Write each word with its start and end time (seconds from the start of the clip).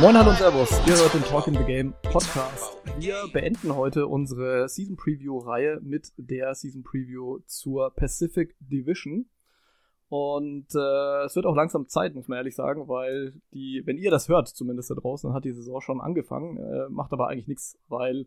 Moin, 0.00 0.16
hallo 0.16 0.30
und 0.30 0.38
servus. 0.38 0.70
Ihr 0.86 0.96
hört 0.96 1.12
den 1.12 1.22
Talk 1.24 1.46
in 1.46 1.52
the 1.52 1.64
Game 1.64 1.92
Podcast. 2.10 2.74
Wir 2.98 3.16
beenden 3.34 3.76
heute 3.76 4.06
unsere 4.06 4.66
Season 4.66 4.96
Preview 4.96 5.36
Reihe 5.36 5.78
mit 5.82 6.14
der 6.16 6.54
Season 6.54 6.82
Preview 6.82 7.40
zur 7.44 7.94
Pacific 7.94 8.56
Division. 8.60 9.26
Und 10.08 10.68
äh, 10.74 11.24
es 11.26 11.36
wird 11.36 11.44
auch 11.44 11.54
langsam 11.54 11.86
Zeit, 11.86 12.14
muss 12.14 12.28
man 12.28 12.38
ehrlich 12.38 12.54
sagen, 12.54 12.88
weil 12.88 13.34
die, 13.52 13.82
wenn 13.84 13.98
ihr 13.98 14.10
das 14.10 14.30
hört, 14.30 14.48
zumindest 14.48 14.90
da 14.90 14.94
draußen, 14.94 15.28
dann 15.28 15.36
hat 15.36 15.44
die 15.44 15.52
Saison 15.52 15.82
schon 15.82 16.00
angefangen, 16.00 16.56
äh, 16.56 16.88
macht 16.88 17.12
aber 17.12 17.28
eigentlich 17.28 17.48
nichts, 17.48 17.78
weil 17.88 18.24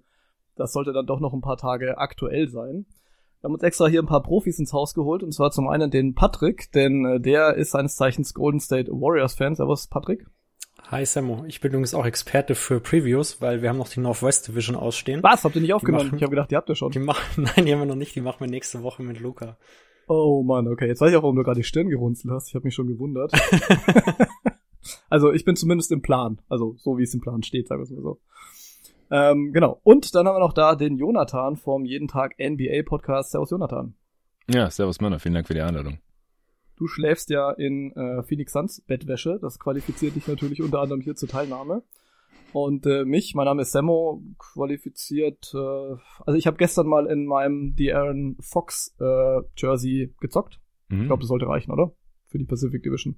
das 0.56 0.74
sollte 0.74 0.94
dann 0.94 1.08
doch 1.08 1.20
noch 1.20 1.34
ein 1.34 1.42
paar 1.42 1.58
Tage 1.58 1.98
aktuell 1.98 2.50
sein. 2.50 2.86
Wir 3.42 3.48
haben 3.48 3.56
uns 3.56 3.64
extra 3.64 3.88
hier 3.88 4.04
ein 4.04 4.08
paar 4.08 4.22
Profis 4.22 4.60
ins 4.60 4.74
Haus 4.74 4.94
geholt, 4.94 5.24
und 5.24 5.34
zwar 5.34 5.50
zum 5.50 5.68
einen 5.68 5.90
den 5.90 6.14
Patrick, 6.14 6.72
denn 6.72 7.04
äh, 7.04 7.20
der 7.20 7.56
ist 7.56 7.72
seines 7.72 7.96
Zeichens 7.96 8.36
Golden 8.36 8.60
State 8.60 8.92
Warriors 8.92 9.34
Fan. 9.34 9.56
Servus, 9.56 9.88
Patrick. 9.88 10.28
Hi 10.92 11.06
Sammo, 11.06 11.46
ich 11.48 11.62
bin 11.62 11.72
übrigens 11.72 11.94
auch 11.94 12.06
Experte 12.06 12.56
für 12.56 12.80
Previews, 12.80 13.42
weil 13.42 13.62
wir 13.62 13.70
haben 13.70 13.78
noch 13.78 13.90
die 13.90 14.00
Northwest 14.00 14.48
Division 14.48 14.76
ausstehen. 14.76 15.24
Was? 15.24 15.44
Habt 15.44 15.56
ihr 15.56 15.62
nicht 15.62 15.74
aufgenommen? 15.74 16.06
Machen, 16.08 16.18
ich 16.18 16.24
habe 16.24 16.32
gedacht, 16.32 16.52
die 16.52 16.56
habt 16.56 16.70
ihr 16.70 16.76
schon. 16.76 16.92
Die 16.92 17.00
machen, 17.00 17.44
nein, 17.56 17.66
die 17.66 17.74
haben 17.74 17.80
wir 17.80 17.86
noch 17.86 17.96
nicht, 17.96 18.16
die 18.16 18.22
machen 18.22 18.42
wir 18.42 18.48
nächste 18.48 18.84
Woche 18.84 19.02
mit 19.02 19.20
Luca. 19.20 19.58
Oh 20.08 20.44
Mann, 20.44 20.68
okay. 20.68 20.88
Jetzt 20.88 21.02
weiß 21.02 21.12
ich 21.12 21.18
auch, 21.18 21.24
warum 21.24 21.38
du 21.38 21.44
gerade 21.44 21.60
die 21.60 21.64
Stirn 21.64 21.90
gerunzelt 21.90 22.34
hast. 22.34 22.50
Ich 22.50 22.56
habe 22.56 22.66
mich 22.66 22.76
schon 22.76 22.88
gewundert. 22.88 23.32
also 25.10 25.32
ich 25.32 25.46
bin 25.46 25.56
zumindest 25.56 25.92
im 25.92 26.02
Plan. 26.02 26.40
Also 26.50 26.76
so 26.78 26.98
wie 26.98 27.04
es 27.04 27.14
im 27.14 27.22
Plan 27.22 27.42
steht, 27.42 27.70
sagen 27.70 27.80
wir 27.82 27.86
es 27.86 27.92
mal 27.92 28.02
so. 28.02 28.20
Ähm, 29.10 29.54
genau. 29.54 29.80
Und 29.84 30.14
dann 30.14 30.28
haben 30.28 30.36
wir 30.36 30.40
noch 30.42 30.54
da 30.54 30.76
den 30.76 30.98
Jonathan 30.98 31.56
vom 31.56 31.86
Jeden 31.86 32.08
Tag 32.08 32.36
NBA 32.40 32.84
Podcast. 32.86 33.32
Servus 33.32 33.52
Jonathan. 33.52 33.96
Ja, 34.50 34.70
servus 34.70 35.00
Männer. 35.00 35.20
Vielen 35.20 35.36
Dank 35.36 35.48
für 35.48 35.54
die 35.54 35.62
Einladung. 35.62 36.00
Du 36.76 36.88
schläfst 36.88 37.30
ja 37.30 37.52
in 37.52 37.92
äh, 37.94 38.24
Phoenix 38.24 38.54
Suns 38.54 38.82
Bettwäsche. 38.82 39.40
Das 39.42 39.60
qualifiziert 39.60 40.16
dich 40.16 40.28
natürlich 40.28 40.62
unter 40.62 40.82
anderem 40.82 41.02
hier 41.02 41.16
zur 41.16 41.30
Teilnahme. 41.30 41.84
Und 42.54 42.86
äh, 42.86 43.04
mich, 43.04 43.34
mein 43.34 43.46
Name 43.46 43.64
ist 43.64 43.72
Sammo, 43.72 44.22
qualifiziert. 44.38 45.54
Äh, 45.56 45.58
also 45.58 46.38
ich 46.38 46.46
habe 46.48 46.58
gestern 46.58 46.88
mal 46.88 47.08
in 47.08 47.26
meinem 47.26 47.76
De'Aaron 47.76 48.36
Fox 48.40 48.96
äh, 49.00 49.42
Jersey 49.58 50.14
gezockt. 50.20 50.60
Mhm. 50.90 51.02
Ich 51.02 51.08
glaube, 51.08 51.22
das 51.22 51.30
sollte 51.30 51.48
reichen, 51.48 51.72
oder? 51.72 51.94
Für 52.28 52.38
die 52.38 52.46
Pacific 52.46 52.84
Division. 52.84 53.16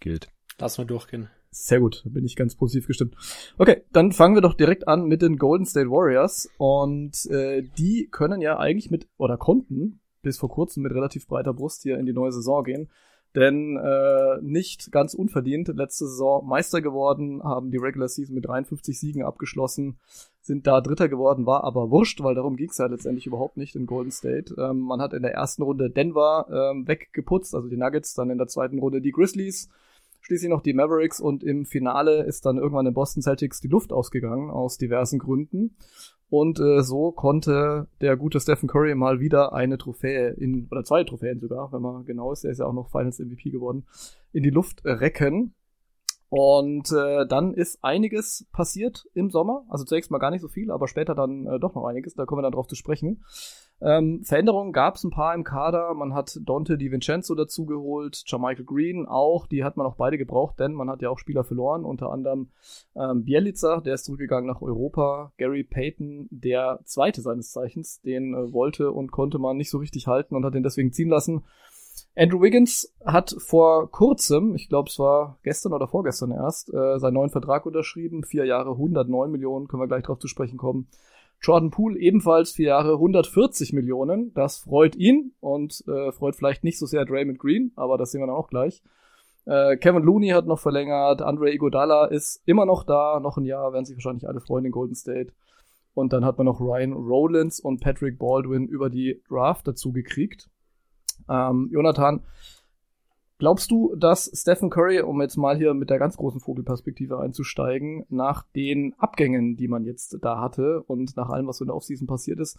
Gilt. 0.00 0.28
Lass 0.58 0.78
mal 0.78 0.84
durchgehen. 0.84 1.28
Sehr 1.52 1.80
gut, 1.80 2.02
da 2.04 2.10
bin 2.10 2.24
ich 2.24 2.36
ganz 2.36 2.54
positiv 2.54 2.86
gestimmt. 2.86 3.16
Okay, 3.58 3.82
dann 3.92 4.12
fangen 4.12 4.36
wir 4.36 4.42
doch 4.42 4.54
direkt 4.54 4.86
an 4.86 5.06
mit 5.06 5.20
den 5.20 5.36
Golden 5.36 5.66
State 5.66 5.90
Warriors. 5.90 6.48
Und 6.58 7.26
äh, 7.30 7.62
die 7.76 8.08
können 8.10 8.40
ja 8.40 8.58
eigentlich 8.58 8.90
mit, 8.90 9.08
oder 9.16 9.36
konnten 9.36 10.00
bis 10.22 10.38
vor 10.38 10.48
kurzem 10.48 10.82
mit 10.82 10.92
relativ 10.92 11.26
breiter 11.26 11.54
Brust 11.54 11.82
hier 11.82 11.98
in 11.98 12.06
die 12.06 12.12
neue 12.12 12.32
Saison 12.32 12.64
gehen 12.64 12.90
denn 13.34 13.76
äh, 13.76 14.38
nicht 14.42 14.90
ganz 14.90 15.14
unverdient 15.14 15.68
letzte 15.68 16.06
Saison 16.06 16.46
Meister 16.46 16.82
geworden, 16.82 17.42
haben 17.42 17.70
die 17.70 17.76
Regular 17.76 18.08
Season 18.08 18.34
mit 18.34 18.46
53 18.46 18.98
Siegen 18.98 19.22
abgeschlossen, 19.22 19.98
sind 20.40 20.66
da 20.66 20.80
Dritter 20.80 21.08
geworden, 21.08 21.46
war 21.46 21.62
aber 21.64 21.90
wurscht, 21.90 22.22
weil 22.22 22.34
darum 22.34 22.56
ging 22.56 22.70
es 22.70 22.78
ja 22.78 22.86
letztendlich 22.86 23.26
überhaupt 23.26 23.56
nicht 23.56 23.76
in 23.76 23.86
Golden 23.86 24.10
State. 24.10 24.54
Ähm, 24.58 24.80
man 24.80 25.00
hat 25.00 25.12
in 25.12 25.22
der 25.22 25.32
ersten 25.32 25.62
Runde 25.62 25.90
Denver 25.90 26.46
ähm, 26.50 26.88
weggeputzt, 26.88 27.54
also 27.54 27.68
die 27.68 27.76
Nuggets, 27.76 28.14
dann 28.14 28.30
in 28.30 28.38
der 28.38 28.48
zweiten 28.48 28.80
Runde 28.80 29.00
die 29.00 29.12
Grizzlies, 29.12 29.68
schließlich 30.22 30.50
noch 30.50 30.62
die 30.62 30.74
Mavericks 30.74 31.20
und 31.20 31.44
im 31.44 31.66
Finale 31.66 32.24
ist 32.24 32.46
dann 32.46 32.58
irgendwann 32.58 32.86
in 32.86 32.94
Boston 32.94 33.22
Celtics 33.22 33.60
die 33.60 33.68
Luft 33.68 33.92
ausgegangen 33.92 34.50
aus 34.50 34.76
diversen 34.76 35.20
Gründen. 35.20 35.76
Und 36.30 36.60
äh, 36.60 36.82
so 36.82 37.10
konnte 37.10 37.88
der 38.00 38.16
gute 38.16 38.38
Stephen 38.38 38.68
Curry 38.68 38.94
mal 38.94 39.18
wieder 39.18 39.52
eine 39.52 39.78
Trophäe 39.78 40.30
in, 40.30 40.68
oder 40.70 40.84
zwei 40.84 41.02
Trophäen 41.02 41.40
sogar, 41.40 41.72
wenn 41.72 41.82
man 41.82 42.04
genau 42.04 42.32
ist, 42.32 42.44
er 42.44 42.52
ist 42.52 42.58
ja 42.58 42.66
auch 42.66 42.72
noch 42.72 42.88
Finals 42.88 43.18
MVP 43.18 43.50
geworden, 43.50 43.84
in 44.32 44.44
die 44.44 44.50
Luft 44.50 44.84
recken. 44.84 45.54
Und 46.28 46.92
äh, 46.92 47.26
dann 47.26 47.52
ist 47.54 47.82
einiges 47.82 48.46
passiert 48.52 49.08
im 49.14 49.30
Sommer. 49.30 49.64
Also 49.68 49.84
zunächst 49.84 50.12
mal 50.12 50.18
gar 50.18 50.30
nicht 50.30 50.42
so 50.42 50.48
viel, 50.48 50.70
aber 50.70 50.86
später 50.86 51.16
dann 51.16 51.46
äh, 51.46 51.58
doch 51.58 51.74
noch 51.74 51.84
einiges. 51.86 52.14
Da 52.14 52.24
kommen 52.24 52.38
wir 52.38 52.42
dann 52.44 52.52
drauf 52.52 52.68
zu 52.68 52.76
sprechen. 52.76 53.24
Ähm, 53.82 54.22
Veränderungen 54.24 54.72
gab 54.72 54.96
es 54.96 55.04
ein 55.04 55.10
paar 55.10 55.34
im 55.34 55.44
Kader. 55.44 55.94
Man 55.94 56.12
hat 56.14 56.38
Dante 56.44 56.76
DiVincenzo 56.76 57.34
dazugeholt, 57.34 58.22
Jermichael 58.26 58.64
Green 58.64 59.06
auch. 59.06 59.46
Die 59.46 59.64
hat 59.64 59.76
man 59.76 59.86
auch 59.86 59.96
beide 59.96 60.18
gebraucht, 60.18 60.60
denn 60.60 60.72
man 60.72 60.90
hat 60.90 61.00
ja 61.00 61.08
auch 61.08 61.18
Spieler 61.18 61.44
verloren. 61.44 61.84
Unter 61.84 62.10
anderem 62.10 62.50
ähm, 62.94 63.24
Bielica, 63.24 63.80
der 63.80 63.94
ist 63.94 64.04
zurückgegangen 64.04 64.46
nach 64.46 64.60
Europa. 64.60 65.32
Gary 65.38 65.64
Payton, 65.64 66.28
der 66.30 66.80
zweite 66.84 67.22
seines 67.22 67.52
Zeichens, 67.52 68.02
den 68.02 68.34
äh, 68.34 68.52
wollte 68.52 68.92
und 68.92 69.12
konnte 69.12 69.38
man 69.38 69.56
nicht 69.56 69.70
so 69.70 69.78
richtig 69.78 70.06
halten 70.06 70.34
und 70.34 70.44
hat 70.44 70.54
den 70.54 70.62
deswegen 70.62 70.92
ziehen 70.92 71.08
lassen. 71.08 71.44
Andrew 72.16 72.40
Wiggins 72.40 72.92
hat 73.04 73.34
vor 73.38 73.90
kurzem, 73.90 74.54
ich 74.54 74.68
glaube 74.68 74.88
es 74.88 74.98
war 74.98 75.38
gestern 75.42 75.72
oder 75.72 75.86
vorgestern 75.86 76.32
erst, 76.32 76.72
äh, 76.72 76.98
seinen 76.98 77.14
neuen 77.14 77.30
Vertrag 77.30 77.66
unterschrieben. 77.66 78.24
Vier 78.24 78.44
Jahre 78.44 78.72
109 78.72 79.30
Millionen, 79.30 79.68
können 79.68 79.82
wir 79.82 79.88
gleich 79.88 80.02
drauf 80.02 80.18
zu 80.18 80.28
sprechen 80.28 80.58
kommen. 80.58 80.88
Jordan 81.42 81.70
Poole 81.70 81.98
ebenfalls 81.98 82.52
vier 82.52 82.68
Jahre 82.68 82.92
140 82.94 83.72
Millionen. 83.72 84.32
Das 84.34 84.58
freut 84.58 84.94
ihn 84.96 85.32
und 85.40 85.82
äh, 85.88 86.12
freut 86.12 86.36
vielleicht 86.36 86.64
nicht 86.64 86.78
so 86.78 86.86
sehr 86.86 87.04
Draymond 87.04 87.38
Green, 87.38 87.72
aber 87.76 87.96
das 87.96 88.12
sehen 88.12 88.20
wir 88.20 88.26
dann 88.26 88.36
auch 88.36 88.48
gleich. 88.48 88.82
Äh, 89.46 89.78
Kevin 89.78 90.02
Looney 90.02 90.28
hat 90.28 90.46
noch 90.46 90.58
verlängert, 90.58 91.22
Andre 91.22 91.52
Iguodala 91.52 92.06
ist 92.06 92.42
immer 92.44 92.66
noch 92.66 92.84
da, 92.84 93.20
noch 93.20 93.38
ein 93.38 93.44
Jahr, 93.44 93.72
werden 93.72 93.86
sich 93.86 93.96
wahrscheinlich 93.96 94.28
alle 94.28 94.40
freuen 94.40 94.66
in 94.66 94.72
Golden 94.72 94.94
State. 94.94 95.32
Und 95.94 96.12
dann 96.12 96.24
hat 96.24 96.38
man 96.38 96.44
noch 96.44 96.60
Ryan 96.60 96.92
Rollins 96.92 97.58
und 97.58 97.80
Patrick 97.80 98.18
Baldwin 98.18 98.68
über 98.68 98.90
die 98.90 99.22
Draft 99.28 99.66
dazu 99.66 99.92
gekriegt. 99.92 100.48
Ähm, 101.28 101.68
Jonathan, 101.72 102.22
glaubst 103.40 103.70
du, 103.70 103.96
dass 103.96 104.30
Stephen 104.32 104.70
Curry, 104.70 105.00
um 105.00 105.20
jetzt 105.20 105.36
mal 105.36 105.56
hier 105.56 105.74
mit 105.74 105.90
der 105.90 105.98
ganz 105.98 106.16
großen 106.16 106.40
Vogelperspektive 106.40 107.18
einzusteigen, 107.18 108.04
nach 108.10 108.44
den 108.54 108.94
Abgängen, 108.98 109.56
die 109.56 109.66
man 109.66 109.84
jetzt 109.84 110.18
da 110.20 110.40
hatte 110.40 110.82
und 110.82 111.16
nach 111.16 111.30
allem, 111.30 111.48
was 111.48 111.56
so 111.56 111.64
in 111.64 111.68
der 111.68 111.74
Offseason 111.74 112.06
passiert 112.06 112.38
ist, 112.38 112.58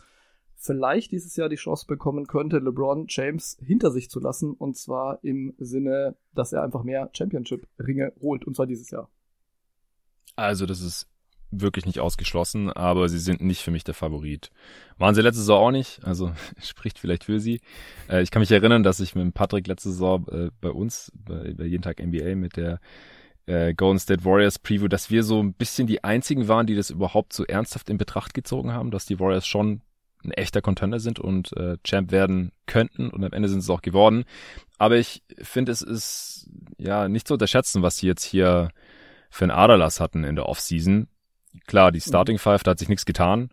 vielleicht 0.56 1.12
dieses 1.12 1.36
Jahr 1.36 1.50
die 1.50 1.56
Chance 1.56 1.86
bekommen 1.88 2.28
könnte, 2.28 2.58
LeBron 2.58 3.06
James 3.08 3.58
hinter 3.64 3.92
sich 3.92 4.10
zu 4.10 4.20
lassen 4.20 4.54
und 4.54 4.76
zwar 4.76 5.24
im 5.24 5.54
Sinne, 5.60 6.16
dass 6.34 6.52
er 6.52 6.64
einfach 6.64 6.84
mehr 6.84 7.10
Championship-Ringe 7.14 8.14
holt 8.20 8.46
und 8.46 8.56
zwar 8.56 8.66
dieses 8.66 8.90
Jahr? 8.90 9.10
Also, 10.36 10.66
das 10.66 10.82
ist 10.82 11.11
wirklich 11.52 11.86
nicht 11.86 12.00
ausgeschlossen, 12.00 12.72
aber 12.72 13.10
sie 13.10 13.20
sind 13.20 13.42
nicht 13.42 13.62
für 13.62 13.72
mich 13.72 13.84
der 13.84 13.94
Favorit. 13.94 14.52
Waren 14.98 15.16
sie 15.16 15.22
letzte 15.22 15.42
Saison 15.42 15.68
auch 15.68 15.72
nicht, 15.72 16.04
also 16.04 16.32
spricht 16.62 16.98
vielleicht 16.98 17.26
für 17.26 17.40
sie. 17.40 17.62
Äh, 18.10 18.22
ich 18.22 18.32
kann 18.32 18.40
mich 18.40 18.52
erinnern, 18.52 18.84
dass 18.84 19.00
ich 19.00 19.16
mit 19.16 19.34
Patrick 19.34 19.68
letzte 19.68 19.90
Saison 19.90 20.28
äh, 20.30 20.50
bei 20.62 20.70
uns, 20.70 21.12
bei, 21.14 21.54
bei 21.54 21.66
Jeden 21.66 21.84
Tag 21.84 22.00
NBA 22.00 22.36
mit 22.36 22.58
der 22.58 22.80
äh, 23.46 23.74
Golden 23.74 24.00
State 24.00 24.24
Warriors 24.24 24.60
Preview, 24.60 24.88
dass 24.88 25.10
wir 25.10 25.24
so 25.24 25.42
ein 25.42 25.54
bisschen 25.54 25.88
die 25.88 26.04
einzigen 26.04 26.48
waren, 26.48 26.68
die 26.68 26.76
das 26.76 26.90
überhaupt 26.90 27.34
so 27.34 27.46
ernsthaft 27.46 27.90
in 27.90 27.98
Betracht 27.98 28.34
gezogen 28.34 28.72
haben, 28.72 28.92
dass 28.92 29.06
die 29.06 29.20
Warriors 29.20 29.48
schon 29.48 29.82
ein 30.24 30.32
echter 30.32 30.62
Contender 30.62 31.00
sind 31.00 31.20
und 31.20 31.56
äh, 31.58 31.78
Champ 31.84 32.12
werden 32.12 32.52
könnten 32.68 33.10
und 33.10 33.24
am 33.24 33.34
Ende 33.34 33.50
sind 33.50 33.62
sie 33.62 33.74
auch 33.74 33.82
geworden. 33.82 34.26
Aber 34.78 34.98
ich 34.98 35.24
finde, 35.42 35.72
es 35.72 35.82
ist 35.82 36.50
ja 36.78 37.08
nicht 37.08 37.28
zu 37.28 37.34
unterschätzen, 37.34 37.82
was 37.82 37.98
sie 37.98 38.08
jetzt 38.08 38.24
hier 38.24 38.70
für 39.30 39.46
ein 39.46 39.52
Aderlass 39.52 40.00
hatten 40.00 40.24
in 40.24 40.36
der 40.36 40.48
Offseason. 40.48 41.08
Klar, 41.68 41.92
die 41.92 42.02
Starting 42.02 42.38
Five, 42.38 42.64
da 42.64 42.72
hat 42.72 42.80
sich 42.80 42.90
nichts 42.90 43.06
getan. 43.06 43.50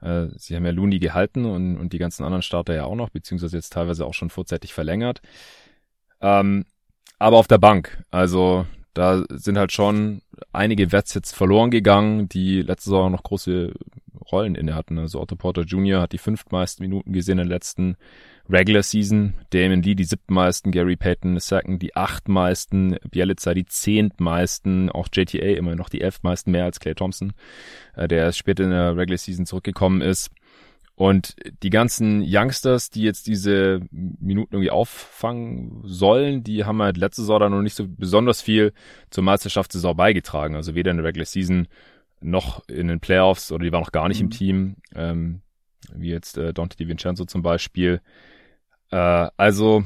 Äh, 0.00 0.26
sie 0.36 0.54
haben 0.54 0.64
ja 0.64 0.70
Looney 0.70 0.98
gehalten 0.98 1.44
und, 1.44 1.76
und 1.76 1.92
die 1.92 1.98
ganzen 1.98 2.24
anderen 2.24 2.42
Starter 2.42 2.74
ja 2.74 2.84
auch 2.84 2.94
noch, 2.94 3.10
beziehungsweise 3.10 3.56
jetzt 3.56 3.72
teilweise 3.72 4.06
auch 4.06 4.14
schon 4.14 4.30
vorzeitig 4.30 4.74
verlängert. 4.74 5.20
Ähm, 6.20 6.64
aber 7.18 7.36
auf 7.36 7.48
der 7.48 7.58
Bank, 7.58 8.02
also 8.10 8.66
da 8.94 9.24
sind 9.30 9.58
halt 9.58 9.72
schon 9.72 10.22
einige 10.52 10.92
Wets 10.92 11.14
jetzt 11.14 11.34
verloren 11.34 11.70
gegangen, 11.70 12.28
die 12.28 12.62
letzte 12.62 12.90
Saison 12.90 13.12
noch 13.12 13.22
große 13.22 13.72
Rollen 14.32 14.54
inne 14.54 14.74
hatten. 14.74 14.98
Also 14.98 15.20
Otto 15.20 15.36
Porter 15.36 15.62
Jr. 15.62 16.00
hat 16.00 16.12
die 16.12 16.18
fünftmeisten 16.18 16.82
Minuten 16.84 17.12
gesehen 17.12 17.38
in 17.38 17.44
den 17.44 17.48
letzten 17.48 17.96
Regular 18.50 18.82
Season, 18.82 19.34
Damon 19.50 19.82
Lee 19.82 19.94
die 19.94 20.04
siebtmeisten, 20.04 20.72
Gary 20.72 20.96
Payton 20.96 21.38
second 21.38 21.82
die 21.82 21.94
achtmeisten, 21.94 22.96
Bielica 23.10 23.52
die 23.52 23.66
zehntmeisten, 23.66 24.90
auch 24.90 25.08
JTA 25.12 25.56
immer 25.56 25.74
noch 25.74 25.88
die 25.88 26.00
elfmeisten, 26.00 26.52
mehr 26.52 26.64
als 26.64 26.80
Clay 26.80 26.94
Thompson, 26.94 27.34
äh, 27.94 28.08
der 28.08 28.32
später 28.32 28.64
in 28.64 28.70
der 28.70 28.96
Regular 28.96 29.18
Season 29.18 29.46
zurückgekommen 29.46 30.00
ist. 30.00 30.30
Und 30.94 31.36
die 31.62 31.70
ganzen 31.70 32.24
Youngsters, 32.26 32.90
die 32.90 33.02
jetzt 33.02 33.28
diese 33.28 33.82
Minuten 33.92 34.54
irgendwie 34.54 34.72
auffangen 34.72 35.82
sollen, 35.84 36.42
die 36.42 36.64
haben 36.64 36.82
halt 36.82 36.96
letzte 36.96 37.22
Saison 37.22 37.38
dann 37.38 37.52
noch 37.52 37.62
nicht 37.62 37.76
so 37.76 37.86
besonders 37.86 38.42
viel 38.42 38.72
zur 39.10 39.22
Meisterschaftssaison 39.22 39.96
beigetragen. 39.96 40.56
Also 40.56 40.74
weder 40.74 40.90
in 40.90 40.96
der 40.96 41.06
Regular 41.06 41.24
Season 41.24 41.68
noch 42.20 42.68
in 42.68 42.88
den 42.88 42.98
Playoffs 42.98 43.52
oder 43.52 43.64
die 43.64 43.70
waren 43.70 43.82
noch 43.82 43.92
gar 43.92 44.08
nicht 44.08 44.18
mhm. 44.18 44.24
im 44.24 44.30
Team, 44.30 44.76
ähm, 44.94 45.42
wie 45.94 46.08
jetzt 46.08 46.36
äh, 46.36 46.52
Dante 46.52 46.76
DiVincenzo 46.76 47.26
zum 47.26 47.42
Beispiel. 47.42 48.00
Äh, 48.90 49.28
also 49.36 49.84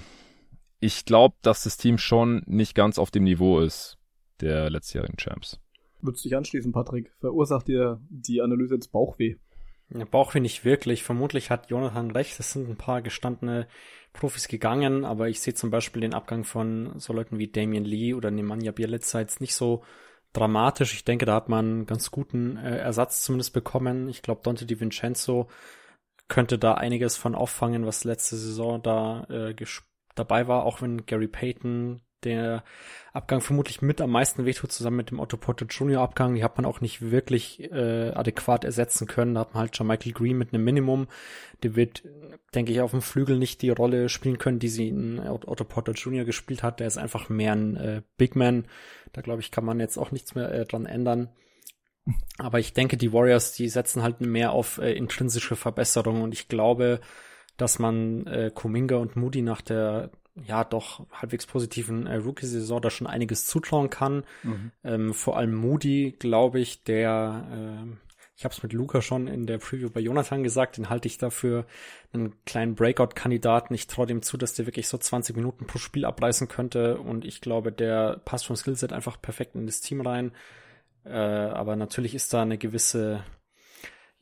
ich 0.80 1.04
glaube, 1.04 1.36
dass 1.42 1.64
das 1.64 1.76
Team 1.76 1.98
schon 1.98 2.42
nicht 2.46 2.74
ganz 2.74 2.98
auf 2.98 3.10
dem 3.10 3.24
Niveau 3.24 3.60
ist 3.60 3.98
der 4.40 4.70
letztjährigen 4.70 5.16
Champs. 5.16 5.60
Würdest 6.00 6.24
du 6.24 6.28
dich 6.28 6.36
anschließen, 6.36 6.72
Patrick? 6.72 7.12
Verursacht 7.20 7.68
dir 7.68 8.00
die 8.10 8.42
Analyse 8.42 8.74
jetzt 8.74 8.90
Bauchweh? 8.90 9.36
Ja, 9.90 10.04
Bauchweh 10.04 10.40
nicht 10.40 10.64
wirklich. 10.64 11.04
Vermutlich 11.04 11.50
hat 11.50 11.70
Jonathan 11.70 12.10
recht. 12.10 12.40
Es 12.40 12.52
sind 12.52 12.68
ein 12.68 12.76
paar 12.76 13.02
gestandene 13.02 13.68
Profis 14.12 14.48
gegangen, 14.48 15.04
aber 15.04 15.28
ich 15.28 15.40
sehe 15.40 15.54
zum 15.54 15.70
Beispiel 15.70 16.00
den 16.00 16.14
Abgang 16.14 16.44
von 16.44 16.98
so 16.98 17.12
Leuten 17.12 17.38
wie 17.38 17.48
Damian 17.48 17.84
Lee 17.84 18.14
oder 18.14 18.30
Nemanja 18.30 18.72
Bielica 18.72 19.20
jetzt 19.20 19.40
nicht 19.40 19.54
so 19.54 19.84
dramatisch. 20.32 20.94
Ich 20.94 21.04
denke, 21.04 21.26
da 21.26 21.34
hat 21.34 21.48
man 21.48 21.66
einen 21.66 21.86
ganz 21.86 22.10
guten 22.10 22.56
äh, 22.56 22.78
Ersatz 22.78 23.22
zumindest 23.22 23.52
bekommen. 23.52 24.08
Ich 24.08 24.22
glaube, 24.22 24.40
Dante 24.42 24.66
Di 24.66 24.80
Vincenzo 24.80 25.48
könnte 26.32 26.58
da 26.58 26.74
einiges 26.74 27.18
von 27.18 27.34
auffangen, 27.34 27.84
was 27.84 28.04
letzte 28.04 28.36
Saison 28.36 28.82
da 28.82 29.24
äh, 29.24 29.54
dabei 30.14 30.48
war, 30.48 30.64
auch 30.64 30.80
wenn 30.80 31.04
Gary 31.04 31.28
Payton 31.28 32.00
der 32.24 32.64
Abgang 33.12 33.42
vermutlich 33.42 33.82
mit 33.82 34.00
am 34.00 34.12
meisten 34.12 34.46
wehtut, 34.46 34.72
zusammen 34.72 34.96
mit 34.96 35.10
dem 35.10 35.20
Otto 35.20 35.36
Porter 35.36 35.66
Junior 35.68 36.02
Abgang. 36.02 36.34
Die 36.34 36.42
hat 36.42 36.56
man 36.56 36.64
auch 36.64 36.80
nicht 36.80 37.10
wirklich 37.10 37.60
äh, 37.70 38.12
adäquat 38.14 38.64
ersetzen 38.64 39.06
können. 39.06 39.34
Da 39.34 39.40
hat 39.40 39.52
man 39.52 39.60
halt 39.60 39.76
schon 39.76 39.86
Michael 39.86 40.12
Green 40.12 40.38
mit 40.38 40.54
einem 40.54 40.64
Minimum. 40.64 41.06
Der 41.62 41.76
wird, 41.76 42.02
denke 42.54 42.72
ich, 42.72 42.80
auf 42.80 42.92
dem 42.92 43.02
Flügel 43.02 43.38
nicht 43.38 43.60
die 43.60 43.70
Rolle 43.70 44.08
spielen 44.08 44.38
können, 44.38 44.58
die 44.58 44.68
sie 44.68 44.88
in 44.88 45.20
Otto 45.20 45.64
Porter 45.64 45.92
Junior 45.92 46.24
gespielt 46.24 46.62
hat. 46.62 46.80
Der 46.80 46.86
ist 46.86 46.96
einfach 46.96 47.28
mehr 47.28 47.52
ein 47.52 47.76
äh, 47.76 48.02
Big 48.16 48.36
Man. 48.36 48.66
Da 49.12 49.20
glaube 49.20 49.42
ich, 49.42 49.50
kann 49.50 49.66
man 49.66 49.80
jetzt 49.80 49.98
auch 49.98 50.12
nichts 50.12 50.34
mehr 50.34 50.50
äh, 50.50 50.64
dran 50.64 50.86
ändern. 50.86 51.28
Aber 52.38 52.58
ich 52.58 52.72
denke, 52.72 52.96
die 52.96 53.12
Warriors, 53.12 53.52
die 53.52 53.68
setzen 53.68 54.02
halt 54.02 54.20
mehr 54.20 54.52
auf 54.52 54.78
äh, 54.78 54.92
intrinsische 54.92 55.56
Verbesserungen 55.56 56.22
und 56.22 56.32
ich 56.32 56.48
glaube, 56.48 57.00
dass 57.56 57.78
man 57.78 58.26
äh, 58.26 58.50
Kuminga 58.52 58.96
und 58.96 59.16
Moody 59.16 59.42
nach 59.42 59.60
der 59.60 60.10
ja 60.34 60.64
doch 60.64 61.06
halbwegs 61.12 61.46
positiven 61.46 62.06
äh, 62.06 62.16
Rookie-Saison 62.16 62.80
da 62.80 62.90
schon 62.90 63.06
einiges 63.06 63.46
zutrauen 63.46 63.90
kann. 63.90 64.24
Mhm. 64.42 64.72
Ähm, 64.82 65.14
vor 65.14 65.36
allem 65.36 65.54
Moody, 65.54 66.16
glaube 66.18 66.58
ich, 66.60 66.84
der, 66.84 67.46
äh, 67.52 67.96
ich 68.36 68.44
habe 68.44 68.54
es 68.54 68.62
mit 68.62 68.72
Luca 68.72 69.02
schon 69.02 69.28
in 69.28 69.46
der 69.46 69.58
Preview 69.58 69.90
bei 69.90 70.00
Jonathan 70.00 70.42
gesagt, 70.42 70.78
den 70.78 70.88
halte 70.88 71.06
ich 71.06 71.18
dafür 71.18 71.66
einen 72.12 72.34
kleinen 72.44 72.74
Breakout-Kandidaten. 72.74 73.74
Ich 73.74 73.86
traue 73.86 74.06
dem 74.06 74.22
zu, 74.22 74.38
dass 74.38 74.54
der 74.54 74.66
wirklich 74.66 74.88
so 74.88 74.96
20 74.96 75.36
Minuten 75.36 75.66
pro 75.66 75.78
Spiel 75.78 76.06
abreißen 76.06 76.48
könnte 76.48 76.98
und 76.98 77.24
ich 77.24 77.40
glaube, 77.40 77.70
der 77.70 78.20
passt 78.24 78.46
vom 78.46 78.56
Skillset 78.56 78.92
einfach 78.92 79.20
perfekt 79.20 79.54
in 79.54 79.66
das 79.66 79.82
Team 79.82 80.00
rein. 80.00 80.32
Äh, 81.04 81.10
aber 81.10 81.76
natürlich 81.76 82.14
ist 82.14 82.32
da 82.32 82.42
eine 82.42 82.58
gewisse 82.58 83.24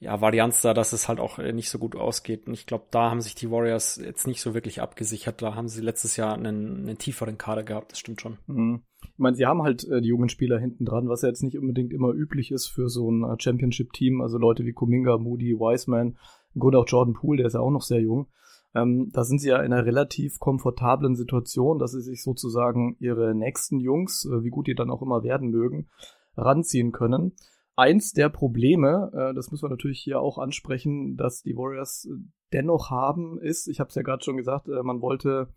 ja, 0.00 0.18
Varianz 0.22 0.62
da, 0.62 0.72
dass 0.72 0.94
es 0.94 1.08
halt 1.08 1.20
auch 1.20 1.38
äh, 1.38 1.52
nicht 1.52 1.68
so 1.68 1.78
gut 1.78 1.94
ausgeht. 1.94 2.46
Und 2.46 2.54
ich 2.54 2.64
glaube, 2.64 2.86
da 2.90 3.10
haben 3.10 3.20
sich 3.20 3.34
die 3.34 3.50
Warriors 3.50 3.96
jetzt 4.02 4.26
nicht 4.26 4.40
so 4.40 4.54
wirklich 4.54 4.80
abgesichert. 4.80 5.42
Da 5.42 5.54
haben 5.54 5.68
sie 5.68 5.82
letztes 5.82 6.16
Jahr 6.16 6.34
einen, 6.34 6.88
einen 6.88 6.98
tieferen 6.98 7.36
Kader 7.36 7.64
gehabt, 7.64 7.92
das 7.92 7.98
stimmt 7.98 8.22
schon. 8.22 8.38
Mhm. 8.46 8.82
Ich 9.02 9.18
meine, 9.18 9.36
sie 9.36 9.44
haben 9.44 9.62
halt 9.62 9.86
äh, 9.88 10.00
die 10.00 10.08
jungen 10.08 10.30
Spieler 10.30 10.58
hinten 10.58 10.86
dran, 10.86 11.10
was 11.10 11.20
ja 11.20 11.28
jetzt 11.28 11.42
nicht 11.42 11.58
unbedingt 11.58 11.92
immer 11.92 12.12
üblich 12.12 12.50
ist 12.50 12.68
für 12.68 12.88
so 12.88 13.10
ein 13.10 13.24
äh, 13.24 13.36
Championship-Team. 13.38 14.22
Also 14.22 14.38
Leute 14.38 14.64
wie 14.64 14.72
Kuminga, 14.72 15.18
Moody, 15.18 15.54
Wiseman, 15.54 16.16
gut 16.58 16.74
auch 16.74 16.86
Jordan 16.88 17.12
Poole, 17.12 17.38
der 17.38 17.46
ist 17.46 17.54
ja 17.54 17.60
auch 17.60 17.70
noch 17.70 17.82
sehr 17.82 18.00
jung. 18.00 18.28
Ähm, 18.74 19.10
da 19.12 19.24
sind 19.24 19.40
sie 19.40 19.48
ja 19.48 19.58
in 19.58 19.72
einer 19.72 19.84
relativ 19.84 20.38
komfortablen 20.38 21.14
Situation, 21.14 21.78
dass 21.78 21.92
sie 21.92 22.00
sich 22.00 22.22
sozusagen 22.22 22.96
ihre 23.00 23.34
nächsten 23.34 23.80
Jungs, 23.80 24.24
äh, 24.24 24.44
wie 24.44 24.50
gut 24.50 24.66
die 24.66 24.74
dann 24.74 24.90
auch 24.90 25.02
immer 25.02 25.22
werden 25.22 25.50
mögen, 25.50 25.88
ranziehen 26.36 26.92
können 26.92 27.32
eins 27.80 28.12
der 28.12 28.28
Probleme, 28.28 29.10
äh, 29.14 29.34
das 29.34 29.50
müssen 29.50 29.64
wir 29.64 29.70
natürlich 29.70 30.00
hier 30.00 30.20
auch 30.20 30.36
ansprechen, 30.36 31.16
dass 31.16 31.42
die 31.42 31.56
Warriors 31.56 32.06
äh, 32.10 32.14
dennoch 32.52 32.90
haben, 32.90 33.40
ist, 33.40 33.68
ich 33.68 33.80
habe 33.80 33.88
es 33.88 33.94
ja 33.94 34.02
gerade 34.02 34.22
schon 34.22 34.36
gesagt, 34.36 34.68
äh, 34.68 34.82
man 34.82 35.00
wollte 35.00 35.48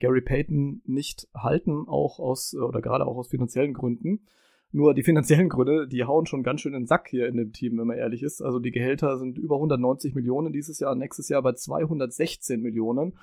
Gary 0.00 0.20
Payton 0.20 0.82
nicht 0.84 1.28
halten, 1.34 1.86
auch 1.86 2.18
aus, 2.18 2.52
äh, 2.52 2.58
oder 2.58 2.82
gerade 2.82 3.06
auch 3.06 3.16
aus 3.16 3.28
finanziellen 3.28 3.74
Gründen. 3.74 4.26
Nur 4.70 4.92
die 4.92 5.02
finanziellen 5.02 5.48
Gründe, 5.48 5.88
die 5.88 6.04
hauen 6.04 6.26
schon 6.26 6.42
ganz 6.42 6.60
schön 6.60 6.74
in 6.74 6.82
den 6.82 6.86
Sack 6.86 7.08
hier 7.08 7.26
in 7.26 7.36
dem 7.36 7.52
Team, 7.52 7.78
wenn 7.78 7.86
man 7.86 7.96
ehrlich 7.96 8.22
ist. 8.22 8.42
Also 8.42 8.58
die 8.58 8.70
Gehälter 8.70 9.16
sind 9.16 9.38
über 9.38 9.56
190 9.56 10.14
Millionen 10.14 10.52
dieses 10.52 10.78
Jahr, 10.78 10.94
nächstes 10.94 11.30
Jahr 11.30 11.42
bei 11.42 11.52
216 11.54 12.60
Millionen. 12.60 13.14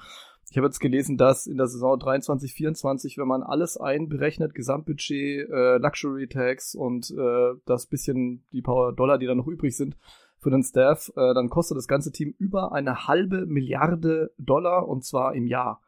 Ich 0.50 0.58
habe 0.58 0.68
jetzt 0.68 0.80
gelesen, 0.80 1.18
dass 1.18 1.48
in 1.48 1.58
der 1.58 1.68
Saison 1.68 2.00
23, 2.00 2.54
24, 2.54 3.18
wenn 3.18 3.28
man 3.28 3.44
alles 3.44 3.78
einberechnet, 3.78 4.54
Gesamtbudget, 4.56 5.50
äh, 5.50 5.78
Luxury 5.78 6.28
Tax 6.28 6.76
und 6.76 7.12
äh, 7.12 7.54
das 7.66 7.88
bisschen 7.88 8.44
die 8.52 8.62
paar 8.62 8.94
Dollar, 8.94 9.18
die 9.18 9.26
da 9.26 9.36
noch 9.36 9.48
übrig 9.48 9.76
sind 9.76 9.98
für 10.40 10.52
den 10.52 10.64
Staff, 10.64 11.12
äh, 11.16 11.34
dann 11.34 11.50
kostet 11.50 11.78
das 11.78 11.88
ganze 11.88 12.12
Team 12.12 12.36
über 12.38 12.72
eine 12.72 13.08
halbe 13.08 13.46
Milliarde 13.46 14.32
Dollar 14.38 14.88
und 14.88 15.04
zwar 15.04 15.34
im 15.36 15.48
Jahr. 15.48 15.82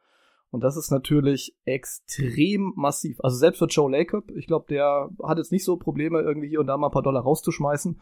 Und 0.52 0.64
das 0.64 0.78
ist 0.78 0.92
natürlich 0.92 1.56
extrem 1.66 2.74
massiv. 2.76 3.20
Also 3.22 3.38
selbst 3.38 3.60
für 3.60 3.66
Joe 3.66 3.92
Lacob, 3.92 4.32
ich 4.32 4.48
glaube, 4.48 4.66
der 4.70 5.10
hat 5.24 5.38
jetzt 5.38 5.52
nicht 5.52 5.66
so 5.66 5.78
Probleme, 5.78 6.22
irgendwie 6.22 6.48
hier 6.48 6.62
und 6.62 6.68
da 6.68 6.78
mal 6.78 6.88
ein 6.88 6.94
paar 6.94 7.04
Dollar 7.04 7.24
rauszuschmeißen. 7.24 8.00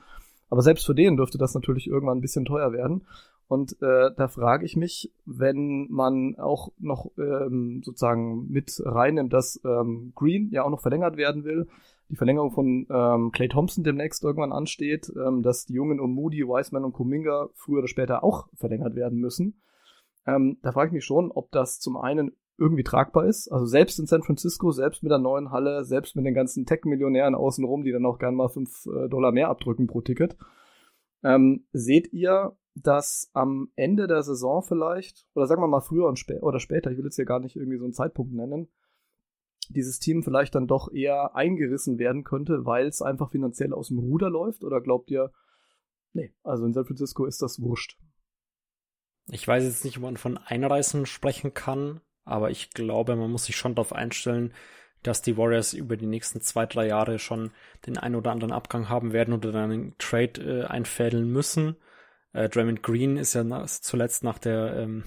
Aber 0.50 0.62
selbst 0.62 0.86
für 0.86 0.94
den 0.94 1.18
dürfte 1.18 1.40
das 1.40 1.56
natürlich 1.56 1.88
irgendwann 1.88 2.20
ein 2.20 2.22
bisschen 2.22 2.46
teuer 2.46 2.72
werden. 2.72 3.06
Und 3.48 3.82
äh, 3.82 4.12
da 4.16 4.28
frage 4.28 4.66
ich 4.66 4.76
mich, 4.76 5.12
wenn 5.26 5.88
man 5.90 6.36
auch 6.38 6.72
noch 6.80 7.12
ähm, 7.18 7.82
sozusagen 7.84 8.48
mit 8.50 8.82
reinnimmt, 8.84 9.34
dass 9.34 9.60
ähm, 9.64 10.14
Green 10.16 10.50
ja 10.52 10.64
auch 10.64 10.70
noch 10.70 10.82
verlängert 10.82 11.18
werden 11.18 11.44
will, 11.44 11.68
die 12.10 12.16
Verlängerung 12.16 12.52
von 12.52 12.88
ähm, 12.90 13.32
Clay 13.32 13.48
Thompson 13.48 13.84
demnächst 13.84 14.24
irgendwann 14.24 14.52
ansteht, 14.52 15.12
ähm, 15.16 15.42
dass 15.42 15.66
die 15.66 15.74
Jungen 15.74 16.00
um 16.00 16.14
Moody, 16.14 16.48
Wiseman 16.48 16.86
und 16.86 16.94
Kuminga 16.94 17.50
früher 17.54 17.80
oder 17.80 17.88
später 17.88 18.24
auch 18.24 18.48
verlängert 18.56 18.96
werden 18.96 19.20
müssen. 19.20 19.62
Ähm, 20.26 20.58
da 20.62 20.72
frage 20.72 20.90
ich 20.90 20.94
mich 20.94 21.06
schon, 21.06 21.32
ob 21.32 21.52
das 21.52 21.80
zum 21.80 21.98
einen 21.98 22.36
irgendwie 22.58 22.84
tragbar 22.84 23.26
ist. 23.26 23.50
Also 23.50 23.66
selbst 23.66 24.00
in 24.00 24.08
San 24.08 24.24
Francisco, 24.24 24.72
selbst 24.72 25.04
mit 25.04 25.12
der 25.12 25.20
neuen 25.20 25.52
Halle, 25.52 25.84
selbst 25.84 26.16
mit 26.16 26.26
den 26.26 26.34
ganzen 26.34 26.66
Tech-Millionären 26.66 27.36
außenrum, 27.36 27.84
die 27.84 27.92
dann 27.92 28.06
auch 28.06 28.18
gern 28.18 28.36
mal 28.36 28.50
fünf 28.50 28.86
äh, 28.86 29.10
Dollar 29.10 29.32
mehr 29.32 29.50
abdrücken 29.50 29.88
pro 29.88 30.02
Ticket. 30.02 30.38
Ähm, 31.24 31.66
seht 31.74 32.14
ihr, 32.14 32.56
dass 32.76 33.30
am 33.34 33.72
Ende 33.76 34.08
der 34.08 34.24
Saison 34.24 34.62
vielleicht, 34.62 35.28
oder 35.34 35.48
sagen 35.48 35.62
wir 35.62 35.68
mal 35.68 35.82
früher 35.82 36.08
und 36.08 36.20
spä 36.20 36.40
oder 36.42 36.60
später, 36.60 36.92
ich 36.92 36.98
will 36.98 37.06
jetzt 37.06 37.16
hier 37.16 37.26
gar 37.26 37.40
nicht 37.40 37.56
irgendwie 37.56 37.78
so 37.78 37.86
einen 37.86 37.94
Zeitpunkt 37.94 38.34
nennen, 38.34 38.70
dieses 39.70 40.00
Team 40.00 40.24
vielleicht 40.24 40.56
dann 40.56 40.68
doch 40.68 40.92
eher 40.92 41.36
eingerissen 41.36 41.98
werden 41.98 42.24
könnte, 42.24 42.66
weil 42.66 42.88
es 42.88 43.02
einfach 43.02 43.32
finanziell 43.32 43.74
aus 43.74 43.88
dem 43.88 44.00
Ruder 44.00 44.30
läuft? 44.30 44.64
Oder 44.64 44.82
glaubt 44.82 45.10
ihr, 45.10 45.32
nee, 46.14 46.34
also 46.44 46.66
in 46.66 46.74
San 46.74 46.86
Francisco 46.86 47.26
ist 47.26 47.42
das 47.42 47.62
wurscht? 47.62 47.98
Ich 49.28 49.48
weiß 49.48 49.64
jetzt 49.64 49.86
nicht, 49.86 49.98
ob 49.98 50.04
man 50.04 50.18
von 50.18 50.38
Einreißen 50.38 51.06
sprechen 51.06 51.54
kann, 51.54 52.02
aber 52.26 52.52
ich 52.52 52.72
glaube, 52.72 53.16
man 53.16 53.32
muss 53.32 53.46
sich 53.46 53.56
schon 53.56 53.76
darauf 53.76 53.94
einstellen, 53.94 54.54
dass 55.04 55.22
die 55.22 55.38
Warriors 55.38 55.74
über 55.74 55.98
die 55.98 56.08
nächsten 56.08 56.42
zwei, 56.42 56.66
drei 56.66 56.88
Jahre 56.88 57.20
schon 57.20 57.52
den 57.86 57.98
einen 57.98 58.16
oder 58.16 58.32
anderen 58.32 58.54
Abgang 58.54 58.90
haben 58.90 59.14
werden 59.14 59.34
oder 59.34 59.52
dann 59.52 59.72
einen 59.72 59.98
Trade 59.98 60.42
äh, 60.42 60.66
einfädeln 60.66 61.32
müssen. 61.32 61.76
Äh, 62.34 62.50
Draymond 62.50 62.82
Green 62.82 63.18
ist 63.18 63.34
ja 63.34 63.44
nach, 63.44 63.68
zuletzt 63.68 64.24
nach 64.24 64.40
der 64.40 64.76
ähm, 64.76 65.04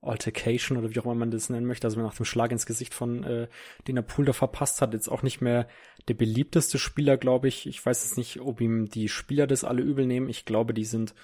Altercation 0.00 0.78
oder 0.78 0.90
wie 0.90 0.98
auch 0.98 1.04
immer 1.04 1.14
man 1.14 1.30
das 1.30 1.48
nennen 1.48 1.66
möchte, 1.66 1.86
also 1.86 2.00
nach 2.00 2.14
dem 2.14 2.24
Schlag 2.24 2.50
ins 2.50 2.66
Gesicht 2.66 2.92
von 2.92 3.22
äh, 3.24 3.48
den 3.86 3.96
er 3.96 4.34
verpasst 4.34 4.80
hat, 4.80 4.94
jetzt 4.94 5.08
auch 5.08 5.22
nicht 5.22 5.40
mehr 5.40 5.68
der 6.08 6.14
beliebteste 6.14 6.78
Spieler, 6.78 7.16
glaube 7.16 7.48
ich. 7.48 7.66
Ich 7.66 7.84
weiß 7.84 8.02
jetzt 8.04 8.16
nicht, 8.16 8.40
ob 8.40 8.60
ihm 8.60 8.88
die 8.88 9.08
Spieler 9.08 9.46
das 9.46 9.62
alle 9.62 9.82
übel 9.82 10.06
nehmen. 10.06 10.28
Ich 10.28 10.44
glaube, 10.44 10.74
die 10.74 10.84
sind 10.84 11.14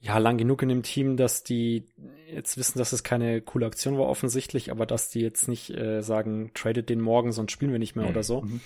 ja 0.00 0.18
lang 0.18 0.38
genug 0.38 0.62
in 0.62 0.70
dem 0.70 0.82
Team, 0.82 1.16
dass 1.16 1.44
die 1.44 1.84
jetzt 2.32 2.56
wissen, 2.56 2.78
dass 2.78 2.92
es 2.92 3.04
keine 3.04 3.40
coole 3.42 3.66
Aktion 3.66 3.98
war 3.98 4.06
offensichtlich, 4.06 4.70
aber 4.70 4.86
dass 4.86 5.10
die 5.10 5.20
jetzt 5.20 5.46
nicht 5.46 5.70
äh, 5.70 6.02
sagen, 6.02 6.52
tradet 6.54 6.88
den 6.88 7.00
morgen, 7.00 7.32
sonst 7.32 7.52
spielen 7.52 7.72
wir 7.72 7.78
nicht 7.78 7.96
mehr 7.96 8.06
mhm. 8.06 8.10
oder 8.10 8.22
so. 8.22 8.42
Mhm. 8.42 8.60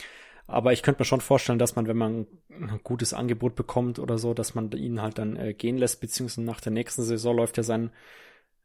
Aber 0.47 0.73
ich 0.73 0.83
könnte 0.83 1.01
mir 1.01 1.07
schon 1.07 1.23
vorstellen, 1.23 1.59
dass 1.59 1.75
man, 1.75 1.87
wenn 1.87 1.97
man 1.97 2.27
ein 2.51 2.81
gutes 2.85 3.15
Angebot 3.15 3.57
bekommt 3.57 3.99
oder 3.99 4.19
so, 4.19 4.35
dass 4.35 4.55
man 4.55 4.71
ihn 4.73 5.01
halt 5.01 5.19
dann 5.19 5.37
äh, 5.37 5.55
gehen 5.55 5.79
lässt, 5.79 6.01
beziehungsweise 6.01 6.43
nach 6.43 6.61
der 6.61 6.73
nächsten 6.73 7.03
Saison 7.03 7.37
läuft 7.37 7.57
ja 7.57 7.63
sein 7.63 7.91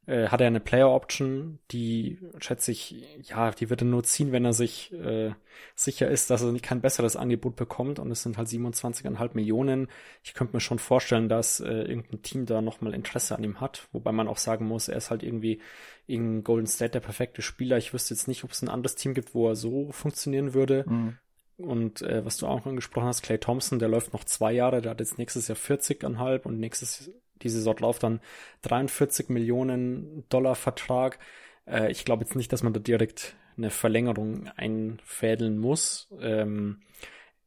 äh, 0.10 0.30
hat 0.30 0.42
er 0.42 0.48
eine 0.48 0.60
Player 0.60 0.90
Option, 0.90 1.60
die 1.70 2.18
schätze 2.40 2.72
ich, 2.72 2.96
ja, 3.24 3.52
die 3.52 3.70
wird 3.70 3.84
er 3.84 3.86
nur 3.86 4.04
ziehen, 4.04 4.32
wenn 4.32 4.44
er 4.44 4.54
sich 4.54 4.92
äh, 4.92 5.34
sicher 5.76 6.10
ist, 6.10 6.32
dass 6.32 6.42
er 6.42 6.58
kein 6.60 6.82
besseres 6.82 7.16
Angebot 7.16 7.56
bekommt 7.56 8.00
und 8.00 8.10
es 8.10 8.24
sind 8.24 8.38
halt 8.38 8.48
27,5 8.48 9.30
Millionen. 9.34 9.88
Ich 10.24 10.34
könnte 10.34 10.56
mir 10.56 10.62
schon 10.62 10.80
vorstellen, 10.80 11.30
dass 11.30 11.60
äh, 11.60 11.84
irgendein 11.84 12.24
Team 12.24 12.46
da 12.48 12.62
nochmal 12.62 12.96
Interesse 12.96 13.36
an 13.36 13.44
ihm 13.44 13.62
hat, 13.62 13.88
wobei 13.92 14.12
man 14.12 14.28
auch 14.28 14.38
sagen 14.38 14.66
muss, 14.66 14.88
er 14.88 14.98
ist 14.98 15.12
halt 15.12 15.22
irgendwie 15.22 15.62
in 16.08 16.44
Golden 16.44 16.68
State 16.68 16.92
der 16.92 17.02
perfekte 17.02 17.44
Spieler. 17.44 17.78
Ich 17.78 17.94
wüsste 17.94 18.16
jetzt 18.16 18.28
nicht, 18.28 18.44
ob 18.44 18.52
es 18.52 18.64
ein 18.64 18.70
anderes 18.70 18.96
Team 18.96 19.14
gibt, 19.14 19.36
wo 19.36 19.48
er 19.48 19.56
so 19.56 19.92
funktionieren 19.92 20.56
würde. 20.56 20.86
Mhm. 20.88 21.18
Und 21.58 22.02
äh, 22.02 22.26
was 22.26 22.38
du 22.38 22.48
auch 22.48 22.66
angesprochen 22.66 23.08
hast, 23.08 23.22
Clay 23.22 23.38
Thompson, 23.38 23.78
der 23.78 23.90
läuft 23.90 24.14
noch 24.14 24.24
zwei 24.24 24.54
Jahre, 24.54 24.82
der 24.82 24.92
hat 24.92 25.02
jetzt 25.02 25.20
nächstes 25.20 25.50
Jahr 25.50 25.58
40,5 25.58 26.44
und 26.44 26.60
nächstes 26.60 27.12
die 27.42 27.50
Saison 27.50 27.78
läuft 27.78 28.04
dann 28.04 28.22
43 28.64 29.30
Millionen 29.30 30.26
Dollar 30.30 30.56
Vertrag. 30.56 31.20
Äh, 31.66 31.92
ich 31.92 32.06
glaube 32.06 32.24
jetzt 32.24 32.36
nicht, 32.36 32.52
dass 32.52 32.64
man 32.64 32.74
da 32.74 32.80
direkt 32.80 33.36
eine 33.58 33.70
Verlängerung 33.70 34.48
einfädeln 34.56 35.58
muss. 35.58 36.10
Ähm, 36.22 36.82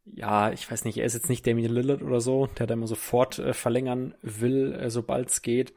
ja, 0.05 0.51
ich 0.53 0.71
weiß 0.71 0.85
nicht, 0.85 0.99
er 0.99 1.05
ist 1.05 1.15
jetzt 1.15 1.29
nicht 1.29 1.47
Damian 1.47 1.73
Lillard 1.73 2.03
oder 2.03 2.21
so, 2.21 2.47
der 2.59 2.67
da 2.67 2.75
immer 2.75 2.87
sofort 2.87 3.39
äh, 3.39 3.55
verlängern 3.55 4.15
will, 4.23 4.75
äh, 4.75 4.91
sobald 4.91 5.31
es 5.31 5.43
geht. 5.43 5.73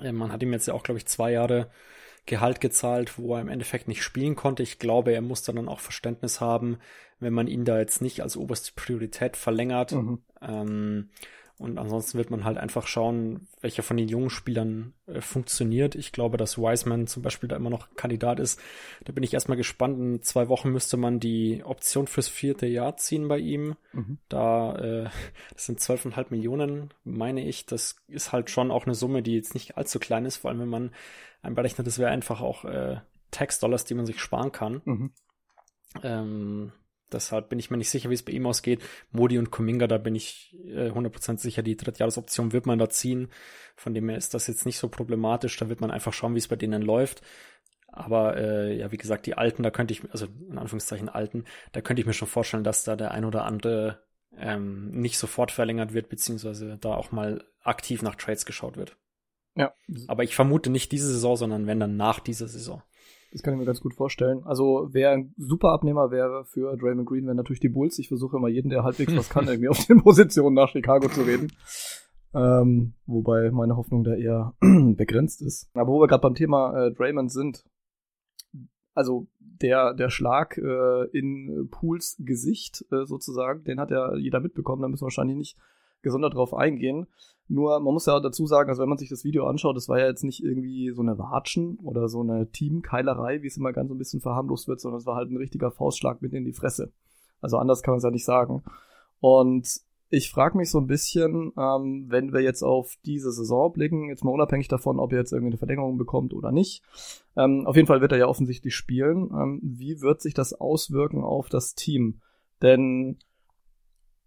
Äh, 0.00 0.12
man 0.12 0.32
hat 0.32 0.42
ihm 0.42 0.52
jetzt 0.52 0.66
ja 0.66 0.74
auch, 0.74 0.82
glaube 0.82 0.98
ich, 0.98 1.06
zwei 1.06 1.32
Jahre 1.32 1.70
Gehalt 2.24 2.60
gezahlt, 2.60 3.18
wo 3.18 3.34
er 3.34 3.40
im 3.40 3.48
Endeffekt 3.48 3.88
nicht 3.88 4.02
spielen 4.02 4.36
konnte. 4.36 4.62
Ich 4.62 4.78
glaube, 4.78 5.12
er 5.12 5.22
muss 5.22 5.42
dann 5.42 5.68
auch 5.68 5.80
Verständnis 5.80 6.40
haben, 6.40 6.78
wenn 7.18 7.32
man 7.32 7.48
ihn 7.48 7.64
da 7.64 7.78
jetzt 7.78 8.00
nicht 8.00 8.22
als 8.22 8.36
oberste 8.36 8.72
Priorität 8.76 9.36
verlängert. 9.36 9.92
Mhm. 9.92 10.22
Ähm, 10.40 11.10
und 11.58 11.78
ansonsten 11.78 12.18
wird 12.18 12.30
man 12.30 12.44
halt 12.44 12.58
einfach 12.58 12.86
schauen, 12.86 13.46
welcher 13.60 13.82
von 13.82 13.96
den 13.96 14.08
jungen 14.08 14.30
Spielern 14.30 14.94
äh, 15.06 15.20
funktioniert. 15.20 15.94
Ich 15.94 16.10
glaube, 16.10 16.36
dass 16.36 16.58
Wiseman 16.58 17.06
zum 17.06 17.22
Beispiel 17.22 17.48
da 17.48 17.56
immer 17.56 17.70
noch 17.70 17.94
Kandidat 17.94 18.40
ist. 18.40 18.60
Da 19.04 19.12
bin 19.12 19.22
ich 19.22 19.32
erstmal 19.32 19.56
gespannt. 19.56 19.98
In 19.98 20.22
zwei 20.22 20.48
Wochen 20.48 20.70
müsste 20.70 20.96
man 20.96 21.20
die 21.20 21.62
Option 21.64 22.06
fürs 22.06 22.28
vierte 22.28 22.66
Jahr 22.66 22.96
ziehen 22.96 23.28
bei 23.28 23.38
ihm. 23.38 23.76
Mhm. 23.92 24.18
Da 24.28 24.74
äh, 24.76 25.10
das 25.52 25.66
sind 25.66 25.78
12,5 25.78 26.26
Millionen, 26.30 26.92
meine 27.04 27.46
ich. 27.46 27.66
Das 27.66 27.96
ist 28.08 28.32
halt 28.32 28.50
schon 28.50 28.70
auch 28.70 28.86
eine 28.86 28.94
Summe, 28.94 29.22
die 29.22 29.36
jetzt 29.36 29.54
nicht 29.54 29.76
allzu 29.76 29.98
klein 29.98 30.24
ist, 30.24 30.38
vor 30.38 30.50
allem 30.50 30.60
wenn 30.60 30.68
man 30.68 30.90
einberechnet, 31.42 31.86
das 31.86 31.98
wäre 31.98 32.10
einfach 32.10 32.40
auch 32.40 32.64
äh, 32.64 33.00
Tax-Dollars, 33.30 33.84
die 33.84 33.94
man 33.94 34.06
sich 34.06 34.20
sparen 34.20 34.52
kann. 34.52 34.82
Mhm. 34.84 35.10
Ähm, 36.02 36.72
Deshalb 37.12 37.48
bin 37.48 37.58
ich 37.58 37.70
mir 37.70 37.76
nicht 37.76 37.90
sicher, 37.90 38.10
wie 38.10 38.14
es 38.14 38.22
bei 38.22 38.32
ihm 38.32 38.46
ausgeht. 38.46 38.82
Modi 39.10 39.38
und 39.38 39.50
Kuminga, 39.50 39.86
da 39.86 39.98
bin 39.98 40.14
ich 40.14 40.56
äh, 40.66 40.90
100% 40.90 41.38
sicher, 41.38 41.62
die 41.62 41.76
Drittjahresoption 41.76 42.52
wird 42.52 42.66
man 42.66 42.78
da 42.78 42.88
ziehen. 42.88 43.28
Von 43.76 43.94
dem 43.94 44.08
her 44.08 44.18
ist 44.18 44.34
das 44.34 44.46
jetzt 44.46 44.66
nicht 44.66 44.78
so 44.78 44.88
problematisch. 44.88 45.56
Da 45.56 45.68
wird 45.68 45.80
man 45.80 45.90
einfach 45.90 46.12
schauen, 46.12 46.34
wie 46.34 46.38
es 46.38 46.48
bei 46.48 46.56
denen 46.56 46.82
läuft. 46.82 47.22
Aber 47.88 48.36
äh, 48.36 48.76
ja, 48.76 48.90
wie 48.90 48.96
gesagt, 48.96 49.26
die 49.26 49.36
Alten, 49.36 49.62
da 49.62 49.70
könnte 49.70 49.92
ich, 49.92 50.10
also 50.10 50.26
in 50.48 50.58
Anführungszeichen 50.58 51.10
Alten, 51.10 51.44
da 51.72 51.82
könnte 51.82 52.00
ich 52.00 52.06
mir 52.06 52.14
schon 52.14 52.28
vorstellen, 52.28 52.64
dass 52.64 52.84
da 52.84 52.96
der 52.96 53.10
ein 53.10 53.26
oder 53.26 53.44
andere 53.44 54.02
ähm, 54.36 54.90
nicht 54.92 55.18
sofort 55.18 55.52
verlängert 55.52 55.92
wird, 55.92 56.08
beziehungsweise 56.08 56.78
da 56.78 56.94
auch 56.94 57.12
mal 57.12 57.44
aktiv 57.62 58.00
nach 58.02 58.16
Trades 58.16 58.46
geschaut 58.46 58.76
wird. 58.76 58.96
Ja. 59.54 59.74
Aber 60.08 60.24
ich 60.24 60.34
vermute 60.34 60.70
nicht 60.70 60.90
diese 60.92 61.08
Saison, 61.08 61.36
sondern 61.36 61.66
wenn 61.66 61.80
dann 61.80 61.96
nach 61.96 62.20
dieser 62.20 62.48
Saison. 62.48 62.82
Das 63.32 63.42
kann 63.42 63.54
ich 63.54 63.60
mir 63.60 63.66
ganz 63.66 63.80
gut 63.80 63.94
vorstellen. 63.94 64.42
Also, 64.44 64.88
wer 64.92 65.10
ein 65.10 65.34
super 65.38 65.70
Abnehmer 65.70 66.10
wäre 66.10 66.44
für 66.44 66.76
Draymond 66.76 67.08
Green, 67.08 67.24
wäre 67.24 67.34
natürlich 67.34 67.60
die 67.60 67.70
Bulls. 67.70 67.98
Ich 67.98 68.08
versuche 68.08 68.36
immer 68.36 68.48
jeden, 68.48 68.68
der 68.68 68.84
halbwegs 68.84 69.16
was 69.16 69.30
kann, 69.30 69.46
irgendwie 69.48 69.68
auf 69.68 69.86
den 69.86 70.02
Positionen 70.02 70.54
nach 70.54 70.68
Chicago 70.68 71.08
zu 71.08 71.22
reden. 71.22 71.50
Ähm, 72.34 72.94
wobei 73.06 73.50
meine 73.50 73.76
Hoffnung 73.76 74.04
da 74.04 74.14
eher 74.14 74.54
begrenzt 74.60 75.42
ist. 75.42 75.70
Aber 75.74 75.92
wo 75.92 76.00
wir 76.00 76.08
gerade 76.08 76.22
beim 76.22 76.34
Thema 76.34 76.86
äh, 76.86 76.92
Draymond 76.92 77.30
sind, 77.32 77.64
also 78.94 79.28
der, 79.38 79.94
der 79.94 80.10
Schlag 80.10 80.58
äh, 80.58 81.04
in 81.12 81.68
Pools 81.70 82.16
Gesicht 82.18 82.84
äh, 82.90 83.04
sozusagen, 83.04 83.64
den 83.64 83.80
hat 83.80 83.90
ja 83.90 84.14
jeder 84.16 84.40
mitbekommen, 84.40 84.82
da 84.82 84.88
müssen 84.88 85.02
wir 85.02 85.06
wahrscheinlich 85.06 85.36
nicht 85.36 85.58
gesondert 86.02 86.34
drauf 86.34 86.54
eingehen. 86.54 87.06
Nur, 87.48 87.80
man 87.80 87.92
muss 87.92 88.06
ja 88.06 88.18
dazu 88.20 88.46
sagen, 88.46 88.70
also 88.70 88.82
wenn 88.82 88.88
man 88.88 88.98
sich 88.98 89.10
das 89.10 89.24
Video 89.24 89.46
anschaut, 89.46 89.76
das 89.76 89.88
war 89.88 89.98
ja 89.98 90.06
jetzt 90.06 90.24
nicht 90.24 90.42
irgendwie 90.42 90.90
so 90.92 91.02
eine 91.02 91.18
Watschen 91.18 91.76
oder 91.82 92.08
so 92.08 92.22
eine 92.22 92.50
Teamkeilerei, 92.50 93.42
wie 93.42 93.48
es 93.48 93.56
immer 93.56 93.72
ganz 93.72 93.88
so 93.88 93.94
ein 93.94 93.98
bisschen 93.98 94.20
verharmlost 94.20 94.68
wird, 94.68 94.80
sondern 94.80 95.00
es 95.00 95.06
war 95.06 95.16
halt 95.16 95.30
ein 95.30 95.36
richtiger 95.36 95.70
Faustschlag 95.70 96.22
mit 96.22 96.32
in 96.32 96.44
die 96.44 96.52
Fresse. 96.52 96.92
Also 97.40 97.58
anders 97.58 97.82
kann 97.82 97.92
man 97.92 97.98
es 97.98 98.04
ja 98.04 98.10
nicht 98.10 98.24
sagen. 98.24 98.62
Und 99.20 99.82
ich 100.14 100.30
frage 100.30 100.58
mich 100.58 100.70
so 100.70 100.78
ein 100.78 100.86
bisschen, 100.86 101.52
ähm, 101.58 102.04
wenn 102.08 102.34
wir 102.34 102.40
jetzt 102.40 102.62
auf 102.62 102.96
diese 103.06 103.32
Saison 103.32 103.72
blicken, 103.72 104.08
jetzt 104.08 104.24
mal 104.24 104.30
unabhängig 104.30 104.68
davon, 104.68 105.00
ob 105.00 105.12
er 105.12 105.18
jetzt 105.18 105.32
irgendwie 105.32 105.52
eine 105.52 105.58
Verlängerung 105.58 105.96
bekommt 105.96 106.34
oder 106.34 106.52
nicht. 106.52 106.82
Ähm, 107.34 107.66
auf 107.66 107.76
jeden 107.76 107.88
Fall 107.88 108.02
wird 108.02 108.12
er 108.12 108.18
ja 108.18 108.26
offensichtlich 108.26 108.74
spielen. 108.74 109.30
Ähm, 109.32 109.60
wie 109.62 110.02
wird 110.02 110.20
sich 110.20 110.34
das 110.34 110.52
auswirken 110.52 111.24
auf 111.24 111.48
das 111.48 111.74
Team? 111.74 112.20
Denn 112.60 113.16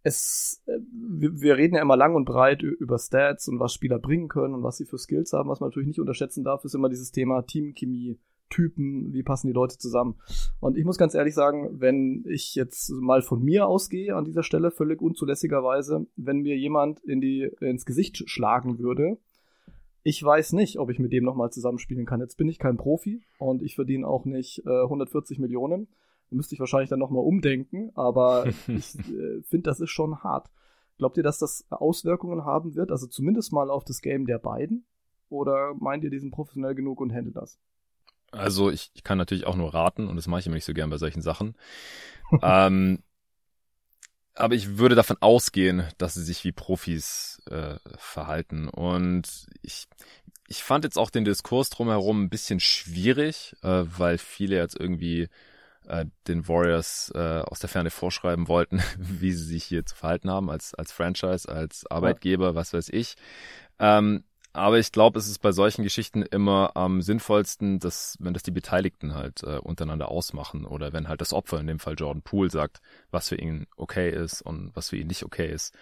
es, 0.05 0.61
äh, 0.67 0.77
wir, 0.91 1.41
wir 1.41 1.57
reden 1.57 1.75
ja 1.75 1.81
immer 1.81 1.97
lang 1.97 2.15
und 2.15 2.25
breit 2.25 2.61
über 2.61 2.99
Stats 2.99 3.47
und 3.47 3.59
was 3.59 3.73
Spieler 3.73 3.97
bringen 3.97 4.27
können 4.27 4.53
und 4.53 4.63
was 4.63 4.77
sie 4.77 4.85
für 4.85 4.99
Skills 4.99 5.33
haben. 5.33 5.49
Was 5.49 5.59
man 5.59 5.69
natürlich 5.69 5.87
nicht 5.87 5.99
unterschätzen 5.99 6.43
darf, 6.43 6.63
ist 6.63 6.75
immer 6.75 6.89
dieses 6.89 7.11
Thema 7.11 7.41
Teamchemie, 7.41 8.19
Typen, 8.51 9.11
wie 9.11 9.23
passen 9.23 9.47
die 9.47 9.53
Leute 9.53 9.79
zusammen. 9.79 10.19
Und 10.59 10.77
ich 10.77 10.85
muss 10.85 10.99
ganz 10.99 11.15
ehrlich 11.15 11.33
sagen, 11.33 11.81
wenn 11.81 12.23
ich 12.27 12.53
jetzt 12.53 12.91
mal 12.91 13.23
von 13.23 13.43
mir 13.43 13.67
ausgehe 13.67 14.15
an 14.15 14.25
dieser 14.25 14.43
Stelle, 14.43 14.69
völlig 14.69 15.01
unzulässigerweise, 15.01 16.05
wenn 16.15 16.41
mir 16.41 16.55
jemand 16.55 16.99
in 16.99 17.19
die, 17.19 17.49
ins 17.59 17.87
Gesicht 17.87 18.29
schlagen 18.29 18.77
würde, 18.77 19.17
ich 20.03 20.23
weiß 20.23 20.53
nicht, 20.53 20.77
ob 20.77 20.91
ich 20.91 20.99
mit 20.99 21.11
dem 21.13 21.23
nochmal 21.23 21.49
zusammenspielen 21.49 22.05
kann. 22.05 22.19
Jetzt 22.19 22.37
bin 22.37 22.47
ich 22.47 22.59
kein 22.59 22.77
Profi 22.77 23.23
und 23.39 23.63
ich 23.63 23.73
verdiene 23.73 24.07
auch 24.07 24.25
nicht 24.25 24.61
äh, 24.67 24.83
140 24.83 25.39
Millionen 25.39 25.87
müsste 26.29 26.55
ich 26.55 26.59
wahrscheinlich 26.59 26.89
dann 26.89 26.99
nochmal 26.99 27.23
umdenken, 27.23 27.91
aber 27.95 28.45
ich 28.67 28.97
äh, 28.99 29.41
finde, 29.43 29.63
das 29.63 29.79
ist 29.79 29.91
schon 29.91 30.23
hart. 30.23 30.49
Glaubt 30.97 31.17
ihr, 31.17 31.23
dass 31.23 31.39
das 31.39 31.65
Auswirkungen 31.69 32.45
haben 32.45 32.75
wird, 32.75 32.91
also 32.91 33.07
zumindest 33.07 33.51
mal 33.51 33.69
auf 33.69 33.83
das 33.83 34.01
Game 34.01 34.25
der 34.25 34.39
beiden? 34.39 34.85
Oder 35.29 35.73
meint 35.73 36.03
ihr, 36.03 36.09
die 36.09 36.19
sind 36.19 36.31
professionell 36.31 36.75
genug 36.75 37.01
und 37.01 37.11
handeln 37.11 37.33
das? 37.33 37.59
Also 38.31 38.69
ich, 38.69 38.91
ich 38.93 39.03
kann 39.03 39.17
natürlich 39.17 39.45
auch 39.45 39.55
nur 39.55 39.73
raten 39.73 40.07
und 40.07 40.15
das 40.15 40.27
mache 40.27 40.41
ich 40.41 40.45
immer 40.45 40.55
nicht 40.55 40.65
so 40.65 40.73
gern 40.73 40.89
bei 40.89 40.97
solchen 40.97 41.21
Sachen. 41.21 41.55
ähm, 42.41 42.99
aber 44.35 44.55
ich 44.55 44.77
würde 44.77 44.95
davon 44.95 45.17
ausgehen, 45.21 45.83
dass 45.97 46.13
sie 46.13 46.23
sich 46.23 46.43
wie 46.43 46.51
Profis 46.51 47.41
äh, 47.49 47.77
verhalten. 47.97 48.67
Und 48.67 49.47
ich, 49.61 49.87
ich 50.47 50.61
fand 50.63 50.83
jetzt 50.83 50.97
auch 50.97 51.09
den 51.09 51.23
Diskurs 51.23 51.69
drumherum 51.69 52.23
ein 52.23 52.29
bisschen 52.29 52.59
schwierig, 52.59 53.55
äh, 53.63 53.83
weil 53.85 54.17
viele 54.17 54.57
jetzt 54.57 54.77
irgendwie 54.77 55.29
äh, 55.87 56.05
den 56.27 56.47
Warriors 56.47 57.11
äh, 57.15 57.41
aus 57.41 57.59
der 57.59 57.69
Ferne 57.69 57.89
vorschreiben 57.89 58.47
wollten, 58.47 58.81
wie 58.97 59.31
sie 59.31 59.45
sich 59.45 59.63
hier 59.63 59.85
zu 59.85 59.95
verhalten 59.95 60.29
haben 60.29 60.49
als, 60.49 60.73
als 60.73 60.91
Franchise, 60.91 61.47
als 61.49 61.85
Arbeitgeber, 61.87 62.47
ja. 62.47 62.55
was 62.55 62.73
weiß 62.73 62.89
ich. 62.89 63.15
Ähm, 63.79 64.23
aber 64.55 64.79
ich 64.79 64.93
glaube, 64.93 65.19
es 65.19 65.27
ist 65.27 65.39
bei 65.39 65.51
solchen 65.51 65.83
Geschichten 65.83 66.21
immer 66.21 66.71
am 66.75 67.01
sinnvollsten, 67.01 67.79
dass, 67.79 68.15
wenn 68.21 68.33
das 68.33 68.43
die 68.43 68.51
Beteiligten 68.51 69.13
halt 69.13 69.43
äh, 69.43 69.57
untereinander 69.57 70.09
ausmachen 70.09 70.65
oder 70.65 70.93
wenn 70.93 71.09
halt 71.09 71.19
das 71.19 71.33
Opfer, 71.33 71.59
in 71.59 71.67
dem 71.67 71.79
Fall 71.79 71.95
Jordan 71.97 72.21
Poole, 72.21 72.49
sagt, 72.49 72.79
was 73.11 73.27
für 73.27 73.35
ihn 73.35 73.67
okay 73.75 74.09
ist 74.09 74.41
und 74.41 74.73
was 74.73 74.89
für 74.89 74.95
ihn 74.95 75.07
nicht 75.07 75.23
okay 75.23 75.51
ist. 75.51 75.75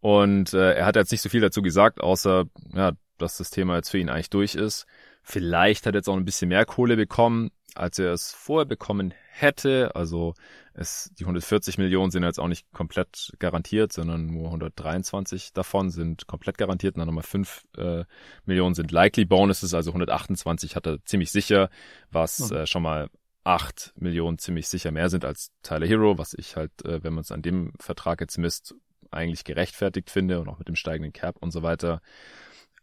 Und 0.00 0.52
äh, 0.52 0.74
er 0.74 0.86
hat 0.86 0.96
jetzt 0.96 1.12
nicht 1.12 1.22
so 1.22 1.28
viel 1.28 1.40
dazu 1.40 1.62
gesagt, 1.62 2.00
außer 2.00 2.46
ja, 2.74 2.92
dass 3.18 3.36
das 3.36 3.50
Thema 3.50 3.76
jetzt 3.76 3.90
für 3.90 3.98
ihn 3.98 4.08
eigentlich 4.08 4.30
durch 4.30 4.56
ist. 4.56 4.86
Vielleicht 5.30 5.84
hat 5.84 5.94
er 5.94 5.98
jetzt 5.98 6.08
auch 6.08 6.16
ein 6.16 6.24
bisschen 6.24 6.48
mehr 6.48 6.64
Kohle 6.64 6.96
bekommen, 6.96 7.50
als 7.74 7.98
er 7.98 8.14
es 8.14 8.32
vorher 8.32 8.64
bekommen 8.64 9.12
hätte. 9.28 9.94
Also 9.94 10.32
es, 10.72 11.12
die 11.18 11.24
140 11.24 11.76
Millionen 11.76 12.10
sind 12.10 12.22
jetzt 12.22 12.40
auch 12.40 12.48
nicht 12.48 12.72
komplett 12.72 13.34
garantiert, 13.38 13.92
sondern 13.92 14.24
nur 14.24 14.46
123 14.46 15.52
davon 15.52 15.90
sind 15.90 16.26
komplett 16.28 16.56
garantiert. 16.56 16.94
Und 16.94 17.00
dann 17.00 17.08
nochmal 17.08 17.24
5 17.24 17.66
äh, 17.76 18.04
Millionen 18.46 18.74
sind 18.74 18.90
likely 18.90 19.26
Bonuses, 19.26 19.74
also 19.74 19.90
128 19.90 20.76
hat 20.76 20.86
er 20.86 21.04
ziemlich 21.04 21.30
sicher, 21.30 21.68
was 22.10 22.50
mhm. 22.50 22.56
äh, 22.56 22.66
schon 22.66 22.82
mal 22.82 23.10
8 23.44 23.92
Millionen 23.96 24.38
ziemlich 24.38 24.66
sicher 24.68 24.92
mehr 24.92 25.10
sind 25.10 25.26
als 25.26 25.50
Tyler 25.62 25.86
Hero, 25.86 26.16
was 26.16 26.32
ich 26.32 26.56
halt, 26.56 26.72
äh, 26.86 27.04
wenn 27.04 27.12
man 27.12 27.20
es 27.20 27.32
an 27.32 27.42
dem 27.42 27.74
Vertrag 27.78 28.22
jetzt 28.22 28.38
misst, 28.38 28.74
eigentlich 29.10 29.44
gerechtfertigt 29.44 30.08
finde 30.08 30.40
und 30.40 30.48
auch 30.48 30.58
mit 30.58 30.68
dem 30.68 30.74
steigenden 30.74 31.12
Cap 31.12 31.36
und 31.36 31.50
so 31.50 31.62
weiter. 31.62 32.00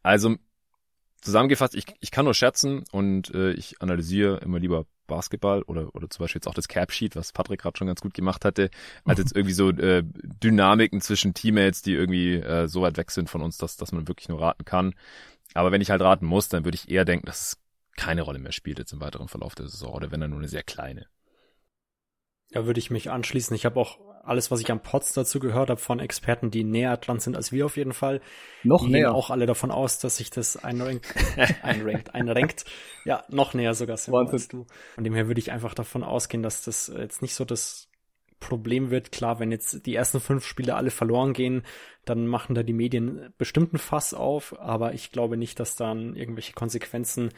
Also 0.04 0.36
zusammengefasst, 1.26 1.76
ich, 1.76 1.86
ich 2.00 2.12
kann 2.12 2.26
nur 2.26 2.34
schätzen 2.34 2.84
und 2.92 3.34
äh, 3.34 3.52
ich 3.52 3.82
analysiere 3.82 4.38
immer 4.38 4.60
lieber 4.60 4.86
Basketball 5.08 5.62
oder, 5.64 5.94
oder 5.94 6.10
zum 6.10 6.24
Beispiel 6.24 6.40
jetzt 6.40 6.48
auch 6.48 6.54
das 6.54 6.68
Capsheet, 6.68 7.16
was 7.16 7.34
Patrick 7.34 7.62
gerade 7.62 7.78
schon 7.78 7.88
ganz 7.88 8.02
gut 8.02 8.14
gemacht 8.14 8.46
hatte, 8.46 8.70
als 9.04 9.20
jetzt 9.20 9.32
irgendwie 9.36 9.54
so 9.54 9.70
äh, 9.70 10.04
Dynamiken 10.04 11.02
zwischen 11.02 11.34
Teammates, 11.34 11.82
die 11.82 11.94
irgendwie 11.94 12.36
äh, 12.36 12.68
so 12.68 12.82
weit 12.82 12.98
weg 12.98 13.12
sind 13.12 13.30
von 13.30 13.42
uns, 13.42 13.58
dass, 13.58 13.78
dass 13.78 13.92
man 13.92 14.08
wirklich 14.08 14.30
nur 14.30 14.42
raten 14.42 14.66
kann. 14.66 14.94
Aber 15.54 15.72
wenn 15.72 15.82
ich 15.82 15.92
halt 15.92 16.02
raten 16.02 16.26
muss, 16.26 16.50
dann 16.50 16.66
würde 16.66 16.76
ich 16.76 16.90
eher 16.90 17.06
denken, 17.06 17.26
dass 17.26 17.42
es 17.42 17.58
keine 17.96 18.24
Rolle 18.24 18.40
mehr 18.40 18.52
spielt 18.52 18.80
jetzt 18.80 18.94
im 18.94 19.00
weiteren 19.00 19.28
Verlauf 19.28 19.56
der 19.56 19.68
Saison 19.68 19.94
oder 19.94 20.12
wenn 20.12 20.20
dann 20.20 20.32
nur 20.32 20.40
eine 20.40 20.50
sehr 20.50 20.64
kleine. 20.64 21.08
Da 22.52 22.66
würde 22.66 22.80
ich 22.80 22.92
mich 22.92 23.10
anschließen. 23.10 23.56
Ich 23.56 23.66
habe 23.66 23.80
auch 23.80 24.00
alles, 24.24 24.50
was 24.50 24.60
ich 24.60 24.72
am 24.72 24.82
Pots 24.82 25.14
dazu 25.14 25.40
gehört 25.40 25.70
habe 25.70 25.80
von 25.80 26.00
Experten, 26.00 26.50
die 26.50 26.64
näher 26.64 26.98
dran 26.98 27.20
sind 27.20 27.36
als 27.36 27.52
wir 27.52 27.66
auf 27.66 27.78
jeden 27.78 27.94
Fall. 27.94 28.22
Noch 28.64 28.86
die 28.86 28.92
näher. 28.92 29.08
Gehen 29.08 29.16
auch 29.16 29.30
alle 29.30 29.46
davon 29.46 29.72
aus, 29.72 30.00
dass 30.00 30.18
sich 30.18 30.30
das 30.30 30.58
einrankt, 30.58 31.06
einrankt, 31.62 32.14
einrankt. 32.16 32.66
Ja, 33.06 33.24
noch 33.30 33.54
näher 33.54 33.74
sogar 33.74 33.98
sind 33.98 34.16
als 34.16 34.48
du. 34.48 34.66
Von 34.96 35.04
dem 35.04 35.14
her 35.14 35.28
würde 35.28 35.40
ich 35.40 35.52
einfach 35.52 35.74
davon 35.74 36.04
ausgehen, 36.04 36.44
dass 36.44 36.64
das 36.64 36.92
jetzt 36.96 37.22
nicht 37.22 37.36
so 37.36 37.46
das 37.46 37.90
Problem 38.40 38.90
wird. 38.92 39.12
Klar, 39.12 39.40
wenn 39.40 39.52
jetzt 39.52 39.86
die 39.86 39.96
ersten 39.96 40.20
fünf 40.20 40.46
Spiele 40.46 40.76
alle 40.76 40.92
verloren 40.92 41.34
gehen, 41.34 41.64
dann 42.04 42.28
machen 42.28 42.56
da 42.56 42.64
die 42.64 42.74
Medien 42.74 43.34
bestimmten 43.38 43.78
Fass 43.78 44.14
auf, 44.14 44.60
aber 44.60 44.94
ich 44.94 45.12
glaube 45.12 45.38
nicht, 45.38 45.60
dass 45.60 45.76
dann 45.76 46.16
irgendwelche 46.16 46.54
Konsequenzen 46.54 47.30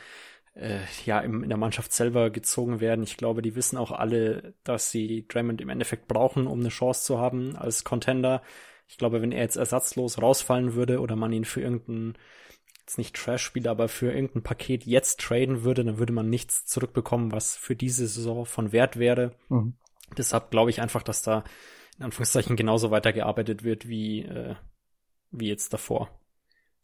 äh, 0.58 0.80
ja 1.06 1.20
im, 1.20 1.44
in 1.44 1.50
der 1.50 1.58
Mannschaft 1.58 1.94
selber 1.94 2.30
gezogen 2.30 2.80
werden. 2.80 3.04
Ich 3.04 3.18
glaube, 3.18 3.42
die 3.42 3.56
wissen 3.56 3.78
auch 3.78 3.92
alle, 3.92 4.54
dass 4.64 4.92
sie 4.92 5.28
Draymond 5.28 5.62
im 5.62 5.70
Endeffekt 5.70 6.08
brauchen, 6.08 6.48
um 6.48 6.60
eine 6.60 6.70
Chance 6.70 7.04
zu 7.04 7.20
haben 7.20 7.56
als 7.56 7.84
Contender. 7.84 8.42
Ich 8.88 8.98
glaube, 8.98 9.22
wenn 9.22 9.32
er 9.32 9.44
jetzt 9.44 9.58
ersatzlos 9.58 10.22
rausfallen 10.22 10.74
würde 10.74 11.00
oder 11.00 11.16
man 11.16 11.34
ihn 11.34 11.46
für 11.46 11.62
irgendeinen 11.62 12.18
jetzt 12.80 12.98
nicht 12.98 13.16
Trash-Spieler, 13.18 13.72
aber 13.72 13.90
für 13.90 14.14
irgendein 14.14 14.44
Paket 14.44 14.86
jetzt 14.86 15.20
traden 15.20 15.64
würde, 15.64 15.84
dann 15.84 15.98
würde 15.98 16.14
man 16.14 16.30
nichts 16.30 16.66
zurückbekommen, 16.66 17.34
was 17.34 17.58
für 17.58 17.76
diese 17.76 18.08
Saison 18.08 18.46
von 18.46 18.72
Wert 18.72 18.98
wäre. 18.98 19.36
Mhm. 19.50 19.76
Deshalb 20.18 20.52
glaube 20.52 20.70
ich 20.70 20.82
einfach, 20.82 21.04
dass 21.04 21.22
da 21.22 21.44
in 21.98 22.06
Anführungszeichen 22.06 22.56
genauso 22.56 22.90
weitergearbeitet 22.90 23.64
wird 23.64 23.90
wie, 23.90 24.22
äh, 24.22 24.56
wie 25.32 25.50
jetzt 25.50 25.74
davor. 25.74 26.17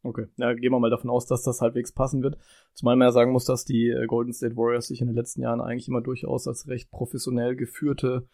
Okay, 0.03 0.27
ja, 0.38 0.53
gehen 0.53 0.72
wir 0.72 0.79
mal 0.79 0.89
davon 0.89 1.10
aus, 1.10 1.25
dass 1.25 1.43
das 1.43 1.62
halbwegs 1.62 1.93
passen 1.93 2.24
wird. 2.24 2.38
Zumal 2.74 2.98
man 2.98 3.07
ja 3.07 3.12
sagen 3.13 3.31
muss, 3.31 3.45
dass 3.45 3.63
die 3.63 3.89
äh, 3.89 4.05
Golden 4.05 4.33
State 4.33 4.57
Warriors 4.57 4.88
sich 4.88 5.00
in 5.00 5.07
den 5.07 5.15
letzten 5.15 5.41
Jahren 5.41 5.62
eigentlich 5.62 5.88
immer 5.88 6.01
durchaus 6.01 6.48
als 6.48 6.67
recht 6.67 6.91
professionell 6.91 7.55
geführte 7.55 8.27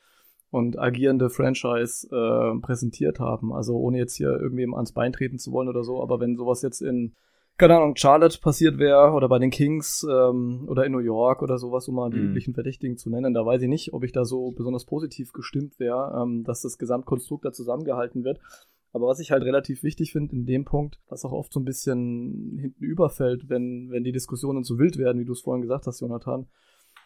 und 0.50 0.80
agierende 0.80 1.30
Franchise 1.30 2.08
äh, 2.12 2.60
präsentiert 2.60 3.20
haben. 3.20 3.54
Also 3.54 3.78
ohne 3.78 4.00
jetzt 4.00 4.16
hier 4.16 4.32
irgendwem 4.32 4.74
ans 4.74 4.94
Bein 4.94 5.14
treten 5.14 5.38
zu 5.38 5.52
wollen 5.52 5.70
oder 5.70 5.84
so, 5.84 6.02
aber 6.02 6.20
wenn 6.20 6.36
sowas 6.36 6.64
jetzt 6.64 6.82
in 6.82 7.14
keine 7.60 7.76
Ahnung, 7.76 7.98
Charlotte 7.98 8.40
passiert 8.40 8.78
wäre 8.80 9.12
oder 9.12 9.28
bei 9.28 9.38
den 9.38 9.50
Kings 9.50 10.08
ähm, 10.10 10.64
oder 10.70 10.86
in 10.86 10.94
New 10.94 11.00
York 11.00 11.42
oder 11.42 11.58
sowas, 11.58 11.90
um 11.90 11.96
mal 11.96 12.10
die 12.10 12.18
Mhm. 12.18 12.30
üblichen 12.30 12.54
Verdächtigen 12.54 12.96
zu 12.96 13.10
nennen, 13.10 13.34
da 13.34 13.46
weiß 13.46 13.62
ich 13.62 13.68
nicht, 13.68 13.94
ob 13.94 14.06
ich 14.06 14.14
da 14.14 14.24
so 14.24 14.52
besonders 14.52 14.86
positiv 14.86 15.34
gestimmt 15.34 15.78
wäre, 15.78 16.18
ähm, 16.24 16.46
dass 16.46 16.62
das 16.62 16.78
Gesamtkonstrukt 16.78 17.44
da 17.44 17.52
zusammengehalten 17.52 18.24
wird. 18.24 18.40
Aber 18.92 19.08
was 19.08 19.20
ich 19.20 19.32
halt 19.32 19.44
relativ 19.44 19.84
wichtig 19.84 20.12
finde 20.12 20.36
in 20.36 20.46
dem 20.46 20.66
Punkt, 20.66 21.00
was 21.08 21.24
auch 21.24 21.32
oft 21.32 21.54
so 21.54 21.60
ein 21.60 21.66
bisschen 21.66 22.58
hinten 22.60 22.84
überfällt, 22.84 23.48
wenn, 23.48 23.90
wenn 23.92 24.04
die 24.04 24.12
Diskussionen 24.12 24.64
so 24.64 24.80
wild 24.80 24.98
werden, 24.98 25.20
wie 25.20 25.26
du 25.26 25.34
es 25.34 25.42
vorhin 25.42 25.62
gesagt 25.62 25.86
hast, 25.86 26.02
Jonathan. 26.02 26.48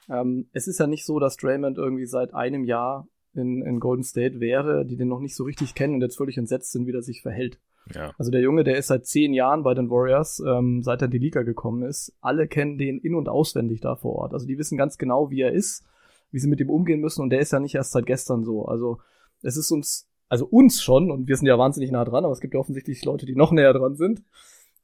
Ähm, 0.09 0.47
es 0.53 0.67
ist 0.67 0.79
ja 0.79 0.87
nicht 0.87 1.05
so, 1.05 1.19
dass 1.19 1.37
Draymond 1.37 1.77
irgendwie 1.77 2.05
seit 2.05 2.33
einem 2.33 2.63
Jahr 2.63 3.07
in, 3.33 3.61
in 3.63 3.79
Golden 3.79 4.03
State 4.03 4.39
wäre, 4.39 4.85
die 4.85 4.95
den 4.95 5.07
noch 5.07 5.19
nicht 5.19 5.35
so 5.35 5.43
richtig 5.43 5.75
kennen 5.75 5.95
und 5.95 6.01
jetzt 6.01 6.17
völlig 6.17 6.37
entsetzt 6.37 6.71
sind, 6.71 6.87
wie 6.87 6.91
der 6.91 7.01
sich 7.01 7.21
verhält. 7.21 7.59
Ja. 7.93 8.13
Also 8.17 8.31
der 8.31 8.41
Junge, 8.41 8.63
der 8.63 8.77
ist 8.77 8.87
seit 8.87 9.05
zehn 9.05 9.33
Jahren 9.33 9.63
bei 9.63 9.73
den 9.73 9.89
Warriors, 9.89 10.41
ähm, 10.45 10.81
seit 10.83 11.01
er 11.01 11.05
in 11.05 11.11
die 11.11 11.17
Liga 11.17 11.41
gekommen 11.41 11.83
ist. 11.83 12.15
Alle 12.21 12.47
kennen 12.47 12.77
den 12.77 12.99
in- 12.99 13.15
und 13.15 13.27
auswendig 13.27 13.81
da 13.81 13.95
vor 13.95 14.13
Ort. 14.13 14.33
Also 14.33 14.45
die 14.45 14.57
wissen 14.57 14.77
ganz 14.77 14.97
genau, 14.97 15.29
wie 15.31 15.41
er 15.41 15.51
ist, 15.51 15.83
wie 16.31 16.39
sie 16.39 16.47
mit 16.47 16.61
ihm 16.61 16.69
umgehen 16.69 17.01
müssen. 17.01 17.21
Und 17.21 17.29
der 17.29 17.39
ist 17.39 17.51
ja 17.51 17.59
nicht 17.59 17.75
erst 17.75 17.91
seit 17.91 18.05
gestern 18.05 18.43
so. 18.43 18.65
Also 18.65 18.99
es 19.41 19.57
ist 19.57 19.71
uns, 19.71 20.09
also 20.33 20.47
uns 20.47 20.81
schon, 20.81 21.11
und 21.11 21.27
wir 21.27 21.37
sind 21.37 21.45
ja 21.45 21.59
wahnsinnig 21.59 21.91
nah 21.91 22.03
dran, 22.03 22.25
aber 22.25 22.33
es 22.33 22.39
gibt 22.39 22.55
ja 22.55 22.59
offensichtlich 22.59 23.05
Leute, 23.05 23.27
die 23.27 23.35
noch 23.35 23.51
näher 23.51 23.71
dran 23.71 23.95
sind. 23.95 24.23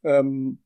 Ähm, 0.03 0.59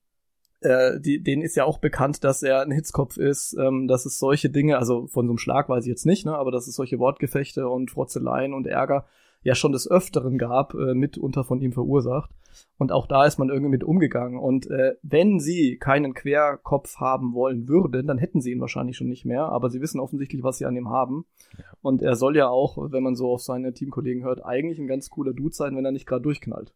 äh, 0.59 0.99
die, 0.99 1.23
denen 1.23 1.41
ist 1.41 1.55
ja 1.55 1.63
auch 1.63 1.77
bekannt, 1.77 2.25
dass 2.25 2.43
er 2.43 2.59
ein 2.59 2.71
Hitzkopf 2.71 3.15
ist, 3.15 3.55
ähm, 3.57 3.87
dass 3.87 4.05
es 4.05 4.19
solche 4.19 4.49
Dinge, 4.49 4.77
also 4.77 5.07
von 5.07 5.25
so 5.25 5.31
einem 5.31 5.37
Schlag 5.37 5.69
weiß 5.69 5.85
ich 5.85 5.89
jetzt 5.89 6.05
nicht, 6.05 6.25
ne, 6.25 6.35
aber 6.35 6.51
dass 6.51 6.67
es 6.67 6.75
solche 6.75 6.99
Wortgefechte 6.99 7.69
und 7.69 7.91
Frotzeleien 7.91 8.53
und 8.53 8.67
Ärger 8.67 9.05
ja 9.43 9.55
schon 9.55 9.71
des 9.71 9.89
Öfteren 9.89 10.37
gab, 10.37 10.73
äh, 10.73 10.93
mitunter 10.93 11.43
von 11.43 11.61
ihm 11.61 11.73
verursacht. 11.73 12.31
Und 12.77 12.91
auch 12.91 13.07
da 13.07 13.25
ist 13.25 13.39
man 13.39 13.49
irgendwie 13.49 13.71
mit 13.71 13.83
umgegangen. 13.83 14.39
Und 14.39 14.69
äh, 14.69 14.95
wenn 15.01 15.39
sie 15.39 15.77
keinen 15.77 16.13
Querkopf 16.13 16.97
haben 16.97 17.33
wollen 17.33 17.67
würden, 17.67 18.07
dann 18.07 18.17
hätten 18.17 18.41
sie 18.41 18.51
ihn 18.51 18.61
wahrscheinlich 18.61 18.97
schon 18.97 19.09
nicht 19.09 19.25
mehr. 19.25 19.45
Aber 19.45 19.69
sie 19.69 19.81
wissen 19.81 19.99
offensichtlich, 19.99 20.43
was 20.43 20.57
sie 20.57 20.65
an 20.65 20.75
ihm 20.75 20.89
haben. 20.89 21.25
Und 21.81 22.01
er 22.01 22.15
soll 22.15 22.37
ja 22.37 22.47
auch, 22.47 22.91
wenn 22.91 23.03
man 23.03 23.15
so 23.15 23.31
auf 23.31 23.41
seine 23.41 23.73
Teamkollegen 23.73 24.23
hört, 24.23 24.45
eigentlich 24.45 24.79
ein 24.79 24.87
ganz 24.87 25.09
cooler 25.09 25.33
Dude 25.33 25.53
sein, 25.53 25.75
wenn 25.75 25.85
er 25.85 25.91
nicht 25.91 26.05
gerade 26.07 26.21
durchknallt. 26.21 26.73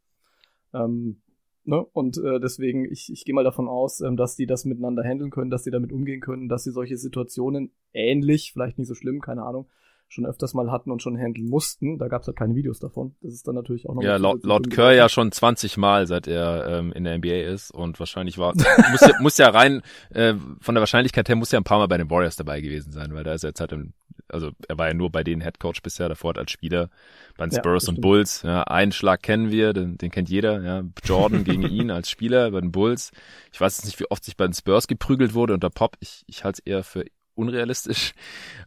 Ähm, 0.74 1.21
ne? 1.63 1.86
Und 1.93 2.17
äh, 2.17 2.39
deswegen, 2.39 2.86
ich, 2.86 3.12
ich 3.12 3.25
gehe 3.25 3.36
mal 3.36 3.43
davon 3.43 3.67
aus, 3.67 4.01
ähm, 4.01 4.17
dass 4.17 4.36
die 4.36 4.47
das 4.47 4.65
miteinander 4.65 5.03
handeln 5.03 5.31
können, 5.31 5.51
dass 5.51 5.63
sie 5.63 5.71
damit 5.71 5.91
umgehen 5.91 6.21
können, 6.21 6.50
dass 6.50 6.63
sie 6.63 6.71
solche 6.71 6.97
Situationen 6.97 7.71
ähnlich, 7.93 8.51
vielleicht 8.53 8.77
nicht 8.77 8.88
so 8.88 8.95
schlimm, 8.95 9.21
keine 9.21 9.43
Ahnung, 9.43 9.67
schon 10.07 10.25
öfters 10.25 10.53
mal 10.53 10.71
hatten 10.71 10.91
und 10.91 11.01
schon 11.01 11.17
handeln 11.17 11.47
mussten. 11.49 11.97
Da 11.97 12.07
gab 12.07 12.21
es 12.21 12.27
halt 12.27 12.37
keine 12.37 12.55
Videos 12.55 12.79
davon. 12.79 13.15
Das 13.21 13.33
ist 13.33 13.47
dann 13.47 13.55
natürlich 13.55 13.87
auch 13.89 13.95
noch 13.95 14.01
Ja, 14.03 14.15
laut, 14.17 14.43
laut. 14.45 14.69
Kerr 14.69 14.91
ja 14.93 15.09
schon 15.09 15.31
20 15.31 15.77
Mal, 15.77 16.05
seit 16.07 16.27
er 16.27 16.67
ähm, 16.67 16.93
in 16.93 17.03
der 17.03 17.17
NBA 17.17 17.51
ist 17.51 17.71
und 17.71 17.99
wahrscheinlich 17.99 18.37
war, 18.37 18.53
muss 18.91 19.05
ja, 19.05 19.13
muss 19.19 19.37
ja 19.37 19.49
rein, 19.49 19.81
äh, 20.11 20.35
von 20.61 20.75
der 20.75 20.81
Wahrscheinlichkeit 20.81 21.27
her 21.29 21.35
muss 21.35 21.51
ja 21.51 21.59
ein 21.59 21.63
paar 21.63 21.79
Mal 21.79 21.87
bei 21.87 21.97
den 21.97 22.09
Warriors 22.11 22.35
dabei 22.35 22.61
gewesen 22.61 22.91
sein, 22.91 23.13
weil 23.15 23.23
da 23.23 23.33
ist 23.33 23.43
er 23.43 23.49
jetzt 23.49 23.59
halt 23.59 23.71
im, 23.71 23.93
also 24.29 24.51
er 24.67 24.77
war 24.77 24.87
ja 24.87 24.93
nur 24.93 25.11
bei 25.11 25.23
denen 25.23 25.41
Head 25.41 25.59
Coach 25.59 25.81
bisher, 25.81 26.09
davor 26.09 26.29
hat 26.31 26.37
als 26.37 26.51
Spieler 26.51 26.89
bei 27.37 27.45
den 27.47 27.51
Ja, 27.51 27.57
Spurs 27.57 27.85
das 27.85 27.89
und. 27.89 28.01
Bulls, 28.01 28.43
ja, 28.43 28.63
einen 28.63 28.91
Schlag 28.91 29.23
kennen 29.23 29.49
wir, 29.49 29.73
den, 29.73 29.97
den 29.97 30.11
kennt 30.11 30.29
jeder, 30.29 30.61
ja, 30.61 30.83
Jordan 31.03 31.43
gegen 31.43 31.63
ihn 31.67 31.89
als 31.89 32.09
Spieler 32.09 32.51
bei 32.51 32.61
den 32.61 32.71
Bulls. 32.71 33.11
Ich 33.51 33.59
weiß 33.59 33.77
jetzt 33.77 33.85
nicht, 33.85 33.99
wie 33.99 34.11
oft 34.11 34.23
sich 34.23 34.37
bei 34.37 34.45
den 34.45 34.53
Spurs 34.53 34.87
geprügelt 34.87 35.33
wurde 35.33 35.53
unter 35.55 35.71
Pop, 35.71 35.97
ich, 36.01 36.23
ich 36.27 36.43
halte 36.43 36.61
es 36.63 36.71
eher 36.71 36.83
für 36.83 37.03
unrealistisch. 37.38 38.13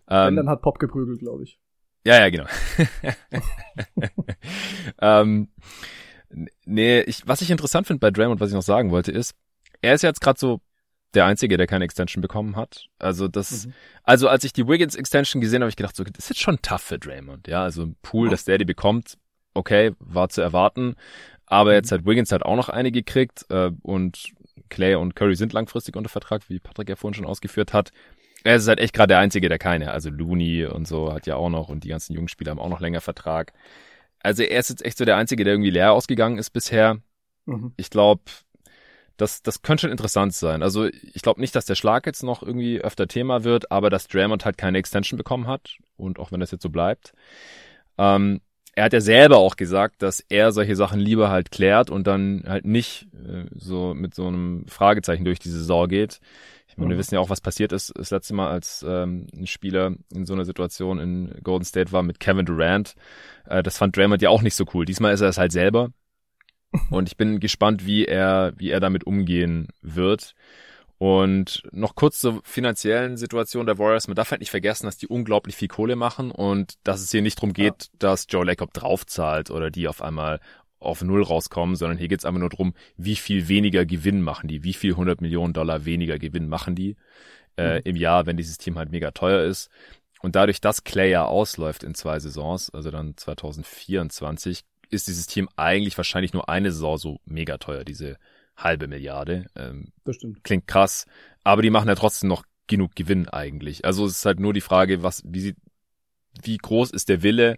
Wenn, 0.07 0.29
Ähm, 0.29 0.37
dann 0.37 0.49
hat 0.49 0.63
Pop 0.63 0.79
geprügelt, 0.79 1.21
glaube 1.21 1.45
ich. 1.45 1.59
ja, 2.05 2.19
ja, 2.21 2.31
genau. 2.31 2.47
ähm, 5.01 5.49
nee, 6.65 7.01
ich, 7.03 7.27
was 7.27 7.43
ich 7.43 7.51
interessant 7.51 7.87
finde 7.87 8.01
bei 8.01 8.11
Draymond, 8.11 8.41
was 8.41 8.51
ich 8.51 8.55
noch 8.55 8.63
sagen 8.63 8.91
wollte, 8.91 9.13
ist, 9.13 9.35
er 9.83 9.95
ist 9.95 10.03
jetzt 10.03 10.21
gerade 10.21 10.39
so 10.39 10.61
der 11.15 11.27
Einzige, 11.27 11.57
der 11.57 11.67
keine 11.67 11.85
Extension 11.85 12.23
bekommen 12.23 12.55
hat. 12.57 12.87
Also 12.99 13.27
das, 13.27 13.67
Mhm. 13.67 13.73
also 14.05 14.29
als 14.29 14.45
ich 14.45 14.53
die 14.53 14.69
Wiggins 14.69 14.95
Extension 14.95 15.41
gesehen 15.41 15.63
habe, 15.63 15.71
ich 15.71 15.77
gedacht, 15.77 15.97
so, 15.97 16.05
das 16.05 16.25
ist 16.25 16.29
jetzt 16.31 16.41
schon 16.41 16.63
tough 16.63 16.83
für 16.83 16.99
Draymond. 16.99 17.49
Ja, 17.49 17.65
also 17.65 17.83
ein 17.83 17.97
Pool, 18.03 18.31
dass 18.31 18.45
der 18.45 18.59
die 18.59 18.65
bekommt, 18.65 19.19
okay, 19.55 19.93
war 19.99 20.29
zu 20.29 20.41
erwarten. 20.41 20.95
Aber 21.47 21.75
jetzt 21.75 21.91
hat 21.91 22.07
Wiggins 22.07 22.31
halt 22.31 22.45
auch 22.45 22.55
noch 22.55 22.69
eine 22.69 22.93
gekriegt 22.93 23.45
äh, 23.49 23.73
und 23.83 24.33
Clay 24.69 24.95
und 24.95 25.17
Curry 25.17 25.35
sind 25.35 25.53
langfristig 25.53 25.97
unter 25.97 26.09
Vertrag, 26.09 26.49
wie 26.49 26.61
Patrick 26.61 26.89
ja 26.89 26.95
vorhin 26.95 27.15
schon 27.15 27.27
ausgeführt 27.27 27.73
hat. 27.73 27.91
Er 28.45 28.57
ist 28.57 28.69
halt 28.69 28.81
echt 28.81 28.95
gerade 28.95 29.09
der 29.09 29.19
Einzige, 29.19 29.49
der 29.49 29.59
keine. 29.59 29.91
Also 29.91 30.11
Looney 30.11 30.67
und 30.67 30.89
so 30.89 31.13
hat 31.13 31.27
ja 31.27 31.37
auch 31.37 31.51
noch 31.51 31.69
und 31.69 31.85
die 31.85 31.89
ganzen 31.89 32.15
jungen 32.15 32.29
Spieler 32.29 32.51
haben 32.53 32.59
auch 32.59 32.69
noch 32.69 32.81
länger 32.81 33.01
Vertrag. 33.01 33.53
Also 34.23 34.43
er 34.43 34.59
ist 34.59 34.71
jetzt 34.71 34.85
echt 34.85 34.99
so 34.99 35.05
der 35.05 35.17
Einzige, 35.17 35.45
der 35.45 35.55
irgendwie 35.55 35.71
leer 35.71 35.93
ausgegangen 35.93 36.39
ist 36.39 36.51
bisher. 36.51 36.99
Mhm. 37.47 37.73
Ich 37.77 37.91
glaube, 37.91 38.23
das, 39.17 39.43
das 39.43 39.63
könnte 39.63 39.83
schon 39.83 39.91
interessant 39.91 40.35
sein. 40.35 40.63
Also 40.63 40.87
ich 40.87 41.23
glaube 41.23 41.41
nicht, 41.41 41.55
dass 41.55 41.67
der 41.67 41.75
Schlag 41.75 42.07
jetzt 42.07 42.23
noch 42.23 42.43
irgendwie 42.43 42.81
öfter 42.81 43.07
Thema 43.07 43.45
wird, 43.45 43.71
aber 43.71 43.91
dass 43.91 44.09
Draymond 44.09 44.45
halt 44.45 44.57
keine 44.57 44.79
Extension 44.79 45.19
bekommen 45.19 45.47
hat 45.47 45.77
und 45.97 46.19
auch 46.19 46.33
wenn 46.33 46.41
das 46.41 46.51
jetzt 46.51 46.63
so 46.63 46.71
bleibt. 46.71 47.13
Ähm, 47.99 48.41
er 48.75 48.85
hat 48.85 48.93
ja 48.93 49.01
selber 49.01 49.39
auch 49.39 49.57
gesagt, 49.57 50.03
dass 50.03 50.25
er 50.29 50.53
solche 50.53 50.77
Sachen 50.77 51.01
lieber 51.01 51.29
halt 51.29 51.51
klärt 51.51 51.91
und 51.91 52.07
dann 52.07 52.45
halt 52.47 52.65
nicht 52.65 53.09
äh, 53.15 53.45
so 53.55 53.95
mit 53.95 54.15
so 54.15 54.27
einem 54.27 54.65
Fragezeichen 54.69 55.25
durch 55.25 55.39
die 55.39 55.51
Saison 55.51 55.89
geht. 55.89 56.21
Ich 56.81 56.83
meine, 56.83 56.91
wir 56.93 56.97
Mhm. 56.97 56.99
wissen 57.01 57.15
ja 57.15 57.21
auch, 57.21 57.29
was 57.29 57.43
passiert 57.43 57.73
ist 57.73 57.93
das 57.95 58.11
letzte 58.11 58.33
Mal, 58.35 58.49
als 58.49 58.83
ähm, 58.89 59.27
ein 59.35 59.47
Spieler 59.47 59.95
in 60.13 60.25
so 60.25 60.33
einer 60.33 60.47
Situation 60.47 60.99
in 60.99 61.31
Golden 61.43 61.65
State 61.67 61.93
war 61.93 62.03
mit 62.03 62.21
Kevin 62.21 62.47
Durant. 62.47 62.95
Äh, 63.47 63.63
das 63.63 63.77
fand 63.77 63.97
Draymond 63.97 64.23
ja 64.23 64.31
auch 64.31 64.41
nicht 64.43 64.55
so 64.55 64.65
cool. 64.73 64.87
Diesmal 64.87 65.13
ist 65.13 65.21
er 65.21 65.29
es 65.29 65.37
halt 65.39 65.53
selber. 65.53 65.91
Und 66.91 67.09
ich 67.09 67.17
bin 67.19 67.39
gespannt, 67.39 67.85
wie 67.85 68.07
er, 68.07 68.55
wie 68.57 68.71
er 68.71 68.81
damit 68.81 69.05
umgehen 69.05 69.69
wird. 69.83 70.35
Und 70.99 71.63
noch 71.73 71.95
kurz 71.95 72.21
zur 72.21 72.41
finanziellen 72.45 73.17
Situation 73.17 73.67
der 73.67 73.79
Warriors. 73.79 74.07
Man 74.07 74.15
darf 74.17 74.31
halt 74.31 74.41
nicht 74.41 74.51
vergessen, 74.51 74.87
dass 74.87 74.99
die 74.99 75.07
unglaublich 75.07 75.57
viel 75.57 75.69
Kohle 75.69 75.97
machen 75.97 76.31
und 76.31 76.75
dass 76.85 77.01
es 77.01 77.11
hier 77.11 77.23
nicht 77.23 77.39
darum 77.39 77.53
geht, 77.55 77.91
dass 77.99 78.27
Joe 78.29 78.45
Lacob 78.45 78.73
draufzahlt 78.75 79.51
oder 79.51 79.71
die 79.71 79.89
auf 79.89 80.03
einmal 80.03 80.41
auf 80.81 81.03
Null 81.03 81.23
rauskommen, 81.23 81.77
sondern 81.77 81.99
hier 81.99 82.09
geht's 82.09 82.25
einfach 82.25 82.41
nur 82.41 82.49
darum, 82.51 82.75
wie 82.97 83.17
viel 83.17 83.49
weniger 83.49 83.87
Gewinn 83.87 84.23
machen 84.23 84.49
die, 84.49 84.65
wie 84.65 84.73
viel 84.75 84.93
100 84.93 85.21
Millionen 85.21 85.53
Dollar 85.53 85.85
weniger 85.85 86.19
Gewinn 86.19 86.49
machen 86.49 86.75
die 86.75 86.97
äh, 87.59 87.79
Mhm. 87.79 87.83
im 87.85 87.97
Jahr, 87.97 88.27
wenn 88.27 88.37
dieses 88.37 88.59
Team 88.59 88.79
halt 88.79 88.91
mega 88.91 89.11
teuer 89.13 89.45
ist. 89.45 89.71
Und 90.23 90.37
dadurch, 90.37 90.61
dass 90.61 90.85
Clay 90.85 91.11
ja 91.11 91.25
ausläuft 91.25 91.83
in 91.83 91.95
zwei 91.95 92.19
Saisons, 92.21 92.71
also 92.71 92.91
dann 92.91 93.17
2024, 93.17 94.63
ist 94.91 95.09
dieses 95.09 95.27
Team 95.27 95.49
eigentlich 95.57 95.97
wahrscheinlich 95.97 96.33
nur 96.33 96.49
eine 96.49 96.73
Saison 96.73 96.99
so 96.99 97.21
mega 97.25 97.59
teuer, 97.59 97.85
diese 97.85 98.17
halbe 98.57 98.89
Milliarde. 98.89 99.47
Ähm, 99.57 99.93
Das 100.05 100.17
stimmt. 100.17 100.43
klingt 100.45 100.67
krass, 100.67 101.07
aber 101.45 101.63
die 101.63 101.71
machen 101.71 101.89
ja 101.89 101.95
trotzdem 101.95 102.29
noch 102.29 102.45
genug 102.67 102.95
Gewinn 102.95 103.29
eigentlich. 103.29 103.85
Also 103.85 104.05
es 104.07 104.19
ist 104.19 104.27
halt 104.27 104.41
nur 104.41 104.53
die 104.53 104.61
Frage, 104.61 105.03
was, 105.03 105.23
wie 105.27 105.41
sie, 105.41 105.55
wie 106.43 106.57
groß 106.57 106.91
ist 106.91 107.09
der 107.09 107.23
Wille 107.23 107.57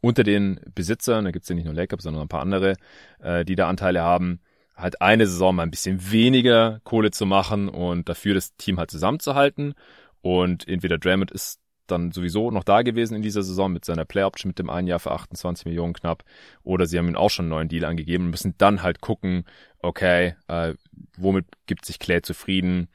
unter 0.00 0.22
den 0.22 0.60
Besitzern, 0.74 1.24
da 1.24 1.30
gibt's 1.30 1.48
ja 1.48 1.54
nicht 1.54 1.64
nur 1.64 1.74
Lakers, 1.74 2.02
sondern 2.02 2.22
ein 2.22 2.28
paar 2.28 2.42
andere, 2.42 2.76
äh, 3.20 3.44
die 3.44 3.56
da 3.56 3.68
Anteile 3.68 4.02
haben, 4.02 4.40
halt 4.76 5.00
eine 5.00 5.26
Saison 5.26 5.56
mal 5.56 5.62
ein 5.62 5.70
bisschen 5.70 6.10
weniger 6.10 6.80
Kohle 6.84 7.10
zu 7.10 7.26
machen 7.26 7.68
und 7.68 8.08
dafür 8.08 8.34
das 8.34 8.56
Team 8.56 8.78
halt 8.78 8.90
zusammenzuhalten. 8.90 9.74
Und 10.20 10.68
entweder 10.68 10.98
Draymond 10.98 11.30
ist 11.30 11.60
dann 11.86 12.12
sowieso 12.12 12.50
noch 12.50 12.64
da 12.64 12.82
gewesen 12.82 13.14
in 13.14 13.22
dieser 13.22 13.42
Saison 13.42 13.72
mit 13.72 13.84
seiner 13.84 14.04
Play-Option 14.04 14.50
mit 14.50 14.58
dem 14.58 14.70
einen 14.70 14.88
Jahr 14.88 14.98
für 14.98 15.12
28 15.12 15.66
Millionen 15.66 15.92
knapp. 15.92 16.24
Oder 16.62 16.86
sie 16.86 16.98
haben 16.98 17.08
ihm 17.08 17.16
auch 17.16 17.30
schon 17.30 17.44
einen 17.44 17.50
neuen 17.50 17.68
Deal 17.68 17.84
angegeben 17.84 18.24
und 18.24 18.30
müssen 18.30 18.54
dann 18.58 18.82
halt 18.82 19.00
gucken, 19.00 19.44
okay, 19.78 20.34
äh, 20.48 20.74
womit 21.16 21.46
gibt 21.66 21.86
sich 21.86 21.98
Clay 21.98 22.22
zufrieden? 22.22 22.88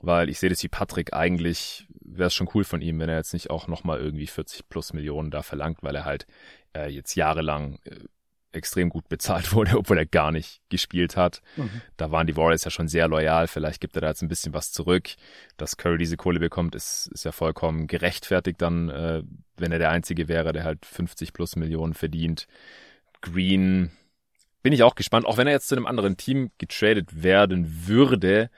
Weil 0.00 0.28
ich 0.28 0.38
sehe 0.38 0.50
das 0.50 0.62
wie 0.62 0.68
Patrick, 0.68 1.12
eigentlich 1.12 1.86
wäre 2.00 2.28
es 2.28 2.34
schon 2.34 2.48
cool 2.54 2.64
von 2.64 2.80
ihm, 2.80 3.00
wenn 3.00 3.08
er 3.08 3.16
jetzt 3.16 3.32
nicht 3.32 3.50
auch 3.50 3.66
nochmal 3.66 3.98
irgendwie 3.98 4.26
40 4.26 4.68
plus 4.68 4.92
Millionen 4.92 5.30
da 5.30 5.42
verlangt, 5.42 5.82
weil 5.82 5.96
er 5.96 6.04
halt 6.04 6.26
äh, 6.76 6.88
jetzt 6.88 7.14
jahrelang 7.14 7.78
äh, 7.84 7.96
extrem 8.52 8.88
gut 8.88 9.08
bezahlt 9.08 9.52
wurde, 9.54 9.76
obwohl 9.76 9.98
er 9.98 10.06
gar 10.06 10.32
nicht 10.32 10.60
gespielt 10.68 11.16
hat. 11.16 11.42
Mhm. 11.56 11.82
Da 11.96 12.10
waren 12.10 12.26
die 12.26 12.36
Warriors 12.36 12.64
ja 12.64 12.70
schon 12.70 12.88
sehr 12.88 13.08
loyal. 13.08 13.46
Vielleicht 13.46 13.80
gibt 13.80 13.96
er 13.96 14.02
da 14.02 14.08
jetzt 14.08 14.22
ein 14.22 14.28
bisschen 14.28 14.54
was 14.54 14.72
zurück. 14.72 15.10
Dass 15.56 15.76
Curry 15.76 15.98
diese 15.98 16.16
Kohle 16.16 16.40
bekommt, 16.40 16.74
ist, 16.74 17.08
ist 17.12 17.24
ja 17.24 17.32
vollkommen 17.32 17.86
gerechtfertigt 17.86 18.60
dann, 18.60 18.88
äh, 18.88 19.22
wenn 19.56 19.72
er 19.72 19.78
der 19.78 19.90
Einzige 19.90 20.28
wäre, 20.28 20.52
der 20.52 20.64
halt 20.64 20.86
50 20.86 21.32
plus 21.32 21.56
Millionen 21.56 21.94
verdient. 21.94 22.46
Green 23.20 23.90
bin 24.62 24.72
ich 24.72 24.82
auch 24.82 24.94
gespannt, 24.94 25.26
auch 25.26 25.36
wenn 25.36 25.46
er 25.46 25.52
jetzt 25.52 25.68
zu 25.68 25.76
einem 25.76 25.86
anderen 25.86 26.16
Team 26.16 26.50
getradet 26.58 27.22
werden 27.22 27.86
würde. 27.86 28.50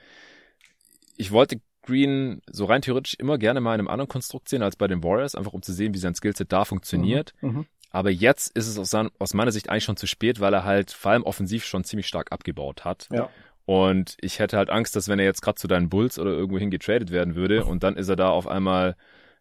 Ich 1.21 1.31
wollte 1.31 1.61
Green 1.83 2.41
so 2.49 2.65
rein 2.65 2.81
theoretisch 2.81 3.13
immer 3.13 3.37
gerne 3.37 3.61
mal 3.61 3.75
in 3.75 3.81
einem 3.81 3.87
anderen 3.87 4.09
Konstrukt 4.09 4.49
sehen 4.49 4.63
als 4.63 4.75
bei 4.75 4.87
den 4.87 5.03
Warriors, 5.03 5.35
einfach 5.35 5.53
um 5.53 5.61
zu 5.61 5.71
sehen, 5.71 5.93
wie 5.93 5.99
sein 5.99 6.15
Skillset 6.15 6.51
da 6.51 6.65
funktioniert. 6.65 7.33
Mhm. 7.41 7.67
Aber 7.91 8.09
jetzt 8.09 8.55
ist 8.55 8.67
es 8.67 8.79
aus, 8.79 9.07
aus 9.19 9.33
meiner 9.35 9.51
Sicht 9.51 9.69
eigentlich 9.69 9.83
schon 9.83 9.97
zu 9.97 10.07
spät, 10.07 10.39
weil 10.39 10.53
er 10.53 10.63
halt 10.63 10.91
vor 10.91 11.11
allem 11.11 11.23
offensiv 11.23 11.63
schon 11.63 11.83
ziemlich 11.83 12.07
stark 12.07 12.31
abgebaut 12.31 12.85
hat. 12.85 13.07
Ja. 13.11 13.29
Und 13.65 14.17
ich 14.19 14.39
hätte 14.39 14.57
halt 14.57 14.71
Angst, 14.71 14.95
dass 14.95 15.07
wenn 15.07 15.19
er 15.19 15.25
jetzt 15.25 15.41
gerade 15.41 15.55
zu 15.59 15.67
deinen 15.67 15.89
Bulls 15.89 16.17
oder 16.17 16.31
irgendwo 16.31 16.57
hin 16.57 16.71
getradet 16.71 17.11
werden 17.11 17.35
würde 17.35 17.65
und 17.65 17.83
dann 17.83 17.97
ist 17.97 18.09
er 18.09 18.15
da 18.15 18.29
auf 18.29 18.47
einmal 18.47 18.95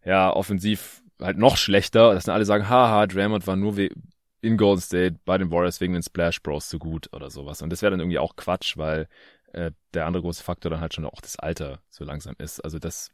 ja 0.05 0.31
offensiv 0.31 1.03
halt 1.19 1.39
noch 1.39 1.57
schlechter, 1.57 2.13
dass 2.13 2.25
dann 2.25 2.35
alle 2.35 2.45
sagen, 2.45 2.69
haha, 2.69 3.07
Draymond 3.07 3.47
war 3.47 3.57
nur 3.57 3.77
in 4.43 4.57
Golden 4.57 4.81
State 4.81 5.17
bei 5.25 5.39
den 5.39 5.51
Warriors 5.51 5.81
wegen 5.81 5.93
den 5.93 6.03
Splash 6.03 6.43
Bros 6.43 6.69
so 6.69 6.79
gut 6.79 7.09
oder 7.13 7.31
sowas. 7.31 7.63
Und 7.63 7.71
das 7.71 7.83
wäre 7.83 7.91
dann 7.91 8.01
irgendwie 8.01 8.19
auch 8.19 8.37
Quatsch, 8.37 8.77
weil 8.77 9.09
äh, 9.53 9.73
der 9.95 10.07
andere 10.07 10.23
große 10.23 10.43
Faktor 10.43 10.71
dann 10.71 10.81
halt 10.81 10.95
schon 10.95 11.05
auch 11.05 11.21
das 11.21 11.39
Alter 11.39 11.83
so 11.89 12.05
langsam 12.05 12.35
ist. 12.39 12.61
Also 12.61 12.79
das 12.79 13.11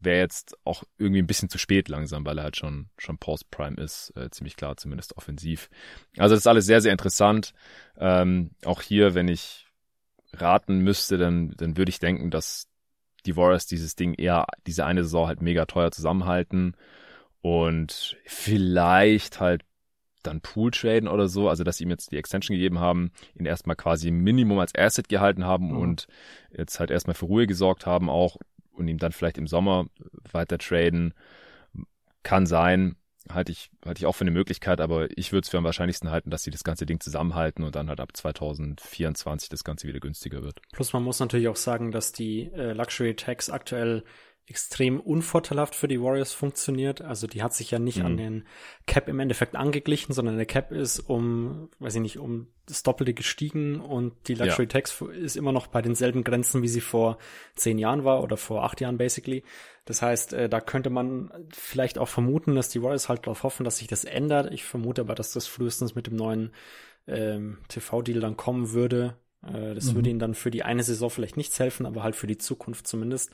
wäre 0.00 0.18
jetzt 0.18 0.56
auch 0.64 0.82
irgendwie 0.98 1.22
ein 1.22 1.26
bisschen 1.26 1.48
zu 1.48 1.58
spät 1.58 1.88
langsam, 1.88 2.24
weil 2.26 2.38
er 2.38 2.44
halt 2.44 2.56
schon, 2.56 2.88
schon 2.98 3.18
Post-Prime 3.18 3.76
ist, 3.76 4.12
äh, 4.16 4.30
ziemlich 4.30 4.56
klar, 4.56 4.76
zumindest 4.76 5.16
offensiv. 5.16 5.70
Also 6.16 6.34
das 6.34 6.42
ist 6.42 6.46
alles 6.46 6.66
sehr, 6.66 6.80
sehr 6.80 6.92
interessant. 6.92 7.52
Ähm, 7.96 8.50
auch 8.64 8.82
hier, 8.82 9.14
wenn 9.14 9.28
ich 9.28 9.66
raten 10.32 10.78
müsste, 10.80 11.18
dann, 11.18 11.52
dann 11.56 11.76
würde 11.76 11.90
ich 11.90 11.98
denken, 11.98 12.30
dass 12.30 12.68
die 13.26 13.36
Warriors 13.36 13.66
dieses 13.66 13.94
Ding 13.94 14.14
eher 14.14 14.46
diese 14.66 14.84
eine 14.84 15.04
Saison 15.04 15.28
halt 15.28 15.42
mega 15.42 15.66
teuer 15.66 15.92
zusammenhalten 15.92 16.76
und 17.40 18.16
vielleicht 18.24 19.40
halt 19.40 19.62
dann 20.22 20.40
Pool 20.40 20.70
traden 20.70 21.08
oder 21.08 21.28
so, 21.28 21.48
also 21.48 21.64
dass 21.64 21.76
sie 21.76 21.84
ihm 21.84 21.90
jetzt 21.90 22.12
die 22.12 22.16
Extension 22.16 22.56
gegeben 22.56 22.78
haben, 22.78 23.12
ihn 23.34 23.46
erstmal 23.46 23.76
quasi 23.76 24.10
Minimum 24.10 24.58
als 24.58 24.74
Asset 24.74 25.08
gehalten 25.08 25.44
haben 25.44 25.68
mhm. 25.68 25.78
und 25.78 26.06
jetzt 26.56 26.80
halt 26.80 26.90
erstmal 26.90 27.14
für 27.14 27.26
Ruhe 27.26 27.46
gesorgt 27.46 27.86
haben 27.86 28.10
auch 28.10 28.36
und 28.72 28.88
ihm 28.88 28.98
dann 28.98 29.12
vielleicht 29.12 29.38
im 29.38 29.46
Sommer 29.46 29.86
weiter 30.30 30.58
traden. 30.58 31.14
Kann 32.22 32.46
sein, 32.46 32.96
halte 33.30 33.52
ich, 33.52 33.70
halte 33.84 34.00
ich 34.00 34.06
auch 34.06 34.14
für 34.14 34.22
eine 34.22 34.30
Möglichkeit, 34.30 34.80
aber 34.80 35.08
ich 35.16 35.32
würde 35.32 35.44
es 35.44 35.48
für 35.48 35.58
am 35.58 35.64
wahrscheinlichsten 35.64 36.10
halten, 36.10 36.30
dass 36.30 36.42
sie 36.42 36.50
das 36.50 36.64
ganze 36.64 36.86
Ding 36.86 37.00
zusammenhalten 37.00 37.64
und 37.64 37.74
dann 37.74 37.88
halt 37.88 38.00
ab 38.00 38.16
2024 38.16 39.48
das 39.48 39.64
Ganze 39.64 39.88
wieder 39.88 40.00
günstiger 40.00 40.42
wird. 40.42 40.60
Plus 40.72 40.92
man 40.92 41.02
muss 41.02 41.20
natürlich 41.20 41.48
auch 41.48 41.56
sagen, 41.56 41.92
dass 41.92 42.12
die 42.12 42.50
äh, 42.52 42.72
Luxury 42.72 43.14
Tax 43.14 43.50
aktuell 43.50 44.04
extrem 44.52 45.00
unvorteilhaft 45.00 45.74
für 45.74 45.88
die 45.88 45.98
Warriors 45.98 46.34
funktioniert. 46.34 47.00
Also 47.00 47.26
die 47.26 47.42
hat 47.42 47.54
sich 47.54 47.70
ja 47.70 47.78
nicht 47.78 48.00
mhm. 48.00 48.04
an 48.04 48.16
den 48.18 48.44
Cap 48.86 49.08
im 49.08 49.18
Endeffekt 49.18 49.56
angeglichen, 49.56 50.12
sondern 50.12 50.36
der 50.36 50.44
Cap 50.44 50.72
ist 50.72 51.00
um, 51.00 51.70
weiß 51.78 51.94
ich 51.94 52.02
nicht, 52.02 52.18
um 52.18 52.48
das 52.66 52.82
Doppelte 52.82 53.14
gestiegen 53.14 53.80
und 53.80 54.12
die 54.28 54.34
Luxury 54.34 54.64
ja. 54.64 54.68
Tax 54.68 55.00
ist 55.00 55.36
immer 55.36 55.52
noch 55.52 55.68
bei 55.68 55.80
denselben 55.80 56.22
Grenzen, 56.22 56.60
wie 56.60 56.68
sie 56.68 56.82
vor 56.82 57.16
zehn 57.54 57.78
Jahren 57.78 58.04
war 58.04 58.22
oder 58.22 58.36
vor 58.36 58.62
acht 58.62 58.82
Jahren 58.82 58.98
basically. 58.98 59.42
Das 59.86 60.02
heißt, 60.02 60.34
äh, 60.34 60.50
da 60.50 60.60
könnte 60.60 60.90
man 60.90 61.32
vielleicht 61.50 61.98
auch 61.98 62.08
vermuten, 62.08 62.54
dass 62.54 62.68
die 62.68 62.82
Warriors 62.82 63.08
halt 63.08 63.26
darauf 63.26 63.44
hoffen, 63.44 63.64
dass 63.64 63.78
sich 63.78 63.88
das 63.88 64.04
ändert. 64.04 64.52
Ich 64.52 64.64
vermute 64.64 65.00
aber, 65.00 65.14
dass 65.14 65.32
das 65.32 65.46
frühestens 65.46 65.94
mit 65.94 66.08
dem 66.08 66.16
neuen 66.16 66.52
ähm, 67.06 67.56
TV-Deal 67.68 68.20
dann 68.20 68.36
kommen 68.36 68.72
würde. 68.72 69.16
Äh, 69.42 69.74
das 69.74 69.86
mhm. 69.86 69.94
würde 69.94 70.10
ihnen 70.10 70.18
dann 70.18 70.34
für 70.34 70.50
die 70.50 70.62
eine 70.62 70.82
Saison 70.82 71.08
vielleicht 71.08 71.38
nichts 71.38 71.58
helfen, 71.58 71.86
aber 71.86 72.02
halt 72.02 72.16
für 72.16 72.26
die 72.26 72.38
Zukunft 72.38 72.86
zumindest. 72.86 73.30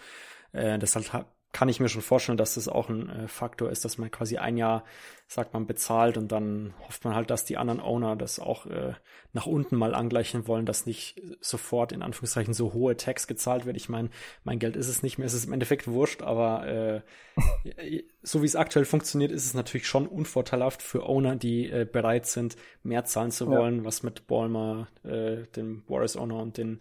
Äh, 0.53 0.79
deshalb 0.79 1.27
kann 1.53 1.69
ich 1.69 1.81
mir 1.81 1.89
schon 1.89 2.03
vorstellen, 2.03 2.37
dass 2.37 2.55
das 2.55 2.69
auch 2.69 2.91
ein 2.91 3.09
äh, 3.09 3.29
Faktor 3.29 3.71
ist, 3.71 3.85
dass 3.85 3.97
man 3.97 4.11
quasi 4.11 4.37
ein 4.37 4.59
Jahr, 4.59 4.85
sagt 5.27 5.55
man, 5.55 5.67
bezahlt 5.67 6.19
und 6.19 6.31
dann 6.31 6.75
hofft 6.87 7.05
man 7.05 7.15
halt, 7.15 7.31
dass 7.31 7.47
die 7.47 7.57
anderen 7.57 7.81
Owner 7.81 8.17
das 8.17 8.39
auch 8.39 8.67
äh, 8.67 8.93
nach 9.33 9.47
unten 9.47 9.77
mal 9.77 9.95
angleichen 9.95 10.47
wollen, 10.47 10.67
dass 10.67 10.85
nicht 10.85 11.21
sofort 11.41 11.93
in 11.93 12.03
Anführungszeichen 12.03 12.53
so 12.53 12.75
hohe 12.75 12.97
Tax 12.97 13.27
gezahlt 13.27 13.65
wird. 13.65 13.77
Ich 13.77 13.89
meine, 13.89 14.11
mein 14.45 14.59
Geld 14.59 14.77
ist 14.77 14.89
es 14.89 15.03
nicht 15.03 15.17
mehr, 15.17 15.27
es 15.27 15.35
ist 15.35 15.47
im 15.47 15.53
Endeffekt 15.53 15.89
wurscht, 15.89 16.23
aber 16.23 16.67
äh, 16.67 18.03
so 18.23 18.43
wie 18.43 18.47
es 18.47 18.57
aktuell 18.57 18.85
funktioniert, 18.85 19.33
ist 19.33 19.47
es 19.47 19.55
natürlich 19.55 19.87
schon 19.87 20.07
unvorteilhaft 20.07 20.83
für 20.83 21.07
Owner, 21.07 21.37
die 21.37 21.71
äh, 21.71 21.87
bereit 21.91 22.27
sind, 22.27 22.57
mehr 22.83 23.05
zahlen 23.05 23.31
zu 23.31 23.49
wollen, 23.49 23.79
ja. 23.79 23.85
was 23.85 24.03
mit 24.03 24.27
Ballmer, 24.27 24.89
äh, 25.03 25.47
dem 25.57 25.83
Warriors-Owner 25.89 26.37
und 26.37 26.59
den 26.59 26.81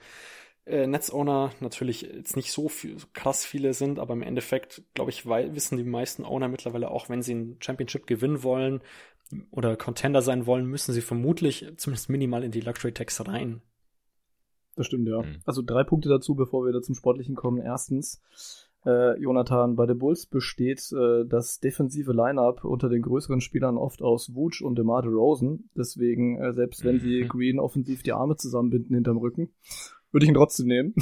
äh, 0.68 0.88
Netzowner 0.88 1.52
natürlich 1.60 2.02
jetzt 2.02 2.36
nicht 2.36 2.52
so 2.52 2.70
viel, 2.70 2.98
krass 3.14 3.46
viele 3.46 3.74
sind, 3.74 4.00
aber 4.00 4.14
im 4.14 4.22
Endeffekt, 4.22 4.84
glaube 4.94 5.12
ich, 5.12 5.26
weil, 5.26 5.56
wissen 5.56 5.78
die 5.78 5.84
meisten 5.84 6.26
Owner 6.26 6.48
mittlerweile 6.48 6.92
auch, 6.92 7.10
wenn 7.10 7.22
sie 7.22 7.36
ein 7.36 7.58
Championship 7.60 8.08
gewinnen 8.08 8.44
wollen 8.44 8.82
oder 9.52 9.76
Contender 9.76 10.22
sein 10.22 10.46
wollen, 10.46 10.66
müssen 10.66 10.94
sie 10.94 11.02
vermutlich 11.02 11.66
zumindest 11.78 12.10
minimal 12.10 12.44
in 12.44 12.52
die 12.52 12.62
Luxury 12.62 12.94
Tax 12.94 13.26
rein. 13.28 13.62
Das 14.76 14.86
stimmt, 14.86 15.08
ja. 15.08 15.22
Mhm. 15.22 15.40
Also 15.46 15.62
drei 15.62 15.84
Punkte 15.84 16.10
dazu, 16.10 16.36
bevor 16.36 16.66
wir 16.66 16.72
da 16.72 16.82
zum 16.82 16.96
Sportlichen 16.96 17.36
kommen. 17.36 17.58
Erstens, 17.58 18.22
äh, 18.86 19.20
Jonathan, 19.20 19.76
bei 19.76 19.86
den 19.86 19.98
Bulls 19.98 20.28
besteht 20.28 20.92
äh, 20.92 21.26
das 21.26 21.60
defensive 21.60 22.14
Lineup 22.14 22.64
unter 22.64 22.88
den 22.88 23.02
größeren 23.02 23.42
Spielern 23.42 23.78
oft 23.78 24.02
aus 24.02 24.36
Wutsch 24.36 24.62
und 24.62 24.78
DeMar 24.78 25.02
DeRozan. 25.02 25.70
Deswegen, 25.76 26.40
äh, 26.40 26.54
selbst 26.54 26.86
wenn 26.86 27.00
sie 27.00 27.24
mhm. 27.24 27.28
Green 27.28 27.60
offensiv 27.60 28.04
die 28.04 28.14
Arme 28.14 28.36
zusammenbinden 28.36 28.94
hinterm 28.94 29.18
Rücken 29.18 29.50
würde 30.12 30.26
ich 30.26 30.30
ihn 30.30 30.36
trotzdem 30.36 30.67
nehmen. 30.67 30.93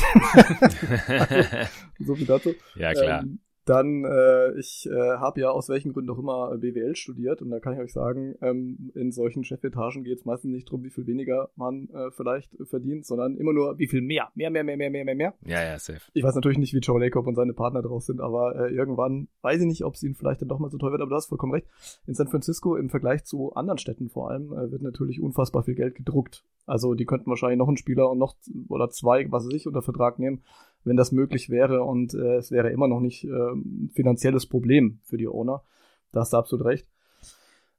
so 1.99 2.15
viel 2.15 2.25
dazu. 2.25 2.55
Ja, 2.75 2.93
klar. 2.93 3.21
Ähm, 3.23 3.39
dann, 3.65 4.06
äh, 4.06 4.58
ich 4.60 4.88
äh, 4.89 5.17
habe 5.17 5.41
ja 5.41 5.49
aus 5.49 5.69
welchen 5.69 5.93
Gründen 5.93 6.12
auch 6.12 6.19
immer 6.19 6.58
BWL 6.58 6.95
studiert 6.95 7.41
und 7.41 7.49
da 7.49 7.60
kann 7.60 7.73
ich 7.73 7.80
euch 7.80 7.93
sagen, 7.93 8.36
ähm, 8.41 8.91
in 8.93 9.12
solchen 9.12 9.43
Chefetagen 9.43 10.04
geht 10.04 10.19
es 10.19 10.25
meistens 10.25 10.51
nicht 10.51 10.67
darum, 10.67 10.84
wie 10.84 10.89
viel 10.89 11.08
weniger 11.08 11.49
man 11.56 11.89
äh, 11.89 12.12
vielleicht 12.12 12.51
verdient, 12.63 13.06
sondern 13.06 13.38
immer 13.38 13.54
nur, 13.54 13.78
wie 13.80 13.88
viel 13.88 14.01
mehr. 14.01 14.30
Mehr, 14.36 14.49
mehr, 14.49 14.63
mehr, 14.63 14.78
mehr, 14.78 14.89
mehr, 14.89 15.06
mehr, 15.06 15.15
mehr. 15.15 15.34
Ja, 15.45 15.63
ja, 15.63 15.80
safe. 15.80 16.01
Ich 16.13 16.23
weiß 16.23 16.36
natürlich 16.36 16.60
nicht, 16.60 16.73
wie 16.73 16.80
Joe 16.80 16.99
Lacob 16.99 17.25
und 17.28 17.36
seine 17.36 17.54
Partner 17.54 17.82
drauf 17.82 18.04
sind, 18.04 18.21
aber 18.21 18.56
äh, 18.56 18.73
irgendwann 18.73 19.28
weiß 19.41 19.62
ich 19.62 19.67
nicht, 19.67 19.84
ob 19.84 19.95
es 19.95 20.04
ihnen 20.04 20.15
vielleicht 20.15 20.41
dann 20.41 20.49
doch 20.49 20.60
mal 20.60 20.69
so 20.69 20.78
teuer 20.78 20.91
wird, 20.91 21.01
aber 21.01 21.10
du 21.10 21.15
hast 21.15 21.28
vollkommen 21.28 21.54
recht. 21.54 21.67
In 22.06 22.13
San 22.13 22.28
Francisco 22.28 22.75
im 22.75 22.89
Vergleich 22.89 23.25
zu 23.25 23.54
anderen 23.54 23.80
Städten 23.80 24.10
vor 24.10 24.30
allem 24.30 24.54
äh, 24.54 24.71
wird 24.71 24.84
natürlich 24.84 25.21
unfassbar 25.21 25.63
viel 25.63 25.75
Geld 25.75 25.95
gedruckt. 25.95 26.43
Also 26.67 26.93
die 26.93 27.06
könnten 27.06 27.30
wahrscheinlich 27.30 27.60
noch 27.60 27.67
einen 27.67 27.78
Spieler 27.78 28.10
und 28.10 28.17
noch 28.17 28.36
oder 28.69 28.89
zwei, 28.89 29.32
was 29.32 29.45
weiß 29.45 29.54
ich, 29.54 29.67
unter 29.67 29.82
Vertrag 29.82 30.19
nehmen 30.19 30.43
wenn 30.85 30.95
das 30.95 31.11
möglich 31.11 31.49
wäre 31.49 31.83
und 31.83 32.13
äh, 32.13 32.37
es 32.37 32.51
wäre 32.51 32.69
immer 32.69 32.87
noch 32.87 32.99
nicht 32.99 33.25
äh, 33.25 33.29
ein 33.29 33.91
finanzielles 33.93 34.45
Problem 34.45 34.99
für 35.03 35.17
die 35.17 35.27
Owner. 35.27 35.63
Da 36.11 36.21
hast 36.21 36.33
du 36.33 36.37
absolut 36.37 36.65
recht. 36.65 36.87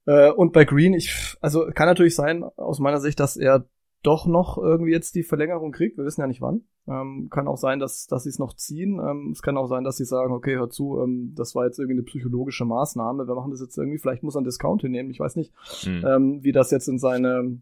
Äh, 0.05 0.31
und 0.31 0.53
bei 0.53 0.65
Green, 0.65 0.93
ich, 0.93 1.37
also 1.41 1.67
kann 1.75 1.87
natürlich 1.87 2.15
sein, 2.15 2.45
aus 2.57 2.79
meiner 2.79 3.01
Sicht, 3.01 3.19
dass 3.21 3.37
er 3.37 3.67
doch 4.03 4.27
noch 4.27 4.57
irgendwie 4.57 4.93
jetzt 4.93 5.15
die 5.15 5.25
Verlängerung 5.25 5.73
kriegt. 5.73 5.99
Wir 5.99 6.05
wissen 6.05 6.21
ja 6.21 6.27
nicht 6.27 6.41
wann. 6.41 6.63
Ähm, 6.87 7.29
kann 7.31 7.49
auch 7.49 7.57
sein, 7.57 7.81
dass, 7.81 8.07
dass 8.07 8.23
sie 8.23 8.29
es 8.29 8.39
noch 8.39 8.55
ziehen. 8.55 9.01
Ähm, 9.01 9.31
es 9.33 9.43
kann 9.43 9.57
auch 9.57 9.67
sein, 9.67 9.83
dass 9.83 9.97
sie 9.97 10.05
sagen, 10.05 10.33
okay, 10.33 10.55
hör 10.57 10.71
zu, 10.71 11.01
ähm, 11.03 11.33
das 11.35 11.57
war 11.57 11.65
jetzt 11.65 11.81
irgendwie 11.81 11.99
eine 11.99 12.05
psychologische 12.05 12.65
Maßnahme. 12.65 13.27
Wir 13.27 13.35
machen 13.35 13.51
das 13.51 13.61
jetzt 13.61 13.77
irgendwie, 13.77 13.99
vielleicht 13.99 14.23
muss 14.23 14.37
er 14.37 14.39
einen 14.39 14.45
Discount 14.45 14.83
hinnehmen. 14.83 15.11
Ich 15.11 15.19
weiß 15.19 15.35
nicht, 15.35 15.53
mhm. 15.85 16.05
ähm, 16.07 16.45
wie 16.45 16.53
das 16.53 16.71
jetzt 16.71 16.87
in 16.87 17.01
seine, 17.01 17.59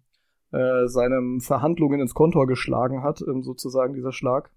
äh, 0.53 0.87
seinem 0.87 1.41
Verhandlungen 1.41 2.01
ins 2.01 2.13
Kontor 2.13 2.47
geschlagen 2.47 3.03
hat, 3.03 3.25
ähm, 3.27 3.43
sozusagen 3.43 3.95
dieser 3.95 4.13
Schlag. 4.13 4.51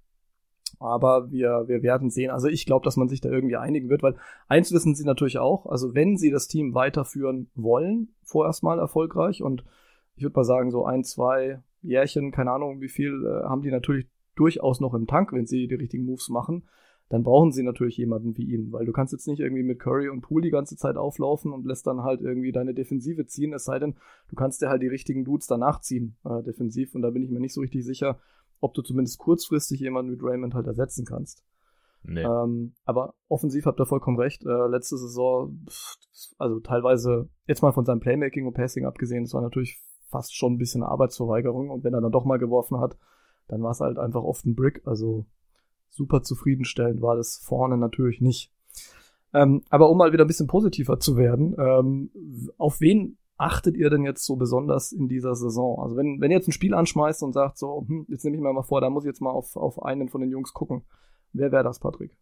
Aber 0.79 1.31
wir, 1.31 1.65
wir 1.67 1.81
werden 1.81 2.09
sehen. 2.09 2.29
Also 2.29 2.47
ich 2.47 2.65
glaube, 2.65 2.83
dass 2.83 2.97
man 2.97 3.09
sich 3.09 3.21
da 3.21 3.29
irgendwie 3.29 3.57
einigen 3.57 3.89
wird, 3.89 4.03
weil 4.03 4.15
eins 4.47 4.71
wissen 4.71 4.93
sie 4.93 5.05
natürlich 5.05 5.39
auch, 5.39 5.65
also 5.65 5.95
wenn 5.95 6.17
sie 6.17 6.29
das 6.29 6.47
Team 6.47 6.75
weiterführen 6.75 7.49
wollen, 7.55 8.09
vorerst 8.23 8.63
mal 8.63 8.77
erfolgreich 8.77 9.41
und 9.41 9.63
ich 10.15 10.23
würde 10.23 10.35
mal 10.35 10.43
sagen, 10.43 10.71
so 10.71 10.85
ein, 10.85 11.03
zwei 11.03 11.61
Jährchen, 11.81 12.31
keine 12.31 12.51
Ahnung, 12.51 12.81
wie 12.81 12.89
viel, 12.89 13.25
äh, 13.25 13.43
haben 13.45 13.61
die 13.61 13.71
natürlich 13.71 14.07
durchaus 14.35 14.79
noch 14.79 14.93
im 14.93 15.07
Tank, 15.07 15.33
wenn 15.33 15.47
sie 15.47 15.67
die 15.67 15.75
richtigen 15.75 16.05
Moves 16.05 16.29
machen. 16.29 16.63
Dann 17.09 17.23
brauchen 17.23 17.53
sie 17.53 17.63
natürlich 17.63 17.97
jemanden 17.97 18.35
wie 18.35 18.53
ihn, 18.53 18.71
weil 18.73 18.85
du 18.85 18.91
kannst 18.91 19.13
jetzt 19.13 19.27
nicht 19.27 19.39
irgendwie 19.39 19.63
mit 19.63 19.79
Curry 19.79 20.09
und 20.09 20.21
Poole 20.21 20.43
die 20.43 20.49
ganze 20.49 20.75
Zeit 20.75 20.97
auflaufen 20.97 21.53
und 21.53 21.65
lässt 21.65 21.87
dann 21.87 22.03
halt 22.03 22.19
irgendwie 22.19 22.51
deine 22.51 22.73
Defensive 22.73 23.25
ziehen, 23.27 23.53
es 23.53 23.63
sei 23.63 23.79
denn, 23.79 23.95
du 24.29 24.35
kannst 24.35 24.61
dir 24.61 24.67
halt 24.67 24.81
die 24.81 24.87
richtigen 24.87 25.23
Dudes 25.23 25.47
danach 25.47 25.79
ziehen, 25.79 26.17
äh, 26.25 26.43
defensiv. 26.43 26.93
Und 26.95 27.03
da 27.03 27.09
bin 27.09 27.23
ich 27.23 27.29
mir 27.29 27.39
nicht 27.39 27.53
so 27.53 27.61
richtig 27.61 27.85
sicher, 27.85 28.19
ob 28.59 28.73
du 28.73 28.81
zumindest 28.81 29.17
kurzfristig 29.19 29.79
jemanden 29.79 30.11
wie 30.11 30.19
Raymond 30.21 30.53
halt 30.53 30.67
ersetzen 30.67 31.05
kannst. 31.05 31.43
Nee. 32.03 32.23
Ähm, 32.23 32.73
aber 32.85 33.15
offensiv 33.27 33.65
habt 33.65 33.79
ihr 33.79 33.85
vollkommen 33.85 34.19
recht. 34.19 34.45
Äh, 34.45 34.67
letzte 34.67 34.97
Saison, 34.97 35.65
also 36.37 36.59
teilweise, 36.59 37.29
jetzt 37.47 37.61
mal 37.61 37.73
von 37.73 37.85
seinem 37.85 37.99
Playmaking 37.99 38.47
und 38.47 38.53
Passing 38.53 38.85
abgesehen, 38.85 39.23
das 39.23 39.33
war 39.33 39.41
natürlich 39.41 39.81
fast 40.09 40.35
schon 40.35 40.53
ein 40.53 40.57
bisschen 40.57 40.83
Arbeitsverweigerung. 40.83 41.69
Und 41.69 41.83
wenn 41.83 41.93
er 41.93 42.01
dann 42.01 42.11
doch 42.11 42.25
mal 42.25 42.39
geworfen 42.39 42.79
hat, 42.79 42.97
dann 43.47 43.61
war 43.61 43.71
es 43.71 43.81
halt 43.81 43.99
einfach 43.99 44.23
oft 44.23 44.45
ein 44.45 44.55
Brick. 44.55 44.81
Also 44.85 45.25
super 45.89 46.21
zufriedenstellend 46.21 47.01
war 47.01 47.15
das 47.15 47.37
vorne 47.37 47.77
natürlich 47.77 48.21
nicht. 48.21 48.51
Ähm, 49.33 49.63
aber 49.69 49.89
um 49.89 49.97
mal 49.97 50.13
wieder 50.13 50.23
ein 50.23 50.27
bisschen 50.27 50.47
positiver 50.47 50.99
zu 50.99 51.17
werden, 51.17 51.55
ähm, 51.59 52.11
auf 52.57 52.79
wen 52.79 53.17
achtet 53.37 53.77
ihr 53.77 53.89
denn 53.89 54.03
jetzt 54.03 54.25
so 54.25 54.35
besonders 54.35 54.91
in 54.91 55.07
dieser 55.07 55.35
Saison? 55.35 55.79
Also 55.81 55.95
wenn, 55.95 56.19
wenn 56.19 56.31
ihr 56.31 56.37
jetzt 56.37 56.47
ein 56.47 56.53
Spiel 56.53 56.73
anschmeißt 56.73 57.23
und 57.23 57.33
sagt 57.33 57.57
so, 57.57 57.85
hm, 57.87 58.05
jetzt 58.09 58.23
nehme 58.23 58.37
ich 58.37 58.41
mir 58.41 58.51
mal 58.51 58.63
vor, 58.63 58.81
da 58.81 58.89
muss 58.89 59.03
ich 59.03 59.09
jetzt 59.09 59.21
mal 59.21 59.31
auf, 59.31 59.55
auf 59.55 59.83
einen 59.83 60.09
von 60.09 60.21
den 60.21 60.31
Jungs 60.31 60.53
gucken. 60.53 60.83
Wer 61.33 61.51
wäre 61.51 61.63
das, 61.63 61.79
Patrick? 61.79 62.17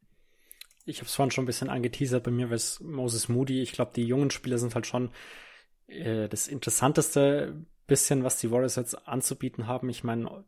Ich 0.85 0.99
habe 0.99 1.07
es 1.07 1.15
vorhin 1.15 1.31
schon 1.31 1.45
ein 1.45 1.47
bisschen 1.47 1.69
angeteasert, 1.69 2.23
bei 2.23 2.31
mir 2.31 2.45
wäre 2.45 2.55
es 2.55 2.79
Moses 2.79 3.29
Moody. 3.29 3.61
Ich 3.61 3.71
glaube, 3.71 3.91
die 3.95 4.03
jungen 4.03 4.29
Spieler 4.29 4.57
sind 4.57 4.75
halt 4.75 4.85
schon 4.85 5.09
äh, 5.87 6.29
das 6.29 6.47
interessanteste 6.47 7.65
bisschen, 7.87 8.23
was 8.23 8.37
die 8.37 8.51
Warriors 8.51 8.75
jetzt 8.75 9.07
anzubieten 9.07 9.67
haben. 9.67 9.89
Ich 9.89 10.03
meine, 10.03 10.43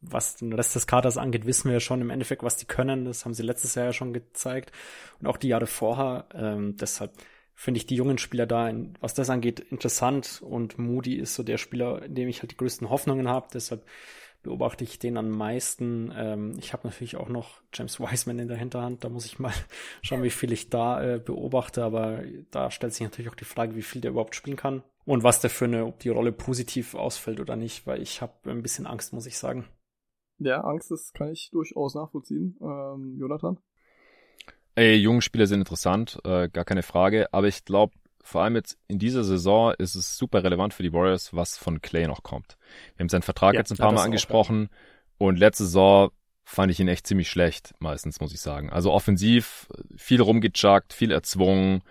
was 0.00 0.36
den 0.36 0.52
Rest 0.52 0.74
des 0.74 0.86
Kaders 0.86 1.16
angeht, 1.16 1.46
wissen 1.46 1.68
wir 1.68 1.74
ja 1.74 1.80
schon 1.80 2.00
im 2.00 2.10
Endeffekt, 2.10 2.42
was 2.42 2.56
die 2.56 2.66
können. 2.66 3.06
Das 3.06 3.24
haben 3.24 3.34
sie 3.34 3.42
letztes 3.42 3.74
Jahr 3.74 3.86
ja 3.86 3.92
schon 3.92 4.12
gezeigt 4.12 4.72
und 5.20 5.26
auch 5.26 5.38
die 5.38 5.48
Jahre 5.48 5.66
vorher. 5.66 6.26
Ähm, 6.34 6.76
deshalb 6.76 7.12
finde 7.54 7.78
ich 7.78 7.86
die 7.86 7.96
jungen 7.96 8.18
Spieler 8.18 8.46
da, 8.46 8.72
was 9.00 9.14
das 9.14 9.30
angeht, 9.30 9.60
interessant 9.60 10.42
und 10.42 10.78
Moody 10.78 11.16
ist 11.16 11.34
so 11.34 11.42
der 11.42 11.58
Spieler, 11.58 12.02
in 12.02 12.14
dem 12.14 12.28
ich 12.28 12.42
halt 12.42 12.52
die 12.52 12.56
größten 12.56 12.90
Hoffnungen 12.90 13.28
habe. 13.28 13.48
Deshalb 13.52 13.84
beobachte 14.42 14.84
ich 14.84 14.98
den 14.98 15.16
am 15.16 15.30
meisten. 15.30 16.12
Ähm, 16.14 16.56
ich 16.58 16.72
habe 16.72 16.86
natürlich 16.86 17.16
auch 17.16 17.28
noch 17.28 17.62
James 17.72 18.00
Wiseman 18.00 18.38
in 18.38 18.48
der 18.48 18.56
Hinterhand. 18.56 19.04
Da 19.04 19.08
muss 19.08 19.26
ich 19.26 19.38
mal 19.38 19.52
schauen, 20.02 20.22
wie 20.22 20.30
viel 20.30 20.52
ich 20.52 20.70
da 20.70 21.02
äh, 21.02 21.18
beobachte. 21.18 21.84
Aber 21.84 22.22
da 22.50 22.70
stellt 22.70 22.92
sich 22.92 23.02
natürlich 23.02 23.30
auch 23.30 23.36
die 23.36 23.44
Frage, 23.44 23.76
wie 23.76 23.82
viel 23.82 24.00
der 24.00 24.10
überhaupt 24.10 24.34
spielen 24.34 24.56
kann 24.56 24.82
und 25.04 25.22
was 25.22 25.40
der 25.40 25.50
für 25.50 25.66
eine, 25.66 25.86
ob 25.86 26.00
die 26.00 26.08
Rolle 26.08 26.32
positiv 26.32 26.94
ausfällt 26.94 27.40
oder 27.40 27.56
nicht, 27.56 27.86
weil 27.86 28.02
ich 28.02 28.20
habe 28.20 28.50
ein 28.50 28.62
bisschen 28.62 28.86
Angst, 28.86 29.12
muss 29.12 29.26
ich 29.26 29.38
sagen. 29.38 29.66
Ja, 30.38 30.60
Angst, 30.62 30.90
das 30.90 31.12
kann 31.12 31.30
ich 31.30 31.50
durchaus 31.52 31.94
nachvollziehen. 31.94 32.56
Ähm, 32.60 33.16
Jonathan? 33.18 33.58
Ey, 34.74 34.96
junge 34.96 35.22
Spieler 35.22 35.46
sind 35.46 35.60
interessant, 35.60 36.18
äh, 36.24 36.48
gar 36.48 36.64
keine 36.64 36.82
Frage. 36.82 37.28
Aber 37.32 37.46
ich 37.46 37.64
glaube, 37.64 37.94
vor 38.22 38.42
allem 38.42 38.54
jetzt 38.56 38.78
in 38.88 38.98
dieser 38.98 39.24
Saison 39.24 39.74
ist 39.78 39.94
es 39.94 40.16
super 40.16 40.44
relevant 40.44 40.72
für 40.72 40.82
die 40.82 40.92
Warriors, 40.92 41.34
was 41.34 41.58
von 41.58 41.82
Clay 41.82 42.06
noch 42.06 42.22
kommt. 42.22 42.56
Wir 42.96 43.04
haben 43.04 43.08
seinen 43.08 43.22
Vertrag 43.22 43.54
ja, 43.54 43.60
jetzt 43.60 43.70
ein 43.72 43.76
paar 43.76 43.92
Mal 43.92 44.04
angesprochen 44.04 44.68
auch, 45.18 45.26
und 45.26 45.38
letzte 45.38 45.64
Saison 45.64 46.10
fand 46.44 46.72
ich 46.72 46.80
ihn 46.80 46.88
echt 46.88 47.06
ziemlich 47.06 47.28
schlecht, 47.28 47.74
meistens, 47.78 48.20
muss 48.20 48.32
ich 48.32 48.40
sagen. 48.40 48.70
Also 48.70 48.92
offensiv 48.92 49.68
viel 49.96 50.20
rumgechuckt, 50.20 50.92
viel 50.92 51.10
erzwungen, 51.10 51.82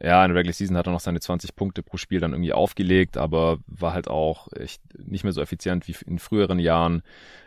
ja, 0.00 0.24
in 0.24 0.30
der 0.30 0.38
Regular 0.38 0.52
Season 0.52 0.76
hat 0.76 0.86
er 0.86 0.92
noch 0.92 1.00
seine 1.00 1.20
20 1.20 1.54
Punkte 1.54 1.82
pro 1.82 1.96
Spiel 1.96 2.18
dann 2.18 2.32
irgendwie 2.32 2.52
aufgelegt, 2.52 3.16
aber 3.16 3.58
war 3.66 3.92
halt 3.92 4.08
auch 4.08 4.48
echt 4.52 4.82
nicht 4.98 5.22
mehr 5.22 5.32
so 5.32 5.40
effizient 5.40 5.86
wie 5.86 5.94
in 6.06 6.18
früheren 6.18 6.58
Jahren. 6.58 7.02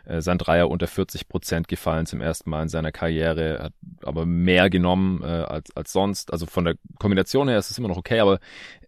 Äh, 0.06 0.22
sein 0.22 0.38
Dreier 0.38 0.70
unter 0.70 0.86
40 0.86 1.28
Prozent 1.28 1.68
gefallen 1.68 2.06
zum 2.06 2.22
ersten 2.22 2.48
Mal 2.48 2.62
in 2.62 2.68
seiner 2.68 2.90
Karriere, 2.90 3.58
hat 3.64 3.72
aber 4.02 4.24
mehr 4.24 4.70
genommen 4.70 5.22
äh, 5.22 5.26
als, 5.26 5.76
als 5.76 5.92
sonst. 5.92 6.32
Also 6.32 6.46
von 6.46 6.64
der 6.64 6.76
Kombination 6.98 7.48
her 7.48 7.58
ist 7.58 7.70
es 7.70 7.78
immer 7.78 7.88
noch 7.88 7.98
okay, 7.98 8.20
aber 8.20 8.38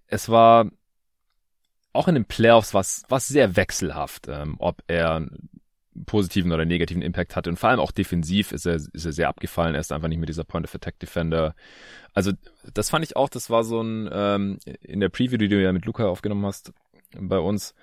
es 0.07 0.31
war 0.31 0.67
auch 1.93 2.09
in 2.09 2.15
den 2.15 2.25
Playoffs 2.25 2.73
was, 2.73 3.03
was 3.09 3.29
sehr 3.29 3.57
wechselhaft, 3.57 4.27
ähm, 4.29 4.57
ob 4.59 4.83
er 4.87 5.27
positiven 6.07 6.53
oder 6.53 6.65
negativen 6.65 7.03
Impact 7.03 7.37
hatte. 7.37 7.51
Und 7.51 7.59
vor 7.59 7.71
allem 7.71 7.81
auch 7.81 7.91
defensiv 7.91 8.53
ist 8.53 8.67
er, 8.67 8.77
ist 8.77 9.05
er 9.05 9.13
sehr 9.13 9.29
abgefallen. 9.29 9.75
Er 9.75 9.81
ist 9.81 9.93
einfach 9.93 10.09
nicht 10.09 10.19
mehr 10.19 10.27
dieser 10.27 10.45
Point 10.45 10.67
of 10.67 10.75
Attack 10.75 10.99
Defender. 10.99 11.55
Also 12.15 12.33
das 12.73 12.91
fand 12.91 13.05
ich 13.05 13.17
auch, 13.17 13.29
das 13.29 13.51
war 13.51 13.65
so 13.65 13.83
ein, 13.83 14.09
ähm, 14.13 14.59
in 14.81 15.01
der 15.01 15.09
Preview, 15.09 15.37
die 15.37 15.49
du 15.49 15.61
ja 15.61 15.73
mit 15.73 15.85
Luca 15.85 16.07
aufgenommen 16.07 16.47
hast 16.47 16.73
bei 17.19 17.39
uns, 17.39 17.75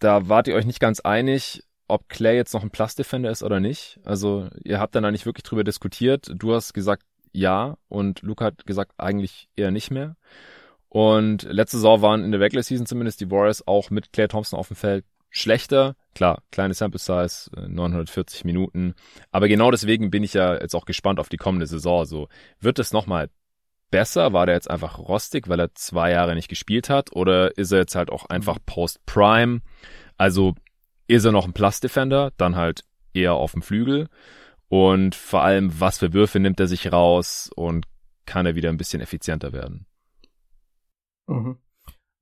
da 0.00 0.28
wart 0.28 0.48
ihr 0.48 0.54
euch 0.54 0.66
nicht 0.66 0.80
ganz 0.80 1.00
einig, 1.00 1.62
ob 1.86 2.08
Clay 2.08 2.36
jetzt 2.36 2.54
noch 2.54 2.62
ein 2.62 2.70
Plus 2.70 2.94
Defender 2.94 3.30
ist 3.30 3.42
oder 3.42 3.60
nicht. 3.60 4.00
Also 4.04 4.48
ihr 4.64 4.80
habt 4.80 4.94
dann 4.94 5.02
da 5.02 5.10
nicht 5.10 5.26
wirklich 5.26 5.44
drüber 5.44 5.64
diskutiert. 5.64 6.30
Du 6.34 6.54
hast 6.54 6.72
gesagt 6.74 7.04
ja 7.32 7.76
und 7.88 8.22
Luca 8.22 8.46
hat 8.46 8.66
gesagt 8.66 8.92
eigentlich 8.98 9.48
eher 9.56 9.70
nicht 9.70 9.90
mehr. 9.90 10.16
Und 10.88 11.42
letzte 11.42 11.76
Saison 11.76 12.02
waren 12.02 12.24
in 12.24 12.30
der 12.30 12.40
Regular 12.40 12.62
Season 12.62 12.86
zumindest 12.86 13.20
die 13.20 13.30
Warriors 13.30 13.66
auch 13.66 13.90
mit 13.90 14.12
Clay 14.12 14.28
Thompson 14.28 14.58
auf 14.58 14.68
dem 14.68 14.76
Feld 14.76 15.04
schlechter. 15.30 15.96
Klar, 16.14 16.42
kleine 16.52 16.74
Sample 16.74 17.00
Size, 17.00 17.50
940 17.68 18.42
äh, 18.42 18.46
Minuten. 18.46 18.94
Aber 19.32 19.48
genau 19.48 19.70
deswegen 19.70 20.10
bin 20.10 20.22
ich 20.22 20.34
ja 20.34 20.54
jetzt 20.54 20.74
auch 20.74 20.84
gespannt 20.84 21.18
auf 21.18 21.28
die 21.28 21.36
kommende 21.36 21.66
Saison. 21.66 22.04
So, 22.04 22.28
wird 22.60 22.78
es 22.78 22.92
nochmal 22.92 23.30
besser? 23.90 24.32
War 24.32 24.46
der 24.46 24.54
jetzt 24.54 24.70
einfach 24.70 24.98
rostig, 24.98 25.48
weil 25.48 25.60
er 25.60 25.74
zwei 25.74 26.12
Jahre 26.12 26.34
nicht 26.34 26.48
gespielt 26.48 26.88
hat? 26.88 27.14
Oder 27.14 27.56
ist 27.58 27.72
er 27.72 27.80
jetzt 27.80 27.96
halt 27.96 28.10
auch 28.10 28.26
einfach. 28.26 28.58
Post-Prime? 28.64 29.60
Also, 30.16 30.54
ist 31.08 31.24
er 31.24 31.32
noch 31.32 31.46
ein 31.46 31.52
Plus-Defender? 31.52 32.32
Dann 32.36 32.54
halt 32.56 32.84
eher 33.12 33.34
auf 33.34 33.52
dem 33.52 33.62
Flügel. 33.62 34.08
Und 34.68 35.14
vor 35.14 35.42
allem, 35.42 35.80
was 35.80 35.98
für 35.98 36.12
Würfe 36.12 36.38
nimmt 36.38 36.60
er 36.60 36.68
sich 36.68 36.92
raus? 36.92 37.50
Und 37.54 37.86
kann 38.26 38.46
er 38.46 38.54
wieder 38.54 38.68
ein 38.68 38.76
bisschen 38.76 39.02
effizienter 39.02 39.52
werden? 39.52 39.86
Mhm. 41.26 41.58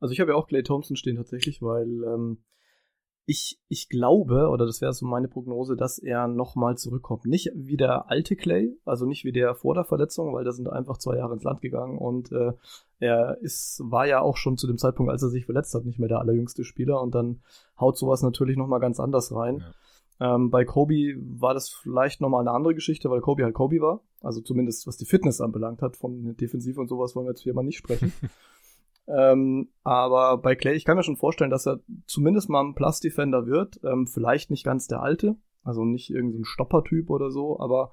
Also 0.01 0.13
ich 0.13 0.21
habe 0.21 0.33
ja 0.33 0.37
auch 0.37 0.49
Clay 0.49 0.63
Thompson 0.63 0.97
stehen 0.97 1.17
tatsächlich, 1.17 1.63
weil 1.63 1.87
ähm, 1.87 2.43
ich, 3.25 3.61
ich 3.69 3.89
glaube, 3.89 4.49
oder 4.49 4.67
das 4.67 4.81
wäre 4.81 4.93
so 4.93 5.07
meine 5.07 5.29
Prognose, 5.29 5.77
dass 5.77 5.99
er 5.99 6.27
nochmal 6.27 6.77
zurückkommt. 6.77 7.25
Nicht 7.25 7.53
wie 7.55 7.77
der 7.77 8.11
alte 8.11 8.35
Clay, 8.35 8.77
also 8.85 9.07
nicht 9.07 9.25
wie 9.25 9.33
der 9.33 9.55
vor 9.55 9.75
der 9.75 9.85
Verletzung, 9.85 10.35
weil 10.35 10.45
da 10.45 10.53
sind 10.53 10.69
einfach 10.69 10.99
zwei 10.99 11.17
Jahre 11.17 11.35
ins 11.35 11.45
Land 11.45 11.61
gegangen 11.61 11.99
und 11.99 12.33
äh, 12.33 12.53
er 12.99 13.39
ist, 13.41 13.81
war 13.85 14.07
ja 14.07 14.21
auch 14.21 14.37
schon 14.37 14.57
zu 14.57 14.67
dem 14.67 14.79
Zeitpunkt, 14.79 15.13
als 15.13 15.23
er 15.23 15.29
sich 15.29 15.45
verletzt 15.45 15.75
hat, 15.75 15.85
nicht 15.85 15.99
mehr 15.99 16.09
der 16.09 16.19
allerjüngste 16.19 16.65
Spieler 16.65 17.01
und 17.01 17.15
dann 17.15 17.43
haut 17.79 17.97
sowas 17.97 18.23
natürlich 18.23 18.57
nochmal 18.57 18.81
ganz 18.81 18.99
anders 18.99 19.33
rein. 19.33 19.59
Ja. 20.21 20.35
Ähm, 20.35 20.51
bei 20.51 20.65
Kobe 20.65 21.15
war 21.39 21.55
das 21.55 21.69
vielleicht 21.69 22.21
nochmal 22.21 22.41
eine 22.41 22.53
andere 22.53 22.75
Geschichte, 22.75 23.09
weil 23.09 23.21
Kobe 23.21 23.45
halt 23.45 23.55
Kobe 23.55 23.81
war. 23.81 24.03
Also 24.21 24.41
zumindest 24.41 24.87
was 24.87 24.97
die 24.97 25.05
Fitness 25.05 25.41
anbelangt 25.41 25.83
hat, 25.83 25.97
von 25.97 26.37
Defensiv 26.37 26.79
und 26.79 26.89
sowas 26.89 27.17
wollen 27.17 27.27
wir 27.27 27.33
jetzt 27.33 27.43
hier 27.43 27.55
mal 27.55 27.65
nicht 27.65 27.79
sprechen. 27.79 28.13
Ähm, 29.07 29.69
aber 29.83 30.39
bei 30.39 30.55
Clay, 30.55 30.75
ich 30.75 30.85
kann 30.85 30.97
mir 30.97 31.03
schon 31.03 31.17
vorstellen, 31.17 31.51
dass 31.51 31.67
er 31.67 31.81
zumindest 32.07 32.49
mal 32.49 32.65
ein 32.65 32.75
Plus-Defender 32.75 33.47
wird. 33.47 33.81
Ähm, 33.85 34.07
vielleicht 34.07 34.51
nicht 34.51 34.65
ganz 34.65 34.87
der 34.87 35.03
alte, 35.03 35.37
also 35.65 35.85
nicht 35.85 36.11
irgendein 36.11 36.45
Stoppertyp 36.45 37.11
oder 37.11 37.31
so, 37.31 37.59
aber 37.59 37.93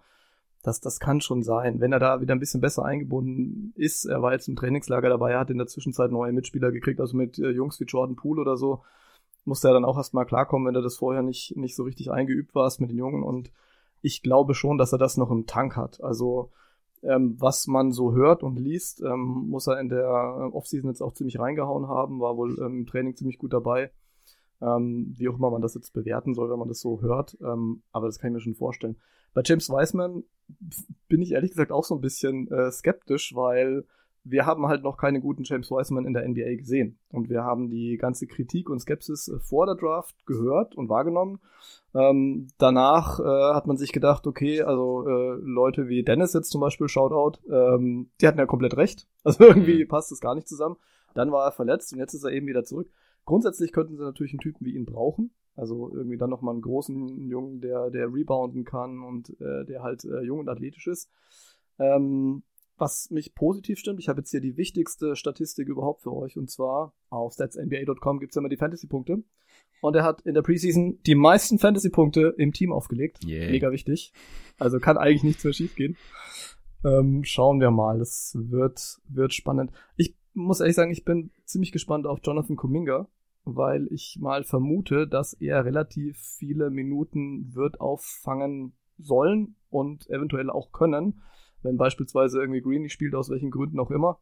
das, 0.62 0.82
das 0.82 1.00
kann 1.00 1.22
schon 1.22 1.42
sein. 1.42 1.80
Wenn 1.80 1.94
er 1.94 2.00
da 2.00 2.22
wieder 2.22 2.36
ein 2.36 2.40
bisschen 2.40 2.62
besser 2.62 2.84
eingebunden 2.84 3.74
ist, 3.76 4.06
er 4.06 4.22
war 4.22 4.34
jetzt 4.34 4.48
im 4.48 4.56
Trainingslager 4.56 5.10
dabei, 5.10 5.32
er 5.32 5.40
hat 5.40 5.50
in 5.50 5.58
der 5.58 5.68
Zwischenzeit 5.68 6.12
neue 6.12 6.34
Mitspieler 6.34 6.72
gekriegt, 6.72 7.00
also 7.00 7.16
mit 7.16 7.40
äh, 7.40 7.50
Jungs 7.50 7.80
wie 7.80 7.86
Jordan 7.86 8.16
Poole 8.16 8.42
oder 8.42 8.58
so, 8.58 8.84
musste 9.46 9.70
er 9.70 9.74
dann 9.74 9.86
auch 9.86 9.98
erstmal 9.98 10.26
klarkommen, 10.26 10.68
wenn 10.68 10.76
er 10.76 10.82
das 10.82 10.98
vorher 10.98 11.24
nicht, 11.24 11.56
nicht 11.56 11.76
so 11.76 11.84
richtig 11.84 12.12
eingeübt 12.12 12.54
war 12.56 12.72
mit 12.80 12.92
den 12.92 12.98
Jungen. 12.98 13.24
Und 13.24 13.52
ich 14.02 14.22
glaube 14.22 14.54
schon, 14.54 14.78
dass 14.78 14.92
er 14.92 15.00
das 15.00 15.18
noch 15.18 15.32
im 15.32 15.48
Tank 15.48 15.76
hat. 15.76 16.04
Also 16.04 16.52
ähm, 17.04 17.36
was 17.40 17.68
man 17.68 17.92
so 17.92 18.14
hört 18.14 18.44
und 18.44 18.60
liest, 18.60 19.02
ähm, 19.02 19.48
muss 19.50 19.68
er 19.68 19.80
in 19.80 19.90
der 19.90 20.06
äh, 20.06 20.56
Offseason 20.56 20.90
jetzt 20.90 21.02
auch 21.02 21.14
ziemlich 21.14 21.40
reingehauen 21.40 21.88
haben, 21.88 22.20
war 22.20 22.38
wohl 22.38 22.58
ähm, 22.60 22.80
im 22.80 22.86
Training 22.86 23.16
ziemlich 23.16 23.38
gut 23.38 23.54
dabei. 23.54 23.92
Ähm, 24.62 25.14
wie 25.18 25.30
auch 25.30 25.38
immer 25.38 25.52
man 25.52 25.62
das 25.62 25.76
jetzt 25.76 25.94
bewerten 25.94 26.34
soll, 26.34 26.50
wenn 26.50 26.60
man 26.60 26.68
das 26.68 26.82
so 26.82 27.02
hört. 27.02 27.38
Ähm, 27.42 27.84
aber 27.92 28.08
das 28.08 28.20
kann 28.20 28.32
ich 28.32 28.34
mir 28.34 28.42
schon 28.42 28.56
vorstellen. 28.56 28.98
Bei 29.34 29.42
James 29.46 29.70
Wiseman 29.70 30.24
bin 31.08 31.22
ich 31.22 31.32
ehrlich 31.32 31.52
gesagt 31.52 31.72
auch 31.72 31.86
so 31.86 31.96
ein 31.96 32.02
bisschen 32.02 32.52
äh, 32.52 32.72
skeptisch, 32.72 33.34
weil 33.36 33.86
wir 34.24 34.46
haben 34.46 34.68
halt 34.68 34.84
noch 34.84 34.98
keine 34.98 35.22
guten 35.22 35.44
James 35.44 35.72
Wiseman 35.72 36.06
in 36.06 36.14
der 36.14 36.28
NBA 36.28 36.56
gesehen. 36.56 37.00
Und 37.10 37.30
wir 37.30 37.44
haben 37.44 37.70
die 37.70 37.98
ganze 37.98 38.28
Kritik 38.28 38.70
und 38.70 38.80
Skepsis 38.80 39.28
äh, 39.28 39.40
vor 39.40 39.66
der 39.66 39.76
Draft 39.76 40.26
gehört 40.26 40.76
und 40.76 40.90
wahrgenommen. 40.90 41.40
Ähm, 41.96 42.48
danach 42.58 43.20
äh, 43.20 43.54
hat 43.54 43.68
man 43.68 43.78
sich 43.78 43.92
gedacht, 43.92 44.28
okay, 44.28 44.62
also 44.62 45.08
äh, 45.08 45.36
Leute 45.42 45.88
wie 45.88 46.04
Dennis 46.04 46.34
jetzt 46.34 46.52
zum 46.52 46.62
Beispiel, 46.62 46.88
Shoutout, 46.88 47.40
ähm, 47.50 48.12
die 48.22 48.28
hatten 48.28 48.40
ja 48.40 48.46
komplett 48.46 48.78
recht. 48.78 49.08
Also 49.26 49.44
irgendwie 49.44 49.84
mhm. 49.84 49.88
passt 49.90 50.12
das 50.12 50.22
gar 50.22 50.34
nicht 50.34 50.48
zusammen. 50.48 50.78
Dann 51.14 51.32
war 51.32 51.46
er 51.46 51.52
verletzt 51.52 51.92
und 51.92 52.00
jetzt 52.00 52.14
ist 52.14 52.24
er 52.24 52.32
eben 52.32 52.48
wieder 52.48 52.64
zurück. 52.64 52.90
Grundsätzlich 53.26 53.74
könnten 53.74 53.98
sie 53.98 54.04
natürlich 54.04 54.32
einen 54.32 54.40
Typen 54.40 54.66
wie 54.66 54.76
ihn 54.76 54.86
brauchen. 54.86 55.32
Also 55.56 55.92
irgendwie 55.94 56.18
dann 56.18 56.30
nochmal 56.30 56.54
einen 56.54 56.62
großen 56.62 57.28
Jungen, 57.30 57.60
der, 57.60 57.90
der 57.90 58.12
rebounden 58.14 58.64
kann 58.64 59.04
und 59.04 59.30
äh, 59.42 59.66
der 59.66 59.84
halt 59.84 60.06
äh, 60.06 60.22
jung 60.22 60.40
und 60.40 60.50
athletisch 60.50 60.88
ist. 60.88 61.12
Ähm, 61.78 62.44
was 62.80 63.10
mich 63.12 63.36
positiv 63.36 63.80
stimmt, 63.80 64.00
ich 64.00 64.10
habe 64.10 64.22
jetzt 64.22 64.32
hier 64.32 64.42
die 64.42 64.58
wichtigste 64.58 65.16
Statistik 65.16 65.68
überhaupt 65.68 66.02
für 66.02 66.14
euch 66.14 66.38
und 66.38 66.50
zwar 66.50 66.94
auf 67.10 67.34
statsnba.com 67.34 68.20
gibt 68.20 68.34
es 68.34 68.38
immer 68.38 68.50
die 68.50 68.58
Fantasy-Punkte. 68.58 69.24
Und 69.82 69.96
er 69.96 70.04
hat 70.04 70.22
in 70.22 70.34
der 70.34 70.42
Preseason 70.42 71.00
die 71.06 71.16
meisten 71.16 71.58
Fantasy-Punkte 71.58 72.36
im 72.38 72.52
Team 72.52 72.74
aufgelegt. 72.74 73.24
Yeah. 73.26 73.50
Mega 73.50 73.72
wichtig. 73.72 74.12
Also 74.58 74.80
kann 74.80 74.98
eigentlich 74.98 75.24
nichts 75.24 75.44
mehr 75.44 75.54
schief 75.54 75.76
gehen. 75.76 75.96
Ähm, 76.84 77.24
schauen 77.24 77.62
wir 77.62 77.72
mal. 77.72 78.00
Das 78.00 78.36
wird, 78.38 79.00
wird 79.08 79.34
spannend. 79.34 79.72
Ich 79.96 80.16
muss 80.34 80.60
ehrlich 80.60 80.76
sagen, 80.76 80.92
ich 80.92 81.06
bin 81.06 81.32
ziemlich 81.46 81.72
gespannt 81.72 82.08
auf 82.08 82.20
Jonathan 82.24 82.58
Kuminga, 82.58 83.08
weil 83.46 83.88
ich 83.92 84.18
mal 84.20 84.44
vermute, 84.44 85.08
dass 85.08 85.34
er 85.34 85.64
relativ 85.64 86.18
viele 86.38 86.70
Minuten 86.70 87.54
wird 87.56 87.80
auffangen 87.80 88.74
sollen 88.98 89.56
und 89.70 90.10
eventuell 90.10 90.50
auch 90.50 90.72
können 90.72 91.22
wenn 91.62 91.78
beispielsweise 91.78 92.40
irgendwie 92.40 92.62
Green 92.62 92.84
nicht 92.84 92.94
spielt, 92.94 93.16
aus 93.16 93.30
welchen 93.30 93.52
Gründen 93.52 93.80
auch 93.80 93.92
immer. 93.92 94.20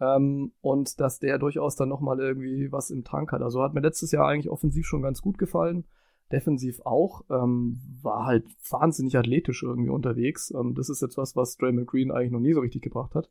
Ähm, 0.00 0.52
und 0.60 0.98
dass 1.00 1.18
der 1.18 1.38
durchaus 1.38 1.76
dann 1.76 1.88
nochmal 1.88 2.18
irgendwie 2.20 2.72
was 2.72 2.90
im 2.90 3.04
Tank 3.04 3.32
hat. 3.32 3.42
Also 3.42 3.62
hat 3.62 3.74
mir 3.74 3.80
letztes 3.80 4.12
Jahr 4.12 4.26
eigentlich 4.26 4.50
offensiv 4.50 4.86
schon 4.86 5.02
ganz 5.02 5.20
gut 5.20 5.38
gefallen. 5.38 5.84
Defensiv 6.32 6.80
auch. 6.84 7.24
Ähm, 7.28 7.80
war 8.02 8.24
halt 8.24 8.46
wahnsinnig 8.70 9.16
athletisch 9.18 9.62
irgendwie 9.62 9.90
unterwegs. 9.90 10.52
Ähm, 10.52 10.74
das 10.74 10.88
ist 10.88 11.02
jetzt 11.02 11.18
was, 11.18 11.36
was 11.36 11.56
Draymond 11.56 11.86
Green 11.86 12.10
eigentlich 12.10 12.32
noch 12.32 12.40
nie 12.40 12.54
so 12.54 12.60
richtig 12.60 12.82
gebracht 12.82 13.14
hat. 13.14 13.30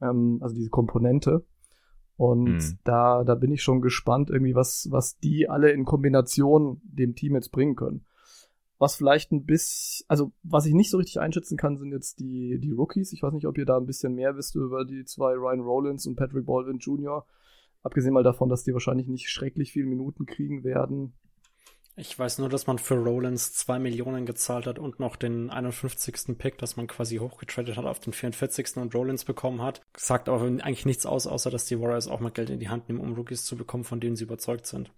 Ähm, 0.00 0.38
also 0.40 0.54
diese 0.54 0.70
Komponente. 0.70 1.44
Und 2.16 2.44
mhm. 2.44 2.78
da, 2.84 3.24
da 3.24 3.34
bin 3.34 3.52
ich 3.52 3.62
schon 3.62 3.80
gespannt, 3.80 4.30
irgendwie, 4.30 4.54
was, 4.54 4.88
was 4.90 5.18
die 5.18 5.48
alle 5.50 5.70
in 5.72 5.84
Kombination 5.84 6.80
dem 6.84 7.14
Team 7.14 7.34
jetzt 7.34 7.52
bringen 7.52 7.76
können. 7.76 8.06
Was 8.78 8.96
vielleicht 8.96 9.32
ein 9.32 9.46
bisschen, 9.46 10.04
also 10.08 10.32
was 10.42 10.66
ich 10.66 10.74
nicht 10.74 10.90
so 10.90 10.98
richtig 10.98 11.18
einschätzen 11.20 11.56
kann, 11.56 11.78
sind 11.78 11.92
jetzt 11.92 12.20
die, 12.20 12.58
die 12.58 12.72
Rookies. 12.72 13.12
Ich 13.12 13.22
weiß 13.22 13.32
nicht, 13.32 13.46
ob 13.46 13.56
ihr 13.56 13.64
da 13.64 13.78
ein 13.78 13.86
bisschen 13.86 14.14
mehr 14.14 14.36
wisst 14.36 14.54
über 14.54 14.84
die 14.84 15.04
zwei 15.04 15.32
Ryan 15.32 15.60
Rollins 15.60 16.06
und 16.06 16.16
Patrick 16.16 16.44
Baldwin 16.44 16.78
Jr. 16.78 17.26
Abgesehen 17.82 18.12
mal 18.12 18.22
davon, 18.22 18.48
dass 18.48 18.64
die 18.64 18.72
wahrscheinlich 18.72 19.08
nicht 19.08 19.30
schrecklich 19.30 19.72
viele 19.72 19.86
Minuten 19.86 20.26
kriegen 20.26 20.64
werden. 20.64 21.14
Ich 21.98 22.18
weiß 22.18 22.38
nur, 22.38 22.50
dass 22.50 22.66
man 22.66 22.78
für 22.78 22.96
Rollins 22.96 23.54
zwei 23.54 23.78
Millionen 23.78 24.26
gezahlt 24.26 24.66
hat 24.66 24.78
und 24.78 25.00
noch 25.00 25.16
den 25.16 25.48
51. 25.48 26.36
Pick, 26.36 26.58
dass 26.58 26.76
man 26.76 26.88
quasi 26.88 27.16
hochgetradet 27.16 27.78
hat 27.78 27.86
auf 27.86 28.00
den 28.00 28.12
44. 28.12 28.76
und 28.76 28.94
Rollins 28.94 29.24
bekommen 29.24 29.62
hat. 29.62 29.80
Sagt 29.96 30.28
aber 30.28 30.44
eigentlich 30.44 30.84
nichts 30.84 31.06
aus, 31.06 31.26
außer 31.26 31.50
dass 31.50 31.64
die 31.64 31.80
Warriors 31.80 32.08
auch 32.08 32.20
mal 32.20 32.30
Geld 32.30 32.50
in 32.50 32.60
die 32.60 32.68
Hand 32.68 32.90
nehmen, 32.90 33.00
um 33.00 33.14
Rookies 33.14 33.46
zu 33.46 33.56
bekommen, 33.56 33.84
von 33.84 33.98
denen 33.98 34.14
sie 34.14 34.24
überzeugt 34.24 34.66
sind. 34.66 34.92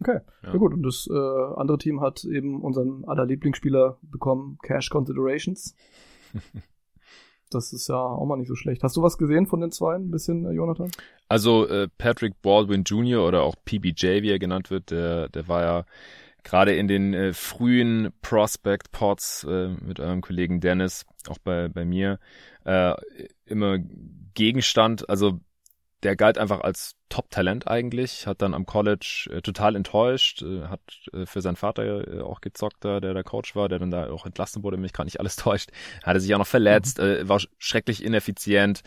Okay, 0.00 0.20
ja. 0.42 0.52
ja. 0.52 0.56
gut. 0.56 0.72
Und 0.72 0.82
das 0.82 1.08
äh, 1.10 1.14
andere 1.14 1.78
Team 1.78 2.00
hat 2.00 2.24
eben 2.24 2.62
unseren 2.62 3.04
aller 3.04 3.26
Lieblingsspieler 3.26 3.98
bekommen, 4.02 4.58
Cash 4.62 4.88
Considerations. 4.88 5.74
das 7.50 7.72
ist 7.72 7.88
ja 7.88 7.96
auch 7.96 8.26
mal 8.26 8.36
nicht 8.36 8.48
so 8.48 8.54
schlecht. 8.54 8.82
Hast 8.82 8.96
du 8.96 9.02
was 9.02 9.18
gesehen 9.18 9.46
von 9.46 9.60
den 9.60 9.72
zwei, 9.72 9.96
ein 9.96 10.10
bisschen, 10.10 10.44
äh, 10.46 10.52
Jonathan? 10.52 10.90
Also 11.28 11.66
äh, 11.66 11.88
Patrick 11.98 12.40
Baldwin 12.42 12.84
Jr. 12.84 13.26
oder 13.26 13.42
auch 13.42 13.56
PBJ, 13.64 14.22
wie 14.22 14.30
er 14.30 14.38
genannt 14.38 14.70
wird, 14.70 14.90
der, 14.90 15.28
der 15.28 15.48
war 15.48 15.62
ja 15.62 15.84
gerade 16.42 16.74
in 16.74 16.88
den 16.88 17.14
äh, 17.14 17.32
frühen 17.32 18.12
Prospect-Pods 18.22 19.44
äh, 19.44 19.68
mit 19.68 20.00
eurem 20.00 20.22
Kollegen 20.22 20.60
Dennis, 20.60 21.04
auch 21.28 21.38
bei, 21.38 21.68
bei 21.68 21.84
mir, 21.84 22.18
äh, 22.64 22.94
immer 23.44 23.78
Gegenstand. 24.34 25.08
Also 25.08 25.40
der 26.02 26.16
galt 26.16 26.38
einfach 26.38 26.60
als 26.60 26.96
Top-Talent 27.08 27.68
eigentlich, 27.68 28.26
hat 28.26 28.42
dann 28.42 28.54
am 28.54 28.66
College 28.66 29.28
äh, 29.30 29.42
total 29.42 29.76
enttäuscht, 29.76 30.42
äh, 30.42 30.62
hat 30.62 30.80
äh, 31.12 31.26
für 31.26 31.42
seinen 31.42 31.56
Vater 31.56 32.08
äh, 32.08 32.20
auch 32.20 32.40
gezockt, 32.40 32.84
der 32.84 33.00
der 33.00 33.24
Coach 33.24 33.54
war, 33.54 33.68
der 33.68 33.78
dann 33.78 33.90
da 33.90 34.10
auch 34.10 34.26
entlassen 34.26 34.62
wurde, 34.62 34.76
mich 34.76 34.92
gerade 34.92 35.06
nicht 35.06 35.20
alles 35.20 35.36
täuscht, 35.36 35.70
hatte 36.02 36.20
sich 36.20 36.34
auch 36.34 36.38
noch 36.38 36.46
verletzt, 36.46 36.98
mhm. 36.98 37.04
äh, 37.04 37.28
war 37.28 37.40
schrecklich 37.58 38.02
ineffizient. 38.04 38.82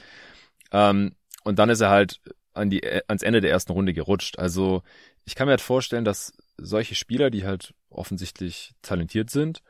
Ähm, 0.71 1.15
und 1.43 1.59
dann 1.59 1.69
ist 1.69 1.81
er 1.81 1.89
halt 1.89 2.19
an 2.53 2.69
die, 2.69 2.83
äh, 2.83 3.01
ans 3.07 3.23
Ende 3.23 3.41
der 3.41 3.51
ersten 3.51 3.73
Runde 3.73 3.93
gerutscht. 3.93 4.39
Also 4.39 4.81
ich 5.25 5.35
kann 5.35 5.47
mir 5.47 5.51
halt 5.51 5.61
vorstellen, 5.61 6.05
dass 6.05 6.33
solche 6.63 6.95
Spieler, 6.95 7.29
die 7.29 7.45
halt 7.45 7.73
offensichtlich 7.89 8.73
talentiert 8.81 9.29
sind, 9.29 9.61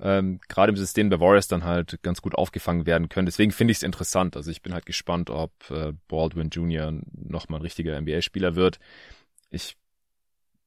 ähm, 0.00 0.40
gerade 0.48 0.70
im 0.70 0.76
System 0.76 1.10
der 1.10 1.20
Warriors 1.20 1.48
dann 1.48 1.64
halt 1.64 2.02
ganz 2.02 2.22
gut 2.22 2.34
aufgefangen 2.34 2.86
werden 2.86 3.08
können. 3.08 3.26
Deswegen 3.26 3.52
finde 3.52 3.72
ich 3.72 3.78
es 3.78 3.82
interessant. 3.82 4.36
Also 4.36 4.50
ich 4.50 4.62
bin 4.62 4.74
halt 4.74 4.86
gespannt, 4.86 5.30
ob 5.30 5.52
äh, 5.70 5.92
Baldwin 6.08 6.50
Jr. 6.50 6.92
nochmal 7.12 7.60
ein 7.60 7.62
richtiger 7.62 7.98
NBA-Spieler 8.00 8.56
wird. 8.56 8.78
Ich, 9.50 9.76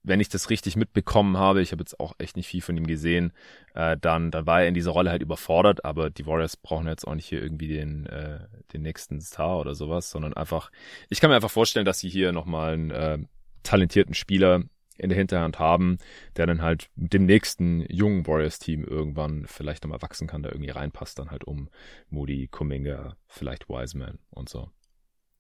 wenn 0.02 0.20
ich 0.20 0.30
das 0.30 0.50
richtig 0.50 0.76
mitbekommen 0.76 1.38
habe, 1.38 1.62
ich 1.62 1.72
habe 1.72 1.82
jetzt 1.82 2.00
auch 2.00 2.14
echt 2.18 2.38
nicht 2.38 2.48
viel 2.48 2.62
von 2.62 2.78
ihm 2.78 2.88
gesehen, 2.88 3.34
äh, 3.76 3.98
dann, 4.00 4.32
dann 4.32 4.48
war 4.48 4.62
er 4.62 4.68
in 4.68 4.74
dieser 4.74 4.92
Rolle 4.92 5.12
halt 5.12 5.22
überfordert, 5.22 5.86
aber 5.86 6.10
die 6.10 6.26
Warriors 6.26 6.58
brauchen 6.58 6.88
jetzt 6.88 7.08
auch 7.08 7.16
nicht 7.16 7.28
hier 7.28 7.42
irgendwie 7.42 7.68
den, 7.68 8.08
äh, 8.08 8.40
den 8.74 8.82
nächsten 8.82 9.22
Star 9.22 9.60
oder 9.60 9.76
sowas, 9.76 10.10
sondern 10.10 10.34
einfach, 10.34 10.72
ich 11.10 11.20
kann 11.20 11.30
mir 11.30 11.36
einfach 11.36 11.52
vorstellen, 11.52 11.86
dass 11.86 12.00
sie 12.00 12.10
hier 12.10 12.32
nochmal 12.32 12.74
einen 12.74 12.92
äh, 12.92 13.20
talentierten 13.62 14.16
Spieler 14.16 14.64
in 15.00 15.10
der 15.10 15.18
Hinterhand 15.18 15.60
haben, 15.60 15.98
der 16.36 16.46
dann 16.46 16.62
halt 16.62 16.90
mit 16.96 17.14
dem 17.14 17.26
nächsten 17.26 17.82
jungen 17.92 18.28
Warriors-Team 18.28 18.84
irgendwann 18.84 19.46
vielleicht 19.48 19.84
nochmal 19.84 20.02
wachsen 20.02 20.28
kann, 20.28 20.44
der 20.44 20.52
irgendwie 20.52 20.72
reinpasst, 20.72 21.18
dann 21.20 21.32
halt 21.32 21.44
um 21.46 21.70
Moody, 22.10 22.48
Kuminga, 22.48 23.16
vielleicht 23.28 23.70
Wiseman 23.70 24.20
und 24.30 24.50
so. 24.50 24.70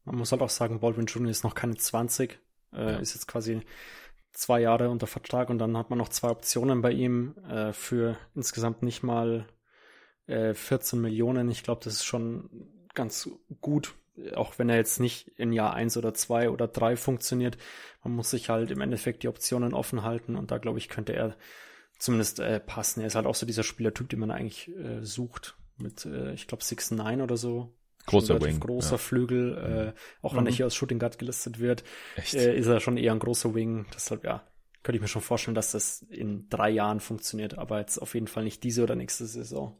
Man 0.05 0.15
muss 0.15 0.31
halt 0.31 0.41
auch 0.41 0.49
sagen, 0.49 0.79
Baldwin 0.79 1.05
Jr. 1.05 1.29
ist 1.29 1.43
noch 1.43 1.55
keine 1.55 1.75
20, 1.75 2.39
äh, 2.73 2.77
ja. 2.77 2.97
ist 2.97 3.13
jetzt 3.13 3.27
quasi 3.27 3.61
zwei 4.31 4.61
Jahre 4.61 4.89
unter 4.89 5.07
Vertrag 5.07 5.49
und 5.49 5.59
dann 5.59 5.77
hat 5.77 5.89
man 5.89 5.99
noch 5.99 6.09
zwei 6.09 6.29
Optionen 6.29 6.81
bei 6.81 6.91
ihm 6.91 7.35
äh, 7.49 7.73
für 7.73 8.17
insgesamt 8.35 8.83
nicht 8.83 9.03
mal 9.03 9.45
äh, 10.27 10.53
14 10.53 11.01
Millionen. 11.01 11.49
Ich 11.49 11.63
glaube, 11.63 11.81
das 11.83 11.95
ist 11.95 12.05
schon 12.05 12.49
ganz 12.93 13.29
gut 13.61 13.95
auch 14.35 14.57
wenn 14.57 14.69
er 14.69 14.77
jetzt 14.77 14.99
nicht 14.99 15.27
in 15.37 15.53
Jahr 15.53 15.73
eins 15.73 15.97
oder 15.97 16.13
zwei 16.13 16.49
oder 16.49 16.67
drei 16.67 16.95
funktioniert, 16.95 17.57
man 18.03 18.13
muss 18.13 18.31
sich 18.31 18.49
halt 18.49 18.71
im 18.71 18.81
Endeffekt 18.81 19.23
die 19.23 19.27
Optionen 19.27 19.73
offen 19.73 20.03
halten 20.03 20.35
und 20.35 20.51
da 20.51 20.57
glaube 20.57 20.79
ich, 20.79 20.89
könnte 20.89 21.13
er 21.13 21.35
zumindest 21.97 22.39
äh, 22.39 22.59
passen. 22.59 23.01
Er 23.01 23.07
ist 23.07 23.15
halt 23.15 23.25
auch 23.25 23.35
so 23.35 23.45
dieser 23.45 23.63
Spielertyp, 23.63 24.09
den 24.09 24.19
man 24.19 24.31
eigentlich 24.31 24.69
äh, 24.69 25.03
sucht. 25.03 25.55
Mit, 25.77 26.05
äh, 26.05 26.33
ich 26.33 26.47
glaube, 26.47 26.63
6'9 26.63 27.23
oder 27.23 27.37
so. 27.37 27.73
Großer 28.05 28.41
Wing. 28.41 28.59
Großer 28.59 28.91
ja. 28.91 28.97
Flügel, 28.97 29.93
äh, 29.93 30.25
auch 30.25 30.33
mhm. 30.33 30.37
wenn 30.37 30.45
er 30.47 30.53
hier 30.53 30.65
als 30.65 30.75
Shooting 30.75 30.99
Guard 30.99 31.19
gelistet 31.19 31.59
wird, 31.59 31.83
äh, 32.33 32.57
ist 32.57 32.67
er 32.67 32.79
schon 32.79 32.97
eher 32.97 33.11
ein 33.11 33.19
großer 33.19 33.53
Wing. 33.53 33.85
Deshalb, 33.93 34.23
ja, 34.23 34.43
könnte 34.81 34.97
ich 34.97 35.01
mir 35.01 35.07
schon 35.07 35.21
vorstellen, 35.21 35.55
dass 35.55 35.71
das 35.71 36.01
in 36.09 36.47
drei 36.49 36.69
Jahren 36.69 37.01
funktioniert, 37.01 37.57
aber 37.57 37.79
jetzt 37.79 37.99
auf 37.99 38.13
jeden 38.15 38.27
Fall 38.27 38.43
nicht 38.43 38.63
diese 38.63 38.83
oder 38.83 38.95
nächste 38.95 39.25
Saison. 39.25 39.77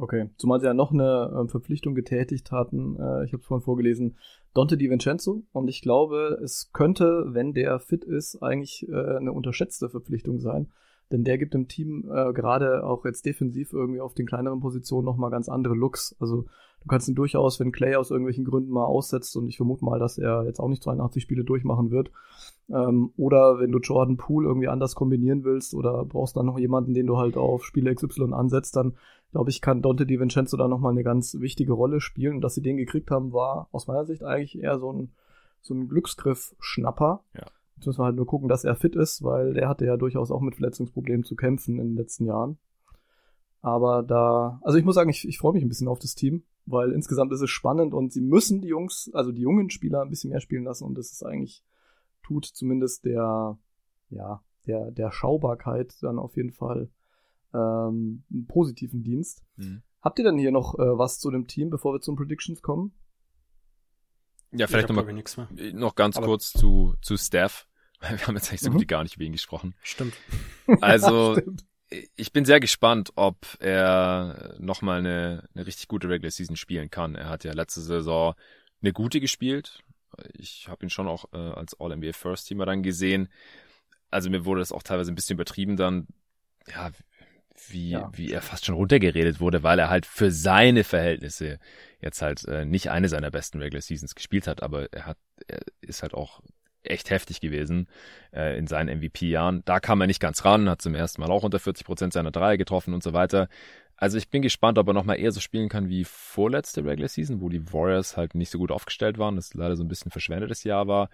Okay, 0.00 0.30
zumal 0.38 0.60
sie 0.60 0.66
ja 0.66 0.72
noch 0.72 0.92
eine 0.92 1.44
äh, 1.44 1.48
Verpflichtung 1.48 1.94
getätigt 1.94 2.52
hatten, 2.52 2.96
äh, 2.96 3.26
ich 3.26 3.34
habe 3.34 3.42
es 3.42 3.46
vorhin 3.46 3.62
vorgelesen, 3.62 4.16
Dante 4.54 4.78
Di 4.78 4.88
Vincenzo. 4.88 5.42
Und 5.52 5.68
ich 5.68 5.82
glaube, 5.82 6.40
es 6.42 6.70
könnte, 6.72 7.26
wenn 7.28 7.52
der 7.52 7.78
fit 7.80 8.04
ist, 8.04 8.42
eigentlich 8.42 8.88
äh, 8.88 9.16
eine 9.18 9.32
unterschätzte 9.32 9.90
Verpflichtung 9.90 10.38
sein. 10.40 10.72
Denn 11.10 11.24
der 11.24 11.38
gibt 11.38 11.54
dem 11.54 11.68
Team 11.68 12.10
äh, 12.12 12.32
gerade 12.32 12.84
auch 12.84 13.04
jetzt 13.04 13.26
defensiv 13.26 13.72
irgendwie 13.72 14.00
auf 14.00 14.14
den 14.14 14.26
kleineren 14.26 14.60
Positionen 14.60 15.04
nochmal 15.04 15.30
ganz 15.30 15.48
andere 15.48 15.74
Looks. 15.74 16.14
Also 16.20 16.42
du 16.82 16.88
kannst 16.88 17.08
ihn 17.08 17.14
durchaus, 17.14 17.58
wenn 17.58 17.72
Clay 17.72 17.96
aus 17.96 18.10
irgendwelchen 18.10 18.44
Gründen 18.44 18.70
mal 18.70 18.84
aussetzt, 18.84 19.36
und 19.36 19.48
ich 19.48 19.56
vermute 19.56 19.84
mal, 19.84 19.98
dass 19.98 20.18
er 20.18 20.44
jetzt 20.44 20.60
auch 20.60 20.68
nicht 20.68 20.82
82 20.82 21.22
Spiele 21.22 21.44
durchmachen 21.44 21.90
wird, 21.90 22.10
ähm, 22.68 23.12
oder 23.16 23.58
wenn 23.58 23.72
du 23.72 23.78
Jordan 23.78 24.16
Poole 24.16 24.48
irgendwie 24.48 24.68
anders 24.68 24.94
kombinieren 24.94 25.44
willst 25.44 25.74
oder 25.74 26.04
brauchst 26.04 26.36
dann 26.36 26.46
noch 26.46 26.58
jemanden, 26.58 26.94
den 26.94 27.06
du 27.06 27.16
halt 27.16 27.36
auf 27.36 27.64
Spiele 27.64 27.94
XY 27.94 28.32
ansetzt, 28.32 28.76
dann 28.76 28.94
glaube 29.32 29.50
ich, 29.50 29.60
kann 29.60 29.82
Dante 29.82 30.06
Di 30.06 30.18
Vincenzo 30.18 30.56
da 30.56 30.68
nochmal 30.68 30.92
eine 30.92 31.04
ganz 31.04 31.36
wichtige 31.38 31.72
Rolle 31.72 32.00
spielen. 32.00 32.36
Und 32.36 32.40
dass 32.40 32.54
sie 32.54 32.62
den 32.62 32.76
gekriegt 32.76 33.10
haben, 33.10 33.32
war 33.32 33.68
aus 33.72 33.86
meiner 33.86 34.04
Sicht 34.04 34.22
eigentlich 34.22 34.58
eher 34.58 34.78
so 34.78 34.92
ein, 34.92 35.12
so 35.60 35.74
ein 35.74 35.88
Glücksgriff-Schnapper. 35.88 37.22
Ja. 37.34 37.46
Jetzt 37.80 37.86
müssen 37.86 38.00
wir 38.00 38.04
halt 38.04 38.16
nur 38.16 38.26
gucken, 38.26 38.50
dass 38.50 38.64
er 38.64 38.74
fit 38.74 38.94
ist, 38.94 39.22
weil 39.22 39.54
der 39.54 39.66
hatte 39.66 39.86
ja 39.86 39.96
durchaus 39.96 40.30
auch 40.30 40.42
mit 40.42 40.56
Verletzungsproblemen 40.56 41.24
zu 41.24 41.34
kämpfen 41.34 41.78
in 41.78 41.88
den 41.88 41.96
letzten 41.96 42.26
Jahren. 42.26 42.58
Aber 43.62 44.02
da, 44.02 44.60
also 44.62 44.76
ich 44.76 44.84
muss 44.84 44.96
sagen, 44.96 45.08
ich, 45.08 45.26
ich 45.26 45.38
freue 45.38 45.54
mich 45.54 45.62
ein 45.62 45.68
bisschen 45.70 45.88
auf 45.88 45.98
das 45.98 46.14
Team, 46.14 46.42
weil 46.66 46.92
insgesamt 46.92 47.32
ist 47.32 47.40
es 47.40 47.48
spannend 47.48 47.94
und 47.94 48.12
sie 48.12 48.20
müssen 48.20 48.60
die 48.60 48.68
Jungs, 48.68 49.10
also 49.14 49.32
die 49.32 49.40
jungen 49.40 49.70
Spieler 49.70 50.02
ein 50.02 50.10
bisschen 50.10 50.28
mehr 50.28 50.42
spielen 50.42 50.64
lassen 50.64 50.84
und 50.84 50.98
das 50.98 51.10
ist 51.10 51.24
eigentlich, 51.24 51.64
tut 52.22 52.44
zumindest 52.44 53.06
der, 53.06 53.56
ja, 54.10 54.44
der, 54.66 54.90
der 54.90 55.10
Schaubarkeit 55.10 55.94
dann 56.02 56.18
auf 56.18 56.36
jeden 56.36 56.52
Fall 56.52 56.90
ähm, 57.54 58.24
einen 58.30 58.46
positiven 58.46 59.02
Dienst. 59.02 59.42
Mhm. 59.56 59.80
Habt 60.02 60.18
ihr 60.18 60.24
denn 60.26 60.36
hier 60.36 60.52
noch 60.52 60.74
äh, 60.74 60.98
was 60.98 61.18
zu 61.18 61.30
dem 61.30 61.46
Team, 61.46 61.70
bevor 61.70 61.94
wir 61.94 62.00
zum 62.02 62.16
Predictions 62.16 62.60
kommen? 62.60 62.92
Ja, 64.52 64.66
vielleicht 64.66 64.90
noch, 64.90 64.96
mal, 64.96 65.72
noch 65.72 65.94
ganz 65.94 66.18
Aber 66.18 66.26
kurz 66.26 66.52
zu, 66.52 66.94
zu 67.00 67.16
Steph. 67.16 67.69
Wir 68.00 68.26
haben 68.26 68.36
jetzt 68.36 68.50
eigentlich 68.50 68.60
so 68.60 68.70
mhm. 68.70 68.78
gut 68.78 68.88
gar 68.88 69.02
nicht 69.02 69.16
über 69.16 69.24
ihn 69.24 69.32
gesprochen. 69.32 69.74
Stimmt. 69.82 70.14
Also, 70.80 71.36
Stimmt. 71.36 71.64
ich 72.14 72.32
bin 72.32 72.44
sehr 72.44 72.60
gespannt, 72.60 73.10
ob 73.16 73.44
er 73.58 74.54
nochmal 74.60 75.00
eine, 75.00 75.48
eine 75.52 75.66
richtig 75.66 75.88
gute 75.88 76.08
Regular 76.08 76.30
Season 76.30 76.54
spielen 76.54 76.90
kann. 76.90 77.16
Er 77.16 77.28
hat 77.28 77.42
ja 77.42 77.52
letzte 77.52 77.80
Saison 77.80 78.34
eine 78.80 78.92
gute 78.92 79.18
gespielt. 79.18 79.82
Ich 80.32 80.68
habe 80.68 80.86
ihn 80.86 80.90
schon 80.90 81.08
auch 81.08 81.24
äh, 81.32 81.38
als 81.38 81.78
All-NBA 81.80 82.12
First 82.12 82.46
Teamer 82.46 82.66
dann 82.66 82.84
gesehen. 82.84 83.28
Also 84.10 84.30
mir 84.30 84.44
wurde 84.44 84.60
das 84.60 84.70
auch 84.70 84.84
teilweise 84.84 85.10
ein 85.10 85.16
bisschen 85.16 85.34
übertrieben 85.34 85.76
dann. 85.76 86.06
Ja, 86.72 86.92
wie, 87.68 87.90
ja. 87.90 88.10
wie 88.14 88.32
er 88.32 88.42
fast 88.42 88.64
schon 88.64 88.74
runtergeredet 88.74 89.40
wurde, 89.40 89.62
weil 89.62 89.78
er 89.78 89.90
halt 89.90 90.06
für 90.06 90.30
seine 90.30 90.84
Verhältnisse 90.84 91.58
jetzt 92.00 92.22
halt 92.22 92.44
äh, 92.46 92.64
nicht 92.64 92.90
eine 92.90 93.08
seiner 93.08 93.30
besten 93.30 93.58
Regular 93.58 93.82
Seasons 93.82 94.14
gespielt 94.14 94.46
hat, 94.46 94.62
aber 94.62 94.92
er 94.92 95.06
hat, 95.06 95.18
er 95.46 95.60
ist 95.80 96.02
halt 96.02 96.14
auch 96.14 96.40
echt 96.82 97.10
heftig 97.10 97.40
gewesen 97.40 97.88
äh, 98.32 98.56
in 98.58 98.66
seinen 98.66 98.98
MVP-Jahren. 98.98 99.62
Da 99.64 99.80
kam 99.80 100.00
er 100.00 100.06
nicht 100.06 100.20
ganz 100.20 100.44
ran, 100.44 100.68
hat 100.68 100.82
zum 100.82 100.94
ersten 100.94 101.20
Mal 101.20 101.30
auch 101.30 101.44
unter 101.44 101.58
40 101.58 101.84
Prozent 101.86 102.12
seiner 102.12 102.30
Dreier 102.30 102.56
getroffen 102.56 102.94
und 102.94 103.02
so 103.02 103.12
weiter. 103.12 103.48
Also 103.96 104.16
ich 104.16 104.30
bin 104.30 104.40
gespannt, 104.40 104.78
ob 104.78 104.88
er 104.88 104.94
nochmal 104.94 105.20
eher 105.20 105.30
so 105.30 105.40
spielen 105.40 105.68
kann 105.68 105.90
wie 105.90 106.04
vorletzte 106.04 106.84
Regular 106.84 107.08
Season, 107.08 107.42
wo 107.42 107.50
die 107.50 107.70
Warriors 107.72 108.16
halt 108.16 108.34
nicht 108.34 108.50
so 108.50 108.58
gut 108.58 108.70
aufgestellt 108.70 109.18
waren, 109.18 109.36
das 109.36 109.52
leider 109.52 109.76
so 109.76 109.84
ein 109.84 109.88
bisschen 109.88 110.10
verschwendetes 110.10 110.64
Jahr 110.64 110.88
war. 110.88 111.10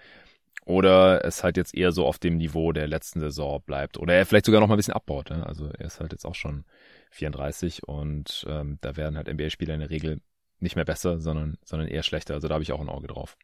Oder 0.65 1.25
es 1.25 1.45
halt 1.45 1.57
jetzt 1.57 1.75
eher 1.75 1.93
so 1.93 2.07
auf 2.07 2.19
dem 2.19 2.37
Niveau 2.39 2.73
der 2.73 2.87
letzten 2.87 3.21
Saison 3.21 3.63
bleibt. 3.67 3.99
Oder 3.99 4.15
er 4.15 4.27
vielleicht 4.27 4.47
sogar 4.47 4.61
noch 4.61 4.69
mal 4.69 4.75
ein 4.75 4.79
bisschen 4.79 4.95
abbaut. 4.95 5.31
Ne? 5.31 5.45
Also 5.47 5.67
er 5.67 5.87
ist 5.87 6.01
halt 6.01 6.13
jetzt 6.13 6.25
auch 6.25 6.35
schon 6.35 6.65
34 7.11 7.85
und 7.85 8.47
ähm, 8.49 8.79
da 8.81 8.97
werden 8.97 9.17
halt 9.17 9.33
NBA-Spieler 9.33 9.75
in 9.75 9.81
der 9.81 9.91
Regel 9.91 10.21
nicht 10.61 10.77
mehr 10.77 10.85
besser, 10.85 11.21
sondern, 11.21 11.59
sondern 11.65 11.89
eher 11.89 12.03
schlechter. 12.03 12.35
Also 12.35 12.49
da 12.49 12.55
habe 12.55 12.63
ich 12.63 12.73
auch 12.73 12.81
ein 12.81 12.89
Auge 12.89 13.09
drauf. 13.09 13.37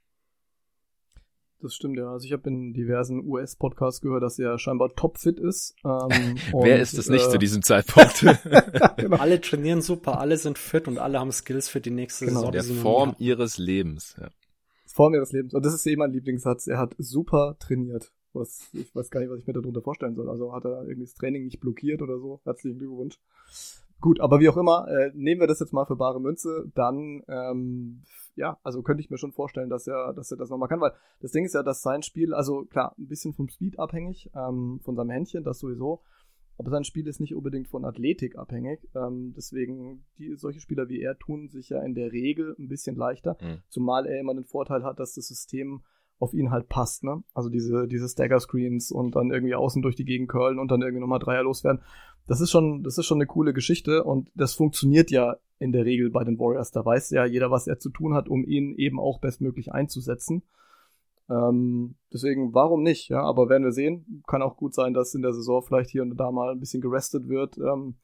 Das 1.62 1.74
stimmt 1.74 1.96
ja. 1.96 2.10
Also 2.10 2.26
ich 2.26 2.32
habe 2.32 2.48
in 2.48 2.74
diversen 2.74 3.24
US-Podcasts 3.24 4.00
gehört, 4.00 4.24
dass 4.24 4.36
er 4.38 4.58
scheinbar 4.58 4.92
topfit 4.96 5.38
ist. 5.38 5.76
Ähm, 5.84 6.36
Wer 6.52 6.80
ist 6.80 6.98
es 6.98 7.08
nicht 7.08 7.24
äh, 7.24 7.30
zu 7.30 7.38
diesem 7.38 7.62
Zeitpunkt? 7.62 8.20
genau. 8.96 9.16
Alle 9.16 9.40
trainieren 9.40 9.80
super, 9.80 10.18
alle 10.18 10.36
sind 10.36 10.58
fit 10.58 10.88
und 10.88 10.98
alle 10.98 11.20
haben 11.20 11.30
Skills 11.30 11.68
für 11.68 11.80
die 11.80 11.90
nächste 11.90 12.26
genau. 12.26 12.40
Saison. 12.40 12.52
Der 12.52 12.64
Form 12.64 13.14
ihres 13.18 13.58
Lebens. 13.58 14.16
Ja. 14.20 14.28
Form 14.86 15.14
ihres 15.14 15.30
Lebens. 15.30 15.54
Und 15.54 15.64
das 15.64 15.72
ist 15.72 15.86
eben 15.86 16.00
mein 16.00 16.12
Lieblingssatz. 16.12 16.66
Er 16.66 16.78
hat 16.78 16.94
super 16.98 17.56
trainiert. 17.60 18.12
Was, 18.32 18.68
ich 18.72 18.92
weiß 18.94 19.10
gar 19.10 19.20
nicht, 19.20 19.30
was 19.30 19.38
ich 19.38 19.46
mir 19.46 19.52
darunter 19.52 19.82
vorstellen 19.82 20.16
soll. 20.16 20.28
Also 20.28 20.52
hat 20.52 20.64
er 20.64 20.82
irgendwie 20.82 21.04
das 21.04 21.14
Training 21.14 21.44
nicht 21.44 21.60
blockiert 21.60 22.02
oder 22.02 22.18
so. 22.18 22.40
Herzlichen 22.44 22.78
Glückwunsch. 22.78 23.18
Gut, 24.02 24.20
aber 24.20 24.40
wie 24.40 24.48
auch 24.48 24.56
immer, 24.56 24.88
äh, 24.88 25.12
nehmen 25.14 25.40
wir 25.40 25.46
das 25.46 25.60
jetzt 25.60 25.72
mal 25.72 25.86
für 25.86 25.94
bare 25.94 26.20
Münze, 26.20 26.70
dann, 26.74 27.22
ähm, 27.28 28.02
ja, 28.34 28.58
also 28.64 28.82
könnte 28.82 29.00
ich 29.00 29.10
mir 29.10 29.16
schon 29.16 29.32
vorstellen, 29.32 29.70
dass 29.70 29.86
er, 29.86 30.12
dass 30.12 30.30
er 30.32 30.36
das 30.36 30.50
nochmal 30.50 30.68
kann, 30.68 30.80
weil 30.80 30.92
das 31.20 31.30
Ding 31.30 31.44
ist 31.44 31.54
ja, 31.54 31.62
dass 31.62 31.82
sein 31.82 32.02
Spiel, 32.02 32.34
also 32.34 32.64
klar, 32.64 32.96
ein 32.98 33.06
bisschen 33.06 33.32
vom 33.32 33.48
Speed 33.48 33.78
abhängig, 33.78 34.28
ähm, 34.34 34.80
von 34.82 34.96
seinem 34.96 35.10
Händchen, 35.10 35.44
das 35.44 35.60
sowieso, 35.60 36.02
aber 36.58 36.70
sein 36.70 36.82
Spiel 36.82 37.06
ist 37.06 37.20
nicht 37.20 37.34
unbedingt 37.34 37.68
von 37.68 37.84
Athletik 37.84 38.36
abhängig. 38.36 38.80
Ähm, 38.94 39.32
deswegen, 39.36 40.04
die, 40.18 40.34
solche 40.36 40.60
Spieler 40.60 40.88
wie 40.88 41.00
er 41.00 41.18
tun 41.18 41.48
sich 41.48 41.70
ja 41.70 41.80
in 41.82 41.94
der 41.94 42.12
Regel 42.12 42.54
ein 42.58 42.68
bisschen 42.68 42.96
leichter. 42.96 43.36
Mhm. 43.40 43.62
Zumal 43.68 44.06
er 44.06 44.20
immer 44.20 44.34
den 44.34 44.44
Vorteil 44.44 44.82
hat, 44.82 45.00
dass 45.00 45.14
das 45.14 45.28
System 45.28 45.82
auf 46.22 46.34
ihn 46.34 46.52
halt 46.52 46.68
passt, 46.68 47.02
ne? 47.02 47.24
Also 47.34 47.48
diese, 47.48 47.88
diese 47.88 48.08
Stagger-Screens 48.08 48.92
und 48.92 49.16
dann 49.16 49.32
irgendwie 49.32 49.56
außen 49.56 49.82
durch 49.82 49.96
die 49.96 50.04
Gegend 50.04 50.28
curlen 50.28 50.60
und 50.60 50.70
dann 50.70 50.80
irgendwie 50.80 51.00
nochmal 51.00 51.18
Dreier 51.18 51.42
loswerden. 51.42 51.82
Das 52.28 52.40
ist 52.40 52.52
schon, 52.52 52.84
das 52.84 52.96
ist 52.96 53.06
schon 53.06 53.18
eine 53.18 53.26
coole 53.26 53.52
Geschichte 53.52 54.04
und 54.04 54.30
das 54.36 54.54
funktioniert 54.54 55.10
ja 55.10 55.36
in 55.58 55.72
der 55.72 55.84
Regel 55.84 56.10
bei 56.10 56.22
den 56.22 56.38
Warriors. 56.38 56.70
Da 56.70 56.84
weiß 56.84 57.10
ja 57.10 57.24
jeder, 57.24 57.50
was 57.50 57.66
er 57.66 57.80
zu 57.80 57.90
tun 57.90 58.14
hat, 58.14 58.28
um 58.28 58.44
ihn 58.44 58.72
eben 58.76 59.00
auch 59.00 59.18
bestmöglich 59.18 59.72
einzusetzen. 59.72 60.42
Ähm, 61.28 61.96
deswegen, 62.12 62.54
warum 62.54 62.84
nicht? 62.84 63.08
Ja, 63.08 63.22
aber 63.24 63.48
werden 63.48 63.64
wir 63.64 63.72
sehen. 63.72 64.22
Kann 64.28 64.42
auch 64.42 64.56
gut 64.56 64.74
sein, 64.74 64.94
dass 64.94 65.16
in 65.16 65.22
der 65.22 65.32
Saison 65.32 65.60
vielleicht 65.60 65.90
hier 65.90 66.02
und 66.02 66.16
da 66.16 66.30
mal 66.30 66.52
ein 66.52 66.60
bisschen 66.60 66.82
gerestet 66.82 67.28
wird. 67.28 67.58
Ähm, 67.58 67.96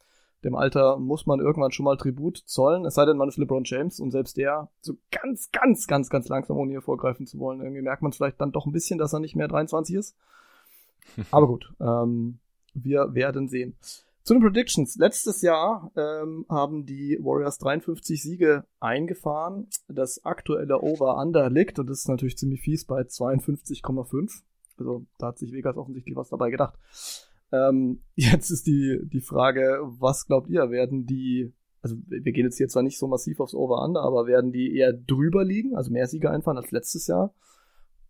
dem 0.45 0.55
Alter 0.55 0.99
muss 0.99 1.27
man 1.27 1.41
irgendwann 1.41 1.73
schon 1.73 1.85
mal 1.85 1.97
Tribut 1.97 2.37
zollen, 2.37 2.85
es 2.85 2.95
sei 2.95 3.05
denn, 3.05 3.17
man 3.17 3.29
ist 3.29 3.39
LeBron 3.39 3.65
James 3.65 3.99
und 4.01 4.11
selbst 4.11 4.37
der 4.37 4.71
so 4.81 4.95
ganz, 5.11 5.51
ganz, 5.51 5.87
ganz, 5.87 6.09
ganz 6.11 6.29
langsam, 6.29 6.57
ohne 6.57 6.71
hier 6.71 6.83
vorgreifen 6.83 7.27
zu 7.27 7.39
wollen. 7.39 7.61
Irgendwie 7.61 7.83
merkt 7.83 8.03
man 8.03 8.13
vielleicht 8.13 8.41
dann 8.41 8.53
doch 8.53 8.67
ein 8.67 8.73
bisschen, 8.73 8.99
dass 8.99 9.13
er 9.13 9.21
nicht 9.21 9.37
mehr 9.37 9.49
23 9.49 9.97
ist. 9.97 10.17
Aber 11.31 11.47
gut, 11.47 11.73
ähm, 11.81 12.39
wir 12.75 13.15
werden 13.15 13.49
sehen. 13.49 13.77
Zu 14.23 14.35
den 14.35 14.43
Predictions. 14.43 14.97
Letztes 14.97 15.41
Jahr 15.41 15.91
ähm, 15.97 16.45
haben 16.51 16.85
die 16.85 17.19
Warriors 17.19 17.57
53 17.59 18.23
Siege 18.23 18.65
eingefahren. 18.79 19.69
Das 19.89 20.23
aktuelle 20.25 20.83
Over-Under 20.83 21.49
liegt, 21.49 21.79
und 21.79 21.89
das 21.89 22.01
ist 22.01 22.09
natürlich 22.09 22.37
ziemlich 22.37 22.61
fies, 22.61 22.85
bei 22.85 23.01
52,5. 23.01 24.43
Also 24.79 25.07
da 25.17 25.29
hat 25.29 25.39
sich 25.39 25.53
Vegas 25.53 25.79
offensichtlich 25.79 26.15
was 26.15 26.29
dabei 26.29 26.51
gedacht. 26.51 26.75
Ähm, 27.53 28.03
jetzt 28.15 28.51
ist 28.51 28.67
die, 28.67 29.01
die 29.05 29.21
Frage, 29.21 29.81
was 29.83 30.27
glaubt 30.27 30.49
ihr, 30.49 30.71
werden 30.71 31.07
die, 31.07 31.53
also 31.83 31.97
wir 32.07 32.33
gehen 32.33 32.45
jetzt 32.45 32.59
hier 32.59 32.69
zwar 32.69 32.83
nicht 32.83 32.99
so 32.99 33.07
massiv 33.09 33.41
aufs 33.41 33.55
Over-Under, 33.55 34.03
aber 34.03 34.27
werden 34.27 34.53
die 34.53 34.77
eher 34.77 34.93
drüber 34.93 35.45
liegen, 35.45 35.77
also 35.77 35.91
mehr 35.91 36.07
Siege 36.07 36.31
einfahren 36.31 36.57
als 36.57 36.71
letztes 36.71 37.07
Jahr, 37.07 37.35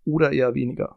oder 0.05 0.32
eher 0.32 0.55
weniger? 0.55 0.97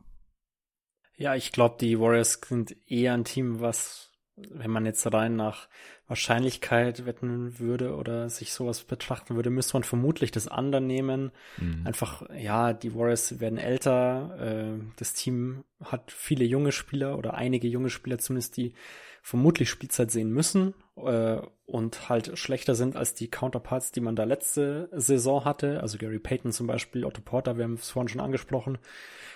Ja, 1.18 1.36
ich 1.36 1.52
glaube, 1.52 1.76
die 1.80 2.00
Warriors 2.00 2.40
sind 2.44 2.76
eher 2.88 3.14
ein 3.14 3.26
Team, 3.26 3.60
was 3.60 4.11
wenn 4.50 4.72
man 4.72 4.86
jetzt 4.86 5.12
rein 5.14 5.36
nach 5.36 5.68
Wahrscheinlichkeit 6.08 7.06
wetten 7.06 7.60
würde 7.60 7.96
oder 7.96 8.30
sich 8.30 8.54
sowas 8.54 8.84
betrachten 8.84 9.36
würde, 9.36 9.50
müsste 9.50 9.74
man 9.76 9.84
vermutlich 9.84 10.32
das 10.32 10.48
andere 10.48 10.82
nehmen. 10.82 11.32
Mhm. 11.58 11.86
Einfach, 11.86 12.24
ja, 12.36 12.74
die 12.74 12.94
Warriors 12.96 13.40
werden 13.40 13.58
älter, 13.58 14.38
äh, 14.40 14.84
das 14.98 15.14
Team 15.14 15.64
hat 15.84 16.12
viele 16.12 16.46
junge 16.46 16.72
Spieler 16.72 17.18
oder 17.18 17.36
einige 17.36 17.68
junge 17.68 17.90
Spieler 17.90 18.18
zumindest, 18.18 18.58
die 18.58 18.74
vermutlich 19.22 19.70
Spielzeit 19.70 20.12
sehen 20.12 20.32
müssen 20.32 20.74
äh, 20.96 21.38
und 21.66 22.10
halt 22.10 22.38
schlechter 22.38 22.76
sind 22.76 22.96
als 22.96 23.14
die 23.14 23.30
Counterparts, 23.30 23.92
die 23.92 24.02
man 24.02 24.16
da 24.16 24.24
letzte 24.24 24.90
Saison 24.94 25.46
hatte. 25.46 25.82
Also 25.82 25.98
Gary 25.98 26.20
Payton 26.20 26.52
zum 26.52 26.68
Beispiel, 26.68 27.06
Otto 27.06 27.22
Porter, 27.22 27.58
wir 27.58 27.64
haben 27.64 27.76
es 27.76 27.92
vorhin 27.92 28.10
schon 28.10 28.22
angesprochen. 28.22 28.80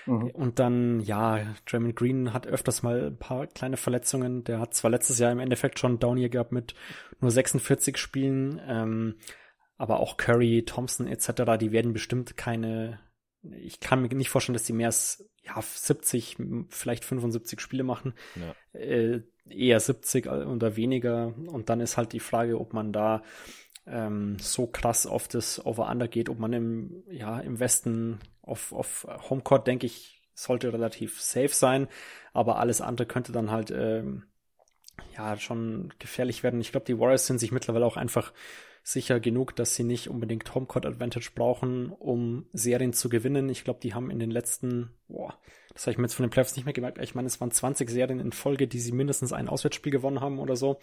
Mhm. 0.06 0.28
Und 0.32 0.60
dann, 0.60 1.00
ja, 1.02 1.56
Draymond 1.66 1.96
Green 1.96 2.34
hat 2.34 2.48
öfters 2.48 2.84
mal 2.84 3.08
ein 3.08 3.18
paar 3.18 3.48
kleine 3.48 3.78
Verletzungen. 3.78 4.44
Der 4.44 4.60
hat 4.60 4.74
zwar 4.74 4.92
letztes 4.92 5.20
Jahr 5.20 5.32
im 5.32 5.40
Endeffekt 5.40 5.80
schon 5.80 6.00
Down 6.00 6.18
hier 6.18 6.30
gehabt 6.30 6.52
mit 6.52 6.74
nur 7.22 7.32
46 7.32 7.98
Spielen, 7.98 8.60
ähm, 8.68 9.16
aber 9.78 10.00
auch 10.00 10.18
Curry, 10.18 10.64
Thompson 10.66 11.08
etc., 11.08 11.58
die 11.60 11.72
werden 11.72 11.94
bestimmt 11.94 12.38
keine, 12.38 13.00
ich 13.44 13.80
kann 13.80 14.02
mir 14.02 14.08
nicht 14.10 14.30
vorstellen, 14.30 14.54
dass 14.54 14.64
die 14.64 14.74
mehr 14.74 14.88
als 14.88 15.30
ja, 15.44 15.62
70, 15.62 16.38
vielleicht 16.70 17.06
75 17.06 17.60
Spiele 17.62 17.84
machen. 17.84 18.14
Ja. 18.36 18.80
Äh, 18.80 19.24
eher 19.50 19.80
70 19.80 20.28
oder 20.28 20.76
weniger. 20.76 21.34
Und 21.48 21.70
dann 21.70 21.80
ist 21.80 21.98
halt 21.98 22.14
die 22.14 22.20
Frage, 22.20 22.60
ob 22.60 22.74
man 22.74 22.91
da 22.91 23.24
ähm, 23.88 24.38
so 24.39 24.68
krass 24.68 25.06
auf 25.06 25.28
das 25.28 25.64
Over-Under 25.66 26.08
geht, 26.08 26.30
ob 26.30 26.39
man 26.39 26.54
im, 26.54 27.04
ja, 27.10 27.39
im 27.39 27.60
Westen 27.60 28.20
auf, 28.41 28.74
auf 28.74 29.08
Homecourt, 29.30 29.68
denke 29.68 29.86
ich, 29.86 30.22
sollte 30.34 30.74
relativ 30.74 31.22
safe 31.22 31.50
sein, 31.50 31.88
aber 32.34 32.58
alles 32.58 32.82
andere 32.82 33.08
könnte 33.08 33.32
dann 33.32 33.52
halt 33.52 33.72
ähm, 33.72 34.24
ja 35.16 35.38
schon 35.38 35.93
gefährlich 36.00 36.43
werden. 36.43 36.60
Ich 36.60 36.72
glaube, 36.72 36.86
die 36.86 37.00
Warriors 37.00 37.26
sind 37.26 37.39
sich 37.39 37.52
mittlerweile 37.52 37.86
auch 37.86 37.98
einfach 37.98 38.34
sicher 38.84 39.20
genug, 39.20 39.56
dass 39.56 39.76
sie 39.76 39.84
nicht 39.84 40.10
unbedingt 40.10 40.54
Homecourt 40.54 40.86
Advantage 40.86 41.32
brauchen, 41.34 41.89
um 41.89 42.46
Serien 42.54 42.93
zu 42.93 43.10
gewinnen. 43.10 43.50
Ich 43.50 43.64
glaube, 43.64 43.80
die 43.82 43.93
haben 43.93 44.12
in 44.12 44.20
den 44.20 44.30
letzten, 44.30 44.91
boah, 45.08 45.39
das 45.76 45.84
habe 45.84 45.91
ich 45.91 45.97
mir 45.97 46.05
jetzt 46.05 46.15
von 46.15 46.23
den 46.23 46.30
Playoffs 46.30 46.55
nicht 46.55 46.63
mehr 46.63 46.73
gemerkt. 46.73 46.97
Ich 46.99 47.15
meine, 47.15 47.28
es 47.28 47.39
waren 47.41 47.51
20 47.51 47.89
Serien 47.89 48.21
in 48.21 48.32
Folge, 48.32 48.67
die 48.67 48.80
sie 48.80 48.93
mindestens 48.93 49.34
ein 49.34 49.49
Auswärtsspiel 49.49 49.91
gewonnen 49.91 50.21
haben 50.21 50.39
oder 50.39 50.55
so. 50.55 50.80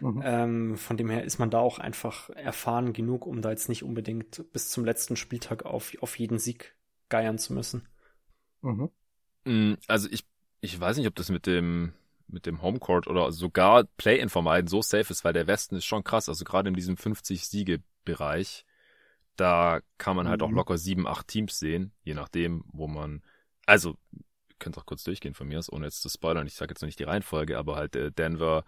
Mhm. 0.00 0.22
Ähm, 0.24 0.76
von 0.76 0.96
dem 0.96 1.08
her 1.08 1.22
ist 1.22 1.38
man 1.38 1.50
da 1.50 1.60
auch 1.60 1.78
einfach 1.78 2.30
erfahren 2.30 2.92
genug, 2.92 3.26
um 3.26 3.42
da 3.42 3.50
jetzt 3.50 3.68
nicht 3.68 3.84
unbedingt 3.84 4.44
bis 4.52 4.70
zum 4.70 4.84
letzten 4.84 5.14
Spieltag 5.14 5.64
auf, 5.64 5.92
auf 6.00 6.18
jeden 6.18 6.38
Sieg 6.38 6.74
geiern 7.08 7.38
zu 7.38 7.52
müssen. 7.52 7.86
Mhm. 8.60 8.90
Mm, 9.44 9.74
also 9.86 10.08
ich, 10.10 10.26
ich 10.60 10.78
weiß 10.78 10.96
nicht, 10.96 11.06
ob 11.06 11.14
das 11.14 11.30
mit 11.30 11.46
dem, 11.46 11.92
mit 12.26 12.44
dem 12.44 12.60
Homecourt 12.60 13.06
oder 13.06 13.30
sogar 13.30 13.84
Play-In 13.96 14.30
vermeiden 14.30 14.66
so 14.66 14.82
safe 14.82 15.12
ist, 15.12 15.24
weil 15.24 15.32
der 15.32 15.46
Westen 15.46 15.76
ist 15.76 15.84
schon 15.84 16.02
krass. 16.02 16.28
Also 16.28 16.44
gerade 16.44 16.68
in 16.68 16.74
diesem 16.74 16.96
50-Siege-Bereich, 16.96 18.64
da 19.36 19.80
kann 19.96 20.16
man 20.16 20.28
halt 20.28 20.40
mhm. 20.40 20.46
auch 20.48 20.50
locker 20.50 20.76
sieben, 20.76 21.06
acht 21.06 21.28
Teams 21.28 21.56
sehen, 21.56 21.92
je 22.02 22.14
nachdem, 22.14 22.64
wo 22.72 22.88
man, 22.88 23.22
also 23.66 23.96
könnt 24.58 24.78
auch 24.78 24.86
kurz 24.86 25.04
durchgehen 25.04 25.34
von 25.34 25.48
mir 25.48 25.58
aus, 25.58 25.70
ohne 25.70 25.86
jetzt 25.86 26.02
zu 26.02 26.08
spoilern. 26.08 26.46
Ich 26.46 26.54
sage 26.54 26.72
jetzt 26.72 26.80
noch 26.80 26.86
nicht 26.86 26.98
die 26.98 27.04
Reihenfolge, 27.04 27.58
aber 27.58 27.76
halt 27.76 27.96
äh, 27.96 28.10
Denver, 28.10 28.64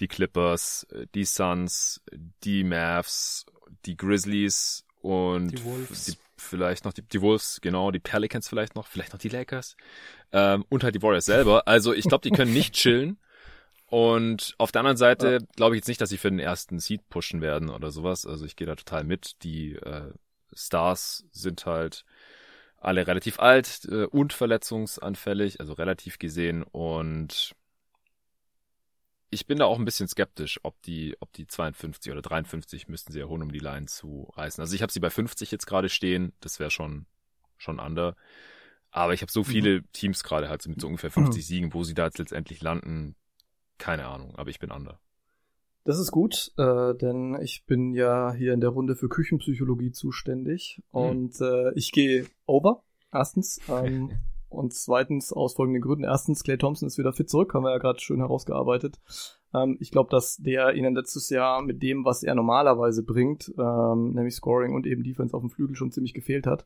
die 0.00 0.08
Clippers, 0.08 0.84
äh, 0.90 1.06
die 1.14 1.24
Suns, 1.24 2.02
die 2.44 2.64
Mavs, 2.64 3.46
die 3.84 3.96
Grizzlies 3.96 4.86
und 5.02 5.48
die 5.48 5.64
Wolves. 5.64 6.04
Die, 6.04 6.14
vielleicht 6.36 6.84
noch 6.84 6.92
die, 6.92 7.02
die 7.02 7.20
Wolves, 7.20 7.60
genau, 7.60 7.90
die 7.90 8.00
Pelicans 8.00 8.48
vielleicht 8.48 8.74
noch, 8.74 8.86
vielleicht 8.86 9.12
noch 9.12 9.20
die 9.20 9.28
Lakers 9.28 9.76
ähm, 10.32 10.64
und 10.68 10.82
halt 10.82 10.94
die 10.94 11.02
Warriors 11.02 11.26
selber. 11.26 11.66
Also 11.68 11.92
ich 11.92 12.04
glaube, 12.04 12.22
die 12.22 12.34
können 12.34 12.52
nicht 12.52 12.74
chillen. 12.74 13.18
Und 13.86 14.54
auf 14.58 14.72
der 14.72 14.80
anderen 14.80 14.96
Seite 14.96 15.46
glaube 15.56 15.76
ich 15.76 15.80
jetzt 15.80 15.88
nicht, 15.88 16.00
dass 16.00 16.08
sie 16.08 16.16
für 16.16 16.30
den 16.30 16.40
ersten 16.40 16.80
Seed 16.80 17.08
pushen 17.10 17.40
werden 17.40 17.70
oder 17.70 17.90
sowas. 17.90 18.26
Also 18.26 18.44
ich 18.44 18.56
gehe 18.56 18.66
da 18.66 18.74
total 18.74 19.04
mit. 19.04 19.42
Die 19.44 19.74
äh, 19.74 20.10
Stars 20.52 21.26
sind 21.30 21.66
halt 21.66 22.04
alle 22.84 23.06
relativ 23.06 23.40
alt 23.40 23.86
äh, 23.90 24.04
und 24.04 24.32
verletzungsanfällig, 24.32 25.60
also 25.60 25.72
relativ 25.72 26.18
gesehen. 26.18 26.62
Und 26.62 27.54
ich 29.30 29.46
bin 29.46 29.58
da 29.58 29.64
auch 29.64 29.78
ein 29.78 29.84
bisschen 29.84 30.08
skeptisch, 30.08 30.60
ob 30.62 30.80
die, 30.82 31.16
ob 31.20 31.32
die 31.32 31.46
52 31.46 32.12
oder 32.12 32.22
53 32.22 32.88
müssten 32.88 33.12
sie 33.12 33.20
erholen, 33.20 33.42
um 33.42 33.52
die 33.52 33.58
Line 33.58 33.86
zu 33.86 34.32
reißen. 34.36 34.60
Also 34.60 34.74
ich 34.74 34.82
habe 34.82 34.92
sie 34.92 35.00
bei 35.00 35.10
50 35.10 35.50
jetzt 35.50 35.66
gerade 35.66 35.88
stehen, 35.88 36.32
das 36.40 36.60
wäre 36.60 36.70
schon, 36.70 37.06
schon 37.56 37.80
under. 37.80 38.16
Aber 38.90 39.12
ich 39.12 39.22
habe 39.22 39.32
so 39.32 39.40
mhm. 39.40 39.46
viele. 39.46 39.82
Teams 39.92 40.22
gerade 40.22 40.48
halt 40.48 40.66
mit 40.68 40.80
so 40.80 40.86
ungefähr 40.86 41.10
50 41.10 41.42
mhm. 41.42 41.42
Siegen, 41.46 41.74
wo 41.74 41.82
sie 41.82 41.94
da 41.94 42.04
jetzt 42.04 42.18
letztendlich 42.18 42.62
landen, 42.62 43.16
keine 43.78 44.06
Ahnung, 44.06 44.36
aber 44.36 44.50
ich 44.50 44.60
bin 44.60 44.70
under. 44.70 45.00
Das 45.84 45.98
ist 45.98 46.12
gut, 46.12 46.52
äh, 46.56 46.94
denn 46.94 47.38
ich 47.42 47.66
bin 47.66 47.92
ja 47.92 48.32
hier 48.32 48.54
in 48.54 48.60
der 48.60 48.70
Runde 48.70 48.96
für 48.96 49.10
Küchenpsychologie 49.10 49.92
zuständig 49.92 50.82
mhm. 50.92 51.00
und 51.00 51.40
äh, 51.42 51.72
ich 51.74 51.92
gehe 51.92 52.26
over, 52.46 52.82
erstens. 53.12 53.60
Ähm, 53.68 54.10
und 54.48 54.72
zweitens 54.72 55.32
aus 55.32 55.54
folgenden 55.54 55.82
Gründen. 55.82 56.04
Erstens, 56.04 56.42
Clay 56.42 56.56
Thompson 56.56 56.86
ist 56.86 56.96
wieder 56.96 57.12
fit 57.12 57.28
zurück, 57.28 57.52
haben 57.54 57.64
wir 57.64 57.72
ja 57.72 57.78
gerade 57.78 58.00
schön 58.00 58.20
herausgearbeitet. 58.20 58.98
Ähm, 59.52 59.76
ich 59.80 59.90
glaube, 59.90 60.10
dass 60.10 60.36
der 60.38 60.74
ihnen 60.74 60.94
letztes 60.94 61.28
Jahr 61.28 61.60
mit 61.60 61.82
dem, 61.82 62.04
was 62.04 62.22
er 62.22 62.34
normalerweise 62.34 63.02
bringt, 63.02 63.52
ähm, 63.58 64.12
nämlich 64.12 64.34
Scoring 64.34 64.74
und 64.74 64.86
eben 64.86 65.02
Defense 65.02 65.34
auf 65.36 65.42
dem 65.42 65.50
Flügel 65.50 65.76
schon 65.76 65.92
ziemlich 65.92 66.14
gefehlt 66.14 66.46
hat. 66.46 66.64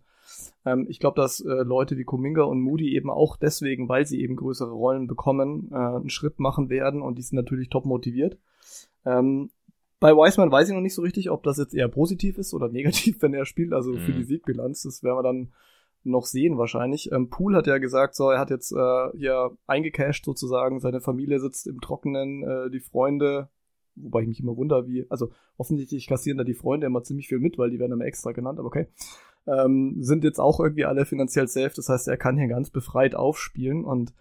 Ähm, 0.65 0.87
ich 0.89 1.01
glaube, 1.01 1.21
dass 1.21 1.41
äh, 1.41 1.49
Leute 1.49 1.97
wie 1.97 2.05
Kuminga 2.05 2.43
und 2.43 2.61
Moody 2.61 2.95
eben 2.95 3.11
auch 3.11 3.37
deswegen, 3.37 3.89
weil 3.89 4.07
sie 4.07 4.21
eben 4.21 4.37
größere 4.37 4.71
Rollen 4.71 5.07
bekommen, 5.07 5.71
äh, 5.73 5.75
einen 5.75 6.11
Schritt 6.11 6.39
machen 6.39 6.71
werden 6.71 7.03
und 7.03 7.19
die 7.19 7.23
sind 7.23 7.37
natürlich 7.37 7.69
top 7.69 7.85
motiviert. 7.85 8.39
Ähm, 9.05 9.51
bei 10.01 10.13
Wiseman 10.13 10.53
weiß 10.53 10.69
ich 10.69 10.75
noch 10.75 10.81
nicht 10.81 10.95
so 10.95 11.03
richtig, 11.03 11.31
ob 11.31 11.43
das 11.43 11.59
jetzt 11.59 11.75
eher 11.75 11.89
positiv 11.89 12.39
ist 12.39 12.55
oder 12.55 12.69
negativ, 12.73 13.21
wenn 13.23 13.35
er 13.35 13.45
spielt, 13.45 13.73
also 13.73 13.93
mhm. 13.93 13.99
für 13.99 14.13
die 14.13 14.25
Siegbilanz. 14.25 14.83
Das 14.83 15.03
werden 15.03 15.19
wir 15.19 15.23
dann 15.23 15.53
noch 16.05 16.27
sehen 16.27 16.59
wahrscheinlich. 16.59 17.11
Ähm, 17.13 17.29
Pool 17.29 17.57
hat 17.57 17.67
ja 17.67 17.79
gesagt, 17.79 18.15
so 18.15 18.31
er 18.31 18.39
hat 18.39 18.51
jetzt 18.51 18.73
äh, 18.73 19.11
hier 19.17 19.57
eingecashed 19.67 20.25
sozusagen, 20.25 20.81
seine 20.81 21.01
Familie 21.01 21.41
sitzt 21.41 21.67
im 21.67 21.81
Trockenen, 21.81 22.43
äh, 22.45 22.71
die 22.71 22.81
Freunde, 22.81 23.49
wobei 23.97 24.23
ich 24.23 24.29
mich 24.29 24.41
immer 24.41 24.57
wundere, 24.57 24.87
wie, 24.87 25.07
also 25.11 25.31
offensichtlich 25.57 26.07
kassieren 26.07 26.39
da 26.39 26.45
die 26.45 26.55
Freunde 26.55 26.87
immer 26.87 27.03
ziemlich 27.03 27.29
viel 27.29 27.41
mit, 27.41 27.59
weil 27.59 27.71
die 27.71 27.79
werden 27.79 27.93
immer 27.93 28.05
extra 28.05 28.33
genannt, 28.33 28.59
aber 28.59 28.69
okay. 28.69 28.87
Ähm, 29.47 29.97
sind 30.01 30.25
jetzt 30.25 30.41
auch 30.41 30.61
irgendwie 30.61 30.85
alle 30.85 31.07
finanziell 31.07 31.49
safe, 31.49 31.73
das 31.75 31.89
heißt, 31.89 32.07
er 32.09 32.17
kann 32.17 32.37
hier 32.37 32.49
ganz 32.49 32.71
befreit 32.71 33.15
aufspielen 33.15 33.85
und 33.85 34.13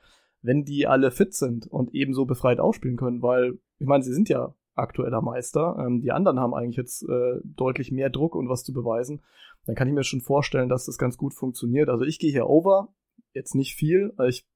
wenn 0.41 0.63
die 0.63 0.87
alle 0.87 1.11
fit 1.11 1.33
sind 1.33 1.67
und 1.67 1.93
ebenso 1.93 2.25
befreit 2.25 2.59
aufspielen 2.59 2.97
können, 2.97 3.21
weil, 3.21 3.59
ich 3.79 3.87
meine, 3.87 4.03
sie 4.03 4.13
sind 4.13 4.29
ja 4.29 4.55
aktueller 4.77 5.21
Meister. 5.21 5.77
Ähm, 5.79 6.01
die 6.01 6.11
anderen 6.11 6.39
haben 6.39 6.53
eigentlich 6.53 6.77
jetzt 6.77 7.03
äh, 7.03 7.39
deutlich 7.43 7.91
mehr 7.91 8.09
Druck 8.09 8.35
und 8.35 8.49
was 8.49 8.63
zu 8.63 8.73
beweisen. 8.73 9.21
Dann 9.65 9.75
kann 9.75 9.87
ich 9.87 9.93
mir 9.93 10.03
schon 10.03 10.21
vorstellen, 10.21 10.69
dass 10.69 10.85
das 10.85 10.97
ganz 10.97 11.17
gut 11.17 11.33
funktioniert. 11.33 11.89
Also 11.89 12.05
ich 12.05 12.19
gehe 12.19 12.31
hier 12.31 12.47
over, 12.47 12.89
jetzt 13.33 13.55
nicht 13.55 13.75
viel, 13.75 14.13
weil 14.15 14.29
ich, 14.29 14.47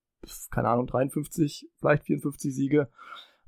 keine 0.52 0.70
Ahnung, 0.70 0.88
53, 0.88 1.70
vielleicht 1.80 2.04
54 2.04 2.54
Siege, 2.54 2.88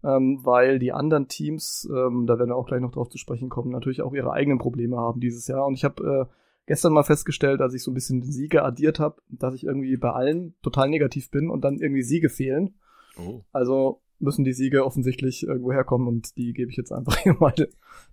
ähm, 0.04 0.40
weil 0.44 0.80
die 0.80 0.92
anderen 0.92 1.28
Teams, 1.28 1.90
ähm, 1.90 2.26
da 2.28 2.38
werden 2.38 2.50
wir 2.50 2.58
auch 2.58 2.68
gleich 2.68 2.82
noch 2.82 2.92
drauf 2.92 3.10
zu 3.10 3.18
sprechen 3.18 3.50
kommen, 3.50 3.72
natürlich 3.72 4.02
auch 4.02 4.14
ihre 4.14 4.34
eigenen 4.34 4.60
Probleme 4.60 4.98
haben 4.98 5.22
dieses 5.22 5.48
Jahr. 5.48 5.66
Und 5.66 5.76
ich 5.76 5.86
habe 5.86 6.28
äh, 6.30 6.34
gestern 6.66 6.94
mal 6.94 7.04
festgestellt, 7.04 7.62
als 7.62 7.74
ich 7.74 7.84
so 7.84 7.92
ein 7.92 7.96
bisschen 7.96 8.22
Siege 8.24 8.64
addiert 8.64 9.00
habe, 9.00 9.22
dass 9.30 9.54
ich 9.54 9.64
irgendwie 9.64 9.96
bei 9.98 10.12
allen 10.12 10.56
total 10.62 10.90
negativ 10.90 11.32
bin 11.32 11.50
und 11.50 11.64
dann 11.64 11.80
irgendwie 11.80 12.04
Siege 12.04 12.30
fehlen. 12.30 12.76
Oh. 13.18 13.42
Also 13.52 14.02
müssen 14.24 14.44
die 14.44 14.54
Siege 14.54 14.86
offensichtlich 14.86 15.44
irgendwo 15.44 15.72
herkommen 15.72 16.08
und 16.08 16.38
die 16.38 16.54
gebe 16.54 16.72
ich 16.72 16.78
jetzt 16.78 16.92
einfach 16.92 17.18
hier 17.24 17.36
mal 17.40 17.54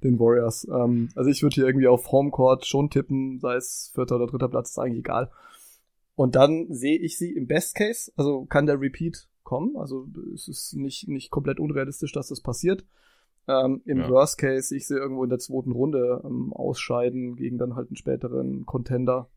den 0.02 0.18
Warriors. 0.18 0.66
Ähm, 0.70 1.08
also 1.14 1.30
ich 1.30 1.42
würde 1.42 1.54
hier 1.54 1.66
irgendwie 1.66 1.88
auf 1.88 2.10
Homecourt 2.12 2.66
schon 2.66 2.90
tippen, 2.90 3.38
sei 3.38 3.56
es 3.56 3.90
vierter 3.94 4.16
oder 4.16 4.26
dritter 4.26 4.48
Platz, 4.48 4.70
ist 4.70 4.78
eigentlich 4.78 5.00
egal. 5.00 5.30
Und 6.14 6.36
dann 6.36 6.66
sehe 6.68 6.98
ich 6.98 7.16
sie 7.16 7.32
im 7.32 7.46
Best 7.46 7.74
Case, 7.74 8.12
also 8.16 8.44
kann 8.44 8.66
der 8.66 8.80
Repeat 8.80 9.28
kommen. 9.42 9.76
Also 9.76 10.06
es 10.34 10.48
ist 10.48 10.74
nicht, 10.74 11.08
nicht 11.08 11.30
komplett 11.30 11.58
unrealistisch, 11.58 12.12
dass 12.12 12.28
das 12.28 12.40
passiert. 12.40 12.84
Ähm, 13.48 13.80
Im 13.84 14.00
ja. 14.00 14.08
Worst 14.08 14.38
Case, 14.38 14.76
ich 14.76 14.86
sehe 14.86 14.98
irgendwo 14.98 15.24
in 15.24 15.30
der 15.30 15.38
zweiten 15.38 15.72
Runde 15.72 16.20
ähm, 16.24 16.52
ausscheiden 16.52 17.36
gegen 17.36 17.58
dann 17.58 17.74
halt 17.74 17.88
einen 17.88 17.96
späteren 17.96 18.66
Contender. 18.66 19.28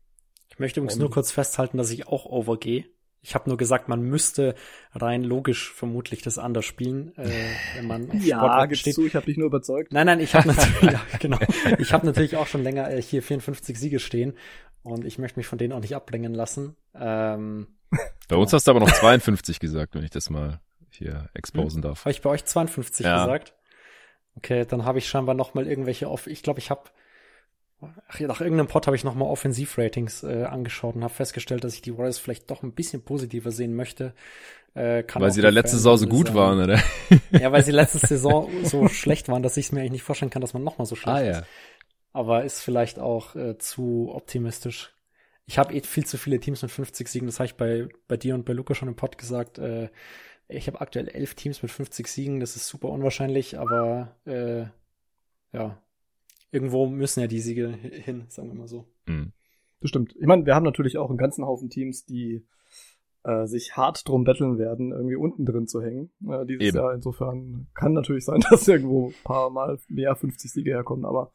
Ich 0.50 0.58
möchte 0.58 0.80
übrigens 0.80 0.98
nur 0.98 1.10
kurz 1.10 1.30
festhalten, 1.30 1.78
dass 1.78 1.90
ich 1.90 2.06
auch 2.06 2.26
overgehe. 2.26 2.84
Ich 3.24 3.34
habe 3.34 3.48
nur 3.48 3.56
gesagt, 3.56 3.88
man 3.88 4.02
müsste 4.02 4.54
rein 4.92 5.24
logisch 5.24 5.72
vermutlich 5.72 6.20
das 6.20 6.36
anders 6.36 6.66
spielen, 6.66 7.16
äh, 7.16 7.30
wenn 7.74 7.86
man 7.86 8.10
auf 8.10 8.16
ja, 8.22 8.66
gibst 8.66 8.82
steht. 8.82 8.98
du, 8.98 9.06
ich 9.06 9.16
habe 9.16 9.24
dich 9.24 9.38
nur 9.38 9.46
überzeugt. 9.46 9.92
Nein, 9.94 10.06
nein, 10.06 10.20
ich 10.20 10.34
habe 10.34 10.48
natürlich, 10.54 10.92
ja, 10.92 11.00
genau, 11.18 11.38
ich 11.78 11.94
habe 11.94 12.04
natürlich 12.04 12.36
auch 12.36 12.46
schon 12.46 12.62
länger 12.62 12.90
äh, 12.90 13.00
hier 13.00 13.22
54 13.22 13.80
Siege 13.80 13.98
stehen 13.98 14.34
und 14.82 15.06
ich 15.06 15.18
möchte 15.18 15.38
mich 15.38 15.46
von 15.46 15.56
denen 15.56 15.72
auch 15.72 15.80
nicht 15.80 15.96
abbringen 15.96 16.34
lassen. 16.34 16.76
Ähm, 16.94 17.68
bei 18.28 18.36
uns 18.36 18.52
hast 18.52 18.66
du 18.66 18.72
aber 18.72 18.80
noch 18.80 18.92
52 18.92 19.58
gesagt, 19.58 19.94
wenn 19.94 20.04
ich 20.04 20.10
das 20.10 20.28
mal 20.28 20.60
hier 20.90 21.30
exposen 21.32 21.82
hm? 21.82 21.88
darf. 21.88 22.00
Habe 22.00 22.10
ich 22.10 22.20
bei 22.20 22.28
euch 22.28 22.44
52 22.44 23.06
ja. 23.06 23.24
gesagt? 23.24 23.54
Okay, 24.36 24.66
dann 24.66 24.84
habe 24.84 24.98
ich 24.98 25.08
scheinbar 25.08 25.34
noch 25.34 25.54
mal 25.54 25.66
irgendwelche 25.66 26.08
auf. 26.08 26.26
Ich 26.26 26.42
glaube, 26.42 26.58
ich 26.58 26.70
habe 26.70 26.90
Ach 28.08 28.20
nach 28.20 28.40
irgendeinem 28.40 28.68
Pod 28.68 28.86
habe 28.86 28.96
ich 28.96 29.04
nochmal 29.04 29.28
Offensivratings 29.28 30.22
äh, 30.22 30.44
angeschaut 30.44 30.94
und 30.94 31.04
habe 31.04 31.12
festgestellt, 31.12 31.64
dass 31.64 31.74
ich 31.74 31.82
die 31.82 31.96
Warriors 31.96 32.18
vielleicht 32.18 32.50
doch 32.50 32.62
ein 32.62 32.72
bisschen 32.72 33.02
positiver 33.02 33.50
sehen 33.50 33.74
möchte. 33.74 34.14
Äh, 34.74 35.04
weil 35.14 35.30
sie 35.30 35.40
da 35.40 35.50
letzte 35.50 35.76
Saison 35.76 35.96
so 35.96 36.06
gut 36.06 36.28
sein. 36.28 36.36
waren, 36.36 36.60
oder? 36.60 36.82
Ja, 37.30 37.52
weil 37.52 37.62
sie 37.62 37.70
letzte 37.70 37.98
Saison 38.06 38.50
so 38.64 38.88
schlecht 38.88 39.28
waren, 39.28 39.42
dass 39.42 39.56
ich 39.56 39.66
es 39.66 39.72
mir 39.72 39.80
eigentlich 39.80 39.92
nicht 39.92 40.02
vorstellen 40.02 40.30
kann, 40.30 40.42
dass 40.42 40.52
man 40.52 40.64
nochmal 40.64 40.86
so 40.86 40.96
schlecht 40.96 41.16
ah, 41.16 41.20
ist. 41.20 41.36
Ja. 41.36 41.46
Aber 42.12 42.44
ist 42.44 42.60
vielleicht 42.60 42.98
auch 42.98 43.36
äh, 43.36 43.56
zu 43.58 44.10
optimistisch. 44.12 44.92
Ich 45.46 45.58
habe 45.58 45.74
eh 45.74 45.80
viel 45.80 46.06
zu 46.06 46.18
viele 46.18 46.40
Teams 46.40 46.62
mit 46.62 46.70
50 46.70 47.06
Siegen, 47.08 47.26
das 47.26 47.38
habe 47.38 47.46
ich 47.46 47.54
bei, 47.54 47.88
bei 48.08 48.16
dir 48.16 48.34
und 48.34 48.44
bei 48.44 48.52
Luca 48.52 48.74
schon 48.74 48.88
im 48.88 48.96
Pod 48.96 49.18
gesagt. 49.18 49.58
Äh, 49.58 49.90
ich 50.48 50.66
habe 50.66 50.80
aktuell 50.80 51.08
elf 51.08 51.34
Teams 51.34 51.62
mit 51.62 51.70
50 51.70 52.08
Siegen, 52.08 52.40
das 52.40 52.56
ist 52.56 52.66
super 52.66 52.88
unwahrscheinlich, 52.88 53.58
aber 53.58 54.16
äh, 54.26 54.64
ja, 55.52 55.78
irgendwo 56.54 56.86
müssen 56.86 57.20
ja 57.20 57.26
die 57.26 57.40
Siege 57.40 57.68
hin, 57.68 58.24
sagen 58.28 58.48
wir 58.48 58.54
mal 58.54 58.68
so. 58.68 58.86
Mhm. 59.06 59.32
Das 59.80 59.90
stimmt. 59.90 60.14
Ich 60.18 60.26
meine, 60.26 60.46
wir 60.46 60.54
haben 60.54 60.64
natürlich 60.64 60.96
auch 60.96 61.10
einen 61.10 61.18
ganzen 61.18 61.44
Haufen 61.44 61.68
Teams, 61.68 62.06
die 62.06 62.46
äh, 63.24 63.46
sich 63.46 63.76
hart 63.76 64.08
drum 64.08 64.24
betteln 64.24 64.56
werden, 64.56 64.92
irgendwie 64.92 65.16
unten 65.16 65.44
drin 65.44 65.66
zu 65.66 65.82
hängen. 65.82 66.10
Äh, 66.26 66.46
dieses 66.46 66.68
Eben. 66.68 66.76
Jahr 66.76 66.94
insofern 66.94 67.66
kann 67.74 67.92
natürlich 67.92 68.24
sein, 68.24 68.40
dass 68.50 68.68
irgendwo 68.68 69.08
ein 69.08 69.14
paar 69.24 69.50
Mal 69.50 69.78
mehr 69.88 70.14
50 70.14 70.50
Siege 70.50 70.70
herkommen, 70.70 71.04
aber 71.04 71.32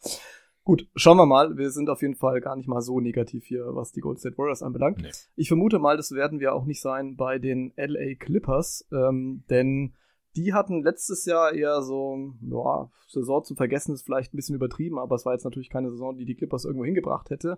Gut, 0.65 0.88
schauen 0.95 1.17
wir 1.17 1.26
mal. 1.26 1.57
Wir 1.57 1.72
sind 1.72 1.89
auf 1.89 2.03
jeden 2.03 2.15
Fall 2.15 2.41
gar 2.41 2.55
nicht 2.55 2.67
mal 2.67 2.82
so 2.82 2.99
negativ 2.99 3.43
hier, 3.45 3.65
was 3.74 3.91
die 3.91 4.01
Golden 4.01 4.20
State 4.20 4.38
Warriors 4.38 4.61
anbelangt. 4.61 5.01
Nee. 5.01 5.09
Ich 5.36 5.47
vermute 5.47 5.80
mal, 5.80 5.97
das 5.97 6.11
werden 6.11 6.39
wir 6.39 6.53
auch 6.53 6.65
nicht 6.65 6.80
sein 6.80 7.15
bei 7.15 7.39
den 7.39 7.74
LA 7.76 8.13
Clippers, 8.20 8.88
ähm, 8.91 9.43
denn 9.49 9.95
die 10.36 10.53
hatten 10.53 10.84
letztes 10.84 11.25
Jahr 11.25 11.53
eher 11.53 11.82
so, 11.82 12.34
ja, 12.41 12.89
Saison 13.07 13.43
zum 13.43 13.57
Vergessen 13.57 13.93
ist 13.93 14.03
vielleicht 14.03 14.34
ein 14.34 14.38
bisschen 14.38 14.55
übertrieben, 14.55 14.99
aber 14.99 15.15
es 15.15 15.25
war 15.25 15.34
jetzt 15.34 15.43
natürlich 15.43 15.69
keine 15.69 15.89
Saison, 15.89 16.17
die 16.17 16.25
die 16.25 16.36
Clippers 16.36 16.65
irgendwo 16.65 16.86
hingebracht 16.86 17.30
hätte. 17.30 17.57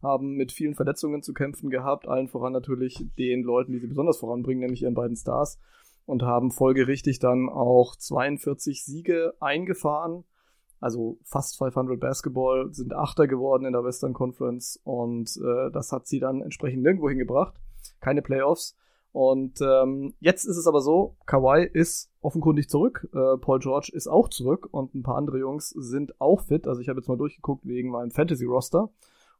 Haben 0.00 0.34
mit 0.34 0.52
vielen 0.52 0.74
Verletzungen 0.74 1.22
zu 1.22 1.34
kämpfen 1.34 1.70
gehabt, 1.70 2.06
allen 2.06 2.28
voran 2.28 2.52
natürlich 2.52 3.04
den 3.18 3.42
Leuten, 3.42 3.72
die 3.72 3.78
sie 3.78 3.88
besonders 3.88 4.18
voranbringen, 4.18 4.60
nämlich 4.60 4.82
ihren 4.82 4.94
beiden 4.94 5.16
Stars. 5.16 5.58
Und 6.04 6.22
haben 6.22 6.50
folgerichtig 6.50 7.18
dann 7.20 7.48
auch 7.48 7.96
42 7.96 8.84
Siege 8.84 9.34
eingefahren. 9.40 10.24
Also 10.80 11.18
fast 11.22 11.58
500 11.58 12.00
Basketball, 12.00 12.72
sind 12.72 12.92
Achter 12.92 13.28
geworden 13.28 13.66
in 13.66 13.72
der 13.72 13.84
Western 13.84 14.14
Conference 14.14 14.80
und 14.82 15.30
äh, 15.36 15.70
das 15.70 15.92
hat 15.92 16.08
sie 16.08 16.18
dann 16.18 16.42
entsprechend 16.42 16.82
nirgendwo 16.82 17.08
hingebracht. 17.08 17.54
Keine 18.00 18.20
Playoffs. 18.20 18.76
Und 19.12 19.60
ähm, 19.60 20.14
jetzt 20.20 20.44
ist 20.44 20.56
es 20.56 20.66
aber 20.66 20.80
so, 20.80 21.16
Kawhi 21.26 21.68
ist 21.70 22.10
offenkundig 22.22 22.70
zurück, 22.70 23.08
äh, 23.12 23.36
Paul 23.38 23.58
George 23.58 23.90
ist 23.92 24.08
auch 24.08 24.28
zurück 24.28 24.68
und 24.70 24.94
ein 24.94 25.02
paar 25.02 25.16
andere 25.16 25.38
Jungs 25.38 25.68
sind 25.68 26.18
auch 26.18 26.40
fit. 26.40 26.66
Also 26.66 26.80
ich 26.80 26.88
habe 26.88 27.00
jetzt 27.00 27.08
mal 27.08 27.18
durchgeguckt 27.18 27.66
wegen 27.66 27.90
meinem 27.90 28.10
Fantasy-Roster 28.10 28.90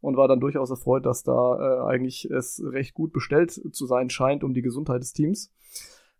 und 0.02 0.16
war 0.18 0.28
dann 0.28 0.40
durchaus 0.40 0.68
erfreut, 0.68 1.06
dass 1.06 1.22
da 1.22 1.56
äh, 1.56 1.90
eigentlich 1.90 2.30
es 2.30 2.62
recht 2.62 2.92
gut 2.92 3.14
bestellt 3.14 3.50
zu 3.50 3.86
sein 3.86 4.10
scheint 4.10 4.44
um 4.44 4.52
die 4.52 4.60
Gesundheit 4.60 5.00
des 5.00 5.14
Teams. 5.14 5.50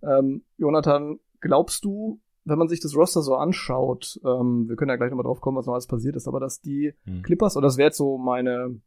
Ähm, 0.03 0.45
Jonathan, 0.57 1.21
glaubst 1.41 1.85
du, 1.85 2.21
wenn 2.45 2.59
man 2.59 2.69
sich 2.69 2.81
das 2.81 2.97
Roster 2.97 3.21
so 3.21 3.35
anschaut, 3.35 4.19
ähm, 4.25 4.69
wir 4.69 4.77
können 4.77 4.89
ja 4.89 4.97
gleich 4.97 5.11
nochmal 5.11 5.25
drauf 5.25 5.43
kommen, 5.43 5.59
was 5.59 5.67
noch 5.67 5.75
alles 5.75 5.87
passiert 5.87 6.17
ist, 6.17 6.27
aber 6.27 6.41
dass 6.41 6.63
die 6.63 6.95
hm. 7.05 7.23
Clippers, 7.23 7.57
oder 7.57 7.67
das 7.67 7.77
wäre 7.77 7.89
jetzt 7.89 7.99
so 7.99 8.17
meine, 8.17 8.81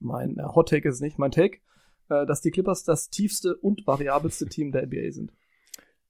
mein 0.00 0.38
äh, 0.38 0.44
Hot 0.54 0.70
Take 0.70 0.88
ist 0.88 1.00
nicht 1.00 1.18
mein 1.18 1.30
Take, 1.30 1.58
dass 2.08 2.40
die 2.40 2.50
Clippers 2.50 2.84
das 2.84 3.10
tiefste 3.10 3.56
und 3.56 3.86
variabelste 3.86 4.46
Team 4.46 4.72
der 4.72 4.86
NBA 4.86 5.12
sind. 5.12 5.32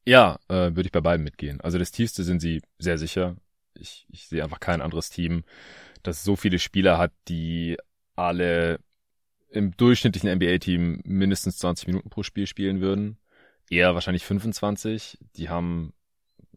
Ja, 0.04 0.38
äh, 0.48 0.74
würde 0.76 0.82
ich 0.82 0.92
bei 0.92 1.00
beiden 1.00 1.24
mitgehen. 1.24 1.60
Also 1.60 1.78
das 1.78 1.90
tiefste 1.90 2.22
sind 2.22 2.40
sie 2.40 2.62
sehr 2.78 2.98
sicher. 2.98 3.36
Ich, 3.74 4.06
ich 4.08 4.28
sehe 4.28 4.42
einfach 4.42 4.60
kein 4.60 4.80
anderes 4.80 5.10
Team, 5.10 5.44
das 6.02 6.22
so 6.22 6.36
viele 6.36 6.58
Spieler 6.58 6.98
hat, 6.98 7.12
die 7.28 7.76
alle 8.14 8.78
im 9.50 9.76
durchschnittlichen 9.76 10.32
NBA-Team 10.32 11.00
mindestens 11.04 11.58
20 11.58 11.88
Minuten 11.88 12.10
pro 12.10 12.22
Spiel 12.22 12.46
spielen 12.46 12.80
würden. 12.80 13.18
Eher 13.68 13.94
wahrscheinlich 13.94 14.24
25. 14.24 15.18
Die 15.36 15.48
haben 15.48 15.92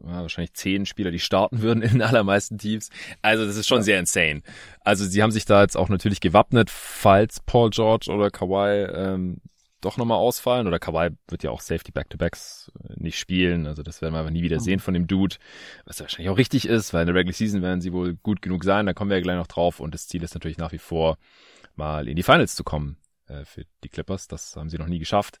ja, 0.04 0.22
wahrscheinlich 0.22 0.54
zehn 0.54 0.86
Spieler, 0.86 1.10
die 1.10 1.18
starten 1.18 1.62
würden 1.62 1.82
in 1.82 1.90
den 1.92 2.02
allermeisten 2.02 2.58
Teams. 2.58 2.90
Also 3.22 3.46
das 3.46 3.56
ist 3.56 3.68
schon 3.68 3.82
sehr 3.82 3.98
insane. 3.98 4.42
Also 4.84 5.04
sie 5.04 5.22
haben 5.22 5.30
sich 5.30 5.44
da 5.44 5.62
jetzt 5.62 5.76
auch 5.76 5.88
natürlich 5.88 6.20
gewappnet, 6.20 6.70
falls 6.70 7.40
Paul 7.40 7.70
George 7.70 8.10
oder 8.10 8.30
Kawhi 8.30 8.84
ähm, 8.84 9.40
doch 9.80 9.96
nochmal 9.96 10.18
ausfallen. 10.18 10.66
Oder 10.66 10.78
Kawhi 10.78 11.10
wird 11.28 11.42
ja 11.42 11.50
auch 11.50 11.60
Safety 11.60 11.92
Back-to-Backs 11.92 12.72
äh, 12.88 12.94
nicht 12.96 13.18
spielen. 13.18 13.66
Also 13.66 13.82
das 13.82 14.02
werden 14.02 14.14
wir 14.14 14.20
aber 14.20 14.30
nie 14.30 14.42
wieder 14.42 14.58
mhm. 14.58 14.64
sehen 14.64 14.80
von 14.80 14.94
dem 14.94 15.06
Dude. 15.06 15.36
Was 15.84 15.98
ja 15.98 16.04
wahrscheinlich 16.04 16.30
auch 16.30 16.38
richtig 16.38 16.66
ist, 16.66 16.92
weil 16.92 17.02
in 17.02 17.06
der 17.06 17.16
Regular 17.16 17.34
Season 17.34 17.62
werden 17.62 17.80
sie 17.80 17.92
wohl 17.92 18.14
gut 18.14 18.42
genug 18.42 18.64
sein. 18.64 18.86
Da 18.86 18.94
kommen 18.94 19.10
wir 19.10 19.16
ja 19.16 19.22
gleich 19.22 19.36
noch 19.36 19.46
drauf. 19.46 19.80
Und 19.80 19.94
das 19.94 20.06
Ziel 20.06 20.22
ist 20.22 20.34
natürlich 20.34 20.58
nach 20.58 20.72
wie 20.72 20.78
vor, 20.78 21.18
mal 21.76 22.08
in 22.08 22.16
die 22.16 22.22
Finals 22.22 22.54
zu 22.54 22.64
kommen 22.64 22.96
äh, 23.28 23.44
für 23.44 23.64
die 23.84 23.88
Clippers. 23.88 24.28
Das 24.28 24.56
haben 24.56 24.68
sie 24.68 24.78
noch 24.78 24.88
nie 24.88 24.98
geschafft. 24.98 25.38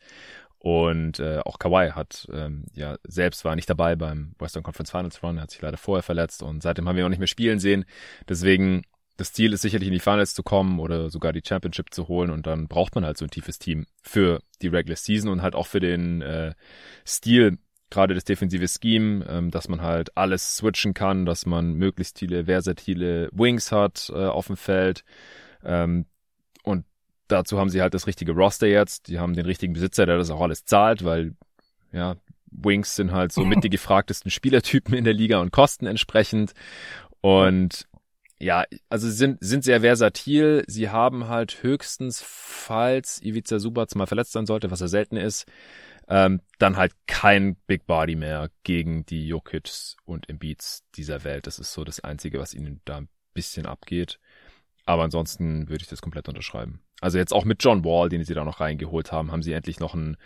Und 0.62 1.20
äh, 1.20 1.38
auch 1.38 1.58
Kawhi 1.58 1.92
hat 1.92 2.28
ähm, 2.30 2.66
ja 2.74 2.98
selbst 3.04 3.46
war 3.46 3.56
nicht 3.56 3.70
dabei 3.70 3.96
beim 3.96 4.34
Western 4.38 4.62
Conference 4.62 4.90
Finals 4.90 5.22
Run, 5.22 5.38
er 5.38 5.44
hat 5.44 5.50
sich 5.50 5.62
leider 5.62 5.78
vorher 5.78 6.02
verletzt 6.02 6.42
und 6.42 6.62
seitdem 6.62 6.86
haben 6.86 6.96
wir 6.96 7.06
auch 7.06 7.10
nicht 7.10 7.18
mehr 7.18 7.26
spielen 7.26 7.58
sehen. 7.58 7.86
Deswegen 8.28 8.82
das 9.16 9.32
Ziel 9.32 9.54
ist 9.54 9.62
sicherlich 9.62 9.88
in 9.88 9.94
die 9.94 10.00
Finals 10.00 10.34
zu 10.34 10.42
kommen 10.42 10.78
oder 10.78 11.08
sogar 11.08 11.32
die 11.32 11.42
Championship 11.46 11.94
zu 11.94 12.08
holen 12.08 12.30
und 12.30 12.46
dann 12.46 12.68
braucht 12.68 12.94
man 12.94 13.06
halt 13.06 13.16
so 13.16 13.24
ein 13.24 13.30
tiefes 13.30 13.58
Team 13.58 13.86
für 14.02 14.42
die 14.60 14.68
Regular 14.68 14.96
Season 14.96 15.30
und 15.30 15.40
halt 15.40 15.54
auch 15.54 15.66
für 15.66 15.80
den 15.80 16.20
äh, 16.20 16.54
Stil, 17.06 17.58
gerade 17.90 18.14
das 18.14 18.24
defensive 18.24 18.66
Scheme, 18.68 19.24
ähm, 19.28 19.50
dass 19.50 19.68
man 19.68 19.80
halt 19.80 20.16
alles 20.16 20.56
switchen 20.56 20.92
kann, 20.92 21.26
dass 21.26 21.46
man 21.46 21.74
möglichst 21.74 22.18
viele 22.18 22.44
versatile 22.44 23.30
Wings 23.32 23.72
hat 23.72 24.10
äh, 24.14 24.26
auf 24.26 24.46
dem 24.46 24.56
Feld. 24.56 25.04
Ähm, 25.64 26.06
und 26.62 26.84
dazu 27.32 27.58
haben 27.58 27.70
sie 27.70 27.82
halt 27.82 27.94
das 27.94 28.06
richtige 28.06 28.32
Roster 28.32 28.66
jetzt. 28.66 29.08
Die 29.08 29.18
haben 29.18 29.34
den 29.34 29.46
richtigen 29.46 29.72
Besitzer, 29.72 30.06
der 30.06 30.18
das 30.18 30.30
auch 30.30 30.40
alles 30.40 30.64
zahlt, 30.64 31.04
weil 31.04 31.34
ja, 31.92 32.16
Wings 32.50 32.96
sind 32.96 33.12
halt 33.12 33.32
so 33.32 33.44
mit 33.44 33.64
die 33.64 33.70
gefragtesten 33.70 34.30
Spielertypen 34.30 34.94
in 34.94 35.04
der 35.04 35.14
Liga 35.14 35.40
und 35.40 35.52
kosten 35.52 35.86
entsprechend. 35.86 36.52
Und 37.20 37.86
ja, 38.38 38.64
also 38.88 39.06
sie 39.06 39.14
sind, 39.14 39.38
sind 39.40 39.64
sehr 39.64 39.82
versatil. 39.82 40.64
Sie 40.66 40.88
haben 40.88 41.28
halt 41.28 41.62
höchstens, 41.62 42.22
falls 42.24 43.20
Ivica 43.22 43.58
Subac 43.58 43.94
mal 43.94 44.06
verletzt 44.06 44.32
sein 44.32 44.46
sollte, 44.46 44.70
was 44.70 44.80
er 44.80 44.88
selten 44.88 45.16
ist, 45.16 45.46
ähm, 46.08 46.40
dann 46.58 46.76
halt 46.76 46.92
kein 47.06 47.56
Big 47.66 47.86
Body 47.86 48.16
mehr 48.16 48.50
gegen 48.64 49.04
die 49.04 49.28
Jokic 49.28 49.70
und 50.04 50.28
Embiids 50.28 50.84
dieser 50.94 51.22
Welt. 51.22 51.46
Das 51.46 51.58
ist 51.58 51.72
so 51.72 51.84
das 51.84 52.00
Einzige, 52.00 52.38
was 52.38 52.54
ihnen 52.54 52.80
da 52.84 52.96
ein 52.98 53.08
bisschen 53.34 53.66
abgeht. 53.66 54.18
Aber 54.90 55.04
ansonsten 55.04 55.68
würde 55.68 55.82
ich 55.82 55.88
das 55.88 56.02
komplett 56.02 56.28
unterschreiben. 56.28 56.80
Also 57.00 57.16
jetzt 57.16 57.32
auch 57.32 57.44
mit 57.44 57.62
John 57.62 57.84
Wall, 57.84 58.08
den 58.08 58.24
sie 58.24 58.34
da 58.34 58.44
noch 58.44 58.58
reingeholt 58.58 59.12
haben, 59.12 59.30
haben 59.30 59.40
sie 59.40 59.52
endlich 59.52 59.78
noch 59.78 59.94
einen 59.94 60.16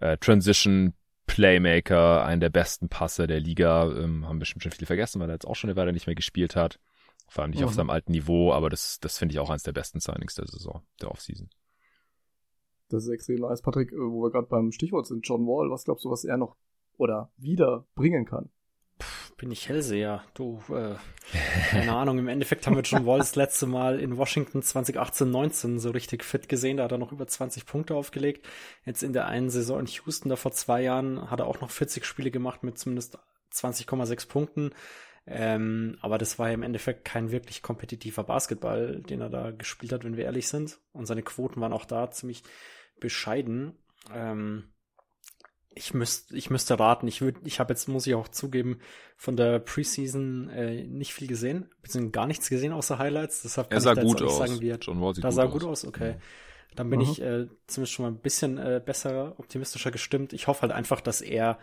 äh, 0.00 0.18
Transition 0.18 0.94
Playmaker, 1.28 2.24
einen 2.24 2.40
der 2.40 2.50
besten 2.50 2.88
Passer 2.88 3.28
der 3.28 3.38
Liga. 3.38 3.88
Ähm, 3.92 4.26
haben 4.26 4.40
bestimmt 4.40 4.64
schon 4.64 4.72
viele 4.72 4.86
vergessen, 4.86 5.20
weil 5.20 5.30
er 5.30 5.34
jetzt 5.34 5.46
auch 5.46 5.54
schon 5.54 5.70
eine 5.70 5.76
Weile 5.76 5.92
nicht 5.92 6.08
mehr 6.08 6.16
gespielt 6.16 6.56
hat. 6.56 6.80
Vor 7.28 7.42
allem 7.42 7.52
nicht 7.52 7.60
mhm. 7.60 7.66
auf 7.66 7.74
seinem 7.74 7.90
alten 7.90 8.10
Niveau, 8.10 8.52
aber 8.52 8.70
das, 8.70 8.98
das 8.98 9.18
finde 9.18 9.34
ich 9.34 9.38
auch 9.38 9.50
eines 9.50 9.62
der 9.62 9.70
besten 9.70 10.00
Signings 10.00 10.34
der 10.34 10.48
Saison, 10.48 10.82
der 11.00 11.12
Offseason. 11.12 11.48
Das 12.88 13.04
ist 13.04 13.10
extrem 13.10 13.36
nice. 13.36 13.62
Patrick, 13.62 13.92
äh, 13.92 13.98
wo 13.98 14.24
wir 14.24 14.32
gerade 14.32 14.48
beim 14.48 14.72
Stichwort 14.72 15.06
sind, 15.06 15.28
John 15.28 15.46
Wall, 15.46 15.70
was 15.70 15.84
glaubst 15.84 16.04
du, 16.04 16.10
was 16.10 16.24
er 16.24 16.38
noch 16.38 16.56
oder 16.96 17.30
wieder 17.36 17.86
bringen 17.94 18.24
kann? 18.24 18.50
Bin 19.38 19.52
ich 19.52 19.68
Hellseher. 19.68 20.24
Du, 20.34 20.60
äh, 20.68 20.96
keine 21.70 21.94
Ahnung, 21.94 22.18
im 22.18 22.28
Endeffekt 22.28 22.66
haben 22.66 22.76
wir 22.76 22.82
John 22.82 23.06
Wall 23.06 23.24
letzte 23.34 23.66
Mal 23.66 24.00
in 24.00 24.16
Washington 24.18 24.62
2018, 24.62 25.30
19 25.30 25.78
so 25.78 25.90
richtig 25.90 26.24
fit 26.24 26.48
gesehen. 26.48 26.76
Da 26.76 26.84
hat 26.84 26.92
er 26.92 26.98
noch 26.98 27.12
über 27.12 27.26
20 27.26 27.64
Punkte 27.64 27.94
aufgelegt. 27.94 28.46
Jetzt 28.84 29.02
in 29.02 29.12
der 29.12 29.26
einen 29.26 29.48
Saison 29.48 29.80
in 29.80 29.86
Houston, 29.86 30.28
da 30.28 30.36
vor 30.36 30.52
zwei 30.52 30.82
Jahren, 30.82 31.30
hat 31.30 31.40
er 31.40 31.46
auch 31.46 31.60
noch 31.60 31.70
40 31.70 32.04
Spiele 32.04 32.30
gemacht 32.30 32.64
mit 32.64 32.78
zumindest 32.78 33.18
20,6 33.54 34.28
Punkten. 34.28 34.70
Ähm, 35.26 35.98
aber 36.00 36.18
das 36.18 36.38
war 36.38 36.48
ja 36.48 36.54
im 36.54 36.62
Endeffekt 36.62 37.04
kein 37.04 37.30
wirklich 37.30 37.62
kompetitiver 37.62 38.24
Basketball, 38.24 39.00
den 39.02 39.20
er 39.20 39.30
da 39.30 39.52
gespielt 39.52 39.92
hat, 39.92 40.04
wenn 40.04 40.16
wir 40.16 40.24
ehrlich 40.24 40.48
sind. 40.48 40.78
Und 40.92 41.06
seine 41.06 41.22
Quoten 41.22 41.60
waren 41.60 41.72
auch 41.72 41.84
da 41.84 42.10
ziemlich 42.10 42.42
bescheiden. 42.98 43.76
Ähm, 44.12 44.64
ich 45.78 45.94
müsste, 45.94 46.36
ich 46.36 46.50
müsste 46.50 46.78
raten. 46.78 47.08
Ich 47.08 47.20
würde, 47.20 47.40
ich 47.44 47.60
habe 47.60 47.72
jetzt 47.72 47.88
muss 47.88 48.06
ich 48.06 48.14
auch 48.14 48.28
zugeben 48.28 48.78
von 49.16 49.36
der 49.36 49.58
Preseason 49.60 50.50
äh, 50.50 50.84
nicht 50.84 51.14
viel 51.14 51.28
gesehen, 51.28 51.70
beziehungsweise 51.82 52.10
gar 52.12 52.26
nichts 52.26 52.48
gesehen 52.48 52.72
außer 52.72 52.98
Highlights. 52.98 53.42
Deshalb 53.42 53.72
er 53.72 53.80
sah 53.80 53.94
gut 53.94 54.20
aus. 54.20 54.38
Sagen, 54.38 54.60
wie 54.60 54.68
er, 54.68 54.78
John 54.78 55.00
Wall 55.00 55.14
sieht 55.14 55.24
da 55.24 55.28
gut 55.28 55.36
sah 55.36 55.44
aus. 55.44 55.52
gut 55.52 55.64
aus. 55.64 55.84
Okay, 55.86 56.12
mhm. 56.12 56.16
dann 56.76 56.90
bin 56.90 57.00
mhm. 57.00 57.06
ich 57.06 57.22
äh, 57.22 57.46
zumindest 57.66 57.92
schon 57.92 58.04
mal 58.04 58.10
ein 58.10 58.18
bisschen 58.18 58.58
äh, 58.58 58.82
besser, 58.84 59.34
optimistischer 59.38 59.90
gestimmt. 59.90 60.32
Ich 60.32 60.46
hoffe 60.46 60.62
halt 60.62 60.72
einfach, 60.72 61.00
dass 61.00 61.20
er 61.20 61.58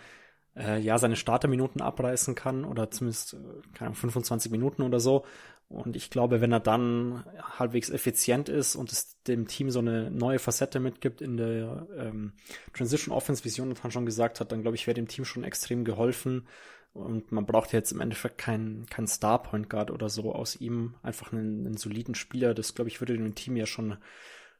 äh, 0.55 0.79
ja 0.79 0.97
seine 0.97 1.15
Starterminuten 1.15 1.81
abreißen 1.81 2.35
kann 2.35 2.65
oder 2.65 2.91
zumindest 2.91 3.33
äh, 3.33 3.37
keine 3.73 3.87
Ahnung, 3.87 3.95
25 3.95 4.51
Minuten 4.51 4.81
oder 4.81 4.99
so 4.99 5.25
und 5.67 5.95
ich 5.95 6.09
glaube, 6.11 6.41
wenn 6.41 6.51
er 6.51 6.59
dann 6.59 7.23
halbwegs 7.57 7.89
effizient 7.89 8.49
ist 8.49 8.75
und 8.75 8.91
es 8.91 9.21
dem 9.23 9.47
Team 9.47 9.71
so 9.71 9.79
eine 9.79 10.11
neue 10.11 10.37
Facette 10.37 10.79
mitgibt 10.79 11.21
in 11.21 11.37
der 11.37 11.87
ähm, 11.97 12.33
Transition 12.73 13.13
Offense, 13.13 13.43
wie 13.43 13.49
Jonathan 13.49 13.89
schon 13.91 14.05
gesagt 14.05 14.39
hat, 14.39 14.51
dann 14.51 14.61
glaube 14.61 14.75
ich, 14.75 14.85
wäre 14.85 14.93
dem 14.93 15.07
Team 15.07 15.25
schon 15.25 15.43
extrem 15.43 15.83
geholfen. 15.83 16.47
Und 16.93 17.31
man 17.31 17.45
braucht 17.45 17.73
jetzt 17.73 17.91
im 17.91 17.99
Endeffekt 17.99 18.37
keinen 18.37 18.85
kein 18.85 19.07
Star 19.07 19.41
Point 19.41 19.69
Guard 19.69 19.91
oder 19.91 20.07
so 20.07 20.33
aus 20.33 20.55
ihm, 20.55 20.95
einfach 21.01 21.33
einen, 21.33 21.65
einen 21.65 21.77
soliden 21.77 22.15
Spieler. 22.15 22.53
Das 22.53 22.75
glaube 22.75 22.89
ich 22.89 23.01
würde 23.01 23.17
dem 23.17 23.35
Team 23.35 23.57
ja 23.57 23.65
schon 23.65 23.97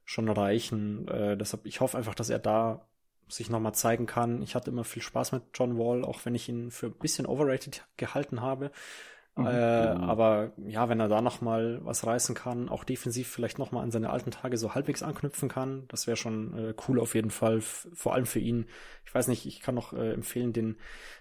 schon 0.04 0.28
reichen. 0.28 1.08
Äh, 1.08 1.38
deshalb 1.38 1.66
ich 1.66 1.82
hoffe 1.82 1.98
einfach, 1.98 2.16
dass 2.16 2.30
er 2.30 2.40
da 2.40 2.88
sich 3.28 3.50
nochmal 3.50 3.74
zeigen 3.74 4.06
kann. 4.06 4.42
Ich 4.42 4.56
hatte 4.56 4.72
immer 4.72 4.84
viel 4.84 5.02
Spaß 5.02 5.32
mit 5.32 5.44
John 5.54 5.78
Wall, 5.78 6.04
auch 6.04 6.26
wenn 6.26 6.36
ich 6.36 6.50
ihn 6.50 6.72
für 6.72 6.88
ein 6.88 7.00
bisschen 7.00 7.26
overrated 7.26 7.86
gehalten 7.98 8.42
habe. 8.42 8.72
Mhm. 9.38 9.48
Äh, 9.48 9.50
aber 9.50 10.54
ja, 10.66 10.88
wenn 10.88 11.00
er 11.00 11.10
da 11.10 11.22
noch 11.22 11.42
mal 11.42 11.82
was 11.84 12.06
reißen 12.06 12.36
kann, 12.36 12.70
auch 12.70 12.86
defensiv 12.86 13.28
vielleicht 13.28 13.60
noch 13.60 13.72
mal 13.72 13.82
an 13.82 13.92
seine 13.92 14.10
alten 14.10 14.32
Tage 14.32 14.58
so 14.58 14.76
halbwegs 14.76 15.04
anknüpfen 15.04 15.50
kann, 15.50 15.84
das 15.90 16.08
wäre 16.08 16.16
schon 16.16 16.58
äh, 16.58 16.74
cool 16.88 17.02
auf 17.02 17.16
jeden 17.16 17.32
Fall, 17.32 17.60
vor 17.60 18.14
allem 18.14 18.26
für 18.26 18.40
ihn. 18.40 18.66
Ich 19.06 19.14
weiß 19.14 19.28
nicht, 19.28 19.46
ich 19.46 19.60
kann 19.60 19.76
noch 19.76 19.92
äh, 19.92 20.14
empfehlen 20.14 20.54
den 20.54 20.78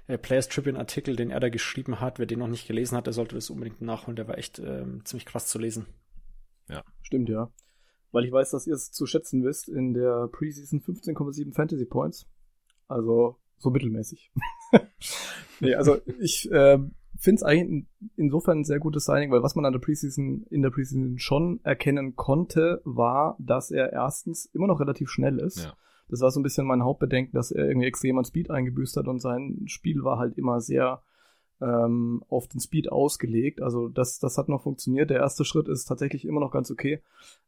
äh, 0.07 0.17
Players 0.17 0.49
Tribune 0.49 0.79
Artikel, 0.79 1.17
den 1.17 1.31
er 1.31 1.41
da 1.41 1.49
geschrieben 1.49 2.01
hat. 2.01 2.21
Wer 2.21 2.27
den 2.27 2.39
noch 2.39 2.47
nicht 2.47 2.69
gelesen 2.69 2.97
hat, 2.97 3.07
der 3.07 3.13
sollte 3.13 3.35
das 3.35 3.51
unbedingt 3.51 3.83
nachholen. 3.83 4.17
Der 4.17 4.29
war 4.29 4.39
echt 4.39 4.61
äh, 4.61 4.85
ziemlich 5.03 5.27
krass 5.27 5.49
zu 5.49 5.59
lesen. 5.59 5.87
Ja, 6.69 6.85
stimmt 7.03 7.29
ja. 7.29 7.51
Weil 8.15 8.25
ich 8.25 8.33
weiß, 8.33 8.53
dass 8.53 8.69
ihr 8.69 8.75
es 8.75 8.93
zu 8.93 9.07
schätzen 9.07 9.43
wisst 9.43 9.69
in 9.69 9.93
der 9.93 10.29
Preseason 10.29 10.81
15,7 10.81 11.53
Fantasy 11.53 11.85
Points. 11.85 12.29
Also 12.87 13.39
so 13.59 13.71
mittelmäßig. 13.71 14.31
nee, 15.61 15.75
also 15.75 15.97
ich 16.21 16.49
äh, 16.53 16.79
finde 17.19 17.35
es 17.35 17.43
eigentlich 17.43 17.87
insofern 18.15 18.61
ein 18.61 18.65
sehr 18.65 18.79
gutes 18.79 19.07
Signing, 19.07 19.33
weil 19.33 19.43
was 19.43 19.57
man 19.57 19.65
an 19.65 19.73
der 19.73 19.81
Preseason, 19.81 20.47
in 20.49 20.63
der 20.63 20.71
Preseason 20.71 21.19
schon 21.19 21.59
erkennen 21.65 22.15
konnte, 22.15 22.81
war, 22.85 23.37
dass 23.41 23.73
er 23.73 23.93
erstens 23.93 24.47
immer 24.47 24.69
noch 24.69 24.79
relativ 24.79 25.11
schnell 25.11 25.41
ist. 25.41 25.65
Ja. 25.65 25.75
Das 26.09 26.21
war 26.21 26.31
so 26.31 26.39
ein 26.39 26.45
bisschen 26.45 26.67
mein 26.67 26.85
Hauptbedenken, 26.85 27.35
dass 27.35 27.51
er 27.51 27.67
irgendwie 27.67 27.89
extrem 27.89 28.17
an 28.19 28.25
Speed 28.25 28.49
eingebüßt 28.49 28.97
hat 28.97 29.09
und 29.09 29.19
sein 29.19 29.63
Spiel 29.67 30.05
war 30.05 30.21
halt 30.21 30.39
immer 30.39 30.61
sehr 30.61 31.03
ähm, 31.61 32.23
auf 32.29 32.49
den 32.49 32.61
Speed 32.61 32.91
ausgelegt. 32.91 33.63
Also 33.63 33.89
das, 33.89 34.19
das 34.19 34.39
hat 34.39 34.49
noch 34.49 34.63
funktioniert. 34.63 35.11
Der 35.11 35.21
erste 35.21 35.45
Schritt 35.45 35.69
ist 35.69 35.85
tatsächlich 35.87 36.25
immer 36.25 36.41
noch 36.41 36.51
ganz 36.51 36.71
okay. 36.71 37.01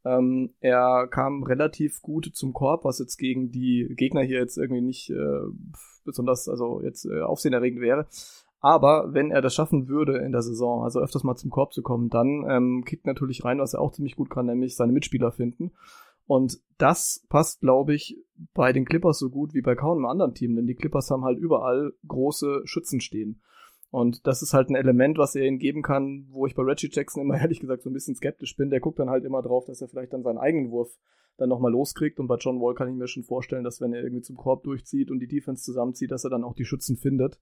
Ähm, 0.04 0.50
er 0.60 1.06
kam 1.08 1.42
relativ 1.42 2.02
gut 2.02 2.30
zum 2.34 2.52
Korb, 2.52 2.84
was 2.84 2.98
jetzt 2.98 3.16
gegen 3.16 3.50
die 3.50 3.92
Gegner 3.96 4.22
hier 4.22 4.38
jetzt 4.38 4.58
irgendwie 4.58 4.82
nicht 4.82 5.10
äh, 5.10 5.40
besonders, 6.04 6.48
also 6.48 6.80
jetzt 6.82 7.04
äh, 7.04 7.20
aufsehenerregend 7.20 7.80
wäre. 7.80 8.06
Aber 8.60 9.12
wenn 9.12 9.30
er 9.30 9.42
das 9.42 9.54
schaffen 9.54 9.86
würde 9.86 10.18
in 10.18 10.32
der 10.32 10.42
Saison, 10.42 10.82
also 10.82 11.00
öfters 11.00 11.24
mal 11.24 11.36
zum 11.36 11.50
Korb 11.50 11.72
zu 11.72 11.82
kommen, 11.82 12.08
dann 12.08 12.44
ähm, 12.48 12.84
kickt 12.84 13.06
natürlich 13.06 13.44
rein, 13.44 13.58
was 13.58 13.74
er 13.74 13.80
auch 13.80 13.92
ziemlich 13.92 14.16
gut 14.16 14.30
kann, 14.30 14.46
nämlich 14.46 14.76
seine 14.76 14.92
Mitspieler 14.92 15.30
finden. 15.30 15.72
Und 16.26 16.58
das 16.78 17.24
passt, 17.28 17.60
glaube 17.60 17.94
ich, 17.94 18.16
bei 18.52 18.72
den 18.72 18.84
Clippers 18.84 19.18
so 19.18 19.30
gut 19.30 19.54
wie 19.54 19.62
bei 19.62 19.76
kaum 19.76 19.98
einem 19.98 20.06
anderen 20.06 20.34
Team, 20.34 20.56
denn 20.56 20.66
die 20.66 20.74
Clippers 20.74 21.10
haben 21.10 21.24
halt 21.24 21.38
überall 21.38 21.92
große 22.08 22.62
Schützen 22.64 23.00
stehen. 23.00 23.40
Und 23.90 24.26
das 24.26 24.42
ist 24.42 24.52
halt 24.52 24.68
ein 24.68 24.74
Element, 24.74 25.16
was 25.16 25.34
er 25.34 25.44
ihnen 25.44 25.58
geben 25.58 25.82
kann, 25.82 26.26
wo 26.30 26.46
ich 26.46 26.54
bei 26.54 26.62
Reggie 26.62 26.90
Jackson 26.90 27.22
immer 27.22 27.36
ehrlich 27.40 27.60
gesagt 27.60 27.82
so 27.82 27.90
ein 27.90 27.94
bisschen 27.94 28.14
skeptisch 28.14 28.56
bin. 28.56 28.70
Der 28.70 28.80
guckt 28.80 28.98
dann 28.98 29.10
halt 29.10 29.24
immer 29.24 29.42
drauf, 29.42 29.64
dass 29.66 29.80
er 29.80 29.88
vielleicht 29.88 30.12
dann 30.12 30.22
seinen 30.22 30.38
eigenen 30.38 30.70
Wurf 30.70 30.96
dann 31.36 31.48
nochmal 31.48 31.72
loskriegt. 31.72 32.18
Und 32.18 32.26
bei 32.26 32.36
John 32.36 32.60
Wall 32.60 32.74
kann 32.74 32.88
ich 32.88 32.94
mir 32.94 33.08
schon 33.08 33.22
vorstellen, 33.22 33.64
dass 33.64 33.80
wenn 33.80 33.92
er 33.92 34.02
irgendwie 34.02 34.22
zum 34.22 34.36
Korb 34.36 34.64
durchzieht 34.64 35.10
und 35.10 35.20
die 35.20 35.28
Defense 35.28 35.62
zusammenzieht, 35.62 36.10
dass 36.10 36.24
er 36.24 36.30
dann 36.30 36.44
auch 36.44 36.54
die 36.54 36.64
Schützen 36.64 36.96
findet. 36.96 37.40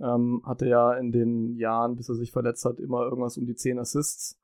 Ähm, 0.00 0.42
hatte 0.44 0.66
ja 0.66 0.92
in 0.94 1.12
den 1.12 1.56
Jahren, 1.56 1.96
bis 1.96 2.08
er 2.08 2.16
sich 2.16 2.32
verletzt 2.32 2.64
hat, 2.64 2.80
immer 2.80 3.04
irgendwas 3.04 3.38
um 3.38 3.46
die 3.46 3.54
10 3.54 3.78
Assists. 3.78 4.38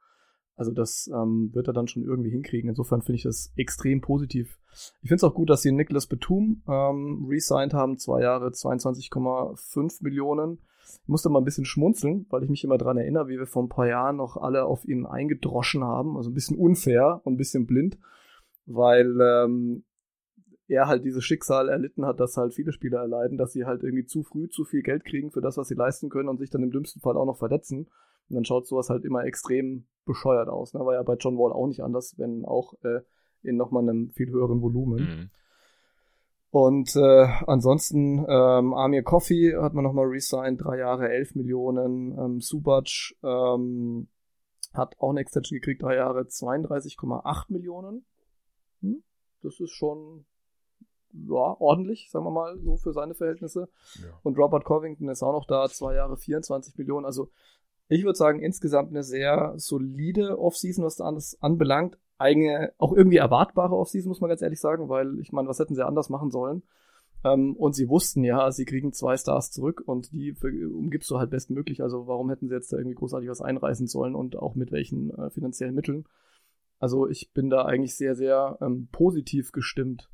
Also 0.56 0.70
das 0.70 1.10
ähm, 1.12 1.50
wird 1.52 1.66
er 1.66 1.72
dann 1.72 1.88
schon 1.88 2.04
irgendwie 2.04 2.30
hinkriegen. 2.30 2.70
Insofern 2.70 3.02
finde 3.02 3.16
ich 3.16 3.22
das 3.22 3.52
extrem 3.56 4.00
positiv. 4.00 4.58
Ich 5.02 5.08
finde 5.08 5.16
es 5.16 5.24
auch 5.24 5.34
gut, 5.34 5.50
dass 5.50 5.62
sie 5.62 5.72
Nicholas 5.72 6.06
Betum 6.06 6.62
ähm, 6.68 7.26
resigned 7.28 7.74
haben, 7.74 7.98
zwei 7.98 8.22
Jahre 8.22 8.48
22,5 8.48 10.02
Millionen. 10.02 10.58
Ich 11.02 11.08
musste 11.08 11.28
mal 11.28 11.40
ein 11.40 11.44
bisschen 11.44 11.64
schmunzeln, 11.64 12.26
weil 12.30 12.42
ich 12.44 12.50
mich 12.50 12.64
immer 12.64 12.78
dran 12.78 12.96
erinnere, 12.96 13.28
wie 13.28 13.38
wir 13.38 13.46
vor 13.46 13.62
ein 13.62 13.68
paar 13.68 13.88
Jahren 13.88 14.16
noch 14.16 14.36
alle 14.36 14.64
auf 14.64 14.84
ihn 14.84 15.06
eingedroschen 15.06 15.84
haben. 15.84 16.16
Also 16.16 16.30
ein 16.30 16.34
bisschen 16.34 16.58
unfair 16.58 17.20
und 17.24 17.34
ein 17.34 17.38
bisschen 17.38 17.66
blind, 17.66 17.98
weil 18.66 19.18
ähm, 19.20 19.84
er 20.68 20.86
halt 20.86 21.04
dieses 21.04 21.24
Schicksal 21.24 21.68
erlitten 21.68 22.04
hat, 22.06 22.20
dass 22.20 22.36
halt 22.36 22.54
viele 22.54 22.72
Spieler 22.72 23.00
erleiden, 23.00 23.38
dass 23.38 23.52
sie 23.52 23.64
halt 23.64 23.82
irgendwie 23.82 24.06
zu 24.06 24.22
früh 24.22 24.48
zu 24.48 24.64
viel 24.64 24.82
Geld 24.82 25.04
kriegen 25.04 25.30
für 25.30 25.40
das, 25.40 25.56
was 25.56 25.68
sie 25.68 25.74
leisten 25.74 26.08
können 26.08 26.28
und 26.28 26.38
sich 26.38 26.50
dann 26.50 26.62
im 26.62 26.70
dümmsten 26.70 27.00
Fall 27.00 27.16
auch 27.16 27.26
noch 27.26 27.38
verletzen. 27.38 27.88
Und 28.28 28.36
dann 28.36 28.44
schaut 28.44 28.66
sowas 28.66 28.88
halt 28.88 29.04
immer 29.04 29.24
extrem 29.24 29.86
bescheuert 30.04 30.48
aus. 30.48 30.74
Ne? 30.74 30.80
War 30.80 30.94
ja 30.94 31.02
bei 31.02 31.14
John 31.14 31.36
Wall 31.36 31.52
auch 31.52 31.66
nicht 31.66 31.82
anders, 31.82 32.14
wenn 32.18 32.44
auch 32.44 32.74
äh, 32.82 33.00
in 33.42 33.56
nochmal 33.56 33.82
einem 33.82 34.10
viel 34.10 34.30
höheren 34.30 34.62
Volumen. 34.62 35.00
Mhm. 35.00 35.30
Und 36.52 36.94
äh, 36.96 37.28
ansonsten 37.46 38.26
ähm, 38.28 38.74
Amir 38.74 39.02
Coffee 39.02 39.56
hat 39.56 39.72
man 39.72 39.84
nochmal 39.84 40.04
resigned, 40.04 40.62
drei 40.62 40.76
Jahre, 40.76 41.08
elf 41.08 41.34
Millionen. 41.34 42.12
Ähm, 42.18 42.40
Subac 42.42 43.14
ähm, 43.22 44.08
hat 44.74 44.94
auch 44.98 45.10
eine 45.10 45.20
Extension 45.20 45.58
gekriegt, 45.58 45.82
drei 45.82 45.96
Jahre, 45.96 46.20
32,8 46.20 47.44
Millionen. 47.48 48.04
Hm? 48.82 49.02
Das 49.42 49.60
ist 49.60 49.70
schon 49.70 50.26
ja, 51.14 51.56
ordentlich, 51.58 52.10
sagen 52.10 52.26
wir 52.26 52.30
mal, 52.30 52.58
so 52.58 52.76
für 52.76 52.92
seine 52.92 53.14
Verhältnisse. 53.14 53.70
Ja. 54.02 54.10
Und 54.22 54.38
Robert 54.38 54.66
Covington 54.66 55.08
ist 55.08 55.22
auch 55.22 55.32
noch 55.32 55.46
da, 55.46 55.70
zwei 55.70 55.94
Jahre 55.94 56.18
24 56.18 56.76
Millionen. 56.76 57.06
Also 57.06 57.30
ich 57.88 58.04
würde 58.04 58.18
sagen, 58.18 58.40
insgesamt 58.40 58.90
eine 58.90 59.04
sehr 59.04 59.54
solide 59.56 60.38
Offseason, 60.38 60.84
was 60.84 60.96
da 60.96 61.04
alles 61.04 61.40
anbelangt. 61.40 61.98
Eigene, 62.22 62.72
auch 62.78 62.92
irgendwie 62.92 63.18
erwartbare 63.18 63.76
Offseason, 63.76 64.08
muss 64.08 64.20
man 64.20 64.30
ganz 64.30 64.42
ehrlich 64.42 64.60
sagen, 64.60 64.88
weil 64.88 65.18
ich 65.20 65.32
meine, 65.32 65.48
was 65.48 65.58
hätten 65.58 65.74
sie 65.74 65.86
anders 65.86 66.08
machen 66.08 66.30
sollen? 66.30 66.62
Ähm, 67.24 67.54
und 67.56 67.74
sie 67.74 67.88
wussten 67.88 68.24
ja, 68.24 68.50
sie 68.50 68.64
kriegen 68.64 68.92
zwei 68.92 69.16
Stars 69.16 69.50
zurück 69.50 69.82
und 69.84 70.12
die 70.12 70.34
umgibst 70.72 71.10
du 71.10 71.18
halt 71.18 71.30
bestmöglich. 71.30 71.82
Also 71.82 72.06
warum 72.06 72.30
hätten 72.30 72.48
sie 72.48 72.54
jetzt 72.54 72.72
da 72.72 72.78
irgendwie 72.78 72.96
großartig 72.96 73.28
was 73.28 73.42
einreißen 73.42 73.86
sollen 73.86 74.14
und 74.14 74.36
auch 74.36 74.54
mit 74.54 74.72
welchen 74.72 75.10
äh, 75.10 75.30
finanziellen 75.30 75.74
Mitteln? 75.74 76.04
Also 76.78 77.08
ich 77.08 77.32
bin 77.32 77.50
da 77.50 77.64
eigentlich 77.64 77.96
sehr, 77.96 78.14
sehr 78.14 78.58
ähm, 78.60 78.88
positiv 78.90 79.52
gestimmt 79.52 80.08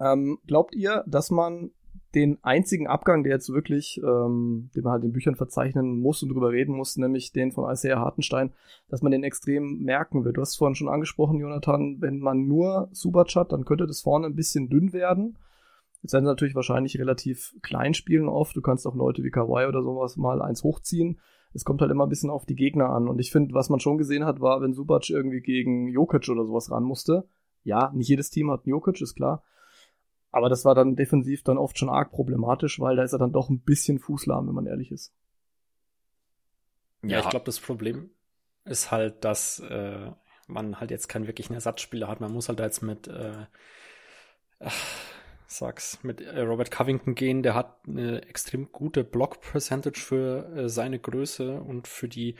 ähm, 0.00 0.38
glaubt 0.46 0.74
ihr, 0.74 1.04
dass 1.06 1.30
man 1.30 1.70
den 2.14 2.38
einzigen 2.42 2.86
Abgang, 2.86 3.24
der 3.24 3.32
jetzt 3.32 3.52
wirklich, 3.52 4.00
ähm, 4.02 4.70
den 4.74 4.84
man 4.84 4.94
halt 4.94 5.04
in 5.04 5.12
Büchern 5.12 5.34
verzeichnen 5.34 6.00
muss 6.00 6.22
und 6.22 6.30
drüber 6.30 6.50
reden 6.50 6.74
muss, 6.74 6.96
nämlich 6.96 7.32
den 7.32 7.52
von 7.52 7.70
Isaiah 7.70 7.98
Hartenstein, 7.98 8.52
dass 8.88 9.02
man 9.02 9.12
den 9.12 9.24
extrem 9.24 9.82
merken 9.82 10.24
wird. 10.24 10.36
Du 10.36 10.40
hast 10.40 10.56
vorhin 10.56 10.74
schon 10.74 10.88
angesprochen, 10.88 11.40
Jonathan, 11.40 12.00
wenn 12.00 12.18
man 12.18 12.46
nur 12.46 12.88
Subac 12.92 13.34
hat, 13.34 13.52
dann 13.52 13.64
könnte 13.64 13.86
das 13.86 14.00
vorne 14.00 14.26
ein 14.26 14.36
bisschen 14.36 14.68
dünn 14.68 14.92
werden. 14.92 15.36
Jetzt 16.02 16.12
werden 16.12 16.24
sie 16.24 16.30
natürlich 16.30 16.54
wahrscheinlich 16.54 16.98
relativ 16.98 17.54
klein 17.62 17.92
spielen 17.92 18.28
oft. 18.28 18.56
Du 18.56 18.62
kannst 18.62 18.86
auch 18.86 18.94
Leute 18.94 19.24
wie 19.24 19.30
Kawhi 19.30 19.66
oder 19.66 19.82
sowas 19.82 20.16
mal 20.16 20.40
eins 20.40 20.62
hochziehen. 20.62 21.18
Es 21.52 21.64
kommt 21.64 21.80
halt 21.80 21.90
immer 21.90 22.06
ein 22.06 22.10
bisschen 22.10 22.30
auf 22.30 22.46
die 22.46 22.54
Gegner 22.54 22.90
an. 22.90 23.08
Und 23.08 23.18
ich 23.18 23.32
finde, 23.32 23.54
was 23.54 23.70
man 23.70 23.80
schon 23.80 23.98
gesehen 23.98 24.24
hat, 24.24 24.40
war, 24.40 24.60
wenn 24.60 24.74
Subac 24.74 25.10
irgendwie 25.10 25.40
gegen 25.40 25.88
Jokic 25.88 26.28
oder 26.28 26.44
sowas 26.44 26.70
ran 26.70 26.84
musste. 26.84 27.28
Ja, 27.64 27.90
nicht 27.94 28.08
jedes 28.08 28.30
Team 28.30 28.50
hat 28.50 28.60
einen 28.64 28.70
Jokic, 28.70 29.00
ist 29.00 29.16
klar. 29.16 29.42
Aber 30.32 30.48
das 30.48 30.64
war 30.64 30.74
dann 30.74 30.96
defensiv 30.96 31.42
dann 31.42 31.58
oft 31.58 31.78
schon 31.78 31.88
arg 31.88 32.10
problematisch, 32.10 32.80
weil 32.80 32.96
da 32.96 33.02
ist 33.02 33.12
er 33.12 33.18
dann 33.18 33.32
doch 33.32 33.48
ein 33.48 33.60
bisschen 33.60 33.98
fußlahm, 33.98 34.46
wenn 34.46 34.54
man 34.54 34.66
ehrlich 34.66 34.90
ist. 34.92 35.12
Ja, 37.02 37.10
ja 37.10 37.20
ich 37.20 37.28
glaube, 37.28 37.46
das 37.46 37.60
Problem 37.60 38.10
ist 38.64 38.90
halt, 38.90 39.24
dass 39.24 39.60
äh, 39.60 40.10
man 40.46 40.80
halt 40.80 40.90
jetzt 40.90 41.08
keinen 41.08 41.26
wirklichen 41.26 41.54
Ersatzspieler 41.54 42.08
hat. 42.08 42.20
Man 42.20 42.32
muss 42.32 42.48
halt 42.48 42.60
jetzt 42.60 42.82
mit, 42.82 43.08
äh, 43.08 43.46
ach, 44.60 44.84
sag's, 45.46 46.00
mit 46.02 46.20
äh, 46.20 46.40
Robert 46.40 46.70
Covington 46.70 47.14
gehen. 47.14 47.42
Der 47.42 47.54
hat 47.54 47.78
eine 47.86 48.22
extrem 48.22 48.70
gute 48.72 49.04
Block-Percentage 49.04 50.00
für 50.00 50.46
äh, 50.54 50.68
seine 50.68 50.98
Größe 50.98 51.60
und 51.60 51.88
für 51.88 52.08
die 52.08 52.36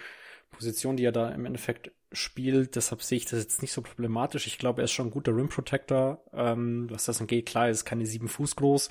Position, 0.50 0.96
die 0.96 1.04
er 1.04 1.12
da 1.12 1.30
im 1.30 1.44
Endeffekt 1.44 1.92
spielt. 2.12 2.76
Deshalb 2.76 3.02
sehe 3.02 3.18
ich 3.18 3.26
das 3.26 3.40
jetzt 3.40 3.62
nicht 3.62 3.72
so 3.72 3.82
problematisch. 3.82 4.46
Ich 4.46 4.58
glaube, 4.58 4.80
er 4.80 4.84
ist 4.84 4.92
schon 4.92 5.08
ein 5.08 5.12
guter 5.12 5.34
Rim 5.34 5.48
Protector. 5.48 6.22
Ähm, 6.32 6.88
was 6.90 7.04
das 7.04 7.20
angeht, 7.20 7.46
klar, 7.46 7.66
er 7.66 7.72
ist 7.72 7.84
keine 7.84 8.06
sieben 8.06 8.28
Fuß 8.28 8.56
groß 8.56 8.90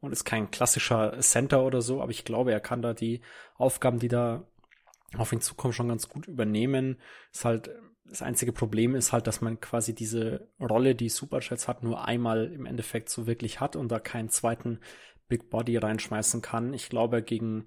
und 0.00 0.12
ist 0.12 0.24
kein 0.24 0.50
klassischer 0.50 1.18
Center 1.20 1.64
oder 1.64 1.80
so, 1.80 2.02
aber 2.02 2.10
ich 2.10 2.24
glaube, 2.24 2.52
er 2.52 2.60
kann 2.60 2.82
da 2.82 2.92
die 2.92 3.22
Aufgaben, 3.56 3.98
die 3.98 4.08
da 4.08 4.46
auf 5.16 5.32
ihn 5.32 5.40
zukommen, 5.40 5.72
schon 5.72 5.88
ganz 5.88 6.08
gut 6.08 6.26
übernehmen. 6.26 6.98
Ist 7.32 7.44
halt 7.44 7.70
das 8.08 8.22
einzige 8.22 8.52
Problem 8.52 8.94
ist 8.94 9.12
halt, 9.12 9.26
dass 9.26 9.40
man 9.40 9.60
quasi 9.60 9.94
diese 9.94 10.48
Rolle, 10.60 10.94
die 10.94 11.08
Superjets 11.08 11.68
hat, 11.68 11.82
nur 11.82 12.04
einmal 12.04 12.52
im 12.52 12.66
Endeffekt 12.66 13.08
so 13.08 13.26
wirklich 13.26 13.60
hat 13.60 13.76
und 13.76 13.88
da 13.90 13.98
keinen 13.98 14.28
zweiten 14.28 14.80
Big 15.28 15.50
Body 15.50 15.76
reinschmeißen 15.76 16.40
kann. 16.40 16.72
Ich 16.72 16.88
glaube, 16.88 17.22
gegen, 17.22 17.66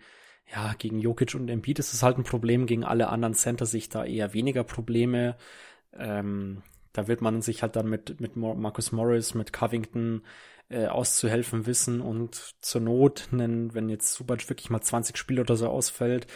ja, 0.51 0.73
gegen 0.77 0.99
Jokic 0.99 1.35
und 1.35 1.49
Embiid 1.49 1.79
ist 1.79 1.93
es 1.93 2.03
halt 2.03 2.17
ein 2.17 2.23
Problem, 2.23 2.65
gegen 2.65 2.83
alle 2.83 3.09
anderen 3.09 3.35
Center 3.35 3.65
sich 3.65 3.89
da 3.89 4.03
eher 4.03 4.33
weniger 4.33 4.63
Probleme. 4.63 5.35
Ähm, 5.93 6.63
da 6.93 7.07
wird 7.07 7.21
man 7.21 7.41
sich 7.41 7.61
halt 7.61 7.75
dann 7.75 7.89
mit, 7.89 8.19
mit 8.19 8.35
Marcus 8.35 8.91
Morris, 8.91 9.35
mit 9.35 9.53
Covington 9.53 10.23
äh, 10.69 10.87
auszuhelfen 10.87 11.65
wissen 11.65 12.01
und 12.01 12.55
zur 12.61 12.81
Not, 12.81 13.29
einen, 13.31 13.73
wenn 13.73 13.89
jetzt 13.89 14.13
Subac 14.13 14.49
wirklich 14.49 14.69
mal 14.69 14.81
20 14.81 15.17
Spiele 15.17 15.41
oder 15.41 15.55
so 15.55 15.67
ausfällt, 15.67 16.27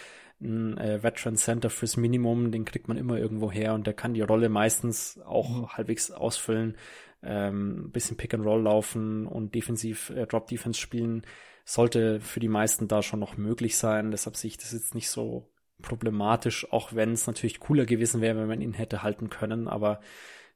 ein 0.42 0.78
äh, 0.78 1.02
Veteran 1.02 1.36
Center 1.36 1.70
fürs 1.70 1.98
Minimum, 1.98 2.52
den 2.52 2.66
kriegt 2.66 2.88
man 2.88 2.98
immer 2.98 3.18
irgendwo 3.18 3.52
her 3.52 3.74
und 3.74 3.88
der 3.88 3.94
kann 3.94 4.14
die 4.14 4.22
Rolle 4.22 4.50
meistens 4.50 5.20
auch 5.26 5.50
mhm. 5.50 5.68
halbwegs 5.70 6.12
ausfüllen, 6.12 6.78
ähm, 7.24 7.92
bisschen 7.92 8.18
Pick 8.18 8.34
and 8.34 8.46
Roll 8.46 8.62
laufen 8.64 9.26
und 9.26 9.56
defensiv 9.56 10.10
äh, 10.10 10.26
Drop 10.28 10.48
Defense 10.48 10.80
spielen, 10.80 11.24
sollte 11.66 12.20
für 12.20 12.40
die 12.40 12.50
meisten 12.50 12.88
da 12.88 13.02
schon 13.02 13.20
noch 13.20 13.38
möglich 13.38 13.78
sein. 13.78 14.12
Deshalb 14.12 14.36
sehe 14.36 14.50
ich 14.50 14.58
das 14.58 14.74
jetzt 14.74 14.96
nicht 14.96 15.10
so 15.10 15.50
problematisch, 15.82 16.72
auch 16.72 16.94
wenn 16.94 17.12
es 17.12 17.28
natürlich 17.28 17.60
cooler 17.60 17.86
gewesen 17.86 18.22
wäre, 18.22 18.38
wenn 18.40 18.48
man 18.48 18.62
ihn 18.62 18.74
hätte 18.74 19.04
halten 19.04 19.30
können, 19.30 19.68
aber 19.68 20.00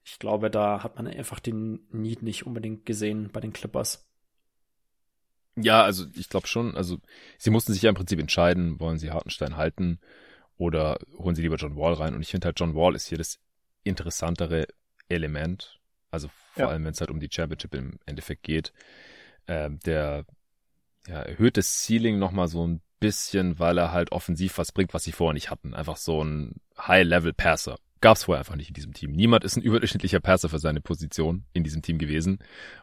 ich 0.03 0.19
glaube, 0.19 0.49
da 0.49 0.83
hat 0.83 0.95
man 0.95 1.05
einfach 1.05 1.39
den 1.39 1.85
Need 1.91 2.23
nicht 2.23 2.47
unbedingt 2.47 2.85
gesehen 2.85 3.29
bei 3.31 3.41
den 3.41 3.51
Clippers. 3.51 4.09
Ja, 5.57 5.83
also 5.83 6.05
ich 6.15 6.29
glaube 6.29 6.47
schon, 6.47 6.75
also 6.77 6.99
sie 7.37 7.49
mussten 7.49 7.73
sich 7.73 7.81
ja 7.81 7.89
im 7.89 7.95
Prinzip 7.95 8.19
entscheiden, 8.19 8.79
wollen 8.79 8.99
sie 8.99 9.11
Hartenstein 9.11 9.57
halten 9.57 9.99
oder 10.55 10.97
holen 11.17 11.35
sie 11.35 11.41
lieber 11.41 11.57
John 11.57 11.75
Wall 11.75 11.93
rein. 11.93 12.15
Und 12.15 12.21
ich 12.21 12.29
finde 12.29 12.45
halt, 12.45 12.59
John 12.59 12.73
Wall 12.73 12.95
ist 12.95 13.07
hier 13.07 13.17
das 13.17 13.39
interessantere 13.83 14.67
Element. 15.09 15.79
Also 16.09 16.29
vor 16.53 16.65
ja. 16.65 16.69
allem, 16.69 16.85
wenn 16.85 16.93
es 16.93 17.01
halt 17.01 17.11
um 17.11 17.19
die 17.19 17.29
Championship 17.29 17.73
im 17.75 17.99
Endeffekt 18.05 18.43
geht. 18.43 18.71
Ähm, 19.47 19.79
der 19.79 20.25
ja, 21.07 21.21
erhöht 21.21 21.57
das 21.57 21.85
Ceiling 21.85 22.19
nochmal 22.19 22.47
so 22.47 22.65
ein 22.67 22.81
bisschen, 22.99 23.59
weil 23.59 23.77
er 23.77 23.91
halt 23.91 24.11
offensiv 24.11 24.57
was 24.57 24.71
bringt, 24.71 24.93
was 24.93 25.03
sie 25.03 25.11
vorher 25.11 25.33
nicht 25.33 25.51
hatten. 25.51 25.73
Einfach 25.73 25.97
so 25.97 26.23
ein 26.23 26.55
High-Level-Passer 26.77 27.77
gab 28.01 28.17
es 28.17 28.25
vorher 28.25 28.39
einfach 28.39 28.55
nicht 28.55 28.69
in 28.69 28.73
diesem 28.73 28.93
Team. 28.93 29.11
Niemand 29.11 29.43
ist 29.43 29.55
ein 29.55 29.63
überdurchschnittlicher 29.63 30.19
Perser 30.19 30.49
für 30.49 30.59
seine 30.59 30.81
Position 30.81 31.45
in 31.53 31.63
diesem 31.63 31.81
Team 31.81 31.97
gewesen. 31.97 32.39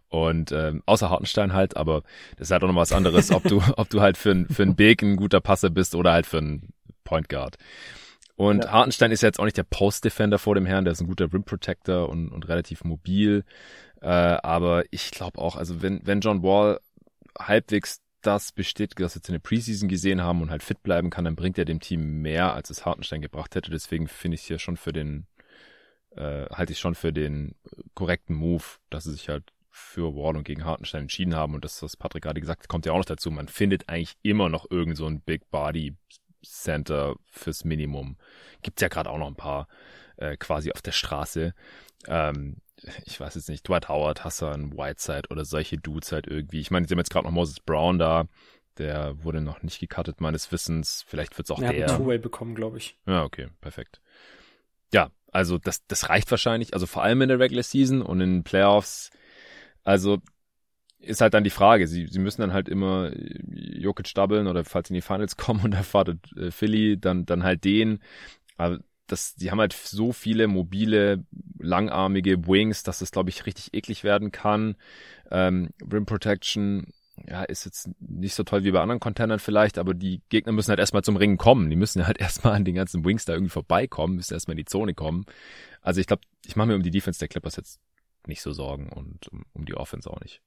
Und 0.09 0.53
ähm, 0.53 0.83
außer 0.87 1.11
Hartenstein 1.11 1.53
halt, 1.53 1.77
aber 1.77 2.03
das 2.37 2.49
ist 2.49 2.51
halt 2.53 2.65
auch 2.65 2.69
noch 2.69 2.77
was 2.77 2.93
anderes, 2.93 3.31
ob 3.31 3.45
du, 3.45 3.63
ob 3.77 3.89
du 3.91 4.01
halt 4.01 4.17
für, 4.17 4.47
für 4.51 4.63
einen 4.63 4.77
Big 4.77 5.03
ein 5.03 5.17
guter 5.17 5.41
Passer 5.41 5.71
bist 5.71 5.95
oder 5.95 6.13
halt 6.13 6.27
für 6.27 6.39
einen 6.39 6.73
Point 7.05 7.29
Guard. 7.29 7.57
Und 8.37 8.65
ja. 8.65 8.73
Hartenstein 8.73 9.13
ist 9.13 9.23
ja 9.23 9.29
jetzt 9.29 9.39
auch 9.39 9.45
nicht 9.45 9.57
der 9.57 9.65
Post-Defender 9.65 10.39
vor 10.39 10.57
dem 10.57 10.67
Herrn, 10.67 10.85
der 10.85 10.93
ist 10.93 11.01
ein 11.01 11.07
guter 11.07 11.33
Rim 11.33 11.45
Protector 11.45 12.09
und, 12.09 12.31
und 12.31 12.49
relativ 12.49 12.83
mobil. 12.83 13.45
Äh, 14.01 14.09
aber 14.09 14.85
ich 14.91 15.13
glaube 15.13 15.39
auch, 15.39 15.57
also 15.57 15.83
wenn, 15.83 16.01
wenn 16.05 16.21
John 16.21 16.43
Wall 16.43 16.81
halbwegs 17.39 18.01
das 18.27 18.53
bestätigt, 18.53 19.01
was 19.01 19.15
wir 19.15 19.21
jetzt 19.21 19.29
in 19.29 19.35
der 19.35 19.41
Preseason 19.41 19.89
gesehen 19.89 20.23
haben 20.23 20.43
und 20.43 20.51
halt 20.51 20.63
fit 20.63 20.83
bleiben 20.83 21.11
kann, 21.11 21.25
dann 21.25 21.37
bringt 21.37 21.59
er 21.59 21.65
dem 21.65 21.81
Team 21.81 22.23
mehr, 22.23 22.55
als 22.55 22.71
es 22.71 22.85
Hartenstein 22.85 23.23
gebracht 23.23 23.55
hätte. 23.55 23.71
Deswegen 23.71 24.09
finde 24.09 24.37
ich 24.37 24.43
es 24.43 24.47
hier 24.47 24.59
schon 24.59 24.77
für 24.77 24.93
den, 24.93 25.27
äh, 26.17 26.47
halte 26.47 26.73
ich 26.73 26.79
schon 26.79 26.95
für 26.95 27.13
den 27.13 27.55
korrekten 27.95 28.35
Move, 28.35 28.65
dass 28.91 29.05
sie 29.05 29.13
sich 29.13 29.29
halt 29.29 29.53
für 29.71 30.15
Wall 30.15 30.37
und 30.37 30.45
gegen 30.45 30.65
Hartenstein 30.65 31.03
entschieden 31.03 31.35
haben. 31.35 31.55
Und 31.55 31.65
das, 31.65 31.83
was 31.83 31.97
Patrick 31.97 32.23
gerade 32.23 32.41
gesagt 32.41 32.63
hat, 32.63 32.69
kommt 32.69 32.87
ja 32.87 32.93
auch 32.93 32.99
noch 32.99 33.05
dazu. 33.05 33.31
Man 33.31 33.49
findet 33.49 33.89
eigentlich 33.89 34.17
immer 34.23 34.49
noch 34.49 34.71
irgend 34.71 34.97
so 34.97 35.07
ein 35.07 35.21
Big 35.21 35.51
Body 35.51 35.97
Center 36.45 37.17
fürs 37.27 37.65
Minimum. 37.65 38.17
Gibt's 38.63 38.83
ja 38.83 38.89
gerade 38.89 39.11
auch 39.11 39.19
noch 39.19 39.27
ein 39.27 39.37
paar 39.37 39.67
äh, 40.17 40.37
quasi 40.37 40.71
auf 40.73 40.83
der 40.83 40.93
Straße. 40.93 41.55
Ähm, 42.07 42.59
ich 43.05 43.19
weiß 43.19 43.35
jetzt 43.35 43.49
nicht, 43.49 43.69
Dwight 43.69 43.89
Howard, 43.89 44.25
Hassan, 44.25 44.73
Whiteside 44.77 45.29
oder 45.31 45.45
solche 45.45 45.79
Dudes 45.79 46.13
halt 46.13 46.27
irgendwie. 46.27 46.61
Ich 46.61 46.71
meine, 46.71 46.87
sie 46.87 46.93
haben 46.93 46.99
jetzt 46.99 47.11
gerade 47.11 47.27
noch 47.27 47.33
Moses 47.33 47.61
Brown 47.61 47.99
da. 47.99 48.27
Der 48.79 49.23
wurde 49.23 49.41
noch 49.41 49.63
nicht 49.63 49.79
gecuttet, 49.79 50.21
meines 50.21 50.51
Wissens. 50.51 51.05
Vielleicht 51.07 51.37
wird's 51.39 51.51
auch 51.51 51.63
er 51.63 51.73
der. 51.73 51.87
Er 51.87 51.93
hat 51.93 51.99
Two-Way 51.99 52.19
bekommen, 52.19 52.55
glaube 52.55 52.79
ich. 52.79 52.99
Ja, 53.07 53.23
okay, 53.23 53.49
perfekt. 53.61 54.01
Ja, 54.93 55.11
also 55.31 55.59
das, 55.59 55.87
das 55.87 56.09
reicht 56.09 56.31
wahrscheinlich. 56.31 56.75
Also 56.75 56.87
vor 56.87 57.03
allem 57.03 57.23
in 57.23 57.29
der 57.29 57.39
Regular 57.39 57.63
Season 57.63 58.03
und 58.03 58.21
in 58.21 58.33
den 58.33 58.45
Playoffs. 58.45 59.11
Also 59.85 60.19
ist 60.99 61.21
halt 61.21 61.35
dann 61.35 61.45
die 61.45 61.51
Frage. 61.51 61.87
Sie, 61.87 62.07
sie 62.07 62.19
müssen 62.19 62.41
dann 62.41 62.53
halt 62.53 62.69
immer 62.69 63.13
Jokic 63.15 64.13
doublen 64.15 64.47
oder 64.47 64.65
falls 64.65 64.89
sie 64.89 64.95
in 64.95 64.97
die 64.97 65.03
Finals 65.03 65.37
kommen 65.37 65.65
und 65.65 65.73
erwartet 65.73 66.19
äh, 66.37 66.51
Philly, 66.51 66.99
dann, 66.99 67.27
dann 67.27 67.45
halt 67.45 67.65
den. 67.65 68.01
Aber 68.57 68.81
das, 69.07 69.35
die 69.35 69.51
haben 69.51 69.61
halt 69.61 69.73
so 69.73 70.13
viele 70.13 70.47
mobile, 70.47 71.25
langarmige 71.59 72.47
Wings, 72.47 72.83
dass 72.83 73.01
das, 73.01 73.11
glaube 73.11 73.31
ich, 73.31 73.47
richtig 73.47 73.75
eklig 73.75 74.05
werden 74.05 74.33
kann. 74.33 74.77
Ähm, 75.31 75.71
Rim 75.93 76.07
Protection, 76.07 76.93
ja, 77.29 77.45
ist 77.45 77.65
jetzt 77.65 77.91
nicht 78.01 78.35
so 78.35 78.43
toll 78.43 78.65
wie 78.65 78.71
bei 78.71 78.81
anderen 78.81 79.01
Containern 79.01 79.39
vielleicht, 79.39 79.79
aber 79.79 79.95
die 79.95 80.23
Gegner 80.31 80.53
müssen 80.53 80.71
halt 80.71 80.81
erstmal 80.81 81.05
zum 81.05 81.17
Ringen 81.17 81.37
kommen. 81.37 81.71
Die 81.71 81.77
müssen 81.77 82.07
halt 82.07 82.19
erstmal 82.21 82.55
an 82.55 82.65
den 82.65 82.75
ganzen 82.75 83.05
Wings 83.05 83.25
da 83.25 83.35
irgendwie 83.35 83.51
vorbeikommen, 83.51 84.17
müssen 84.17 84.35
erstmal 84.35 84.55
in 84.55 84.65
die 84.65 84.65
Zone 84.65 84.95
kommen. 84.95 85.25
Also 85.81 86.01
ich 86.01 86.07
glaube, 86.07 86.23
ich 86.45 86.57
mache 86.57 86.69
mir 86.69 86.75
um 86.77 86.83
die 86.83 86.91
Defense 86.91 87.19
der 87.19 87.29
Clippers 87.29 87.57
jetzt 87.57 87.81
nicht 88.27 88.41
so 88.41 88.53
Sorgen 88.53 88.89
und 88.91 89.29
um, 89.29 89.45
um 89.53 89.65
die 89.67 89.75
Offense 89.75 90.11
auch 90.11 90.21
nicht. 90.21 90.41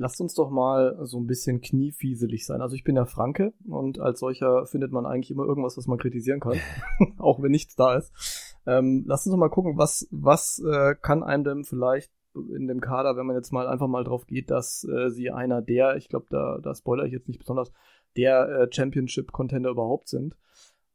Lasst 0.00 0.18
uns 0.22 0.32
doch 0.32 0.48
mal 0.48 0.96
so 1.02 1.18
ein 1.18 1.26
bisschen 1.26 1.60
kniefieselig 1.60 2.46
sein. 2.46 2.62
Also 2.62 2.74
ich 2.74 2.84
bin 2.84 2.96
ja 2.96 3.04
Franke 3.04 3.52
und 3.68 4.00
als 4.00 4.20
solcher 4.20 4.64
findet 4.64 4.92
man 4.92 5.04
eigentlich 5.04 5.30
immer 5.30 5.44
irgendwas, 5.44 5.76
was 5.76 5.86
man 5.86 5.98
kritisieren 5.98 6.40
kann, 6.40 6.58
auch 7.18 7.42
wenn 7.42 7.50
nichts 7.50 7.76
da 7.76 7.96
ist. 7.96 8.56
Ähm, 8.66 9.04
lasst 9.06 9.26
uns 9.26 9.34
doch 9.34 9.38
mal 9.38 9.50
gucken, 9.50 9.76
was, 9.76 10.08
was 10.10 10.62
äh, 10.66 10.94
kann 10.94 11.22
einem 11.22 11.44
denn 11.44 11.64
vielleicht 11.64 12.10
in 12.34 12.66
dem 12.66 12.80
Kader, 12.80 13.18
wenn 13.18 13.26
man 13.26 13.36
jetzt 13.36 13.52
mal 13.52 13.68
einfach 13.68 13.88
mal 13.88 14.04
drauf 14.04 14.26
geht, 14.26 14.50
dass 14.50 14.84
äh, 14.84 15.10
sie 15.10 15.30
einer 15.30 15.60
der, 15.60 15.96
ich 15.96 16.08
glaube, 16.08 16.26
da, 16.30 16.58
da 16.62 16.74
spoiler 16.74 17.04
ich 17.04 17.12
jetzt 17.12 17.28
nicht 17.28 17.40
besonders, 17.40 17.70
der 18.16 18.48
äh, 18.48 18.68
Championship-Contender 18.72 19.68
überhaupt 19.68 20.08
sind. 20.08 20.34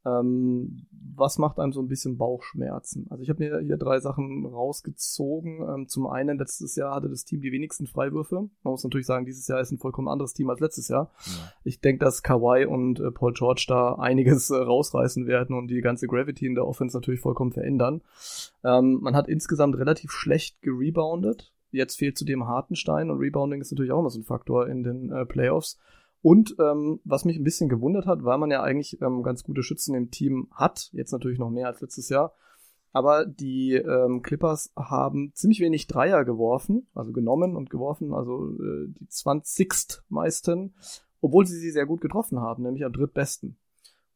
Ähm, 0.06 0.86
was 1.16 1.38
macht 1.38 1.58
einem 1.58 1.72
so 1.72 1.80
ein 1.80 1.88
bisschen 1.88 2.16
Bauchschmerzen? 2.16 3.06
Also 3.10 3.22
ich 3.22 3.30
habe 3.30 3.42
mir 3.42 3.60
hier 3.60 3.76
drei 3.76 3.98
Sachen 3.98 4.46
rausgezogen. 4.46 5.62
Ähm, 5.68 5.88
zum 5.88 6.06
einen, 6.06 6.38
letztes 6.38 6.76
Jahr 6.76 6.94
hatte 6.94 7.08
das 7.08 7.24
Team 7.24 7.40
die 7.40 7.52
wenigsten 7.52 7.86
Freiwürfe. 7.86 8.34
Man 8.36 8.50
muss 8.62 8.84
natürlich 8.84 9.06
sagen, 9.06 9.24
dieses 9.24 9.48
Jahr 9.48 9.60
ist 9.60 9.72
ein 9.72 9.78
vollkommen 9.78 10.08
anderes 10.08 10.34
Team 10.34 10.50
als 10.50 10.60
letztes 10.60 10.88
Jahr. 10.88 11.10
Ja. 11.26 11.32
Ich 11.64 11.80
denke, 11.80 12.04
dass 12.04 12.22
Kawhi 12.22 12.66
und 12.66 13.00
äh, 13.00 13.10
Paul 13.10 13.32
George 13.32 13.64
da 13.66 13.94
einiges 13.94 14.50
äh, 14.50 14.56
rausreißen 14.56 15.26
werden 15.26 15.56
und 15.56 15.68
die 15.68 15.80
ganze 15.80 16.06
Gravity 16.06 16.46
in 16.46 16.54
der 16.54 16.66
Offense 16.66 16.96
natürlich 16.96 17.20
vollkommen 17.20 17.52
verändern. 17.52 18.02
Ähm, 18.62 18.98
man 19.00 19.16
hat 19.16 19.28
insgesamt 19.28 19.76
relativ 19.76 20.12
schlecht 20.12 20.62
gereboundet. 20.62 21.52
Jetzt 21.72 21.96
fehlt 21.96 22.16
zudem 22.16 22.46
Hartenstein 22.46 23.10
und 23.10 23.18
Rebounding 23.18 23.60
ist 23.60 23.72
natürlich 23.72 23.92
auch 23.92 24.00
immer 24.00 24.10
so 24.10 24.20
ein 24.20 24.24
Faktor 24.24 24.68
in 24.68 24.82
den 24.82 25.10
äh, 25.10 25.26
Playoffs. 25.26 25.78
Und 26.22 26.56
ähm, 26.58 27.00
was 27.04 27.24
mich 27.24 27.36
ein 27.36 27.44
bisschen 27.44 27.68
gewundert 27.68 28.06
hat, 28.06 28.24
weil 28.24 28.38
man 28.38 28.50
ja 28.50 28.62
eigentlich 28.62 29.00
ähm, 29.00 29.22
ganz 29.22 29.44
gute 29.44 29.62
Schützen 29.62 29.94
im 29.94 30.10
Team 30.10 30.48
hat, 30.50 30.90
jetzt 30.92 31.12
natürlich 31.12 31.38
noch 31.38 31.50
mehr 31.50 31.68
als 31.68 31.80
letztes 31.80 32.08
Jahr, 32.08 32.34
aber 32.92 33.26
die 33.26 33.74
ähm, 33.74 34.22
Clippers 34.22 34.72
haben 34.74 35.30
ziemlich 35.34 35.60
wenig 35.60 35.86
Dreier 35.86 36.24
geworfen, 36.24 36.86
also 36.94 37.12
genommen 37.12 37.54
und 37.54 37.68
geworfen, 37.68 38.14
also 38.14 38.54
äh, 38.58 38.88
die 38.88 39.06
20. 39.06 40.02
meisten, 40.08 40.74
obwohl 41.20 41.46
sie 41.46 41.58
sie 41.58 41.70
sehr 41.70 41.84
gut 41.84 42.00
getroffen 42.00 42.40
haben, 42.40 42.62
nämlich 42.62 42.84
am 42.84 42.94
drittbesten. 42.94 43.58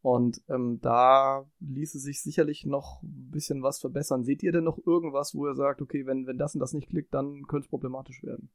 Und 0.02 0.42
ähm, 0.48 0.78
da 0.80 1.44
ließe 1.60 1.98
sich 1.98 2.22
sicherlich 2.22 2.64
noch 2.64 3.02
ein 3.02 3.30
bisschen 3.30 3.62
was 3.62 3.80
verbessern. 3.80 4.24
Seht 4.24 4.42
ihr 4.42 4.52
denn 4.52 4.64
noch 4.64 4.78
irgendwas, 4.86 5.34
wo 5.34 5.46
ihr 5.46 5.54
sagt, 5.54 5.82
okay, 5.82 6.06
wenn, 6.06 6.26
wenn 6.26 6.38
das 6.38 6.54
und 6.54 6.60
das 6.60 6.72
nicht 6.72 6.88
klickt, 6.88 7.12
dann 7.12 7.42
könnte 7.46 7.66
es 7.66 7.70
problematisch 7.70 8.22
werden? 8.22 8.48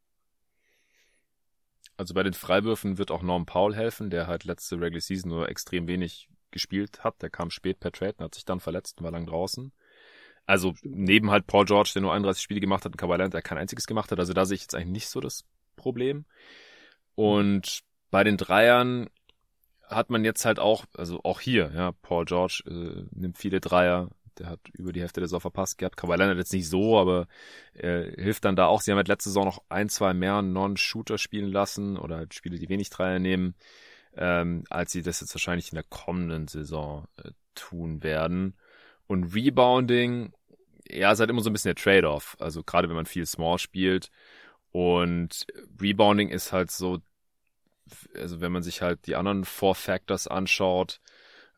Also 1.98 2.14
bei 2.14 2.24
den 2.24 2.34
Freiwürfen 2.34 2.98
wird 2.98 3.12
auch 3.12 3.22
Norm 3.22 3.46
Paul 3.46 3.76
helfen, 3.76 4.10
der 4.10 4.28
halt 4.28 4.44
letzte 4.44 4.76
Regular 4.76 5.02
Season 5.02 5.30
nur 5.30 5.50
extrem 5.50 5.88
wenig 5.88 6.30
gespielt 6.52 7.04
hat. 7.04 7.22
Der 7.22 7.30
kam 7.30 7.50
spät 7.50 7.80
per 7.80 7.92
Trade 7.92 8.16
und 8.18 8.26
hat 8.26 8.36
sich 8.36 8.46
dann 8.46 8.60
verletzt 8.60 9.00
und 9.00 9.06
war 9.06 9.12
lang 9.12 9.26
draußen. 9.26 9.72
Also 10.46 10.74
neben 10.84 11.32
halt 11.32 11.48
Paul 11.48 11.66
George, 11.66 11.92
der 11.94 12.02
nur 12.02 12.14
31 12.14 12.44
Spiele 12.44 12.60
gemacht 12.60 12.86
hat, 12.86 12.92
und 12.92 12.98
Kawhi 12.98 13.18
Leonard, 13.18 13.34
der 13.34 13.42
kein 13.42 13.58
einziges 13.58 13.88
gemacht 13.88 14.12
hat. 14.12 14.20
Also 14.20 14.34
da 14.34 14.46
sehe 14.46 14.56
ich 14.56 14.62
jetzt 14.62 14.76
eigentlich 14.76 14.90
nicht 14.90 15.10
so 15.10 15.20
das 15.20 15.44
Problem. 15.76 16.26
Und 17.16 17.82
bei 18.12 18.24
den 18.24 18.38
Dreiern 18.38 19.10
hat 19.88 20.10
man 20.10 20.24
jetzt 20.24 20.46
halt 20.46 20.60
auch, 20.60 20.86
also 20.94 21.22
auch 21.24 21.40
hier, 21.40 21.72
ja, 21.74 21.92
Paul 22.02 22.26
George 22.26 22.64
äh, 22.68 23.06
nimmt 23.12 23.38
viele 23.38 23.60
Dreier, 23.60 24.10
der 24.40 24.48
hat 24.50 24.60
über 24.74 24.94
die 24.94 25.02
Hälfte 25.02 25.20
der 25.20 25.28
Saison 25.28 25.42
verpasst 25.42 25.78
gehabt. 25.78 25.98
Kawhi 25.98 26.16
Leonard 26.16 26.38
jetzt 26.38 26.54
nicht 26.54 26.70
so, 26.70 26.98
aber 26.98 27.28
er 27.74 28.04
hilft 28.12 28.46
dann 28.46 28.56
da 28.56 28.68
auch. 28.68 28.82
Sie 28.82 28.92
haben 28.92 28.98
halt 28.98 29.08
letzte 29.08 29.30
Saison 29.30 29.46
noch 29.46 29.64
ein, 29.70 29.90
zwei 29.90 30.14
mehr 30.14 30.42
Non-Shooter 30.42 31.18
spielen 31.18 31.52
lassen 31.52 31.98
oder 31.98 32.18
halt 32.18 32.34
Spiele, 32.34 32.60
die 32.60 32.70
wenig 32.70 32.90
Dreier 32.90 33.20
nehmen, 33.20 33.56
ähm, 34.16 34.64
als 34.70 34.92
sie 34.92 35.02
das 35.02 35.22
jetzt 35.22 35.34
wahrscheinlich 35.34 35.72
in 35.72 35.76
der 35.76 35.86
kommenden 35.90 36.48
Saison 36.48 37.08
äh, 37.18 37.32
tun 37.56 38.04
werden. 38.04 38.56
Und 39.08 39.36
Rebounding, 39.36 40.34
ja, 40.88 41.12
ist 41.12 41.20
halt 41.20 41.30
immer 41.30 41.42
so 41.42 41.50
ein 41.50 41.54
bisschen 41.54 41.74
der 41.74 41.84
Trade-off. 41.84 42.38
Also 42.40 42.64
gerade 42.64 42.90
wenn 42.90 42.96
man 42.96 43.06
viel 43.06 43.26
Small 43.26 43.60
spielt. 43.60 44.12
Und 44.72 45.48
Rebounding 45.82 46.30
ist 46.30 46.52
halt 46.52 46.72
so, 46.72 47.00
also 48.16 48.42
wenn 48.42 48.52
man 48.52 48.64
sich 48.64 48.82
halt 48.82 49.08
die 49.08 49.16
anderen 49.16 49.46
Four 49.46 49.76
Factors 49.76 50.28
anschaut, 50.28 51.00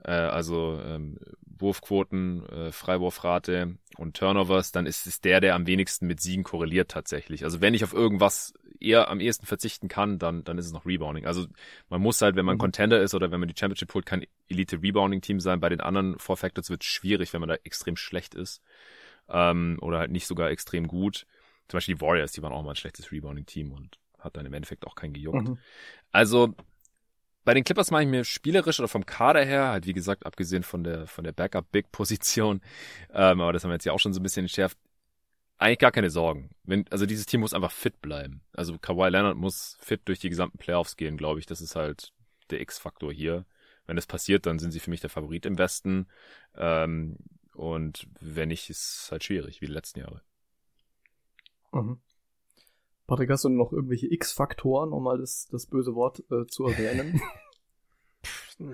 äh, 0.03 0.11
also 0.11 0.79
ähm, 0.83 1.17
Wurfquoten, 1.59 2.45
äh, 2.47 2.71
Freiwurfrate 2.71 3.77
und 3.97 4.17
Turnovers, 4.17 4.71
dann 4.71 4.85
ist 4.85 5.07
es 5.07 5.21
der, 5.21 5.41
der 5.41 5.55
am 5.55 5.67
wenigsten 5.67 6.07
mit 6.07 6.21
Siegen 6.21 6.43
korreliert 6.43 6.89
tatsächlich. 6.89 7.43
Also 7.43 7.61
wenn 7.61 7.73
ich 7.73 7.83
auf 7.83 7.93
irgendwas 7.93 8.53
eher 8.79 9.09
am 9.09 9.19
ehesten 9.19 9.45
verzichten 9.45 9.87
kann, 9.87 10.19
dann, 10.19 10.43
dann 10.43 10.57
ist 10.57 10.67
es 10.67 10.71
noch 10.71 10.85
Rebounding. 10.85 11.25
Also 11.25 11.47
man 11.89 12.01
muss 12.01 12.21
halt, 12.21 12.35
wenn 12.35 12.45
man 12.45 12.55
mhm. 12.55 12.61
Contender 12.61 13.01
ist 13.01 13.15
oder 13.15 13.31
wenn 13.31 13.39
man 13.39 13.49
die 13.49 13.55
Championship 13.57 13.93
holt, 13.93 14.05
kein 14.05 14.25
Elite-Rebounding-Team 14.49 15.39
sein. 15.39 15.59
Bei 15.59 15.69
den 15.69 15.81
anderen 15.81 16.17
Four 16.19 16.37
Factors 16.37 16.69
wird 16.69 16.83
es 16.83 16.87
schwierig, 16.87 17.33
wenn 17.33 17.41
man 17.41 17.49
da 17.49 17.55
extrem 17.63 17.97
schlecht 17.97 18.35
ist 18.35 18.61
ähm, 19.29 19.77
oder 19.81 19.99
halt 19.99 20.11
nicht 20.11 20.27
sogar 20.27 20.49
extrem 20.49 20.87
gut. 20.87 21.25
Zum 21.67 21.77
Beispiel 21.77 21.95
die 21.95 22.01
Warriors, 22.01 22.31
die 22.31 22.41
waren 22.41 22.53
auch 22.53 22.63
mal 22.63 22.71
ein 22.71 22.75
schlechtes 22.75 23.11
Rebounding-Team 23.11 23.71
und 23.71 23.99
hat 24.19 24.37
dann 24.37 24.45
im 24.45 24.53
Endeffekt 24.53 24.85
auch 24.87 24.95
kein 24.95 25.13
gejuckt. 25.13 25.47
Mhm. 25.47 25.57
Also 26.11 26.55
bei 27.47 27.53
den 27.53 27.63
Clippers 27.63 27.91
mache 27.91 28.03
ich 28.03 28.09
mir 28.09 28.25
spielerisch 28.25 28.77
oder 28.81 28.89
vom 28.89 29.05
Kader 29.05 29.41
her, 29.45 29.69
halt 29.69 29.85
wie 29.85 29.93
gesagt, 29.93 30.25
abgesehen 30.25 30.63
von 30.63 30.83
der 30.83 31.07
von 31.07 31.23
der 31.23 31.31
Backup-Big-Position, 31.31 32.59
ähm, 33.13 33.39
aber 33.39 33.53
das 33.53 33.63
haben 33.63 33.69
wir 33.69 33.75
jetzt 33.75 33.85
ja 33.85 33.93
auch 33.93 34.01
schon 34.01 34.11
so 34.11 34.19
ein 34.19 34.23
bisschen 34.23 34.43
entschärft, 34.43 34.77
eigentlich 35.57 35.79
gar 35.79 35.93
keine 35.93 36.09
Sorgen. 36.09 36.49
Wenn, 36.63 36.83
also 36.91 37.05
dieses 37.05 37.25
Team 37.25 37.39
muss 37.39 37.53
einfach 37.53 37.71
fit 37.71 38.01
bleiben. 38.01 38.41
Also 38.51 38.77
Kawhi 38.77 39.07
Leonard 39.07 39.37
muss 39.37 39.77
fit 39.79 40.01
durch 40.03 40.19
die 40.19 40.27
gesamten 40.27 40.57
Playoffs 40.57 40.97
gehen, 40.97 41.15
glaube 41.15 41.39
ich. 41.39 41.45
Das 41.45 41.61
ist 41.61 41.77
halt 41.77 42.11
der 42.49 42.59
X-Faktor 42.59 43.13
hier. 43.13 43.45
Wenn 43.85 43.95
das 43.95 44.07
passiert, 44.07 44.45
dann 44.45 44.59
sind 44.59 44.71
sie 44.71 44.81
für 44.81 44.89
mich 44.89 44.99
der 44.99 45.09
Favorit 45.09 45.45
im 45.45 45.57
Westen. 45.57 46.07
Ähm, 46.53 47.15
und 47.53 48.09
wenn 48.19 48.49
nicht, 48.49 48.69
ist 48.69 49.03
es 49.03 49.11
halt 49.11 49.23
schwierig, 49.23 49.61
wie 49.61 49.67
die 49.67 49.71
letzten 49.71 50.01
Jahre. 50.01 50.21
Mhm. 51.71 52.01
Patrick, 53.07 53.29
hast 53.29 53.45
du 53.45 53.49
noch 53.49 53.71
irgendwelche 53.71 54.11
X-Faktoren, 54.11 54.91
um 54.91 55.03
mal 55.03 55.17
das, 55.17 55.47
das 55.49 55.65
böse 55.65 55.95
Wort 55.95 56.23
äh, 56.29 56.45
zu 56.45 56.65
erwähnen? 56.65 57.21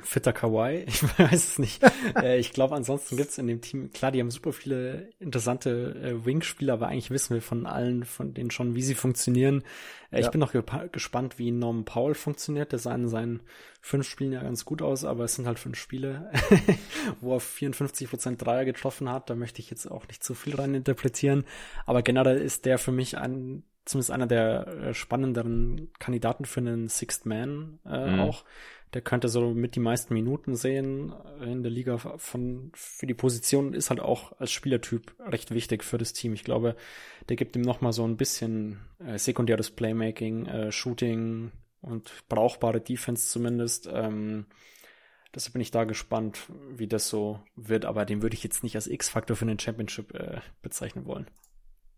Fitter 0.02 0.32
Kawaii, 0.32 0.84
ich 0.88 1.04
weiß 1.04 1.34
es 1.34 1.60
nicht. 1.60 1.84
äh, 2.16 2.40
ich 2.40 2.54
glaube, 2.54 2.74
ansonsten 2.74 3.18
gibt's 3.18 3.38
in 3.38 3.48
dem 3.48 3.60
Team, 3.60 3.92
klar, 3.92 4.12
die 4.12 4.22
haben 4.22 4.32
super 4.32 4.54
viele 4.54 5.10
interessante 5.20 5.94
äh, 6.02 6.26
Wing-Spieler, 6.26 6.74
aber 6.74 6.88
eigentlich 6.88 7.12
wissen 7.12 7.34
wir 7.34 7.42
von 7.42 7.66
allen, 7.66 8.06
von 8.06 8.34
denen 8.34 8.50
schon, 8.50 8.76
wie 8.76 8.82
sie 8.82 8.96
funktionieren. 8.96 9.64
Äh, 10.10 10.22
ja. 10.22 10.26
Ich 10.26 10.32
bin 10.32 10.40
noch 10.40 10.54
gespannt, 10.92 11.38
wie 11.38 11.52
Norman 11.52 11.84
Powell 11.84 12.16
funktioniert. 12.16 12.72
Der 12.72 12.80
sah 12.80 12.96
in 12.96 13.10
seinen 13.10 13.42
fünf 13.82 14.08
Spielen 14.08 14.32
ja 14.32 14.42
ganz 14.42 14.64
gut 14.64 14.82
aus, 14.82 15.04
aber 15.04 15.26
es 15.26 15.36
sind 15.36 15.48
halt 15.48 15.60
fünf 15.60 15.78
Spiele, 15.78 16.32
wo 17.20 17.34
er 17.34 17.42
54% 17.42 18.38
Dreier 18.38 18.64
getroffen 18.64 19.10
hat. 19.12 19.30
Da 19.30 19.36
möchte 19.36 19.60
ich 19.60 19.70
jetzt 19.70 19.92
auch 19.92 20.08
nicht 20.08 20.24
zu 20.24 20.34
viel 20.34 20.56
rein 20.56 20.74
interpretieren. 20.74 21.44
Aber 21.86 22.04
generell 22.04 22.40
ist 22.40 22.66
der 22.66 22.78
für 22.78 22.94
mich 22.94 23.18
ein 23.18 23.64
zumindest 23.86 24.12
einer 24.12 24.28
der 24.28 24.68
äh, 24.68 24.94
spannenderen 24.94 25.90
Kandidaten 26.00 26.46
für 26.46 26.62
einen 26.62 26.88
Sixth 26.88 27.26
Man 27.26 27.80
äh, 27.86 28.12
mhm. 28.12 28.20
auch. 28.22 28.44
Der 28.94 29.02
könnte 29.02 29.28
so 29.28 29.54
mit 29.54 29.76
die 29.76 29.80
meisten 29.80 30.14
Minuten 30.14 30.56
sehen 30.56 31.14
in 31.42 31.64
der 31.64 31.72
Liga 31.72 31.98
von 31.98 32.72
für 32.76 33.08
die 33.08 33.16
Position 33.16 33.74
ist 33.74 33.90
halt 33.90 34.00
auch 34.00 34.40
als 34.40 34.52
Spielertyp 34.52 35.16
recht 35.20 35.52
wichtig 35.52 35.84
für 35.84 35.98
das 35.98 36.14
Team. 36.14 36.34
Ich 36.34 36.44
glaube, 36.44 36.76
der 37.28 37.36
gibt 37.36 37.56
ihm 37.56 37.64
noch 37.64 37.82
mal 37.82 37.92
so 37.92 38.06
ein 38.06 38.18
bisschen 38.18 38.82
äh, 39.00 39.18
sekundäres 39.18 39.72
Playmaking, 39.72 40.46
äh, 40.46 40.72
Shooting 40.72 41.52
und 41.82 42.12
brauchbare 42.30 42.82
Defense 42.82 43.30
zumindest. 43.30 43.90
Ähm, 43.92 44.46
deshalb 45.34 45.54
bin 45.54 45.62
ich 45.62 45.72
da 45.72 45.86
gespannt, 45.86 46.40
wie 46.70 46.88
das 46.88 47.10
so 47.10 47.40
wird. 47.56 47.86
Aber 47.86 48.06
den 48.06 48.22
würde 48.22 48.36
ich 48.36 48.44
jetzt 48.44 48.64
nicht 48.64 48.76
als 48.76 48.88
X-Faktor 48.88 49.36
für 49.36 49.46
den 49.46 49.60
Championship 49.60 50.14
äh, 50.14 50.40
bezeichnen 50.62 51.06
wollen. 51.06 51.28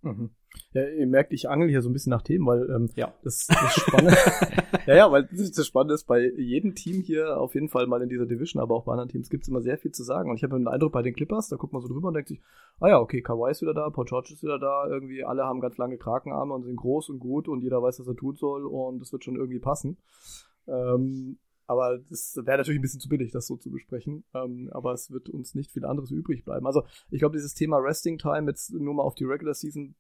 Mhm. 0.06 0.30
Ja, 0.74 0.88
ihr 0.88 1.08
merkt, 1.08 1.34
ich 1.34 1.50
angel 1.50 1.68
hier 1.68 1.82
so 1.82 1.90
ein 1.90 1.94
bisschen 1.94 2.12
nach 2.12 2.22
Themen, 2.22 2.46
weil 2.46 2.70
ähm, 2.70 2.90
ja. 2.96 3.14
das, 3.24 3.48
das 3.48 3.74
Spannende, 3.74 4.16
ja, 4.86 4.96
ja, 4.96 5.12
weil 5.12 5.28
das, 5.32 5.66
Spannende 5.66 5.96
ist, 5.96 6.06
bei 6.06 6.32
jedem 6.38 6.76
Team 6.76 7.02
hier 7.02 7.40
auf 7.40 7.56
jeden 7.56 7.70
Fall 7.70 7.88
mal 7.88 8.02
in 8.02 8.10
dieser 8.10 8.28
Division, 8.28 8.62
aber 8.62 8.76
auch 8.76 8.86
bei 8.86 8.92
anderen 8.92 9.10
Teams 9.10 9.30
gibt 9.30 9.44
es 9.44 9.50
immer 9.50 9.62
sehr 9.62 9.80
viel 9.80 9.92
zu 9.92 10.04
sagen. 10.04 10.30
Und 10.30 10.38
ich 10.38 10.44
habe 10.44 10.56
den 10.56 10.68
Eindruck 10.68 10.92
bei 10.92 11.02
den 11.02 11.16
Clippers, 11.16 11.50
da 11.50 11.56
guckt 11.56 11.74
man 11.74 11.82
so 11.82 11.88
drüber 11.88 12.10
und 12.10 12.14
denkt 12.14 12.30
sich, 12.30 12.42
ah 12.80 12.90
ja, 12.90 13.00
okay, 13.00 13.22
Kawhi 13.22 13.50
ist 13.50 13.62
wieder 13.64 13.74
da, 13.74 13.90
Paul 13.90 14.06
George 14.06 14.30
ist 14.34 14.44
wieder 14.44 14.60
da, 14.60 14.88
irgendwie 14.88 15.24
alle 15.24 15.44
haben 15.44 15.60
ganz 15.60 15.78
lange 15.78 15.98
Krakenarme 15.98 16.54
und 16.54 16.64
sind 16.64 16.76
groß 16.76 17.10
und 17.10 17.20
gut 17.20 17.48
und 17.48 17.62
jeder 17.62 17.82
weiß, 17.82 18.00
was 18.00 18.08
er 18.08 18.16
tun 18.16 18.36
soll 18.36 18.66
und 18.66 19.02
es 19.02 19.12
wird 19.12 19.24
schon 19.24 19.36
irgendwie 19.36 19.60
passen. 19.60 19.98
Ähm, 20.68 21.40
aber 21.68 22.00
das 22.10 22.36
wäre 22.36 22.58
natürlich 22.58 22.80
ein 22.80 22.82
bisschen 22.82 23.00
zu 23.00 23.10
billig, 23.10 23.32
das 23.32 23.48
so 23.48 23.58
zu 23.58 23.72
besprechen. 23.72 24.24
Ähm, 24.34 24.70
aber 24.72 24.94
es 24.94 25.12
wird 25.12 25.30
uns 25.30 25.56
nicht 25.56 25.72
viel 25.72 25.86
anderes 25.86 26.12
übrig 26.12 26.46
bleiben. 26.46 26.68
Also 26.68 26.84
ich 27.10 27.20
glaube, 27.20 27.36
dieses 27.36 27.54
Thema 27.54 27.78
Resting 27.78 28.18
Time 28.18 28.50
jetzt 28.50 28.74
nur 28.74 28.94
mal 28.94 29.04
auf 29.04 29.16
die 29.16 29.26
Regular 29.26 29.54
Season 29.54 29.96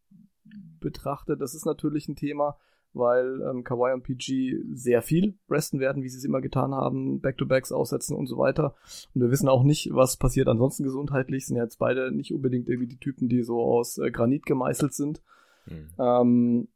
betrachtet, 0.79 1.41
das 1.41 1.55
ist 1.55 1.65
natürlich 1.65 2.07
ein 2.07 2.15
Thema, 2.15 2.57
weil 2.93 3.41
ähm, 3.41 3.63
Kawhi 3.63 3.93
und 3.93 4.03
PG 4.03 4.57
sehr 4.73 5.01
viel 5.01 5.37
resten 5.49 5.79
werden, 5.79 6.03
wie 6.03 6.09
sie 6.09 6.17
es 6.17 6.23
immer 6.23 6.39
getan 6.39 6.73
haben, 6.73 7.19
Back-to-Backs 7.19 7.71
aussetzen 7.71 8.15
und 8.15 8.27
so 8.27 8.37
weiter. 8.37 8.75
Und 9.13 9.21
wir 9.21 9.31
wissen 9.31 9.49
auch 9.49 9.63
nicht, 9.63 9.89
was 9.93 10.17
passiert 10.17 10.47
ansonsten 10.47 10.83
gesundheitlich. 10.83 11.45
Sind 11.45 11.57
jetzt 11.57 11.79
beide 11.79 12.11
nicht 12.11 12.33
unbedingt 12.33 12.69
irgendwie 12.69 12.87
die 12.87 12.99
Typen, 12.99 13.27
die 13.27 13.43
so 13.43 13.59
aus 13.61 13.97
äh, 13.97 14.11
Granit 14.11 14.45
gemeißelt 14.45 14.93
sind. 14.93 15.21
Mhm. 15.65 15.89
Ähm, 15.97 16.67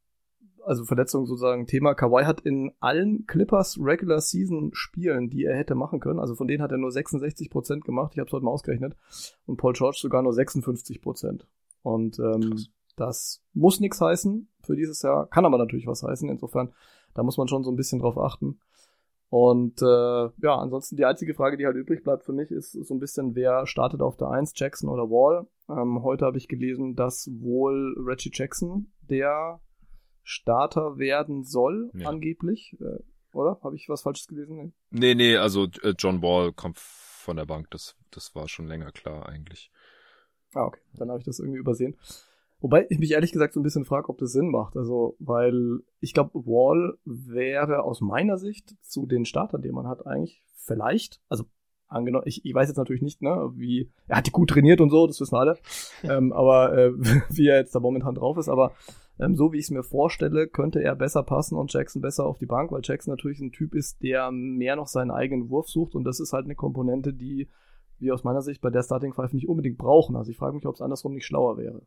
also 0.66 0.86
Verletzung 0.86 1.26
sozusagen 1.26 1.68
Thema. 1.68 1.94
Kawhi 1.94 2.26
hat 2.26 2.42
in 2.42 2.72
allen 2.80 3.26
Clippers 3.28 3.78
Regular 3.80 4.22
Season 4.22 4.72
Spielen, 4.74 5.30
die 5.30 5.46
er 5.46 5.56
hätte 5.56 5.76
machen 5.76 6.00
können, 6.00 6.20
also 6.20 6.36
von 6.36 6.48
denen 6.48 6.62
hat 6.62 6.72
er 6.72 6.78
nur 6.78 6.92
66 6.92 7.50
Prozent 7.50 7.86
gemacht. 7.86 8.14
Ich 8.14 8.20
habe 8.20 8.28
es 8.28 8.34
heute 8.34 8.46
mal 8.46 8.52
ausgerechnet. 8.52 8.96
Und 9.46 9.58
Paul 9.58 9.74
George 9.74 9.98
sogar 10.02 10.22
nur 10.22 10.34
56 10.34 11.02
Prozent. 11.02 11.48
Und 11.82 12.20
ähm, 12.20 12.60
das 12.96 13.42
muss 13.54 13.80
nichts 13.80 14.02
heißen 14.02 14.48
für 14.62 14.76
dieses 14.76 15.02
Jahr, 15.02 15.28
kann 15.28 15.46
aber 15.46 15.58
natürlich 15.58 15.88
was 15.88 16.04
heißen. 16.04 16.30
Insofern, 16.30 16.74
da 17.14 17.24
muss 17.24 17.38
man 17.38 17.48
schon 17.48 17.64
so 17.64 17.72
ein 17.72 17.78
bisschen 17.78 18.00
drauf 18.00 18.18
achten. 18.18 18.60
Und 19.30 19.82
äh, 19.82 19.86
ja, 19.86 20.56
ansonsten 20.58 20.98
die 20.98 21.06
einzige 21.06 21.36
Frage, 21.36 21.56
die 21.56 21.66
halt 21.66 21.76
übrig 21.76 22.04
bleibt 22.04 22.24
für 22.24 22.34
mich, 22.34 22.50
ist 22.50 22.72
so 22.72 22.94
ein 22.94 23.00
bisschen, 23.00 23.36
wer 23.36 23.68
startet 23.68 24.02
auf 24.02 24.18
der 24.18 24.30
1, 24.30 24.54
Jackson 24.56 24.90
oder 24.90 25.10
Wall. 25.10 25.48
Ähm, 25.70 26.02
heute 26.04 26.26
habe 26.26 26.38
ich 26.38 26.48
gelesen, 26.48 26.96
dass 26.96 27.30
wohl 27.40 27.96
Reggie 28.00 28.32
Jackson 28.34 28.92
der 29.02 29.62
Starter 30.24 30.98
werden 30.98 31.44
soll, 31.44 31.92
ja. 31.94 32.08
angeblich. 32.08 32.78
Äh, 32.80 33.00
oder? 33.34 33.60
Habe 33.64 33.76
ich 33.76 33.90
was 33.90 34.02
Falsches 34.02 34.28
gelesen? 34.28 34.74
Nee, 34.90 35.16
nee, 35.16 35.38
also 35.38 35.68
äh, 35.84 35.94
John 35.98 36.22
Ball 36.22 36.52
kommt 36.54 36.80
von 36.80 37.38
der 37.38 37.46
Bank. 37.46 37.70
Das, 37.72 37.96
das 38.12 38.36
war 38.36 38.48
schon 38.48 38.68
länger 38.68 38.92
klar 38.92 39.28
eigentlich. 39.28 39.72
Ah, 40.54 40.66
okay. 40.66 40.82
Dann 40.94 41.10
habe 41.10 41.20
ich 41.20 41.26
das 41.26 41.40
irgendwie 41.40 41.60
übersehen. 41.60 41.96
Wobei 42.62 42.88
ich 42.90 43.00
mich 43.00 43.12
ehrlich 43.12 43.32
gesagt 43.32 43.54
so 43.54 43.60
ein 43.60 43.64
bisschen 43.64 43.86
frage, 43.86 44.10
ob 44.10 44.18
das 44.18 44.32
Sinn 44.32 44.50
macht. 44.50 44.76
Also, 44.76 45.16
weil 45.20 45.80
ich 46.02 46.14
glaube, 46.14 46.32
Wall 46.46 46.98
wäre 47.06 47.84
aus 47.84 48.02
meiner 48.02 48.38
Sicht 48.38 48.76
zu 48.82 49.06
den 49.06 49.26
Startern, 49.26 49.62
die 49.62 49.72
man 49.72 49.88
hat, 49.88 50.06
eigentlich 50.06 50.44
vielleicht, 50.56 51.22
also 51.30 51.46
angenommen, 51.88 52.26
ich, 52.28 52.46
ich 52.46 52.54
weiß 52.54 52.68
jetzt 52.68 52.78
natürlich 52.78 53.02
nicht, 53.02 53.22
ne, 53.22 53.52
wie, 53.56 53.90
er 54.08 54.18
hat 54.18 54.28
die 54.28 54.32
gut 54.32 54.50
trainiert 54.50 54.82
und 54.82 54.90
so, 54.90 55.08
das 55.08 55.20
wissen 55.20 55.36
alle, 55.36 55.58
ähm, 56.04 56.32
aber 56.34 56.78
äh, 56.78 56.92
wie 57.30 57.48
er 57.48 57.58
jetzt 57.58 57.74
da 57.74 57.80
momentan 57.80 58.16
drauf 58.16 58.38
ist, 58.38 58.50
aber 58.50 58.74
ähm, 59.20 59.36
so 59.36 59.52
wie 59.52 59.58
ich 59.58 59.66
es 59.66 59.72
mir 59.72 59.84
vorstelle, 59.84 60.48
könnte 60.48 60.82
er 60.82 60.96
besser 60.96 61.24
passen 61.24 61.56
und 61.56 61.72
Jackson 61.74 62.02
besser 62.02 62.26
auf 62.26 62.38
die 62.38 62.46
Bank, 62.46 62.72
weil 62.72 62.82
Jackson 62.84 63.12
natürlich 63.12 63.40
ein 63.40 63.52
Typ 63.52 63.76
ist, 63.76 64.02
der 64.02 64.32
mehr 64.32 64.76
noch 64.76 64.88
seinen 64.88 65.12
eigenen 65.12 65.50
Wurf 65.50 65.68
sucht 65.70 65.96
und 65.96 66.04
das 66.06 66.20
ist 66.20 66.34
halt 66.34 66.46
eine 66.46 66.56
Komponente, 66.56 67.14
die 67.14 67.48
wir 68.00 68.14
aus 68.14 68.24
meiner 68.24 68.42
Sicht 68.42 68.62
bei 68.62 68.70
der 68.70 68.84
Starting 68.84 69.14
Five 69.14 69.34
nicht 69.34 69.50
unbedingt 69.50 69.78
brauchen. 69.78 70.16
Also 70.16 70.32
ich 70.32 70.38
frage 70.38 70.56
mich, 70.56 70.66
ob 70.66 70.76
es 70.76 70.82
andersrum 70.82 71.14
nicht 71.14 71.26
schlauer 71.26 71.58
wäre. 71.58 71.82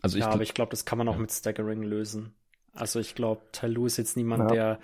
Also 0.00 0.16
ich 0.16 0.24
ja, 0.24 0.30
aber 0.30 0.42
ich 0.42 0.54
glaube, 0.54 0.70
das 0.70 0.84
kann 0.84 0.98
man 0.98 1.08
auch 1.08 1.14
ja. 1.14 1.20
mit 1.20 1.32
Staggering 1.32 1.82
lösen. 1.82 2.32
Also 2.72 3.00
ich 3.00 3.14
glaube, 3.14 3.42
Tyloo 3.52 3.86
ist 3.86 3.96
jetzt 3.96 4.16
niemand, 4.16 4.50
ja. 4.50 4.54
der 4.54 4.80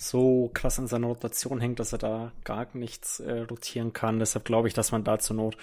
so 0.00 0.50
krass 0.54 0.78
in 0.78 0.86
seiner 0.86 1.08
Rotation 1.08 1.60
hängt, 1.60 1.78
dass 1.78 1.92
er 1.92 1.98
da 1.98 2.32
gar 2.44 2.66
nichts 2.74 3.20
äh, 3.20 3.40
rotieren 3.40 3.92
kann. 3.92 4.18
Deshalb 4.18 4.44
glaube 4.44 4.68
ich, 4.68 4.74
dass 4.74 4.92
man 4.92 5.04
da 5.04 5.18
zur 5.18 5.36
Not 5.36 5.56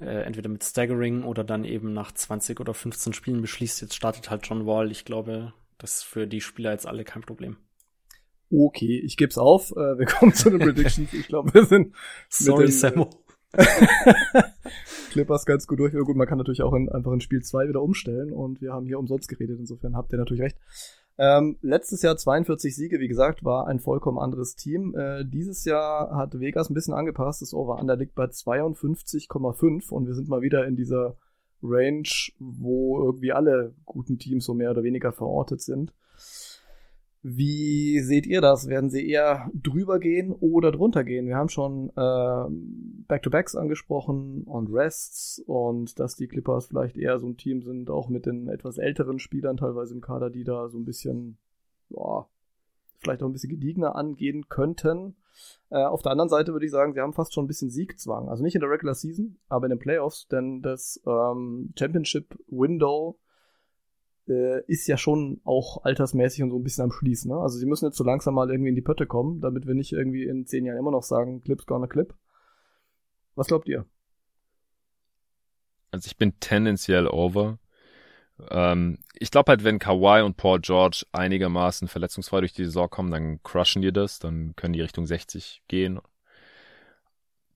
äh, 0.00 0.22
entweder 0.22 0.48
mit 0.48 0.62
Staggering 0.62 1.24
oder 1.24 1.44
dann 1.44 1.64
eben 1.64 1.92
nach 1.92 2.12
20 2.12 2.60
oder 2.60 2.72
15 2.72 3.12
Spielen 3.12 3.42
beschließt, 3.42 3.80
jetzt 3.82 3.94
startet 3.94 4.30
halt 4.30 4.46
John 4.46 4.64
Wall. 4.64 4.90
Ich 4.90 5.04
glaube, 5.04 5.52
das 5.78 5.96
ist 5.96 6.02
für 6.04 6.26
die 6.26 6.40
Spieler 6.40 6.72
jetzt 6.72 6.86
alle 6.86 7.04
kein 7.04 7.22
Problem. 7.22 7.56
Okay, 8.50 9.00
ich 9.04 9.16
gebe 9.16 9.30
es 9.30 9.38
auf. 9.38 9.72
Äh, 9.72 9.98
wir 9.98 10.06
kommen 10.06 10.34
zu 10.34 10.50
den 10.50 10.60
Predictions. 10.60 11.12
Ich 11.12 11.26
glaube, 11.26 11.52
wir 11.52 11.64
sind 11.64 11.94
Sorry, 12.28 12.66
den, 12.66 12.72
Sammo. 12.72 13.10
Clippers 15.10 15.44
ganz 15.44 15.66
gut 15.66 15.80
durch. 15.80 15.92
Ja, 15.92 16.00
gut, 16.00 16.16
man 16.16 16.28
kann 16.28 16.38
natürlich 16.38 16.62
auch 16.62 16.74
in, 16.74 16.88
einfach 16.88 17.12
in 17.12 17.20
Spiel 17.20 17.42
2 17.42 17.68
wieder 17.68 17.82
umstellen 17.82 18.32
und 18.32 18.60
wir 18.60 18.72
haben 18.72 18.86
hier 18.86 18.98
umsonst 18.98 19.28
geredet. 19.28 19.58
Insofern 19.58 19.96
habt 19.96 20.12
ihr 20.12 20.18
natürlich 20.18 20.42
recht. 20.42 20.56
Ähm, 21.22 21.58
letztes 21.60 22.00
Jahr 22.00 22.16
42 22.16 22.74
Siege, 22.74 22.98
wie 22.98 23.06
gesagt, 23.06 23.44
war 23.44 23.66
ein 23.66 23.78
vollkommen 23.78 24.18
anderes 24.18 24.56
Team. 24.56 24.94
Äh, 24.96 25.26
dieses 25.26 25.66
Jahr 25.66 26.16
hat 26.16 26.40
Vegas 26.40 26.70
ein 26.70 26.74
bisschen 26.74 26.94
angepasst. 26.94 27.42
Das 27.42 27.52
Over-Under 27.52 27.94
liegt 27.94 28.14
bei 28.14 28.24
52,5 28.24 29.90
und 29.90 30.06
wir 30.06 30.14
sind 30.14 30.30
mal 30.30 30.40
wieder 30.40 30.66
in 30.66 30.76
dieser 30.76 31.18
Range, 31.62 32.08
wo 32.38 33.04
irgendwie 33.04 33.32
alle 33.32 33.74
guten 33.84 34.18
Teams 34.18 34.46
so 34.46 34.54
mehr 34.54 34.70
oder 34.70 34.82
weniger 34.82 35.12
verortet 35.12 35.60
sind. 35.60 35.92
Wie 37.22 38.00
seht 38.00 38.26
ihr 38.26 38.40
das? 38.40 38.66
Werden 38.68 38.88
sie 38.88 39.06
eher 39.06 39.50
drüber 39.52 39.98
gehen 39.98 40.32
oder 40.32 40.72
drunter 40.72 41.04
gehen? 41.04 41.26
Wir 41.26 41.36
haben 41.36 41.50
schon 41.50 41.90
äh, 41.90 43.04
Back-to-Backs 43.08 43.56
angesprochen 43.56 44.44
und 44.44 44.72
Rests 44.72 45.42
und 45.46 46.00
dass 46.00 46.16
die 46.16 46.28
Clippers 46.28 46.68
vielleicht 46.68 46.96
eher 46.96 47.18
so 47.18 47.26
ein 47.26 47.36
Team 47.36 47.60
sind, 47.60 47.90
auch 47.90 48.08
mit 48.08 48.24
den 48.24 48.48
etwas 48.48 48.78
älteren 48.78 49.18
Spielern 49.18 49.58
teilweise 49.58 49.94
im 49.94 50.00
Kader, 50.00 50.30
die 50.30 50.44
da 50.44 50.70
so 50.70 50.78
ein 50.78 50.86
bisschen, 50.86 51.36
ja, 51.90 52.26
vielleicht 53.00 53.22
auch 53.22 53.28
ein 53.28 53.32
bisschen 53.32 53.50
gediegener 53.50 53.96
angehen 53.96 54.48
könnten. 54.48 55.16
Äh, 55.68 55.84
auf 55.84 56.00
der 56.00 56.12
anderen 56.12 56.30
Seite 56.30 56.52
würde 56.52 56.64
ich 56.64 56.72
sagen, 56.72 56.94
sie 56.94 57.00
haben 57.00 57.12
fast 57.12 57.34
schon 57.34 57.44
ein 57.44 57.48
bisschen 57.48 57.70
Siegzwang. 57.70 58.30
Also 58.30 58.42
nicht 58.42 58.54
in 58.54 58.62
der 58.62 58.70
Regular 58.70 58.94
Season, 58.94 59.36
aber 59.50 59.66
in 59.66 59.70
den 59.70 59.78
Playoffs, 59.78 60.26
denn 60.28 60.62
das 60.62 60.98
ähm, 61.06 61.74
Championship 61.78 62.34
Window 62.46 63.18
äh, 64.30 64.62
ist 64.66 64.86
ja 64.86 64.96
schon 64.96 65.40
auch 65.44 65.84
altersmäßig 65.84 66.42
und 66.42 66.50
so 66.50 66.58
ein 66.58 66.62
bisschen 66.62 66.84
am 66.84 66.92
Schließen. 66.92 67.30
Ne? 67.30 67.38
Also 67.38 67.58
sie 67.58 67.66
müssen 67.66 67.86
jetzt 67.86 67.98
so 67.98 68.04
langsam 68.04 68.34
mal 68.34 68.50
irgendwie 68.50 68.70
in 68.70 68.76
die 68.76 68.82
Pötte 68.82 69.06
kommen, 69.06 69.40
damit 69.40 69.66
wir 69.66 69.74
nicht 69.74 69.92
irgendwie 69.92 70.24
in 70.24 70.46
zehn 70.46 70.64
Jahren 70.64 70.78
immer 70.78 70.90
noch 70.90 71.02
sagen, 71.02 71.42
Clips 71.42 71.66
gonna 71.66 71.86
clip. 71.86 72.14
Was 73.34 73.48
glaubt 73.48 73.68
ihr? 73.68 73.84
Also 75.90 76.06
ich 76.06 76.16
bin 76.16 76.38
tendenziell 76.40 77.06
over. 77.06 77.58
Ähm, 78.48 78.98
ich 79.14 79.30
glaube 79.30 79.50
halt, 79.50 79.64
wenn 79.64 79.78
Kawhi 79.78 80.22
und 80.22 80.36
Paul 80.36 80.60
George 80.60 81.04
einigermaßen 81.12 81.88
verletzungsfrei 81.88 82.40
durch 82.40 82.52
die 82.52 82.64
Saison 82.64 82.88
kommen, 82.88 83.10
dann 83.10 83.42
crushen 83.42 83.82
die 83.82 83.92
das, 83.92 84.18
dann 84.18 84.54
können 84.56 84.72
die 84.72 84.80
Richtung 84.80 85.06
60 85.06 85.62
gehen. 85.68 86.00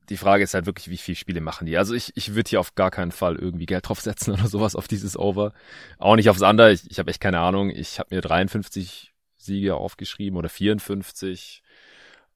Die 0.09 0.17
Frage 0.17 0.45
ist 0.45 0.55
halt 0.55 0.67
wirklich, 0.67 0.91
wie 0.91 0.97
viele 0.97 1.17
Spiele 1.17 1.41
machen 1.41 1.67
die? 1.67 1.79
Also 1.79 1.95
ich, 1.95 2.13
ich 2.15 2.35
würde 2.35 2.51
hier 2.51 2.61
auf 2.61 2.75
gar 2.75 2.91
keinen 2.91 3.13
Fall 3.13 3.37
irgendwie 3.37 3.67
Geld 3.67 3.89
draufsetzen 3.89 4.35
oder 4.35 4.49
sowas 4.49 4.77
auf 4.77 4.89
dieses 4.89 5.17
Over. 5.17 5.53
Auch 5.99 6.17
nicht 6.17 6.29
aufs 6.29 6.43
andere. 6.43 6.73
Ich, 6.73 6.91
ich 6.91 6.99
habe 6.99 7.11
echt 7.11 7.21
keine 7.21 7.41
Ahnung. 7.41 7.71
Ich 7.71 7.99
habe 7.99 8.15
mir 8.15 8.21
53 8.21 9.13
Siege 9.37 9.77
aufgeschrieben 9.77 10.39
oder 10.39 10.49
54. 10.49 11.63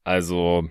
Also 0.04 0.68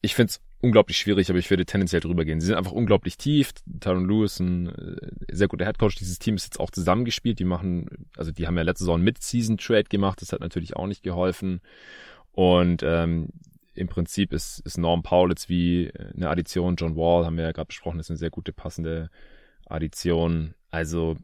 ich 0.00 0.14
find's 0.14 0.40
unglaublich 0.62 0.96
schwierig, 0.96 1.28
aber 1.28 1.38
ich 1.38 1.50
würde 1.50 1.66
tendenziell 1.66 2.00
drüber 2.00 2.24
gehen. 2.24 2.40
Sie 2.40 2.46
sind 2.46 2.56
einfach 2.56 2.72
unglaublich 2.72 3.16
tief. 3.16 3.52
Tyron 3.80 4.08
Lewis, 4.08 4.38
ein 4.40 4.68
äh, 4.68 5.10
sehr 5.30 5.48
guter 5.48 5.66
Headcoach. 5.66 5.96
Dieses 5.96 6.18
Team 6.18 6.36
ist 6.36 6.44
jetzt 6.44 6.60
auch 6.60 6.70
zusammengespielt. 6.70 7.40
Die 7.40 7.44
machen, 7.44 8.08
also 8.16 8.30
die 8.30 8.46
haben 8.46 8.56
ja 8.56 8.62
letzte 8.62 8.84
Saison 8.84 9.02
Mid-Season-Trade 9.02 9.84
gemacht. 9.84 10.22
Das 10.22 10.32
hat 10.32 10.40
natürlich 10.40 10.76
auch 10.76 10.86
nicht 10.86 11.02
geholfen. 11.02 11.60
Und 12.30 12.82
ähm, 12.84 13.28
im 13.74 13.88
Prinzip 13.88 14.32
ist, 14.32 14.60
ist 14.60 14.78
Norm 14.78 15.02
Powell 15.02 15.30
jetzt 15.30 15.48
wie 15.48 15.90
eine 16.14 16.28
Addition. 16.28 16.76
John 16.76 16.96
Wall 16.96 17.24
haben 17.24 17.36
wir 17.36 17.44
ja 17.44 17.52
gerade 17.52 17.68
besprochen, 17.68 18.00
ist 18.00 18.10
eine 18.10 18.18
sehr 18.18 18.30
gute, 18.30 18.52
passende 18.52 19.10
Addition. 19.66 20.54
Also, 20.70 21.16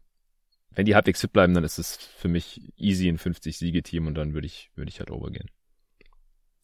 wenn 0.70 0.86
die 0.86 0.94
halbwegs 0.94 1.20
fit 1.20 1.32
bleiben, 1.32 1.54
dann 1.54 1.64
ist 1.64 1.78
es 1.78 1.96
für 1.96 2.28
mich 2.28 2.72
easy 2.76 3.08
ein 3.08 3.18
50-Siege-Team 3.18 4.06
und 4.06 4.14
dann 4.14 4.34
würde 4.34 4.46
ich, 4.46 4.70
würde 4.74 4.88
ich 4.88 5.00
halt 5.00 5.10
overgehen. 5.10 5.50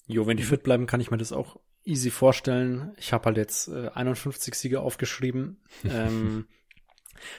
Jo, 0.07 0.26
wenn 0.26 0.37
die 0.37 0.43
fit 0.43 0.62
bleiben, 0.62 0.87
kann 0.87 1.01
ich 1.01 1.11
mir 1.11 1.16
das 1.18 1.32
auch 1.32 1.59
easy 1.85 2.11
vorstellen. 2.11 2.93
Ich 2.97 3.12
habe 3.12 3.26
halt 3.26 3.37
jetzt 3.37 3.68
äh, 3.68 3.89
51 3.89 4.55
Siege 4.55 4.80
aufgeschrieben. 4.80 5.62
ähm, 5.85 6.47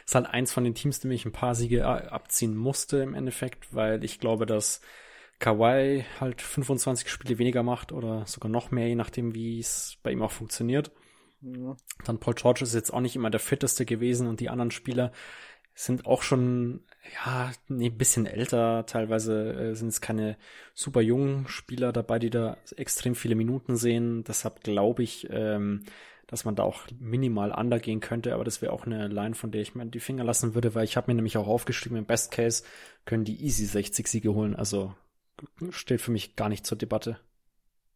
ist 0.06 0.16
halt 0.16 0.28
eins 0.28 0.54
von 0.54 0.64
den 0.64 0.76
Teams, 0.76 1.00
dem 1.00 1.12
ich 1.12 1.26
ein 1.26 1.32
paar 1.32 1.56
Siege 1.56 1.80
äh, 1.80 1.84
abziehen 1.84 2.56
musste 2.56 2.98
im 2.98 3.14
Endeffekt, 3.14 3.74
weil 3.74 4.04
ich 4.04 4.20
glaube, 4.20 4.46
dass 4.46 4.82
Kawhi 5.40 6.06
halt 6.20 6.42
25 6.42 7.10
Spiele 7.10 7.38
weniger 7.38 7.64
macht 7.64 7.92
oder 7.92 8.26
sogar 8.26 8.50
noch 8.50 8.72
mehr, 8.72 8.88
je 8.88 8.96
nachdem, 8.96 9.36
wie 9.36 9.60
es 9.60 9.98
bei 10.04 10.12
ihm 10.12 10.22
auch 10.22 10.32
funktioniert. 10.32 10.92
Ja. 11.42 11.76
Dann 12.06 12.20
Paul 12.20 12.34
George 12.36 12.64
ist 12.64 12.74
jetzt 12.74 12.94
auch 12.94 13.02
nicht 13.02 13.16
immer 13.16 13.30
der 13.30 13.40
fitteste 13.40 13.86
gewesen 13.86 14.28
und 14.28 14.40
die 14.40 14.50
anderen 14.50 14.72
Spieler 14.72 15.12
sind 15.78 16.06
auch 16.06 16.22
schon, 16.22 16.86
ja, 17.26 17.52
nee, 17.68 17.90
bisschen 17.90 18.26
älter. 18.26 18.86
Teilweise 18.86 19.54
äh, 19.54 19.76
sind 19.76 19.90
es 19.90 20.00
keine 20.00 20.38
super 20.74 21.02
jungen 21.02 21.48
Spieler 21.50 21.92
dabei, 21.92 22.18
die 22.18 22.30
da 22.30 22.58
extrem 22.78 23.14
viele 23.14 23.36
Minuten 23.36 23.76
sehen. 23.76 24.24
Deshalb 24.24 24.64
glaube 24.64 25.04
ich, 25.04 25.28
ähm, 25.30 25.84
dass 26.28 26.46
man 26.46 26.56
da 26.56 26.64
auch 26.64 26.84
minimal 26.98 27.52
undergehen 27.52 28.00
könnte, 28.00 28.34
aber 28.34 28.46
das 28.46 28.62
wäre 28.62 28.72
auch 28.72 28.86
eine 28.86 29.10
Line, 29.10 29.36
von 29.36 29.52
der 29.52 29.62
ich 29.62 29.76
mir 29.76 29.86
die 29.86 30.00
Finger 30.00 30.24
lassen 30.24 30.56
würde, 30.56 30.74
weil 30.74 30.86
ich 30.86 30.98
habe 30.98 31.12
mir 31.12 31.16
nämlich 31.16 31.38
auch 31.38 31.48
aufgeschrieben, 31.48 31.98
im 31.98 32.06
Best 32.06 32.32
Case 32.32 32.64
können 33.04 33.26
die 33.26 33.44
easy 33.44 33.66
60 33.66 34.08
Siege 34.08 34.34
holen. 34.34 34.56
Also 34.56 34.96
steht 35.70 36.02
für 36.02 36.12
mich 36.12 36.36
gar 36.36 36.50
nicht 36.50 36.66
zur 36.66 36.78
Debatte. 36.78 37.18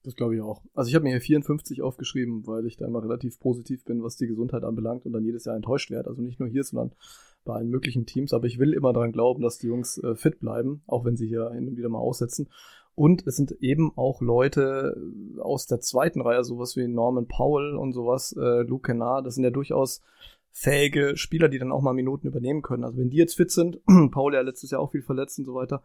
Das 0.04 0.16
glaube 0.16 0.36
ich 0.36 0.42
auch. 0.42 0.62
Also 0.74 0.88
ich 0.90 0.96
habe 0.96 1.04
mir 1.04 1.12
hier 1.12 1.22
54 1.22 1.82
aufgeschrieben, 1.82 2.48
weil 2.48 2.66
ich 2.66 2.78
da 2.78 2.86
immer 2.86 3.04
relativ 3.04 3.40
positiv 3.40 3.84
bin, 3.84 4.02
was 4.02 4.16
die 4.16 4.28
Gesundheit 4.28 4.64
anbelangt 4.64 5.06
und 5.06 5.12
dann 5.12 5.26
jedes 5.26 5.46
Jahr 5.46 5.56
enttäuscht 5.56 5.92
werde. 5.92 6.10
Also 6.10 6.22
nicht 6.22 6.40
nur 6.40 6.48
hier, 6.48 6.64
sondern 6.64 6.94
bei 7.44 7.54
allen 7.54 7.70
möglichen 7.70 8.06
Teams. 8.06 8.34
Aber 8.34 8.48
ich 8.48 8.60
will 8.60 8.74
immer 8.74 8.94
daran 8.94 9.12
glauben, 9.12 9.42
dass 9.42 9.58
die 9.58 9.68
Jungs 9.68 9.98
äh, 9.98 10.16
fit 10.16 10.40
bleiben, 10.40 10.84
auch 10.88 11.04
wenn 11.04 11.18
sie 11.18 11.28
hier 11.28 11.52
hin 11.52 11.68
und 11.68 11.78
wieder 11.78 11.90
mal 11.90 12.00
aussetzen. 12.00 12.50
Und 12.96 13.26
es 13.28 13.36
sind 13.36 13.52
eben 13.62 13.92
auch 13.98 14.22
Leute 14.22 14.96
äh, 14.98 15.40
aus 15.42 15.68
der 15.68 15.80
zweiten 15.80 16.22
Reihe, 16.22 16.44
sowas 16.44 16.76
wie 16.76 16.88
Norman 16.88 17.28
Powell 17.28 17.76
und 17.76 17.94
sowas, 17.94 18.34
äh, 18.38 18.62
Luke 18.62 18.88
Kennard, 18.88 19.26
das 19.26 19.36
sind 19.36 19.44
ja 19.44 19.52
durchaus 19.52 20.02
fähige 20.52 21.16
Spieler, 21.16 21.48
die 21.48 21.60
dann 21.60 21.72
auch 21.72 21.82
mal 21.82 21.94
Minuten 21.94 22.28
übernehmen 22.28 22.62
können. 22.62 22.84
Also 22.84 22.98
wenn 22.98 23.10
die 23.10 23.18
jetzt 23.18 23.36
fit 23.36 23.52
sind, 23.52 23.80
Paul 24.12 24.34
ja 24.34 24.42
letztes 24.42 24.72
Jahr 24.72 24.82
auch 24.82 24.92
viel 24.92 25.02
verletzt 25.02 25.40
und 25.40 25.46
so 25.46 25.56
weiter, 25.56 25.84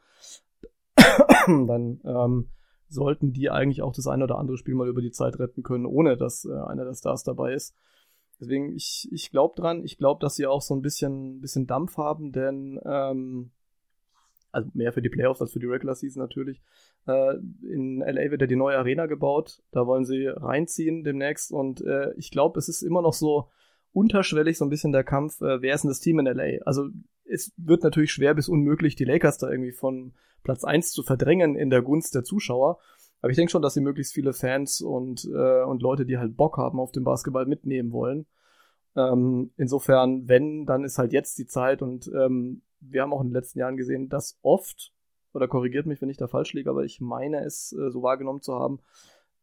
dann 1.46 2.00
ähm, 2.04 2.48
sollten 2.88 3.32
die 3.32 3.50
eigentlich 3.50 3.82
auch 3.82 3.92
das 3.92 4.06
eine 4.06 4.24
oder 4.24 4.38
andere 4.38 4.56
Spiel 4.56 4.74
mal 4.74 4.88
über 4.88 5.02
die 5.02 5.10
Zeit 5.10 5.38
retten 5.38 5.62
können, 5.62 5.86
ohne 5.86 6.16
dass 6.16 6.44
äh, 6.44 6.52
einer 6.52 6.84
der 6.84 6.94
Stars 6.94 7.24
dabei 7.24 7.54
ist. 7.54 7.74
Deswegen, 8.40 8.74
ich, 8.74 9.08
ich 9.12 9.30
glaube 9.30 9.54
dran, 9.56 9.84
ich 9.84 9.96
glaube, 9.96 10.20
dass 10.20 10.34
sie 10.34 10.46
auch 10.46 10.62
so 10.62 10.74
ein 10.74 10.82
bisschen, 10.82 11.40
bisschen 11.40 11.66
Dampf 11.66 11.96
haben, 11.96 12.32
denn 12.32 12.80
ähm, 12.84 13.52
also 14.50 14.70
mehr 14.74 14.92
für 14.92 15.02
die 15.02 15.08
Playoffs 15.08 15.40
als 15.40 15.52
für 15.52 15.58
die 15.58 15.66
Regular 15.66 15.94
Season 15.94 16.22
natürlich. 16.22 16.62
Äh, 17.06 17.34
in 17.62 18.00
LA 18.00 18.30
wird 18.30 18.40
ja 18.40 18.46
die 18.46 18.56
neue 18.56 18.78
Arena 18.78 19.06
gebaut, 19.06 19.62
da 19.72 19.86
wollen 19.86 20.04
sie 20.04 20.26
reinziehen 20.26 21.04
demnächst 21.04 21.52
und 21.52 21.80
äh, 21.82 22.12
ich 22.14 22.30
glaube, 22.30 22.58
es 22.58 22.68
ist 22.68 22.82
immer 22.82 23.02
noch 23.02 23.12
so 23.12 23.50
unterschwellig 23.92 24.58
so 24.58 24.64
ein 24.64 24.70
bisschen 24.70 24.92
der 24.92 25.04
Kampf, 25.04 25.40
äh, 25.40 25.60
wer 25.60 25.74
ist 25.74 25.82
denn 25.82 25.90
das 25.90 26.00
Team 26.00 26.18
in 26.18 26.26
LA? 26.26 26.62
Also 26.64 26.88
es 27.28 27.52
wird 27.56 27.82
natürlich 27.82 28.12
schwer 28.12 28.34
bis 28.34 28.48
unmöglich, 28.48 28.96
die 28.96 29.04
Lakers 29.04 29.38
da 29.38 29.50
irgendwie 29.50 29.72
von 29.72 30.12
Platz 30.42 30.64
eins 30.64 30.90
zu 30.92 31.02
verdrängen 31.02 31.56
in 31.56 31.70
der 31.70 31.82
Gunst 31.82 32.14
der 32.14 32.24
Zuschauer. 32.24 32.78
Aber 33.20 33.30
ich 33.30 33.36
denke 33.36 33.50
schon, 33.50 33.62
dass 33.62 33.74
sie 33.74 33.80
möglichst 33.80 34.12
viele 34.12 34.34
Fans 34.34 34.80
und, 34.82 35.24
äh, 35.24 35.62
und 35.62 35.80
Leute, 35.82 36.04
die 36.04 36.18
halt 36.18 36.36
Bock 36.36 36.58
haben 36.58 36.78
auf 36.78 36.92
den 36.92 37.04
Basketball, 37.04 37.46
mitnehmen 37.46 37.90
wollen. 37.90 38.26
Ähm, 38.96 39.50
insofern, 39.56 40.28
wenn, 40.28 40.66
dann 40.66 40.84
ist 40.84 40.98
halt 40.98 41.12
jetzt 41.12 41.38
die 41.38 41.46
Zeit 41.46 41.82
und 41.82 42.10
ähm, 42.14 42.62
wir 42.80 43.02
haben 43.02 43.12
auch 43.12 43.22
in 43.22 43.28
den 43.28 43.34
letzten 43.34 43.58
Jahren 43.58 43.76
gesehen, 43.76 44.08
dass 44.08 44.38
oft, 44.42 44.92
oder 45.32 45.48
korrigiert 45.48 45.86
mich, 45.86 46.02
wenn 46.02 46.10
ich 46.10 46.18
da 46.18 46.28
falsch 46.28 46.52
liege, 46.52 46.70
aber 46.70 46.84
ich 46.84 47.00
meine 47.00 47.44
es 47.44 47.72
äh, 47.72 47.90
so 47.90 48.02
wahrgenommen 48.02 48.42
zu 48.42 48.54
haben, 48.54 48.80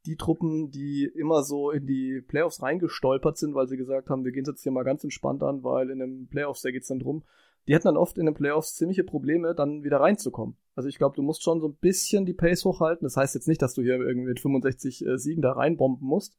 die 0.05 0.15
Truppen, 0.15 0.71
die 0.71 1.05
immer 1.05 1.43
so 1.43 1.71
in 1.71 1.86
die 1.86 2.21
Playoffs 2.21 2.61
reingestolpert 2.61 3.38
sind, 3.38 3.55
weil 3.55 3.67
sie 3.67 3.77
gesagt 3.77 4.09
haben, 4.09 4.23
wir 4.23 4.32
gehen 4.32 4.43
es 4.43 4.49
jetzt 4.49 4.63
hier 4.63 4.71
mal 4.71 4.84
ganz 4.84 5.03
entspannt 5.03 5.43
an, 5.43 5.63
weil 5.63 5.89
in 5.89 5.99
den 5.99 6.27
Playoffs, 6.27 6.61
da 6.61 6.71
geht 6.71 6.84
es 6.84 6.88
dann 6.88 6.99
drum, 6.99 7.23
die 7.68 7.76
hätten 7.76 7.88
dann 7.88 7.97
oft 7.97 8.18
in 8.18 8.26
den 8.26 8.36
Playoffs 8.36 8.76
ziemliche 8.76 9.03
Probleme, 9.03 9.53
dann 9.53 9.84
wieder 9.84 9.99
reinzukommen. 9.99 10.55
Also 10.76 10.89
ich 10.89 10.97
glaube, 10.97 11.16
du 11.16 11.22
musst 11.22 11.43
schon 11.43 11.59
so 11.59 11.68
ein 11.68 11.76
bisschen 11.76 12.26
die 12.26 12.34
Pace 12.34 12.66
hochhalten. 12.66 13.05
Das 13.05 13.18
heißt 13.18 13.36
jetzt 13.36 13.47
nicht, 13.47 13.62
dass 13.62 13.74
du 13.74 13.82
hier 13.82 13.95
irgendwie 13.95 14.30
mit 14.30 14.39
65 14.39 15.05
äh, 15.05 15.18
Siegen 15.18 15.41
da 15.41 15.51
reinbomben 15.53 16.07
musst. 16.07 16.38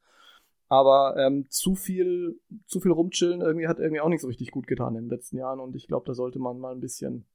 Aber 0.69 1.15
ähm, 1.17 1.45
zu 1.49 1.75
viel, 1.75 2.39
zu 2.65 2.79
viel 2.79 2.91
rumchillen 2.91 3.41
irgendwie 3.41 3.67
hat 3.67 3.79
irgendwie 3.79 4.01
auch 4.01 4.09
nicht 4.09 4.21
so 4.21 4.27
richtig 4.27 4.51
gut 4.51 4.67
getan 4.67 4.95
in 4.95 5.03
den 5.03 5.09
letzten 5.09 5.37
Jahren. 5.37 5.59
Und 5.59 5.75
ich 5.75 5.87
glaube, 5.87 6.05
da 6.07 6.13
sollte 6.13 6.39
man 6.39 6.59
mal 6.59 6.73
ein 6.73 6.79
bisschen, 6.79 7.25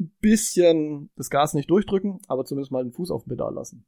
ein 0.00 0.12
bisschen 0.20 1.10
das 1.16 1.30
Gas 1.30 1.54
nicht 1.54 1.70
durchdrücken, 1.70 2.18
aber 2.26 2.44
zumindest 2.44 2.72
mal 2.72 2.82
den 2.82 2.92
Fuß 2.92 3.10
auf 3.10 3.24
den 3.24 3.30
Pedal 3.30 3.54
lassen. 3.54 3.86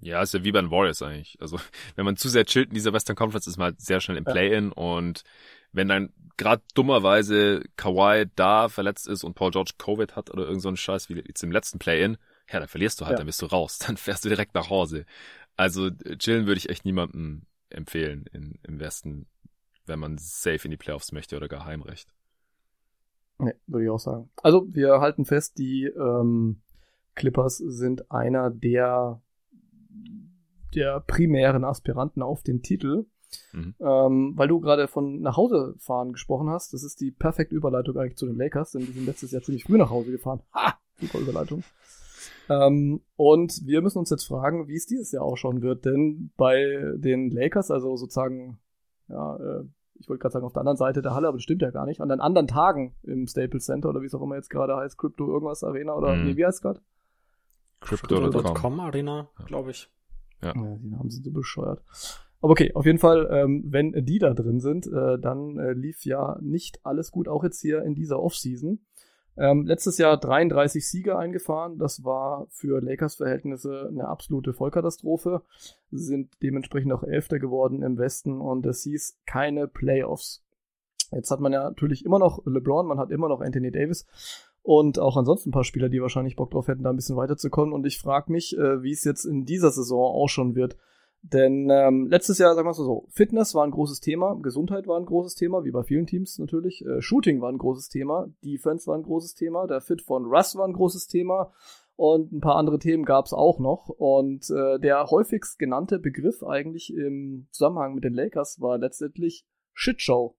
Ja, 0.00 0.22
ist 0.22 0.34
ja 0.34 0.44
wie 0.44 0.52
bei 0.52 0.60
den 0.60 0.70
Warriors 0.70 1.02
eigentlich. 1.02 1.38
Also, 1.40 1.58
wenn 1.96 2.04
man 2.04 2.16
zu 2.16 2.28
sehr 2.28 2.44
chillt 2.44 2.68
in 2.68 2.74
dieser 2.74 2.92
Western 2.92 3.16
Conference, 3.16 3.46
ist 3.46 3.56
man 3.56 3.72
halt 3.72 3.80
sehr 3.80 4.00
schnell 4.00 4.18
im 4.18 4.24
Play-In 4.24 4.66
ja. 4.66 4.82
und 4.82 5.24
wenn 5.72 5.88
dann 5.88 6.12
gerade 6.36 6.62
dummerweise 6.74 7.62
Kawhi 7.76 8.26
da 8.36 8.68
verletzt 8.68 9.08
ist 9.08 9.24
und 9.24 9.34
Paul 9.34 9.50
George 9.50 9.72
Covid 9.78 10.16
hat 10.16 10.30
oder 10.30 10.44
irgend 10.44 10.62
so 10.62 10.68
ein 10.68 10.76
Scheiß 10.76 11.08
wie 11.08 11.14
jetzt 11.14 11.42
im 11.42 11.52
letzten 11.52 11.78
Play-In, 11.78 12.16
ja, 12.50 12.60
dann 12.60 12.68
verlierst 12.68 13.00
du 13.00 13.04
halt, 13.04 13.14
ja. 13.14 13.18
dann 13.18 13.26
bist 13.26 13.42
du 13.42 13.46
raus, 13.46 13.78
dann 13.86 13.96
fährst 13.96 14.24
du 14.24 14.28
direkt 14.28 14.54
nach 14.54 14.70
Hause. 14.70 15.04
Also 15.56 15.90
chillen 15.90 16.46
würde 16.46 16.58
ich 16.58 16.68
echt 16.68 16.84
niemandem 16.84 17.42
empfehlen 17.70 18.26
in, 18.32 18.58
im 18.62 18.80
Westen, 18.80 19.26
wenn 19.86 19.98
man 19.98 20.16
safe 20.18 20.64
in 20.64 20.70
die 20.70 20.76
Playoffs 20.76 21.12
möchte 21.12 21.36
oder 21.36 21.48
gar 21.48 21.64
Heimrecht. 21.64 22.08
Nee, 23.38 23.54
würde 23.66 23.84
ich 23.84 23.90
auch 23.90 23.98
sagen. 23.98 24.30
Also 24.36 24.66
wir 24.70 25.00
halten 25.00 25.24
fest, 25.24 25.58
die 25.58 25.84
ähm, 25.84 26.62
Clippers 27.14 27.58
sind 27.58 28.10
einer 28.10 28.50
der 28.50 29.20
der 30.74 31.00
primären 31.00 31.64
Aspiranten 31.64 32.22
auf 32.22 32.42
den 32.42 32.62
Titel. 32.62 33.06
Mhm. 33.52 33.74
Ähm, 33.80 34.32
weil 34.36 34.48
du 34.48 34.60
gerade 34.60 34.88
von 34.88 35.20
nach 35.20 35.36
Hause 35.36 35.74
fahren 35.78 36.12
gesprochen 36.12 36.48
hast, 36.48 36.72
das 36.72 36.82
ist 36.82 37.00
die 37.00 37.10
perfekte 37.10 37.54
Überleitung 37.54 37.96
eigentlich 37.96 38.16
zu 38.16 38.26
den 38.26 38.36
Lakers, 38.36 38.72
denn 38.72 38.82
die 38.86 38.92
sind 38.92 39.06
letztes 39.06 39.32
Jahr 39.32 39.42
ziemlich 39.42 39.64
früh 39.64 39.78
nach 39.78 39.90
Hause 39.90 40.10
gefahren. 40.10 40.40
Ha! 40.54 40.78
Super 41.00 41.18
Überleitung. 41.18 41.62
Ähm, 42.48 43.02
und 43.16 43.66
wir 43.66 43.82
müssen 43.82 43.98
uns 43.98 44.10
jetzt 44.10 44.26
fragen, 44.26 44.68
wie 44.68 44.76
es 44.76 44.86
dieses 44.86 45.12
Jahr 45.12 45.24
ausschauen 45.24 45.62
wird, 45.62 45.84
denn 45.84 46.30
bei 46.36 46.82
den 46.96 47.30
Lakers, 47.30 47.70
also 47.70 47.96
sozusagen, 47.96 48.58
ja, 49.08 49.36
äh, 49.36 49.64
ich 50.00 50.08
wollte 50.08 50.22
gerade 50.22 50.32
sagen 50.32 50.46
auf 50.46 50.52
der 50.52 50.60
anderen 50.60 50.76
Seite 50.76 51.02
der 51.02 51.14
Halle, 51.14 51.28
aber 51.28 51.36
das 51.36 51.42
stimmt 51.42 51.62
ja 51.62 51.70
gar 51.70 51.84
nicht, 51.84 52.00
an 52.00 52.08
den 52.08 52.20
anderen 52.20 52.46
Tagen 52.46 52.94
im 53.02 53.26
Staples 53.26 53.66
Center 53.66 53.88
oder 53.88 54.00
wie 54.00 54.06
es 54.06 54.14
auch 54.14 54.22
immer 54.22 54.36
jetzt 54.36 54.50
gerade 54.50 54.76
heißt, 54.76 54.96
Crypto 54.96 55.26
irgendwas 55.26 55.62
Arena 55.62 55.94
oder 55.94 56.14
mhm. 56.14 56.24
nee, 56.24 56.36
wie 56.36 56.46
heißt 56.46 56.58
es 56.58 56.62
gerade? 56.62 56.80
Crypto.com 57.80 58.80
Arena, 58.80 59.28
glaube 59.46 59.70
ich. 59.72 59.90
Ja. 60.42 60.54
ja. 60.54 60.76
Die 60.76 60.88
Namen 60.88 61.10
sind 61.10 61.24
so 61.24 61.30
bescheuert. 61.30 61.82
Aber 62.40 62.52
okay, 62.52 62.72
auf 62.74 62.86
jeden 62.86 62.98
Fall, 62.98 63.28
ähm, 63.32 63.64
wenn 63.66 63.92
die 64.04 64.18
da 64.18 64.32
drin 64.32 64.60
sind, 64.60 64.86
äh, 64.86 65.18
dann 65.18 65.58
äh, 65.58 65.72
lief 65.72 66.04
ja 66.04 66.38
nicht 66.40 66.80
alles 66.84 67.10
gut, 67.10 67.28
auch 67.28 67.42
jetzt 67.42 67.60
hier 67.60 67.82
in 67.82 67.94
dieser 67.94 68.20
Offseason. 68.20 68.80
Ähm, 69.36 69.66
letztes 69.66 69.98
Jahr 69.98 70.18
33 70.18 70.88
Siege 70.88 71.16
eingefahren. 71.16 71.78
Das 71.78 72.04
war 72.04 72.46
für 72.50 72.80
Lakers-Verhältnisse 72.80 73.88
eine 73.88 74.08
absolute 74.08 74.52
Vollkatastrophe. 74.52 75.42
Sie 75.90 76.04
sind 76.04 76.30
dementsprechend 76.42 76.92
auch 76.92 77.04
Elfter 77.04 77.38
geworden 77.38 77.82
im 77.82 77.98
Westen 77.98 78.40
und 78.40 78.66
es 78.66 78.82
hieß 78.82 79.20
keine 79.26 79.68
Playoffs. 79.68 80.44
Jetzt 81.12 81.30
hat 81.30 81.40
man 81.40 81.52
ja 81.52 81.64
natürlich 81.64 82.04
immer 82.04 82.18
noch 82.18 82.44
LeBron, 82.44 82.86
man 82.86 82.98
hat 82.98 83.10
immer 83.10 83.28
noch 83.28 83.40
Anthony 83.40 83.70
Davis 83.70 84.06
und 84.62 84.98
auch 84.98 85.16
ansonsten 85.16 85.48
ein 85.50 85.52
paar 85.52 85.64
Spieler, 85.64 85.88
die 85.88 86.02
wahrscheinlich 86.02 86.36
Bock 86.36 86.50
drauf 86.50 86.68
hätten, 86.68 86.82
da 86.82 86.90
ein 86.90 86.96
bisschen 86.96 87.16
weiterzukommen. 87.16 87.72
Und 87.72 87.86
ich 87.86 87.98
frage 87.98 88.30
mich, 88.30 88.56
äh, 88.58 88.82
wie 88.82 88.92
es 88.92 89.04
jetzt 89.04 89.24
in 89.24 89.44
dieser 89.44 89.70
Saison 89.70 90.14
auch 90.14 90.28
schon 90.28 90.56
wird. 90.56 90.76
Denn 91.22 91.68
ähm, 91.70 92.06
letztes 92.08 92.38
Jahr, 92.38 92.54
sagen 92.54 92.66
wir 92.66 92.70
es 92.70 92.78
mal 92.78 92.84
so, 92.84 93.06
Fitness 93.10 93.54
war 93.54 93.64
ein 93.64 93.72
großes 93.72 94.00
Thema, 94.00 94.38
Gesundheit 94.40 94.86
war 94.86 94.98
ein 94.98 95.06
großes 95.06 95.34
Thema, 95.34 95.64
wie 95.64 95.72
bei 95.72 95.82
vielen 95.82 96.06
Teams 96.06 96.38
natürlich. 96.38 96.84
Äh, 96.84 97.02
Shooting 97.02 97.40
war 97.40 97.50
ein 97.50 97.58
großes 97.58 97.88
Thema, 97.88 98.28
Defense 98.44 98.86
war 98.86 98.96
ein 98.96 99.02
großes 99.02 99.34
Thema, 99.34 99.66
der 99.66 99.80
Fit 99.80 100.02
von 100.02 100.26
Russ 100.26 100.56
war 100.56 100.66
ein 100.66 100.74
großes 100.74 101.08
Thema 101.08 101.52
und 101.96 102.30
ein 102.32 102.40
paar 102.40 102.54
andere 102.54 102.78
Themen 102.78 103.04
gab 103.04 103.26
es 103.26 103.32
auch 103.32 103.58
noch. 103.58 103.88
Und 103.88 104.48
äh, 104.50 104.78
der 104.78 105.06
häufigst 105.10 105.58
genannte 105.58 105.98
Begriff 105.98 106.44
eigentlich 106.44 106.94
im 106.94 107.48
Zusammenhang 107.50 107.94
mit 107.94 108.04
den 108.04 108.14
Lakers 108.14 108.60
war 108.60 108.78
letztendlich 108.78 109.44
Shitshow, 109.72 110.36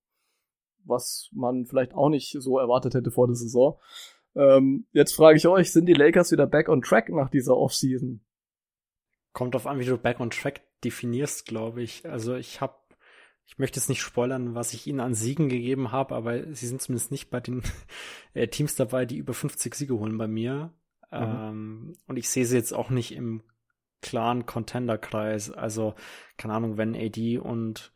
was 0.85 1.29
man 1.33 1.65
vielleicht 1.65 1.93
auch 1.93 2.07
nicht 2.07 2.37
so 2.39 2.57
erwartet 2.57 2.93
hätte 2.93 3.11
vor 3.11 3.27
der 3.27 3.35
Saison. 3.35 3.77
Ähm, 4.35 4.85
jetzt 4.93 5.13
frage 5.13 5.37
ich 5.37 5.47
euch, 5.47 5.73
sind 5.73 5.87
die 5.87 5.93
Lakers 5.93 6.31
wieder 6.31 6.47
back 6.47 6.69
on 6.69 6.81
track 6.81 7.09
nach 7.09 7.29
dieser 7.29 7.57
Offseason? 7.57 8.21
Kommt 9.33 9.55
auf 9.55 9.67
an, 9.67 9.79
wie 9.79 9.85
du 9.85 9.97
back 9.97 10.19
on 10.19 10.29
track 10.29 10.61
definierst, 10.83 11.45
glaube 11.45 11.81
ich. 11.81 12.09
Also 12.09 12.35
ich 12.35 12.61
habe, 12.61 12.75
ich 13.45 13.57
möchte 13.57 13.79
jetzt 13.79 13.89
nicht 13.89 14.01
spoilern, 14.01 14.55
was 14.55 14.73
ich 14.73 14.87
ihnen 14.87 14.99
an 14.99 15.13
Siegen 15.13 15.49
gegeben 15.49 15.91
habe, 15.91 16.15
aber 16.15 16.53
sie 16.53 16.67
sind 16.67 16.81
zumindest 16.81 17.11
nicht 17.11 17.29
bei 17.29 17.39
den 17.39 17.61
äh, 18.33 18.47
Teams 18.47 18.75
dabei, 18.75 19.05
die 19.05 19.17
über 19.17 19.33
50 19.33 19.75
Siege 19.75 19.97
holen 19.97 20.17
bei 20.17 20.27
mir. 20.27 20.73
Mhm. 21.11 21.17
Ähm, 21.17 21.93
und 22.07 22.17
ich 22.17 22.29
sehe 22.29 22.45
sie 22.45 22.57
jetzt 22.57 22.73
auch 22.73 22.89
nicht 22.89 23.13
im 23.13 23.43
klaren 24.01 24.45
Contender-Kreis. 24.45 25.51
Also, 25.51 25.95
keine 26.37 26.53
Ahnung, 26.53 26.77
wenn 26.77 26.95
AD 26.95 27.39
und 27.39 27.91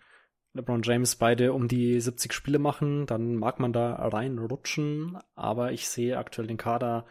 LeBron 0.54 0.84
James 0.84 1.16
beide 1.16 1.54
um 1.54 1.68
die 1.68 2.00
70 2.00 2.32
Spiele 2.34 2.60
machen, 2.60 3.06
dann 3.08 3.36
mag 3.36 3.60
man 3.60 3.74
da 3.74 3.96
reinrutschen, 3.96 5.18
aber 5.36 5.72
ich 5.72 5.88
sehe 5.88 6.18
aktuell 6.18 6.48
den 6.48 6.58
Kader 6.58 7.06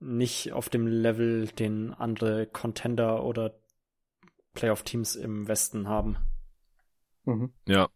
nicht 0.00 0.52
auf 0.52 0.68
dem 0.68 0.86
Level, 0.86 1.48
den 1.48 1.92
andere 1.92 2.46
Contender 2.46 3.24
oder 3.24 3.54
Playoff-Teams 4.54 5.16
im 5.16 5.48
Westen 5.48 5.88
haben. 5.88 6.16
Mhm. 7.24 7.52
Ja, 7.66 7.88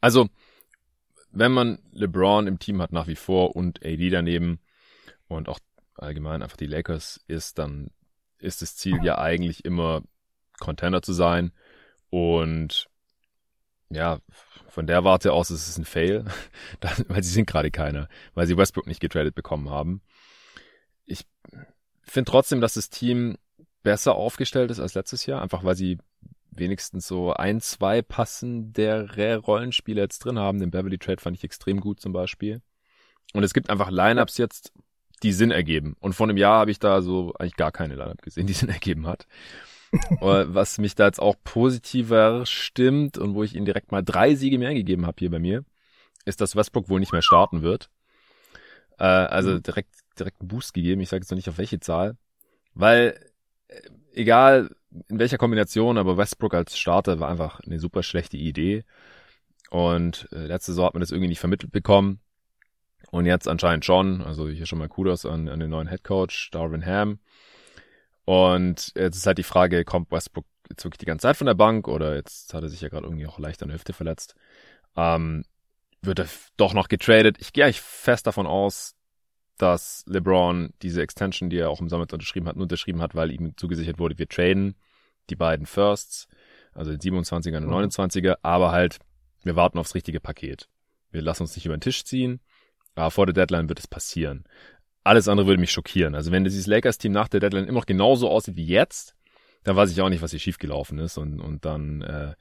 also 0.00 0.28
wenn 1.32 1.52
man 1.52 1.78
LeBron 1.92 2.46
im 2.46 2.58
Team 2.58 2.82
hat 2.82 2.92
nach 2.92 3.06
wie 3.06 3.16
vor 3.16 3.54
und 3.54 3.84
AD 3.84 4.10
daneben 4.10 4.60
und 5.28 5.48
auch 5.48 5.60
allgemein 5.94 6.42
einfach 6.42 6.56
die 6.56 6.66
Lakers 6.66 7.20
ist, 7.26 7.58
dann 7.58 7.90
ist 8.38 8.62
das 8.62 8.76
Ziel 8.76 8.98
ja 9.04 9.18
eigentlich 9.18 9.64
immer 9.64 10.02
Contender 10.58 11.02
zu 11.02 11.12
sein 11.12 11.52
und 12.10 12.88
ja, 13.90 14.20
von 14.68 14.86
der 14.86 15.02
Warte 15.04 15.32
aus 15.32 15.50
ist 15.50 15.68
es 15.68 15.78
ein 15.78 15.84
Fail, 15.84 16.24
weil 17.08 17.22
sie 17.22 17.32
sind 17.32 17.46
gerade 17.48 17.70
keiner, 17.70 18.08
weil 18.34 18.46
sie 18.46 18.56
Westbrook 18.56 18.86
nicht 18.86 19.00
getradet 19.00 19.34
bekommen 19.34 19.68
haben. 19.68 20.02
Ich 21.10 21.26
finde 22.02 22.30
trotzdem, 22.30 22.60
dass 22.60 22.74
das 22.74 22.90
Team 22.90 23.36
besser 23.82 24.14
aufgestellt 24.14 24.70
ist 24.70 24.80
als 24.80 24.94
letztes 24.94 25.26
Jahr, 25.26 25.42
einfach 25.42 25.64
weil 25.64 25.74
sie 25.74 25.98
wenigstens 26.50 27.06
so 27.06 27.32
ein, 27.32 27.60
zwei 27.60 28.02
passendere 28.02 29.36
Rollenspiele 29.36 30.00
jetzt 30.00 30.20
drin 30.20 30.38
haben. 30.38 30.58
Den 30.58 30.70
Beverly 30.70 30.98
Trade 30.98 31.20
fand 31.20 31.36
ich 31.36 31.44
extrem 31.44 31.80
gut 31.80 32.00
zum 32.00 32.12
Beispiel. 32.12 32.60
Und 33.32 33.44
es 33.44 33.54
gibt 33.54 33.70
einfach 33.70 33.90
Lineups 33.90 34.38
jetzt, 34.38 34.72
die 35.22 35.32
Sinn 35.32 35.50
ergeben. 35.50 35.96
Und 36.00 36.14
vor 36.14 36.26
einem 36.26 36.36
Jahr 36.36 36.58
habe 36.60 36.70
ich 36.70 36.78
da 36.78 37.02
so 37.02 37.32
eigentlich 37.38 37.56
gar 37.56 37.72
keine 37.72 37.94
Lineup 37.94 38.22
gesehen, 38.22 38.46
die 38.46 38.52
Sinn 38.54 38.68
ergeben 38.68 39.06
hat. 39.06 39.26
Was 40.20 40.78
mich 40.78 40.94
da 40.94 41.06
jetzt 41.06 41.20
auch 41.20 41.36
positiver 41.42 42.46
stimmt 42.46 43.18
und 43.18 43.34
wo 43.34 43.42
ich 43.42 43.56
ihnen 43.56 43.64
direkt 43.64 43.90
mal 43.90 44.02
drei 44.02 44.36
Siege 44.36 44.56
mehr 44.56 44.72
gegeben 44.72 45.04
habe 45.04 45.16
hier 45.18 45.30
bei 45.30 45.40
mir, 45.40 45.64
ist, 46.24 46.40
dass 46.40 46.54
Westbrook 46.54 46.88
wohl 46.88 47.00
nicht 47.00 47.12
mehr 47.12 47.22
starten 47.22 47.62
wird. 47.62 47.90
Äh, 48.98 49.04
also 49.04 49.50
mhm. 49.50 49.62
direkt, 49.64 49.94
direkt 50.20 50.40
einen 50.40 50.48
Boost 50.48 50.74
gegeben. 50.74 51.00
Ich 51.00 51.08
sage 51.08 51.22
jetzt 51.22 51.30
noch 51.30 51.36
nicht 51.36 51.48
auf 51.48 51.58
welche 51.58 51.80
Zahl. 51.80 52.16
Weil, 52.74 53.18
äh, 53.68 53.80
egal 54.12 54.70
in 55.08 55.18
welcher 55.18 55.38
Kombination, 55.38 55.98
aber 55.98 56.16
Westbrook 56.16 56.54
als 56.54 56.78
Starter 56.78 57.20
war 57.20 57.28
einfach 57.28 57.60
eine 57.60 57.78
super 57.78 58.02
schlechte 58.02 58.36
Idee. 58.36 58.84
Und 59.70 60.28
äh, 60.32 60.46
letzte 60.46 60.72
Saison 60.72 60.86
hat 60.86 60.94
man 60.94 61.00
das 61.00 61.12
irgendwie 61.12 61.28
nicht 61.28 61.40
vermittelt 61.40 61.72
bekommen. 61.72 62.20
Und 63.10 63.26
jetzt 63.26 63.48
anscheinend 63.48 63.84
schon. 63.84 64.22
Also 64.22 64.48
hier 64.48 64.66
schon 64.66 64.78
mal 64.78 64.88
Kudos 64.88 65.26
an, 65.26 65.48
an 65.48 65.60
den 65.60 65.70
neuen 65.70 65.88
Head 65.88 66.04
Coach, 66.04 66.50
Darwin 66.50 66.84
Ham. 66.84 67.18
Und 68.24 68.92
jetzt 68.94 69.16
ist 69.16 69.26
halt 69.26 69.38
die 69.38 69.42
Frage, 69.42 69.84
kommt 69.84 70.10
Westbrook 70.12 70.44
jetzt 70.68 70.84
wirklich 70.84 70.98
die 70.98 71.06
ganze 71.06 71.22
Zeit 71.24 71.36
von 71.36 71.46
der 71.46 71.54
Bank 71.54 71.88
oder 71.88 72.14
jetzt 72.14 72.54
hat 72.54 72.62
er 72.62 72.68
sich 72.68 72.80
ja 72.80 72.88
gerade 72.88 73.06
irgendwie 73.06 73.26
auch 73.26 73.38
leicht 73.38 73.62
an 73.62 73.68
der 73.68 73.76
Hüfte 73.76 73.92
verletzt. 73.92 74.34
Ähm, 74.96 75.44
wird 76.02 76.20
er 76.20 76.26
doch 76.56 76.72
noch 76.72 76.88
getradet? 76.88 77.36
Ich 77.40 77.52
gehe 77.52 77.64
eigentlich 77.64 77.80
fest 77.80 78.26
davon 78.26 78.46
aus, 78.46 78.94
dass 79.60 80.04
LeBron 80.06 80.72
diese 80.82 81.02
Extension, 81.02 81.50
die 81.50 81.58
er 81.58 81.70
auch 81.70 81.80
im 81.80 81.88
Sommer 81.88 82.06
unterschrieben 82.10 82.48
hat, 82.48 82.56
nur 82.56 82.64
unterschrieben 82.64 83.02
hat, 83.02 83.14
weil 83.14 83.30
ihm 83.30 83.56
zugesichert 83.56 83.98
wurde, 83.98 84.18
wir 84.18 84.28
traden 84.28 84.74
die 85.28 85.36
beiden 85.36 85.66
Firsts, 85.66 86.28
also 86.72 86.90
den 86.90 87.00
27er 87.00 87.56
und 87.58 87.64
den 87.64 87.70
29er, 87.70 88.30
mhm. 88.30 88.36
aber 88.42 88.72
halt, 88.72 88.98
wir 89.42 89.56
warten 89.56 89.78
aufs 89.78 89.94
richtige 89.94 90.20
Paket. 90.20 90.68
Wir 91.10 91.22
lassen 91.22 91.42
uns 91.42 91.56
nicht 91.56 91.66
über 91.66 91.76
den 91.76 91.82
Tisch 91.82 92.04
ziehen, 92.04 92.40
aber 92.94 93.10
vor 93.10 93.26
der 93.26 93.34
Deadline 93.34 93.68
wird 93.68 93.78
es 93.78 93.86
passieren. 93.86 94.44
Alles 95.02 95.28
andere 95.28 95.46
würde 95.46 95.60
mich 95.60 95.72
schockieren. 95.72 96.14
Also 96.14 96.30
wenn 96.30 96.44
dieses 96.44 96.66
Lakers-Team 96.66 97.12
nach 97.12 97.28
der 97.28 97.40
Deadline 97.40 97.64
immer 97.64 97.80
noch 97.80 97.86
genauso 97.86 98.28
aussieht 98.28 98.56
wie 98.56 98.66
jetzt, 98.66 99.14
dann 99.64 99.76
weiß 99.76 99.90
ich 99.90 100.00
auch 100.00 100.08
nicht, 100.08 100.22
was 100.22 100.30
hier 100.30 100.40
schiefgelaufen 100.40 100.98
ist. 100.98 101.18
Und, 101.18 101.40
und 101.40 101.64
dann, 101.64 102.02
äh, 102.02 102.34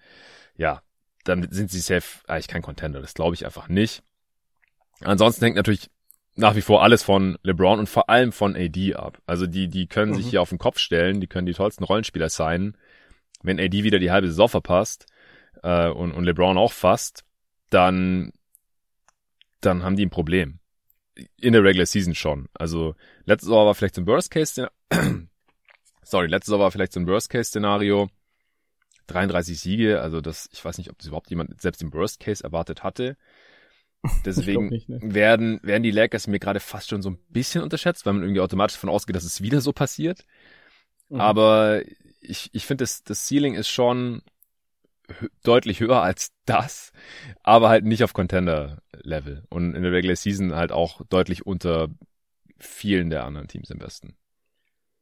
ja, 0.56 0.82
dann 1.24 1.50
sind 1.52 1.72
sie 1.72 1.80
safe 1.80 2.22
eigentlich 2.28 2.48
kein 2.48 2.62
Contender. 2.62 3.02
Das 3.02 3.14
glaube 3.14 3.36
ich 3.36 3.46
einfach 3.46 3.70
nicht. 3.70 4.04
Ansonsten 5.02 5.46
hängt 5.46 5.56
natürlich 5.56 5.90
nach 6.36 6.56
wie 6.56 6.62
vor 6.62 6.84
alles 6.84 7.04
von 7.04 7.38
LeBron 7.44 7.80
und 7.80 7.90
vor 7.90 8.10
allem 8.10 8.32
von 8.32 8.56
AD 8.56 8.96
ab. 8.96 9.22
Also 9.26 9.46
die, 9.46 9.68
die 9.68 9.88
können 9.88 10.14
mhm. 10.14 10.16
sich 10.16 10.30
hier 10.30 10.42
auf 10.42 10.50
den 10.50 10.58
Kopf 10.58 10.80
stellen, 10.80 11.22
die 11.22 11.28
können 11.28 11.46
die 11.46 11.54
tollsten 11.54 11.84
Rollenspieler 11.84 12.30
sein. 12.30 12.78
Wenn 13.42 13.60
AD 13.60 13.84
wieder 13.84 14.00
die 14.00 14.12
halbe 14.12 14.28
Saison 14.28 14.50
verpasst 14.50 15.06
äh, 15.64 15.90
und, 15.90 16.12
und 16.12 16.24
LeBron 16.24 16.58
auch 16.58 16.74
fast, 16.74 17.24
dann, 17.70 18.32
dann 19.62 19.84
haben 19.84 19.96
die 19.96 20.06
ein 20.06 20.10
Problem 20.10 20.60
in 21.38 21.54
der 21.54 21.64
Regular 21.64 21.86
Season 21.86 22.16
schon. 22.16 22.48
Also 22.54 22.96
letztes 23.26 23.50
Jahr 23.50 23.66
war 23.66 23.76
vielleicht 23.76 23.96
so 23.96 24.02
ein 24.02 24.08
Worst 24.08 24.32
Case 24.32 24.70
sorry, 26.10 26.28
letztes 26.28 26.52
Jahr 26.52 26.60
war 26.60 26.72
vielleicht 26.72 26.94
so 26.94 27.00
ein 27.00 27.08
Worst 27.08 27.30
Case 27.30 27.50
Szenario. 27.50 28.10
33 29.08 29.60
Siege, 29.60 30.02
also 30.02 30.22
das, 30.22 30.50
ich 30.52 30.64
weiß 30.64 30.78
nicht, 30.78 30.92
ob 30.92 30.98
das 31.00 31.08
überhaupt 31.08 31.32
jemand 31.32 31.60
selbst 31.60 31.82
im 31.82 31.92
Worst 31.94 32.20
Case 32.20 32.44
erwartet 32.44 32.84
hatte. 32.84 33.18
Deswegen 34.26 34.70
nicht, 34.70 34.88
ne? 34.88 35.00
werden, 35.02 35.60
werden 35.62 35.84
die 35.84 35.92
Lakers 35.92 36.28
mir 36.28 36.40
gerade 36.40 36.60
fast 36.60 36.90
schon 36.90 37.02
so 37.02 37.10
ein 37.10 37.20
bisschen 37.30 37.64
unterschätzt, 37.64 38.06
weil 38.06 38.14
man 38.14 38.24
irgendwie 38.24 38.42
automatisch 38.42 38.78
davon 38.78 38.90
ausgeht, 38.90 39.16
dass 39.16 39.24
es 39.24 39.42
wieder 39.42 39.62
so 39.62 39.74
passiert. 39.74 40.26
Mhm. 41.10 41.20
Aber 41.20 41.82
ich, 42.22 42.50
ich 42.54 42.66
finde, 42.66 42.84
das, 42.84 43.04
das 43.04 43.28
Ceiling 43.28 43.56
ist 43.56 43.70
schon 43.70 44.22
deutlich 45.44 45.80
höher 45.80 46.02
als 46.02 46.32
das, 46.46 46.92
aber 47.42 47.70
halt 47.70 47.84
nicht 47.84 48.04
auf 48.04 48.14
Contender-Level 48.14 49.44
und 49.50 49.76
in 49.76 49.84
der 49.84 49.92
Regular 49.92 50.16
Season 50.16 50.56
halt 50.56 50.72
auch 50.72 51.02
deutlich 51.10 51.46
unter 51.46 51.90
vielen 52.58 53.10
der 53.10 53.26
anderen 53.26 53.48
Teams 53.48 53.70
im 53.70 53.82
Westen. 53.82 54.16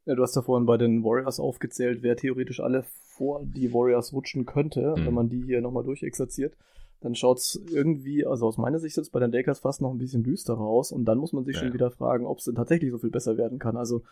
Ja, 0.05 0.15
du 0.15 0.23
hast 0.23 0.35
ja 0.35 0.41
vorhin 0.41 0.65
bei 0.65 0.77
den 0.77 1.03
Warriors 1.03 1.39
aufgezählt, 1.39 2.01
wer 2.01 2.15
theoretisch 2.15 2.61
alle 2.61 2.85
vor 3.03 3.41
die 3.43 3.73
Warriors 3.73 4.13
rutschen 4.13 4.45
könnte, 4.45 4.95
mhm. 4.95 5.05
wenn 5.05 5.13
man 5.13 5.29
die 5.29 5.43
hier 5.43 5.61
nochmal 5.61 5.83
durchexerziert 5.83 6.55
dann 7.01 7.15
schaut's 7.15 7.59
irgendwie, 7.69 8.25
also 8.25 8.47
aus 8.47 8.57
meiner 8.57 8.79
Sicht 8.79 8.97
jetzt 8.97 9.11
bei 9.11 9.19
den 9.19 9.31
Lakers 9.31 9.59
fast 9.59 9.81
noch 9.81 9.91
ein 9.91 9.97
bisschen 9.97 10.23
düsterer 10.23 10.61
aus 10.61 10.91
und 10.91 11.05
dann 11.05 11.17
muss 11.17 11.33
man 11.33 11.43
sich 11.43 11.55
ja. 11.55 11.63
schon 11.63 11.73
wieder 11.73 11.91
fragen, 11.91 12.25
ob 12.25 12.39
es 12.39 12.45
denn 12.45 12.55
tatsächlich 12.55 12.91
so 12.91 12.97
viel 12.97 13.11
besser 13.11 13.37
werden 13.37 13.59
kann. 13.59 13.77
Also 13.77 14.03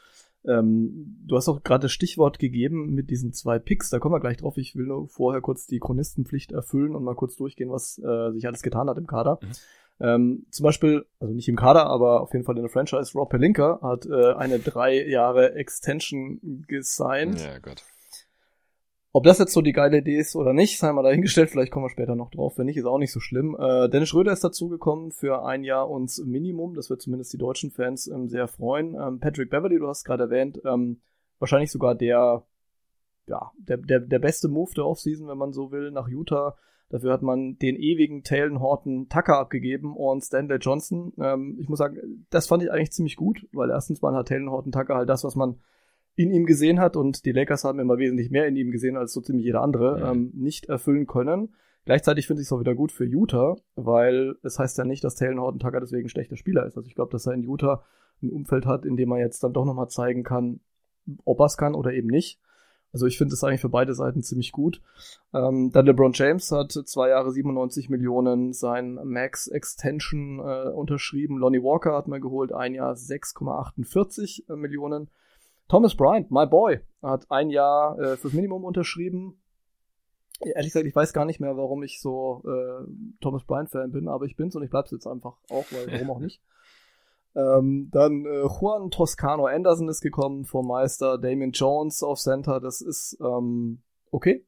ähm, 0.45 1.17
du 1.25 1.35
hast 1.35 1.49
auch 1.49 1.63
gerade 1.63 1.83
das 1.83 1.91
Stichwort 1.91 2.39
gegeben 2.39 2.93
mit 2.93 3.09
diesen 3.09 3.33
zwei 3.33 3.59
Picks, 3.59 3.89
da 3.89 3.99
kommen 3.99 4.13
wir 4.13 4.19
gleich 4.19 4.37
drauf. 4.37 4.57
Ich 4.57 4.75
will 4.75 4.85
nur 4.85 5.07
vorher 5.07 5.41
kurz 5.41 5.65
die 5.65 5.79
Chronistenpflicht 5.79 6.51
erfüllen 6.51 6.95
und 6.95 7.03
mal 7.03 7.15
kurz 7.15 7.35
durchgehen, 7.35 7.71
was 7.71 7.97
äh, 7.99 8.31
sich 8.31 8.45
alles 8.47 8.61
getan 8.61 8.89
hat 8.89 8.97
im 8.97 9.07
Kader. 9.07 9.39
Mhm. 9.41 9.47
Ähm, 9.97 10.45
zum 10.49 10.65
Beispiel, 10.65 11.05
also 11.19 11.33
nicht 11.33 11.47
im 11.47 11.55
Kader, 11.55 11.85
aber 11.85 12.21
auf 12.21 12.33
jeden 12.33 12.45
Fall 12.45 12.57
in 12.57 12.63
der 12.63 12.71
Franchise, 12.71 13.13
Rob 13.17 13.29
Pelinka 13.29 13.79
hat 13.81 14.05
äh, 14.05 14.33
eine 14.33 14.59
drei 14.59 15.07
Jahre 15.07 15.55
Extension 15.55 16.65
gesigned. 16.67 17.39
Ja, 17.39 17.59
Gott. 17.59 17.83
Ob 19.15 19.23
das 19.23 19.39
jetzt 19.39 19.53
so 19.53 19.61
die 19.61 19.71
geile 19.71 19.99
Idee 19.99 20.17
ist 20.17 20.35
oder 20.35 20.51
nicht, 20.51 20.77
sei 20.77 20.91
mal 20.91 21.01
dahingestellt, 21.01 21.49
vielleicht 21.49 21.71
kommen 21.71 21.85
wir 21.85 21.89
später 21.89 22.17
noch 22.17 22.31
drauf. 22.31 22.57
Wenn 22.57 22.65
nicht, 22.65 22.75
ist 22.75 22.83
auch 22.83 22.97
nicht 22.97 23.13
so 23.13 23.21
schlimm. 23.21 23.55
Äh, 23.57 23.87
Dennis 23.87 24.09
Schröder 24.09 24.33
ist 24.33 24.43
dazugekommen 24.43 25.13
für 25.13 25.45
ein 25.45 25.63
Jahr 25.63 25.89
uns 25.89 26.21
Minimum. 26.25 26.73
Das 26.73 26.89
wird 26.89 27.01
zumindest 27.01 27.31
die 27.31 27.37
deutschen 27.37 27.71
Fans 27.71 28.07
ähm, 28.07 28.27
sehr 28.27 28.49
freuen. 28.49 28.93
Ähm, 28.93 29.21
Patrick 29.21 29.49
Beverly, 29.49 29.79
du 29.79 29.87
hast 29.87 30.03
gerade 30.03 30.23
erwähnt, 30.23 30.59
ähm, 30.65 30.99
wahrscheinlich 31.39 31.71
sogar 31.71 31.95
der, 31.95 32.43
ja, 33.27 33.51
der, 33.57 33.77
der, 33.77 34.01
der 34.01 34.19
beste 34.19 34.49
Move 34.49 34.73
der 34.75 34.85
Offseason, 34.85 35.29
wenn 35.29 35.37
man 35.37 35.53
so 35.53 35.71
will, 35.71 35.91
nach 35.91 36.09
Utah. 36.09 36.57
Dafür 36.89 37.13
hat 37.13 37.21
man 37.21 37.57
den 37.57 37.77
ewigen 37.77 38.21
Talon 38.23 38.59
Horton 38.59 39.07
Tucker 39.07 39.39
abgegeben 39.39 39.95
und 39.95 40.25
Stanley 40.25 40.57
Johnson. 40.57 41.13
Ähm, 41.21 41.55
ich 41.57 41.69
muss 41.69 41.79
sagen, 41.79 42.25
das 42.31 42.47
fand 42.47 42.63
ich 42.63 42.69
eigentlich 42.69 42.91
ziemlich 42.91 43.15
gut, 43.15 43.47
weil 43.53 43.69
erstens 43.69 44.01
mal 44.01 44.13
hat 44.13 44.27
Talon 44.27 44.49
Horton 44.49 44.73
Tucker 44.73 44.95
halt 44.95 45.07
das, 45.07 45.23
was 45.23 45.37
man 45.37 45.61
in 46.15 46.31
ihm 46.31 46.45
gesehen 46.45 46.79
hat 46.79 46.95
und 46.95 47.25
die 47.25 47.31
Lakers 47.31 47.63
haben 47.63 47.79
immer 47.79 47.97
wesentlich 47.97 48.31
mehr 48.31 48.47
in 48.47 48.55
ihm 48.55 48.71
gesehen 48.71 48.97
als 48.97 49.13
so 49.13 49.21
ziemlich 49.21 49.45
jeder 49.45 49.61
andere, 49.61 49.97
mhm. 49.97 50.19
ähm, 50.19 50.31
nicht 50.33 50.65
erfüllen 50.65 51.07
können. 51.07 51.53
Gleichzeitig 51.85 52.25
finde 52.25 52.41
ich 52.41 52.47
es 52.47 52.51
auch 52.51 52.59
wieder 52.59 52.73
gut 52.73 52.91
für 52.91 53.05
Utah, 53.05 53.55
weil 53.75 54.35
es 54.41 54.57
heißt 54.57 54.77
ja 54.77 54.85
nicht, 54.85 55.03
dass 55.03 55.15
Talon 55.15 55.39
Horton 55.39 55.59
Tucker 55.59 55.79
deswegen 55.79 56.05
ein 56.05 56.09
schlechter 56.09 56.35
Spieler 56.35 56.65
ist. 56.65 56.77
Also 56.77 56.87
ich 56.87 56.95
glaube, 56.95 57.11
dass 57.11 57.27
er 57.27 57.33
in 57.33 57.43
Utah 57.43 57.83
ein 58.23 58.31
Umfeld 58.31 58.65
hat, 58.65 58.85
in 58.85 58.97
dem 58.97 59.11
er 59.11 59.19
jetzt 59.19 59.43
dann 59.43 59.53
doch 59.53 59.65
nochmal 59.65 59.89
zeigen 59.89 60.23
kann, 60.23 60.61
ob 61.25 61.39
er 61.39 61.45
es 61.45 61.57
kann 61.57 61.75
oder 61.75 61.93
eben 61.93 62.07
nicht. 62.07 62.39
Also 62.91 63.07
ich 63.07 63.17
finde 63.17 63.33
es 63.33 63.43
eigentlich 63.43 63.59
für 63.59 63.69
beide 63.69 63.93
Seiten 63.93 64.23
ziemlich 64.23 64.53
gut. 64.53 64.81
Ähm, 65.33 65.69
dann 65.73 65.85
LeBron 65.85 66.13
James 66.13 66.49
hat 66.51 66.71
zwei 66.71 67.09
Jahre 67.09 67.31
97 67.31 67.89
Millionen 67.89 68.53
sein 68.53 68.97
Max 69.03 69.47
Extension 69.47 70.39
äh, 70.39 70.69
unterschrieben. 70.69 71.37
Lonnie 71.37 71.61
Walker 71.61 71.93
hat 71.93 72.07
man 72.07 72.21
geholt, 72.21 72.53
ein 72.53 72.73
Jahr 72.73 72.93
6,48 72.93 74.49
äh, 74.49 74.55
Millionen. 74.55 75.09
Thomas 75.67 75.95
Bryant, 75.95 76.29
my 76.31 76.45
boy, 76.45 76.79
hat 77.01 77.29
ein 77.29 77.49
Jahr 77.49 77.99
äh, 77.99 78.17
fürs 78.17 78.33
Minimum 78.33 78.63
unterschrieben. 78.63 79.41
Ehrlich 80.41 80.73
gesagt, 80.73 80.85
ich 80.85 80.95
weiß 80.95 81.13
gar 81.13 81.25
nicht 81.25 81.39
mehr, 81.39 81.55
warum 81.57 81.81
ich 81.83 82.01
so 82.01 82.43
äh, 82.45 82.85
Thomas 83.21 83.43
Bryant-Fan 83.45 83.91
bin, 83.91 84.07
aber 84.07 84.25
ich 84.25 84.35
bin's 84.35 84.55
und 84.55 84.63
ich 84.63 84.69
bleib's 84.69 84.91
jetzt 84.91 85.07
einfach 85.07 85.37
auch, 85.49 85.65
weil 85.71 85.91
warum 85.91 86.11
auch 86.11 86.19
nicht. 86.19 86.41
Ähm, 87.37 87.89
dann 87.91 88.25
äh, 88.25 88.43
Juan 88.43 88.91
Toscano 88.91 89.45
Anderson 89.45 89.89
ist 89.89 89.99
gekommen 89.99 90.45
vom 90.45 90.67
Meister, 90.67 91.17
Damien 91.17 91.51
Jones 91.51 92.01
auf 92.01 92.17
Center, 92.17 92.61
das 92.61 92.79
ist 92.79 93.17
ähm, 93.19 93.81
okay. 94.09 94.45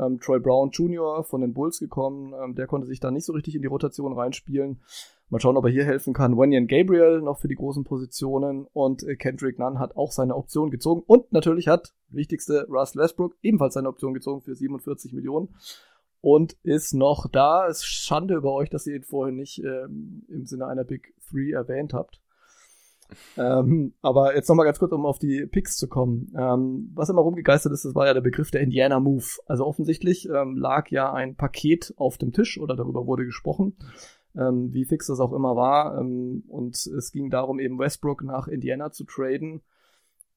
Ähm, 0.00 0.18
Troy 0.18 0.40
Brown 0.40 0.70
Jr. 0.70 1.22
von 1.22 1.42
den 1.42 1.54
Bulls 1.54 1.78
gekommen, 1.78 2.34
ähm, 2.42 2.56
der 2.56 2.66
konnte 2.66 2.88
sich 2.88 2.98
da 2.98 3.12
nicht 3.12 3.24
so 3.24 3.32
richtig 3.32 3.54
in 3.54 3.62
die 3.62 3.68
Rotation 3.68 4.12
reinspielen. 4.12 4.82
Mal 5.30 5.40
schauen, 5.40 5.56
ob 5.56 5.64
er 5.64 5.70
hier 5.70 5.84
helfen 5.84 6.12
kann. 6.12 6.36
Wenyan 6.36 6.66
Gabriel 6.66 7.20
noch 7.20 7.38
für 7.38 7.48
die 7.48 7.54
großen 7.54 7.84
Positionen 7.84 8.66
und 8.72 9.02
äh, 9.02 9.16
Kendrick 9.16 9.58
Nunn 9.58 9.78
hat 9.78 9.96
auch 9.96 10.12
seine 10.12 10.36
Option 10.36 10.70
gezogen 10.70 11.02
und 11.06 11.32
natürlich 11.32 11.68
hat, 11.68 11.94
wichtigste, 12.08 12.66
Russ 12.68 12.96
Westbrook 12.96 13.36
ebenfalls 13.42 13.74
seine 13.74 13.88
Option 13.88 14.14
gezogen 14.14 14.42
für 14.42 14.54
47 14.54 15.12
Millionen 15.12 15.54
und 16.20 16.56
ist 16.62 16.94
noch 16.94 17.28
da. 17.30 17.66
Es 17.68 17.78
ist 17.78 17.86
Schande 17.86 18.34
über 18.34 18.52
euch, 18.52 18.70
dass 18.70 18.86
ihr 18.86 18.96
ihn 18.96 19.02
vorhin 19.02 19.36
nicht 19.36 19.58
ähm, 19.64 20.24
im 20.28 20.46
Sinne 20.46 20.66
einer 20.66 20.84
Big 20.84 21.14
Three 21.28 21.52
erwähnt 21.52 21.94
habt 21.94 22.20
ähm, 23.36 23.94
aber 24.02 24.34
jetzt 24.34 24.48
nochmal 24.48 24.66
ganz 24.66 24.78
kurz, 24.78 24.92
um 24.92 25.06
auf 25.06 25.18
die 25.18 25.46
Picks 25.46 25.76
zu 25.76 25.88
kommen. 25.88 26.32
Ähm, 26.36 26.90
was 26.94 27.08
immer 27.08 27.22
rumgegeistert 27.22 27.72
ist, 27.72 27.84
das 27.84 27.94
war 27.94 28.06
ja 28.06 28.14
der 28.14 28.20
Begriff 28.20 28.50
der 28.50 28.60
Indiana 28.60 29.00
Move. 29.00 29.24
Also 29.46 29.66
offensichtlich 29.66 30.28
ähm, 30.28 30.56
lag 30.56 30.90
ja 30.90 31.12
ein 31.12 31.36
Paket 31.36 31.94
auf 31.96 32.18
dem 32.18 32.32
Tisch 32.32 32.58
oder 32.58 32.76
darüber 32.76 33.06
wurde 33.06 33.24
gesprochen, 33.24 33.76
ähm, 34.36 34.72
wie 34.72 34.84
fix 34.84 35.06
das 35.06 35.20
auch 35.20 35.32
immer 35.32 35.56
war. 35.56 35.98
Ähm, 35.98 36.44
und 36.48 36.74
es 36.74 37.12
ging 37.12 37.30
darum, 37.30 37.58
eben 37.58 37.78
Westbrook 37.78 38.22
nach 38.22 38.48
Indiana 38.48 38.90
zu 38.90 39.04
traden. 39.04 39.62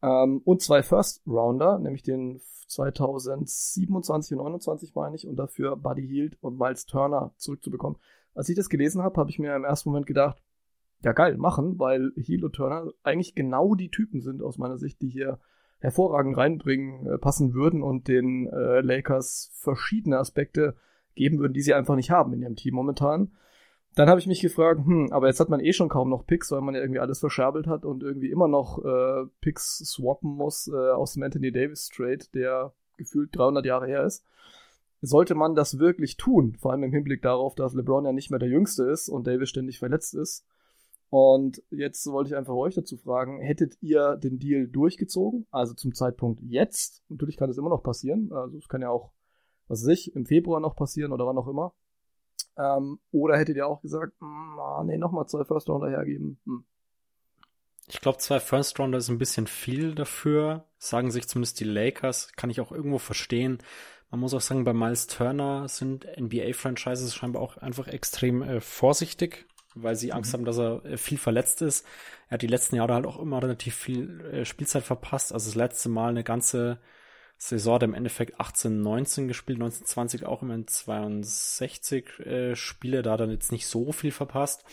Ähm, 0.02 0.42
und 0.44 0.62
zwei 0.62 0.84
First 0.84 1.22
Rounder, 1.28 1.80
nämlich 1.80 2.04
den 2.04 2.42
2027 2.68 4.38
und 4.38 4.44
29 4.44 4.94
meine 4.94 5.16
ich, 5.16 5.28
und 5.28 5.38
dafür 5.38 5.76
Buddy 5.78 6.06
Hield 6.06 6.38
und 6.42 6.60
Miles 6.60 6.86
Turner 6.86 7.32
zurückzubekommen. 7.38 7.98
Als 8.36 8.50
ich 8.50 8.56
das 8.56 8.70
gelesen 8.70 9.02
habe, 9.02 9.20
habe 9.20 9.30
ich 9.30 9.40
mir 9.40 9.56
im 9.56 9.64
ersten 9.64 9.90
Moment 9.90 10.06
gedacht, 10.06 10.42
ja 11.04 11.14
geil 11.14 11.38
machen, 11.38 11.80
weil 11.80 12.12
Heel 12.16 12.46
und 12.46 12.54
Turner 12.54 12.92
eigentlich 13.04 13.36
genau 13.36 13.76
die 13.76 13.90
Typen 13.90 14.22
sind 14.22 14.42
aus 14.42 14.58
meiner 14.58 14.78
Sicht, 14.78 15.02
die 15.02 15.10
hier 15.10 15.40
hervorragend 15.80 16.38
reinbringen, 16.38 17.06
äh, 17.08 17.18
passen 17.18 17.54
würden 17.54 17.84
und 17.84 18.08
den 18.08 18.48
äh, 18.48 18.82
Lakers 18.82 19.52
verschiedene 19.54 20.18
Aspekte 20.18 20.76
geben 21.16 21.40
würden, 21.40 21.54
die 21.54 21.62
sie 21.62 21.74
einfach 21.74 21.96
nicht 21.96 22.12
haben 22.12 22.34
in 22.34 22.42
ihrem 22.42 22.56
Team 22.56 22.74
momentan. 22.74 23.32
Dann 23.98 24.10
habe 24.10 24.20
ich 24.20 24.28
mich 24.28 24.42
gefragt, 24.42 24.86
hm, 24.86 25.12
aber 25.12 25.26
jetzt 25.26 25.40
hat 25.40 25.50
man 25.50 25.60
eh 25.60 25.74
schon 25.74 25.90
kaum 25.90 26.10
noch 26.10 26.28
Picks, 26.28 26.52
weil 26.52 26.62
man 26.62 26.76
ja 26.76 26.82
irgendwie 26.82 27.00
alles 27.00 27.20
verscherbelt 27.20 27.66
hat 27.66 27.84
und 27.84 28.04
irgendwie 28.04 28.30
immer 28.30 28.48
noch 28.48 28.78
äh, 28.86 29.26
Picks 29.42 29.80
swappen 29.80 30.36
muss 30.36 30.68
äh, 30.68 30.92
aus 30.92 31.14
dem 31.14 31.24
Anthony 31.24 31.52
Davis 31.52 31.90
Trade, 31.90 32.26
der 32.36 32.74
gefühlt 32.98 33.36
300 33.36 33.66
Jahre 33.66 33.88
her 33.88 34.04
ist. 34.04 34.24
Sollte 35.02 35.34
man 35.34 35.56
das 35.56 35.80
wirklich 35.80 36.16
tun, 36.16 36.56
vor 36.60 36.72
allem 36.72 36.84
im 36.84 36.94
Hinblick 36.94 37.24
darauf, 37.24 37.56
dass 37.56 37.74
LeBron 37.74 38.06
ja 38.06 38.12
nicht 38.12 38.30
mehr 38.30 38.40
der 38.40 38.50
Jüngste 38.50 38.84
ist 38.84 39.10
und 39.10 39.26
Davis 39.26 39.50
ständig 39.50 39.80
verletzt 39.80 40.14
ist, 40.14 40.46
und 41.10 41.64
jetzt 41.70 42.06
wollte 42.08 42.30
ich 42.30 42.36
einfach 42.36 42.54
euch 42.54 42.76
dazu 42.76 42.98
fragen, 42.98 43.40
hättet 43.40 43.78
ihr 43.82 44.18
den 44.18 44.40
Deal 44.40 44.68
durchgezogen? 44.68 45.48
Also 45.52 45.74
zum 45.74 45.94
Zeitpunkt 45.94 46.42
jetzt? 46.44 47.02
Natürlich 47.08 47.38
kann 47.38 47.50
es 47.50 47.58
immer 47.58 47.70
noch 47.70 47.82
passieren. 47.82 48.32
Also 48.34 48.58
es 48.58 48.68
kann 48.68 48.82
ja 48.82 48.90
auch, 48.90 49.12
was 49.70 49.84
weiß 49.84 49.94
ich, 49.94 50.16
im 50.16 50.26
Februar 50.26 50.60
noch 50.60 50.76
passieren 50.76 51.14
oder 51.14 51.26
wann 51.26 51.38
auch 51.38 51.48
immer. 51.48 51.74
Ähm, 52.58 53.00
oder 53.12 53.38
hättet 53.38 53.58
ihr 53.58 53.68
auch 53.68 53.82
gesagt, 53.82 54.14
ah, 54.22 54.84
nee, 54.86 54.98
nochmal 54.98 55.28
zwei 55.28 55.44
First 55.44 55.70
Rounder 55.70 55.90
hergeben? 55.90 56.40
Hm. 56.46 56.64
Ich 57.88 58.02
glaube, 58.02 58.18
zwei 58.18 58.40
First 58.40 58.80
Rounder 58.80 58.98
ist 58.98 59.10
ein 59.10 59.18
bisschen 59.18 59.48
viel 59.48 59.96
dafür. 59.96 60.66
Sagen 60.78 61.12
sich 61.12 61.28
zumindest 61.28 61.60
die 61.60 61.66
Lakers. 61.66 62.34
Kann 62.36 62.50
ich 62.50 62.60
auch 62.60 62.72
irgendwo 62.72 62.98
verstehen. 62.98 63.60
Man 64.10 64.20
muss 64.20 64.34
auch 64.34 64.42
sagen, 64.42 64.64
bei 64.64 64.74
Miles 64.74 65.08
Turner 65.08 65.68
sind 65.68 66.06
NBA-Franchises 66.18 67.16
scheinbar 67.16 67.42
auch 67.42 67.58
einfach 67.58 67.88
extrem 67.88 68.42
äh, 68.42 68.62
vorsichtig 68.62 69.48
weil 69.82 69.96
sie 69.96 70.14
Angst 70.14 70.32
mhm. 70.32 70.40
haben, 70.40 70.46
dass 70.46 70.58
er 70.58 70.86
äh, 70.86 70.98
viel 70.98 71.18
verletzt 71.18 71.62
ist. 71.62 71.86
Er 72.30 72.36
hat 72.36 72.42
die 72.42 72.48
letzten 72.48 72.76
Jahre 72.76 72.94
halt 72.94 73.06
auch 73.06 73.20
immer 73.20 73.42
relativ 73.42 73.76
viel 73.76 74.22
äh, 74.26 74.46
Spielzeit 74.46 74.84
verpasst. 74.84 75.34
Also 75.34 75.50
das 75.50 75.56
letzte 75.56 75.90
Mal 75.90 76.10
eine 76.10 76.24
ganze 76.24 76.80
Saison 77.38 77.76
hat 77.76 77.84
im 77.84 77.94
Endeffekt 77.94 78.40
18, 78.40 78.82
19 78.82 79.28
gespielt, 79.28 79.60
19, 79.60 79.86
20 79.86 80.26
auch 80.26 80.42
immer 80.42 80.56
in 80.56 80.68
62 80.68 82.20
äh, 82.20 82.56
Spiele. 82.56 83.04
Da 83.04 83.12
hat 83.14 83.20
er 83.20 83.30
jetzt 83.30 83.52
nicht 83.52 83.68
so 83.68 83.92
viel 83.92 84.12
verpasst. 84.12 84.66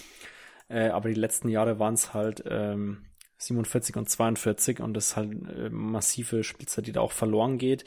Äh, 0.68 0.88
aber 0.88 1.08
die 1.08 1.20
letzten 1.20 1.48
Jahre 1.48 1.78
waren 1.78 1.94
es 1.94 2.14
halt 2.14 2.42
ähm, 2.46 3.04
47 3.36 3.96
und 3.96 4.08
42 4.08 4.80
und 4.80 4.94
das 4.94 5.08
ist 5.08 5.16
halt 5.16 5.32
äh, 5.32 5.68
massive 5.68 6.42
Spielzeit, 6.42 6.86
die 6.86 6.92
da 6.92 7.00
auch 7.00 7.12
verloren 7.12 7.58
geht. 7.58 7.84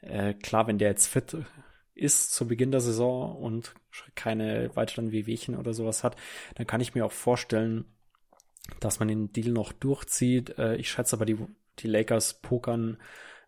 Äh, 0.00 0.34
klar, 0.34 0.66
wenn 0.66 0.78
der 0.78 0.90
jetzt 0.90 1.08
fit 1.08 1.36
ist 1.94 2.32
zu 2.32 2.46
Beginn 2.46 2.70
der 2.70 2.80
Saison 2.80 3.36
und 3.36 3.74
keine 4.14 4.74
weiteren 4.74 5.12
Wehwehchen 5.12 5.56
oder 5.56 5.74
sowas 5.74 6.04
hat, 6.04 6.16
dann 6.54 6.66
kann 6.66 6.80
ich 6.80 6.94
mir 6.94 7.04
auch 7.04 7.12
vorstellen, 7.12 7.84
dass 8.80 8.98
man 8.98 9.08
den 9.08 9.32
Deal 9.32 9.50
noch 9.50 9.72
durchzieht. 9.72 10.58
Äh, 10.58 10.76
ich 10.76 10.90
schätze 10.90 11.16
aber 11.16 11.26
die, 11.26 11.38
die 11.80 11.88
Lakers 11.88 12.40
pokern 12.40 12.98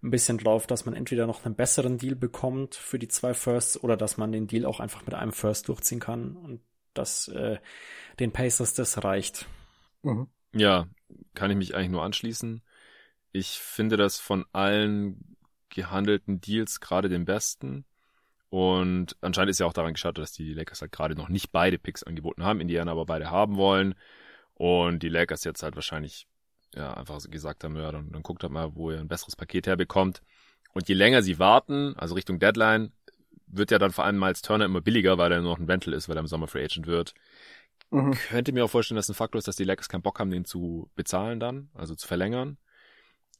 ein 0.04 0.10
bisschen 0.10 0.38
drauf, 0.38 0.66
dass 0.66 0.84
man 0.84 0.94
entweder 0.94 1.26
noch 1.26 1.44
einen 1.44 1.56
besseren 1.56 1.98
Deal 1.98 2.14
bekommt 2.14 2.74
für 2.74 2.98
die 2.98 3.08
zwei 3.08 3.34
Firsts 3.34 3.82
oder 3.82 3.96
dass 3.96 4.16
man 4.16 4.32
den 4.32 4.46
Deal 4.46 4.66
auch 4.66 4.78
einfach 4.78 5.04
mit 5.06 5.14
einem 5.14 5.32
First 5.32 5.68
durchziehen 5.68 6.00
kann 6.00 6.36
und 6.36 6.60
dass 6.92 7.28
äh, 7.28 7.58
den 8.20 8.30
Pacers 8.30 8.74
das 8.74 9.02
reicht. 9.02 9.46
Mhm. 10.02 10.28
Ja, 10.52 10.86
kann 11.34 11.50
ich 11.50 11.56
mich 11.56 11.74
eigentlich 11.74 11.90
nur 11.90 12.04
anschließen. 12.04 12.62
Ich 13.32 13.58
finde 13.58 13.96
das 13.96 14.20
von 14.20 14.44
allen 14.52 15.36
gehandelten 15.70 16.40
Deals 16.40 16.80
gerade 16.80 17.08
den 17.08 17.24
besten. 17.24 17.84
Und 18.50 19.16
anscheinend 19.20 19.50
ist 19.50 19.58
ja 19.58 19.66
auch 19.66 19.72
daran 19.72 19.94
gescheitert, 19.94 20.18
dass 20.18 20.32
die 20.32 20.52
Lakers 20.52 20.82
halt 20.82 20.92
gerade 20.92 21.16
noch 21.16 21.28
nicht 21.28 21.50
beide 21.50 21.78
Picks 21.78 22.04
angeboten 22.04 22.44
haben, 22.44 22.60
Indiana 22.60 22.92
aber 22.92 23.06
beide 23.06 23.30
haben 23.30 23.56
wollen. 23.56 23.94
Und 24.52 25.02
die 25.02 25.08
Lakers 25.08 25.42
jetzt 25.42 25.64
halt 25.64 25.74
wahrscheinlich 25.74 26.28
ja 26.74 26.94
einfach 26.94 27.20
gesagt 27.30 27.64
haben, 27.64 27.76
ja, 27.76 27.90
dann, 27.92 28.10
dann 28.10 28.22
guckt 28.22 28.42
halt 28.42 28.52
mal, 28.52 28.74
wo 28.74 28.90
ihr 28.90 29.00
ein 29.00 29.08
besseres 29.08 29.36
Paket 29.36 29.66
herbekommt. 29.66 30.22
Und 30.72 30.88
je 30.88 30.94
länger 30.94 31.22
sie 31.22 31.38
warten, 31.38 31.94
also 31.96 32.14
Richtung 32.14 32.38
Deadline, 32.38 32.92
wird 33.46 33.70
ja 33.70 33.78
dann 33.78 33.92
vor 33.92 34.04
allem 34.04 34.18
Miles 34.18 34.42
Turner 34.42 34.64
immer 34.64 34.80
billiger, 34.80 35.18
weil 35.18 35.30
er 35.30 35.40
nur 35.40 35.52
noch 35.52 35.60
ein 35.60 35.70
Rental 35.70 35.92
ist, 35.92 36.08
weil 36.08 36.16
er 36.16 36.20
im 36.20 36.26
Sommer 36.26 36.48
Free 36.48 36.64
Agent 36.64 36.86
wird. 36.86 37.14
Mhm. 37.90 38.12
Könnte 38.12 38.52
mir 38.52 38.64
auch 38.64 38.70
vorstellen, 38.70 38.96
dass 38.96 39.08
ein 39.08 39.14
Faktor 39.14 39.38
ist, 39.38 39.46
dass 39.46 39.56
die 39.56 39.64
Lakers 39.64 39.88
keinen 39.88 40.02
Bock 40.02 40.18
haben, 40.18 40.30
den 40.30 40.44
zu 40.44 40.90
bezahlen 40.96 41.38
dann, 41.38 41.68
also 41.74 41.94
zu 41.94 42.08
verlängern 42.08 42.58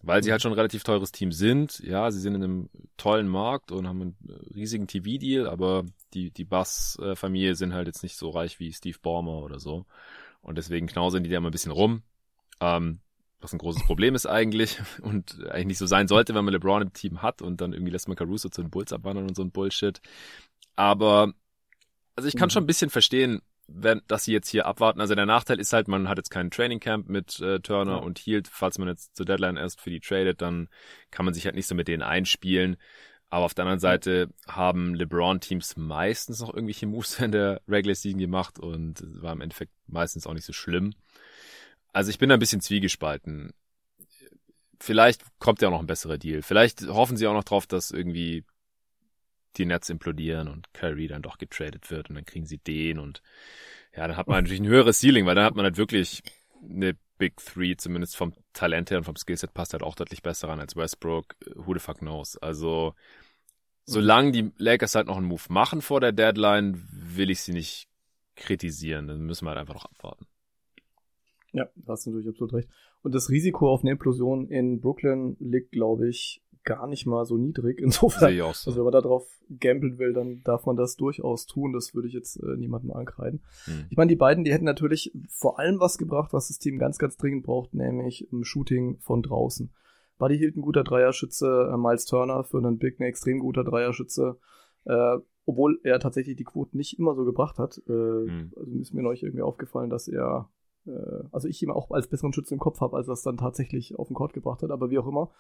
weil 0.07 0.23
sie 0.23 0.31
halt 0.31 0.43
schon 0.43 0.53
ein 0.53 0.57
relativ 0.59 0.85
teures 0.85 1.13
Team 1.13 1.33
sind. 1.33 1.81
Ja, 1.81 2.11
sie 2.11 2.21
sind 2.21 2.35
in 2.35 2.45
einem 2.45 2.71
tollen 2.97 3.29
Markt 3.29 3.73
und 3.73 3.89
haben 3.89 4.03
einen 4.03 4.17
riesigen 4.55 4.87
TV-Deal, 4.87 5.49
aber 5.49 5.85
die, 6.13 6.31
die 6.31 6.45
Bass-Familie 6.45 7.55
sind 7.55 7.73
halt 7.73 7.87
jetzt 7.87 8.03
nicht 8.03 8.17
so 8.17 8.31
reich 8.31 8.61
wie 8.61 8.73
Steve 8.73 8.99
Ballmer 9.01 9.43
oder 9.43 9.59
so. 9.59 9.87
Und 10.43 10.59
deswegen 10.59 10.87
knausern 10.87 11.25
die 11.25 11.31
da 11.31 11.41
mal 11.41 11.49
ein 11.49 11.53
bisschen 11.53 11.73
rum. 11.73 12.03
Ähm, 12.61 13.01
was 13.45 13.53
ein 13.53 13.59
großes 13.59 13.85
Problem 13.85 14.15
ist 14.15 14.27
eigentlich 14.27 14.79
und 15.03 15.47
eigentlich 15.49 15.67
nicht 15.67 15.79
so 15.79 15.87
sein 15.87 16.09
sollte, 16.09 16.35
wenn 16.35 16.45
man 16.45 16.53
LeBron 16.53 16.83
im 16.83 16.93
Team 16.93 17.23
hat 17.23 17.43
und 17.43 17.61
dann 17.61 17.73
irgendwie 17.73 17.93
lässt 17.93 18.09
man 18.09 18.17
Caruso 18.17 18.49
zu 18.49 18.63
den 18.63 18.71
Bulls 18.71 18.93
abwandern 18.93 19.29
und 19.29 19.37
so 19.37 19.43
ein 19.43 19.53
Bullshit. 19.53 20.01
Aber, 20.75 21.33
also 22.17 22.29
ich 22.29 22.37
kann 22.37 22.49
mhm. 22.49 22.51
schon 22.51 22.65
ein 22.65 22.69
bisschen 22.69 22.91
verstehen, 22.91 23.43
wenn, 23.67 24.03
dass 24.09 24.25
sie 24.25 24.33
jetzt 24.33 24.49
hier 24.49 24.67
abwarten. 24.67 25.01
Also 25.01 25.15
der 25.15 25.27
Nachteil 25.27 25.61
ist 25.61 25.73
halt, 25.73 25.89
man 25.89 26.09
hat 26.09 26.19
jetzt 26.19 26.31
keinen 26.31 26.51
Training 26.51 26.81
Camp 26.81 27.09
mit 27.09 27.41
äh, 27.41 27.61
Turner 27.61 27.93
ja. 27.93 27.99
und 27.99 28.19
Hield. 28.19 28.49
Falls 28.49 28.79
man 28.79 28.89
jetzt 28.89 29.17
zur 29.17 29.25
Deadline 29.25 29.57
erst 29.57 29.81
für 29.81 29.91
die 29.91 30.01
tradet, 30.01 30.43
dann 30.43 30.69
kann 31.11 31.25
man 31.25 31.35
sich 31.35 31.45
halt 31.47 31.55
nicht 31.55 31.67
so 31.67 31.75
mit 31.75 31.89
denen 31.89 32.03
einspielen. 32.03 32.77
Aber 33.31 33.47
auf 33.47 33.55
der 33.55 33.65
anderen 33.65 33.81
Seite 33.81 34.29
haben 34.47 34.95
LeBron-Teams 34.95 35.77
meistens 35.77 36.41
noch 36.41 36.53
irgendwelche 36.53 36.87
Moves 36.87 37.19
in 37.19 37.33
der 37.33 37.63
Regular 37.67 37.95
Season 37.95 38.21
gemacht 38.21 38.59
und 38.59 39.03
war 39.23 39.33
im 39.33 39.41
Endeffekt 39.41 39.73
meistens 39.87 40.27
auch 40.27 40.35
nicht 40.35 40.45
so 40.45 40.53
schlimm. 40.53 40.93
Also 41.95 42.11
ich 42.11 42.19
bin 42.19 42.29
da 42.29 42.35
ein 42.35 42.41
bisschen 42.41 42.61
zwiegespalten. 42.61 43.55
Vielleicht 44.81 45.23
kommt 45.39 45.63
ja 45.63 45.69
auch 45.69 45.73
noch 45.73 45.81
ein 45.81 45.87
besserer 45.87 46.19
Deal. 46.19 46.43
Vielleicht 46.43 46.83
hoffen 46.89 47.17
sie 47.17 47.27
auch 47.27 47.33
noch 47.33 47.45
drauf, 47.45 47.67
dass 47.67 47.93
irgendwie 47.93 48.45
die 49.57 49.65
Nets 49.65 49.89
implodieren 49.89 50.49
und 50.49 50.75
Curry 50.75 51.07
dann 51.07 51.23
doch 51.23 51.39
getradet 51.39 51.91
wird 51.93 52.11
und 52.11 52.17
dann 52.17 52.25
kriegen 52.25 52.47
sie 52.47 52.59
den 52.59 52.99
und 52.99 53.23
ja, 53.97 54.09
dann 54.09 54.17
hat 54.17 54.27
man 54.27 54.43
natürlich 54.43 54.61
ein 54.61 54.67
höheres 54.67 55.01
Ceiling, 55.01 55.25
weil 55.25 55.37
dann 55.37 55.45
hat 55.45 55.55
man 55.55 55.65
halt 55.65 55.77
wirklich 55.77 56.25
eine 56.61 56.97
Big 57.17 57.37
Three, 57.37 57.77
zumindest 57.77 58.17
vom 58.17 58.35
Talent 58.53 58.91
her 58.91 58.99
und 58.99 59.05
vom 59.05 59.15
Skillset 59.15 59.55
passt 59.55 59.73
halt 59.73 59.85
auch 59.85 59.95
deutlich 59.95 60.23
besser 60.23 60.49
ran 60.49 60.59
als 60.59 60.75
Westbrook. 60.75 61.37
Who 61.55 61.75
the 61.75 61.79
fuck 61.79 61.99
knows? 61.99 62.37
Also, 62.39 62.95
solange 63.85 64.33
die 64.33 64.51
Lakers 64.59 64.97
halt 64.97 65.07
noch 65.07 65.17
einen 65.17 65.27
Move 65.27 65.45
machen 65.49 65.81
vor 65.81 66.01
der 66.01 66.11
Deadline, 66.11 66.85
will 66.91 67.31
ich 67.31 67.43
sie 67.43 67.53
nicht 67.53 67.87
kritisieren. 68.35 69.07
Dann 69.07 69.21
müssen 69.21 69.45
wir 69.45 69.51
halt 69.51 69.61
einfach 69.61 69.75
noch 69.75 69.85
abwarten. 69.85 70.27
Ja, 71.55 71.69
da 71.77 71.93
hast 71.93 72.05
du 72.05 72.11
natürlich 72.11 72.29
absolut 72.29 72.53
recht. 72.53 72.69
Und 73.03 73.15
das 73.15 73.31
Risiko 73.31 73.71
auf 73.71 73.81
eine 73.83 73.93
Implosion 73.93 74.49
in 74.49 74.81
Brooklyn 74.81 75.37
liegt, 75.39 75.73
glaube 75.73 76.09
ich, 76.09 76.43
gar 76.65 76.87
nicht 76.87 77.07
mal 77.07 77.25
so 77.25 77.37
niedrig. 77.37 77.79
Insofern, 77.83 78.29
Sehe 78.29 78.37
ich 78.37 78.43
auch 78.43 78.55
so. 78.55 78.71
also 78.71 78.79
wenn 78.81 78.85
man 78.85 78.93
da 78.93 79.01
drauf 79.01 79.27
gambeln 79.61 79.99
will, 79.99 80.13
dann 80.13 80.43
darf 80.43 80.67
man 80.67 80.77
das 80.77 80.97
durchaus 80.97 81.47
tun. 81.47 81.73
Das 81.73 81.95
würde 81.95 82.09
ich 82.09 82.15
jetzt 82.15 82.37
äh, 82.43 82.57
niemandem 82.57 82.91
ankreiden. 82.91 83.43
Hm. 83.67 83.87
Ich 83.89 83.97
meine, 83.97 84.09
die 84.09 84.17
beiden, 84.17 84.45
die 84.45 84.53
hätten 84.53 84.65
natürlich 84.65 85.13
vor 85.29 85.59
allem 85.59 85.79
was 85.81 85.97
gebracht, 85.99 86.33
was 86.33 86.49
das 86.49 86.59
Team 86.59 86.79
ganz, 86.79 86.99
ganz 86.99 87.17
dringend 87.17 87.45
braucht, 87.45 87.73
nämlich 87.75 88.29
ein 88.33 88.45
Shooting 88.45 88.99
von 88.99 89.23
draußen. 89.23 89.71
Buddy 90.19 90.39
Hield 90.39 90.57
ein 90.57 90.63
guter 90.63 90.85
Dreierschütze, 90.85 91.71
äh, 91.73 91.77
Miles 91.77 92.07
Turner 92.07 92.45
für 92.45 92.59
einen 92.59 92.79
Big 92.79 92.99
ein 92.99 93.05
extrem 93.05 93.39
guter 93.39 93.63
Dreierschütze. 93.65 94.39
Äh, 94.87 95.19
obwohl 95.47 95.79
er 95.83 96.01
tatsächlich 96.01 96.37
die 96.37 96.45
Quoten 96.45 96.79
nicht 96.79 96.99
immer 96.99 97.15
so 97.15 97.25
gebracht 97.25 97.59
hat. 97.59 97.79
Äh, 97.87 97.93
Hm. 97.93 98.53
Also 98.57 98.79
ist 98.79 98.95
mir 98.95 99.03
neulich 99.03 99.23
irgendwie 99.23 99.43
aufgefallen, 99.43 99.91
dass 99.91 100.09
er, 100.09 100.49
also 101.33 101.49
ich 101.49 101.63
ihn 101.63 101.71
auch 101.71 101.91
als 101.91 102.09
besseren 102.09 102.33
Schützen 102.33 102.55
im 102.55 102.61
Kopf 102.61 102.81
habe, 102.81 102.97
als 102.97 103.09
er 103.09 103.15
es 103.15 103.23
dann 103.23 103.37
tatsächlich 103.37 103.99
auf 103.99 104.09
den 104.09 104.15
Court 104.15 104.33
gebracht 104.33 104.63
hat, 104.63 104.71
aber 104.71 104.91
wie 104.91 104.99
auch 104.99 105.07
immer. 105.07 105.31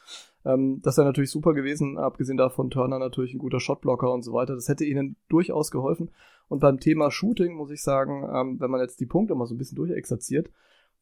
Ähm, 0.44 0.80
das 0.82 0.96
wäre 0.96 1.06
natürlich 1.06 1.30
super 1.30 1.54
gewesen, 1.54 1.98
abgesehen 1.98 2.36
davon 2.36 2.70
Turner 2.70 2.98
natürlich 2.98 3.34
ein 3.34 3.38
guter 3.38 3.60
Shotblocker 3.60 4.12
und 4.12 4.22
so 4.22 4.32
weiter. 4.32 4.54
Das 4.54 4.68
hätte 4.68 4.84
ihnen 4.84 5.16
durchaus 5.28 5.70
geholfen. 5.70 6.10
Und 6.48 6.60
beim 6.60 6.80
Thema 6.80 7.10
Shooting 7.10 7.54
muss 7.54 7.70
ich 7.70 7.82
sagen, 7.82 8.28
ähm, 8.32 8.60
wenn 8.60 8.70
man 8.70 8.80
jetzt 8.80 9.00
die 9.00 9.06
Punkte 9.06 9.34
mal 9.34 9.46
so 9.46 9.54
ein 9.54 9.58
bisschen 9.58 9.76
durchexerziert, 9.76 10.50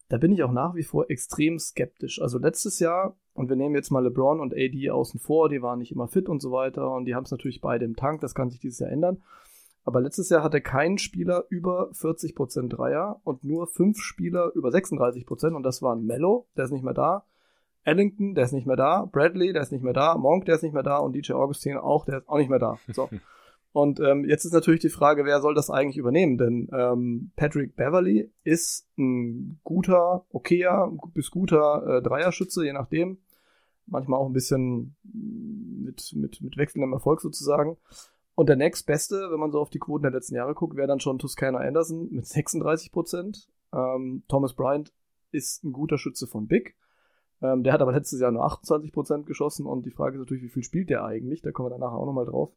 da 0.09 0.19
bin 0.19 0.33
ich 0.33 0.43
auch 0.43 0.53
nach 0.53 0.75
wie 0.75 0.83
vor 0.83 1.09
extrem 1.11 1.59
skeptisch. 1.59 2.21
Also 2.21 2.39
letztes 2.39 2.79
Jahr, 2.81 3.17
und 3.35 3.49
wir 3.49 3.57
nehmen 3.57 3.75
jetzt 3.75 3.91
mal 3.91 4.05
LeBron 4.05 4.41
und 4.41 4.53
AD 4.55 4.91
außen 4.91 5.19
vor, 5.19 5.49
die 5.49 5.63
waren 5.63 5.79
nicht 5.79 5.93
immer 5.93 6.07
fit 6.07 6.29
und 6.29 6.43
so 6.43 6.53
weiter 6.53 6.93
und 6.93 7.07
die 7.07 7.15
haben 7.15 7.25
es 7.25 7.31
natürlich 7.31 7.61
beide 7.61 7.85
im 7.85 7.97
Tank, 7.97 8.21
das 8.21 8.35
kann 8.35 8.51
sich 8.51 8.61
dieses 8.61 8.81
Jahr 8.81 8.91
ändern. 8.91 9.23
Aber 9.85 10.01
letztes 10.01 10.29
Jahr 10.29 10.43
hatte 10.43 10.61
kein 10.61 10.99
Spieler 10.99 11.45
über 11.49 11.91
40% 11.91 12.69
Dreier 12.69 13.21
und 13.25 13.45
nur 13.45 13.67
fünf 13.67 13.99
Spieler 13.99 14.53
über 14.55 14.69
36% 14.69 15.55
und 15.55 15.63
das 15.63 15.83
waren 15.83 16.07
Mello, 16.07 16.47
der 16.57 16.67
ist 16.67 16.71
nicht 16.71 16.85
mehr 16.85 16.95
da, 16.95 17.25
Ellington, 17.85 18.35
der 18.35 18.45
ist 18.45 18.53
nicht 18.53 18.67
mehr 18.67 18.77
da, 18.77 19.05
Bradley, 19.07 19.53
der 19.53 19.63
ist 19.63 19.73
nicht 19.73 19.83
mehr 19.83 19.93
da, 19.93 20.17
Monk, 20.17 20.45
der 20.45 20.55
ist 20.55 20.63
nicht 20.63 20.73
mehr 20.73 20.85
da 20.85 20.99
und 20.99 21.15
DJ 21.15 21.33
Augustin 21.33 21.77
auch, 21.77 22.05
der 22.05 22.19
ist 22.19 22.29
auch 22.29 22.39
nicht 22.39 22.51
mehr 22.51 22.61
da. 22.61 22.79
So. 22.93 23.09
Und 23.73 24.01
ähm, 24.01 24.27
jetzt 24.27 24.45
ist 24.45 24.53
natürlich 24.53 24.83
die 24.83 24.91
Frage, 24.91 25.25
wer 25.25 25.41
soll 25.41 25.55
das 25.55 25.71
eigentlich 25.71 25.97
übernehmen? 25.97 26.37
Denn 26.37 26.69
ähm, 26.75 27.33
Patrick 27.37 27.75
Beverly 27.75 28.31
ist 28.45 28.87
ein 28.99 29.61
guter, 29.65 30.27
okayer 30.29 30.93
bis 31.15 31.31
guter 31.31 31.87
äh, 31.87 32.03
Dreierschütze, 32.03 32.65
je 32.65 32.75
nachdem. 32.75 33.17
Manchmal 33.87 34.21
auch 34.21 34.27
ein 34.27 34.35
bisschen 34.35 34.95
mit, 35.03 36.13
mit, 36.15 36.43
mit 36.43 36.57
wechselndem 36.59 36.93
Erfolg 36.93 37.23
sozusagen. 37.23 37.79
Und 38.43 38.49
der 38.49 38.57
nächstbeste, 38.57 39.31
wenn 39.31 39.39
man 39.39 39.53
so 39.53 39.61
auf 39.61 39.71
die 39.71 39.79
Quoten 39.79 40.03
der 40.03 40.11
letzten 40.11 40.35
Jahre 40.35 40.53
guckt, 40.53 40.77
wäre 40.77 40.89
dann 40.89 40.99
schon 40.99 41.21
Toscana 41.21 41.59
Anderson 41.59 42.09
mit 42.11 42.27
36 42.27 42.91
Prozent. 42.91 43.47
Ähm, 43.73 44.25
Thomas 44.27 44.55
Bryant 44.55 44.93
ist 45.31 45.63
ein 45.63 45.73
guter 45.73 45.97
Schütze 45.97 46.27
von 46.27 46.49
Big. 46.49 46.75
Ähm, 47.41 47.63
der 47.63 47.73
hat 47.73 47.81
aber 47.81 47.93
letztes 47.93 48.21
Jahr 48.21 48.33
nur 48.33 48.45
28 48.45 48.93
Prozent 48.93 49.27
geschossen 49.27 49.65
und 49.65 49.87
die 49.87 49.93
Frage 49.93 50.17
ist 50.17 50.23
natürlich, 50.23 50.43
wie 50.43 50.49
viel 50.49 50.65
spielt 50.65 50.91
der 50.91 51.05
eigentlich? 51.05 51.41
Da 51.41 51.53
kommen 51.53 51.67
wir 51.67 51.71
dann 51.71 51.79
nachher 51.79 51.97
auch 51.97 52.05
nochmal 52.05 52.27
drauf. 52.27 52.51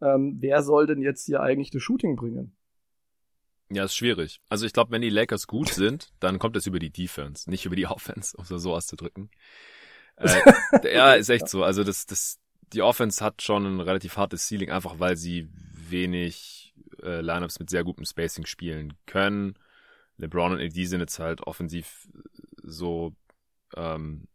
Ähm, 0.00 0.36
wer 0.38 0.62
soll 0.62 0.86
denn 0.86 1.02
jetzt 1.02 1.26
hier 1.26 1.40
eigentlich 1.40 1.72
das 1.72 1.82
Shooting 1.82 2.14
bringen? 2.14 2.54
Ja, 3.72 3.82
ist 3.82 3.96
schwierig. 3.96 4.40
Also 4.48 4.66
ich 4.66 4.72
glaube, 4.72 4.92
wenn 4.92 5.02
die 5.02 5.10
Lakers 5.10 5.48
gut 5.48 5.70
sind, 5.70 6.12
dann 6.20 6.38
kommt 6.38 6.56
es 6.56 6.68
über 6.68 6.78
die 6.78 6.90
Defense, 6.90 7.50
nicht 7.50 7.66
über 7.66 7.74
die 7.74 7.86
Offense, 7.88 8.36
um 8.36 8.44
es 8.44 8.62
so 8.62 8.72
auszudrücken. 8.72 9.32
Äh, 10.14 10.28
ja, 10.94 11.14
ist 11.14 11.28
echt 11.28 11.48
so. 11.48 11.64
Also 11.64 11.82
das, 11.82 12.06
das, 12.06 12.38
die 12.72 12.82
Offense 12.82 13.24
hat 13.24 13.42
schon 13.42 13.64
ein 13.66 13.80
relativ 13.80 14.16
hartes 14.16 14.46
Ceiling, 14.46 14.70
einfach 14.70 14.98
weil 14.98 15.16
sie 15.16 15.48
wenig 15.72 16.74
äh, 17.02 17.20
Lineups 17.20 17.58
mit 17.58 17.70
sehr 17.70 17.84
gutem 17.84 18.04
Spacing 18.04 18.46
spielen 18.46 18.94
können. 19.06 19.54
LeBron 20.18 20.52
und 20.52 20.60
AD 20.60 20.84
sind 20.84 21.00
jetzt 21.00 21.18
halt 21.18 21.42
offensiv 21.42 22.08
so 22.62 23.14
ähm, 23.76 24.26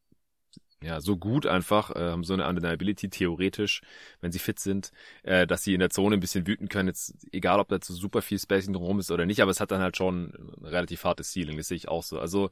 ja 0.81 1.01
so 1.01 1.18
gut 1.18 1.45
einfach, 1.45 1.95
äh, 1.95 2.11
haben 2.11 2.23
so 2.23 2.34
eine 2.34 2.47
Undeniability 2.47 3.10
theoretisch, 3.10 3.81
wenn 4.22 4.31
sie 4.31 4.39
fit 4.39 4.60
sind, 4.60 4.91
äh, 5.23 5.47
dass 5.47 5.64
sie 5.64 5.73
in 5.73 5.80
der 5.80 5.89
Zone 5.89 6.15
ein 6.15 6.19
bisschen 6.19 6.47
wüten 6.47 6.69
können. 6.69 6.89
Jetzt 6.89 7.15
egal, 7.31 7.60
ob 7.60 7.69
da 7.69 7.80
so 7.81 7.93
super 7.93 8.22
viel 8.22 8.39
Spacing 8.39 8.73
drum 8.73 8.99
ist 8.99 9.11
oder 9.11 9.26
nicht, 9.26 9.41
aber 9.41 9.51
es 9.51 9.60
hat 9.60 9.72
dann 9.72 9.81
halt 9.81 9.97
schon 9.97 10.34
ein 10.61 10.65
relativ 10.65 11.03
hartes 11.03 11.31
Ceiling. 11.31 11.57
Das 11.57 11.68
sehe 11.68 11.77
ich 11.77 11.88
auch 11.88 12.03
so. 12.03 12.19
Also 12.19 12.49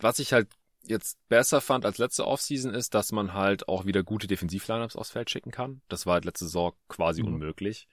was 0.00 0.18
ich 0.18 0.32
halt 0.32 0.48
jetzt 0.86 1.18
besser 1.28 1.60
fand 1.60 1.84
als 1.84 1.98
letzte 1.98 2.26
Offseason 2.26 2.74
ist, 2.74 2.94
dass 2.94 3.12
man 3.12 3.34
halt 3.34 3.68
auch 3.68 3.86
wieder 3.86 4.02
gute 4.02 4.26
Defensiv-Lineups 4.26 4.96
aufs 4.96 5.10
Feld 5.10 5.30
schicken 5.30 5.50
kann. 5.50 5.80
Das 5.88 6.06
war 6.06 6.14
halt 6.14 6.24
letzte 6.24 6.44
Saison 6.46 6.72
quasi 6.88 7.22
Mhm. 7.22 7.28
unmöglich. 7.34 7.88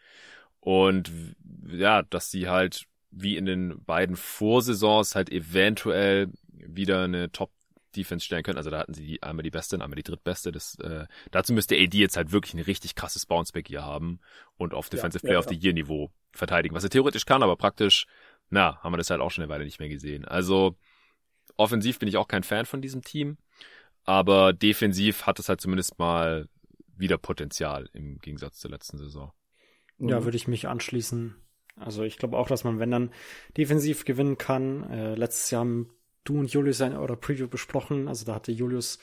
Und 0.60 1.12
ja, 1.68 2.04
dass 2.04 2.32
sie 2.32 2.48
halt 2.48 2.86
wie 3.10 3.36
in 3.36 3.46
den 3.46 3.84
beiden 3.84 4.16
Vorsaisons 4.16 5.16
halt 5.16 5.32
eventuell 5.32 6.30
wieder 6.48 7.04
eine 7.04 7.32
Top 7.32 7.52
Defense 7.96 8.26
stellen 8.26 8.44
können. 8.44 8.58
Also 8.58 8.70
da 8.70 8.80
hatten 8.80 8.94
sie 8.94 9.06
die, 9.06 9.24
einmal 9.24 9.44
die 9.44 9.50
beste 9.50 9.76
und 9.76 9.82
einmal 9.82 9.98
die 9.98 10.04
drittbeste. 10.04 10.52
Das, 10.52 10.76
äh, 10.76 11.06
dazu 11.32 11.52
müsste 11.54 11.76
AD 11.76 11.98
jetzt 11.98 12.16
halt 12.16 12.32
wirklich 12.32 12.54
ein 12.54 12.62
richtig 12.62 12.96
krasses 12.96 13.26
Bounceback 13.26 13.68
hier 13.68 13.84
haben 13.84 14.20
und 14.56 14.74
auf 14.74 14.90
Defensive 14.90 15.26
ja, 15.26 15.30
Player 15.30 15.40
of 15.40 15.46
ja. 15.46 15.52
the 15.52 15.60
Year 15.60 15.74
Niveau 15.74 16.12
verteidigen. 16.32 16.74
Was 16.74 16.84
er 16.84 16.90
theoretisch 16.90 17.26
kann, 17.26 17.44
aber 17.44 17.58
praktisch, 17.58 18.08
na, 18.50 18.82
haben 18.82 18.94
wir 18.94 18.98
das 18.98 19.10
halt 19.10 19.20
auch 19.22 19.32
schon 19.32 19.44
eine 19.44 19.52
Weile 19.52 19.66
nicht 19.66 19.80
mehr 19.80 19.90
gesehen. 19.90 20.24
Also 20.26 20.78
offensiv 21.62 22.00
bin 22.00 22.10
ich 22.10 22.18
auch 22.18 22.28
kein 22.28 22.44
Fan 22.44 22.66
von 22.66 22.82
diesem 22.82 23.04
Team, 23.04 23.38
aber 24.06 24.54
defensiv 24.54 25.26
hat 25.26 25.40
es 25.40 25.50
halt 25.50 25.62
zumindest 25.62 26.00
mal 26.00 26.50
wieder 26.98 27.18
Potenzial 27.18 27.90
im 27.94 28.20
Gegensatz 28.20 28.60
zur 28.60 28.72
letzten 28.72 28.98
Saison. 28.98 29.34
Ja, 30.00 30.24
Mhm. 30.24 30.24
würde 30.24 30.38
ich 30.38 30.48
mich 30.48 30.68
anschließen. 30.68 31.36
Also 31.76 32.04
ich 32.04 32.18
glaube 32.18 32.38
auch, 32.38 32.48
dass 32.48 32.64
man, 32.64 32.80
wenn 32.80 32.92
dann 32.92 33.12
defensiv 33.58 34.06
gewinnen 34.06 34.38
kann. 34.38 34.84
Äh, 34.90 35.16
letztes 35.16 35.52
Jahr 35.52 35.62
haben 35.62 35.90
du 36.24 36.40
und 36.40 36.52
Julius 36.52 36.82
ein 36.82 36.98
oder 36.98 37.16
Preview 37.16 37.48
besprochen. 37.48 38.08
Also 38.08 38.26
da 38.26 38.36
hatte 38.36 38.52
Julius 38.52 39.00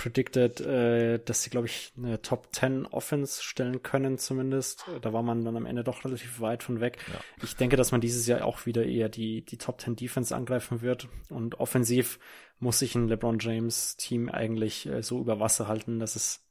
predicted, 0.00 0.62
äh, 0.62 1.18
dass 1.22 1.42
sie, 1.42 1.50
glaube 1.50 1.66
ich, 1.66 1.92
eine 1.94 2.22
Top 2.22 2.48
10 2.52 2.86
Offense 2.86 3.42
stellen 3.42 3.82
können 3.82 4.16
zumindest. 4.16 4.86
Da 5.02 5.12
war 5.12 5.22
man 5.22 5.44
dann 5.44 5.58
am 5.58 5.66
Ende 5.66 5.84
doch 5.84 6.06
relativ 6.06 6.40
weit 6.40 6.62
von 6.62 6.80
weg. 6.80 6.96
Ja. 7.12 7.20
Ich 7.42 7.54
denke, 7.54 7.76
dass 7.76 7.92
man 7.92 8.00
dieses 8.00 8.26
Jahr 8.26 8.46
auch 8.46 8.64
wieder 8.64 8.86
eher 8.86 9.10
die, 9.10 9.44
die 9.44 9.58
Top 9.58 9.78
10 9.78 9.96
Defense 9.96 10.34
angreifen 10.34 10.80
wird. 10.80 11.08
Und 11.28 11.60
offensiv 11.60 12.18
muss 12.60 12.78
sich 12.78 12.94
ein 12.94 13.08
LeBron 13.08 13.40
James 13.40 13.98
Team 13.98 14.30
eigentlich 14.30 14.86
äh, 14.86 15.02
so 15.02 15.20
über 15.20 15.38
Wasser 15.38 15.68
halten, 15.68 15.98
dass 15.98 16.16
es 16.16 16.48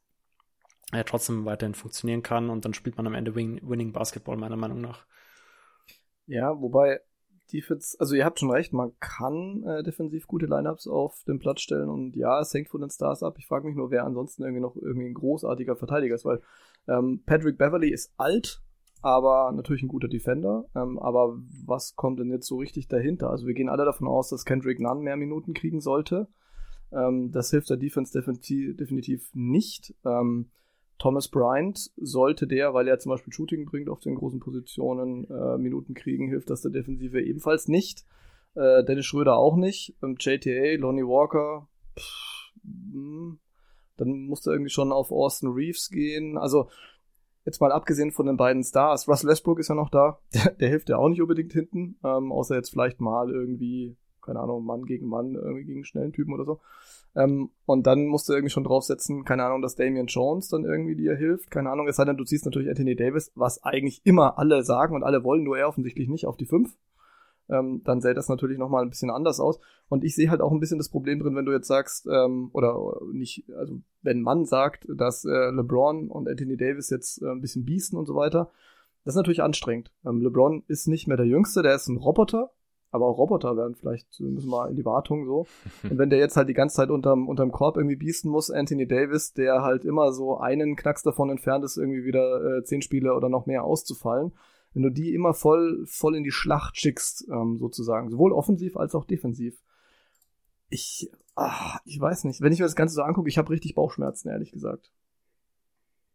äh, 0.92 1.04
trotzdem 1.04 1.46
weiterhin 1.46 1.74
funktionieren 1.74 2.22
kann. 2.22 2.52
Und 2.52 2.66
dann 2.66 2.76
spielt 2.76 2.98
man 2.98 3.08
am 3.08 3.16
Ende 3.16 3.34
win 3.34 3.60
Winning 3.64 3.94
Basketball, 3.94 4.38
meiner 4.38 4.58
Meinung 4.58 4.80
nach. 4.80 5.08
Ja, 6.28 6.52
wobei 6.62 7.02
Defense, 7.52 7.98
also 8.00 8.16
ihr 8.16 8.26
habt 8.26 8.40
schon 8.40 8.52
recht, 8.52 8.74
man 8.74 8.92
kann 9.00 9.64
äh, 9.64 9.84
defensiv 9.84 10.28
gute 10.28 10.46
Lineups 10.46 10.88
auf 10.88 11.24
den 11.28 11.40
Platz 11.40 11.62
stellen 11.62 11.90
und 11.90 12.16
ja, 12.16 12.40
es 12.40 12.54
hängt 12.54 12.70
von 12.70 12.82
den 12.82 12.90
Stars 12.90 13.24
ab. 13.24 13.36
Ich 13.38 13.48
frage 13.48 13.68
mich 13.68 13.76
nur, 13.76 13.92
wer 13.92 14.06
ansonsten 14.06 14.44
irgendwie 14.44 14.62
noch 14.62 14.76
irgendwie 14.76 15.08
ein 15.08 15.14
großartiger 15.14 15.76
Verteidiger 15.76 16.16
ist, 16.16 16.26
weil 16.26 16.42
ähm, 16.88 17.24
Patrick 17.26 17.58
Beverly 17.58 17.90
ist 17.90 18.14
alt, 18.18 18.62
aber 19.02 19.52
natürlich 19.52 19.84
ein 19.84 19.88
guter 19.88 20.08
Defender. 20.08 20.66
Ähm, 20.76 21.00
aber 21.00 21.38
was 21.66 21.96
kommt 21.96 22.20
denn 22.20 22.30
jetzt 22.30 22.48
so 22.48 22.58
richtig 22.58 22.88
dahinter? 22.88 23.30
Also 23.30 23.48
wir 23.48 23.54
gehen 23.54 23.70
alle 23.70 23.86
davon 23.86 24.08
aus, 24.08 24.30
dass 24.30 24.46
Kendrick 24.46 24.80
Nunn 24.80 25.02
mehr 25.02 25.18
Minuten 25.18 25.54
kriegen 25.54 25.82
sollte. 25.82 26.28
Ähm, 26.92 27.32
das 27.32 27.52
hilft 27.52 27.70
der 27.70 27.78
Defense 27.78 28.12
definitiv, 28.12 28.76
definitiv 28.78 29.30
nicht. 29.34 29.96
Ähm, 30.06 30.50
Thomas 31.00 31.30
Bryant 31.30 31.92
sollte 31.96 32.46
der, 32.46 32.74
weil 32.74 32.88
er 32.88 33.00
zum 33.00 33.12
Beispiel 33.12 33.34
Shooting 33.34 33.66
bringt 33.66 33.90
auf 33.90 34.02
den 34.02 34.16
großen 34.16 34.40
Positionen, 34.40 35.26
äh, 35.30 35.58
Minuten 35.58 35.94
kriegen, 35.94 36.28
hilft 36.28 36.50
das 36.50 36.62
der 36.62 36.72
Defensive 36.72 37.22
ebenfalls 37.22 37.68
nicht. 37.68 38.06
Äh, 38.54 38.84
Dennis 38.84 39.06
Schröder 39.06 39.38
auch 39.38 39.56
nicht. 39.56 39.96
Ähm, 40.04 40.18
JTA, 40.20 40.76
Lonnie 40.78 41.04
Walker, 41.04 41.68
pff, 41.98 42.52
mh, 42.64 43.38
dann 43.96 44.26
musste 44.28 44.52
irgendwie 44.52 44.72
schon 44.72 44.92
auf 44.92 45.12
Austin 45.12 45.50
Reeves 45.50 45.90
gehen. 45.90 46.38
Also 46.38 46.70
jetzt 47.46 47.62
mal 47.62 47.72
abgesehen 47.72 48.12
von 48.12 48.26
den 48.26 48.38
beiden 48.38 48.64
Stars. 48.64 49.08
Russell 49.08 49.30
Westbrook 49.30 49.60
ist 49.60 49.70
ja 49.70 49.76
noch 49.76 49.90
da. 49.90 50.20
Der, 50.34 50.52
der 50.52 50.70
hilft 50.70 50.90
ja 50.90 50.98
auch 50.98 51.10
nicht 51.10 51.22
unbedingt 51.22 51.54
hinten, 51.54 51.98
ähm, 52.04 52.32
außer 52.32 52.56
jetzt 52.56 52.72
vielleicht 52.72 53.00
mal 53.00 53.32
irgendwie, 53.32 53.96
keine 54.22 54.40
Ahnung, 54.40 54.66
Mann 54.66 54.86
gegen 54.86 55.08
Mann, 55.08 55.36
irgendwie 55.36 55.66
gegen 55.66 55.86
schnellen 55.86 56.14
Typen 56.14 56.34
oder 56.34 56.46
so. 56.46 56.60
Ähm, 57.16 57.50
und 57.66 57.88
dann 57.88 58.06
musst 58.06 58.30
du 58.30 58.34
irgendwie 58.34 58.52
schon 58.52 58.64
draufsetzen, 58.64 59.26
keine 59.26 59.44
Ahnung, 59.44 59.62
dass 59.62 59.76
Damian 59.76 60.08
Jones 60.08 60.50
dann 60.50 60.64
irgendwie 60.64 60.96
dir 60.96 61.16
hilft, 61.16 61.50
keine 61.50 61.72
Ahnung, 61.72 61.88
es 61.88 61.96
sei 61.96 62.06
denn, 62.06 62.18
du 62.18 62.24
ziehst 62.24 62.46
natürlich 62.46 62.70
Anthony 62.70 62.96
Davis, 62.96 63.32
was 63.36 63.64
eigentlich 63.64 64.02
immer 64.06 64.38
alle 64.38 64.64
sagen 64.64 64.96
und 64.96 65.04
alle 65.04 65.24
wollen, 65.24 65.44
nur 65.44 65.58
er 65.58 65.68
offensichtlich 65.68 66.08
nicht 66.08 66.26
auf 66.28 66.38
die 66.38 66.46
5. 66.46 66.78
ähm, 67.50 67.82
dann 67.84 68.00
sähe 68.02 68.14
das 68.14 68.30
natürlich 68.30 68.60
nochmal 68.60 68.84
ein 68.84 68.90
bisschen 68.90 69.10
anders 69.10 69.40
aus. 69.40 69.60
Und 69.90 70.04
ich 70.04 70.16
sehe 70.16 70.30
halt 70.30 70.42
auch 70.42 70.52
ein 70.52 70.60
bisschen 70.60 70.78
das 70.78 70.90
Problem 70.90 71.20
drin, 71.20 71.36
wenn 71.36 71.46
du 71.46 71.52
jetzt 71.52 71.68
sagst, 71.68 72.08
ähm, 72.08 72.52
oder 72.54 72.78
nicht, 73.12 73.46
also 73.58 73.80
wenn 74.04 74.22
man 74.22 74.46
sagt, 74.46 74.86
dass 74.88 75.26
äh, 75.26 75.50
LeBron 75.50 76.10
und 76.10 76.30
Anthony 76.30 76.58
Davis 76.58 76.92
jetzt 76.92 77.22
äh, 77.24 77.32
ein 77.32 77.42
bisschen 77.42 77.66
biesten 77.66 77.98
und 77.98 78.06
so 78.06 78.14
weiter, 78.14 78.52
das 79.04 79.14
ist 79.16 79.18
natürlich 79.18 79.42
anstrengend. 79.42 79.92
Ähm, 80.06 80.22
LeBron 80.22 80.64
ist 80.68 80.88
nicht 80.88 81.08
mehr 81.08 81.18
der 81.18 81.26
Jüngste, 81.26 81.64
der 81.64 81.74
ist 81.74 81.88
ein 81.88 81.98
Roboter, 81.98 82.52
aber 82.92 83.08
auch 83.08 83.18
Roboter 83.18 83.56
werden 83.56 83.76
vielleicht, 83.76 84.20
müssen 84.20 84.50
wir 84.50 84.68
in 84.70 84.76
die 84.76 84.86
Wartung 84.86 85.26
so. 85.26 85.46
Und 85.90 85.98
wenn 85.98 86.10
der 86.10 86.20
jetzt 86.20 86.38
halt 86.38 86.50
die 86.50 86.54
ganze 86.54 86.78
Zeit 86.78 86.90
unterm, 86.90 87.28
unterm 87.28 87.52
Korb 87.52 87.78
irgendwie 87.78 87.96
biesten 87.96 88.30
muss, 88.30 88.50
Anthony 88.50 88.88
Davis, 88.88 89.34
der 89.34 89.62
halt 89.62 89.86
immer 89.86 90.12
so 90.12 90.38
einen 90.38 90.76
Knacks 90.76 91.04
davon 91.04 91.30
entfernt 91.30 91.64
ist, 91.64 91.78
irgendwie 91.78 92.04
wieder 92.04 92.58
äh, 92.58 92.64
zehn 92.64 92.82
Spiele 92.82 93.14
oder 93.14 93.30
noch 93.30 93.46
mehr 93.46 93.64
auszufallen, 93.64 94.34
wenn 94.74 94.84
du 94.84 94.90
die 94.90 95.14
immer 95.14 95.34
voll, 95.34 95.86
voll 95.88 96.16
in 96.16 96.24
die 96.24 96.32
Schlacht 96.32 96.78
schickst, 96.78 97.28
ähm, 97.32 97.58
sozusagen, 97.58 98.10
sowohl 98.10 98.32
offensiv 98.32 98.78
als 98.78 98.96
auch 98.96 99.06
defensiv. 99.06 99.62
Ich, 100.70 101.10
ach, 101.36 101.80
ich 101.86 102.00
weiß 102.00 102.26
nicht. 102.26 102.42
Wenn 102.42 102.54
ich 102.54 102.60
mir 102.60 102.66
das 102.66 102.76
Ganze 102.76 102.96
so 102.96 103.02
angucke, 103.02 103.30
ich 103.30 103.38
habe 103.38 103.50
richtig 103.50 103.76
Bauchschmerzen, 103.76 104.30
ehrlich 104.30 104.52
gesagt. 104.52 104.92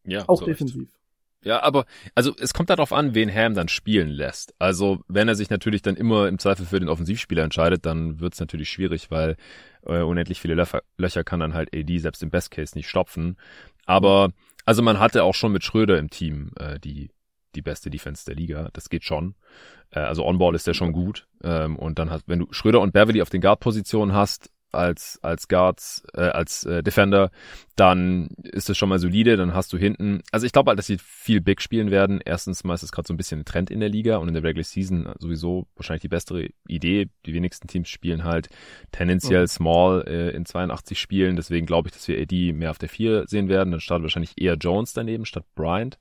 Ja, 0.04 0.28
auch 0.28 0.42
defensiv. 0.42 0.82
Recht. 0.82 1.03
Ja, 1.44 1.62
aber 1.62 1.84
also 2.14 2.34
es 2.38 2.54
kommt 2.54 2.70
darauf 2.70 2.92
an, 2.92 3.14
wen 3.14 3.32
Ham 3.32 3.54
dann 3.54 3.68
spielen 3.68 4.08
lässt. 4.08 4.54
Also 4.58 5.00
wenn 5.08 5.28
er 5.28 5.34
sich 5.34 5.50
natürlich 5.50 5.82
dann 5.82 5.96
immer 5.96 6.26
im 6.28 6.38
Zweifel 6.38 6.66
für 6.66 6.80
den 6.80 6.88
Offensivspieler 6.88 7.44
entscheidet, 7.44 7.86
dann 7.86 8.20
wird's 8.20 8.40
natürlich 8.40 8.70
schwierig, 8.70 9.10
weil 9.10 9.36
äh, 9.86 10.00
unendlich 10.00 10.40
viele 10.40 10.54
Löcher, 10.54 10.82
Löcher 10.96 11.22
kann 11.22 11.40
dann 11.40 11.54
halt 11.54 11.74
AD 11.74 11.98
selbst 11.98 12.22
im 12.22 12.30
Best 12.30 12.50
Case 12.50 12.76
nicht 12.76 12.88
stopfen. 12.88 13.36
Aber 13.86 14.30
also 14.64 14.82
man 14.82 14.98
hatte 14.98 15.22
auch 15.22 15.34
schon 15.34 15.52
mit 15.52 15.64
Schröder 15.64 15.98
im 15.98 16.10
Team 16.10 16.50
äh, 16.58 16.80
die 16.80 17.10
die 17.54 17.62
beste 17.62 17.90
Defense 17.90 18.24
der 18.24 18.34
Liga. 18.34 18.68
Das 18.72 18.88
geht 18.88 19.04
schon. 19.04 19.34
Äh, 19.90 20.00
also 20.00 20.24
On-Ball 20.24 20.54
ist 20.54 20.66
der 20.66 20.74
schon 20.74 20.92
gut. 20.92 21.26
Ähm, 21.42 21.76
und 21.76 21.98
dann 21.98 22.10
hast, 22.10 22.28
wenn 22.28 22.40
du 22.40 22.46
Schröder 22.50 22.80
und 22.80 22.92
Beverly 22.92 23.22
auf 23.22 23.30
den 23.30 23.40
Guard-Positionen 23.40 24.14
hast, 24.14 24.50
als 24.74 25.18
als 25.22 25.48
Guards, 25.48 26.04
äh, 26.14 26.22
als 26.22 26.64
äh, 26.64 26.82
Defender, 26.82 27.30
dann 27.76 28.28
ist 28.44 28.70
es 28.70 28.78
schon 28.78 28.88
mal 28.88 29.00
solide, 29.00 29.36
dann 29.36 29.52
hast 29.52 29.72
du 29.72 29.78
hinten, 29.78 30.22
also 30.30 30.46
ich 30.46 30.52
glaube 30.52 30.68
halt, 30.68 30.78
dass 30.78 30.86
sie 30.86 30.98
viel 30.98 31.40
Big 31.40 31.60
spielen 31.60 31.90
werden. 31.90 32.20
Erstens 32.24 32.62
mal 32.62 32.74
ist 32.74 32.84
es 32.84 32.92
gerade 32.92 33.08
so 33.08 33.14
ein 33.14 33.16
bisschen 33.16 33.40
ein 33.40 33.44
Trend 33.44 33.70
in 33.70 33.80
der 33.80 33.88
Liga 33.88 34.18
und 34.18 34.28
in 34.28 34.34
der 34.34 34.44
Regular 34.44 34.64
Season 34.64 35.12
sowieso 35.18 35.66
wahrscheinlich 35.74 36.02
die 36.02 36.08
bessere 36.08 36.50
Idee. 36.68 37.08
Die 37.26 37.34
wenigsten 37.34 37.66
Teams 37.66 37.88
spielen 37.88 38.22
halt 38.22 38.48
tendenziell 38.92 39.48
small 39.48 40.04
äh, 40.06 40.30
in 40.30 40.46
82 40.46 41.00
Spielen, 41.00 41.34
deswegen 41.34 41.66
glaube 41.66 41.88
ich, 41.88 41.94
dass 41.94 42.06
wir 42.06 42.20
AD 42.20 42.52
mehr 42.52 42.70
auf 42.70 42.78
der 42.78 42.88
4 42.88 43.26
sehen 43.26 43.48
werden. 43.48 43.72
Dann 43.72 43.80
startet 43.80 44.04
wahrscheinlich 44.04 44.40
eher 44.40 44.54
Jones 44.54 44.92
daneben 44.92 45.24
statt 45.24 45.44
Bryant. 45.56 45.98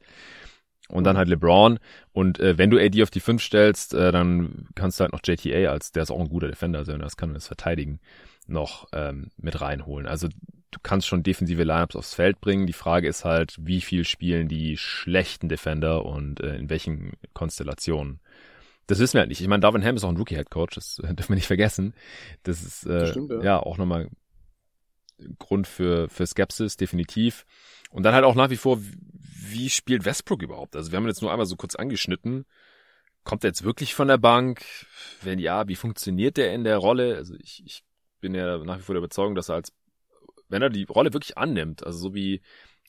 Und 0.90 1.06
dann 1.06 1.18
halt 1.18 1.30
LeBron. 1.30 1.80
Und 2.12 2.40
äh, 2.40 2.58
wenn 2.58 2.70
du 2.70 2.78
AD 2.78 3.02
auf 3.02 3.10
die 3.10 3.22
5 3.22 3.42
stellst, 3.42 3.94
äh, 3.94 4.12
dann 4.12 4.68
kannst 4.76 5.00
du 5.00 5.04
halt 5.04 5.14
noch 5.14 5.22
JTA 5.24 5.72
als, 5.72 5.92
der 5.92 6.04
ist 6.04 6.12
auch 6.12 6.20
ein 6.20 6.30
guter 6.30 6.50
Defender 6.50 6.84
sein, 6.84 7.00
das 7.00 7.16
kann 7.18 7.34
das 7.34 7.48
verteidigen 7.48 8.00
noch 8.50 8.88
ähm, 8.94 9.32
mit 9.38 9.62
reinholen. 9.62 10.08
Also 10.08 10.28
du 10.28 10.80
kannst 10.82 11.08
schon 11.08 11.24
defensive 11.24 11.64
Lineups 11.64 11.96
aufs 11.96 12.14
Feld 12.14 12.42
bringen. 12.42 12.68
Die 12.68 12.74
Frage 12.74 13.08
ist 13.08 13.26
halt, 13.26 13.56
wie 13.60 13.82
viel 13.82 14.06
spielen 14.06 14.48
die 14.48 14.78
schlechten 14.78 15.50
Defender 15.50 16.06
und 16.06 16.42
äh, 16.42 16.56
in 16.56 16.70
welchen 16.70 17.14
Konstellationen. 17.34 18.20
Das 18.88 19.00
wissen 19.00 19.14
wir 19.14 19.22
halt 19.22 19.30
nicht. 19.30 19.42
Ich 19.42 19.48
meine, 19.48 19.62
Darwin 19.62 19.84
Ham 19.84 19.96
ist 19.96 20.04
auch 20.04 20.10
ein 20.10 20.18
Rookie-Head-Coach, 20.18 20.76
das 20.76 21.00
äh, 21.00 21.14
dürfen 21.14 21.30
wir 21.30 21.36
nicht 21.36 21.48
vergessen. 21.48 21.94
Das 22.44 22.64
ist 22.64 22.86
äh, 22.86 23.00
das 23.00 23.10
stimmt, 23.12 23.32
ja. 23.32 23.44
ja 23.44 23.60
auch 23.60 23.78
nochmal 23.78 24.10
Grund 25.40 25.68
für, 25.68 26.10
für 26.10 26.26
Skepsis, 26.26 26.76
definitiv. 26.76 27.46
Und 27.92 28.04
dann 28.04 28.14
halt 28.14 28.26
auch 28.26 28.36
nach 28.36 28.50
wie 28.50 28.58
vor, 28.58 28.80
wie 28.82 29.70
spielt 29.70 30.06
Westbrook 30.06 30.42
überhaupt? 30.42 30.76
Also 30.76 30.92
wir 30.92 30.98
haben 30.98 31.08
jetzt 31.08 31.22
nur 31.22 31.32
einmal 31.32 31.46
so 31.46 31.56
kurz 31.56 31.76
angeschnitten. 31.76 32.46
Kommt 33.24 33.44
er 33.44 33.50
jetzt 33.50 33.64
wirklich 33.64 33.94
von 33.94 34.08
der 34.08 34.18
Bank? 34.18 34.66
Wenn 35.22 35.40
ja, 35.40 35.68
wie 35.68 35.76
funktioniert 35.76 36.38
der 36.38 36.54
in 36.54 36.64
der 36.64 36.78
Rolle? 36.78 37.16
Also 37.16 37.36
ich, 37.36 37.64
ich 37.66 37.84
bin 38.24 38.34
ja 38.34 38.58
nach 38.60 38.80
wie 38.80 38.82
vor 38.82 38.96
der 38.96 39.02
Überzeugung, 39.02 39.36
dass 39.36 39.50
er 39.50 39.56
als, 39.56 39.74
wenn 40.48 40.62
er 40.62 40.70
die 40.70 40.86
Rolle 40.86 41.14
wirklich 41.14 41.38
annimmt, 41.38 41.86
also 41.86 42.00
so 42.00 42.16
wie 42.16 42.42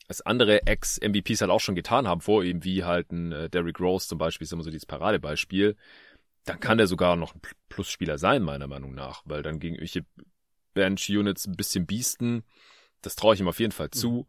es 0.06 0.20
andere 0.20 0.66
Ex-MVPs 0.66 1.40
halt 1.40 1.50
auch 1.50 1.60
schon 1.60 1.74
getan 1.74 2.06
haben 2.06 2.20
vor 2.20 2.44
ihm, 2.44 2.62
wie 2.62 2.84
halt 2.84 3.10
ein 3.10 3.32
äh, 3.32 3.50
Derrick 3.50 3.80
Rose 3.80 4.06
zum 4.06 4.18
Beispiel, 4.18 4.44
ist 4.44 4.52
immer 4.52 4.62
so 4.62 4.70
dieses 4.70 4.86
Paradebeispiel, 4.86 5.76
dann 6.44 6.60
kann 6.60 6.78
der 6.78 6.86
sogar 6.86 7.16
noch 7.16 7.34
ein 7.34 7.40
Plusspieler 7.68 8.16
sein, 8.16 8.42
meiner 8.42 8.68
Meinung 8.68 8.94
nach, 8.94 9.22
weil 9.24 9.42
dann 9.42 9.58
gegen 9.58 9.74
irgendwelche 9.74 10.04
Bench-Units 10.74 11.46
ein 11.46 11.56
bisschen 11.56 11.86
biesten, 11.86 12.44
das 13.02 13.16
traue 13.16 13.34
ich 13.34 13.40
ihm 13.40 13.48
auf 13.48 13.60
jeden 13.60 13.72
Fall 13.72 13.90
zu. 13.90 14.10
Mhm. 14.10 14.26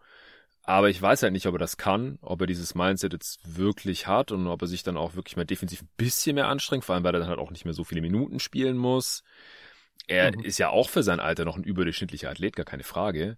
Aber 0.63 0.89
ich 0.89 0.99
weiß 0.99 1.21
halt 1.21 1.33
nicht, 1.33 1.45
ob 1.45 1.55
er 1.55 1.59
das 1.59 1.77
kann, 1.77 2.17
ob 2.21 2.41
er 2.41 2.47
dieses 2.47 2.73
Mindset 2.73 3.13
jetzt 3.13 3.39
wirklich 3.57 4.07
hat 4.07 4.31
und 4.31 4.47
ob 4.47 4.63
er 4.63 4.67
sich 4.67 4.81
dann 4.81 4.97
auch 4.97 5.13
wirklich 5.13 5.37
mal 5.37 5.45
defensiv 5.45 5.83
ein 5.83 5.89
bisschen 5.95 6.35
mehr 6.35 6.47
anstrengt, 6.47 6.83
vor 6.83 6.95
allem 6.95 7.03
weil 7.03 7.13
er 7.13 7.19
dann 7.19 7.29
halt 7.29 7.37
auch 7.37 7.51
nicht 7.51 7.65
mehr 7.65 7.75
so 7.75 7.83
viele 7.83 8.01
Minuten 8.01 8.39
spielen 8.39 8.75
muss. 8.75 9.23
Er 10.07 10.35
mhm. 10.35 10.43
ist 10.43 10.57
ja 10.57 10.69
auch 10.69 10.89
für 10.89 11.03
sein 11.03 11.19
Alter 11.19 11.45
noch 11.45 11.57
ein 11.57 11.63
überdurchschnittlicher 11.63 12.29
Athlet, 12.29 12.55
gar 12.55 12.65
keine 12.65 12.83
Frage. 12.83 13.37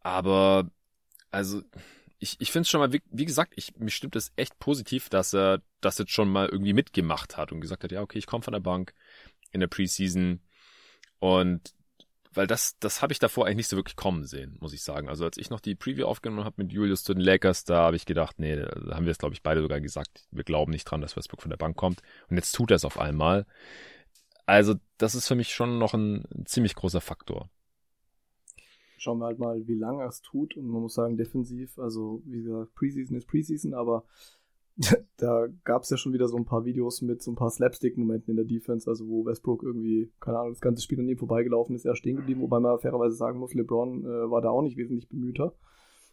Aber, 0.00 0.70
also, 1.30 1.62
ich, 2.18 2.36
ich 2.40 2.52
finde 2.52 2.62
es 2.62 2.70
schon 2.70 2.80
mal, 2.80 2.92
wie, 2.92 3.02
wie, 3.10 3.24
gesagt, 3.24 3.52
ich, 3.56 3.76
mich 3.76 3.94
stimmt 3.94 4.16
es 4.16 4.32
echt 4.36 4.58
positiv, 4.58 5.08
dass 5.08 5.34
er 5.34 5.62
das 5.80 5.98
jetzt 5.98 6.12
schon 6.12 6.30
mal 6.30 6.48
irgendwie 6.48 6.72
mitgemacht 6.72 7.36
hat 7.36 7.52
und 7.52 7.60
gesagt 7.60 7.84
hat, 7.84 7.92
ja, 7.92 8.02
okay, 8.02 8.18
ich 8.18 8.26
komme 8.26 8.42
von 8.42 8.52
der 8.52 8.60
Bank 8.60 8.94
in 9.52 9.60
der 9.60 9.66
Preseason. 9.66 10.40
Und 11.18 11.74
weil 12.32 12.46
das, 12.46 12.78
das 12.78 13.02
habe 13.02 13.12
ich 13.12 13.18
davor 13.18 13.46
eigentlich 13.46 13.56
nicht 13.56 13.68
so 13.68 13.76
wirklich 13.76 13.96
kommen 13.96 14.24
sehen, 14.24 14.56
muss 14.60 14.72
ich 14.72 14.82
sagen. 14.82 15.08
Also 15.08 15.24
als 15.24 15.36
ich 15.36 15.50
noch 15.50 15.60
die 15.60 15.74
Preview 15.74 16.06
aufgenommen 16.06 16.44
habe 16.44 16.62
mit 16.62 16.72
Julius 16.72 17.02
zu 17.02 17.12
den 17.12 17.22
Lakers, 17.22 17.64
da 17.64 17.82
habe 17.82 17.96
ich 17.96 18.06
gedacht, 18.06 18.38
nee, 18.38 18.56
da 18.56 18.94
haben 18.94 19.04
wir 19.04 19.10
es, 19.10 19.18
glaube 19.18 19.34
ich, 19.34 19.42
beide 19.42 19.62
sogar 19.62 19.80
gesagt, 19.80 20.26
wir 20.30 20.44
glauben 20.44 20.70
nicht 20.70 20.84
dran, 20.84 21.00
dass 21.00 21.16
Westbrook 21.16 21.42
von 21.42 21.50
der 21.50 21.56
Bank 21.56 21.76
kommt. 21.76 22.02
Und 22.28 22.36
jetzt 22.36 22.52
tut 22.52 22.70
er 22.70 22.76
es 22.76 22.84
auf 22.84 23.00
einmal. 23.00 23.46
Also, 24.50 24.74
das 24.98 25.14
ist 25.14 25.28
für 25.28 25.36
mich 25.36 25.54
schon 25.54 25.78
noch 25.78 25.94
ein, 25.94 26.24
ziemlich 26.44 26.74
großer 26.74 27.00
Faktor. 27.00 27.48
Schauen 28.98 29.20
wir 29.20 29.26
halt 29.26 29.38
mal, 29.38 29.64
wie 29.68 29.76
lange 29.76 30.02
er 30.02 30.08
es 30.08 30.22
tut. 30.22 30.56
Und 30.56 30.66
man 30.66 30.82
muss 30.82 30.94
sagen, 30.94 31.16
defensiv, 31.16 31.78
also 31.78 32.20
wie 32.26 32.42
gesagt, 32.42 32.74
Preseason 32.74 33.16
ist 33.16 33.28
Preseason, 33.28 33.74
aber 33.74 34.02
da 35.18 35.46
gab 35.62 35.82
es 35.82 35.90
ja 35.90 35.96
schon 35.96 36.12
wieder 36.12 36.26
so 36.26 36.36
ein 36.36 36.46
paar 36.46 36.64
Videos 36.64 37.00
mit 37.00 37.22
so 37.22 37.30
ein 37.30 37.36
paar 37.36 37.50
Slapstick-Momenten 37.50 38.32
in 38.32 38.36
der 38.38 38.44
Defense, 38.44 38.90
also 38.90 39.06
wo 39.06 39.24
Westbrook 39.24 39.62
irgendwie, 39.62 40.10
keine 40.18 40.40
Ahnung, 40.40 40.54
das 40.54 40.60
ganze 40.60 40.82
Spiel 40.82 40.98
an 40.98 41.08
ihm 41.08 41.16
vorbeigelaufen 41.16 41.76
ist, 41.76 41.84
er 41.84 41.94
stehen 41.94 42.16
geblieben, 42.16 42.40
wobei 42.40 42.58
man 42.58 42.80
fairerweise 42.80 43.14
sagen 43.14 43.38
muss, 43.38 43.54
LeBron 43.54 44.04
äh, 44.04 44.30
war 44.32 44.42
da 44.42 44.50
auch 44.50 44.62
nicht 44.62 44.76
wesentlich 44.76 45.08
bemühter. 45.08 45.54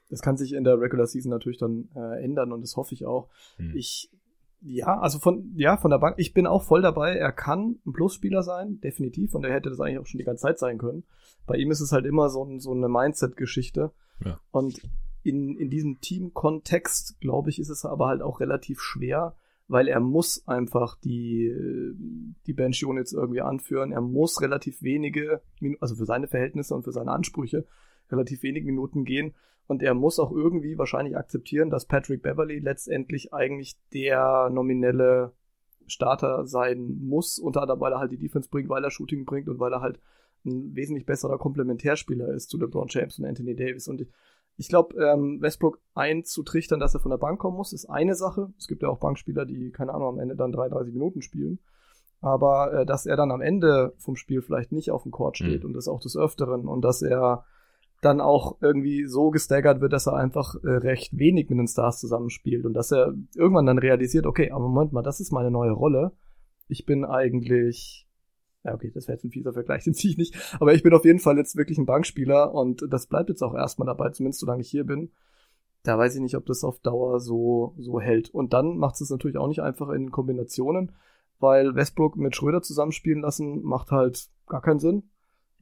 Das 0.09 0.21
kann 0.21 0.37
sich 0.37 0.53
in 0.53 0.63
der 0.63 0.79
Regular 0.79 1.07
Season 1.07 1.31
natürlich 1.31 1.57
dann 1.57 1.89
äh, 1.95 2.23
ändern 2.23 2.51
und 2.51 2.61
das 2.61 2.75
hoffe 2.75 2.93
ich 2.93 3.07
auch. 3.07 3.29
Hm. 3.55 3.75
Ich 3.75 4.11
ja, 4.61 4.99
also 4.99 5.19
von, 5.19 5.53
ja, 5.55 5.77
von 5.77 5.91
der 5.91 5.99
Bank, 5.99 6.15
ich 6.17 6.33
bin 6.33 6.47
auch 6.47 6.63
voll 6.63 6.81
dabei. 6.81 7.15
Er 7.15 7.31
kann 7.31 7.79
ein 7.85 7.93
Plusspieler 7.93 8.43
sein, 8.43 8.79
definitiv. 8.81 9.35
Und 9.35 9.43
er 9.43 9.53
hätte 9.53 9.69
das 9.69 9.79
eigentlich 9.79 9.99
auch 9.99 10.07
schon 10.07 10.17
die 10.17 10.25
ganze 10.25 10.43
Zeit 10.43 10.59
sein 10.59 10.77
können. 10.77 11.03
Bei 11.45 11.55
ihm 11.57 11.71
ist 11.71 11.81
es 11.81 11.91
halt 11.91 12.05
immer 12.05 12.29
so, 12.29 12.59
so 12.59 12.71
eine 12.71 12.89
Mindset-Geschichte. 12.89 13.91
Ja. 14.25 14.39
Und 14.51 14.81
in, 15.23 15.57
in 15.57 15.69
diesem 15.69 15.99
Team-Kontext, 16.01 17.19
glaube 17.19 17.49
ich, 17.49 17.59
ist 17.59 17.69
es 17.69 17.85
aber 17.85 18.07
halt 18.07 18.21
auch 18.21 18.39
relativ 18.39 18.81
schwer, 18.81 19.35
weil 19.67 19.87
er 19.87 19.99
muss 19.99 20.47
einfach 20.47 20.97
die, 20.99 21.53
die 22.45 22.53
Bench-Units 22.53 23.13
irgendwie 23.13 23.41
anführen. 23.41 23.91
Er 23.91 24.01
muss 24.01 24.41
relativ 24.41 24.81
wenige, 24.81 25.41
also 25.79 25.95
für 25.95 26.05
seine 26.05 26.27
Verhältnisse 26.27 26.73
und 26.73 26.83
für 26.83 26.93
seine 26.93 27.11
Ansprüche, 27.11 27.65
relativ 28.09 28.41
wenig 28.43 28.63
Minuten 28.63 29.05
gehen. 29.05 29.33
Und 29.67 29.83
er 29.83 29.93
muss 29.93 30.19
auch 30.19 30.31
irgendwie 30.31 30.77
wahrscheinlich 30.77 31.17
akzeptieren, 31.17 31.69
dass 31.69 31.85
Patrick 31.85 32.21
Beverly 32.21 32.59
letztendlich 32.59 33.33
eigentlich 33.33 33.77
der 33.93 34.49
nominelle 34.49 35.33
Starter 35.87 36.47
sein 36.47 36.99
muss, 37.01 37.37
unter 37.39 37.61
anderem, 37.61 37.79
weil 37.81 37.93
er 37.93 37.99
halt 37.99 38.11
die 38.11 38.17
Defense 38.17 38.49
bringt, 38.49 38.69
weil 38.69 38.83
er 38.83 38.91
Shooting 38.91 39.25
bringt 39.25 39.49
und 39.49 39.59
weil 39.59 39.73
er 39.73 39.81
halt 39.81 39.99
ein 40.45 40.75
wesentlich 40.75 41.05
besserer 41.05 41.37
Komplementärspieler 41.37 42.29
ist 42.29 42.49
zu 42.49 42.57
LeBron 42.57 42.87
James 42.89 43.19
und 43.19 43.25
Anthony 43.25 43.55
Davis. 43.55 43.87
Und 43.87 44.05
ich, 44.55 44.69
glaube, 44.69 44.95
ähm, 45.03 45.41
Westbrook 45.41 45.79
einzutrichtern, 45.93 46.79
dass 46.79 46.93
er 46.93 46.99
von 46.99 47.11
der 47.11 47.17
Bank 47.17 47.39
kommen 47.39 47.57
muss, 47.57 47.73
ist 47.73 47.85
eine 47.85 48.15
Sache. 48.15 48.53
Es 48.57 48.67
gibt 48.67 48.83
ja 48.83 48.89
auch 48.89 48.99
Bankspieler, 48.99 49.45
die, 49.45 49.71
keine 49.71 49.93
Ahnung, 49.93 50.07
am 50.07 50.19
Ende 50.19 50.35
dann 50.35 50.51
33 50.51 50.93
Minuten 50.93 51.21
spielen. 51.21 51.59
Aber 52.21 52.73
äh, 52.73 52.85
dass 52.85 53.05
er 53.05 53.15
dann 53.15 53.31
am 53.31 53.41
Ende 53.41 53.93
vom 53.97 54.15
Spiel 54.15 54.41
vielleicht 54.41 54.71
nicht 54.71 54.91
auf 54.91 55.03
dem 55.03 55.11
Court 55.11 55.37
steht 55.37 55.63
mhm. 55.63 55.69
und 55.69 55.73
das 55.73 55.87
auch 55.87 55.99
des 55.99 56.17
Öfteren 56.17 56.67
und 56.67 56.81
dass 56.81 57.01
er 57.01 57.45
dann 58.01 58.21
auch 58.21 58.57
irgendwie 58.61 59.05
so 59.05 59.31
gestaggert 59.31 59.81
wird, 59.81 59.93
dass 59.93 60.07
er 60.07 60.15
einfach 60.15 60.55
äh, 60.63 60.69
recht 60.69 61.17
wenig 61.17 61.49
mit 61.49 61.57
den 61.57 61.67
Stars 61.67 61.99
zusammenspielt 61.99 62.65
und 62.65 62.73
dass 62.73 62.91
er 62.91 63.13
irgendwann 63.35 63.65
dann 63.65 63.79
realisiert, 63.79 64.25
okay, 64.25 64.51
aber 64.51 64.67
Moment 64.67 64.93
mal, 64.93 65.01
das 65.01 65.19
ist 65.19 65.31
meine 65.31 65.51
neue 65.51 65.71
Rolle. 65.71 66.11
Ich 66.67 66.85
bin 66.85 67.05
eigentlich, 67.05 68.07
ja 68.63 68.75
okay, 68.75 68.91
das 68.93 69.07
wäre 69.07 69.15
jetzt 69.15 69.23
ein 69.23 69.31
fieser 69.31 69.53
Vergleich, 69.53 69.83
den 69.85 69.95
ziehe 69.95 70.11
ich 70.11 70.17
nicht, 70.17 70.57
aber 70.59 70.73
ich 70.73 70.83
bin 70.83 70.93
auf 70.93 71.05
jeden 71.05 71.19
Fall 71.19 71.37
jetzt 71.37 71.55
wirklich 71.55 71.77
ein 71.77 71.87
Bankspieler 71.87 72.53
und 72.53 72.85
das 72.89 73.07
bleibt 73.07 73.29
jetzt 73.29 73.41
auch 73.41 73.55
erstmal 73.55 73.87
dabei, 73.87 74.09
zumindest 74.11 74.41
solange 74.41 74.61
ich 74.61 74.69
hier 74.69 74.85
bin. 74.85 75.11
Da 75.83 75.97
weiß 75.97 76.15
ich 76.15 76.21
nicht, 76.21 76.35
ob 76.35 76.45
das 76.45 76.63
auf 76.63 76.79
Dauer 76.79 77.19
so, 77.19 77.73
so 77.77 78.01
hält. 78.01 78.29
Und 78.29 78.51
dann 78.51 78.77
macht 78.77 78.99
es 78.99 79.09
natürlich 79.09 79.37
auch 79.37 79.47
nicht 79.47 79.61
einfach 79.61 79.89
in 79.89 80.11
Kombinationen, 80.11 80.91
weil 81.39 81.75
Westbrook 81.75 82.17
mit 82.17 82.35
Schröder 82.35 82.61
zusammenspielen 82.61 83.21
lassen 83.21 83.63
macht 83.63 83.91
halt 83.91 84.27
gar 84.47 84.61
keinen 84.61 84.79
Sinn 84.79 85.03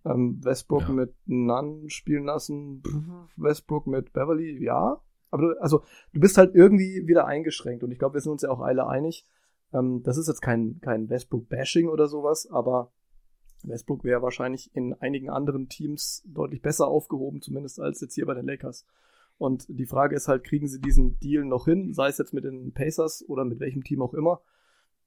ähm, 0.06 0.44
Westbrook 0.44 0.84
ja. 0.84 0.94
mit 0.94 1.14
Nunn 1.26 1.90
spielen 1.90 2.26
lassen, 2.26 2.84
Westbrook 3.36 3.88
mit 3.88 4.14
Beverly, 4.14 4.64
ja. 4.64 5.02
Aber 5.32 5.42
du, 5.42 5.62
also 5.62 5.84
du 6.14 6.20
bist 6.20 6.38
halt 6.38 6.56
irgendwie 6.56 7.08
wieder 7.08 7.26
eingeschränkt 7.26 7.84
und 7.84 7.92
ich 7.92 8.00
glaube, 8.00 8.16
wir 8.16 8.22
sind 8.22 8.32
uns 8.32 8.44
ja 8.44 8.50
auch 8.50 8.62
alle 8.62 8.88
einig. 8.88 9.26
Ähm, 9.74 10.04
das 10.04 10.18
ist 10.18 10.28
jetzt 10.28 10.42
kein, 10.42 10.80
kein 10.82 11.10
Westbrook-Bashing 11.10 11.90
oder 11.90 12.08
sowas, 12.08 12.48
aber 12.50 12.92
Westbrook 13.64 14.04
wäre 14.04 14.22
wahrscheinlich 14.22 14.74
in 14.76 14.94
einigen 14.94 15.30
anderen 15.30 15.68
Teams 15.70 16.24
deutlich 16.28 16.62
besser 16.62 16.88
aufgehoben, 16.88 17.42
zumindest 17.42 17.80
als 17.80 18.00
jetzt 18.02 18.14
hier 18.14 18.26
bei 18.26 18.36
den 18.36 18.46
Lakers. 18.46 18.86
Und 19.38 19.66
die 19.68 19.86
Frage 19.86 20.16
ist 20.16 20.28
halt, 20.28 20.44
kriegen 20.44 20.68
sie 20.68 20.80
diesen 20.80 21.20
Deal 21.20 21.44
noch 21.44 21.66
hin, 21.66 21.94
sei 21.94 22.08
es 22.08 22.18
jetzt 22.18 22.34
mit 22.34 22.46
den 22.46 22.72
Pacers 22.74 23.26
oder 23.28 23.44
mit 23.44 23.60
welchem 23.60 23.84
Team 23.84 24.02
auch 24.02 24.14
immer, 24.14 24.42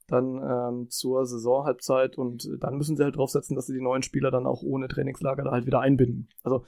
dann 0.08 0.42
ähm, 0.42 0.90
zur 0.90 1.26
Saisonhalbzeit 1.26 2.16
und 2.16 2.48
dann 2.60 2.76
müssen 2.76 2.96
sie 2.96 3.04
halt 3.04 3.16
draufsetzen, 3.16 3.54
dass 3.54 3.66
sie 3.66 3.74
die 3.74 3.82
neuen 3.82 4.02
Spieler 4.02 4.30
dann 4.30 4.46
auch 4.46 4.62
ohne 4.62 4.88
Trainingslager 4.88 5.44
da 5.44 5.50
halt 5.50 5.66
wieder 5.66 5.80
einbinden. 5.80 6.28
Also 6.42 6.64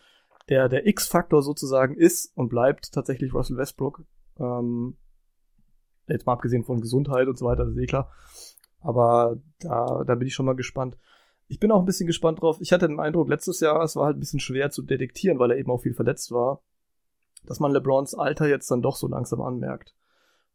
der, 0.48 0.68
der 0.68 0.86
X-Faktor 0.86 1.42
sozusagen 1.42 1.94
ist 1.94 2.36
und 2.36 2.50
bleibt 2.50 2.92
tatsächlich 2.92 3.32
Russell 3.32 3.56
Westbrook. 3.56 4.04
Ähm, 4.38 4.96
jetzt 6.06 6.26
mal 6.26 6.34
abgesehen 6.34 6.64
von 6.64 6.80
Gesundheit 6.80 7.28
und 7.28 7.38
so 7.38 7.46
weiter, 7.46 7.64
das 7.64 7.74
ist 7.74 7.82
eh 7.82 7.86
klar. 7.86 8.10
Aber 8.80 9.38
da, 9.60 10.04
da 10.04 10.14
bin 10.14 10.28
ich 10.28 10.34
schon 10.34 10.46
mal 10.46 10.56
gespannt. 10.56 10.98
Ich 11.48 11.60
bin 11.60 11.72
auch 11.72 11.80
ein 11.80 11.86
bisschen 11.86 12.06
gespannt 12.06 12.42
drauf. 12.42 12.58
Ich 12.60 12.72
hatte 12.72 12.88
den 12.88 13.00
Eindruck, 13.00 13.28
letztes 13.28 13.60
Jahr, 13.60 13.82
es 13.82 13.96
war 13.96 14.06
halt 14.06 14.16
ein 14.16 14.20
bisschen 14.20 14.40
schwer 14.40 14.70
zu 14.70 14.82
detektieren, 14.82 15.38
weil 15.38 15.50
er 15.50 15.58
eben 15.58 15.70
auch 15.70 15.82
viel 15.82 15.94
verletzt 15.94 16.30
war, 16.30 16.62
dass 17.44 17.60
man 17.60 17.72
LeBrons 17.72 18.14
Alter 18.14 18.48
jetzt 18.48 18.70
dann 18.70 18.82
doch 18.82 18.96
so 18.96 19.08
langsam 19.08 19.40
anmerkt. 19.40 19.94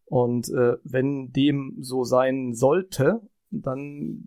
Und 0.05 0.49
äh, 0.49 0.77
wenn 0.83 1.31
dem 1.31 1.77
so 1.79 2.03
sein 2.03 2.53
sollte, 2.53 3.21
dann 3.51 4.23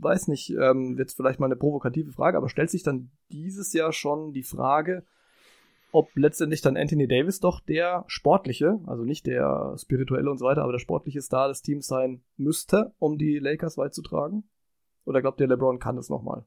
weiß 0.00 0.28
nicht, 0.28 0.50
ähm, 0.50 0.98
wird 0.98 1.12
vielleicht 1.12 1.40
mal 1.40 1.46
eine 1.46 1.56
provokative 1.56 2.12
Frage, 2.12 2.36
aber 2.36 2.48
stellt 2.48 2.70
sich 2.70 2.82
dann 2.82 3.10
dieses 3.30 3.72
Jahr 3.72 3.92
schon 3.92 4.32
die 4.32 4.42
Frage, 4.42 5.04
ob 5.92 6.08
letztendlich 6.16 6.60
dann 6.60 6.76
Anthony 6.76 7.06
Davis 7.06 7.40
doch 7.40 7.60
der 7.60 8.04
sportliche, 8.08 8.80
also 8.86 9.04
nicht 9.04 9.26
der 9.26 9.76
spirituelle 9.78 10.30
und 10.30 10.38
so 10.38 10.44
weiter, 10.44 10.62
aber 10.62 10.72
der 10.72 10.80
sportliche 10.80 11.22
Star 11.22 11.48
des 11.48 11.62
Teams 11.62 11.86
sein 11.86 12.22
müsste, 12.36 12.92
um 12.98 13.16
die 13.16 13.38
Lakers 13.38 13.78
weit 13.78 13.94
zu 13.94 14.02
tragen? 14.02 14.44
Oder 15.04 15.20
glaubt 15.20 15.40
ihr, 15.40 15.46
LeBron 15.46 15.78
kann 15.78 15.96
es 15.96 16.10
nochmal? 16.10 16.44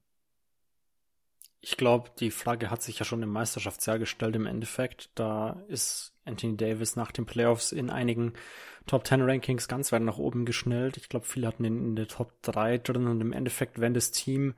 Ich 1.60 1.76
glaube, 1.76 2.12
die 2.20 2.32
Frage 2.32 2.70
hat 2.70 2.82
sich 2.82 3.00
ja 3.00 3.06
schon 3.06 3.24
im 3.24 3.30
Meisterschaftsjahr 3.30 4.00
gestellt 4.00 4.36
im 4.36 4.46
Endeffekt. 4.46 5.10
Da 5.16 5.64
ist 5.68 6.14
Anthony 6.24 6.56
Davis 6.56 6.96
nach 6.96 7.12
den 7.12 7.26
Playoffs 7.26 7.72
in 7.72 7.90
einigen 7.90 8.34
Top 8.86 9.06
10 9.06 9.22
Rankings 9.22 9.68
ganz 9.68 9.92
weit 9.92 10.04
nach 10.04 10.18
oben 10.18 10.46
geschnellt. 10.46 10.98
Ich 10.98 11.10
glaube, 11.10 11.26
viele 11.26 11.48
hatten 11.48 11.66
ihn 11.66 11.78
in 11.78 11.96
der 11.96 12.08
Top 12.08 12.32
3 12.44 12.78
drin 12.78 13.08
und 13.08 13.22
im 13.22 13.34
Endeffekt, 13.34 13.80
wenn 13.80 13.94
das 13.94 14.12
Team 14.12 14.54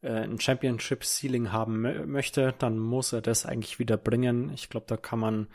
äh, 0.00 0.10
ein 0.10 0.40
Championship 0.40 1.04
Ceiling 1.04 1.52
haben 1.52 1.82
möchte, 2.10 2.54
dann 2.58 2.78
muss 2.78 3.12
er 3.12 3.20
das 3.20 3.44
eigentlich 3.44 3.78
wieder 3.78 3.96
bringen. 3.96 4.50
Ich 4.54 4.70
glaube, 4.70 4.86
da 4.86 4.96
kann 4.96 5.18
man 5.18 5.48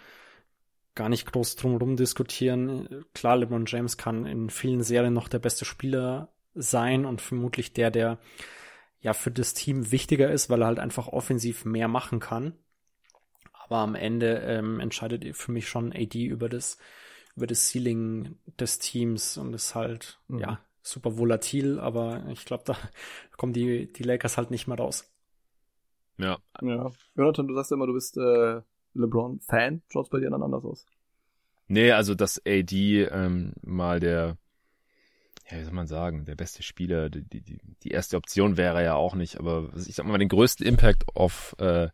gar 0.96 1.10
nicht 1.10 1.32
groß 1.32 1.56
drum 1.56 1.96
diskutieren. 1.96 3.06
Klar, 3.14 3.38
LeBron 3.38 3.66
James 3.66 3.98
kann 3.98 4.26
in 4.26 4.50
vielen 4.50 4.84
Serien 4.84 5.14
noch 5.14 5.28
der 5.28 5.40
beste 5.40 5.66
Spieler 5.66 6.30
sein 6.54 7.06
und 7.06 7.22
vermutlich 7.22 7.74
der, 7.74 7.90
der 7.90 8.20
ja 9.04 9.14
für 9.14 9.32
das 9.32 9.54
Team 9.54 9.92
wichtiger 9.92 10.32
ist, 10.32 10.50
weil 10.50 10.62
er 10.62 10.68
halt 10.68 10.80
einfach 10.80 11.08
offensiv 11.08 11.66
mehr 11.66 11.88
machen 11.88 12.20
kann. 12.20 12.54
Aber 13.52 13.78
am 13.78 13.96
Ende 13.96 14.40
ähm, 14.40 14.80
entscheidet 14.80 15.36
für 15.36 15.52
mich 15.52 15.68
schon 15.68 15.94
AD 15.94 16.26
über 16.26 16.50
das 16.50 16.78
über 17.36 17.48
das 17.48 17.72
Ceiling 17.72 18.38
des 18.60 18.80
Teams 18.80 19.38
und 19.38 19.54
ist 19.54 19.76
halt 19.76 20.20
mhm. 20.28 20.40
ja 20.40 20.60
super 20.82 21.18
volatil, 21.18 21.80
aber 21.80 22.26
ich 22.30 22.46
glaube, 22.46 22.64
da 22.66 22.78
kommen 23.38 23.54
die 23.54 23.92
die 23.92 24.04
Lakers 24.04 24.38
halt 24.38 24.52
nicht 24.52 24.68
mehr 24.68 24.78
raus. 24.78 25.10
Ja. 26.18 26.38
Ja. 26.62 26.92
Jonathan, 27.16 27.48
du 27.48 27.56
sagst 27.56 27.72
ja 27.72 27.76
immer, 27.76 27.88
du 27.88 27.94
bist 27.94 28.18
äh, 28.18 28.62
LeBron-Fan. 28.94 29.82
Schaut's 29.90 30.10
bei 30.10 30.20
dir 30.20 30.30
dann 30.30 30.44
anders 30.44 30.64
aus? 30.64 30.86
Nee, 31.68 31.92
also 31.92 32.14
dass 32.14 32.42
AD 32.46 32.72
ähm, 33.06 33.54
mal 33.62 34.00
der 34.00 34.38
ja, 35.50 35.60
wie 35.60 35.64
soll 35.64 35.74
man 35.74 35.88
sagen, 35.88 36.26
der 36.26 36.36
beste 36.36 36.64
Spieler, 36.64 37.10
die, 37.10 37.42
die, 37.42 37.60
die 37.84 37.92
erste 37.92 38.18
Option 38.18 38.58
wäre 38.58 38.84
ja 38.84 38.96
auch 38.96 39.16
nicht, 39.16 39.38
aber 39.38 39.70
ich 39.76 39.96
sag 39.96 40.06
mal, 40.06 40.18
den 40.18 40.30
größten 40.30 40.66
Impact 40.66 41.04
auf, 41.16 41.56
äh, 41.60 41.90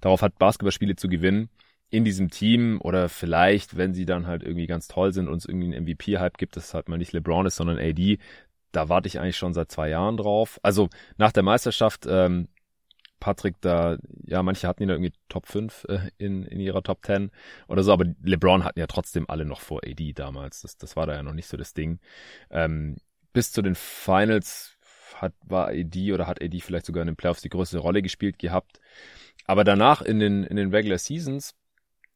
darauf 0.00 0.22
hat, 0.22 0.38
Basketballspiele 0.38 0.96
zu 0.96 1.08
gewinnen 1.08 1.48
in 1.90 2.04
diesem 2.04 2.30
Team 2.30 2.80
oder 2.80 3.08
vielleicht, 3.08 3.76
wenn 3.76 3.94
sie 3.94 4.06
dann 4.06 4.26
halt 4.26 4.42
irgendwie 4.42 4.66
ganz 4.66 4.86
toll 4.86 5.12
sind 5.12 5.28
und 5.28 5.38
es 5.38 5.46
irgendwie 5.46 5.74
einen 5.74 5.84
MVP-Hype 5.84 6.38
gibt, 6.38 6.56
dass 6.56 6.74
halt 6.74 6.88
mal 6.88 6.98
nicht 6.98 7.12
LeBron 7.12 7.46
ist, 7.46 7.56
sondern 7.56 7.78
AD, 7.78 8.18
da 8.72 8.88
warte 8.88 9.08
ich 9.08 9.18
eigentlich 9.18 9.36
schon 9.36 9.54
seit 9.54 9.72
zwei 9.72 9.88
Jahren 9.88 10.16
drauf. 10.16 10.60
Also 10.62 10.88
nach 11.16 11.32
der 11.32 11.42
Meisterschaft, 11.42 12.06
ähm, 12.08 12.48
Patrick 13.20 13.60
da, 13.60 13.98
ja, 14.26 14.42
manche 14.42 14.66
hatten 14.66 14.82
ihn 14.82 14.88
da 14.88 14.94
irgendwie 14.94 15.12
Top 15.28 15.46
5 15.46 15.84
äh, 15.88 16.10
in, 16.18 16.44
in 16.44 16.58
ihrer 16.58 16.82
Top 16.82 17.04
10 17.04 17.30
oder 17.68 17.82
so, 17.82 17.92
aber 17.92 18.06
LeBron 18.22 18.64
hatten 18.64 18.80
ja 18.80 18.86
trotzdem 18.86 19.28
alle 19.28 19.44
noch 19.44 19.60
vor 19.60 19.82
AD 19.84 20.12
damals. 20.14 20.62
Das, 20.62 20.76
das 20.76 20.96
war 20.96 21.06
da 21.06 21.14
ja 21.14 21.22
noch 21.22 21.34
nicht 21.34 21.46
so 21.46 21.56
das 21.56 21.74
Ding. 21.74 22.00
Ähm, 22.50 22.96
bis 23.32 23.52
zu 23.52 23.62
den 23.62 23.74
Finals 23.74 24.76
hat, 25.14 25.34
war 25.42 25.68
AD 25.68 26.12
oder 26.12 26.26
hat 26.26 26.42
AD 26.42 26.60
vielleicht 26.60 26.86
sogar 26.86 27.02
in 27.02 27.08
den 27.08 27.16
Playoffs 27.16 27.42
die 27.42 27.50
größte 27.50 27.78
Rolle 27.78 28.02
gespielt 28.02 28.38
gehabt. 28.38 28.80
Aber 29.46 29.64
danach 29.64 30.02
in 30.02 30.18
den, 30.18 30.44
in 30.44 30.56
den 30.56 30.70
Regular 30.70 30.98
Seasons, 30.98 31.54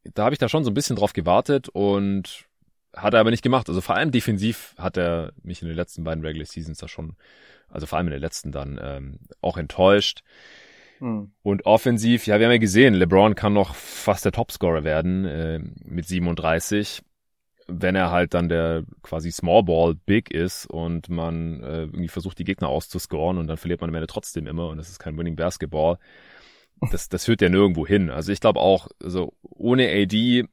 da 0.02 0.24
habe 0.24 0.35
ich 0.35 0.39
da 0.39 0.48
schon 0.48 0.64
so 0.64 0.70
ein 0.70 0.74
bisschen 0.74 0.97
drauf 0.97 1.12
gewartet 1.12 1.68
und 1.68 2.47
hat 2.94 3.14
er 3.14 3.20
aber 3.20 3.31
nicht 3.31 3.43
gemacht. 3.43 3.68
Also 3.68 3.81
vor 3.81 3.97
allem 3.97 4.10
defensiv 4.10 4.74
hat 4.78 4.97
er 4.97 5.32
mich 5.43 5.62
in 5.62 5.68
den 5.68 5.76
letzten 5.76 6.05
beiden 6.05 6.24
Regular 6.24 6.47
Seasons 6.47 6.78
da 6.78 6.89
schon, 6.89 7.16
also 7.68 7.86
vor 7.86 7.98
allem 7.98 8.09
in 8.09 8.12
den 8.12 8.20
letzten 8.20 8.52
dann 8.52 8.78
ähm, 8.82 9.18
auch 9.40 9.56
enttäuscht. 9.56 10.22
Hm. 10.98 11.32
Und 11.42 11.66
offensiv, 11.66 12.26
ja, 12.26 12.38
wir 12.38 12.46
haben 12.46 12.52
ja 12.52 12.58
gesehen, 12.58 12.94
LeBron 12.94 13.34
kann 13.34 13.52
noch 13.52 13.74
fast 13.74 14.24
der 14.24 14.32
Topscorer 14.32 14.84
werden 14.84 15.24
äh, 15.24 15.60
mit 15.84 16.06
37, 16.06 17.02
wenn 17.66 17.94
er 17.94 18.10
halt 18.10 18.34
dann 18.34 18.48
der 18.48 18.84
quasi 19.02 19.30
Small 19.32 19.64
Ball 19.64 19.94
Big 19.94 20.30
ist 20.30 20.66
und 20.66 21.08
man 21.08 21.62
äh, 21.62 21.82
irgendwie 21.82 22.08
versucht, 22.08 22.38
die 22.38 22.44
Gegner 22.44 22.68
auszuscoren 22.68 23.38
und 23.38 23.46
dann 23.46 23.56
verliert 23.56 23.80
man 23.80 23.90
am 23.90 23.96
Ende 23.96 24.06
trotzdem 24.06 24.46
immer 24.46 24.68
und 24.68 24.76
das 24.76 24.88
ist 24.88 24.98
kein 24.98 25.16
Winning 25.16 25.36
Basketball. 25.36 25.98
Das, 26.90 27.08
das 27.08 27.24
führt 27.24 27.40
ja 27.40 27.48
nirgendwo 27.48 27.86
hin. 27.86 28.10
Also 28.10 28.32
ich 28.32 28.40
glaube 28.40 28.60
auch, 28.60 28.88
also 29.02 29.32
ohne 29.42 29.88
AD 29.88 30.44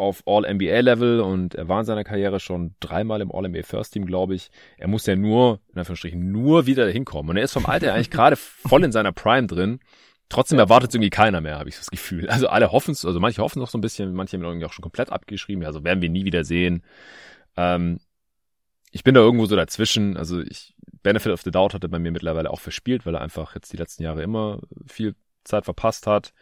auf 0.00 0.22
All-NBA-Level 0.26 1.20
und 1.20 1.54
er 1.54 1.68
war 1.68 1.80
in 1.80 1.86
seiner 1.86 2.04
Karriere 2.04 2.40
schon 2.40 2.74
dreimal 2.80 3.20
im 3.20 3.30
All-NBA 3.30 3.62
First 3.62 3.92
Team, 3.92 4.06
glaube 4.06 4.34
ich. 4.34 4.50
Er 4.78 4.88
muss 4.88 5.06
ja 5.06 5.14
nur, 5.14 5.60
in 5.72 5.78
Anführungsstrichen, 5.78 6.32
nur 6.32 6.66
wieder 6.66 6.88
hinkommen. 6.88 7.30
Und 7.30 7.36
er 7.36 7.44
ist 7.44 7.52
vom 7.52 7.66
Alter 7.66 7.94
eigentlich 7.94 8.10
gerade 8.10 8.36
voll 8.36 8.82
in 8.82 8.92
seiner 8.92 9.12
Prime 9.12 9.46
drin. 9.46 9.80
Trotzdem 10.30 10.58
erwartet 10.58 10.90
es 10.90 10.94
irgendwie 10.94 11.10
keiner 11.10 11.40
mehr, 11.40 11.58
habe 11.58 11.68
ich 11.68 11.76
das 11.76 11.90
Gefühl. 11.90 12.28
Also 12.30 12.48
alle 12.48 12.72
hoffen 12.72 12.92
es, 12.92 13.04
also 13.04 13.20
manche 13.20 13.42
hoffen 13.42 13.58
noch 13.58 13.68
so 13.68 13.76
ein 13.76 13.82
bisschen, 13.82 14.14
manche 14.14 14.36
haben 14.36 14.44
irgendwie 14.44 14.66
auch 14.66 14.72
schon 14.72 14.82
komplett 14.82 15.10
abgeschrieben. 15.10 15.64
Also 15.64 15.84
werden 15.84 16.00
wir 16.00 16.08
nie 16.08 16.24
wieder 16.24 16.44
sehen. 16.44 16.82
Ähm, 17.56 18.00
ich 18.92 19.04
bin 19.04 19.14
da 19.14 19.20
irgendwo 19.20 19.46
so 19.46 19.56
dazwischen. 19.56 20.16
Also 20.16 20.40
ich, 20.40 20.74
Benefit 21.02 21.32
of 21.32 21.42
the 21.42 21.50
Doubt 21.50 21.74
hat 21.74 21.82
er 21.82 21.88
bei 21.88 21.98
mir 21.98 22.10
mittlerweile 22.10 22.50
auch 22.50 22.60
verspielt, 22.60 23.06
weil 23.06 23.14
er 23.14 23.20
einfach 23.20 23.54
jetzt 23.54 23.72
die 23.72 23.76
letzten 23.76 24.02
Jahre 24.02 24.22
immer 24.22 24.60
viel 24.86 25.14
Zeit 25.44 25.64
verpasst 25.64 26.06
hat. 26.06 26.32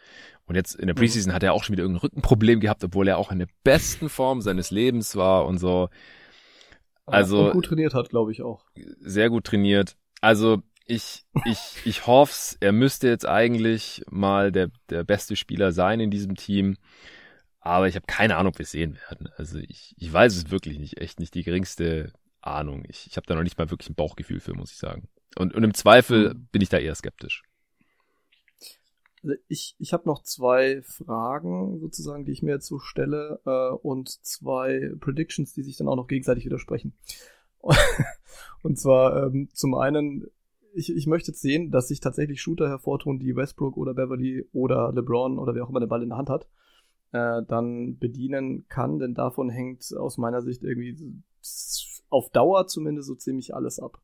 Und 0.45 0.55
jetzt 0.55 0.75
in 0.75 0.87
der 0.87 0.95
mhm. 0.95 0.99
Preseason 0.99 1.31
mhm. 1.31 1.35
hat 1.35 1.43
er 1.43 1.53
auch 1.53 1.63
schon 1.63 1.73
wieder 1.73 1.83
irgendein 1.83 2.01
Rückenproblem 2.01 2.59
gehabt, 2.59 2.83
obwohl 2.83 3.07
er 3.07 3.17
auch 3.17 3.31
in 3.31 3.39
der 3.39 3.49
besten 3.63 4.09
Form 4.09 4.41
seines 4.41 4.71
Lebens 4.71 5.15
war 5.15 5.45
und 5.45 5.57
so. 5.57 5.89
Also 7.05 7.47
und 7.47 7.53
gut 7.53 7.65
trainiert 7.65 7.93
hat, 7.93 8.09
glaube 8.09 8.31
ich 8.31 8.41
auch. 8.41 8.65
Sehr 8.99 9.29
gut 9.29 9.45
trainiert. 9.45 9.95
Also 10.21 10.61
ich 10.85 11.25
ich 11.45 11.75
ich 11.85 12.07
hoff's, 12.07 12.57
er 12.59 12.71
müsste 12.71 13.07
jetzt 13.07 13.27
eigentlich 13.27 14.03
mal 14.09 14.51
der 14.51 14.69
der 14.89 15.03
beste 15.03 15.35
Spieler 15.35 15.71
sein 15.71 15.99
in 15.99 16.11
diesem 16.11 16.35
Team. 16.35 16.77
Aber 17.61 17.87
ich 17.87 17.95
habe 17.95 18.05
keine 18.07 18.37
Ahnung, 18.37 18.53
ob 18.53 18.59
wir 18.59 18.63
es 18.63 18.71
sehen 18.71 18.97
werden. 19.09 19.29
Also 19.37 19.59
ich, 19.59 19.93
ich 19.97 20.11
weiß 20.11 20.35
es 20.35 20.49
wirklich 20.49 20.79
nicht, 20.79 20.99
echt 20.99 21.19
nicht 21.19 21.33
die 21.35 21.43
geringste 21.43 22.13
Ahnung. 22.41 22.83
Ich, 22.87 23.05
ich 23.07 23.17
habe 23.17 23.27
da 23.27 23.35
noch 23.35 23.43
nicht 23.43 23.57
mal 23.57 23.69
wirklich 23.69 23.89
ein 23.89 23.95
Bauchgefühl 23.95 24.39
für, 24.39 24.53
muss 24.53 24.71
ich 24.71 24.77
sagen. 24.77 25.09
Und, 25.35 25.53
und 25.53 25.63
im 25.63 25.73
Zweifel 25.73 26.33
mhm. 26.33 26.47
bin 26.51 26.61
ich 26.61 26.69
da 26.69 26.77
eher 26.77 26.95
skeptisch. 26.95 27.43
Also 29.23 29.35
ich, 29.47 29.75
ich 29.79 29.93
habe 29.93 30.07
noch 30.07 30.23
zwei 30.23 30.81
Fragen 30.81 31.79
sozusagen, 31.79 32.25
die 32.25 32.31
ich 32.31 32.41
mir 32.41 32.51
jetzt 32.51 32.67
so 32.67 32.79
stelle 32.79 33.39
äh, 33.45 33.75
und 33.75 34.09
zwei 34.25 34.91
Predictions, 34.99 35.53
die 35.53 35.63
sich 35.63 35.77
dann 35.77 35.87
auch 35.87 35.95
noch 35.95 36.07
gegenseitig 36.07 36.45
widersprechen. 36.45 36.93
und 38.63 38.79
zwar 38.79 39.27
ähm, 39.27 39.49
zum 39.53 39.75
einen, 39.75 40.27
ich, 40.73 40.95
ich 40.95 41.07
möchte 41.07 41.31
jetzt 41.31 41.41
sehen, 41.41 41.71
dass 41.71 41.89
sich 41.89 41.99
tatsächlich 41.99 42.41
Shooter 42.41 42.69
hervortun, 42.69 43.19
die 43.19 43.35
Westbrook 43.35 43.75
oder 43.75 43.93
Beverly 43.93 44.47
oder 44.53 44.93
LeBron 44.93 45.37
oder 45.37 45.53
wer 45.53 45.63
auch 45.63 45.69
immer 45.69 45.81
den 45.81 45.89
Ball 45.89 46.03
in 46.03 46.09
der 46.09 46.17
Hand 46.17 46.29
hat, 46.29 46.47
äh, 47.11 47.41
dann 47.47 47.97
bedienen 47.97 48.67
kann, 48.69 48.99
denn 48.99 49.13
davon 49.13 49.49
hängt 49.49 49.93
aus 49.97 50.17
meiner 50.17 50.41
Sicht 50.41 50.63
irgendwie 50.63 51.21
auf 52.09 52.29
Dauer 52.29 52.67
zumindest 52.67 53.07
so 53.07 53.15
ziemlich 53.15 53.53
alles 53.53 53.79
ab. 53.79 53.99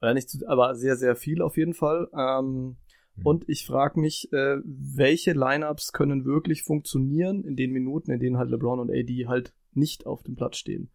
Oder 0.00 0.14
nicht, 0.14 0.28
aber 0.46 0.74
sehr, 0.74 0.96
sehr 0.96 1.14
viel 1.14 1.42
auf 1.42 1.56
jeden 1.56 1.74
Fall. 1.74 2.08
Ähm, 2.16 2.76
Mhm. 3.16 3.26
Und 3.26 3.48
ich 3.48 3.66
frage 3.66 4.00
mich, 4.00 4.32
äh, 4.32 4.56
welche 4.64 5.32
Lineups 5.32 5.92
können 5.92 6.24
wirklich 6.24 6.62
funktionieren 6.62 7.44
in 7.44 7.56
den 7.56 7.72
Minuten, 7.72 8.10
in 8.10 8.20
denen 8.20 8.38
halt 8.38 8.50
LeBron 8.50 8.80
und 8.80 8.90
AD 8.90 9.26
halt 9.26 9.52
nicht 9.72 10.06
auf 10.06 10.22
dem 10.22 10.36
Platz 10.36 10.56
stehen. 10.56 10.90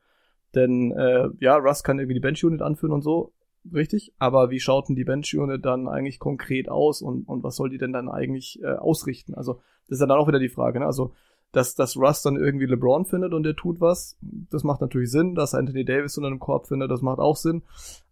Denn 0.55 0.91
äh, 0.91 1.29
ja, 1.39 1.57
Russ 1.57 1.83
kann 1.83 1.99
irgendwie 1.99 2.15
die 2.15 2.21
Bench-Unit 2.21 2.61
anführen 2.61 2.93
und 2.93 3.01
so, 3.01 3.33
richtig. 3.73 4.13
Aber 4.17 4.49
wie 4.49 4.59
schaut 4.59 4.89
denn 4.89 4.95
die 4.95 5.03
Bench-Unit 5.03 5.63
dann 5.65 5.87
eigentlich 5.87 6.19
konkret 6.19 6.69
aus 6.69 7.01
und, 7.01 7.27
und 7.27 7.43
was 7.43 7.55
soll 7.55 7.69
die 7.69 7.77
denn 7.77 7.93
dann 7.93 8.09
eigentlich 8.09 8.59
äh, 8.63 8.75
ausrichten? 8.75 9.33
Also 9.33 9.55
das 9.87 9.97
ist 9.97 10.01
ja 10.01 10.07
dann 10.07 10.17
auch 10.17 10.27
wieder 10.27 10.39
die 10.39 10.49
Frage. 10.49 10.79
Ne? 10.79 10.85
Also 10.85 11.13
dass, 11.51 11.75
dass 11.75 11.97
Russ 11.97 12.21
dann 12.21 12.35
irgendwie 12.35 12.65
LeBron 12.65 13.05
findet 13.05 13.33
und 13.33 13.43
der 13.43 13.55
tut 13.55 13.79
was, 13.79 14.17
das 14.21 14.63
macht 14.63 14.81
natürlich 14.81 15.11
Sinn. 15.11 15.35
Dass 15.35 15.53
Anthony 15.53 15.85
Davis 15.85 16.17
unter 16.17 16.27
einem 16.27 16.39
Korb 16.39 16.67
findet, 16.67 16.91
das 16.91 17.01
macht 17.01 17.19
auch 17.19 17.35
Sinn. 17.35 17.63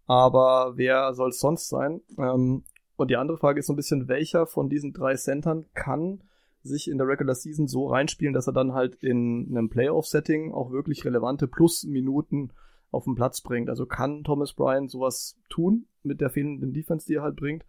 Aber 0.08 0.74
wer 0.76 1.14
soll 1.14 1.30
es 1.30 1.40
sonst 1.40 1.68
sein? 1.68 2.02
Ähm, 2.18 2.64
und 2.98 3.12
die 3.12 3.18
andere 3.18 3.38
Frage 3.38 3.60
ist 3.60 3.68
so 3.68 3.74
ein 3.74 3.78
bisschen, 3.78 4.08
welcher 4.08 4.48
von 4.48 4.70
diesen 4.70 4.94
drei 4.94 5.16
Centern 5.16 5.66
kann 5.74 6.22
sich 6.64 6.90
in 6.90 6.98
der 6.98 7.08
Regular 7.08 7.36
Season 7.36 7.68
so 7.68 7.88
reinspielen, 7.88 8.34
dass 8.34 8.48
er 8.48 8.54
dann 8.54 8.74
halt 8.74 8.96
in 8.96 9.48
einem 9.52 9.70
Playoff-Setting 9.70 10.52
auch 10.52 10.72
wirklich 10.72 11.06
relevante 11.06 11.48
Plus-Minuten 11.48 12.52
auf 12.92 13.04
den 13.04 13.16
Platz 13.16 13.42
bringt. 13.42 13.70
Also 13.70 13.86
kann 13.86 14.24
Thomas 14.24 14.54
Bryant 14.54 14.90
sowas 14.90 15.38
tun 15.50 15.86
mit 16.04 16.22
der 16.22 16.30
fehlenden 16.30 16.74
Defense, 16.74 17.06
die 17.06 17.16
er 17.16 17.24
halt 17.24 17.36
bringt? 17.36 17.66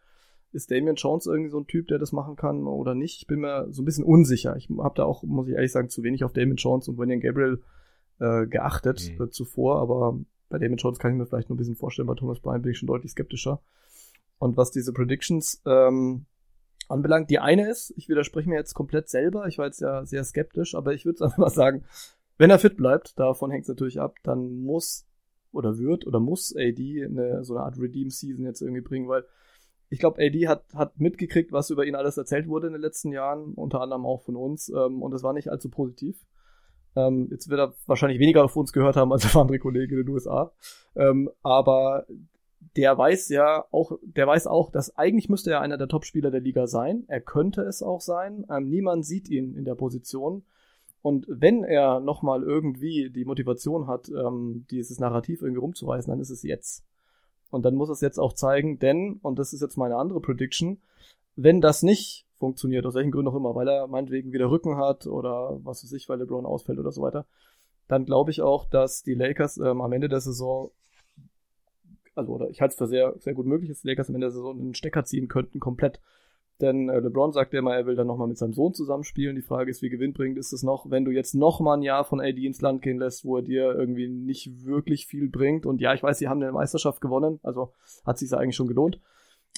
Ist 0.53 0.70
Damian 0.70 0.97
Jones 0.97 1.27
irgendwie 1.27 1.51
so 1.51 1.59
ein 1.59 1.66
Typ, 1.66 1.89
der 1.89 1.98
das 1.98 2.12
machen 2.12 2.36
kann 2.36 2.66
oder 2.66 2.94
nicht? 2.94 3.20
Ich 3.20 3.27
bin 3.27 3.40
mir 3.40 3.66
so 3.70 3.82
ein 3.82 3.85
bisschen 3.85 4.05
unsicher. 4.05 4.57
Ich 4.57 4.70
habe 4.70 4.94
da 4.94 5.05
auch, 5.05 5.23
muss 5.24 5.48
ich 5.48 5.55
ehrlich 5.55 5.73
sagen, 5.73 5.90
zu 5.90 6.03
wenig 6.03 6.24
auf 6.24 6.32
Damian 6.32 6.57
Jones 6.57 6.89
und 6.89 6.97
William 6.97 7.20
Gabriel 7.20 7.61
äh, 8.19 8.47
geachtet 8.47 9.12
mhm. 9.19 9.24
äh, 9.24 9.31
zuvor, 9.31 9.81
aber 9.81 10.19
bei 10.48 10.59
Damian 10.59 10.78
Jones 10.78 10.98
kann 10.98 11.11
ich 11.11 11.19
mir 11.19 11.27
vielleicht 11.27 11.51
nur 11.51 11.57
ein 11.57 11.59
bisschen 11.59 11.77
vorstellen, 11.77 12.07
bei 12.07 12.15
Thomas 12.15 12.40
Bryant 12.40 12.62
bin 12.62 12.73
ich 12.73 12.78
schon 12.78 12.86
deutlich 12.86 13.12
skeptischer. 13.12 13.61
Und 14.39 14.57
was 14.57 14.71
diese 14.71 14.93
Predictions 14.93 15.63
ähm, 15.67 16.27
anbelangt, 16.89 17.31
die 17.31 17.39
eine 17.39 17.71
ist, 17.71 17.93
ich 17.97 18.09
widerspreche 18.09 18.49
mir 18.49 18.57
jetzt 18.57 18.75
komplett 18.75 19.09
selber, 19.09 19.47
ich 19.47 19.59
war 19.59 19.67
jetzt 19.67 19.81
ja 19.81 20.05
sehr 20.05 20.25
skeptisch, 20.25 20.75
aber 20.75 20.95
ich 20.95 21.05
würde 21.05 21.25
einfach 21.25 21.39
mal 21.39 21.51
sagen, 21.51 21.85
wenn 22.39 22.51
er 22.51 22.59
fit 22.59 22.77
bleibt, 22.77 23.19
davon 23.19 23.51
hängt 23.51 23.63
es 23.63 23.69
natürlich 23.69 24.01
ab, 24.01 24.17
dann 24.23 24.61
muss 24.61 25.07
oder 25.53 25.79
wird 25.79 26.07
oder 26.07 26.21
muss 26.21 26.55
AD 26.55 27.05
eine, 27.05 27.43
so 27.45 27.55
eine 27.57 27.65
Art 27.65 27.79
Redeem-Season 27.79 28.45
jetzt 28.45 28.61
irgendwie 28.61 28.83
bringen, 28.83 29.09
weil 29.09 29.25
ich 29.89 30.01
glaube, 30.01 30.23
AD 30.23 30.49
hat, 30.49 30.65
hat 30.75 31.01
mitgekriegt, 31.01 31.53
was 31.53 31.71
über 31.71 31.87
ihn 31.87 31.95
alles 31.95 32.17
erzählt 32.17 32.49
wurde 32.49 32.67
in 32.67 32.73
den 32.75 32.83
letzten 32.83 33.13
Jahren, 33.13 33.55
unter 33.55 33.81
anderem 33.81 34.05
auch 34.05 34.23
von 34.23 34.37
uns, 34.37 34.69
ähm, 34.69 35.03
und 35.03 35.15
es 35.15 35.23
war 35.23 35.33
nicht 35.33 35.49
allzu 35.49 35.71
positiv. 35.71 36.27
Ähm, 36.97 37.29
jetzt 37.31 37.49
wird 37.49 37.61
er 37.61 37.75
wahrscheinlich 37.87 38.19
weniger 38.19 38.45
auf 38.45 38.57
uns 38.57 38.73
gehört 38.73 38.97
haben 38.97 39.13
als 39.13 39.25
auf 39.25 39.37
andere 39.37 39.59
Kollegen 39.59 39.93
in 39.93 40.05
den 40.05 40.09
USA. 40.09 40.53
Ähm, 40.97 41.31
aber 41.43 42.07
der 42.74 42.97
weiß 42.98 43.28
ja 43.28 43.64
auch, 43.70 43.98
der 44.02 44.26
weiß 44.26 44.47
auch, 44.47 44.70
dass 44.70 44.97
eigentlich 44.97 45.28
müsste 45.28 45.51
er 45.51 45.60
einer 45.60 45.78
der 45.78 45.88
Top-Spieler 45.88 46.30
der 46.30 46.40
Liga 46.40 46.66
sein. 46.66 47.05
Er 47.09 47.20
könnte 47.20 47.62
es 47.62 47.82
auch 47.82 48.01
sein. 48.01 48.47
Ähm, 48.51 48.68
niemand 48.68 49.05
sieht 49.05 49.28
ihn 49.28 49.55
in 49.55 49.64
der 49.64 49.74
Position. 49.74 50.44
Und 51.02 51.26
wenn 51.28 51.62
er 51.62 52.01
nochmal 52.01 52.43
irgendwie 52.43 53.10
die 53.10 53.24
Motivation 53.24 53.86
hat, 53.86 54.09
ähm, 54.09 54.66
dieses 54.70 54.98
Narrativ 54.98 55.43
irgendwie 55.43 55.60
rumzureißen, 55.60 56.10
dann 56.10 56.20
ist 56.20 56.30
es 56.30 56.43
jetzt. 56.43 56.84
Und 57.51 57.64
dann 57.64 57.76
muss 57.76 57.90
es 57.90 58.01
jetzt 58.01 58.18
auch 58.18 58.32
zeigen, 58.32 58.78
denn, 58.78 59.20
und 59.22 59.38
das 59.38 59.52
ist 59.52 59.60
jetzt 59.60 59.76
meine 59.76 59.97
andere 59.97 60.20
Prediction, 60.20 60.78
wenn 61.36 61.60
das 61.60 61.82
nicht 61.82 62.26
funktioniert, 62.34 62.84
aus 62.86 62.94
welchen 62.94 63.12
Gründen 63.12 63.28
auch 63.28 63.36
immer, 63.36 63.55
weil 63.55 63.68
er 63.68 63.86
meinetwegen 63.86 64.32
wieder 64.32 64.51
Rücken 64.51 64.76
hat 64.76 65.06
oder 65.06 65.60
was 65.62 65.84
weiß 65.84 65.93
ich, 65.93 66.09
weil 66.09 66.18
LeBron 66.18 66.44
ausfällt 66.44 66.78
oder 66.78 66.93
so 66.93 67.02
weiter, 67.02 67.24
dann 67.88 68.05
glaube 68.05 68.30
ich 68.30 68.43
auch, 68.43 68.64
dass 68.64 69.02
die 69.02 69.14
Lakers 69.14 69.59
ähm, 69.59 69.80
am 69.80 69.93
Ende 69.93 70.09
der 70.09 70.20
Saison 70.20 70.70
also 72.16 72.32
oder 72.32 72.51
ich 72.51 72.60
halte 72.60 72.72
es 72.72 72.78
für 72.78 72.86
sehr, 72.86 73.14
sehr 73.18 73.34
gut 73.34 73.47
möglich, 73.47 73.68
dass 73.68 73.82
die 73.82 73.88
Lakers 73.88 74.09
am 74.09 74.16
Ende 74.16 74.26
der 74.26 74.32
Saison 74.32 74.59
einen 74.59 74.74
Stecker 74.74 75.05
ziehen 75.05 75.28
könnten, 75.28 75.60
komplett. 75.60 76.01
Denn 76.60 76.88
äh, 76.88 77.01
LeBron 77.01 77.32
sagt 77.32 77.52
ja 77.52 77.59
immer, 77.59 77.74
er 77.74 77.84
will 77.84 77.97
dann 77.97 78.06
nochmal 78.06 78.28
mit 78.28 78.38
seinem 78.38 78.55
Sohn 78.55 78.72
zusammenspielen. 78.72 79.36
Die 79.36 79.43
Frage 79.43 79.70
ist, 79.70 79.82
wie 79.82 79.90
gewinnbringend 79.90 80.38
ist 80.38 80.52
es 80.52 80.62
noch, 80.62 80.90
wenn 80.90 81.05
du 81.05 81.10
jetzt 81.10 81.34
nochmal 81.34 81.76
ein 81.76 81.82
Jahr 81.82 82.05
von 82.05 82.20
AD 82.20 82.47
ins 82.47 82.62
Land 82.62 82.80
gehen 82.80 82.98
lässt, 82.98 83.26
wo 83.26 83.36
er 83.36 83.43
dir 83.43 83.74
irgendwie 83.74 84.09
nicht 84.09 84.64
wirklich 84.64 85.06
viel 85.06 85.28
bringt. 85.28 85.66
Und 85.66 85.82
ja, 85.82 85.93
ich 85.93 86.02
weiß, 86.02 86.18
sie 86.18 86.28
haben 86.28 86.43
eine 86.43 86.52
Meisterschaft 86.52 87.02
gewonnen, 87.02 87.40
also 87.43 87.72
hat 88.06 88.18
sich 88.18 88.32
eigentlich 88.32 88.56
schon 88.56 88.68
gelohnt. 88.68 88.98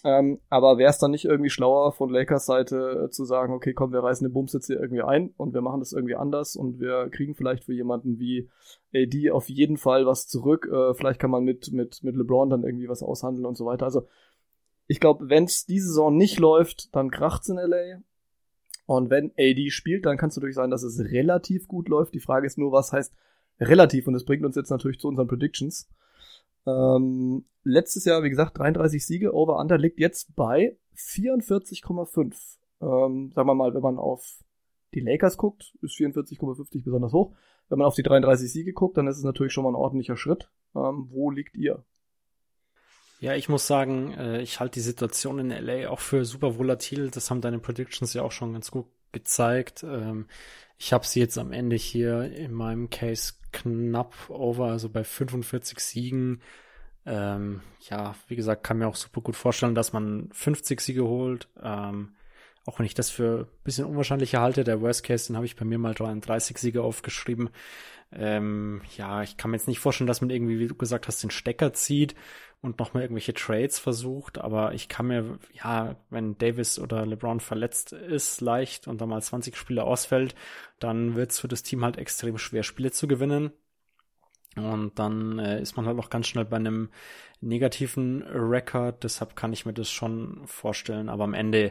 Ähm, 0.05 0.39
aber 0.49 0.79
wäre 0.79 0.91
es 0.91 0.99
dann 0.99 1.11
nicht 1.11 1.25
irgendwie 1.25 1.51
schlauer 1.51 1.93
von 1.93 2.11
Lakers 2.11 2.47
Seite 2.47 3.07
äh, 3.07 3.11
zu 3.11 3.25
sagen, 3.25 3.53
okay, 3.53 3.73
komm, 3.73 3.93
wir 3.93 4.03
reißen 4.03 4.27
den 4.27 4.33
Bums 4.33 4.53
jetzt 4.53 4.67
hier 4.67 4.81
irgendwie 4.81 5.03
ein 5.03 5.35
und 5.37 5.55
wir 5.55 5.61
machen 5.61 5.81
das 5.81 5.93
irgendwie 5.93 6.15
anders 6.15 6.57
und 6.57 6.79
wir 6.79 7.09
kriegen 7.11 7.35
vielleicht 7.35 7.65
für 7.65 7.75
jemanden 7.75 8.19
wie 8.19 8.49
AD 8.95 9.31
auf 9.31 9.49
jeden 9.49 9.77
Fall 9.77 10.07
was 10.07 10.29
zurück. 10.29 10.69
Äh, 10.73 10.95
vielleicht 10.95 11.21
kann 11.21 11.31
man 11.31 11.43
mit, 11.43 11.73
mit, 11.73 12.03
mit 12.05 12.15
LeBron 12.15 12.51
dann 12.51 12.65
irgendwie 12.65 12.89
was 12.89 13.03
aushandeln 13.03 13.47
und 13.47 13.57
so 13.57 13.67
weiter. 13.67 13.87
Also 13.87 14.07
ich 14.87 15.01
glaube, 15.01 15.29
wenn 15.29 15.45
es 15.45 15.67
diese 15.67 15.89
Saison 15.89 16.17
nicht 16.17 16.39
läuft, 16.39 16.95
dann 16.95 17.11
kracht's 17.11 17.49
in 17.49 17.57
LA. 17.57 18.01
Und 18.87 19.11
wenn 19.11 19.33
AD 19.39 19.71
spielt, 19.71 20.07
dann 20.07 20.17
kann 20.17 20.31
es 20.31 20.37
natürlich 20.37 20.57
sein, 20.57 20.71
dass 20.71 20.83
es 20.83 20.99
relativ 20.99 21.69
gut 21.69 21.89
läuft. 21.89 22.15
Die 22.15 22.21
Frage 22.21 22.47
ist 22.47 22.57
nur, 22.57 22.73
was 22.73 22.93
heißt 22.93 23.13
relativ? 23.61 24.07
Und 24.07 24.15
das 24.15 24.25
bringt 24.25 24.45
uns 24.45 24.57
jetzt 24.57 24.71
natürlich 24.71 24.99
zu 24.99 25.09
unseren 25.09 25.29
Predictions. 25.29 25.91
Ähm, 26.67 27.47
letztes 27.65 28.05
Jahr, 28.05 28.23
wie 28.23 28.31
gesagt, 28.31 28.59
33 28.59 29.05
Siege, 29.05 29.35
Over-Under 29.35 29.79
liegt 29.79 30.01
jetzt 30.01 30.35
bei 30.35 30.77
44,5. 30.97 32.59
Ähm, 32.81 33.33
sagen 33.35 33.49
wir 33.49 33.55
mal, 33.55 33.75
wenn 33.75 33.83
man 33.83 33.99
auf 33.99 34.43
die 34.95 35.01
Lakers 35.01 35.37
guckt, 35.37 35.75
ist 35.83 35.97
44,50 35.99 36.85
besonders 36.85 37.13
hoch. 37.13 37.35
Wenn 37.69 37.79
man 37.79 37.87
auf 37.87 37.95
die 37.95 38.03
33 38.03 38.51
Siege 38.51 38.73
guckt, 38.73 38.97
dann 38.97 39.07
ist 39.07 39.19
es 39.19 39.25
natürlich 39.25 39.53
schon 39.53 39.65
mal 39.65 39.71
ein 39.71 39.77
ordentlicher 39.77 40.17
Schritt. 40.17 40.51
Ähm, 40.75 41.09
wo 41.11 41.31
liegt 41.31 41.57
ihr? 41.57 41.85
Ja, 43.21 43.35
ich 43.35 43.49
muss 43.49 43.67
sagen, 43.67 44.13
äh, 44.13 44.41
ich 44.41 44.61
halte 44.61 44.75
die 44.75 44.81
Situation 44.81 45.39
in 45.39 45.51
LA 45.51 45.91
auch 45.91 46.01
für 46.01 46.25
super 46.25 46.57
volatil. 46.57 47.11
Das 47.11 47.31
haben 47.31 47.41
deine 47.41 47.59
Predictions 47.59 48.15
ja 48.15 48.23
auch 48.23 48.33
schon 48.33 48.53
ganz 48.53 48.71
gut 48.71 48.87
gezeigt. 49.13 49.85
Ich 50.79 50.93
habe 50.93 51.05
sie 51.05 51.21
jetzt 51.21 51.39
am 51.39 51.53
Ende 51.53 51.77
hier 51.77 52.23
in 52.33 52.53
meinem 52.53 52.89
Case 52.89 53.35
knapp 53.53 54.15
over, 54.29 54.67
also 54.67 54.89
bei 54.89 55.03
45 55.03 55.81
Siegen. 55.81 56.41
Ähm, 57.05 57.63
ja, 57.89 58.15
wie 58.29 58.37
gesagt, 58.37 58.63
kann 58.63 58.79
mir 58.79 58.87
auch 58.87 58.95
super 58.95 59.21
gut 59.21 59.35
vorstellen, 59.35 59.75
dass 59.75 59.93
man 59.93 60.29
50 60.33 60.81
Siege 60.81 61.05
holt. 61.05 61.49
Ähm, 61.61 62.15
auch 62.65 62.79
wenn 62.79 62.87
ich 62.87 62.95
das 62.95 63.11
für 63.11 63.41
ein 63.41 63.65
bisschen 63.65 63.87
unwahrscheinlicher 63.87 64.41
halte, 64.41 64.63
der 64.63 64.81
Worst 64.81 65.03
Case, 65.03 65.27
den 65.27 65.37
habe 65.37 65.47
ich 65.47 65.57
bei 65.57 65.65
mir 65.65 65.79
mal 65.79 65.95
33 65.95 66.59
Siege 66.59 66.83
aufgeschrieben. 66.83 67.51
Ähm, 68.13 68.83
ja, 68.97 69.23
ich 69.23 69.37
kann 69.37 69.51
mir 69.51 69.57
jetzt 69.57 69.69
nicht 69.69 69.81
vorstellen, 69.81 70.07
dass 70.07 70.21
man 70.21 70.31
irgendwie, 70.31 70.59
wie 70.59 70.69
du 70.69 70.75
gesagt 70.75 71.09
hast, 71.09 71.23
den 71.23 71.31
Stecker 71.31 71.73
zieht 71.73 72.15
und 72.61 72.79
nochmal 72.79 73.05
irgendwelche 73.05 73.35
Trades 73.35 73.79
versucht, 73.79 74.39
aber 74.39 74.75
ich 74.75 74.89
kann 74.89 75.07
mir, 75.07 75.39
ja, 75.53 75.97
wenn 76.11 76.37
Davis 76.39 76.79
oder 76.79 77.07
LeBron 77.07 77.41
verletzt 77.41 77.93
ist, 77.93 78.41
leicht 78.41 78.89
und 78.89 79.01
dann 79.01 79.09
mal 79.09 79.23
20 79.23 79.57
Spiele 79.57 79.85
ausfällt, 79.85 80.35
dann 80.81 81.15
wird 81.15 81.31
es 81.31 81.39
für 81.39 81.49
das 81.49 81.63
Team 81.63 81.85
halt 81.85 81.99
extrem 81.99 82.37
schwer, 82.37 82.65
Spiele 82.65 82.91
zu 82.91 83.07
gewinnen. 83.07 83.53
Und 84.57 84.99
dann 84.99 85.39
äh, 85.39 85.61
ist 85.61 85.77
man 85.77 85.87
halt 85.87 85.99
auch 85.99 86.11
ganz 86.11 86.27
schnell 86.27 86.45
bei 86.45 86.57
einem 86.57 86.91
negativen 87.41 88.23
Rekord. 88.23 89.05
Deshalb 89.05 89.37
kann 89.37 89.53
ich 89.53 89.67
mir 89.67 89.73
das 89.73 89.91
schon 89.91 90.43
vorstellen. 90.47 91.09
Aber 91.09 91.25
am 91.25 91.35
Ende, 91.35 91.71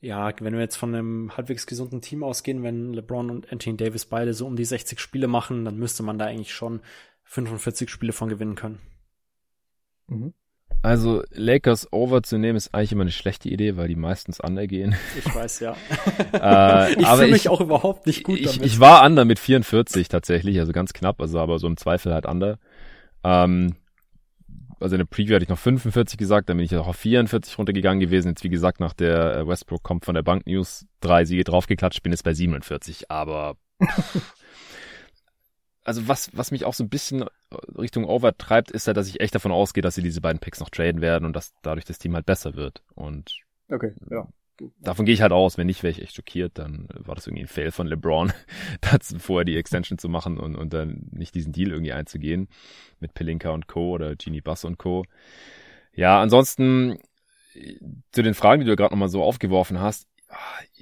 ja, 0.00 0.32
wenn 0.40 0.54
wir 0.54 0.60
jetzt 0.60 0.76
von 0.76 0.94
einem 0.94 1.36
halbwegs 1.36 1.66
gesunden 1.66 2.02
Team 2.02 2.22
ausgehen, 2.22 2.62
wenn 2.62 2.92
LeBron 2.92 3.30
und 3.30 3.50
Anthony 3.52 3.76
Davis 3.76 4.06
beide 4.06 4.32
so 4.32 4.46
um 4.46 4.54
die 4.54 4.64
60 4.64 5.00
Spiele 5.00 5.26
machen, 5.26 5.64
dann 5.64 5.76
müsste 5.76 6.04
man 6.04 6.18
da 6.18 6.26
eigentlich 6.26 6.54
schon 6.54 6.82
45 7.24 7.90
Spiele 7.90 8.12
von 8.12 8.28
gewinnen 8.28 8.54
können. 8.54 8.78
Mhm. 10.10 10.34
Also 10.82 11.22
Lakers 11.32 11.92
over 11.92 12.22
zu 12.22 12.38
nehmen 12.38 12.56
ist 12.56 12.74
eigentlich 12.74 12.92
immer 12.92 13.02
eine 13.02 13.10
schlechte 13.10 13.50
Idee, 13.50 13.76
weil 13.76 13.88
die 13.88 13.96
meistens 13.96 14.40
undergehen. 14.40 14.96
Ich 15.18 15.34
weiß 15.34 15.60
ja. 15.60 15.76
äh, 16.32 16.92
ich 16.94 17.06
fühle 17.06 17.30
mich 17.30 17.48
auch 17.50 17.60
überhaupt 17.60 18.06
nicht 18.06 18.24
gut 18.24 18.38
ich, 18.38 18.46
damit. 18.46 18.64
Ich 18.64 18.80
war 18.80 19.04
under 19.04 19.26
mit 19.26 19.38
44 19.38 20.08
tatsächlich, 20.08 20.58
also 20.58 20.72
ganz 20.72 20.94
knapp, 20.94 21.20
also 21.20 21.38
aber 21.38 21.58
so 21.58 21.66
im 21.66 21.76
Zweifel 21.76 22.14
halt 22.14 22.24
under. 22.24 22.58
Ähm, 23.24 23.76
also 24.80 24.94
in 24.94 25.00
der 25.00 25.06
Preview 25.06 25.34
hatte 25.34 25.42
ich 25.42 25.50
noch 25.50 25.58
45 25.58 26.16
gesagt, 26.16 26.48
dann 26.48 26.56
bin 26.56 26.64
ich 26.64 26.74
auch 26.74 26.86
auf 26.86 26.96
44 26.96 27.58
runtergegangen 27.58 28.00
gewesen. 28.00 28.28
Jetzt 28.28 28.44
wie 28.44 28.48
gesagt 28.48 28.80
nach 28.80 28.94
der 28.94 29.36
äh, 29.36 29.46
Westbrook 29.46 29.82
kommt 29.82 30.06
von 30.06 30.14
der 30.14 30.22
Bank 30.22 30.46
News 30.46 30.86
drei 31.00 31.26
Siege 31.26 31.44
draufgeklatscht, 31.44 32.02
bin 32.02 32.12
jetzt 32.12 32.24
bei 32.24 32.32
47, 32.32 33.10
aber 33.10 33.56
also 35.90 36.06
was, 36.06 36.30
was 36.32 36.52
mich 36.52 36.64
auch 36.64 36.74
so 36.74 36.84
ein 36.84 36.88
bisschen 36.88 37.24
Richtung 37.76 38.04
Over 38.04 38.38
treibt, 38.38 38.70
ist 38.70 38.86
ja, 38.86 38.92
dass 38.92 39.08
ich 39.08 39.18
echt 39.18 39.34
davon 39.34 39.50
ausgehe, 39.50 39.82
dass 39.82 39.96
sie 39.96 40.04
diese 40.04 40.20
beiden 40.20 40.38
Picks 40.38 40.60
noch 40.60 40.70
traden 40.70 41.00
werden 41.00 41.24
und 41.24 41.34
dass 41.34 41.52
dadurch 41.62 41.84
das 41.84 41.98
Team 41.98 42.14
halt 42.14 42.26
besser 42.26 42.54
wird. 42.54 42.84
Und 42.94 43.34
okay, 43.68 43.92
ja. 44.08 44.28
Davon 44.78 45.04
gehe 45.04 45.14
ich 45.14 45.22
halt 45.22 45.32
aus. 45.32 45.58
Wenn 45.58 45.66
nicht, 45.66 45.82
wäre 45.82 45.90
ich 45.90 46.00
echt 46.00 46.14
schockiert. 46.14 46.58
Dann 46.58 46.86
war 46.94 47.16
das 47.16 47.26
irgendwie 47.26 47.42
ein 47.42 47.48
Fail 47.48 47.72
von 47.72 47.88
LeBron, 47.88 48.32
das 48.82 49.16
vorher 49.18 49.44
die 49.44 49.56
Extension 49.56 49.98
zu 49.98 50.08
machen 50.08 50.38
und, 50.38 50.54
und 50.54 50.72
dann 50.72 51.08
nicht 51.10 51.34
diesen 51.34 51.52
Deal 51.52 51.72
irgendwie 51.72 51.92
einzugehen 51.92 52.46
mit 53.00 53.12
Pelinka 53.12 53.50
und 53.50 53.66
Co. 53.66 53.90
oder 53.90 54.14
Genie 54.14 54.42
Bass 54.42 54.64
und 54.64 54.78
Co. 54.78 55.04
Ja, 55.92 56.22
ansonsten 56.22 57.00
zu 58.12 58.22
den 58.22 58.34
Fragen, 58.34 58.60
die 58.60 58.66
du 58.68 58.76
gerade 58.76 58.94
nochmal 58.94 59.08
so 59.08 59.24
aufgeworfen 59.24 59.80
hast. 59.80 60.06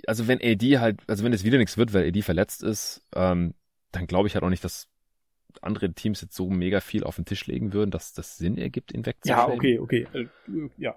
Also 0.07 0.29
wenn 0.29 0.43
AD 0.43 0.81
halt, 0.81 1.01
also 1.07 1.25
wenn 1.25 1.33
es 1.33 1.45
wieder 1.45 1.57
nichts 1.57 1.79
wird, 1.79 1.95
weil 1.95 2.07
AD 2.07 2.21
verletzt 2.21 2.63
ist, 2.63 3.01
ähm, 3.15 3.55
dann 3.91 4.07
glaube 4.07 4.29
ich 4.29 4.35
halt 4.35 4.45
auch 4.45 4.51
nicht, 4.51 4.65
dass 4.65 4.89
andere 5.63 5.93
Teams 5.93 6.21
jetzt 6.21 6.35
so 6.35 6.51
mega 6.51 6.81
viel 6.81 7.05
auf 7.05 7.17
den 7.17 7.25
Tisch 7.25 7.47
legen 7.47 7.73
würden, 7.73 7.91
dass 7.91 8.13
das 8.13 8.37
Sinn 8.37 8.59
ergibt, 8.59 8.93
ihn 8.93 9.07
wegzuschlagen. 9.07 9.53
Ja, 9.53 9.57
okay, 9.57 9.79
okay. 9.79 10.07
Äh, 10.13 10.27
ja, 10.77 10.97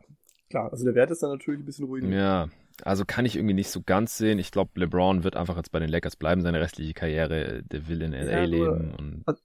klar. 0.49 0.71
Also 0.71 0.85
der 0.85 0.95
Wert 0.95 1.11
ist 1.11 1.23
dann 1.23 1.31
natürlich 1.31 1.61
ein 1.61 1.65
bisschen 1.65 1.85
ruhiger. 1.85 2.07
Ja, 2.07 2.49
also 2.83 3.05
kann 3.05 3.25
ich 3.25 3.35
irgendwie 3.35 3.53
nicht 3.53 3.69
so 3.69 3.81
ganz 3.81 4.17
sehen. 4.17 4.39
Ich 4.39 4.51
glaube, 4.51 4.71
LeBron 4.75 5.23
wird 5.23 5.35
einfach 5.35 5.57
jetzt 5.57 5.71
bei 5.71 5.79
den 5.79 5.89
Lakers 5.89 6.15
bleiben, 6.15 6.41
seine 6.41 6.59
restliche 6.59 6.93
Karriere. 6.93 7.63
Der 7.63 7.87
will 7.87 8.01
in 8.01 8.11
LA 8.11 8.31
ja, 8.31 8.43
leben. 8.43 8.93
Und 9.25 9.41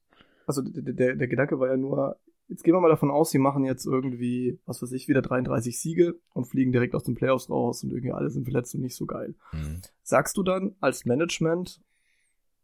also 0.47 0.63
der, 0.63 0.95
der, 0.95 1.17
der 1.17 1.29
Gedanke 1.29 1.59
war 1.59 1.69
ja 1.69 1.77
nur, 1.77 2.17
jetzt 2.49 2.63
gehen 2.63 2.75
wir 2.75 2.81
mal 2.81 2.89
davon 2.89 3.11
aus, 3.11 3.31
sie 3.31 3.39
machen 3.39 3.65
jetzt 3.65 3.87
irgendwie, 3.87 4.61
was 4.65 4.81
weiß 4.81 4.93
ich, 4.93 5.09
wieder 5.09 5.23
33 5.23 5.79
Siege 5.79 6.15
und 6.33 6.47
fliegen 6.47 6.73
direkt 6.73 6.95
aus 6.95 7.05
den 7.05 7.15
Playoffs 7.15 7.51
raus 7.51 7.83
und 7.83 7.91
irgendwie 7.91 8.13
alle 8.13 8.31
sind 8.31 8.45
verletzt 8.45 8.75
und 8.75 8.83
nicht 8.83 8.97
so 8.97 9.07
geil. 9.07 9.35
Mhm. 9.53 9.81
Sagst 10.03 10.37
du 10.37 10.43
dann 10.43 10.77
als 10.81 11.05
Management, 11.05 11.81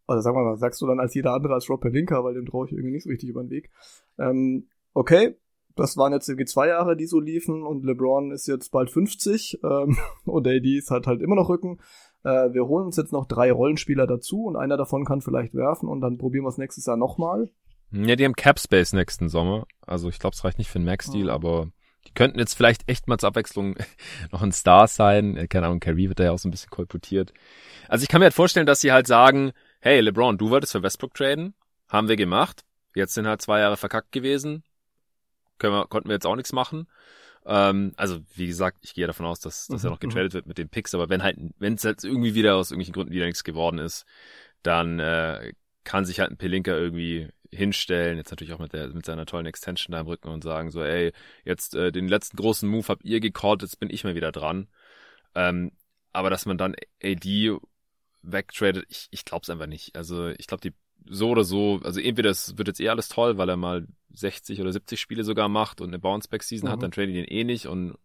also 0.07 0.21
sagen 0.21 0.37
wir 0.37 0.45
mal, 0.45 0.57
sagst 0.57 0.81
du 0.81 0.87
dann 0.87 1.01
als 1.01 1.15
jeder 1.15 1.33
andere 1.33 1.55
als 1.55 1.69
Rob 1.69 1.81
Pelinka, 1.81 2.23
weil 2.25 2.35
dem 2.35 2.47
traue 2.47 2.67
ich 2.67 2.73
irgendwie 2.73 2.93
nicht 2.93 3.05
so 3.05 3.11
richtig 3.11 3.29
über 3.29 3.43
den 3.43 3.51
Weg. 3.51 3.71
Ähm, 4.19 4.69
okay, 4.95 5.37
das 5.77 5.97
waren 5.97 6.13
jetzt 6.13 6.29
irgendwie 6.29 6.45
zwei 6.45 6.69
Jahre, 6.69 6.97
die 6.97 7.07
so 7.07 7.21
liefen 7.21 7.63
und 7.63 7.85
LeBron 7.85 8.31
ist 8.31 8.47
jetzt 8.47 8.71
bald 8.71 8.91
50 8.91 9.61
ähm, 9.63 9.97
und 10.25 10.47
AD 10.47 10.77
ist 10.77 10.91
halt 10.91 11.07
halt 11.07 11.23
immer 11.23 11.37
noch 11.37 11.49
Rücken. 11.49 11.79
Äh, 12.25 12.53
wir 12.53 12.67
holen 12.67 12.87
uns 12.87 12.97
jetzt 12.97 13.13
noch 13.13 13.27
drei 13.27 13.51
Rollenspieler 13.53 14.07
dazu 14.07 14.45
und 14.45 14.57
einer 14.57 14.77
davon 14.77 15.05
kann 15.05 15.21
vielleicht 15.21 15.55
werfen 15.55 15.89
und 15.89 16.01
dann 16.01 16.19
probieren 16.19 16.45
wir 16.45 16.51
es 16.51 16.59
nächstes 16.59 16.87
Jahr 16.87 16.97
nochmal. 16.97 17.51
Ja, 17.91 18.17
die 18.17 18.25
haben 18.25 18.37
Cap 18.37 18.59
Space 18.59 18.93
nächsten 18.93 19.29
Sommer. 19.29 19.67
Also 19.87 20.09
ich 20.09 20.19
glaube, 20.19 20.35
es 20.35 20.45
reicht 20.45 20.59
nicht 20.59 20.71
für 20.71 20.79
einen 20.79 20.87
Max-Deal, 20.87 21.29
oh. 21.29 21.33
aber 21.33 21.69
die 22.07 22.15
könnten 22.15 22.39
jetzt 22.39 22.55
vielleicht 22.55 22.89
echt 22.89 23.07
mal 23.07 23.19
zur 23.19 23.29
Abwechslung 23.29 23.77
noch 24.33 24.43
ein 24.43 24.53
Star 24.53 24.89
sein. 24.89 25.37
Äh, 25.37 25.47
keine 25.49 25.67
Ahnung, 25.67 25.81
Kyrie 25.81 26.09
wird 26.09 26.19
da 26.19 26.25
ja 26.25 26.33
auch 26.33 26.39
so 26.39 26.49
ein 26.49 26.51
bisschen 26.51 26.71
kolportiert. 26.71 27.33
Also 27.89 28.03
ich 28.03 28.09
kann 28.09 28.21
mir 28.21 28.27
halt 28.27 28.35
vorstellen, 28.35 28.67
dass 28.67 28.81
sie 28.81 28.93
halt 28.93 29.07
sagen, 29.07 29.53
hey 29.83 30.01
LeBron, 30.01 30.39
du 30.39 30.49
wolltest 30.51 30.73
für 30.73 30.83
Westbrook 30.83 31.13
traden, 31.13 31.55
haben 31.89 32.09
wir 32.09 32.15
gemacht. 32.15 32.65
Jetzt 32.95 33.15
sind 33.15 33.27
halt 33.27 33.43
zwei 33.43 33.59
Jahre 33.59 33.77
verkackt 33.77 34.13
gewesen. 34.13 34.63
Können 35.59 35.75
wir, 35.75 35.87
konnten 35.87 36.09
wir 36.09 36.15
jetzt 36.15 36.27
auch 36.27 36.37
nichts 36.37 36.53
machen. 36.53 36.87
Ähm, 37.45 37.93
also 37.97 38.21
wie 38.37 38.47
gesagt, 38.47 38.79
ich 38.83 38.95
gehe 38.95 39.09
davon 39.09 39.27
aus, 39.27 39.41
dass, 39.41 39.67
dass 39.67 39.83
mhm, 39.83 39.89
er 39.89 39.91
noch 39.91 40.01
getradet 40.01 40.33
mhm. 40.33 40.35
wird 40.35 40.47
mit 40.47 40.59
den 40.59 40.69
Picks, 40.69 40.95
aber 40.95 41.09
wenn 41.09 41.25
halt, 41.25 41.37
wenn 41.59 41.75
es 41.75 41.83
jetzt 41.83 42.05
irgendwie 42.05 42.35
wieder 42.35 42.55
aus 42.55 42.71
irgendwelchen 42.71 42.95
Gründen 42.95 43.13
wieder 43.13 43.27
nichts 43.27 43.43
geworden 43.43 43.79
ist, 43.79 44.07
dann 44.63 45.01
äh, 45.01 45.53
kann 45.83 46.05
sich 46.05 46.21
halt 46.21 46.31
ein 46.31 46.37
Pelinka 46.37 46.73
irgendwie 46.73 47.29
hinstellen, 47.51 48.19
jetzt 48.19 48.31
natürlich 48.31 48.55
auch 48.55 48.61
mit 48.61 48.73
der 48.73 48.89
mit 48.89 49.05
seiner 49.05 49.27
tollen 49.27 49.47
Extension 49.47 49.93
da 49.93 50.01
im 50.01 50.07
Rücken 50.07 50.29
und 50.29 50.45
sagen 50.45 50.71
so, 50.71 50.81
ey, 50.85 51.13
jetzt 51.45 51.75
äh, 51.75 51.91
den 51.91 52.07
letzten 52.07 52.37
großen 52.37 52.69
Move 52.69 52.87
habt 52.87 53.05
ihr 53.05 53.19
gecallt, 53.19 53.63
jetzt 53.63 53.81
bin 53.81 53.91
ich 53.91 54.05
mal 54.05 54.15
wieder 54.15 54.31
dran. 54.31 54.69
Ähm, 55.35 55.73
aber 56.13 56.31
dass 56.31 56.47
man 56.47 56.57
dann 56.57 56.77
AD 57.03 57.59
wegtradet, 58.23 58.87
ich, 58.89 59.09
ich 59.11 59.25
glaube 59.25 59.43
es 59.43 59.51
einfach 59.51 59.67
nicht. 59.67 59.97
Also 59.97 60.29
ich 60.29 60.47
glaube, 60.47 60.61
die 60.61 60.73
so 61.09 61.31
oder 61.31 61.45
so, 61.45 61.81
also 61.83 62.01
entweder 62.01 62.31
es 62.31 62.57
wird 62.57 62.69
jetzt 62.69 62.81
eh 62.81 62.89
alles 62.89 63.09
toll, 63.09 63.37
weil 63.37 63.49
er 63.49 63.57
mal 63.57 63.87
60 64.15 64.61
oder 64.61 64.73
70 64.73 65.01
Spiele 65.01 65.25
sogar 65.25 65.49
macht 65.49 65.81
und 65.81 65.89
eine 65.89 65.99
Bounceback-Season 65.99 66.69
mhm. 66.69 66.73
hat, 66.73 66.83
dann 66.83 66.93
trade 66.93 67.09
ich 67.09 67.17
den 67.17 67.25
eh 67.25 67.45
nicht 67.45 67.67
und 67.67 67.99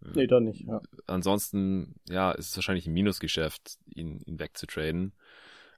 nee, 0.00 0.26
dann 0.26 0.44
nicht, 0.44 0.66
ja. 0.66 0.80
ansonsten, 1.06 1.94
ja, 2.08 2.32
ist 2.32 2.50
es 2.50 2.56
wahrscheinlich 2.56 2.86
ein 2.86 2.92
Minusgeschäft, 2.92 3.78
ihn, 3.86 4.20
ihn 4.26 4.38
wegzutraden. 4.38 5.14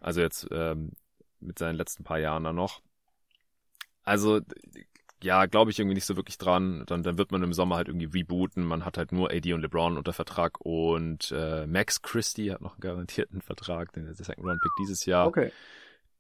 Also 0.01 0.21
jetzt 0.21 0.49
ähm, 0.51 0.93
mit 1.41 1.59
seinen 1.59 1.77
letzten 1.77 2.05
paar 2.05 2.19
Jahren 2.19 2.45
dann 2.45 2.57
noch. 2.57 2.83
Also, 4.03 4.41
ja, 5.25 5.47
glaube 5.47 5.71
ich 5.71 5.79
irgendwie 5.79 5.95
nicht 5.95 6.05
so 6.05 6.17
wirklich 6.17 6.37
dran. 6.37 6.85
Dann, 6.87 7.03
dann 7.03 7.17
wird 7.17 7.33
man 7.33 7.43
im 7.43 7.55
Sommer 7.55 7.77
halt 7.77 7.89
irgendwie 7.89 8.07
rebooten. 8.07 8.63
Man 8.63 8.85
hat 8.85 8.99
halt 8.99 9.11
nur 9.11 9.31
AD 9.31 9.53
und 9.55 9.63
LeBron 9.63 9.97
unter 9.97 10.13
Vertrag 10.13 10.61
und 10.61 11.33
äh, 11.35 11.67
Max 11.67 12.03
Christie 12.03 12.53
hat 12.53 12.61
noch 12.61 12.73
einen 12.73 12.81
garantierten 12.81 13.41
Vertrag, 13.41 13.93
den 13.95 14.13
Second 14.13 14.47
Round 14.47 14.61
Pick 14.61 14.73
dieses 14.79 15.07
Jahr. 15.07 15.27
Okay. 15.27 15.51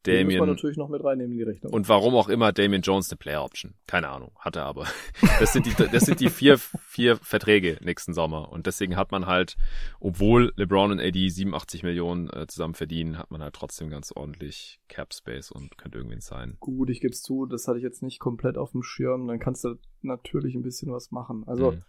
Damien. 0.07 0.27
muss 0.27 0.39
man 0.39 0.49
natürlich 0.51 0.77
noch 0.77 0.89
mit 0.89 1.03
reinnehmen 1.03 1.33
in 1.33 1.39
die 1.39 1.45
Rechnung. 1.45 1.73
Und 1.73 1.89
warum 1.89 2.15
auch 2.15 2.29
immer 2.29 2.53
Damien 2.53 2.83
Jones 2.83 3.11
eine 3.11 3.17
Player 3.17 3.43
Option. 3.43 3.75
Keine 3.87 4.09
Ahnung. 4.09 4.33
Hat 4.39 4.57
er 4.57 4.65
aber. 4.65 4.87
Das 5.41 5.53
sind 5.53 5.67
die, 5.67 5.75
das 5.75 6.05
sind 6.05 6.21
die 6.21 6.31
vier, 6.31 6.59
vier 6.59 7.17
Verträge 7.17 7.79
nächsten 7.83 8.15
Sommer. 8.15 8.53
Und 8.53 8.67
deswegen 8.67 8.97
hat 8.97 9.11
man 9.11 9.27
halt, 9.27 9.57
obwohl 10.01 10.53
LeBron 10.57 10.93
und 10.93 11.01
AD 11.01 11.29
87 11.29 11.83
Millionen 11.83 12.29
äh, 12.31 12.47
zusammen 12.47 12.75
verdienen, 12.75 13.19
hat 13.19 13.31
man 13.31 13.43
halt 13.43 13.55
trotzdem 13.55 13.91
ganz 13.91 14.13
ordentlich 14.15 14.81
Cap 14.89 15.13
Space 15.13 15.51
und 15.51 15.77
könnte 15.77 15.99
irgendwen 15.99 16.21
sein. 16.21 16.57
Gut, 16.61 16.91
ich 16.91 17.01
gebe 17.01 17.13
es 17.13 17.23
zu, 17.23 17.47
das 17.47 17.67
hatte 17.67 17.79
ich 17.79 17.85
jetzt 17.85 18.03
nicht 18.03 18.21
komplett 18.21 18.59
auf 18.59 18.73
dem 18.73 18.83
Schirm. 18.83 19.27
Dann 19.27 19.41
kannst 19.41 19.65
du 19.65 19.77
natürlich 20.03 20.55
ein 20.55 20.63
bisschen 20.63 20.93
was 20.93 21.11
machen. 21.11 21.45
Also, 21.47 21.73
mhm. 21.73 21.83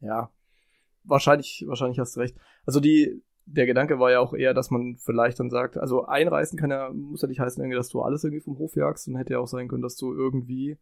ja. 0.00 0.30
Wahrscheinlich, 1.04 1.64
wahrscheinlich 1.66 1.98
hast 1.98 2.16
du 2.16 2.20
recht. 2.20 2.36
Also 2.64 2.78
die, 2.78 3.22
der 3.46 3.66
Gedanke 3.66 3.98
war 3.98 4.10
ja 4.10 4.20
auch 4.20 4.34
eher, 4.34 4.54
dass 4.54 4.70
man 4.70 4.96
vielleicht 4.96 5.40
dann 5.40 5.50
sagt, 5.50 5.76
also 5.76 6.06
einreißen 6.06 6.58
kann 6.58 6.70
ja, 6.70 6.90
muss 6.90 7.22
ja 7.22 7.28
nicht 7.28 7.40
heißen, 7.40 7.62
irgendwie, 7.62 7.76
dass 7.76 7.88
du 7.88 8.00
alles 8.00 8.24
irgendwie 8.24 8.42
vom 8.42 8.58
Hof 8.58 8.76
jagst 8.76 9.08
und 9.08 9.16
hätte 9.16 9.34
ja 9.34 9.40
auch 9.40 9.46
sein 9.46 9.68
können, 9.68 9.82
dass 9.82 9.96
du 9.96 10.12
irgendwie, 10.12 10.78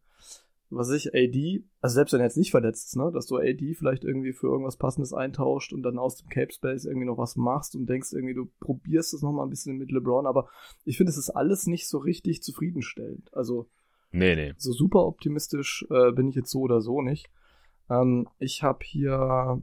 was 0.69 0.91
ich, 0.91 1.13
AD, 1.13 1.63
also 1.81 1.95
selbst 1.95 2.13
wenn 2.13 2.21
er 2.21 2.27
jetzt 2.27 2.37
nicht 2.37 2.51
verletzt 2.51 2.87
ist, 2.87 2.95
ne, 2.95 3.11
dass 3.13 3.25
du 3.25 3.37
AD 3.37 3.73
vielleicht 3.73 4.03
irgendwie 4.03 4.33
für 4.33 4.47
irgendwas 4.47 4.77
passendes 4.77 5.13
eintauscht 5.13 5.73
und 5.73 5.83
dann 5.83 5.97
aus 5.97 6.17
dem 6.17 6.29
Cape 6.29 6.53
Space 6.53 6.85
irgendwie 6.85 7.07
noch 7.07 7.17
was 7.17 7.35
machst 7.35 7.75
und 7.75 7.87
denkst 7.87 8.13
irgendwie, 8.13 8.35
du 8.35 8.49
probierst 8.59 9.13
es 9.13 9.21
nochmal 9.21 9.45
ein 9.45 9.49
bisschen 9.49 9.77
mit 9.77 9.91
LeBron, 9.91 10.27
aber 10.27 10.47
ich 10.85 10.97
finde, 10.97 11.11
es 11.11 11.17
ist 11.17 11.29
alles 11.29 11.67
nicht 11.67 11.89
so 11.89 11.97
richtig 11.97 12.43
zufriedenstellend. 12.43 13.33
Also, 13.33 13.69
nee, 14.11 14.35
nee. 14.35 14.53
so 14.57 14.71
super 14.71 15.05
optimistisch 15.05 15.85
äh, 15.89 16.11
bin 16.11 16.29
ich 16.29 16.35
jetzt 16.35 16.51
so 16.51 16.61
oder 16.61 16.81
so 16.81 17.01
nicht. 17.01 17.29
Ähm, 17.89 18.27
ich 18.39 18.63
habe 18.63 18.79
hier, 18.83 19.61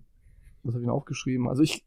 was 0.63 0.75
habe 0.75 0.81
ich 0.81 0.87
denn 0.87 0.91
aufgeschrieben? 0.91 1.49
Also 1.49 1.63
ich, 1.63 1.87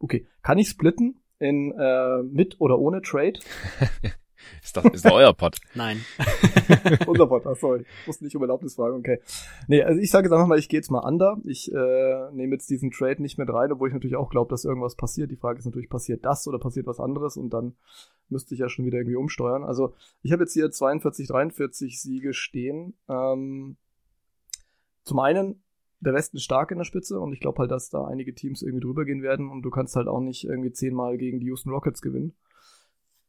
Okay, 0.00 0.26
kann 0.42 0.58
ich 0.58 0.68
splitten 0.68 1.20
in 1.38 1.72
äh, 1.72 2.22
mit 2.22 2.60
oder 2.60 2.78
ohne 2.78 3.02
Trade? 3.02 3.34
ist, 4.62 4.76
das, 4.76 4.84
ist 4.86 5.04
das 5.04 5.12
euer 5.12 5.34
Pod? 5.34 5.58
Nein. 5.74 6.04
Unser 7.06 7.26
Pod, 7.26 7.46
ach 7.46 7.56
sorry. 7.56 7.84
Ich 8.00 8.06
musste 8.06 8.24
nicht 8.24 8.34
um 8.34 8.42
Erlaubnis 8.42 8.74
fragen, 8.74 8.96
okay. 8.96 9.20
Nee, 9.68 9.82
also 9.82 10.00
ich 10.00 10.10
sage 10.10 10.26
jetzt 10.26 10.32
einfach 10.32 10.46
mal, 10.46 10.58
ich 10.58 10.70
gehe 10.70 10.78
jetzt 10.78 10.90
mal 10.90 11.06
under. 11.06 11.38
Ich 11.44 11.70
äh, 11.70 12.30
nehme 12.32 12.54
jetzt 12.54 12.70
diesen 12.70 12.90
Trade 12.90 13.20
nicht 13.20 13.38
mit 13.38 13.52
rein, 13.52 13.70
obwohl 13.72 13.88
ich 13.88 13.94
natürlich 13.94 14.16
auch 14.16 14.30
glaube, 14.30 14.50
dass 14.50 14.64
irgendwas 14.64 14.96
passiert. 14.96 15.30
Die 15.30 15.36
Frage 15.36 15.58
ist 15.58 15.66
natürlich, 15.66 15.90
passiert 15.90 16.24
das 16.24 16.48
oder 16.48 16.58
passiert 16.58 16.86
was 16.86 16.98
anderes? 16.98 17.36
Und 17.36 17.50
dann 17.50 17.76
müsste 18.30 18.54
ich 18.54 18.60
ja 18.60 18.70
schon 18.70 18.86
wieder 18.86 18.98
irgendwie 18.98 19.16
umsteuern. 19.16 19.64
Also 19.64 19.92
ich 20.22 20.32
habe 20.32 20.44
jetzt 20.44 20.54
hier 20.54 20.70
42, 20.70 21.28
43 21.28 22.00
Siege 22.00 22.32
stehen. 22.32 22.94
Ähm, 23.08 23.76
zum 25.04 25.18
einen 25.18 25.62
der 26.00 26.14
Westen 26.14 26.38
ist 26.38 26.44
stark 26.44 26.70
in 26.70 26.78
der 26.78 26.84
Spitze 26.84 27.20
und 27.20 27.32
ich 27.32 27.40
glaube 27.40 27.58
halt, 27.58 27.70
dass 27.70 27.90
da 27.90 28.06
einige 28.06 28.34
Teams 28.34 28.62
irgendwie 28.62 28.82
drüber 28.82 29.04
gehen 29.04 29.22
werden 29.22 29.50
und 29.50 29.62
du 29.62 29.70
kannst 29.70 29.96
halt 29.96 30.08
auch 30.08 30.20
nicht 30.20 30.44
irgendwie 30.44 30.72
zehnmal 30.72 31.18
gegen 31.18 31.40
die 31.40 31.46
Houston 31.46 31.70
Rockets 31.70 32.00
gewinnen. 32.00 32.34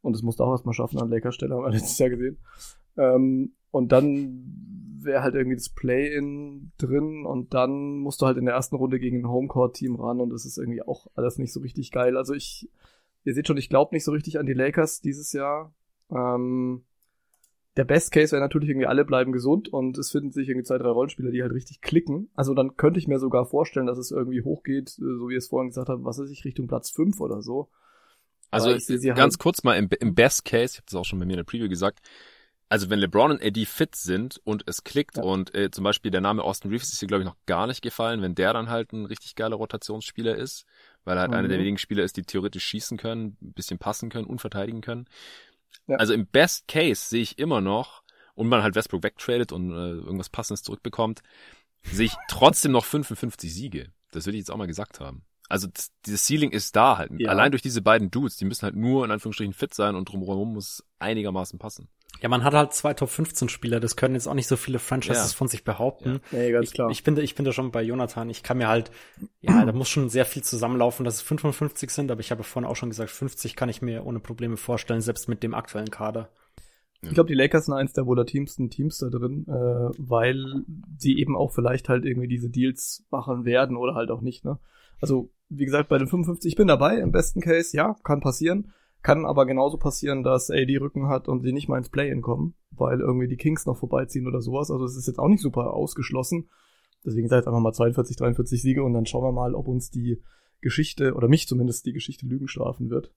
Und 0.00 0.14
das 0.14 0.22
musst 0.22 0.40
du 0.40 0.44
auch 0.44 0.52
erstmal 0.52 0.74
schaffen 0.74 1.00
an 1.00 1.10
Lakers 1.10 1.34
Stelle, 1.34 1.54
haben 1.54 1.64
wir 1.64 1.70
letztes 1.70 1.98
Jahr 1.98 2.10
gesehen. 2.10 2.38
Ähm, 2.96 3.52
und 3.70 3.92
dann 3.92 4.96
wäre 5.00 5.22
halt 5.22 5.34
irgendwie 5.34 5.56
das 5.56 5.68
Play-In 5.68 6.72
drin 6.78 7.26
und 7.26 7.54
dann 7.54 7.98
musst 7.98 8.22
du 8.22 8.26
halt 8.26 8.38
in 8.38 8.44
der 8.44 8.54
ersten 8.54 8.76
Runde 8.76 8.98
gegen 8.98 9.20
ein 9.20 9.28
Homecourt-Team 9.28 9.96
ran 9.96 10.20
und 10.20 10.30
das 10.30 10.44
ist 10.44 10.58
irgendwie 10.58 10.82
auch 10.82 11.06
alles 11.14 11.38
nicht 11.38 11.52
so 11.52 11.60
richtig 11.60 11.90
geil. 11.90 12.16
Also 12.16 12.34
ich, 12.34 12.70
ihr 13.24 13.34
seht 13.34 13.46
schon, 13.46 13.56
ich 13.56 13.68
glaube 13.68 13.94
nicht 13.94 14.04
so 14.04 14.12
richtig 14.12 14.38
an 14.38 14.46
die 14.46 14.52
Lakers 14.52 15.00
dieses 15.00 15.32
Jahr. 15.32 15.74
Ähm, 16.10 16.84
der 17.76 17.84
Best 17.84 18.12
Case 18.12 18.32
wäre 18.32 18.42
natürlich 18.42 18.68
irgendwie 18.68 18.86
alle 18.86 19.04
bleiben 19.04 19.32
gesund 19.32 19.68
und 19.68 19.96
es 19.96 20.10
finden 20.10 20.30
sich 20.30 20.48
irgendwie 20.48 20.66
zwei, 20.66 20.78
drei 20.78 20.90
Rollenspieler, 20.90 21.30
die 21.30 21.42
halt 21.42 21.52
richtig 21.52 21.80
klicken. 21.80 22.30
Also 22.34 22.54
dann 22.54 22.76
könnte 22.76 22.98
ich 22.98 23.08
mir 23.08 23.18
sogar 23.18 23.46
vorstellen, 23.46 23.86
dass 23.86 23.98
es 23.98 24.10
irgendwie 24.10 24.42
hochgeht, 24.42 24.90
äh, 24.90 25.18
so 25.18 25.28
wie 25.28 25.36
es 25.36 25.48
vorhin 25.48 25.70
gesagt 25.70 25.88
habe, 25.88 26.04
was 26.04 26.18
weiß 26.18 26.30
ich, 26.30 26.44
Richtung 26.44 26.66
Platz 26.66 26.90
fünf 26.90 27.20
oder 27.20 27.40
so. 27.40 27.70
Also 28.50 28.70
ich, 28.70 28.88
ich 28.90 29.02
ganz 29.14 29.34
halt 29.34 29.38
kurz 29.38 29.64
mal 29.64 29.78
im, 29.78 29.88
im 30.00 30.14
Best 30.14 30.44
Case, 30.44 30.74
ich 30.74 30.78
habe 30.78 30.86
das 30.86 30.94
auch 30.94 31.04
schon 31.06 31.18
bei 31.18 31.24
mir 31.24 31.32
in 31.32 31.38
der 31.38 31.44
Preview 31.44 31.70
gesagt, 31.70 32.00
also 32.68 32.90
wenn 32.90 32.98
LeBron 32.98 33.32
und 33.32 33.42
Eddie 33.42 33.64
fit 33.64 33.96
sind 33.96 34.40
und 34.44 34.64
es 34.66 34.84
klickt 34.84 35.16
ja. 35.16 35.22
und 35.22 35.54
äh, 35.54 35.70
zum 35.70 35.84
Beispiel 35.84 36.10
der 36.10 36.20
Name 36.20 36.42
Austin 36.42 36.70
Reeves 36.70 36.92
ist 36.92 37.00
hier 37.00 37.08
glaube 37.08 37.22
ich 37.22 37.28
noch 37.28 37.36
gar 37.46 37.66
nicht 37.66 37.80
gefallen, 37.80 38.20
wenn 38.20 38.34
der 38.34 38.52
dann 38.52 38.68
halt 38.68 38.92
ein 38.92 39.06
richtig 39.06 39.34
geiler 39.34 39.56
Rotationsspieler 39.56 40.36
ist, 40.36 40.66
weil 41.04 41.16
er 41.16 41.22
halt 41.22 41.30
mhm. 41.30 41.38
einer 41.38 41.48
der 41.48 41.58
wenigen 41.58 41.78
Spieler 41.78 42.04
ist, 42.04 42.18
die 42.18 42.22
theoretisch 42.22 42.64
schießen 42.64 42.98
können, 42.98 43.38
ein 43.40 43.52
bisschen 43.54 43.78
passen 43.78 44.10
können 44.10 44.26
und 44.26 44.40
verteidigen 44.40 44.82
können. 44.82 45.06
Ja. 45.86 45.96
Also 45.96 46.14
im 46.14 46.26
Best 46.26 46.68
Case 46.68 47.08
sehe 47.08 47.22
ich 47.22 47.38
immer 47.38 47.60
noch, 47.60 48.02
und 48.34 48.48
man 48.48 48.62
halt 48.62 48.74
Westbrook 48.74 49.02
wegtradet 49.02 49.52
und 49.52 49.70
äh, 49.72 49.92
irgendwas 49.92 50.30
Passendes 50.30 50.62
zurückbekommt, 50.62 51.22
sehe 51.82 52.06
ich 52.06 52.14
trotzdem 52.28 52.72
noch 52.72 52.84
55 52.84 53.52
Siege. 53.52 53.92
Das 54.10 54.26
will 54.26 54.34
ich 54.34 54.40
jetzt 54.40 54.50
auch 54.50 54.56
mal 54.56 54.66
gesagt 54.66 55.00
haben. 55.00 55.24
Also 55.48 55.66
das, 55.66 55.92
dieses 56.06 56.26
Ceiling 56.26 56.50
ist 56.50 56.76
da 56.76 56.96
halt. 56.98 57.10
Ja. 57.18 57.30
Allein 57.30 57.52
durch 57.52 57.62
diese 57.62 57.82
beiden 57.82 58.10
Dudes, 58.10 58.36
die 58.36 58.44
müssen 58.44 58.62
halt 58.62 58.76
nur 58.76 59.04
in 59.04 59.10
Anführungsstrichen 59.10 59.52
fit 59.52 59.74
sein 59.74 59.96
und 59.96 60.08
drumherum 60.08 60.54
muss 60.54 60.84
einigermaßen 60.98 61.58
passen. 61.58 61.88
Ja, 62.20 62.28
man 62.28 62.44
hat 62.44 62.54
halt 62.54 62.72
zwei 62.72 62.94
Top 62.94 63.08
15 63.08 63.48
Spieler, 63.48 63.80
das 63.80 63.96
können 63.96 64.14
jetzt 64.14 64.28
auch 64.28 64.34
nicht 64.34 64.46
so 64.46 64.56
viele 64.56 64.78
Franchises 64.78 65.32
ja. 65.32 65.36
von 65.36 65.48
sich 65.48 65.64
behaupten. 65.64 66.20
Ja, 66.30 66.42
ja 66.42 66.52
ganz 66.52 66.68
ich, 66.68 66.74
klar. 66.74 66.90
Ich 66.90 67.02
bin, 67.02 67.16
ich 67.16 67.34
bin 67.34 67.44
da 67.44 67.52
schon 67.52 67.72
bei 67.72 67.82
Jonathan. 67.82 68.30
Ich 68.30 68.44
kann 68.44 68.58
mir 68.58 68.68
halt, 68.68 68.92
ja, 69.40 69.64
da 69.64 69.72
muss 69.72 69.88
schon 69.88 70.08
sehr 70.08 70.24
viel 70.24 70.44
zusammenlaufen, 70.44 71.04
dass 71.04 71.16
es 71.16 71.22
55 71.22 71.90
sind, 71.90 72.10
aber 72.10 72.20
ich 72.20 72.30
habe 72.30 72.44
vorhin 72.44 72.70
auch 72.70 72.76
schon 72.76 72.90
gesagt, 72.90 73.10
50 73.10 73.56
kann 73.56 73.68
ich 73.68 73.82
mir 73.82 74.06
ohne 74.06 74.20
Probleme 74.20 74.56
vorstellen, 74.56 75.00
selbst 75.00 75.28
mit 75.28 75.42
dem 75.42 75.54
aktuellen 75.54 75.90
Kader. 75.90 76.28
Ich 77.04 77.14
glaube, 77.14 77.26
die 77.26 77.34
Lakers 77.34 77.66
sind 77.66 77.74
eins 77.74 77.92
der 77.92 78.06
volatilsten 78.06 78.70
Teams 78.70 78.98
da 78.98 79.08
drin, 79.08 79.44
äh, 79.48 79.90
weil 79.98 80.62
sie 80.96 81.18
eben 81.18 81.36
auch 81.36 81.50
vielleicht 81.50 81.88
halt 81.88 82.04
irgendwie 82.04 82.28
diese 82.28 82.48
Deals 82.48 83.04
machen 83.10 83.44
werden 83.44 83.76
oder 83.76 83.94
halt 83.94 84.10
auch 84.12 84.20
nicht, 84.20 84.44
ne? 84.44 84.60
Also, 85.00 85.30
wie 85.48 85.64
gesagt, 85.64 85.88
bei 85.88 85.98
den 85.98 86.06
55, 86.06 86.52
ich 86.52 86.56
bin 86.56 86.68
dabei, 86.68 86.98
im 86.98 87.10
besten 87.10 87.40
Case, 87.40 87.76
ja, 87.76 87.96
kann 88.04 88.20
passieren. 88.20 88.72
Kann 89.02 89.26
aber 89.26 89.46
genauso 89.46 89.78
passieren, 89.78 90.22
dass 90.22 90.50
AD 90.50 90.76
Rücken 90.78 91.08
hat 91.08 91.28
und 91.28 91.42
sie 91.42 91.52
nicht 91.52 91.68
mal 91.68 91.78
ins 91.78 91.88
Play-In 91.88 92.22
kommen, 92.22 92.54
weil 92.70 93.00
irgendwie 93.00 93.28
die 93.28 93.36
Kings 93.36 93.66
noch 93.66 93.76
vorbeiziehen 93.76 94.28
oder 94.28 94.40
sowas. 94.40 94.70
Also 94.70 94.84
es 94.84 94.96
ist 94.96 95.08
jetzt 95.08 95.18
auch 95.18 95.28
nicht 95.28 95.42
super 95.42 95.74
ausgeschlossen. 95.74 96.48
Deswegen 97.04 97.28
seid 97.28 97.46
einfach 97.46 97.60
mal 97.60 97.72
42, 97.72 98.16
43 98.16 98.62
Siege 98.62 98.84
und 98.84 98.92
dann 98.92 99.06
schauen 99.06 99.24
wir 99.24 99.32
mal, 99.32 99.54
ob 99.54 99.66
uns 99.66 99.90
die 99.90 100.22
Geschichte, 100.60 101.14
oder 101.14 101.26
mich 101.26 101.48
zumindest 101.48 101.84
die 101.86 101.92
Geschichte 101.92 102.26
Lügen 102.26 102.46
strafen 102.46 102.90
wird. 102.90 103.12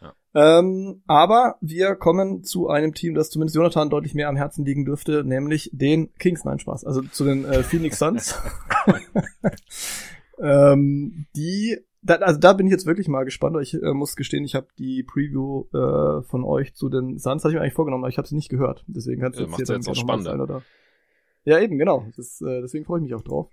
Ja. 0.00 0.14
Ähm, 0.34 1.02
aber 1.06 1.56
wir 1.60 1.94
kommen 1.94 2.42
zu 2.42 2.68
einem 2.68 2.94
Team, 2.94 3.14
das 3.14 3.30
zumindest 3.30 3.56
Jonathan 3.56 3.90
deutlich 3.90 4.14
mehr 4.14 4.28
am 4.28 4.36
Herzen 4.36 4.64
liegen 4.64 4.86
dürfte, 4.86 5.24
nämlich 5.24 5.70
den 5.72 6.12
Kings. 6.14 6.44
Nein, 6.44 6.58
Spaß. 6.58 6.84
Also 6.84 7.02
zu 7.02 7.24
den 7.24 7.44
äh, 7.44 7.62
Phoenix 7.62 7.98
Suns. 7.98 8.34
ähm, 10.38 11.26
die 11.36 11.78
da, 12.06 12.14
also 12.16 12.38
da 12.40 12.52
bin 12.52 12.66
ich 12.66 12.70
jetzt 12.72 12.86
wirklich 12.86 13.08
mal 13.08 13.24
gespannt, 13.24 13.56
ich 13.60 13.74
äh, 13.74 13.92
muss 13.92 14.16
gestehen, 14.16 14.44
ich 14.44 14.54
habe 14.54 14.68
die 14.78 15.02
Preview 15.02 15.64
äh, 15.74 16.22
von 16.22 16.44
euch 16.44 16.74
zu 16.74 16.88
den 16.88 17.18
Suns, 17.18 17.42
hatte 17.44 17.52
ich 17.52 17.54
mir 17.56 17.60
eigentlich 17.62 17.74
vorgenommen, 17.74 18.04
aber 18.04 18.08
ich 18.10 18.18
habe 18.18 18.28
sie 18.28 18.34
nicht 18.34 18.48
gehört. 18.48 18.84
Deswegen 18.86 19.20
kannst 19.20 19.38
du 19.38 19.44
Ja, 19.44 19.50
jetzt 19.58 19.68
jetzt 19.68 19.88
auch 19.88 19.94
spannender. 19.94 20.30
sein, 20.30 20.40
oder? 20.40 20.62
Ja, 21.44 21.58
eben, 21.60 21.78
genau. 21.78 22.06
Das, 22.16 22.40
äh, 22.40 22.60
deswegen 22.60 22.84
freue 22.84 22.98
ich 23.00 23.04
mich 23.04 23.14
auch 23.14 23.22
drauf. 23.22 23.48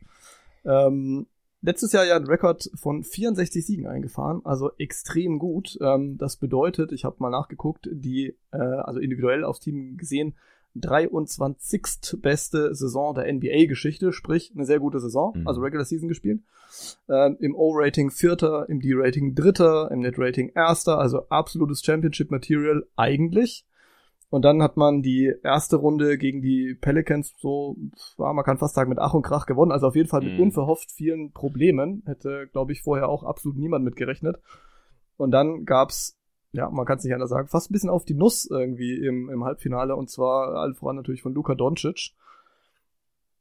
Ähm, 0.66 1.28
letztes 1.62 1.92
Jahr 1.92 2.06
ja 2.06 2.16
ein 2.16 2.26
Rekord 2.26 2.70
von 2.76 3.04
64 3.04 3.66
Siegen 3.66 3.88
eingefahren, 3.88 4.42
also 4.44 4.72
extrem 4.78 5.40
gut. 5.40 5.78
Ähm, 5.82 6.18
das 6.18 6.38
bedeutet, 6.38 6.92
ich 6.92 7.06
habe 7.06 7.18
mal 7.20 7.30
nachgeguckt, 7.30 7.90
die, 7.92 8.36
äh, 8.52 8.58
also 8.58 9.00
individuell 9.00 9.44
aufs 9.44 9.60
Team 9.60 9.98
gesehen, 9.98 10.36
23. 10.76 12.20
beste 12.22 12.74
Saison 12.76 13.14
der 13.14 13.32
NBA-Geschichte, 13.32 14.12
sprich 14.14 14.52
eine 14.56 14.66
sehr 14.66 14.80
gute 14.80 15.00
Saison, 15.00 15.34
Mhm. 15.36 15.48
also 15.48 15.62
Regular 15.62 15.86
Season 15.86 16.08
gespielt. 16.10 16.42
Ähm, 17.10 17.38
Im 17.40 17.56
O-Rating 17.56 18.10
Vierter, 18.10 18.68
im 18.70 18.80
D-Rating 18.80 19.36
Dritter, 19.36 19.92
im 19.92 20.00
Net-Rating 20.00 20.52
Erster, 20.56 20.98
also 20.98 21.28
absolutes 21.30 21.84
Championship-Material 21.84 22.84
eigentlich. 22.96 23.66
Und 24.32 24.42
dann 24.44 24.64
hat 24.64 24.78
man 24.78 25.04
die 25.04 25.32
erste 25.44 25.76
Runde 25.76 26.18
gegen 26.18 26.42
die 26.42 26.74
Pelicans 26.74 27.36
so, 27.38 27.76
war, 28.18 28.34
man 28.34 28.44
kann 28.44 28.58
fast 28.58 28.74
sagen, 28.74 28.90
mit 28.90 28.98
Ach 28.98 29.14
und 29.14 29.22
Krach 29.22 29.46
gewonnen. 29.46 29.72
Also 29.72 29.86
auf 29.88 29.96
jeden 29.96 30.10
Fall 30.10 30.22
mit 30.24 30.34
Mhm. 30.34 30.40
unverhofft 30.40 30.92
vielen 30.92 31.32
Problemen. 31.34 32.02
Hätte, 32.08 32.48
glaube 32.52 32.72
ich, 32.72 32.82
vorher 32.82 33.10
auch 33.10 33.24
absolut 33.24 33.60
niemand 33.60 33.86
mit 33.86 33.96
gerechnet. 33.96 34.38
Und 35.18 35.30
dann 35.30 35.66
gab's, 35.66 36.18
ja, 36.54 36.70
man 36.70 36.86
kann 36.86 37.00
es 37.00 37.04
nicht 37.04 37.14
anders 37.14 37.32
sagen, 37.32 37.48
fast 37.48 37.70
ein 37.70 37.74
bisschen 37.74 37.90
auf 37.90 38.06
die 38.06 38.14
Nuss 38.14 38.46
irgendwie 38.50 38.94
im, 38.96 39.30
im 39.30 39.44
Halbfinale. 39.44 39.96
Und 39.96 40.10
zwar 40.10 40.56
allen 40.56 40.76
voran 40.76 40.96
natürlich 40.96 41.24
von 41.24 41.34
Luka 41.34 41.56
Doncic. 41.56 42.12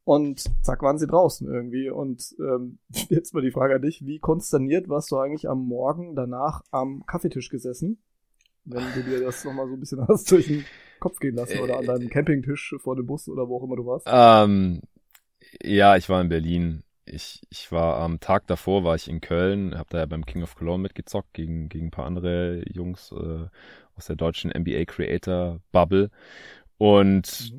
Und 0.05 0.43
zack, 0.63 0.83
waren 0.83 0.99
sie 0.99 1.07
draußen 1.07 1.47
irgendwie. 1.47 1.91
Und 1.91 2.35
ähm, 2.41 2.79
jetzt 3.11 3.35
mal 3.35 3.43
die 3.43 3.51
Frage 3.51 3.77
an 3.77 3.83
dich, 3.83 4.07
wie 4.07 4.19
konsterniert 4.19 4.89
warst 4.89 5.11
du 5.11 5.19
eigentlich 5.19 5.49
am 5.49 5.65
Morgen 5.67 6.17
danach 6.17 6.63
am 6.71 7.05
Kaffeetisch 7.07 7.51
gesessen? 7.51 8.03
Wenn 8.65 8.85
du 8.95 9.03
dir 9.03 9.21
das 9.21 9.45
nochmal 9.45 9.69
so 9.69 9.75
ein 9.75 9.81
bisschen 9.81 10.07
hast 10.09 10.31
durch 10.31 10.47
den 10.47 10.65
Kopf 10.99 11.19
gehen 11.19 11.35
lassen 11.35 11.59
oder 11.59 11.79
an 11.79 11.87
deinem 11.87 12.09
Campingtisch 12.09 12.77
vor 12.79 12.97
dem 12.97 13.07
Bus 13.07 13.29
oder 13.29 13.49
wo 13.49 13.59
auch 13.59 13.65
immer 13.65 13.77
du 13.77 13.85
warst. 13.85 14.07
Ähm, 14.09 14.81
ja, 15.63 15.97
ich 15.97 16.09
war 16.09 16.21
in 16.21 16.29
Berlin. 16.29 16.83
Ich, 17.05 17.41
ich 17.51 17.73
war 17.73 17.97
am 17.99 18.21
Tag 18.21 18.47
davor, 18.47 18.85
war 18.85 18.95
ich 18.95 19.09
in 19.09 19.21
Köln, 19.21 19.77
habe 19.77 19.89
da 19.91 19.99
ja 19.99 20.07
beim 20.07 20.25
King 20.25 20.43
of 20.43 20.55
Cologne 20.55 20.83
mitgezockt 20.83 21.35
gegen, 21.35 21.69
gegen 21.69 21.87
ein 21.87 21.91
paar 21.91 22.07
andere 22.07 22.63
Jungs 22.71 23.13
äh, 23.13 23.47
aus 23.97 24.07
der 24.07 24.17
deutschen 24.17 24.51
NBA 24.51 24.85
Creator 24.85 25.61
Bubble. 25.73 26.11
Und 26.79 27.55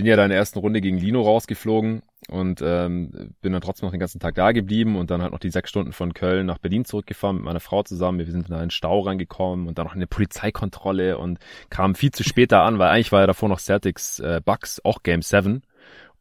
bin 0.00 0.06
ja 0.06 0.16
da 0.16 0.24
in 0.24 0.30
der 0.30 0.38
ersten 0.38 0.58
Runde 0.58 0.80
gegen 0.80 0.96
Lino 0.96 1.20
rausgeflogen 1.20 2.02
und 2.28 2.62
ähm, 2.62 3.34
bin 3.42 3.52
dann 3.52 3.60
trotzdem 3.60 3.86
noch 3.86 3.92
den 3.92 4.00
ganzen 4.00 4.18
Tag 4.18 4.34
da 4.34 4.52
geblieben 4.52 4.96
und 4.96 5.10
dann 5.10 5.20
halt 5.20 5.32
noch 5.32 5.38
die 5.38 5.50
sechs 5.50 5.68
Stunden 5.68 5.92
von 5.92 6.14
Köln 6.14 6.46
nach 6.46 6.56
Berlin 6.56 6.86
zurückgefahren 6.86 7.36
mit 7.36 7.44
meiner 7.44 7.60
Frau 7.60 7.82
zusammen. 7.82 8.18
Wir 8.18 8.24
sind 8.24 8.48
in 8.48 8.56
den 8.56 8.70
Stau 8.70 9.00
reingekommen 9.00 9.68
und 9.68 9.76
dann 9.76 9.84
noch 9.84 9.92
in 9.92 9.98
eine 9.98 10.06
Polizeikontrolle 10.06 11.18
und 11.18 11.38
kamen 11.68 11.94
viel 11.94 12.12
zu 12.12 12.24
spät 12.24 12.50
da 12.50 12.64
an, 12.64 12.78
weil 12.78 12.88
eigentlich 12.88 13.12
war 13.12 13.20
ja 13.20 13.26
davor 13.26 13.50
noch 13.50 13.60
Celtics 13.60 14.20
äh, 14.20 14.40
Bucks, 14.42 14.80
auch 14.84 15.02
Game 15.02 15.20
7. 15.20 15.62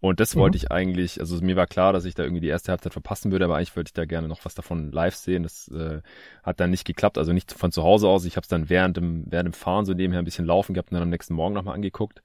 Und 0.02 0.22
das 0.22 0.36
Mhm. 0.36 0.40
wollte 0.40 0.58
ich 0.58 0.72
eigentlich, 0.72 1.20
also 1.20 1.42
mir 1.42 1.58
war 1.58 1.68
klar, 1.68 1.92
dass 1.92 2.06
ich 2.06 2.16
da 2.16 2.24
irgendwie 2.24 2.40
die 2.42 2.48
erste 2.48 2.72
Halbzeit 2.72 2.94
verpassen 2.94 3.32
würde, 3.34 3.46
aber 3.46 3.58
eigentlich 3.58 3.76
wollte 3.76 3.90
ich 3.90 3.94
da 3.94 4.06
gerne 4.06 4.30
noch 4.30 4.46
was 4.46 4.56
davon 4.56 4.92
live 4.94 5.16
sehen. 5.16 5.44
Das 5.44 5.68
äh, 5.70 6.02
hat 6.42 6.60
dann 6.62 6.70
nicht 6.70 6.86
geklappt, 6.86 7.18
also 7.18 7.34
nicht 7.34 7.52
von 7.52 7.72
zu 7.74 7.84
Hause 7.84 8.08
aus. 8.08 8.24
Ich 8.24 8.38
habe 8.38 8.44
es 8.46 8.48
dann 8.48 8.70
während 8.70 8.96
dem, 8.98 9.26
während 9.28 9.48
dem 9.48 9.54
Fahren 9.54 9.86
so 9.86 9.94
nebenher 9.94 10.20
ein 10.22 10.26
bisschen 10.26 10.46
laufen 10.46 10.74
gehabt 10.74 10.92
und 10.92 10.96
dann 10.96 11.04
am 11.04 11.10
nächsten 11.10 11.34
Morgen 11.34 11.54
nochmal 11.54 11.76
angeguckt. 11.76 12.22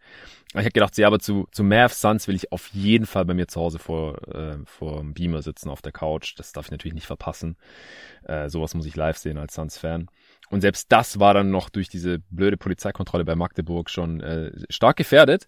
Ich 0.50 0.60
habe 0.60 0.70
gedacht, 0.70 0.96
ja, 0.98 1.08
aber 1.08 1.18
zu, 1.18 1.48
zu 1.50 1.64
Mavs 1.64 2.00
Suns 2.00 2.28
will 2.28 2.36
ich 2.36 2.52
auf 2.52 2.68
jeden 2.72 3.06
Fall 3.06 3.24
bei 3.24 3.34
mir 3.34 3.48
zu 3.48 3.60
Hause 3.60 3.80
vor, 3.80 4.18
äh, 4.32 4.56
vor 4.64 5.00
dem 5.00 5.12
Beamer 5.14 5.42
sitzen 5.42 5.68
auf 5.68 5.82
der 5.82 5.90
Couch. 5.92 6.34
Das 6.38 6.52
darf 6.52 6.66
ich 6.66 6.70
natürlich 6.70 6.94
nicht 6.94 7.06
verpassen. 7.06 7.56
Äh, 8.24 8.48
sowas 8.48 8.74
muss 8.74 8.86
ich 8.86 8.96
live 8.96 9.16
sehen 9.18 9.38
als 9.38 9.54
Suns-Fan. 9.54 10.08
Und 10.50 10.60
selbst 10.60 10.92
das 10.92 11.18
war 11.18 11.34
dann 11.34 11.50
noch 11.50 11.70
durch 11.70 11.88
diese 11.88 12.18
blöde 12.30 12.56
Polizeikontrolle 12.56 13.24
bei 13.24 13.34
Magdeburg 13.34 13.90
schon 13.90 14.20
äh, 14.20 14.52
stark 14.68 14.96
gefährdet. 14.96 15.46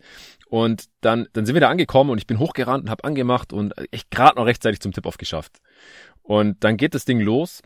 Und 0.49 0.87
dann, 1.01 1.29
dann 1.33 1.47
sind 1.47 1.55
wir 1.55 1.61
da 1.61 1.69
angekommen 1.69 2.11
und 2.11 2.19
ich 2.19 2.27
bin 2.27 2.39
hochgerannt 2.39 2.85
und 2.85 2.91
habe 2.91 3.05
angemacht 3.05 3.53
und 3.53 3.75
echt 3.93 4.11
gerade 4.11 4.37
noch 4.37 4.47
rechtzeitig 4.47 4.81
zum 4.81 4.93
Tip-Off 4.93 5.19
geschafft. 5.19 5.59
Und 6.23 6.65
dann 6.65 6.77
geht 6.77 6.95
das 6.95 7.05
Ding 7.05 7.21
los 7.21 7.63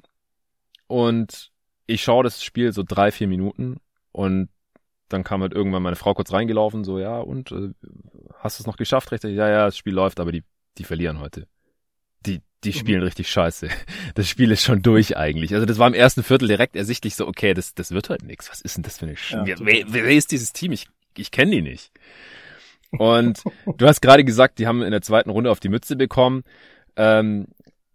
und 0.86 1.50
ich 1.86 2.02
schaue 2.02 2.24
das 2.24 2.42
Spiel 2.42 2.72
so 2.72 2.82
drei, 2.86 3.10
vier 3.10 3.28
Minuten 3.28 3.78
und 4.12 4.48
dann 5.08 5.24
kam 5.24 5.42
halt 5.42 5.52
irgendwann 5.52 5.82
meine 5.82 5.96
Frau 5.96 6.14
kurz 6.14 6.32
reingelaufen, 6.32 6.84
so, 6.84 6.98
ja, 6.98 7.18
und 7.18 7.50
äh, 7.52 7.70
hast 8.38 8.58
du 8.58 8.62
es 8.62 8.66
noch 8.66 8.76
geschafft, 8.76 9.10
rechtzeitig? 9.10 9.36
Ja, 9.36 9.48
ja, 9.48 9.64
das 9.66 9.76
Spiel 9.76 9.92
läuft, 9.92 10.20
aber 10.20 10.30
die, 10.30 10.44
die 10.78 10.84
verlieren 10.84 11.18
heute. 11.18 11.48
Die, 12.26 12.42
die 12.64 12.72
spielen 12.72 13.02
richtig 13.02 13.30
scheiße. 13.30 13.68
Das 14.14 14.28
Spiel 14.28 14.50
ist 14.50 14.62
schon 14.62 14.82
durch 14.82 15.16
eigentlich. 15.16 15.54
Also 15.54 15.66
das 15.66 15.78
war 15.78 15.86
im 15.86 15.94
ersten 15.94 16.22
Viertel 16.22 16.48
direkt 16.48 16.76
ersichtlich 16.76 17.14
so, 17.14 17.26
okay, 17.26 17.54
das, 17.54 17.74
das 17.74 17.90
wird 17.92 18.08
heute 18.10 18.26
nichts. 18.26 18.50
Was 18.50 18.60
ist 18.60 18.76
denn 18.76 18.82
das 18.82 18.98
für 18.98 19.06
eine 19.06 19.16
Sch 19.16 19.32
Ja, 19.32 19.44
wer, 19.60 19.84
wer, 19.88 20.04
ist 20.10 20.32
dieses 20.32 20.52
Team? 20.52 20.72
Ich, 20.72 20.86
ich 21.16 21.30
kenne 21.30 21.52
die 21.52 21.62
nicht. 21.62 21.90
Und 22.90 23.42
du 23.78 23.86
hast 23.86 24.00
gerade 24.02 24.24
gesagt, 24.24 24.58
die 24.58 24.66
haben 24.66 24.82
in 24.82 24.90
der 24.90 25.02
zweiten 25.02 25.30
Runde 25.30 25.50
auf 25.50 25.60
die 25.60 25.68
Mütze 25.68 25.96
bekommen. 25.96 26.42
Ähm, 26.96 27.46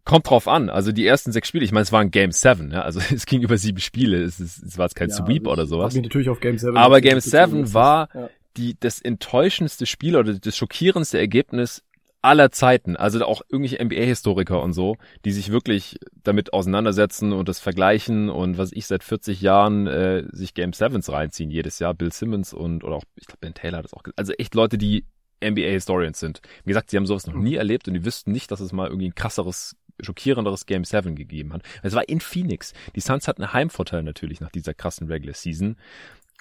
kommt 0.06 0.30
drauf 0.30 0.48
an. 0.48 0.70
Also 0.70 0.92
die 0.92 1.06
ersten 1.06 1.32
sechs 1.32 1.48
Spiele, 1.48 1.66
ich 1.66 1.72
meine, 1.72 1.84
es 1.84 1.92
waren 1.92 2.12
Game 2.12 2.32
7, 2.32 2.72
ja? 2.72 2.82
also 2.84 3.00
es 3.14 3.26
ging 3.26 3.42
über 3.42 3.58
sieben 3.58 3.80
Spiele. 3.80 4.24
Es, 4.24 4.40
ist, 4.40 4.64
es 4.64 4.78
war 4.78 4.86
jetzt 4.86 4.96
kein 4.96 5.10
Ja, 5.10 5.16
Sweep 5.16 5.48
oder 5.48 5.66
sowas. 5.66 5.88
hab 5.88 5.94
mich 5.94 6.04
natürlich 6.04 6.30
auf 6.30 6.40
Game 6.40 6.58
7 6.58 6.78
Aber 6.78 7.02
Game 7.02 7.16
bezogen, 7.16 7.52
7 7.52 7.60
jetzt 7.60 7.74
war. 7.74 8.10
Ja. 8.14 8.30
die, 8.58 8.78
das 8.80 9.02
enttäuschendste 9.02 9.86
Spiel 9.86 10.16
oder 10.16 10.34
das 10.34 10.56
schockierendste 10.56 11.18
Ergebnis 11.20 11.84
aller 12.26 12.52
Zeiten. 12.52 12.96
Also 12.96 13.24
auch 13.24 13.44
irgendwelche 13.50 13.84
NBA-Historiker 13.84 14.62
und 14.62 14.74
so, 14.74 14.98
die 15.24 15.32
sich 15.32 15.52
wirklich 15.52 15.98
damit 16.24 16.54
auseinandersetzen 16.54 17.32
und 17.32 17.48
das 17.48 17.60
vergleichen 17.60 18.30
und 18.30 18.58
was 18.58 18.72
ich 18.72 18.88
seit 18.88 19.04
40 19.04 19.42
Jahren 19.42 19.88
äh, 19.88 20.24
sich 20.32 20.54
Game 20.56 20.72
7s 20.72 21.12
reinziehen 21.12 21.52
jedes 21.52 21.80
Jahr. 21.80 21.94
Bill 21.94 22.12
Simmons 22.12 22.54
und 22.54 22.84
oder 22.84 22.96
auch, 22.96 23.04
ich 23.16 23.28
glaube, 23.28 23.40
Ben 23.42 23.54
Taylor 23.54 23.78
hat 23.78 23.86
das 23.86 23.94
auch 23.94 24.04
gesagt. 24.04 24.20
Also 24.20 24.34
echt 24.34 24.56
Leute, 24.56 24.78
die 24.78 25.06
NBA-Historians 25.44 26.20
sind. 26.20 26.42
Wie 26.64 26.70
gesagt, 26.70 26.90
sie 26.90 26.98
haben 26.98 27.06
sowas 27.06 27.28
noch 27.28 27.36
nie 27.36 27.56
erlebt 27.56 27.88
und 27.88 27.94
die 27.94 28.06
wüssten 28.06 28.32
nicht, 28.32 28.50
dass 28.52 28.60
es 28.60 28.74
mal 28.74 28.88
irgendwie 28.88 29.10
ein 29.10 29.16
krasseres, 29.16 29.76
schockierenderes 30.02 30.66
Game 30.66 30.84
7 30.84 31.16
gegeben 31.16 31.54
hat. 31.54 31.62
Es 31.84 31.94
war 31.94 32.10
in 32.10 32.20
Phoenix. 32.20 32.74
Die 32.96 33.02
Suns 33.02 33.28
hatten 33.28 33.44
einen 33.44 33.54
Heimvorteil 33.54 34.02
natürlich 34.02 34.42
nach 34.42 34.52
dieser 34.52 34.74
krassen 34.74 35.08
Regular 35.08 35.36
Season. 35.36 35.76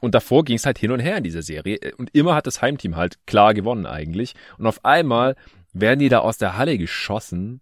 Und 0.01 0.15
davor 0.15 0.45
ging 0.45 0.57
es 0.57 0.67
halt 0.67 0.79
hin 0.79 0.91
und 0.91 1.01
her 1.01 1.17
in 1.19 1.25
dieser 1.25 1.43
Serie. 1.43 1.79
Und 1.97 2.15
immer 2.15 2.35
hat 2.35 2.47
das 2.47 2.63
Heimteam 2.63 2.97
halt 2.97 3.19
klar 3.27 3.55
gewonnen 3.55 3.87
eigentlich. 3.87 4.35
Und 4.59 4.67
auf 4.67 4.85
einmal 4.85 5.37
werden 5.75 5.99
die 5.99 6.09
da 6.09 6.21
aus 6.21 6.39
der 6.39 6.57
Halle 6.57 6.79
geschossen. 6.79 7.61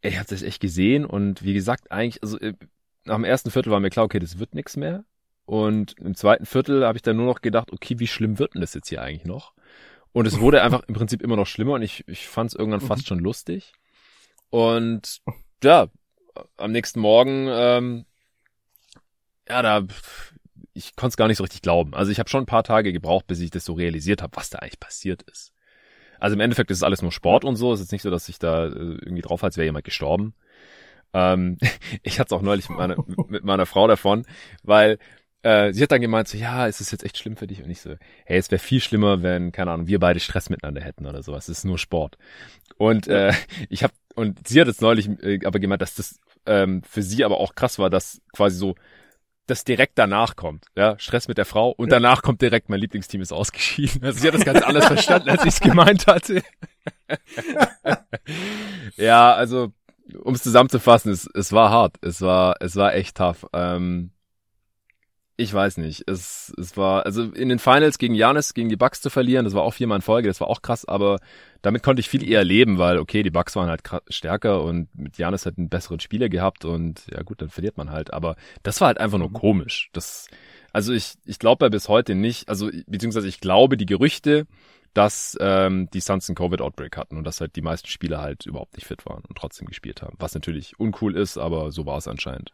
Ich 0.00 0.16
habe 0.18 0.28
das 0.28 0.42
echt 0.42 0.60
gesehen. 0.60 1.04
Und 1.04 1.42
wie 1.42 1.54
gesagt, 1.54 1.90
eigentlich, 1.90 2.22
also 2.22 2.38
äh, 2.38 2.54
nach 3.04 3.16
dem 3.16 3.24
ersten 3.24 3.50
Viertel 3.50 3.70
war 3.70 3.80
mir 3.80 3.90
klar, 3.90 4.04
okay, 4.04 4.20
das 4.20 4.38
wird 4.38 4.54
nichts 4.54 4.76
mehr. 4.76 5.04
Und 5.44 5.98
im 5.98 6.14
zweiten 6.14 6.46
Viertel 6.46 6.86
habe 6.86 6.96
ich 6.96 7.02
dann 7.02 7.16
nur 7.16 7.26
noch 7.26 7.40
gedacht, 7.40 7.72
okay, 7.72 7.98
wie 7.98 8.06
schlimm 8.06 8.38
wird 8.38 8.54
denn 8.54 8.60
das 8.60 8.74
jetzt 8.74 8.88
hier 8.88 9.02
eigentlich 9.02 9.24
noch? 9.24 9.54
Und 10.12 10.26
es 10.26 10.40
wurde 10.40 10.62
einfach 10.62 10.82
im 10.86 10.94
Prinzip 10.94 11.22
immer 11.22 11.36
noch 11.36 11.46
schlimmer 11.46 11.74
und 11.74 11.82
ich, 11.82 12.06
ich 12.06 12.28
fand 12.28 12.50
es 12.50 12.54
irgendwann 12.54 12.82
fast 12.82 13.08
schon 13.08 13.18
lustig. 13.18 13.72
Und 14.50 15.22
ja, 15.64 15.88
am 16.58 16.72
nächsten 16.72 17.00
Morgen, 17.00 17.48
ähm, 17.50 18.04
ja, 19.48 19.62
da, 19.62 19.86
ich 20.74 20.94
konnte 20.96 21.14
es 21.14 21.16
gar 21.16 21.28
nicht 21.28 21.38
so 21.38 21.44
richtig 21.44 21.62
glauben. 21.62 21.94
Also 21.94 22.12
ich 22.12 22.18
habe 22.18 22.28
schon 22.28 22.42
ein 22.42 22.46
paar 22.46 22.64
Tage 22.64 22.92
gebraucht, 22.92 23.26
bis 23.26 23.40
ich 23.40 23.50
das 23.50 23.64
so 23.64 23.72
realisiert 23.72 24.22
habe, 24.22 24.36
was 24.36 24.50
da 24.50 24.58
eigentlich 24.58 24.80
passiert 24.80 25.22
ist. 25.22 25.51
Also 26.22 26.34
im 26.34 26.40
Endeffekt 26.40 26.70
ist 26.70 26.78
es 26.78 26.82
alles 26.84 27.02
nur 27.02 27.10
Sport 27.10 27.44
und 27.44 27.56
so. 27.56 27.72
Es 27.72 27.80
ist 27.80 27.90
nicht 27.90 28.02
so, 28.02 28.10
dass 28.10 28.28
ich 28.28 28.38
da 28.38 28.66
äh, 28.66 28.70
irgendwie 28.70 29.22
drauf 29.22 29.42
als 29.42 29.56
wäre 29.56 29.64
jemand 29.64 29.84
gestorben. 29.84 30.34
Ähm, 31.12 31.58
ich 32.04 32.20
hatte 32.20 32.32
es 32.32 32.38
auch 32.38 32.42
neulich 32.42 32.68
mit 32.68 32.78
meiner, 32.78 32.96
mit 33.26 33.42
meiner 33.42 33.66
Frau 33.66 33.88
davon, 33.88 34.24
weil 34.62 34.98
äh, 35.42 35.72
sie 35.72 35.82
hat 35.82 35.90
dann 35.90 36.00
gemeint, 36.00 36.28
so, 36.28 36.38
ja, 36.38 36.68
ist 36.68 36.80
es 36.80 36.92
jetzt 36.92 37.02
echt 37.02 37.18
schlimm 37.18 37.36
für 37.36 37.48
dich? 37.48 37.64
Und 37.64 37.70
ich 37.70 37.80
so, 37.80 37.96
hey, 38.24 38.38
es 38.38 38.52
wäre 38.52 38.60
viel 38.60 38.80
schlimmer, 38.80 39.22
wenn, 39.24 39.50
keine 39.50 39.72
Ahnung, 39.72 39.88
wir 39.88 39.98
beide 39.98 40.20
Stress 40.20 40.48
miteinander 40.48 40.80
hätten 40.80 41.06
oder 41.06 41.24
sowas. 41.24 41.48
Es 41.48 41.58
ist 41.58 41.64
nur 41.64 41.78
Sport. 41.78 42.18
Und 42.76 43.08
äh, 43.08 43.32
ich 43.68 43.82
habe 43.82 43.92
und 44.14 44.46
sie 44.46 44.60
hat 44.60 44.68
jetzt 44.68 44.80
neulich 44.80 45.08
äh, 45.24 45.40
aber 45.44 45.58
gemeint, 45.58 45.82
dass 45.82 45.96
das 45.96 46.20
ähm, 46.46 46.84
für 46.84 47.02
sie 47.02 47.24
aber 47.24 47.40
auch 47.40 47.56
krass 47.56 47.80
war, 47.80 47.90
dass 47.90 48.22
quasi 48.32 48.56
so 48.56 48.76
das 49.46 49.64
direkt 49.64 49.98
danach 49.98 50.36
kommt, 50.36 50.66
ja, 50.76 50.98
Stress 50.98 51.28
mit 51.28 51.38
der 51.38 51.44
Frau 51.44 51.70
und 51.70 51.90
danach 51.90 52.22
kommt 52.22 52.40
direkt 52.42 52.68
mein 52.68 52.80
Lieblingsteam 52.80 53.20
ist 53.20 53.32
ausgeschieden. 53.32 54.04
Also 54.04 54.20
sie 54.20 54.28
hat 54.28 54.34
das 54.34 54.44
ganz 54.44 54.62
anders 54.62 54.86
verstanden, 54.88 55.30
als 55.30 55.42
ich 55.42 55.54
es 55.54 55.60
gemeint 55.60 56.06
hatte. 56.06 56.42
ja, 58.96 59.34
also 59.34 59.72
um 60.22 60.34
es 60.34 60.42
zusammenzufassen, 60.42 61.10
es, 61.10 61.28
es 61.34 61.52
war 61.52 61.70
hart, 61.70 61.96
es 62.02 62.20
war 62.20 62.56
es 62.60 62.76
war 62.76 62.94
echt 62.94 63.16
tough. 63.16 63.46
Ähm, 63.52 64.12
ich 65.36 65.52
weiß 65.52 65.78
nicht, 65.78 66.08
es 66.08 66.52
es 66.58 66.76
war 66.76 67.04
also 67.04 67.22
in 67.24 67.48
den 67.48 67.58
Finals 67.58 67.98
gegen 67.98 68.14
Janis 68.14 68.54
gegen 68.54 68.68
die 68.68 68.76
Bucks 68.76 69.00
zu 69.00 69.10
verlieren, 69.10 69.44
das 69.44 69.54
war 69.54 69.62
auch 69.62 69.74
viermal 69.74 69.96
in 69.96 70.02
Folge, 70.02 70.28
das 70.28 70.40
war 70.40 70.48
auch 70.48 70.62
krass, 70.62 70.84
aber 70.84 71.18
damit 71.62 71.82
konnte 71.82 72.00
ich 72.00 72.08
viel 72.08 72.28
eher 72.28 72.44
leben, 72.44 72.78
weil 72.78 72.98
okay, 72.98 73.22
die 73.22 73.30
Bucks 73.30 73.56
waren 73.56 73.68
halt 73.68 73.82
stärker 74.08 74.62
und 74.62 74.94
mit 74.96 75.16
Janis 75.16 75.46
hat 75.46 75.58
einen 75.58 75.68
besseren 75.68 76.00
Spieler 76.00 76.28
gehabt 76.28 76.64
und 76.64 77.06
ja 77.10 77.22
gut, 77.22 77.40
dann 77.40 77.50
verliert 77.50 77.76
man 77.76 77.90
halt, 77.90 78.12
aber 78.12 78.36
das 78.62 78.80
war 78.80 78.88
halt 78.88 78.98
einfach 78.98 79.18
nur 79.18 79.32
komisch. 79.32 79.90
Das 79.92 80.28
also 80.72 80.92
ich 80.92 81.14
ich 81.24 81.38
glaube 81.38 81.64
ja 81.64 81.68
bis 81.68 81.88
heute 81.88 82.14
nicht, 82.14 82.48
also 82.48 82.70
beziehungsweise 82.86 83.28
ich 83.28 83.40
glaube 83.40 83.76
die 83.76 83.86
Gerüchte 83.86 84.46
dass 84.94 85.36
ähm, 85.40 85.88
die 85.92 86.00
Suns 86.00 86.28
einen 86.28 86.36
Covid-Outbreak 86.36 86.96
hatten 86.96 87.16
und 87.16 87.24
dass 87.24 87.40
halt 87.40 87.56
die 87.56 87.62
meisten 87.62 87.88
Spieler 87.88 88.20
halt 88.20 88.46
überhaupt 88.46 88.76
nicht 88.76 88.86
fit 88.86 89.06
waren 89.06 89.22
und 89.26 89.38
trotzdem 89.38 89.66
gespielt 89.66 90.02
haben. 90.02 90.16
Was 90.18 90.34
natürlich 90.34 90.78
uncool 90.78 91.16
ist, 91.16 91.38
aber 91.38 91.72
so 91.72 91.86
war 91.86 91.98
es 91.98 92.08
anscheinend. 92.08 92.52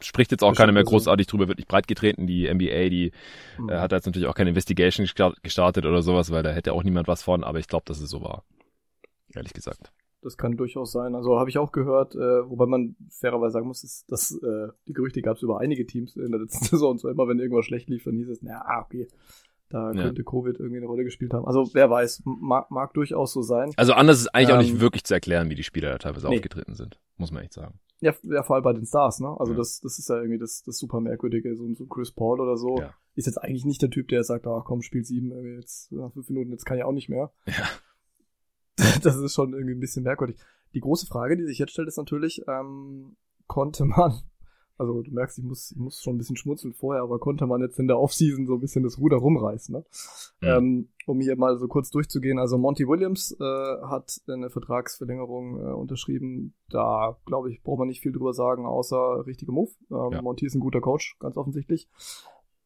Spricht 0.00 0.30
jetzt 0.30 0.42
auch 0.42 0.54
keiner 0.54 0.72
mehr 0.72 0.84
großartig 0.84 1.26
drüber, 1.26 1.48
wird 1.48 1.58
nicht 1.58 1.68
breit 1.68 1.86
getreten. 1.88 2.26
Die 2.26 2.52
NBA, 2.52 2.88
die 2.88 3.12
mhm. 3.58 3.68
äh, 3.68 3.78
hat 3.78 3.92
jetzt 3.92 4.06
natürlich 4.06 4.28
auch 4.28 4.34
keine 4.34 4.50
Investigation 4.50 5.06
gestartet 5.42 5.86
oder 5.86 6.02
sowas, 6.02 6.30
weil 6.30 6.42
da 6.42 6.50
hätte 6.50 6.72
auch 6.72 6.82
niemand 6.82 7.08
was 7.08 7.22
von, 7.22 7.44
aber 7.44 7.58
ich 7.58 7.68
glaube, 7.68 7.84
dass 7.86 8.00
es 8.00 8.10
so 8.10 8.22
war. 8.22 8.44
Ehrlich 9.34 9.52
gesagt. 9.52 9.92
Das 10.22 10.36
kann 10.36 10.56
durchaus 10.56 10.92
sein. 10.92 11.14
Also 11.14 11.38
habe 11.38 11.48
ich 11.48 11.56
auch 11.56 11.72
gehört, 11.72 12.14
äh, 12.14 12.18
wobei 12.18 12.66
man 12.66 12.96
fairerweise 13.08 13.52
sagen 13.52 13.66
muss, 13.66 13.84
ist, 13.84 14.10
dass 14.12 14.32
äh, 14.32 14.68
die 14.86 14.92
Gerüchte 14.92 15.22
gab 15.22 15.36
es 15.36 15.42
über 15.42 15.60
einige 15.60 15.86
Teams 15.86 16.14
in 16.16 16.30
der 16.30 16.40
letzten 16.40 16.64
Saison. 16.66 16.92
Und 16.92 16.98
so 16.98 17.08
immer, 17.08 17.26
wenn 17.26 17.38
irgendwas 17.38 17.64
schlecht 17.64 17.88
lief, 17.88 18.04
dann 18.04 18.16
hieß 18.16 18.28
es, 18.28 18.42
na, 18.42 18.62
okay, 18.82 19.08
da 19.70 19.92
ja. 19.92 20.02
könnte 20.02 20.24
Covid 20.24 20.58
irgendwie 20.58 20.78
eine 20.78 20.86
Rolle 20.86 21.04
gespielt 21.04 21.32
haben. 21.32 21.46
Also 21.46 21.70
wer 21.72 21.88
weiß, 21.88 22.22
mag, 22.24 22.70
mag 22.70 22.92
durchaus 22.92 23.32
so 23.32 23.40
sein. 23.40 23.72
Also 23.76 23.94
anders 23.94 24.20
ist 24.20 24.28
eigentlich 24.28 24.50
ähm, 24.50 24.56
auch 24.56 24.60
nicht 24.60 24.74
ähm, 24.74 24.80
wirklich 24.80 25.04
zu 25.04 25.14
erklären, 25.14 25.48
wie 25.48 25.54
die 25.54 25.62
Spieler 25.62 25.90
da 25.90 25.98
teilweise 25.98 26.28
nee. 26.28 26.36
aufgetreten 26.36 26.74
sind, 26.74 26.98
muss 27.16 27.30
man 27.30 27.44
echt 27.44 27.54
sagen. 27.54 27.78
Ja, 28.00 28.14
ja, 28.22 28.42
vor 28.42 28.56
allem 28.56 28.62
bei 28.62 28.72
den 28.72 28.86
Stars, 28.86 29.20
ne? 29.20 29.28
Also 29.38 29.52
ja. 29.52 29.58
das, 29.58 29.80
das 29.80 29.98
ist 29.98 30.08
ja 30.08 30.16
irgendwie 30.16 30.38
das, 30.38 30.62
das 30.62 30.78
super 30.78 31.00
merkwürdige, 31.00 31.54
so, 31.56 31.72
so 31.74 31.86
Chris 31.86 32.12
Paul 32.12 32.40
oder 32.40 32.56
so. 32.56 32.78
Ja. 32.78 32.94
Ist 33.14 33.26
jetzt 33.26 33.36
eigentlich 33.36 33.66
nicht 33.66 33.82
der 33.82 33.90
Typ, 33.90 34.08
der 34.08 34.24
sagt, 34.24 34.46
ach 34.46 34.64
komm, 34.64 34.80
Spiel 34.80 35.04
sieben, 35.04 35.32
jetzt 35.56 35.92
nach 35.92 36.12
fünf 36.12 36.28
Minuten, 36.30 36.50
jetzt 36.50 36.64
kann 36.64 36.78
ich 36.78 36.84
auch 36.84 36.92
nicht 36.92 37.08
mehr. 37.08 37.32
Ja. 37.46 37.68
Das 39.02 39.16
ist 39.16 39.34
schon 39.34 39.52
irgendwie 39.52 39.74
ein 39.74 39.80
bisschen 39.80 40.04
merkwürdig. 40.04 40.38
Die 40.72 40.80
große 40.80 41.06
Frage, 41.06 41.36
die 41.36 41.44
sich 41.44 41.58
jetzt 41.58 41.72
stellt, 41.72 41.88
ist 41.88 41.98
natürlich, 41.98 42.42
ähm, 42.48 43.14
konnte 43.46 43.84
man 43.84 44.22
also 44.80 45.02
du 45.02 45.10
merkst, 45.10 45.38
ich 45.38 45.44
muss, 45.44 45.70
ich 45.72 45.76
muss 45.76 46.00
schon 46.00 46.14
ein 46.14 46.18
bisschen 46.18 46.36
schmunzeln 46.36 46.72
vorher, 46.72 47.02
aber 47.02 47.18
konnte 47.18 47.46
man 47.46 47.60
jetzt 47.60 47.78
in 47.78 47.86
der 47.86 48.00
Offseason 48.00 48.46
so 48.46 48.54
ein 48.54 48.60
bisschen 48.60 48.82
das 48.82 48.98
Ruder 48.98 49.18
rumreißen. 49.18 49.74
Ne? 49.74 49.84
Ja. 50.40 50.56
Ähm, 50.56 50.88
um 51.06 51.20
hier 51.20 51.36
mal 51.36 51.58
so 51.58 51.68
kurz 51.68 51.90
durchzugehen, 51.90 52.38
also 52.38 52.56
Monty 52.56 52.88
Williams 52.88 53.36
äh, 53.38 53.44
hat 53.44 54.20
eine 54.26 54.48
Vertragsverlängerung 54.48 55.60
äh, 55.60 55.72
unterschrieben. 55.72 56.54
Da, 56.70 57.18
glaube 57.26 57.50
ich, 57.52 57.62
braucht 57.62 57.78
man 57.78 57.88
nicht 57.88 58.00
viel 58.00 58.12
drüber 58.12 58.32
sagen, 58.32 58.64
außer 58.64 59.26
richtige 59.26 59.52
Move. 59.52 59.70
Ähm, 59.90 60.12
ja. 60.12 60.22
Monty 60.22 60.46
ist 60.46 60.54
ein 60.54 60.60
guter 60.60 60.80
Coach, 60.80 61.16
ganz 61.20 61.36
offensichtlich. 61.36 61.90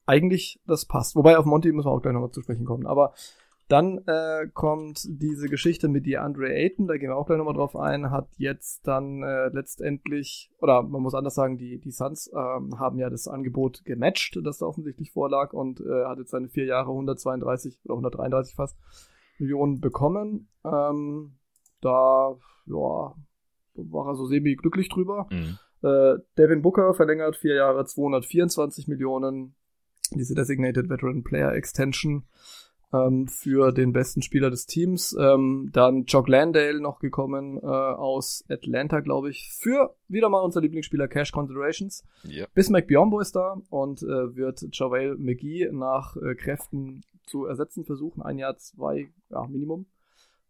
Eigentlich, 0.07 0.61
das 0.67 0.85
passt. 0.85 1.17
Wobei 1.17 1.37
auf 1.37 1.47
Monty 1.47 1.73
müssen 1.73 1.89
wir 1.89 1.93
auch 1.93 2.03
gleich 2.03 2.15
nochmal 2.15 2.31
zu 2.31 2.43
sprechen 2.43 2.65
kommen. 2.65 2.87
Aber 2.87 3.15
dann 3.69 3.99
äh, 4.07 4.47
kommt 4.53 5.01
diese 5.09 5.49
Geschichte 5.49 5.89
mit 5.89 6.05
DeAndre 6.05 6.53
Ayton, 6.53 6.87
da 6.87 6.97
gehen 6.99 7.09
wir 7.09 7.17
auch 7.17 7.27
gleich 7.27 7.39
nochmal 7.39 7.55
drauf 7.55 7.77
ein, 7.77 8.11
hat 8.11 8.29
jetzt 8.37 8.87
dann 8.87 9.23
äh, 9.23 9.49
letztendlich, 9.49 10.51
oder 10.59 10.83
man 10.83 11.03
muss 11.03 11.15
anders 11.15 11.35
sagen, 11.35 11.57
die, 11.57 11.79
die 11.79 11.91
Suns 11.91 12.29
äh, 12.29 12.37
haben 12.37 12.99
ja 12.99 13.09
das 13.09 13.27
Angebot 13.27 13.85
gematcht, 13.85 14.39
das 14.45 14.59
da 14.59 14.67
offensichtlich 14.67 15.13
vorlag 15.13 15.55
und 15.55 15.81
äh, 15.81 16.05
hat 16.05 16.19
jetzt 16.19 16.31
seine 16.31 16.49
vier 16.49 16.67
Jahre 16.67 16.91
132 16.91 17.81
oder 17.85 17.95
133 17.95 18.55
fast 18.55 18.77
Millionen 19.39 19.81
bekommen. 19.81 20.49
Ähm, 20.65 21.37
da, 21.81 22.37
ja, 22.67 23.15
war 23.75 24.09
er 24.09 24.15
so 24.15 24.27
semi-glücklich 24.27 24.91
drüber. 24.91 25.27
Mhm. 25.31 25.59
Äh, 25.83 26.19
Devin 26.39 26.63
Booker 26.63 26.95
verlängert 26.95 27.37
vier 27.37 27.55
Jahre 27.55 27.85
224 27.85 28.89
Millionen. 28.89 29.55
Diese 30.11 30.35
Designated 30.35 30.89
Veteran 30.89 31.25
Player 31.25 31.53
Extension 31.55 32.25
ähm, 32.95 33.27
für 33.29 33.73
den 33.73 33.93
besten 33.93 34.23
Spieler 34.23 34.51
des 34.51 34.67
Teams. 34.67 35.17
Ähm, 35.19 35.71
dann 35.73 36.05
Jock 36.05 36.29
Landale 36.29 36.81
noch 36.81 36.99
gekommen 37.01 37.59
äh, 37.59 37.67
aus 37.67 38.45
Atlanta, 38.49 39.01
glaube 39.01 39.31
ich, 39.31 39.51
für 39.53 39.95
wieder 40.09 40.29
mal 40.29 40.41
unser 40.41 40.61
Lieblingsspieler 40.61 41.09
Cash 41.09 41.33
Considerations. 41.33 42.05
Yep. 42.25 42.55
Bismack 42.55 42.87
Biombo 42.87 43.21
ist 43.21 43.35
da 43.35 43.61
und 43.71 44.03
äh, 44.03 44.37
wird 44.37 44.67
JaVale 44.73 45.17
McGee 45.17 45.71
nach 45.73 46.17
äh, 46.17 46.35
Kräften 46.35 47.03
zu 47.27 47.47
ersetzen 47.47 47.85
versuchen. 47.85 48.23
Ein 48.23 48.39
Jahr, 48.39 48.57
zwei, 48.57 49.09
ja, 49.31 49.47
Minimum. 49.47 49.87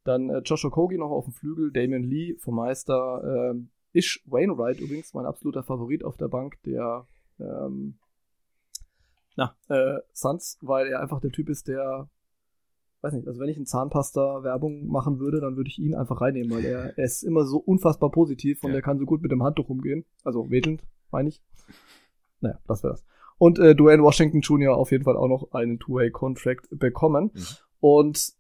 Dann 0.05 0.29
äh, 0.29 0.39
Joshua 0.45 0.71
Kogi 0.71 0.99
noch 0.99 1.11
auf 1.11 1.25
dem 1.25 1.33
Flügel, 1.33 1.73
Damian 1.73 2.03
Lee 2.03 2.35
vom 2.39 2.57
Meister, 2.57 3.55
äh, 3.55 3.99
Ish 3.99 4.23
Wainwright 4.27 4.81
übrigens, 4.81 5.15
mein 5.15 5.25
absoluter 5.25 5.63
Favorit 5.63 6.05
auf 6.05 6.17
der 6.17 6.29
Bank, 6.29 6.61
der 6.65 7.07
ähm, 7.39 7.95
na, 9.37 9.57
äh, 9.69 10.01
Suns, 10.13 10.59
weil 10.61 10.89
er 10.89 11.01
einfach 11.01 11.21
der 11.21 11.31
Typ 11.31 11.49
ist, 11.49 11.69
der 11.69 12.09
weiß 13.05 13.13
nicht, 13.13 13.29
also 13.29 13.39
wenn 13.39 13.51
ich 13.51 13.57
eine 13.57 13.67
Zahnpasta-Werbung 13.67 14.87
machen 14.87 15.19
würde, 15.19 15.41
dann 15.41 15.57
würde 15.57 15.69
ich 15.69 15.79
ihn 15.79 15.95
einfach 15.95 16.23
reinnehmen, 16.23 16.51
weil 16.51 16.65
er, 16.65 16.97
er 16.99 17.05
ist 17.05 17.23
immer 17.23 17.45
so 17.45 17.59
unfassbar 17.59 18.11
positiv 18.11 18.65
und 18.65 18.71
ja. 18.71 18.77
er 18.77 18.83
kann 18.83 18.99
so 18.99 19.05
gut 19.05 19.23
mit 19.23 19.31
dem 19.31 19.43
Handtuch 19.43 19.69
umgehen. 19.69 20.07
Also 20.25 20.51
wedelnd, 20.51 20.83
meine 21.11 21.29
ich. 21.29 21.43
Naja, 22.41 22.59
das 22.67 22.83
wäre 22.83 22.95
das. 22.95 23.05
Und 23.37 23.59
äh, 23.59 23.75
Dwayne 23.75 24.03
Washington 24.03 24.41
Jr. 24.41 24.77
auf 24.77 24.91
jeden 24.91 25.05
Fall 25.05 25.17
auch 25.17 25.29
noch 25.29 25.53
einen 25.53 25.79
Two-Way-Contract 25.79 26.69
bekommen. 26.71 27.31
Mhm. 27.35 27.47
Und 27.81 28.33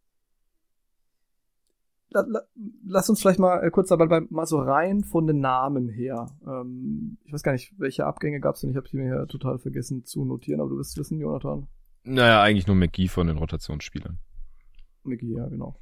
la, 2.08 2.24
la, 2.26 2.40
lass 2.86 3.10
uns 3.10 3.20
vielleicht 3.20 3.40
mal 3.40 3.62
äh, 3.62 3.70
kurz 3.70 3.88
dabei 3.88 4.22
mal 4.30 4.46
so 4.46 4.58
rein 4.60 5.04
von 5.04 5.26
den 5.26 5.40
Namen 5.40 5.90
her. 5.90 6.30
Ähm, 6.46 7.18
ich 7.24 7.34
weiß 7.34 7.42
gar 7.42 7.52
nicht, 7.52 7.74
welche 7.78 8.06
Abgänge 8.06 8.40
gab 8.40 8.54
es 8.54 8.62
denn? 8.62 8.70
Ich 8.70 8.76
habe 8.76 8.88
sie 8.88 8.96
mir 8.96 9.04
hier 9.04 9.26
total 9.26 9.58
vergessen 9.58 10.04
zu 10.04 10.24
notieren, 10.24 10.60
aber 10.60 10.70
du 10.70 10.78
wirst 10.78 10.96
wissen, 10.96 11.20
Jonathan. 11.20 11.66
Naja, 12.04 12.40
eigentlich 12.40 12.66
nur 12.66 12.76
McGee 12.76 13.08
von 13.08 13.26
den 13.26 13.36
Rotationsspielern. 13.36 14.18
Mickey, 15.06 15.34
ja, 15.34 15.46
genau. 15.48 15.80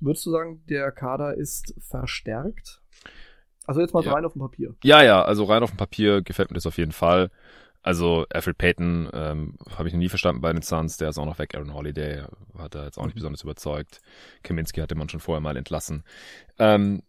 Würdest 0.00 0.26
du 0.26 0.30
sagen, 0.30 0.62
der 0.68 0.92
Kader 0.92 1.34
ist 1.34 1.74
verstärkt? 1.78 2.82
Also 3.66 3.80
jetzt 3.80 3.94
mal 3.94 4.04
ja. 4.04 4.12
rein 4.12 4.24
auf 4.24 4.32
dem 4.32 4.40
Papier. 4.40 4.74
Ja, 4.82 5.02
ja, 5.02 5.22
also 5.22 5.44
rein 5.44 5.62
auf 5.62 5.70
dem 5.70 5.78
Papier 5.78 6.22
gefällt 6.22 6.50
mir 6.50 6.56
das 6.56 6.66
auf 6.66 6.76
jeden 6.76 6.92
Fall. 6.92 7.30
Also 7.82 8.24
Alfred 8.30 8.56
Payton 8.56 9.10
ähm, 9.12 9.58
habe 9.76 9.88
ich 9.88 9.94
noch 9.94 9.98
nie 9.98 10.08
verstanden 10.08 10.40
bei 10.40 10.52
den 10.52 10.62
Suns, 10.62 10.96
der 10.96 11.10
ist 11.10 11.18
auch 11.18 11.26
noch 11.26 11.38
weg. 11.38 11.54
Aaron 11.54 11.74
Holiday 11.74 12.24
hat 12.56 12.74
er 12.74 12.84
jetzt 12.84 12.98
auch 12.98 13.04
nicht 13.04 13.14
mhm. 13.14 13.20
besonders 13.20 13.42
überzeugt. 13.42 14.00
Kaminski 14.42 14.80
hatte 14.80 14.94
man 14.94 15.08
schon 15.08 15.20
vorher 15.20 15.40
mal 15.40 15.56
entlassen. 15.56 16.02
Ähm, 16.58 17.02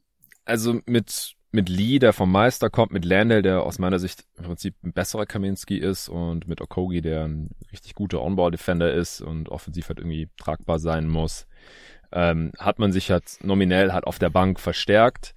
also 0.43 0.79
mit 0.85 1.34
mit 1.55 1.69
Lee, 1.69 1.97
der 1.97 2.13
vom 2.13 2.31
Meister 2.31 2.69
kommt, 2.69 2.91
mit 2.91 3.05
Landell, 3.05 3.41
der 3.41 3.63
aus 3.63 3.79
meiner 3.79 3.97
Sicht 3.97 4.25
im 4.37 4.43
Prinzip 4.43 4.75
ein 4.83 4.93
besserer 4.93 5.25
Kaminski 5.25 5.77
ist 5.77 6.09
und 6.09 6.47
mit 6.47 6.61
Okogi, 6.61 7.01
der 7.01 7.23
ein 7.23 7.49
richtig 7.71 7.95
guter 7.95 8.21
On-Ball-Defender 8.21 8.93
ist 8.93 9.21
und 9.21 9.49
offensiv 9.49 9.89
halt 9.89 9.99
irgendwie 9.99 10.29
tragbar 10.37 10.77
sein 10.77 11.07
muss, 11.07 11.47
ähm, 12.11 12.51
hat 12.59 12.77
man 12.77 12.91
sich 12.91 13.09
halt 13.09 13.37
nominell 13.41 13.93
halt 13.93 14.05
auf 14.05 14.19
der 14.19 14.29
Bank 14.29 14.59
verstärkt. 14.59 15.33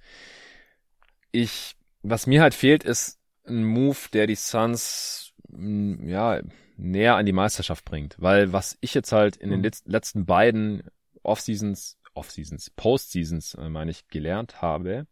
Ich, 1.31 1.75
was 2.03 2.27
mir 2.27 2.41
halt 2.41 2.53
fehlt, 2.53 2.83
ist 2.83 3.17
ein 3.47 3.63
Move, 3.63 3.97
der 4.13 4.27
die 4.27 4.35
Suns, 4.35 5.33
mm, 5.47 6.07
ja, 6.07 6.41
näher 6.77 7.15
an 7.15 7.25
die 7.25 7.33
Meisterschaft 7.33 7.83
bringt, 7.85 8.15
weil 8.19 8.53
was 8.53 8.77
ich 8.81 8.93
jetzt 8.93 9.11
halt 9.11 9.35
in 9.35 9.49
den 9.49 9.61
mhm. 9.61 9.71
letzten 9.85 10.25
beiden 10.25 10.83
Off-Seasons 11.23 11.98
Off-Seasons, 12.19 12.69
Post-Seasons, 12.71 13.55
äh, 13.55 13.69
meine 13.69 13.91
ich, 13.91 14.07
gelernt 14.09 14.61
habe, 14.61 15.07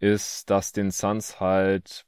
ist, 0.00 0.50
dass 0.50 0.72
den 0.72 0.90
Suns 0.90 1.38
halt 1.40 2.04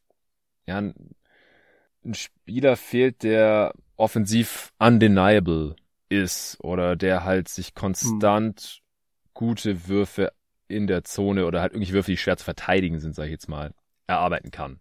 ja, 0.67 0.79
ein 0.79 2.15
Spieler 2.15 2.77
fehlt, 2.77 3.23
der 3.23 3.73
offensiv 3.97 4.73
undeniable 4.79 5.77
ist 6.09 6.59
oder 6.63 6.97
der 6.97 7.25
halt 7.25 7.49
sich 7.49 7.75
konstant 7.75 8.81
mhm. 8.81 9.31
gute 9.35 9.89
Würfe 9.89 10.33
in 10.69 10.87
der 10.87 11.05
Zone 11.05 11.47
oder 11.47 11.61
halt 11.61 11.73
irgendwelche 11.73 11.95
Würfe, 11.95 12.11
die 12.11 12.17
schwer 12.17 12.37
zu 12.37 12.45
verteidigen 12.45 12.99
sind, 12.99 13.15
sage 13.15 13.29
ich 13.29 13.33
jetzt 13.33 13.49
mal, 13.49 13.75
erarbeiten 14.07 14.51
kann. 14.51 14.81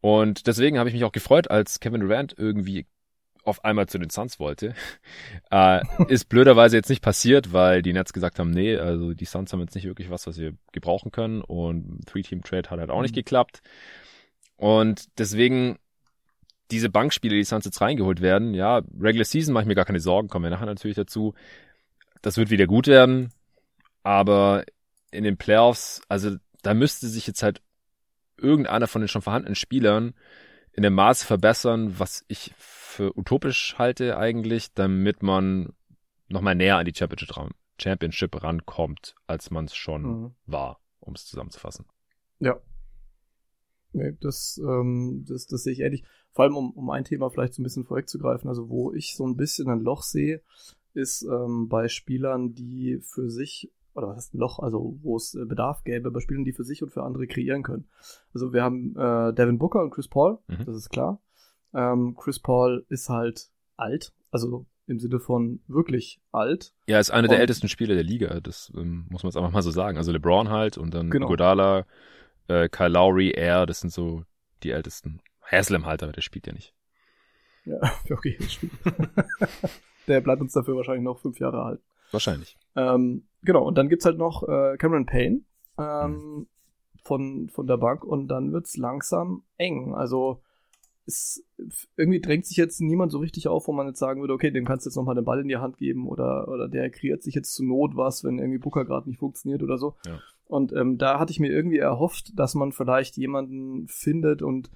Und 0.00 0.48
deswegen 0.48 0.78
habe 0.78 0.88
ich 0.88 0.94
mich 0.94 1.04
auch 1.04 1.12
gefreut, 1.12 1.50
als 1.50 1.78
Kevin 1.78 2.00
Durant 2.00 2.34
irgendwie 2.36 2.86
auf 3.44 3.64
einmal 3.64 3.88
zu 3.88 3.98
den 3.98 4.10
Suns 4.10 4.38
wollte. 4.38 4.74
Äh, 5.50 5.82
ist 6.08 6.30
blöderweise 6.30 6.76
jetzt 6.76 6.88
nicht 6.88 7.02
passiert, 7.02 7.52
weil 7.52 7.82
die 7.82 7.92
Nets 7.92 8.14
gesagt 8.14 8.38
haben, 8.38 8.50
nee, 8.50 8.74
also 8.78 9.12
die 9.12 9.26
Suns 9.26 9.52
haben 9.52 9.60
jetzt 9.60 9.74
nicht 9.74 9.84
wirklich 9.84 10.08
was, 10.08 10.26
was 10.26 10.38
wir 10.38 10.54
gebrauchen 10.72 11.12
können 11.12 11.42
und 11.42 12.06
Three-Team-Trade 12.06 12.70
hat 12.70 12.78
halt 12.78 12.88
auch 12.88 13.02
nicht 13.02 13.12
mhm. 13.12 13.16
geklappt. 13.16 13.60
Und 14.56 15.18
deswegen 15.18 15.78
diese 16.70 16.88
Bankspiele, 16.88 17.36
die 17.36 17.44
Suns 17.44 17.66
jetzt 17.66 17.82
reingeholt 17.82 18.22
werden, 18.22 18.54
ja, 18.54 18.80
Regular 18.98 19.26
Season 19.26 19.52
mache 19.52 19.64
ich 19.64 19.68
mir 19.68 19.74
gar 19.74 19.84
keine 19.84 20.00
Sorgen, 20.00 20.28
kommen 20.28 20.44
wir 20.44 20.50
nachher 20.50 20.64
natürlich 20.64 20.96
dazu. 20.96 21.34
Das 22.22 22.38
wird 22.38 22.48
wieder 22.48 22.66
gut 22.66 22.86
werden, 22.86 23.30
aber 24.02 24.64
in 25.10 25.24
den 25.24 25.36
Playoffs, 25.36 26.00
also 26.08 26.36
da 26.62 26.72
müsste 26.72 27.08
sich 27.08 27.26
jetzt 27.26 27.42
halt 27.42 27.60
irgendeiner 28.38 28.86
von 28.86 29.02
den 29.02 29.08
schon 29.08 29.22
vorhandenen 29.22 29.54
Spielern 29.54 30.14
in 30.72 30.82
dem 30.82 30.94
Maße 30.94 31.26
verbessern, 31.26 31.98
was 31.98 32.24
ich 32.28 32.54
für 32.92 33.16
utopisch 33.16 33.76
halte 33.78 34.16
eigentlich, 34.18 34.74
damit 34.74 35.22
man 35.22 35.72
nochmal 36.28 36.54
näher 36.54 36.76
an 36.76 36.84
die 36.84 36.94
Championship, 36.94 37.36
ran, 37.36 37.50
Championship 37.80 38.42
rankommt, 38.42 39.14
als 39.26 39.50
man 39.50 39.64
es 39.64 39.74
schon 39.74 40.02
mhm. 40.02 40.34
war, 40.46 40.80
um 41.00 41.14
es 41.14 41.26
zusammenzufassen. 41.26 41.86
Ja. 42.38 42.60
Nee, 43.92 44.16
das, 44.20 44.60
ähm, 44.62 45.24
das, 45.28 45.46
das 45.46 45.64
sehe 45.64 45.72
ich 45.72 45.80
ähnlich. 45.80 46.04
Vor 46.30 46.44
allem, 46.44 46.56
um, 46.56 46.70
um 46.72 46.90
ein 46.90 47.04
Thema 47.04 47.30
vielleicht 47.30 47.54
so 47.54 47.60
ein 47.60 47.64
bisschen 47.64 47.84
vorwegzugreifen, 47.84 48.48
also 48.48 48.68
wo 48.68 48.92
ich 48.92 49.16
so 49.16 49.26
ein 49.26 49.36
bisschen 49.36 49.68
ein 49.68 49.80
Loch 49.80 50.02
sehe, 50.02 50.42
ist 50.94 51.22
ähm, 51.22 51.68
bei 51.68 51.88
Spielern, 51.88 52.54
die 52.54 53.00
für 53.02 53.30
sich 53.30 53.70
oder 53.94 54.08
was 54.08 54.16
heißt 54.16 54.34
ein 54.34 54.38
Loch, 54.38 54.58
also 54.58 54.98
wo 55.02 55.16
es 55.16 55.34
äh, 55.34 55.44
Bedarf 55.44 55.84
gäbe 55.84 56.10
bei 56.10 56.20
Spielern, 56.20 56.44
die 56.44 56.52
für 56.52 56.64
sich 56.64 56.82
und 56.82 56.90
für 56.90 57.02
andere 57.02 57.26
kreieren 57.26 57.62
können. 57.62 57.88
Also 58.32 58.52
wir 58.52 58.62
haben 58.62 58.96
äh, 58.96 59.34
Devin 59.34 59.58
Booker 59.58 59.82
und 59.82 59.90
Chris 59.90 60.08
Paul, 60.08 60.38
mhm. 60.48 60.64
das 60.64 60.76
ist 60.76 60.90
klar. 60.90 61.20
Ähm, 61.74 62.16
Chris 62.16 62.38
Paul 62.38 62.84
ist 62.88 63.08
halt 63.08 63.48
alt, 63.76 64.12
also 64.30 64.66
im 64.86 64.98
Sinne 64.98 65.20
von 65.20 65.60
wirklich 65.68 66.20
alt. 66.32 66.72
Ja, 66.86 66.98
ist 66.98 67.10
einer 67.10 67.28
der 67.28 67.38
ältesten 67.40 67.68
Spieler 67.68 67.94
der 67.94 68.04
Liga, 68.04 68.40
das 68.40 68.72
ähm, 68.76 69.06
muss 69.10 69.22
man 69.22 69.30
jetzt 69.30 69.36
einfach 69.36 69.52
mal 69.52 69.62
so 69.62 69.70
sagen. 69.70 69.96
Also 69.96 70.12
LeBron 70.12 70.50
halt 70.50 70.76
und 70.76 70.92
dann 70.92 71.10
Genau. 71.10 71.28
Godala, 71.28 71.86
äh, 72.48 72.68
Kyle 72.68 72.88
Lowry, 72.88 73.30
Air, 73.30 73.66
das 73.66 73.80
sind 73.80 73.90
so 73.90 74.24
die 74.62 74.70
ältesten. 74.70 75.20
Haslam 75.40 75.86
halt, 75.86 76.02
aber 76.02 76.12
der 76.12 76.20
spielt 76.22 76.46
ja 76.46 76.52
nicht. 76.52 76.74
Ja, 77.64 77.78
okay, 78.10 78.36
das 78.38 78.52
stimmt. 78.54 78.72
Der 80.08 80.20
bleibt 80.20 80.40
uns 80.40 80.52
dafür 80.52 80.76
wahrscheinlich 80.76 81.04
noch 81.04 81.20
fünf 81.20 81.38
Jahre 81.38 81.62
alt. 81.62 81.80
Wahrscheinlich. 82.10 82.56
Ähm, 82.76 83.26
genau, 83.42 83.64
und 83.66 83.78
dann 83.78 83.88
gibt's 83.88 84.04
halt 84.04 84.18
noch 84.18 84.42
äh, 84.46 84.76
Cameron 84.78 85.06
Payne 85.06 85.42
ähm, 85.78 86.48
von, 87.04 87.48
von 87.48 87.66
der 87.66 87.76
Bank 87.78 88.04
und 88.04 88.28
dann 88.28 88.52
wird's 88.52 88.76
langsam 88.76 89.44
eng. 89.58 89.94
Also 89.94 90.42
es, 91.06 91.44
irgendwie 91.96 92.20
drängt 92.20 92.46
sich 92.46 92.56
jetzt 92.56 92.80
niemand 92.80 93.12
so 93.12 93.18
richtig 93.18 93.48
auf, 93.48 93.68
wo 93.68 93.72
man 93.72 93.86
jetzt 93.86 93.98
sagen 93.98 94.20
würde, 94.20 94.32
okay, 94.32 94.50
dem 94.50 94.64
kannst 94.64 94.86
du 94.86 94.90
jetzt 94.90 94.96
nochmal 94.96 95.14
den 95.14 95.24
Ball 95.24 95.40
in 95.40 95.48
die 95.48 95.56
Hand 95.56 95.76
geben 95.76 96.08
oder, 96.08 96.48
oder 96.48 96.68
der 96.68 96.90
kreiert 96.90 97.22
sich 97.22 97.34
jetzt 97.34 97.54
zur 97.54 97.66
Not 97.66 97.96
was, 97.96 98.24
wenn 98.24 98.38
irgendwie 98.38 98.58
Booker 98.58 98.84
gerade 98.84 99.08
nicht 99.08 99.18
funktioniert 99.18 99.62
oder 99.62 99.78
so. 99.78 99.96
Ja. 100.06 100.20
Und 100.46 100.72
ähm, 100.72 100.98
da 100.98 101.18
hatte 101.18 101.32
ich 101.32 101.40
mir 101.40 101.50
irgendwie 101.50 101.78
erhofft, 101.78 102.38
dass 102.38 102.54
man 102.54 102.72
vielleicht 102.72 103.16
jemanden 103.16 103.88
findet 103.88 104.42
und 104.42 104.70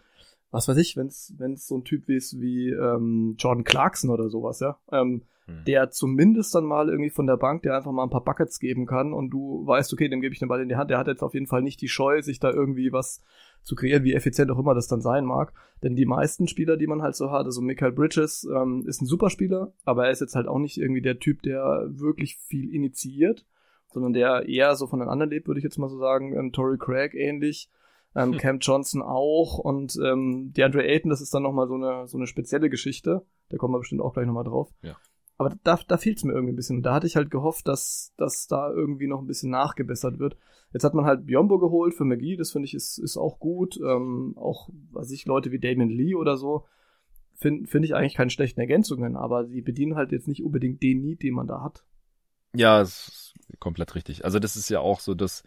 was 0.51 0.69
weiß 0.69 0.77
ich, 0.79 0.97
wenn 0.97 1.09
es 1.09 1.67
so 1.67 1.77
ein 1.77 1.85
Typ 1.85 2.09
ist 2.09 2.41
wie 2.41 2.71
ähm, 2.71 3.35
Jordan 3.39 3.65
Clarkson 3.65 4.11
oder 4.11 4.31
sowas, 4.31 4.61
ja, 4.61 4.79
ähm, 4.91 5.23
Hm. 5.47 5.63
der 5.65 5.91
zumindest 5.91 6.55
dann 6.57 6.65
mal 6.65 6.89
irgendwie 6.89 7.11
von 7.11 7.27
der 7.27 7.37
Bank, 7.37 7.63
der 7.63 7.77
einfach 7.77 7.93
mal 7.93 8.03
ein 8.03 8.11
paar 8.11 8.25
Buckets 8.25 8.59
geben 8.59 8.85
kann 8.85 9.13
und 9.13 9.31
du 9.31 9.65
weißt, 9.65 9.93
okay, 9.93 10.09
dem 10.09 10.21
gebe 10.21 10.33
ich 10.33 10.41
den 10.41 10.49
Ball 10.49 10.61
in 10.61 10.69
die 10.69 10.75
Hand. 10.75 10.91
Der 10.91 10.99
hat 10.99 11.07
jetzt 11.07 11.23
auf 11.23 11.35
jeden 11.35 11.47
Fall 11.47 11.63
nicht 11.63 11.81
die 11.81 11.89
Scheu, 11.89 12.21
sich 12.21 12.41
da 12.41 12.51
irgendwie 12.51 12.93
was 12.93 13.23
zu 13.67 13.75
kreieren, 13.75 14.05
wie 14.05 14.15
effizient 14.15 14.51
auch 14.53 14.59
immer 14.61 14.75
das 14.75 14.87
dann 14.87 15.01
sein 15.01 15.25
mag. 15.25 15.53
Denn 15.83 15.97
die 15.97 16.07
meisten 16.07 16.47
Spieler, 16.47 16.77
die 16.77 16.87
man 16.87 17.03
halt 17.03 17.17
so 17.17 17.33
hat, 17.33 17.47
also 17.47 17.61
Michael 17.61 17.93
Bridges 17.93 18.49
ähm, 18.51 18.85
ist 18.87 19.03
ein 19.03 19.07
super 19.07 19.29
Spieler, 19.29 19.73
aber 19.85 20.07
er 20.07 20.13
ist 20.13 20.21
jetzt 20.21 20.37
halt 20.37 20.47
auch 20.47 20.61
nicht 20.61 20.79
irgendwie 20.79 21.03
der 21.03 21.19
Typ, 21.19 21.43
der 21.43 21.87
wirklich 21.89 22.37
viel 22.37 22.73
initiiert, 22.73 23.45
sondern 23.89 24.13
der 24.13 24.49
eher 24.49 24.77
so 24.77 24.87
von 24.87 25.01
den 25.01 25.09
anderen 25.09 25.31
lebt, 25.31 25.49
würde 25.49 25.59
ich 25.59 25.65
jetzt 25.65 25.79
mal 25.79 25.89
so 25.89 25.99
sagen. 25.99 26.33
Ähm, 26.37 26.53
Torrey 26.53 26.79
Craig 26.79 27.15
ähnlich. 27.15 27.69
Ähm, 28.15 28.33
Hm. 28.33 28.39
Cam 28.39 28.59
Johnson 28.61 29.03
auch 29.03 29.59
und 29.59 29.99
ähm, 30.03 30.53
DeAndre 30.57 30.87
Ayton, 30.87 31.11
das 31.11 31.21
ist 31.21 31.35
dann 31.35 31.43
nochmal 31.43 31.67
so 31.67 31.75
eine, 31.75 32.07
so 32.07 32.17
eine 32.17 32.27
spezielle 32.29 32.71
Geschichte. 32.71 33.27
Da 33.49 33.57
kommen 33.59 33.75
wir 33.75 33.81
bestimmt 33.81 34.01
auch 34.01 34.15
gleich 34.15 34.27
nochmal 34.27 34.45
drauf. 34.45 34.71
Ja. 34.83 34.97
Aber 35.39 35.57
da, 35.65 35.79
da 35.87 35.99
fehlt 35.99 36.19
es 36.19 36.25
mir 36.25 36.33
irgendwie 36.33 36.53
ein 36.53 36.57
bisschen. 36.57 36.79
Und 36.79 36.83
da 36.83 36.95
hatte 36.95 37.07
ich 37.07 37.17
halt 37.17 37.31
gehofft, 37.31 37.69
dass, 37.69 38.15
dass 38.17 38.47
da 38.47 38.71
irgendwie 38.73 39.07
noch 39.07 39.21
ein 39.21 39.27
bisschen 39.27 39.51
nachgebessert 39.51 40.19
wird. 40.19 40.37
Jetzt 40.73 40.85
hat 40.85 40.95
man 40.95 41.05
halt 41.05 41.27
Biombo 41.27 41.59
geholt 41.59 41.95
für 41.95 42.05
McGee, 42.05 42.37
das 42.37 42.53
finde 42.53 42.67
ich 42.67 42.75
ist, 42.75 42.99
ist 42.99 43.17
auch 43.17 43.39
gut. 43.39 43.79
Ähm, 43.83 44.35
auch, 44.37 44.71
weiß 44.93 45.11
ich, 45.11 45.27
Leute 45.27 45.53
wie 45.53 45.59
Damon 45.59 45.91
Lee 45.91 46.15
oder 46.15 46.37
so, 46.37 46.65
finde 47.35 47.69
find 47.69 47.85
ich 47.85 47.95
eigentlich 47.95 48.15
keine 48.15 48.31
schlechten 48.31 48.61
Ergänzungen, 48.61 49.17
aber 49.17 49.47
sie 49.47 49.61
bedienen 49.61 49.95
halt 49.95 50.13
jetzt 50.13 50.29
nicht 50.29 50.43
unbedingt 50.43 50.83
den 50.83 51.03
Need, 51.03 51.23
den 51.23 51.35
man 51.35 51.47
da 51.47 51.63
hat. 51.63 51.85
Ja, 52.57 52.81
es 52.81 53.09
ist 53.09 53.35
komplett 53.61 53.95
richtig. 53.95 54.25
Also 54.25 54.39
das 54.39 54.57
ist 54.57 54.69
ja 54.71 54.81
auch 54.81 55.01
so 55.01 55.15
das, 55.15 55.43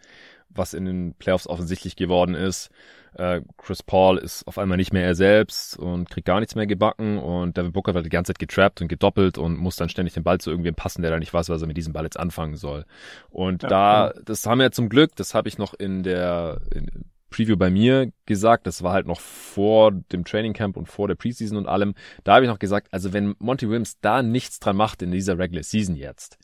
was 0.48 0.74
in 0.74 0.84
den 0.84 1.14
Playoffs 1.14 1.46
offensichtlich 1.46 1.96
geworden 1.96 2.34
ist. 2.34 2.70
Äh, 3.14 3.40
Chris 3.56 3.82
Paul 3.82 4.18
ist 4.18 4.46
auf 4.46 4.58
einmal 4.58 4.76
nicht 4.76 4.92
mehr 4.92 5.04
er 5.04 5.14
selbst 5.16 5.76
und 5.76 6.08
kriegt 6.10 6.26
gar 6.26 6.38
nichts 6.38 6.54
mehr 6.54 6.66
gebacken 6.66 7.18
und 7.18 7.56
Devin 7.56 7.72
Booker 7.72 7.94
wird 7.94 8.06
die 8.06 8.10
ganze 8.10 8.32
Zeit 8.32 8.38
getrappt 8.38 8.80
und 8.80 8.88
gedoppelt 8.88 9.36
und 9.38 9.56
muss 9.56 9.76
dann 9.76 9.88
ständig 9.88 10.14
den 10.14 10.22
Ball 10.22 10.38
zu 10.38 10.50
irgendwem 10.50 10.76
passen, 10.76 11.02
der 11.02 11.10
da 11.10 11.18
nicht 11.18 11.34
weiß, 11.34 11.48
was 11.48 11.60
er 11.60 11.66
mit 11.66 11.76
diesem 11.76 11.92
Ball 11.92 12.04
jetzt 12.04 12.18
anfangen 12.18 12.56
soll. 12.56 12.84
Und 13.28 13.64
Ja, 13.64 13.68
da, 13.68 14.12
das 14.24 14.46
haben 14.46 14.60
wir 14.60 14.70
zum 14.70 14.88
Glück, 14.88 15.16
das 15.16 15.34
habe 15.34 15.48
ich 15.48 15.58
noch 15.58 15.74
in 15.74 16.02
der 16.04 16.60
in 16.72 17.10
Preview 17.30 17.56
bei 17.56 17.70
mir 17.70 18.12
gesagt, 18.26 18.66
das 18.66 18.82
war 18.82 18.92
halt 18.92 19.06
noch 19.06 19.20
vor 19.20 19.92
dem 19.92 20.24
Training 20.24 20.52
Camp 20.52 20.76
und 20.76 20.86
vor 20.86 21.06
der 21.08 21.14
Preseason 21.14 21.56
und 21.56 21.66
allem. 21.68 21.94
Da 22.24 22.34
habe 22.34 22.44
ich 22.44 22.50
noch 22.50 22.58
gesagt, 22.58 22.88
also 22.92 23.12
wenn 23.12 23.34
Monty 23.38 23.68
Williams 23.68 24.00
da 24.00 24.22
nichts 24.22 24.58
dran 24.58 24.76
macht 24.76 25.00
in 25.02 25.12
dieser 25.12 25.38
Regular 25.38 25.62
Season 25.62 25.94
jetzt, 25.94 26.38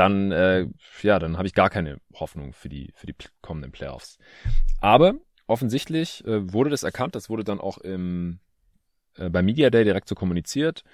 dann 0.00 0.32
äh, 0.32 0.66
ja, 1.02 1.18
dann 1.18 1.36
habe 1.36 1.46
ich 1.46 1.54
gar 1.54 1.68
keine 1.70 1.98
Hoffnung 2.14 2.52
für 2.54 2.68
die 2.70 2.92
für 2.94 3.06
die 3.06 3.14
kommenden 3.42 3.70
Playoffs. 3.70 4.18
Aber 4.80 5.14
offensichtlich 5.46 6.24
äh, 6.24 6.52
wurde 6.52 6.70
das 6.70 6.82
erkannt, 6.82 7.14
das 7.14 7.28
wurde 7.28 7.44
dann 7.44 7.60
auch 7.60 7.78
im 7.78 8.40
äh, 9.16 9.28
beim 9.28 9.44
Media 9.44 9.68
Day 9.70 9.84
direkt 9.84 10.08
so 10.08 10.14
kommuniziert. 10.14 10.84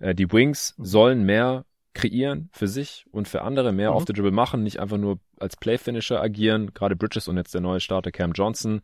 Äh, 0.00 0.14
die 0.14 0.32
Wings 0.32 0.74
sollen 0.78 1.24
mehr 1.24 1.66
kreieren 1.92 2.48
für 2.52 2.66
sich 2.66 3.04
und 3.12 3.28
für 3.28 3.42
andere, 3.42 3.72
mehr 3.72 3.90
Mhm. 3.90 3.96
auf 3.96 4.04
the 4.06 4.12
dribble 4.12 4.32
machen, 4.32 4.62
nicht 4.62 4.80
einfach 4.80 4.96
nur 4.96 5.20
als 5.38 5.56
Play-Finisher 5.56 6.20
agieren, 6.20 6.72
gerade 6.74 6.96
Bridges 6.96 7.28
und 7.28 7.36
jetzt 7.36 7.54
der 7.54 7.60
neue 7.60 7.80
Starter 7.80 8.10
Cam 8.10 8.32
Johnson. 8.32 8.80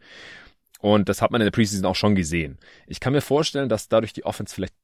Und 0.80 1.08
das 1.08 1.20
hat 1.20 1.30
man 1.30 1.40
in 1.40 1.46
der 1.46 1.50
Preseason 1.52 1.86
auch 1.86 1.96
schon 1.96 2.14
gesehen. 2.14 2.58
Ich 2.86 3.00
kann 3.00 3.12
mir 3.12 3.20
vorstellen, 3.22 3.68
dass 3.68 3.88
dadurch 3.88 4.12
die 4.12 4.24
Offense 4.24 4.54
vielleicht 4.54 4.74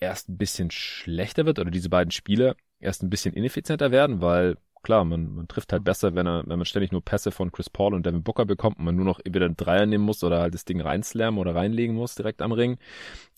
erst 0.00 0.28
ein 0.28 0.36
bisschen 0.38 0.70
schlechter 0.70 1.46
wird 1.46 1.58
oder 1.58 1.70
diese 1.70 1.88
beiden 1.90 2.10
Spieler 2.10 2.56
erst 2.80 3.02
ein 3.02 3.10
bisschen 3.10 3.34
ineffizienter 3.34 3.90
werden, 3.90 4.20
weil 4.20 4.56
klar, 4.82 5.04
man, 5.04 5.34
man 5.34 5.48
trifft 5.48 5.72
halt 5.72 5.84
besser, 5.84 6.14
wenn 6.14 6.26
er, 6.26 6.44
wenn 6.46 6.58
man 6.58 6.64
ständig 6.64 6.92
nur 6.92 7.04
Pässe 7.04 7.30
von 7.30 7.52
Chris 7.52 7.70
Paul 7.70 7.94
und 7.94 8.06
Devin 8.06 8.22
Booker 8.22 8.46
bekommt 8.46 8.78
und 8.78 8.84
man 8.84 8.96
nur 8.96 9.04
noch 9.04 9.20
entweder 9.22 9.46
einen 9.46 9.56
Dreier 9.56 9.86
nehmen 9.86 10.04
muss 10.04 10.24
oder 10.24 10.40
halt 10.40 10.54
das 10.54 10.64
Ding 10.64 10.80
reinslammen 10.80 11.38
oder 11.38 11.54
reinlegen 11.54 11.94
muss 11.94 12.14
direkt 12.14 12.42
am 12.42 12.52
Ring. 12.52 12.78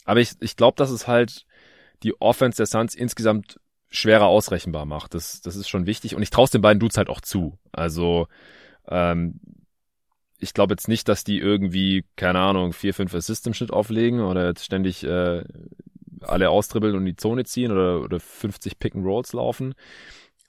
Aber 0.04 0.20
ich, 0.20 0.32
ich 0.40 0.56
glaube, 0.56 0.76
dass 0.76 0.90
es 0.90 1.08
halt 1.08 1.46
die 2.02 2.20
Offense 2.20 2.56
der 2.56 2.66
Suns 2.66 2.94
insgesamt 2.94 3.60
schwerer 3.88 4.26
ausrechenbar 4.26 4.86
macht. 4.86 5.14
Das, 5.14 5.40
das 5.40 5.56
ist 5.56 5.68
schon 5.68 5.86
wichtig. 5.86 6.14
Und 6.14 6.22
ich 6.22 6.30
traue 6.30 6.48
den 6.48 6.62
beiden 6.62 6.80
Dudes 6.80 6.96
halt 6.96 7.08
auch 7.08 7.20
zu. 7.20 7.58
Also, 7.72 8.26
ähm, 8.88 9.40
ich 10.38 10.54
glaube 10.54 10.72
jetzt 10.72 10.88
nicht, 10.88 11.08
dass 11.08 11.22
die 11.22 11.38
irgendwie, 11.38 12.04
keine 12.16 12.40
Ahnung, 12.40 12.72
vier, 12.72 12.94
fünf 12.94 13.14
Assists 13.14 13.46
im 13.46 13.54
Schnitt 13.54 13.72
auflegen 13.72 14.20
oder 14.20 14.48
jetzt 14.48 14.64
ständig 14.64 15.04
äh, 15.04 15.44
alle 16.24 16.50
austribbeln 16.50 16.94
und 16.94 17.02
in 17.02 17.06
die 17.06 17.16
Zone 17.16 17.44
ziehen 17.44 17.72
oder, 17.72 18.00
oder 18.00 18.20
50 18.20 18.78
Pick 18.78 18.94
and 18.94 19.04
Rolls 19.04 19.32
laufen. 19.32 19.74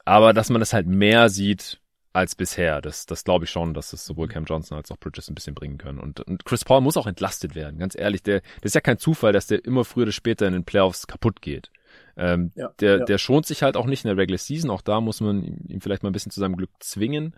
Aber 0.06 0.34
dass 0.34 0.50
man 0.50 0.60
das 0.60 0.74
halt 0.74 0.88
mehr 0.88 1.30
sieht 1.30 1.80
als 2.14 2.36
bisher, 2.36 2.80
das, 2.80 3.08
das 3.08 3.24
glaube 3.24 3.46
ich 3.46 3.52
schon, 3.52 3.74
dass 3.74 3.92
es 3.92 4.06
sowohl 4.06 4.28
Cam 4.28 4.46
Johnson 4.46 4.78
als 4.78 4.92
auch 4.92 5.00
Bridges 5.00 5.30
ein 5.30 5.36
bisschen 5.36 5.56
bringen 5.56 5.80
können. 5.80 6.00
Und, 6.00 6.22
und 6.22 6.46
Chris 6.46 6.64
Paul 6.64 6.82
muss 6.82 6.96
auch 6.96 7.08
entlastet 7.08 7.56
werden, 7.56 7.80
ganz 7.80 7.96
ehrlich. 7.96 8.22
Der, 8.22 8.42
das 8.62 8.70
ist 8.70 8.76
ja 8.76 8.82
kein 8.82 9.00
Zufall, 9.00 9.34
dass 9.34 9.48
der 9.48 9.66
immer 9.66 9.84
früher 9.84 10.04
oder 10.04 10.12
später 10.12 10.46
in 10.46 10.54
den 10.54 10.64
Playoffs 10.64 11.08
kaputt 11.08 11.42
geht. 11.42 11.72
Ähm, 12.16 12.52
Ja, 12.56 12.72
der, 12.80 13.00
ja. 13.00 13.06
der 13.06 13.18
schont 13.18 13.48
sich 13.48 13.64
halt 13.64 13.76
auch 13.76 13.88
nicht 13.88 14.06
in 14.06 14.10
der 14.10 14.18
Regular 14.18 14.38
Season. 14.38 14.70
Auch 14.70 14.82
da 14.82 15.02
muss 15.02 15.22
man 15.22 15.44
ihm 15.44 15.82
vielleicht 15.82 16.04
mal 16.04 16.12
ein 16.12 16.14
bisschen 16.14 16.32
zu 16.32 16.40
seinem 16.40 16.56
Glück 16.56 16.70
zwingen. 16.80 17.36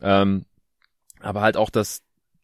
Ähm, 0.00 0.46
aber 1.20 1.40
halt 1.40 1.56
auch, 1.56 1.70
dass, 1.70 2.02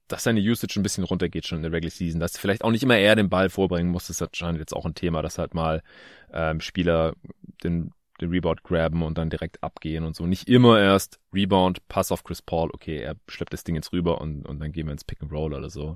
dass 0.09 0.25
seine 0.25 0.41
Usage 0.41 0.79
ein 0.81 0.83
bisschen 0.83 1.05
runtergeht 1.05 1.47
schon 1.47 1.59
in 1.59 1.63
der 1.63 1.73
Regular 1.73 1.91
Season. 1.91 2.21
Dass 2.21 2.37
vielleicht 2.39 2.65
auch 2.65 2.71
nicht 2.71 2.83
immer 2.83 2.97
er 2.97 3.15
den 3.17 3.29
Ball 3.29 3.49
vorbringen 3.51 3.91
muss, 3.91 4.07
das 4.09 4.21
ist 4.21 4.23
anscheinend 4.23 4.59
jetzt 4.61 4.75
auch 4.75 4.87
ein 4.87 4.95
Thema, 4.95 5.23
dass 5.23 5.39
halt 5.39 5.55
mal 5.55 5.83
ähm, 6.33 6.61
Spieler 6.61 7.15
den, 7.63 7.93
den 8.21 8.31
Rebound 8.31 8.63
graben 8.65 9.03
und 9.03 9.17
dann 9.19 9.31
direkt 9.31 9.63
abgehen 9.63 10.05
und 10.05 10.17
so. 10.17 10.27
Nicht 10.27 10.49
immer 10.49 10.81
erst 10.81 11.21
Rebound, 11.33 11.87
Pass 11.89 12.11
auf 12.11 12.25
Chris 12.25 12.43
Paul, 12.43 12.71
okay, 12.73 12.99
er 12.99 13.17
schleppt 13.29 13.53
das 13.53 13.65
Ding 13.65 13.75
jetzt 13.75 13.93
rüber 13.93 14.21
und, 14.21 14.47
und 14.47 14.59
dann 14.61 14.73
gehen 14.73 14.87
wir 14.87 14.93
ins 14.93 15.05
Pick 15.05 15.23
and 15.23 15.33
Roll 15.33 15.55
oder 15.55 15.71
so. 15.71 15.95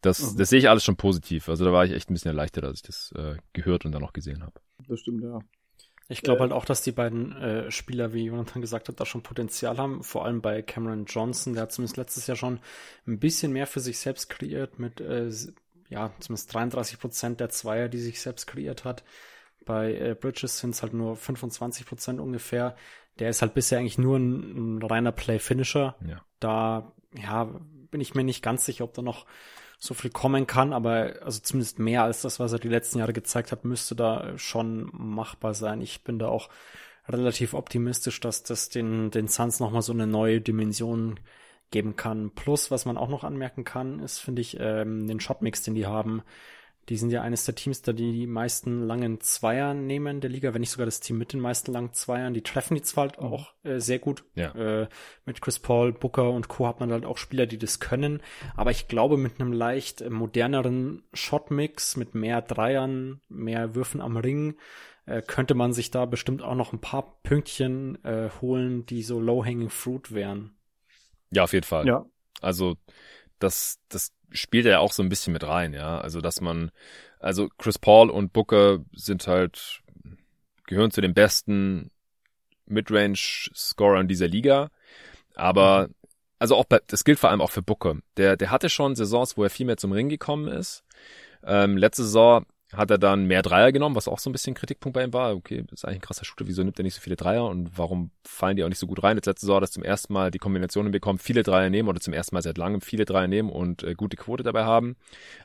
Das, 0.00 0.34
Mhm. 0.34 0.38
das 0.38 0.50
sehe 0.50 0.58
ich 0.58 0.68
alles 0.68 0.84
schon 0.84 0.96
positiv. 0.96 1.48
Also 1.48 1.64
da 1.64 1.72
war 1.72 1.84
ich 1.84 1.92
echt 1.92 2.10
ein 2.10 2.14
bisschen 2.14 2.30
erleichtert, 2.30 2.64
als 2.64 2.78
ich 2.78 2.82
das 2.82 3.12
äh, 3.16 3.36
gehört 3.52 3.84
und 3.86 3.92
dann 3.92 4.04
auch 4.04 4.12
gesehen 4.12 4.42
habe. 4.42 4.52
Das 4.88 5.00
stimmt, 5.00 5.22
ja. 5.22 5.38
Ich 6.08 6.22
glaube 6.22 6.38
Äh, 6.38 6.42
halt 6.42 6.52
auch, 6.52 6.64
dass 6.64 6.82
die 6.82 6.92
beiden 6.92 7.32
äh, 7.36 7.70
Spieler, 7.70 8.12
wie 8.12 8.26
Jonathan 8.26 8.60
gesagt 8.60 8.88
hat, 8.88 9.00
da 9.00 9.06
schon 9.06 9.22
Potenzial 9.22 9.78
haben. 9.78 10.02
Vor 10.02 10.24
allem 10.24 10.40
bei 10.40 10.62
Cameron 10.62 11.06
Johnson, 11.06 11.54
der 11.54 11.62
hat 11.62 11.72
zumindest 11.72 11.96
letztes 11.96 12.26
Jahr 12.26 12.36
schon 12.36 12.60
ein 13.06 13.18
bisschen 13.18 13.52
mehr 13.52 13.66
für 13.66 13.80
sich 13.80 13.98
selbst 13.98 14.28
kreiert 14.28 14.78
mit, 14.78 15.00
äh, 15.00 15.30
ja, 15.88 16.12
zumindest 16.20 16.52
33 16.52 16.98
Prozent 16.98 17.40
der 17.40 17.48
Zweier, 17.48 17.88
die 17.88 17.98
sich 17.98 18.20
selbst 18.20 18.46
kreiert 18.46 18.84
hat. 18.84 19.02
Bei 19.64 19.94
äh, 19.94 20.14
Bridges 20.14 20.58
sind 20.58 20.70
es 20.70 20.82
halt 20.82 20.92
nur 20.92 21.16
25 21.16 21.86
Prozent 21.86 22.20
ungefähr. 22.20 22.76
Der 23.18 23.30
ist 23.30 23.42
halt 23.42 23.54
bisher 23.54 23.78
eigentlich 23.78 23.98
nur 23.98 24.18
ein, 24.18 24.78
ein 24.78 24.82
reiner 24.82 25.12
Play-Finisher. 25.12 25.96
Ja. 26.06 26.24
Da, 26.40 26.92
ja, 27.16 27.44
bin 27.90 28.00
ich 28.00 28.14
mir 28.14 28.24
nicht 28.24 28.42
ganz 28.42 28.66
sicher, 28.66 28.84
ob 28.84 28.92
da 28.92 29.02
noch 29.02 29.24
so 29.84 29.92
viel 29.92 30.10
kommen 30.10 30.46
kann, 30.46 30.72
aber 30.72 31.16
also 31.22 31.40
zumindest 31.40 31.78
mehr 31.78 32.04
als 32.04 32.22
das, 32.22 32.40
was 32.40 32.52
er 32.52 32.58
die 32.58 32.68
letzten 32.68 33.00
Jahre 33.00 33.12
gezeigt 33.12 33.52
hat, 33.52 33.66
müsste 33.66 33.94
da 33.94 34.38
schon 34.38 34.88
machbar 34.92 35.52
sein. 35.52 35.82
Ich 35.82 36.04
bin 36.04 36.18
da 36.18 36.28
auch 36.28 36.48
relativ 37.06 37.52
optimistisch, 37.52 38.18
dass 38.20 38.42
das 38.42 38.70
den, 38.70 39.10
den 39.10 39.28
Suns 39.28 39.60
nochmal 39.60 39.82
so 39.82 39.92
eine 39.92 40.06
neue 40.06 40.40
Dimension 40.40 41.20
geben 41.70 41.96
kann. 41.96 42.30
Plus, 42.30 42.70
was 42.70 42.86
man 42.86 42.96
auch 42.96 43.10
noch 43.10 43.24
anmerken 43.24 43.64
kann, 43.64 44.00
ist, 44.00 44.20
finde 44.20 44.40
ich, 44.40 44.56
ähm, 44.58 45.06
den 45.06 45.20
Shotmix, 45.20 45.62
den 45.62 45.74
die 45.74 45.86
haben. 45.86 46.22
Die 46.88 46.96
sind 46.96 47.10
ja 47.10 47.22
eines 47.22 47.44
der 47.44 47.54
Teams, 47.54 47.82
da 47.82 47.92
die 47.92 48.12
die 48.12 48.26
meisten 48.26 48.82
langen 48.82 49.20
Zweier 49.20 49.72
nehmen 49.74 50.20
der 50.20 50.30
Liga, 50.30 50.52
wenn 50.52 50.60
nicht 50.60 50.70
sogar 50.70 50.86
das 50.86 51.00
Team 51.00 51.18
mit 51.18 51.32
den 51.32 51.40
meisten 51.40 51.72
langen 51.72 51.92
Zweiern. 51.92 52.34
Die 52.34 52.42
treffen 52.42 52.74
die 52.74 52.82
zwar 52.82 53.08
halt 53.08 53.18
auch 53.18 53.54
äh, 53.62 53.78
sehr 53.80 53.98
gut. 53.98 54.24
Ja. 54.34 54.54
Äh, 54.54 54.88
mit 55.24 55.40
Chris 55.40 55.58
Paul, 55.58 55.92
Booker 55.92 56.30
und 56.30 56.48
Co. 56.48 56.66
hat 56.66 56.80
man 56.80 56.92
halt 56.92 57.04
auch 57.04 57.16
Spieler, 57.16 57.46
die 57.46 57.58
das 57.58 57.80
können. 57.80 58.22
Aber 58.56 58.70
ich 58.70 58.88
glaube, 58.88 59.16
mit 59.16 59.40
einem 59.40 59.52
leicht 59.52 60.02
äh, 60.02 60.10
moderneren 60.10 61.04
Shotmix, 61.12 61.96
mit 61.96 62.14
mehr 62.14 62.42
Dreiern, 62.42 63.20
mehr 63.28 63.74
Würfen 63.74 64.00
am 64.00 64.16
Ring, 64.16 64.56
äh, 65.06 65.22
könnte 65.22 65.54
man 65.54 65.72
sich 65.72 65.90
da 65.90 66.04
bestimmt 66.06 66.42
auch 66.42 66.54
noch 66.54 66.72
ein 66.72 66.80
paar 66.80 67.18
Pünktchen 67.22 68.02
äh, 68.04 68.30
holen, 68.40 68.86
die 68.86 69.02
so 69.02 69.20
low-hanging 69.20 69.70
fruit 69.70 70.12
wären. 70.12 70.56
Ja, 71.30 71.44
auf 71.44 71.52
jeden 71.52 71.66
Fall. 71.66 71.86
Ja, 71.86 72.04
Also 72.40 72.76
das, 73.38 73.80
das 73.88 74.12
spielt 74.34 74.66
ja 74.66 74.78
auch 74.80 74.92
so 74.92 75.02
ein 75.02 75.08
bisschen 75.08 75.32
mit 75.32 75.44
rein, 75.44 75.72
ja. 75.72 75.98
Also 75.98 76.20
dass 76.20 76.40
man, 76.40 76.70
also 77.18 77.48
Chris 77.58 77.78
Paul 77.78 78.10
und 78.10 78.32
Booker 78.32 78.80
sind 78.92 79.26
halt 79.26 79.80
gehören 80.66 80.90
zu 80.90 81.00
den 81.00 81.14
besten 81.14 81.90
Midrange-Scorern 82.66 84.08
dieser 84.08 84.28
Liga. 84.28 84.70
Aber, 85.34 85.88
also 86.38 86.56
auch 86.56 86.64
bei, 86.64 86.80
das 86.86 87.04
gilt 87.04 87.18
vor 87.18 87.30
allem 87.30 87.40
auch 87.40 87.50
für 87.50 87.62
Booker. 87.62 87.96
Der, 88.16 88.36
der 88.36 88.50
hatte 88.50 88.68
schon 88.68 88.96
Saisons, 88.96 89.36
wo 89.36 89.44
er 89.44 89.50
viel 89.50 89.66
mehr 89.66 89.76
zum 89.76 89.92
Ring 89.92 90.08
gekommen 90.08 90.48
ist. 90.48 90.84
Ähm, 91.44 91.76
letzte 91.76 92.04
Saison 92.04 92.46
hat 92.76 92.90
er 92.90 92.98
dann 92.98 93.26
mehr 93.26 93.42
Dreier 93.42 93.72
genommen, 93.72 93.96
was 93.96 94.08
auch 94.08 94.18
so 94.18 94.30
ein 94.30 94.32
bisschen 94.32 94.54
Kritikpunkt 94.54 94.94
bei 94.94 95.04
ihm 95.04 95.12
war. 95.12 95.34
Okay, 95.34 95.64
ist 95.72 95.84
eigentlich 95.84 95.98
ein 95.98 96.02
krasser 96.02 96.24
Shooter, 96.24 96.46
wieso 96.46 96.62
nimmt 96.62 96.78
er 96.78 96.82
nicht 96.82 96.94
so 96.94 97.00
viele 97.00 97.16
Dreier 97.16 97.46
und 97.46 97.76
warum 97.76 98.10
fallen 98.24 98.56
die 98.56 98.64
auch 98.64 98.68
nicht 98.68 98.78
so 98.78 98.86
gut 98.86 99.02
rein? 99.02 99.16
Jetzt 99.16 99.26
letzte 99.26 99.46
Saison 99.46 99.56
hat 99.56 99.64
er 99.64 99.70
zum 99.70 99.82
ersten 99.82 100.12
Mal 100.12 100.30
die 100.30 100.38
Kombinationen 100.38 100.92
bekommen, 100.92 101.18
viele 101.18 101.42
Dreier 101.42 101.70
nehmen 101.70 101.88
oder 101.88 102.00
zum 102.00 102.12
ersten 102.12 102.34
Mal 102.34 102.42
seit 102.42 102.58
langem 102.58 102.80
viele 102.80 103.04
Dreier 103.04 103.28
nehmen 103.28 103.50
und 103.50 103.82
äh, 103.82 103.94
gute 103.94 104.16
Quote 104.16 104.42
dabei 104.42 104.64
haben. 104.64 104.96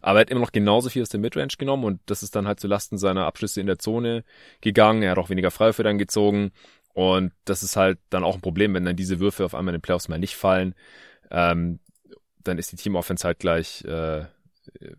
Aber 0.01 0.19
er 0.19 0.21
hat 0.21 0.29
immer 0.29 0.41
noch 0.41 0.51
genauso 0.51 0.89
viel 0.89 1.01
aus 1.01 1.09
der 1.09 1.19
Midrange 1.19 1.53
genommen 1.57 1.83
und 1.83 2.01
das 2.05 2.23
ist 2.23 2.35
dann 2.35 2.47
halt 2.47 2.59
zu 2.59 2.67
Lasten 2.67 2.97
seiner 2.97 3.25
Abschlüsse 3.25 3.61
in 3.61 3.67
der 3.67 3.79
Zone 3.79 4.23
gegangen. 4.61 5.03
Er 5.03 5.11
hat 5.11 5.17
auch 5.17 5.29
weniger 5.29 5.51
Freiwürfe 5.51 5.83
dann 5.83 5.97
gezogen 5.97 6.51
und 6.93 7.31
das 7.45 7.63
ist 7.63 7.75
halt 7.75 7.99
dann 8.09 8.23
auch 8.23 8.35
ein 8.35 8.41
Problem, 8.41 8.73
wenn 8.73 8.85
dann 8.85 8.95
diese 8.95 9.19
Würfe 9.19 9.45
auf 9.45 9.55
einmal 9.55 9.73
in 9.73 9.79
den 9.79 9.83
Playoffs 9.83 10.09
mal 10.09 10.19
nicht 10.19 10.35
fallen. 10.35 10.75
Ähm, 11.31 11.79
dann 12.43 12.57
ist 12.57 12.71
die 12.71 12.77
Team-Offense 12.77 13.25
halt 13.25 13.39
gleich 13.39 13.83
äh, 13.85 14.25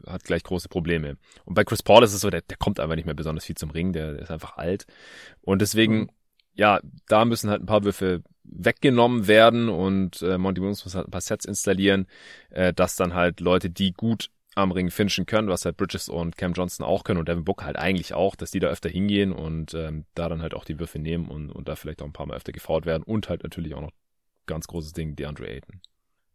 hat 0.06 0.24
gleich 0.24 0.42
große 0.42 0.68
Probleme. 0.68 1.16
Und 1.44 1.54
bei 1.54 1.64
Chris 1.64 1.82
Paul 1.82 2.02
ist 2.04 2.14
es 2.14 2.20
so, 2.20 2.30
der, 2.30 2.42
der 2.42 2.56
kommt 2.56 2.80
einfach 2.80 2.96
nicht 2.96 3.06
mehr 3.06 3.14
besonders 3.14 3.44
viel 3.44 3.56
zum 3.56 3.70
Ring, 3.70 3.92
der, 3.92 4.12
der 4.12 4.22
ist 4.22 4.30
einfach 4.30 4.56
alt. 4.56 4.86
Und 5.42 5.60
deswegen, 5.62 5.98
mhm. 5.98 6.10
ja, 6.54 6.80
da 7.08 7.24
müssen 7.24 7.50
halt 7.50 7.62
ein 7.62 7.66
paar 7.66 7.84
Würfe 7.84 8.22
weggenommen 8.44 9.28
werden 9.28 9.68
und 9.68 10.22
äh, 10.22 10.38
Monty 10.38 10.60
Williams 10.60 10.84
muss 10.84 10.94
halt 10.94 11.08
ein 11.08 11.12
paar 11.12 11.20
Sets 11.20 11.44
installieren, 11.44 12.06
äh, 12.50 12.72
dass 12.72 12.96
dann 12.96 13.14
halt 13.14 13.40
Leute, 13.40 13.70
die 13.70 13.92
gut 13.92 14.30
am 14.54 14.72
Ring 14.72 14.90
finishen 14.90 15.26
können, 15.26 15.48
was 15.48 15.64
halt 15.64 15.76
Bridges 15.76 16.08
und 16.08 16.36
Cam 16.36 16.52
Johnson 16.52 16.84
auch 16.84 17.04
können 17.04 17.20
und 17.20 17.28
Devin 17.28 17.44
Booker 17.44 17.66
halt 17.66 17.76
eigentlich 17.76 18.14
auch, 18.14 18.34
dass 18.34 18.50
die 18.50 18.58
da 18.58 18.68
öfter 18.68 18.88
hingehen 18.88 19.32
und 19.32 19.74
ähm, 19.74 20.04
da 20.14 20.28
dann 20.28 20.42
halt 20.42 20.54
auch 20.54 20.64
die 20.64 20.78
Würfe 20.78 20.98
nehmen 20.98 21.28
und, 21.28 21.50
und 21.50 21.68
da 21.68 21.76
vielleicht 21.76 22.02
auch 22.02 22.06
ein 22.06 22.12
paar 22.12 22.26
Mal 22.26 22.36
öfter 22.36 22.52
gefault 22.52 22.84
werden 22.84 23.04
und 23.04 23.28
halt 23.28 23.44
natürlich 23.44 23.74
auch 23.74 23.80
noch 23.80 23.92
ganz 24.46 24.66
großes 24.66 24.92
Ding, 24.92 25.14
DeAndre 25.14 25.48
Ayton. 25.48 25.80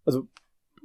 Also 0.05 0.29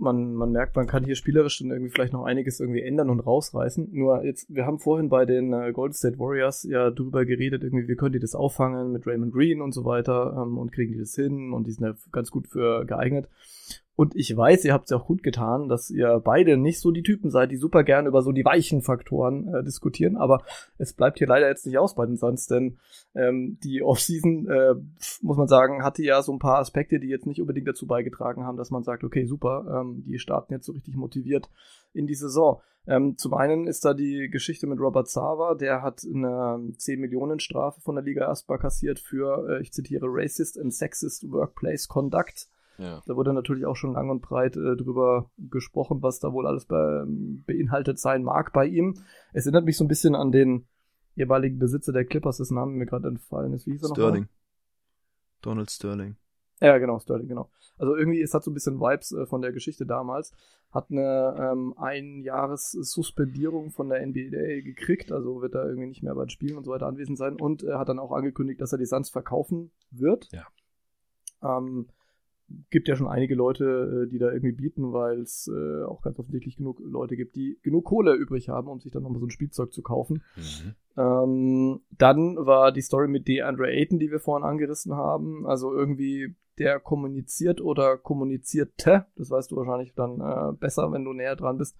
man, 0.00 0.34
man 0.34 0.50
merkt, 0.50 0.76
man 0.76 0.86
kann 0.86 1.04
hier 1.04 1.14
spielerisch 1.14 1.58
dann 1.58 1.70
irgendwie 1.70 1.90
vielleicht 1.90 2.12
noch 2.12 2.24
einiges 2.24 2.60
irgendwie 2.60 2.82
ändern 2.82 3.10
und 3.10 3.20
rausreißen. 3.20 3.88
Nur 3.92 4.24
jetzt, 4.24 4.52
wir 4.54 4.66
haben 4.66 4.78
vorhin 4.78 5.08
bei 5.08 5.26
den 5.26 5.52
äh, 5.52 5.72
Golden 5.72 5.94
State 5.94 6.18
Warriors 6.18 6.64
ja 6.64 6.90
drüber 6.90 7.24
geredet, 7.24 7.62
irgendwie, 7.62 7.88
wie 7.88 7.96
können 7.96 8.12
die 8.12 8.18
das 8.18 8.34
auffangen 8.34 8.92
mit 8.92 9.06
Raymond 9.06 9.32
Green 9.32 9.60
und 9.60 9.72
so 9.72 9.84
weiter 9.84 10.36
ähm, 10.42 10.58
und 10.58 10.72
kriegen 10.72 10.92
die 10.92 10.98
das 10.98 11.14
hin 11.14 11.52
und 11.52 11.66
die 11.66 11.72
sind 11.72 11.86
ja 11.86 11.94
ganz 12.12 12.30
gut 12.30 12.48
für 12.48 12.84
geeignet. 12.86 13.28
Und 14.00 14.16
ich 14.16 14.34
weiß, 14.34 14.64
ihr 14.64 14.72
habt 14.72 14.84
es 14.84 14.92
ja 14.92 14.96
auch 14.96 15.04
gut 15.04 15.22
getan, 15.22 15.68
dass 15.68 15.90
ihr 15.90 16.22
beide 16.24 16.56
nicht 16.56 16.80
so 16.80 16.90
die 16.90 17.02
Typen 17.02 17.30
seid, 17.30 17.50
die 17.50 17.58
super 17.58 17.84
gern 17.84 18.06
über 18.06 18.22
so 18.22 18.32
die 18.32 18.46
weichen 18.46 18.80
Faktoren 18.80 19.52
äh, 19.52 19.62
diskutieren. 19.62 20.16
Aber 20.16 20.42
es 20.78 20.94
bleibt 20.94 21.18
hier 21.18 21.26
leider 21.26 21.48
jetzt 21.48 21.66
nicht 21.66 21.76
aus 21.76 21.96
bei 21.96 22.06
den 22.06 22.16
Suns, 22.16 22.46
denn 22.46 22.78
ähm, 23.14 23.58
die 23.62 23.82
Offseason, 23.82 24.48
äh, 24.48 24.74
muss 25.20 25.36
man 25.36 25.48
sagen, 25.48 25.84
hatte 25.84 26.02
ja 26.02 26.22
so 26.22 26.32
ein 26.32 26.38
paar 26.38 26.60
Aspekte, 26.60 26.98
die 26.98 27.08
jetzt 27.08 27.26
nicht 27.26 27.42
unbedingt 27.42 27.68
dazu 27.68 27.86
beigetragen 27.86 28.46
haben, 28.46 28.56
dass 28.56 28.70
man 28.70 28.84
sagt, 28.84 29.04
okay, 29.04 29.26
super, 29.26 29.82
ähm, 29.82 30.02
die 30.06 30.18
starten 30.18 30.54
jetzt 30.54 30.64
so 30.64 30.72
richtig 30.72 30.96
motiviert 30.96 31.50
in 31.92 32.06
die 32.06 32.14
Saison. 32.14 32.62
Ähm, 32.86 33.18
zum 33.18 33.34
einen 33.34 33.66
ist 33.66 33.84
da 33.84 33.92
die 33.92 34.30
Geschichte 34.30 34.66
mit 34.66 34.80
Robert 34.80 35.10
Sava, 35.10 35.54
der 35.54 35.82
hat 35.82 36.06
eine 36.10 36.72
10 36.74 37.00
Millionen 37.00 37.38
Strafe 37.38 37.82
von 37.82 37.96
der 37.96 38.04
Liga 38.04 38.26
erstmal 38.26 38.58
kassiert 38.58 38.98
für, 38.98 39.46
äh, 39.46 39.60
ich 39.60 39.74
zitiere, 39.74 40.06
Racist 40.08 40.58
and 40.58 40.72
Sexist 40.72 41.30
Workplace 41.30 41.86
Conduct. 41.86 42.48
Ja. 42.80 43.02
Da 43.06 43.14
wurde 43.14 43.34
natürlich 43.34 43.66
auch 43.66 43.76
schon 43.76 43.92
lang 43.92 44.08
und 44.08 44.22
breit 44.22 44.56
äh, 44.56 44.74
drüber 44.74 45.30
gesprochen, 45.36 46.02
was 46.02 46.18
da 46.18 46.32
wohl 46.32 46.46
alles 46.46 46.64
be 46.64 47.06
beinhaltet 47.06 47.98
sein 47.98 48.22
mag 48.22 48.52
bei 48.52 48.66
ihm. 48.66 48.96
Es 49.34 49.44
erinnert 49.44 49.66
mich 49.66 49.76
so 49.76 49.84
ein 49.84 49.88
bisschen 49.88 50.14
an 50.14 50.32
den 50.32 50.66
ehemaligen 51.14 51.58
Besitzer 51.58 51.92
der 51.92 52.06
Clippers, 52.06 52.38
dessen 52.38 52.54
Name 52.54 52.72
mir 52.72 52.86
gerade 52.86 53.08
entfallen 53.08 53.52
ist. 53.52 53.66
Wie 53.66 53.72
hieß 53.72 53.82
er 53.82 53.88
Sterling. 53.90 54.28
Donald 55.42 55.70
Sterling. 55.70 56.16
Ja, 56.60 56.78
genau, 56.78 56.98
Sterling, 56.98 57.28
genau. 57.28 57.50
Also 57.76 57.96
irgendwie, 57.96 58.20
es 58.20 58.32
hat 58.34 58.44
so 58.44 58.50
ein 58.50 58.54
bisschen 58.54 58.80
Vibes 58.80 59.12
äh, 59.12 59.26
von 59.26 59.42
der 59.42 59.52
Geschichte 59.52 59.84
damals. 59.86 60.32
Hat 60.70 60.90
eine 60.90 61.34
ähm, 61.38 61.74
Einjahres-Suspendierung 61.76 63.70
von 63.70 63.88
der 63.88 64.06
NBA 64.06 64.62
gekriegt, 64.62 65.12
also 65.12 65.42
wird 65.42 65.54
da 65.54 65.66
irgendwie 65.66 65.88
nicht 65.88 66.02
mehr 66.02 66.14
bei 66.14 66.24
den 66.24 66.30
Spielen 66.30 66.56
und 66.56 66.64
so 66.64 66.70
weiter 66.70 66.86
anwesend 66.86 67.18
sein 67.18 67.36
und 67.40 67.62
äh, 67.64 67.74
hat 67.74 67.88
dann 67.88 67.98
auch 67.98 68.12
angekündigt, 68.12 68.60
dass 68.60 68.72
er 68.72 68.78
die 68.78 68.86
Suns 68.86 69.10
verkaufen 69.10 69.72
wird. 69.90 70.28
Ja. 70.32 70.46
Ähm, 71.42 71.88
gibt 72.70 72.88
ja 72.88 72.96
schon 72.96 73.08
einige 73.08 73.34
Leute, 73.34 74.04
äh, 74.04 74.10
die 74.10 74.18
da 74.18 74.30
irgendwie 74.30 74.52
bieten, 74.52 74.92
weil 74.92 75.20
es 75.20 75.50
äh, 75.52 75.84
auch 75.84 76.02
ganz 76.02 76.18
offensichtlich 76.18 76.56
genug 76.56 76.80
Leute 76.80 77.16
gibt, 77.16 77.36
die 77.36 77.58
genug 77.62 77.84
Kohle 77.84 78.14
übrig 78.14 78.48
haben, 78.48 78.68
um 78.68 78.80
sich 78.80 78.92
dann 78.92 79.02
nochmal 79.02 79.20
so 79.20 79.26
ein 79.26 79.30
Spielzeug 79.30 79.72
zu 79.72 79.82
kaufen. 79.82 80.22
Mhm. 80.36 80.74
Ähm, 80.96 81.80
dann 81.90 82.36
war 82.36 82.72
die 82.72 82.82
Story 82.82 83.08
mit 83.08 83.28
DeAndre 83.28 83.68
Ayton, 83.68 83.98
die 83.98 84.10
wir 84.10 84.20
vorhin 84.20 84.46
angerissen 84.46 84.94
haben. 84.94 85.46
Also 85.46 85.72
irgendwie 85.72 86.34
der 86.58 86.78
kommuniziert 86.78 87.62
oder 87.62 87.96
kommunizierte, 87.96 89.06
das 89.16 89.30
weißt 89.30 89.50
du 89.50 89.56
wahrscheinlich 89.56 89.94
dann 89.94 90.20
äh, 90.20 90.52
besser, 90.52 90.92
wenn 90.92 91.04
du 91.04 91.14
näher 91.14 91.34
dran 91.34 91.56
bist, 91.56 91.76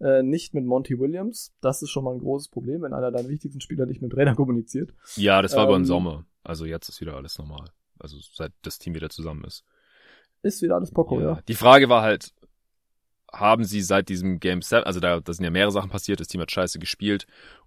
äh, 0.00 0.24
nicht 0.24 0.54
mit 0.54 0.64
Monty 0.64 0.98
Williams. 0.98 1.54
Das 1.60 1.82
ist 1.82 1.90
schon 1.90 2.02
mal 2.02 2.14
ein 2.14 2.20
großes 2.20 2.48
Problem, 2.48 2.82
wenn 2.82 2.92
einer 2.92 3.12
deiner 3.12 3.28
wichtigsten 3.28 3.60
Spieler 3.60 3.86
nicht 3.86 4.02
mit 4.02 4.10
Trainer 4.10 4.34
kommuniziert. 4.34 4.92
Ja, 5.14 5.40
das 5.40 5.54
war 5.54 5.64
ähm, 5.64 5.68
über 5.68 5.78
den 5.78 5.84
Sommer. 5.84 6.26
Also 6.42 6.64
jetzt 6.64 6.88
ist 6.88 7.00
wieder 7.00 7.14
alles 7.14 7.38
normal. 7.38 7.68
Also 7.98 8.16
seit 8.32 8.52
das 8.62 8.80
Team 8.80 8.94
wieder 8.94 9.08
zusammen 9.08 9.44
ist 9.44 9.64
ist 10.44 10.62
wieder 10.62 10.76
alles 10.76 10.90
Poco, 10.90 11.20
ja. 11.20 11.26
ja. 11.26 11.38
Die 11.48 11.54
Frage 11.54 11.88
war 11.88 12.02
halt, 12.02 12.32
haben 13.32 13.64
sie 13.64 13.82
seit 13.82 14.08
diesem 14.08 14.40
Game 14.40 14.62
7, 14.62 14.84
also 14.84 15.00
da, 15.00 15.20
da 15.20 15.32
sind 15.32 15.44
ja 15.44 15.50
mehrere 15.50 15.72
Sachen 15.72 15.90
passiert, 15.90 16.20
das 16.20 16.28
Team 16.28 16.40
hat 16.40 16.50
scheiße 16.50 16.78
gespielt 16.78 17.26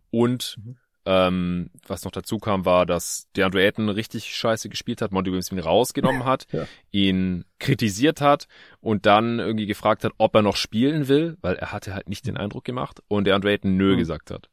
und 0.10 0.58
mhm. 0.64 0.78
ähm, 1.06 1.70
was 1.88 2.06
noch 2.06 2.12
dazu 2.12 2.38
kam, 2.38 2.66
war, 2.66 2.86
dass 2.86 3.28
DeAndre 3.36 3.64
Ayton 3.64 3.90
richtig 3.90 4.34
scheiße 4.34 4.70
gespielt 4.70 5.02
hat, 5.02 5.12
Monty 5.12 5.32
Williams 5.32 5.52
ihn 5.52 5.60
rausgenommen 5.60 6.26
hat, 6.26 6.48
ja. 6.52 6.66
ihn 6.92 7.46
kritisiert 7.60 8.22
hat 8.22 8.48
und 8.80 9.06
dann 9.06 9.40
irgendwie 9.40 9.66
gefragt 9.66 10.04
hat, 10.04 10.14
ob 10.18 10.36
er 10.36 10.42
noch 10.42 10.56
spielen 10.56 11.08
will, 11.08 11.38
weil 11.42 11.56
er 11.56 11.72
hatte 11.72 11.94
halt 11.94 12.08
nicht 12.08 12.26
den 12.26 12.38
Eindruck 12.38 12.64
gemacht 12.64 13.02
und 13.08 13.26
DeAndre 13.26 13.52
Ayton 13.52 13.76
nö 13.78 13.94
mhm. 13.94 13.98
gesagt 13.98 14.32
hat. 14.32 14.50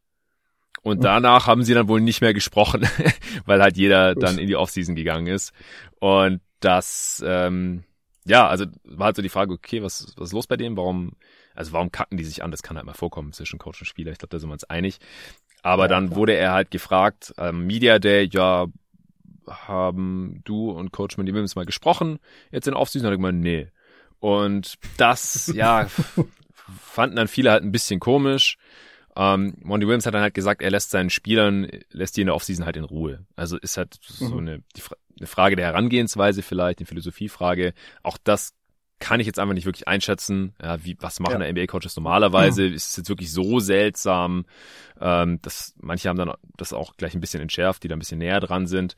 Und 0.82 0.98
mhm. 0.98 1.02
danach 1.02 1.46
haben 1.46 1.64
sie 1.64 1.74
dann 1.74 1.88
wohl 1.88 2.00
nicht 2.00 2.20
mehr 2.20 2.34
gesprochen, 2.34 2.86
weil 3.46 3.62
halt 3.62 3.76
jeder 3.76 4.14
dann 4.14 4.38
in 4.38 4.48
die 4.48 4.56
Offseason 4.56 4.94
gegangen 4.94 5.26
ist. 5.26 5.52
Und 5.98 6.40
das, 6.60 7.24
ähm, 7.26 7.84
ja, 8.24 8.46
also 8.48 8.66
war 8.84 9.06
halt 9.06 9.16
so 9.16 9.22
die 9.22 9.28
Frage, 9.28 9.52
okay, 9.52 9.82
was, 9.82 10.14
was 10.16 10.28
ist 10.28 10.32
los 10.32 10.46
bei 10.46 10.56
dem? 10.56 10.76
Warum, 10.76 11.12
also 11.54 11.72
warum 11.72 11.92
kacken 11.92 12.16
die 12.16 12.24
sich 12.24 12.42
an? 12.42 12.50
Das 12.50 12.62
kann 12.62 12.76
halt 12.76 12.86
mal 12.86 12.94
vorkommen 12.94 13.32
zwischen 13.32 13.58
Coach 13.58 13.80
und 13.80 13.86
Spieler. 13.86 14.12
Ich 14.12 14.18
glaube, 14.18 14.30
da 14.30 14.38
sind 14.38 14.48
wir 14.48 14.54
uns 14.54 14.64
einig. 14.64 14.98
Aber 15.62 15.84
ja, 15.84 15.88
dann 15.88 16.08
klar. 16.08 16.16
wurde 16.16 16.34
er 16.34 16.52
halt 16.52 16.70
gefragt, 16.70 17.34
ähm, 17.38 17.66
Media 17.66 17.98
Day, 17.98 18.28
ja, 18.30 18.66
haben 19.46 20.40
du 20.44 20.70
und 20.70 20.92
Coach 20.92 21.16
Mandy 21.16 21.32
Williams 21.32 21.54
mal 21.54 21.66
gesprochen 21.66 22.18
jetzt 22.50 22.66
in 22.66 22.74
Offseason? 22.74 23.06
Hat 23.06 23.12
er 23.12 23.16
gemeint, 23.16 23.40
nee. 23.40 23.68
Und 24.20 24.78
das, 24.96 25.52
ja, 25.54 25.88
fanden 26.80 27.16
dann 27.16 27.28
viele 27.28 27.50
halt 27.50 27.62
ein 27.62 27.72
bisschen 27.72 28.00
komisch. 28.00 28.56
Ähm, 29.16 29.54
Monty 29.62 29.86
Williams 29.86 30.06
hat 30.06 30.14
dann 30.14 30.22
halt 30.22 30.34
gesagt, 30.34 30.62
er 30.62 30.70
lässt 30.70 30.90
seinen 30.90 31.10
Spielern, 31.10 31.68
lässt 31.90 32.16
die 32.16 32.22
in 32.22 32.26
der 32.26 32.34
Offseason 32.34 32.64
halt 32.64 32.76
in 32.76 32.84
Ruhe. 32.84 33.26
Also 33.36 33.56
ist 33.56 33.76
halt 33.76 33.98
so 34.02 34.26
mhm. 34.26 34.38
eine, 34.38 34.58
die, 34.76 34.82
eine 35.18 35.26
Frage 35.26 35.56
der 35.56 35.66
Herangehensweise 35.66 36.42
vielleicht, 36.42 36.80
eine 36.80 36.86
Philosophiefrage. 36.86 37.74
Auch 38.02 38.18
das 38.22 38.54
kann 38.98 39.20
ich 39.20 39.26
jetzt 39.26 39.38
einfach 39.38 39.54
nicht 39.54 39.66
wirklich 39.66 39.86
einschätzen. 39.86 40.54
Ja, 40.62 40.82
wie, 40.84 40.96
was 41.00 41.20
machen 41.20 41.42
ja. 41.42 41.52
NBA-Coaches 41.52 41.96
normalerweise? 41.96 42.68
Mhm. 42.68 42.74
Ist 42.74 42.90
es 42.90 42.96
jetzt 42.96 43.08
wirklich 43.08 43.32
so 43.32 43.60
seltsam? 43.60 44.46
Ähm, 45.00 45.40
dass 45.42 45.74
manche 45.76 46.08
haben 46.08 46.16
dann 46.16 46.32
das 46.56 46.72
auch 46.72 46.96
gleich 46.96 47.14
ein 47.14 47.20
bisschen 47.20 47.42
entschärft, 47.42 47.82
die 47.82 47.88
da 47.88 47.96
ein 47.96 47.98
bisschen 47.98 48.18
näher 48.18 48.40
dran 48.40 48.66
sind. 48.66 48.96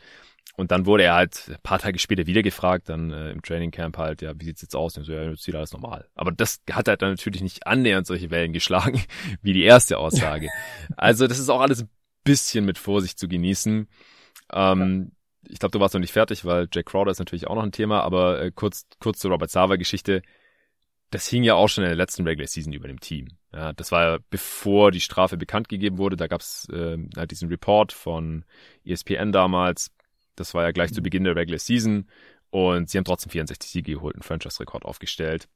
Und 0.57 0.71
dann 0.71 0.87
wurde 0.87 1.05
er 1.05 1.15
halt 1.15 1.49
ein 1.49 1.59
paar 1.63 1.79
Tage 1.79 1.99
später 1.99 2.27
wieder 2.27 2.43
gefragt, 2.43 2.89
dann 2.89 3.13
äh, 3.13 3.31
im 3.31 3.43
Training 3.43 3.71
Camp 3.71 3.99
halt, 3.99 4.23
ja, 4.23 4.33
wie 4.41 4.47
sieht's 4.47 4.63
jetzt 4.63 4.75
aus? 4.75 4.97
Und 4.97 5.05
so, 5.05 5.13
ja, 5.13 5.23
jetzt 5.23 5.43
sieht 5.43 5.55
alles 5.55 5.73
normal. 5.73 6.09
Aber 6.15 6.33
das 6.33 6.63
hat 6.71 6.89
halt 6.89 7.03
dann 7.03 7.11
natürlich 7.11 7.43
nicht 7.43 7.67
annähernd 7.67 8.07
solche 8.07 8.31
Wellen 8.31 8.55
geschlagen, 8.55 9.03
wie 9.43 9.53
die 9.53 9.65
erste 9.65 9.99
Aussage. 9.99 10.49
also 10.97 11.27
das 11.27 11.39
ist 11.39 11.51
auch 11.51 11.61
alles 11.61 11.83
ein 11.83 11.91
bisschen 12.25 12.65
mit 12.65 12.79
Vorsicht 12.79 13.19
zu 13.19 13.29
genießen. 13.29 13.87
Ähm, 14.53 15.13
ich 15.49 15.59
glaube, 15.59 15.73
du 15.73 15.81
warst 15.81 15.95
noch 15.95 16.01
nicht 16.01 16.13
fertig, 16.13 16.45
weil 16.45 16.69
Jack 16.73 16.87
Crowder 16.87 17.11
ist 17.11 17.19
natürlich 17.19 17.47
auch 17.47 17.55
noch 17.55 17.63
ein 17.63 17.73
Thema, 17.73 18.03
aber 18.03 18.41
äh, 18.41 18.51
kurz, 18.51 18.87
kurz 18.99 19.19
zur 19.19 19.33
Robert 19.33 19.51
Sava-Geschichte. 19.51 20.23
Das 21.11 21.29
hing 21.29 21.45
ja 21.45 21.55
auch 21.55 21.69
schon 21.69 21.85
in 21.85 21.91
der 21.91 21.97
letzten 21.97 22.27
Regular 22.27 22.49
Season 22.49 22.73
über 22.73 22.89
dem 22.89 22.99
Team. 22.99 23.29
Ja, 23.53 23.73
das 23.73 23.93
war 23.93 24.03
ja 24.03 24.19
bevor 24.29 24.91
die 24.91 25.01
Strafe 25.01 25.37
bekannt 25.37 25.69
gegeben 25.69 25.99
wurde. 25.99 26.17
Da 26.17 26.27
gab's 26.27 26.69
äh, 26.71 26.99
halt 27.17 27.31
diesen 27.31 27.49
Report 27.49 27.93
von 27.93 28.45
ESPN 28.85 29.31
damals. 29.31 29.93
Das 30.37 30.55
war 30.55 30.65
ja 30.65 30.71
gleich 30.71 30.93
zu 30.93 31.03
Beginn 31.03 31.25
der 31.25 31.37
Regular 31.37 31.59
Season. 31.59 32.09
Und 32.51 32.89
sie 32.89 32.99
haben 32.99 33.05
trotzdem 33.05 33.31
64 33.31 33.71
Siege 33.71 33.93
geholt, 33.93 34.15
einen 34.15 34.23
Franchise-Rekord 34.23 34.85
aufgestellt. 34.85 35.49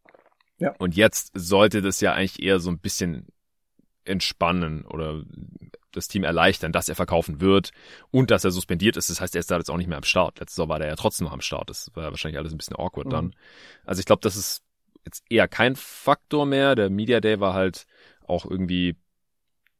Ja. 0.58 0.74
Und 0.78 0.96
jetzt 0.96 1.30
sollte 1.34 1.80
das 1.82 2.00
ja 2.00 2.12
eigentlich 2.12 2.42
eher 2.42 2.60
so 2.60 2.70
ein 2.70 2.78
bisschen 2.78 3.28
entspannen 4.04 4.84
oder 4.84 5.22
das 5.92 6.08
Team 6.08 6.24
erleichtern, 6.24 6.72
dass 6.72 6.88
er 6.88 6.94
verkaufen 6.94 7.40
wird 7.40 7.70
und 8.10 8.30
dass 8.30 8.44
er 8.44 8.50
suspendiert 8.50 8.96
ist. 8.96 9.10
Das 9.10 9.20
heißt, 9.20 9.34
er 9.34 9.40
ist 9.40 9.50
da 9.50 9.56
jetzt 9.56 9.70
auch 9.70 9.76
nicht 9.76 9.88
mehr 9.88 9.98
am 9.98 10.04
Start. 10.04 10.38
Letztes 10.40 10.58
Jahr 10.58 10.68
war 10.68 10.78
der 10.78 10.88
ja 10.88 10.96
trotzdem 10.96 11.26
noch 11.26 11.32
am 11.32 11.40
Start. 11.40 11.70
Das 11.70 11.90
war 11.94 12.04
ja 12.04 12.10
wahrscheinlich 12.10 12.38
alles 12.38 12.52
ein 12.52 12.58
bisschen 12.58 12.76
awkward 12.76 13.06
mhm. 13.06 13.10
dann. 13.10 13.36
Also 13.84 14.00
ich 14.00 14.06
glaube, 14.06 14.20
das 14.22 14.36
ist 14.36 14.62
jetzt 15.04 15.24
eher 15.28 15.48
kein 15.48 15.76
Faktor 15.76 16.46
mehr. 16.46 16.74
Der 16.74 16.90
Media 16.90 17.20
Day 17.20 17.40
war 17.40 17.54
halt 17.54 17.86
auch 18.26 18.44
irgendwie 18.44 18.96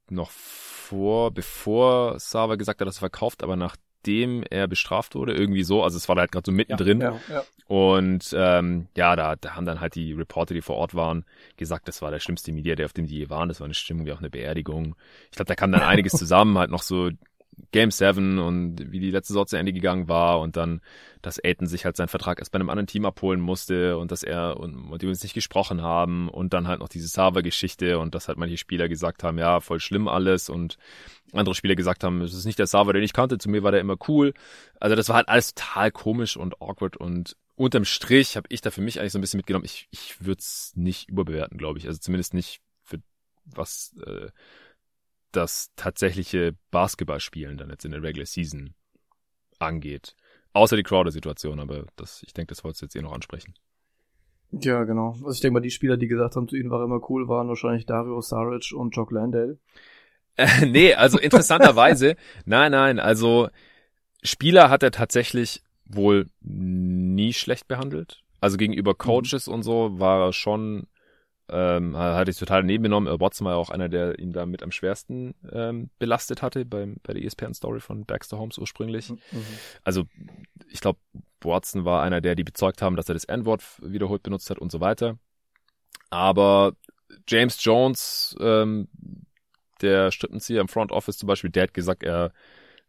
noch 0.08 0.30
vor, 0.30 1.30
bevor 1.30 2.18
Sava 2.18 2.56
gesagt 2.56 2.80
hat, 2.80 2.88
dass 2.88 2.96
er 2.96 3.00
verkauft, 3.00 3.42
aber 3.42 3.56
nach 3.56 3.76
nachdem 4.00 4.42
er 4.48 4.66
bestraft 4.66 5.14
wurde, 5.14 5.34
irgendwie 5.34 5.62
so. 5.62 5.82
Also 5.82 5.96
es 5.96 6.08
war 6.08 6.16
da 6.16 6.20
halt 6.22 6.32
gerade 6.32 6.46
so 6.46 6.52
mittendrin. 6.52 7.00
Ja, 7.00 7.20
ja. 7.28 7.44
Und 7.66 8.34
ähm, 8.36 8.88
ja, 8.96 9.14
da, 9.14 9.36
da 9.36 9.54
haben 9.54 9.66
dann 9.66 9.80
halt 9.80 9.94
die 9.94 10.12
Reporter, 10.12 10.54
die 10.54 10.62
vor 10.62 10.76
Ort 10.76 10.94
waren, 10.94 11.24
gesagt, 11.56 11.86
das 11.86 12.02
war 12.02 12.10
der 12.10 12.18
schlimmste 12.18 12.52
Media 12.52 12.74
Day, 12.74 12.84
auf 12.84 12.92
dem 12.92 13.06
die 13.06 13.18
je 13.18 13.30
waren. 13.30 13.48
Das 13.48 13.60
war 13.60 13.66
eine 13.66 13.74
Stimmung 13.74 14.06
wie 14.06 14.12
auch 14.12 14.18
eine 14.18 14.30
Beerdigung. 14.30 14.96
Ich 15.30 15.36
glaube, 15.36 15.48
da 15.48 15.54
kam 15.54 15.70
dann 15.70 15.82
einiges 15.82 16.12
zusammen, 16.18 16.58
halt 16.58 16.70
noch 16.70 16.82
so 16.82 17.10
Game 17.72 17.90
7 17.90 18.38
und 18.38 18.92
wie 18.92 19.00
die 19.00 19.10
letzte 19.10 19.32
Saison 19.32 19.46
zu 19.46 19.56
Ende 19.56 19.72
gegangen 19.72 20.08
war 20.08 20.40
und 20.40 20.56
dann, 20.56 20.80
dass 21.22 21.42
Aiton 21.42 21.66
sich 21.66 21.84
halt 21.84 21.96
seinen 21.96 22.08
Vertrag 22.08 22.38
erst 22.38 22.52
bei 22.52 22.56
einem 22.56 22.70
anderen 22.70 22.86
Team 22.86 23.04
abholen 23.04 23.40
musste 23.40 23.98
und 23.98 24.10
dass 24.10 24.22
er 24.22 24.58
und, 24.58 24.90
und 24.90 25.02
die 25.02 25.06
uns 25.06 25.22
nicht 25.22 25.34
gesprochen 25.34 25.82
haben 25.82 26.28
und 26.28 26.52
dann 26.52 26.68
halt 26.68 26.80
noch 26.80 26.88
diese 26.88 27.08
Server-Geschichte 27.08 27.98
und 27.98 28.14
dass 28.14 28.28
halt 28.28 28.38
manche 28.38 28.56
Spieler 28.56 28.88
gesagt 28.88 29.22
haben, 29.22 29.38
ja, 29.38 29.60
voll 29.60 29.80
schlimm 29.80 30.08
alles 30.08 30.48
und 30.48 30.76
andere 31.32 31.54
Spieler 31.54 31.76
gesagt 31.76 32.04
haben, 32.04 32.22
es 32.22 32.34
ist 32.34 32.46
nicht 32.46 32.58
der 32.58 32.66
Server, 32.66 32.92
den 32.92 33.02
ich 33.02 33.12
kannte, 33.12 33.38
zu 33.38 33.48
mir 33.48 33.62
war 33.62 33.72
der 33.72 33.80
immer 33.80 33.96
cool. 34.08 34.34
Also 34.80 34.96
das 34.96 35.08
war 35.08 35.16
halt 35.16 35.28
alles 35.28 35.54
total 35.54 35.90
komisch 35.90 36.36
und 36.36 36.60
awkward 36.60 36.96
und 36.96 37.36
unterm 37.60 37.84
Strich 37.84 38.36
habe 38.36 38.46
ich 38.48 38.62
da 38.62 38.70
für 38.70 38.80
mich 38.80 38.98
eigentlich 38.98 39.12
so 39.12 39.18
ein 39.18 39.20
bisschen 39.20 39.38
mitgenommen, 39.38 39.66
ich, 39.66 39.86
ich 39.90 40.24
würde 40.24 40.38
es 40.38 40.72
nicht 40.76 41.10
überbewerten, 41.10 41.58
glaube 41.58 41.78
ich. 41.78 41.86
Also 41.86 41.98
zumindest 41.98 42.32
nicht 42.32 42.62
für 42.82 43.02
was 43.44 43.94
äh, 44.06 44.28
das 45.32 45.70
tatsächliche 45.76 46.54
Basketballspielen 46.70 47.56
dann 47.56 47.70
jetzt 47.70 47.84
in 47.84 47.92
der 47.92 48.02
Regular 48.02 48.26
Season 48.26 48.74
angeht. 49.58 50.16
Außer 50.52 50.76
die 50.76 50.82
Crowder-Situation, 50.82 51.60
aber 51.60 51.86
das, 51.96 52.22
ich 52.26 52.32
denke, 52.32 52.48
das 52.54 52.64
wolltest 52.64 52.82
du 52.82 52.86
jetzt 52.86 52.96
eh 52.96 53.02
noch 53.02 53.12
ansprechen. 53.12 53.54
Ja, 54.52 54.82
genau. 54.82 55.12
Also 55.12 55.30
ich 55.30 55.40
denke 55.40 55.54
mal, 55.54 55.60
die 55.60 55.70
Spieler, 55.70 55.96
die 55.96 56.08
gesagt 56.08 56.34
haben, 56.34 56.48
zu 56.48 56.56
ihnen 56.56 56.70
war 56.70 56.82
immer 56.82 57.00
cool, 57.08 57.28
waren 57.28 57.48
wahrscheinlich 57.48 57.86
Dario 57.86 58.20
Saric 58.20 58.72
und 58.74 58.96
Jock 58.96 59.12
Landale. 59.12 59.58
Äh, 60.36 60.66
nee, 60.66 60.94
also 60.94 61.18
interessanterweise, 61.18 62.16
nein, 62.44 62.72
nein, 62.72 62.98
also 62.98 63.48
Spieler 64.22 64.70
hat 64.70 64.82
er 64.82 64.90
tatsächlich 64.90 65.62
wohl 65.84 66.26
nie 66.40 67.32
schlecht 67.32 67.68
behandelt. 67.68 68.22
Also 68.40 68.56
gegenüber 68.56 68.94
Coaches 68.94 69.46
mhm. 69.46 69.54
und 69.54 69.62
so 69.62 70.00
war 70.00 70.26
er 70.26 70.32
schon 70.32 70.86
ähm, 71.50 71.96
hatte 71.96 72.30
ich 72.30 72.38
total 72.38 72.62
nebengenommen. 72.62 73.08
Earl 73.08 73.20
Watson 73.20 73.44
war 73.44 73.54
ja 73.54 73.58
auch 73.58 73.70
einer, 73.70 73.88
der 73.88 74.18
ihn 74.18 74.32
da 74.32 74.46
mit 74.46 74.62
am 74.62 74.70
schwersten 74.70 75.34
ähm, 75.52 75.90
belastet 75.98 76.42
hatte 76.42 76.64
beim, 76.64 76.96
bei 77.02 77.12
der 77.12 77.24
ESPN-Story 77.24 77.80
von 77.80 78.04
Baxter 78.04 78.38
Holmes 78.38 78.58
ursprünglich. 78.58 79.10
Mhm. 79.10 79.18
Also 79.84 80.04
ich 80.68 80.80
glaube, 80.80 80.98
Watson 81.40 81.84
war 81.84 82.02
einer, 82.02 82.20
der 82.20 82.34
die 82.34 82.44
bezeugt 82.44 82.82
haben, 82.82 82.96
dass 82.96 83.08
er 83.08 83.14
das 83.14 83.24
N-Wort 83.24 83.62
wiederholt 83.82 84.22
benutzt 84.22 84.50
hat 84.50 84.58
und 84.58 84.70
so 84.70 84.80
weiter. 84.80 85.18
Aber 86.10 86.74
James 87.28 87.62
Jones, 87.64 88.36
ähm, 88.40 88.88
der 89.80 90.10
Strippenzieher 90.10 90.60
im 90.60 90.68
Front 90.68 90.92
Office 90.92 91.18
zum 91.18 91.26
Beispiel, 91.26 91.50
der 91.50 91.64
hat 91.64 91.74
gesagt, 91.74 92.02
er 92.02 92.32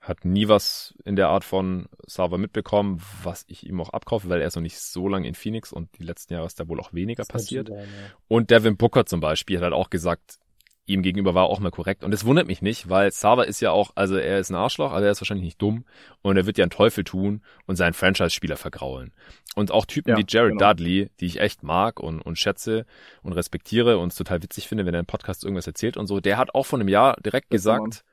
hat 0.02 0.26
nie 0.26 0.48
was 0.48 0.95
in 1.06 1.15
der 1.15 1.30
Art 1.30 1.44
von 1.44 1.88
Server 2.07 2.40
mitbekommen, 2.40 3.02
was 3.23 3.45
ich 3.48 3.68
ihm 3.68 3.80
auch 3.80 3.90
abkaufe, 3.90 4.30
weil 4.30 4.41
er 4.41 4.48
ist 4.48 4.56
noch 4.56 4.64
nicht 4.64 4.80
so 4.80 5.07
lange 5.07 5.28
in 5.28 5.36
Phoenix 5.36 5.72
und 5.72 5.90
die 5.99 6.03
letzten 6.03 6.34
Jahre 6.34 6.48
ist 6.48 6.60
da 6.60 6.68
wohl 6.68 6.80
auch 6.80 6.91
weniger 6.91 7.23
passiert. 7.23 7.68
Sein, 7.68 7.78
ja. 7.78 7.86
Und 8.28 8.49
Devin 8.49 8.78
Booker 8.78 9.06
zum 9.06 9.19
Beispiel 9.19 9.57
hat 9.57 9.64
halt 9.64 9.73
auch 9.73 9.91
gesagt, 9.91 10.40
ihm 10.88 11.03
gegenüber 11.03 11.36
war 11.36 11.45
auch 11.45 11.60
mal 11.60 11.69
korrekt. 11.69 12.03
Und 12.03 12.14
es 12.14 12.26
wundert 12.26 12.48
mich 12.48 12.64
nicht, 12.64 12.90
weil 12.90 13.11
Sava 13.11 13.44
ist 13.44 13.61
ja 13.61 13.69
auch, 13.69 13.91
also 13.94 14.18
er 14.18 14.40
ist 14.40 14.49
ein 14.49 14.56
Arschloch, 14.56 14.91
aber 14.91 15.06
er 15.06 15.11
ist 15.11 15.22
wahrscheinlich 15.22 15.45
nicht 15.45 15.61
dumm 15.61 15.86
und 16.23 16.36
er 16.36 16.48
wird 16.48 16.57
ja 16.57 16.64
einen 16.64 16.72
Teufel 16.72 17.03
tun 17.03 17.44
und 17.68 17.76
seinen 17.76 17.94
Franchise-Spieler 17.94 18.57
vergraulen. 18.57 19.14
Und 19.56 19.72
auch 19.72 19.86
Typen 19.86 20.11
ja, 20.11 20.18
wie 20.18 20.26
Jared 20.28 20.57
genau. 20.57 20.73
Dudley, 20.73 21.11
die 21.19 21.28
ich 21.28 21.40
echt 21.40 21.61
mag 21.61 21.99
und, 21.99 22.22
und 22.22 22.40
schätze 22.40 22.86
und 23.22 23.34
respektiere 23.34 23.99
und 23.99 24.11
es 24.11 24.18
total 24.18 24.41
witzig 24.41 24.68
finde, 24.68 24.88
wenn 24.88 24.95
er 24.95 25.02
im 25.02 25.06
Podcast 25.06 25.44
irgendwas 25.44 25.68
erzählt 25.68 25.95
und 25.95 26.07
so, 26.07 26.19
der 26.19 26.38
hat 26.38 26.56
auch 26.56 26.65
vor 26.65 26.80
einem 26.80 26.88
Jahr 26.88 27.18
direkt 27.22 27.53
das 27.53 27.57
gesagt, 27.57 28.03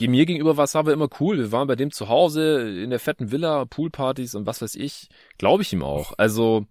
mir 0.00 0.26
gegenüber 0.26 0.56
war 0.56 0.66
Sava 0.66 0.92
immer 0.92 1.08
cool. 1.20 1.38
Wir 1.38 1.52
waren 1.52 1.68
bei 1.68 1.76
dem 1.76 1.90
zu 1.90 2.08
Hause 2.08 2.82
in 2.82 2.90
der 2.90 2.98
fetten 2.98 3.30
Villa, 3.30 3.64
Poolpartys 3.64 4.34
und 4.34 4.46
was 4.46 4.60
weiß 4.60 4.74
ich. 4.74 5.08
Glaube 5.38 5.62
ich 5.62 5.72
ihm 5.72 5.82
auch. 5.82 6.12
Also 6.18 6.66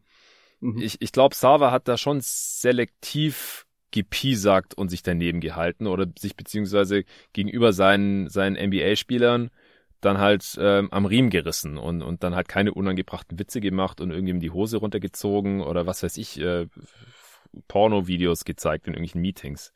mhm. 0.59 0.81
ich, 0.81 1.01
ich 1.01 1.11
glaube, 1.11 1.35
Sava 1.35 1.71
hat 1.71 1.87
da 1.87 1.97
schon 1.97 2.19
selektiv 2.21 3.65
gepiesackt 3.91 4.73
und 4.73 4.89
sich 4.89 5.03
daneben 5.03 5.39
gehalten 5.39 5.87
oder 5.87 6.07
sich 6.17 6.35
beziehungsweise 6.35 7.05
gegenüber 7.31 7.73
seinen, 7.73 8.27
seinen 8.27 8.55
NBA-Spielern 8.55 9.51
dann 10.01 10.17
halt 10.17 10.57
ähm, 10.59 10.89
am 10.91 11.05
Riemen 11.05 11.29
gerissen 11.29 11.77
und, 11.77 12.01
und 12.01 12.23
dann 12.23 12.35
halt 12.35 12.49
keine 12.49 12.73
unangebrachten 12.73 13.39
Witze 13.39 13.61
gemacht 13.61 14.01
und 14.01 14.11
irgendjemand 14.11 14.43
die 14.43 14.51
Hose 14.51 14.77
runtergezogen 14.77 15.61
oder 15.61 15.85
was 15.85 16.03
weiß 16.03 16.17
ich, 16.17 16.39
äh, 16.39 16.67
Porno-Videos 17.67 18.45
gezeigt 18.45 18.87
in 18.87 18.93
irgendwelchen 18.93 19.21
Meetings. 19.21 19.71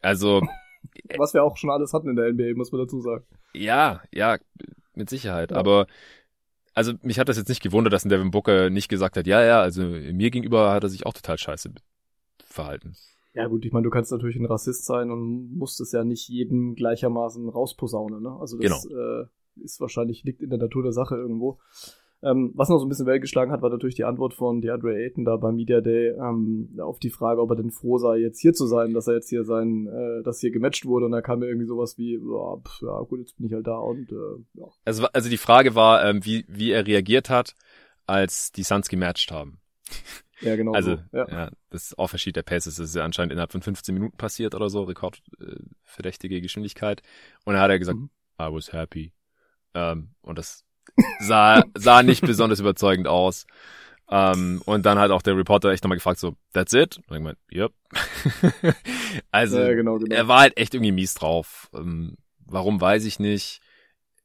Also 0.00 0.42
Was 1.16 1.34
wir 1.34 1.44
auch 1.44 1.56
schon 1.56 1.70
alles 1.70 1.92
hatten 1.92 2.08
in 2.08 2.16
der 2.16 2.32
NBA, 2.32 2.54
muss 2.56 2.72
man 2.72 2.80
dazu 2.80 3.00
sagen. 3.00 3.24
Ja, 3.52 4.02
ja, 4.12 4.38
mit 4.94 5.10
Sicherheit. 5.10 5.50
Ja. 5.50 5.56
Aber 5.56 5.86
also 6.74 6.92
mich 7.02 7.18
hat 7.18 7.28
das 7.28 7.36
jetzt 7.36 7.48
nicht 7.48 7.62
gewundert, 7.62 7.92
dass 7.92 8.04
ein 8.04 8.08
Devin 8.08 8.30
Booker 8.30 8.68
nicht 8.68 8.88
gesagt 8.88 9.16
hat, 9.16 9.26
ja, 9.26 9.42
ja, 9.42 9.60
also 9.60 9.82
mir 9.82 10.30
gegenüber 10.30 10.72
hat 10.72 10.82
er 10.82 10.90
sich 10.90 11.06
auch 11.06 11.12
total 11.12 11.38
scheiße 11.38 11.70
verhalten. 12.44 12.94
Ja 13.32 13.46
gut, 13.46 13.64
ich 13.64 13.72
meine, 13.72 13.84
du 13.84 13.90
kannst 13.90 14.12
natürlich 14.12 14.36
ein 14.36 14.46
Rassist 14.46 14.84
sein 14.84 15.10
und 15.10 15.56
musst 15.56 15.80
es 15.80 15.92
ja 15.92 16.04
nicht 16.04 16.28
jedem 16.28 16.74
gleichermaßen 16.74 17.48
rausposaunen, 17.48 18.22
ne? 18.22 18.36
Also 18.38 18.58
das 18.58 18.86
genau. 18.88 19.22
äh, 19.22 19.26
ist 19.62 19.80
wahrscheinlich, 19.80 20.22
liegt 20.22 20.42
in 20.42 20.50
der 20.50 20.58
Natur 20.58 20.82
der 20.82 20.92
Sache 20.92 21.16
irgendwo. 21.16 21.58
Ähm, 22.24 22.52
was 22.54 22.68
noch 22.68 22.78
so 22.78 22.86
ein 22.86 22.88
bisschen 22.88 23.06
Welt 23.06 23.20
geschlagen 23.20 23.52
hat, 23.52 23.60
war 23.60 23.70
natürlich 23.70 23.94
die 23.94 24.04
Antwort 24.04 24.32
von 24.32 24.60
DeAndre 24.60 24.94
Ayton 24.94 25.24
da 25.24 25.36
beim 25.36 25.56
Media 25.56 25.80
Day 25.80 26.10
ähm, 26.10 26.78
auf 26.80 26.98
die 26.98 27.10
Frage, 27.10 27.40
ob 27.40 27.50
er 27.50 27.56
denn 27.56 27.70
froh 27.70 27.98
sei, 27.98 28.16
jetzt 28.16 28.40
hier 28.40 28.54
zu 28.54 28.66
sein, 28.66 28.94
dass 28.94 29.06
er 29.06 29.14
jetzt 29.14 29.28
hier 29.28 29.44
sein, 29.44 29.86
äh, 29.86 30.22
dass 30.22 30.40
hier 30.40 30.50
gematcht 30.50 30.86
wurde 30.86 31.06
und 31.06 31.12
da 31.12 31.20
kam 31.20 31.40
mir 31.40 31.46
irgendwie 31.46 31.66
sowas 31.66 31.98
wie, 31.98 32.14
ja, 32.14 32.56
pf, 32.56 32.82
ja 32.82 33.00
gut, 33.00 33.20
jetzt 33.20 33.36
bin 33.36 33.46
ich 33.46 33.52
halt 33.52 33.66
da 33.66 33.76
und 33.76 34.10
äh, 34.10 34.60
ja. 34.60 34.66
Also, 34.84 35.06
also 35.12 35.28
die 35.28 35.36
Frage 35.36 35.74
war, 35.74 36.04
ähm, 36.04 36.24
wie, 36.24 36.46
wie 36.48 36.70
er 36.70 36.86
reagiert 36.86 37.28
hat, 37.28 37.54
als 38.06 38.52
die 38.52 38.62
Suns 38.62 38.88
gematcht 38.88 39.30
haben. 39.30 39.60
Ja, 40.40 40.56
genau. 40.56 40.72
Also, 40.72 40.96
so. 40.96 41.02
ja. 41.12 41.28
ja, 41.28 41.50
das 41.70 41.96
Offersheet 41.96 42.36
der 42.36 42.42
Paces 42.42 42.78
ist 42.78 42.94
ja 42.94 43.04
anscheinend 43.04 43.32
innerhalb 43.32 43.52
von 43.52 43.62
15 43.62 43.94
Minuten 43.94 44.16
passiert 44.16 44.54
oder 44.54 44.68
so, 44.68 44.82
rekordverdächtige 44.82 46.36
äh, 46.36 46.40
Geschwindigkeit. 46.40 47.02
Und 47.44 47.54
da 47.54 47.60
hat 47.60 47.70
er 47.70 47.78
gesagt, 47.78 47.98
mhm. 47.98 48.10
I 48.40 48.52
was 48.52 48.72
happy. 48.72 49.12
Ähm, 49.74 50.10
und 50.22 50.38
das 50.38 50.64
sah, 51.20 51.62
sah 51.76 52.02
nicht 52.02 52.20
besonders 52.22 52.60
überzeugend 52.60 53.08
aus. 53.08 53.46
Um, 54.06 54.16
ähm, 54.16 54.62
und 54.66 54.84
dann 54.84 54.98
hat 54.98 55.10
auch 55.10 55.22
der 55.22 55.36
Reporter 55.36 55.70
echt 55.70 55.82
nochmal 55.82 55.96
gefragt, 55.96 56.20
so, 56.20 56.36
that's 56.52 56.74
it? 56.74 56.98
Und 57.08 57.16
ich 57.16 57.22
meinte, 57.22 57.40
yep. 57.50 57.72
also, 59.30 59.58
ja, 59.58 59.72
genau, 59.72 59.98
genau. 59.98 60.14
er 60.14 60.28
war 60.28 60.40
halt 60.40 60.58
echt 60.58 60.74
irgendwie 60.74 60.92
mies 60.92 61.14
drauf. 61.14 61.68
Um, 61.72 61.80
ähm, 61.80 62.16
warum, 62.44 62.80
weiß 62.80 63.06
ich 63.06 63.18
nicht. 63.18 63.60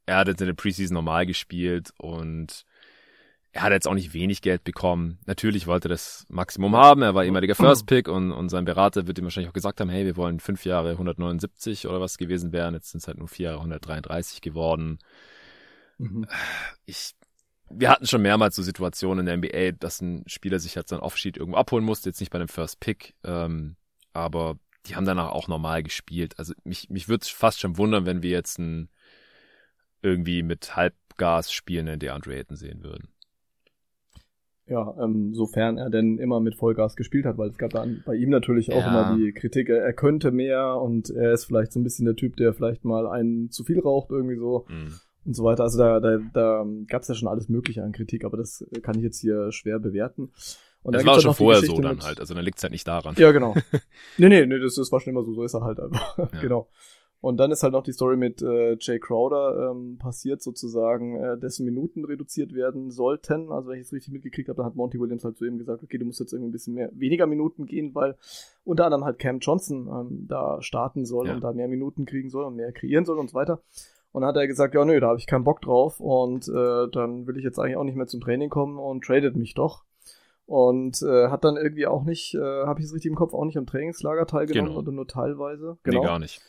Er 0.05 0.17
hat 0.17 0.27
jetzt 0.27 0.41
in 0.41 0.47
der 0.47 0.53
Preseason 0.53 0.95
normal 0.95 1.25
gespielt 1.25 1.93
und 1.97 2.65
er 3.51 3.63
hat 3.63 3.71
jetzt 3.71 3.87
auch 3.87 3.93
nicht 3.93 4.13
wenig 4.13 4.41
Geld 4.41 4.63
bekommen. 4.63 5.19
Natürlich 5.25 5.65
wollte 5.65 5.87
er 5.87 5.89
das 5.89 6.25
Maximum 6.29 6.75
haben. 6.75 7.01
Er 7.01 7.15
war 7.15 7.23
ehemaliger 7.23 7.55
First 7.55 7.85
Pick 7.85 8.07
und, 8.07 8.31
und 8.31 8.49
sein 8.49 8.65
Berater 8.65 9.07
wird 9.07 9.17
ihm 9.17 9.23
wahrscheinlich 9.23 9.49
auch 9.49 9.53
gesagt 9.53 9.79
haben, 9.81 9.89
hey, 9.89 10.05
wir 10.05 10.17
wollen 10.17 10.39
fünf 10.39 10.65
Jahre 10.65 10.91
179 10.91 11.87
oder 11.87 12.01
was 12.01 12.17
gewesen 12.17 12.51
wären. 12.51 12.73
Jetzt 12.73 12.91
sind 12.91 12.99
es 13.01 13.07
halt 13.07 13.17
nur 13.17 13.27
vier 13.27 13.45
Jahre 13.49 13.59
133 13.59 14.41
geworden. 14.41 14.99
Mhm. 15.99 16.25
Ich, 16.85 17.13
wir 17.69 17.89
hatten 17.89 18.07
schon 18.07 18.23
mehrmals 18.23 18.55
so 18.55 18.63
Situationen 18.63 19.27
in 19.27 19.41
der 19.41 19.49
NBA, 19.51 19.77
dass 19.77 20.01
ein 20.01 20.23
Spieler 20.25 20.59
sich 20.59 20.75
halt 20.75 20.87
seinen 20.87 21.01
Offsheet 21.01 21.37
irgendwo 21.37 21.57
abholen 21.57 21.85
musste, 21.85 22.09
jetzt 22.09 22.19
nicht 22.19 22.31
bei 22.31 22.39
einem 22.39 22.47
First 22.47 22.79
Pick, 22.79 23.13
ähm, 23.23 23.75
aber 24.13 24.57
die 24.87 24.95
haben 24.95 25.05
danach 25.05 25.29
auch 25.29 25.47
normal 25.47 25.83
gespielt. 25.83 26.39
Also 26.39 26.53
mich, 26.63 26.89
mich 26.89 27.09
würde 27.09 27.25
fast 27.27 27.59
schon 27.59 27.77
wundern, 27.77 28.05
wenn 28.05 28.23
wir 28.23 28.31
jetzt 28.31 28.57
ein 28.57 28.89
irgendwie 30.01 30.41
mit 30.41 30.75
Halbgas 30.75 31.51
spielenden 31.51 31.99
DeAndre 31.99 32.35
Ayton 32.35 32.55
sehen 32.55 32.81
würden. 32.83 33.09
Ja, 34.65 34.95
ähm, 35.03 35.33
sofern 35.33 35.77
er 35.77 35.89
denn 35.89 36.19
immer 36.19 36.39
mit 36.39 36.55
Vollgas 36.55 36.95
gespielt 36.95 37.25
hat, 37.25 37.37
weil 37.37 37.49
es 37.49 37.57
gab 37.57 37.71
dann 37.71 38.03
bei 38.05 38.15
ihm 38.15 38.29
natürlich 38.29 38.71
auch 38.71 38.77
ja. 38.81 38.87
immer 38.87 39.17
die 39.17 39.33
Kritik, 39.33 39.67
er 39.67 39.93
könnte 39.93 40.31
mehr 40.31 40.79
und 40.79 41.09
er 41.09 41.33
ist 41.33 41.45
vielleicht 41.45 41.73
so 41.73 41.79
ein 41.79 41.83
bisschen 41.83 42.05
der 42.05 42.15
Typ, 42.15 42.37
der 42.37 42.53
vielleicht 42.53 42.85
mal 42.85 43.07
einen 43.07 43.49
zu 43.49 43.63
viel 43.63 43.79
raucht 43.79 44.11
irgendwie 44.11 44.37
so. 44.37 44.65
Mhm 44.69 44.93
und 45.29 45.35
so 45.35 45.43
weiter. 45.43 45.61
Also 45.61 45.77
da, 45.77 45.99
da, 45.99 46.17
da 46.33 46.65
gab 46.87 47.03
es 47.03 47.07
ja 47.07 47.13
schon 47.13 47.27
alles 47.27 47.49
Mögliche 47.49 47.83
an 47.83 47.91
Kritik, 47.91 48.25
aber 48.25 48.35
das 48.35 48.65
kann 48.81 48.97
ich 48.97 49.03
jetzt 49.03 49.21
hier 49.21 49.51
schwer 49.51 49.77
bewerten. 49.77 50.31
Und 50.81 50.95
das 50.95 51.05
war 51.05 51.13
halt 51.13 51.21
schon 51.21 51.35
vorher 51.35 51.61
so 51.61 51.79
dann 51.79 51.97
mit, 51.97 52.05
halt, 52.05 52.19
also 52.19 52.33
dann 52.33 52.43
liegt 52.43 52.57
es 52.57 52.63
halt 52.63 52.71
nicht 52.71 52.87
daran. 52.87 53.13
Ja, 53.15 53.31
genau. 53.31 53.53
nee, 54.17 54.27
nee, 54.27 54.45
nee, 54.47 54.57
das, 54.57 54.73
das 54.73 54.91
war 54.91 54.99
schon 54.99 55.13
immer 55.13 55.23
so, 55.23 55.33
so 55.33 55.43
ist 55.43 55.53
er 55.53 55.61
halt 55.61 55.79
einfach. 55.79 56.17
Ja. 56.17 56.25
genau. 56.41 56.67
Und 57.21 57.37
dann 57.37 57.51
ist 57.51 57.61
halt 57.61 57.73
noch 57.73 57.83
die 57.83 57.91
Story 57.91 58.17
mit 58.17 58.41
äh, 58.41 58.75
Jay 58.79 58.97
Crowder 58.97 59.69
ähm, 59.69 59.97
passiert 59.99 60.41
sozusagen, 60.41 61.17
äh, 61.17 61.37
dessen 61.37 61.63
Minuten 61.63 62.05
reduziert 62.05 62.55
werden 62.55 62.89
sollten. 62.89 63.51
Also 63.51 63.69
wenn 63.69 63.79
ich 63.79 63.85
es 63.85 63.93
richtig 63.93 64.13
mitgekriegt 64.13 64.49
habe, 64.49 64.57
dann 64.57 64.65
hat 64.65 64.75
Monty 64.75 64.99
Williams 64.99 65.25
halt 65.25 65.37
zu 65.37 65.45
ihm 65.45 65.59
gesagt, 65.59 65.83
okay, 65.83 65.99
du 65.99 66.05
musst 66.05 66.21
jetzt 66.21 66.33
irgendwie 66.33 66.49
ein 66.49 66.53
bisschen 66.53 66.73
mehr, 66.73 66.89
weniger 66.93 67.27
Minuten 67.27 67.67
gehen, 67.67 67.93
weil 67.93 68.15
unter 68.63 68.85
anderem 68.85 69.03
halt 69.03 69.19
Cam 69.19 69.39
Johnson 69.39 69.89
ähm, 69.89 70.27
da 70.27 70.59
starten 70.61 71.05
soll 71.05 71.27
ja. 71.27 71.35
und 71.35 71.43
da 71.43 71.51
mehr 71.51 71.67
Minuten 71.67 72.05
kriegen 72.05 72.29
soll 72.29 72.45
und 72.45 72.55
mehr 72.55 72.71
kreieren 72.71 73.05
soll 73.05 73.19
und 73.19 73.29
so 73.29 73.35
weiter. 73.35 73.61
Und 74.11 74.21
dann 74.21 74.29
hat 74.29 74.37
er 74.37 74.47
gesagt, 74.47 74.73
ja 74.73 74.83
nö, 74.85 74.99
da 74.99 75.07
habe 75.09 75.19
ich 75.19 75.27
keinen 75.27 75.43
Bock 75.43 75.61
drauf 75.61 75.99
und 75.99 76.47
äh, 76.47 76.87
dann 76.91 77.27
will 77.27 77.37
ich 77.37 77.43
jetzt 77.43 77.59
eigentlich 77.59 77.77
auch 77.77 77.83
nicht 77.83 77.95
mehr 77.95 78.07
zum 78.07 78.21
Training 78.21 78.49
kommen 78.49 78.79
und 78.79 79.03
tradet 79.03 79.35
mich 79.35 79.53
doch. 79.53 79.83
Und 80.45 81.03
äh, 81.03 81.27
hat 81.29 81.43
dann 81.43 81.57
irgendwie 81.57 81.85
auch 81.85 82.03
nicht, 82.03 82.33
äh, 82.33 82.39
habe 82.65 82.79
ich 82.79 82.87
es 82.87 82.93
richtig 82.93 83.11
im 83.11 83.15
Kopf, 83.15 83.35
auch 83.35 83.45
nicht 83.45 83.57
am 83.57 83.67
Trainingslager 83.67 84.25
teilgenommen 84.25 84.69
genau. 84.69 84.79
oder 84.79 84.91
nur 84.91 85.07
teilweise. 85.07 85.77
Genau. 85.83 85.99
Nee, 86.01 86.05
gar 86.07 86.17
nicht. 86.17 86.41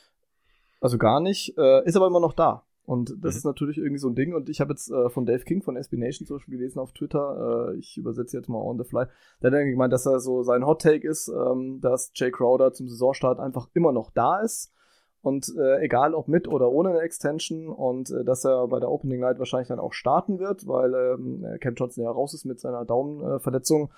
Also 0.81 0.97
gar 0.97 1.21
nicht, 1.21 1.59
äh, 1.59 1.85
ist 1.85 1.97
aber 1.97 2.07
immer 2.07 2.21
noch 2.21 2.33
da. 2.33 2.65
Und 2.87 3.11
das 3.23 3.35
Mhm. 3.35 3.39
ist 3.39 3.45
natürlich 3.45 3.77
irgendwie 3.77 3.99
so 3.99 4.09
ein 4.09 4.15
Ding. 4.15 4.35
Und 4.35 4.49
ich 4.49 4.63
habe 4.63 4.73
jetzt 4.73 4.91
äh, 4.91 5.11
von 5.11 5.27
Dave 5.27 5.45
King 5.45 5.63
von 5.63 5.77
SB 5.77 5.99
Nation 5.99 6.27
zum 6.27 6.39
Beispiel 6.39 6.57
gelesen 6.57 6.79
auf 6.79 6.93
Twitter, 6.93 7.69
äh, 7.73 7.77
ich 7.77 7.99
übersetze 7.99 8.39
jetzt 8.39 8.49
mal 8.49 8.59
on 8.59 8.79
the 8.79 8.85
fly, 8.85 9.05
der 9.43 9.51
hat 9.51 9.59
dann 9.59 9.71
gemeint, 9.71 9.93
dass 9.93 10.07
er 10.07 10.19
so 10.19 10.43
sein 10.43 10.65
Hot 10.65 10.81
Take 10.81 11.07
ist, 11.07 11.29
ähm, 11.29 11.81
dass 11.83 12.11
Jay 12.15 12.31
Crowder 12.31 12.73
zum 12.73 12.89
Saisonstart 12.89 13.39
einfach 13.39 13.69
immer 13.75 13.93
noch 13.93 14.11
da 14.11 14.41
ist. 14.41 14.73
Und 15.23 15.53
äh, 15.59 15.85
egal 15.85 16.15
ob 16.15 16.29
mit 16.29 16.49
oder 16.49 16.71
ohne 16.71 16.91
eine 16.91 17.01
Extension 17.01 17.69
und 17.69 18.11
äh, 18.11 18.25
dass 18.25 18.45
er 18.45 18.67
bei 18.69 18.81
der 18.81 18.91
Opening 18.91 19.21
Night 19.21 19.39
wahrscheinlich 19.39 19.69
dann 19.69 19.79
auch 19.79 19.93
starten 19.93 20.39
wird, 20.39 20.67
weil 20.67 20.95
ähm, 20.95 21.45
Cam 21.61 21.75
Johnson 21.75 22.05
ja 22.05 22.11
raus 22.11 22.33
ist 22.33 22.47
mit 22.47 22.59
seiner 22.59 22.87
Daumenverletzung 22.87 23.91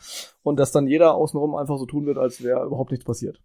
und 0.42 0.58
dass 0.58 0.72
dann 0.72 0.88
jeder 0.88 1.14
außenrum 1.14 1.54
einfach 1.54 1.78
so 1.78 1.86
tun 1.86 2.06
wird, 2.06 2.18
als 2.18 2.42
wäre 2.42 2.66
überhaupt 2.66 2.90
nichts 2.90 3.04
passiert. 3.04 3.40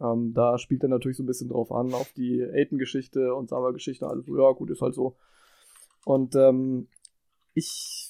Ähm, 0.00 0.34
da 0.34 0.58
spielt 0.58 0.82
er 0.82 0.88
natürlich 0.88 1.16
so 1.16 1.22
ein 1.22 1.26
bisschen 1.26 1.48
drauf 1.48 1.72
an, 1.72 1.94
auf 1.94 2.12
die 2.12 2.42
Aiden-Geschichte 2.42 3.34
und 3.34 3.48
Summer-Geschichte, 3.48 4.06
alles 4.06 4.26
ja 4.26 4.52
gut, 4.52 4.70
ist 4.70 4.82
halt 4.82 4.94
so. 4.94 5.16
Und 6.04 6.36
ähm, 6.36 6.86
ich, 7.54 8.08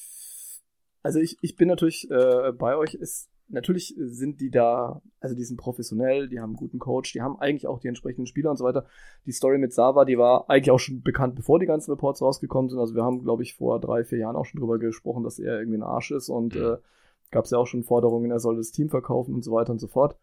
also 1.02 1.20
ich, 1.20 1.38
ich 1.40 1.56
bin 1.56 1.68
natürlich 1.68 2.10
äh, 2.10 2.52
bei 2.52 2.76
euch, 2.76 2.94
ist, 2.94 3.30
natürlich 3.48 3.94
sind 3.98 4.40
die 4.40 4.50
da, 4.50 5.00
also 5.20 5.34
die 5.34 5.44
sind 5.44 5.56
professionell, 5.56 6.28
die 6.28 6.40
haben 6.40 6.50
einen 6.50 6.56
guten 6.56 6.78
Coach, 6.78 7.12
die 7.12 7.22
haben 7.22 7.38
eigentlich 7.38 7.66
auch 7.66 7.78
die 7.78 7.88
entsprechenden 7.88 8.26
Spieler 8.26 8.50
und 8.50 8.56
so 8.56 8.64
weiter. 8.64 8.86
Die 9.24 9.32
Story 9.32 9.58
mit 9.58 9.72
Sava, 9.72 10.04
die 10.04 10.18
war 10.18 10.48
eigentlich 10.50 10.70
auch 10.70 10.78
schon 10.78 11.02
bekannt, 11.02 11.34
bevor 11.34 11.58
die 11.58 11.66
ganzen 11.66 11.90
Reports 11.92 12.22
rausgekommen 12.22 12.70
sind. 12.70 12.78
Also 12.78 12.94
wir 12.94 13.04
haben, 13.04 13.22
glaube 13.22 13.42
ich, 13.42 13.54
vor 13.54 13.80
drei, 13.80 14.04
vier 14.04 14.18
Jahren 14.18 14.36
auch 14.36 14.44
schon 14.44 14.60
drüber 14.60 14.78
gesprochen, 14.78 15.24
dass 15.24 15.38
er 15.38 15.58
irgendwie 15.58 15.78
ein 15.78 15.82
Arsch 15.82 16.10
ist 16.10 16.28
und 16.28 16.56
äh, 16.56 16.76
gab 17.30 17.44
es 17.44 17.50
ja 17.50 17.58
auch 17.58 17.66
schon 17.66 17.84
Forderungen, 17.84 18.30
er 18.30 18.40
soll 18.40 18.56
das 18.56 18.70
Team 18.70 18.88
verkaufen 18.88 19.34
und 19.34 19.44
so 19.44 19.52
weiter 19.52 19.72
und 19.72 19.78
so 19.78 19.88
fort. 19.88 20.16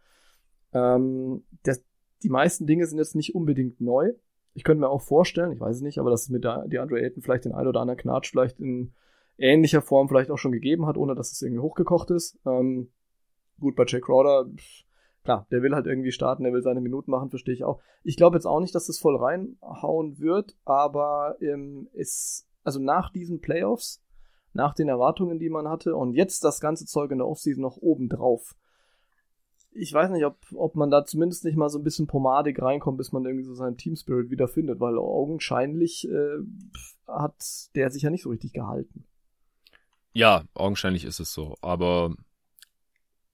Ähm, 0.74 1.44
das, 1.64 1.84
die 2.24 2.30
meisten 2.30 2.66
Dinge 2.66 2.86
sind 2.88 2.98
jetzt 2.98 3.16
nicht 3.16 3.36
unbedingt 3.36 3.82
neu. 3.82 4.14
Ich 4.54 4.64
könnte 4.64 4.82
mir 4.82 4.90
auch 4.90 5.02
vorstellen, 5.02 5.52
ich 5.52 5.60
weiß 5.60 5.78
es 5.78 5.82
nicht, 5.82 6.00
aber 6.00 6.10
dass 6.10 6.24
es 6.24 6.30
mit 6.30 6.44
der, 6.44 6.68
die 6.68 6.80
Andre 6.80 7.02
Ayton 7.02 7.24
vielleicht 7.24 7.46
den 7.46 7.54
ein 7.54 7.68
oder 7.68 7.82
anderen 7.82 8.00
Knatsch 8.00 8.30
vielleicht 8.30 8.60
in 8.60 8.94
ähnlicher 9.38 9.82
Form 9.82 10.08
vielleicht 10.08 10.30
auch 10.30 10.38
schon 10.38 10.52
gegeben 10.52 10.86
hat, 10.86 10.98
ohne 10.98 11.16
dass 11.16 11.32
es 11.32 11.42
irgendwie 11.42 11.62
hochgekocht 11.62 12.12
ist. 12.12 12.40
Ähm, 12.46 12.92
gut, 13.64 13.76
bei 13.76 13.86
Jay 13.88 14.02
Crowder, 14.02 14.46
pff, 14.46 14.84
klar, 15.24 15.48
der 15.52 15.62
will 15.64 15.74
halt 15.74 15.88
irgendwie 15.88 16.12
starten, 16.12 16.44
der 16.44 16.54
will 16.54 16.62
seine 16.62 16.82
Minuten 16.82 17.10
machen, 17.10 17.30
verstehe 17.30 17.56
ich 17.56 17.64
auch. 17.64 17.82
Ich 18.04 18.18
glaube 18.18 18.38
jetzt 18.38 18.46
auch 18.46 18.60
nicht, 18.60 18.76
dass 18.76 18.88
das 18.88 19.00
voll 19.00 19.16
reinhauen 19.16 20.20
wird, 20.20 20.56
aber 20.66 21.38
ähm, 21.42 21.88
ist, 21.94 22.48
also 22.64 22.80
nach 22.80 23.12
diesen 23.12 23.42
Playoffs, 23.42 24.04
nach 24.54 24.76
den 24.76 24.90
Erwartungen, 24.90 25.40
die 25.40 25.50
man 25.50 25.68
hatte 25.68 25.96
und 25.96 26.14
jetzt 26.14 26.44
das 26.44 26.60
ganze 26.60 26.86
Zeug 26.86 27.10
in 27.12 27.18
der 27.18 27.28
Offseason 27.28 27.62
noch 27.62 27.78
oben 27.78 28.10
drauf. 28.10 28.56
Ich 29.72 29.92
weiß 29.92 30.12
nicht, 30.12 30.26
ob, 30.26 30.38
ob 30.54 30.76
man 30.76 30.92
da 30.92 31.04
zumindest 31.04 31.46
nicht 31.46 31.58
mal 31.58 31.70
so 31.70 31.80
ein 31.80 31.84
bisschen 31.84 32.06
pomadig 32.06 32.62
reinkommt, 32.62 33.00
bis 33.00 33.12
man 33.12 33.26
irgendwie 33.26 33.46
so 33.46 33.56
seinen 33.56 33.78
Team 33.78 33.96
Spirit 33.96 34.30
wieder 34.30 34.48
findet, 34.48 34.80
weil 34.80 35.00
augenscheinlich 35.00 36.08
äh, 36.08 36.38
hat 37.08 37.36
der 37.74 37.90
sich 37.90 38.04
ja 38.04 38.12
nicht 38.12 38.22
so 38.22 38.30
richtig 38.30 38.54
gehalten. 38.54 39.06
Ja, 40.12 40.44
augenscheinlich 40.54 41.06
ist 41.06 41.20
es 41.20 41.34
so, 41.34 41.56
aber 41.62 42.14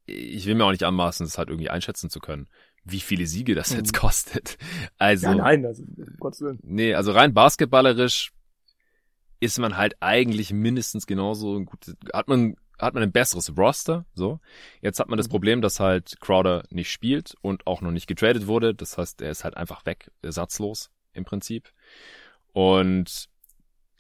ich 0.10 0.46
will 0.46 0.56
mir 0.56 0.66
auch 0.66 0.72
nicht 0.72 0.84
anmaßen, 0.84 1.26
das 1.26 1.38
halt 1.38 1.50
irgendwie 1.50 1.70
einschätzen 1.70 2.10
zu 2.10 2.20
können, 2.20 2.48
wie 2.86 3.00
viele 3.00 3.26
Siege 3.28 3.56
das 3.56 3.74
jetzt 3.74 3.94
Mhm. 3.94 3.98
kostet. 4.00 4.58
Also, 4.98 5.28
ja, 5.28 5.36
nein, 5.36 5.66
also, 5.66 5.84
Gottes 6.20 6.42
Willen. 6.42 6.60
nee, 6.64 6.94
also 6.94 7.12
rein 7.12 7.34
basketballerisch 7.34 8.32
ist 9.40 9.58
man 9.60 9.78
halt 9.78 9.96
eigentlich 10.02 10.52
mindestens 10.52 11.08
genauso 11.08 11.56
ein 11.58 11.66
gutes, 11.66 11.96
hat 12.14 12.28
man, 12.28 12.56
hat 12.78 12.94
man 12.94 13.04
ein 13.04 13.12
besseres 13.12 13.56
Roster, 13.58 14.06
so. 14.14 14.40
Jetzt 14.82 15.00
hat 15.00 15.08
man 15.10 15.18
das 15.18 15.28
Mhm. 15.28 15.32
Problem, 15.32 15.62
dass 15.62 15.80
halt 15.80 16.20
Crowder 16.20 16.64
nicht 16.70 16.92
spielt 16.92 17.36
und 17.42 17.66
auch 17.68 17.82
noch 17.82 17.92
nicht 17.92 18.08
getradet 18.08 18.48
wurde. 18.48 18.76
Das 18.76 18.98
heißt, 18.98 19.22
er 19.22 19.32
ist 19.32 19.44
halt 19.46 19.56
einfach 19.56 19.86
weg, 19.86 20.12
ersatzlos 20.22 20.90
im 21.14 21.24
Prinzip. 21.26 21.72
Und 22.52 23.28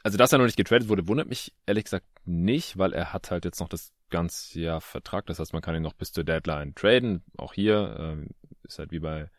also, 0.03 0.18
dass 0.18 0.31
er 0.31 0.38
noch 0.40 0.45
nicht 0.45 0.57
getradet 0.57 0.88
wurde, 0.90 1.07
wundert 1.07 1.27
mich 1.27 1.53
ehrlich 1.65 1.84
gesagt 1.86 2.06
nicht, 2.30 2.77
weil 2.77 2.93
er 2.93 3.11
hat 3.14 3.31
halt 3.31 3.45
jetzt 3.45 3.60
noch 3.60 3.69
das 3.69 3.91
ganze 4.10 4.60
Jahr 4.60 4.81
Vertrag. 4.81 5.26
Das 5.26 5.39
heißt, 5.39 5.53
man 5.53 5.61
kann 5.61 5.76
ihn 5.76 5.81
noch 5.81 5.93
bis 5.93 6.11
zur 6.11 6.23
Deadline 6.23 6.73
traden. 6.76 7.23
Auch 7.38 7.53
hier 7.53 7.95
ähm, 7.99 8.30
ist 8.64 8.80
halt 8.80 8.91
wie 8.91 8.99
bei 8.99 9.30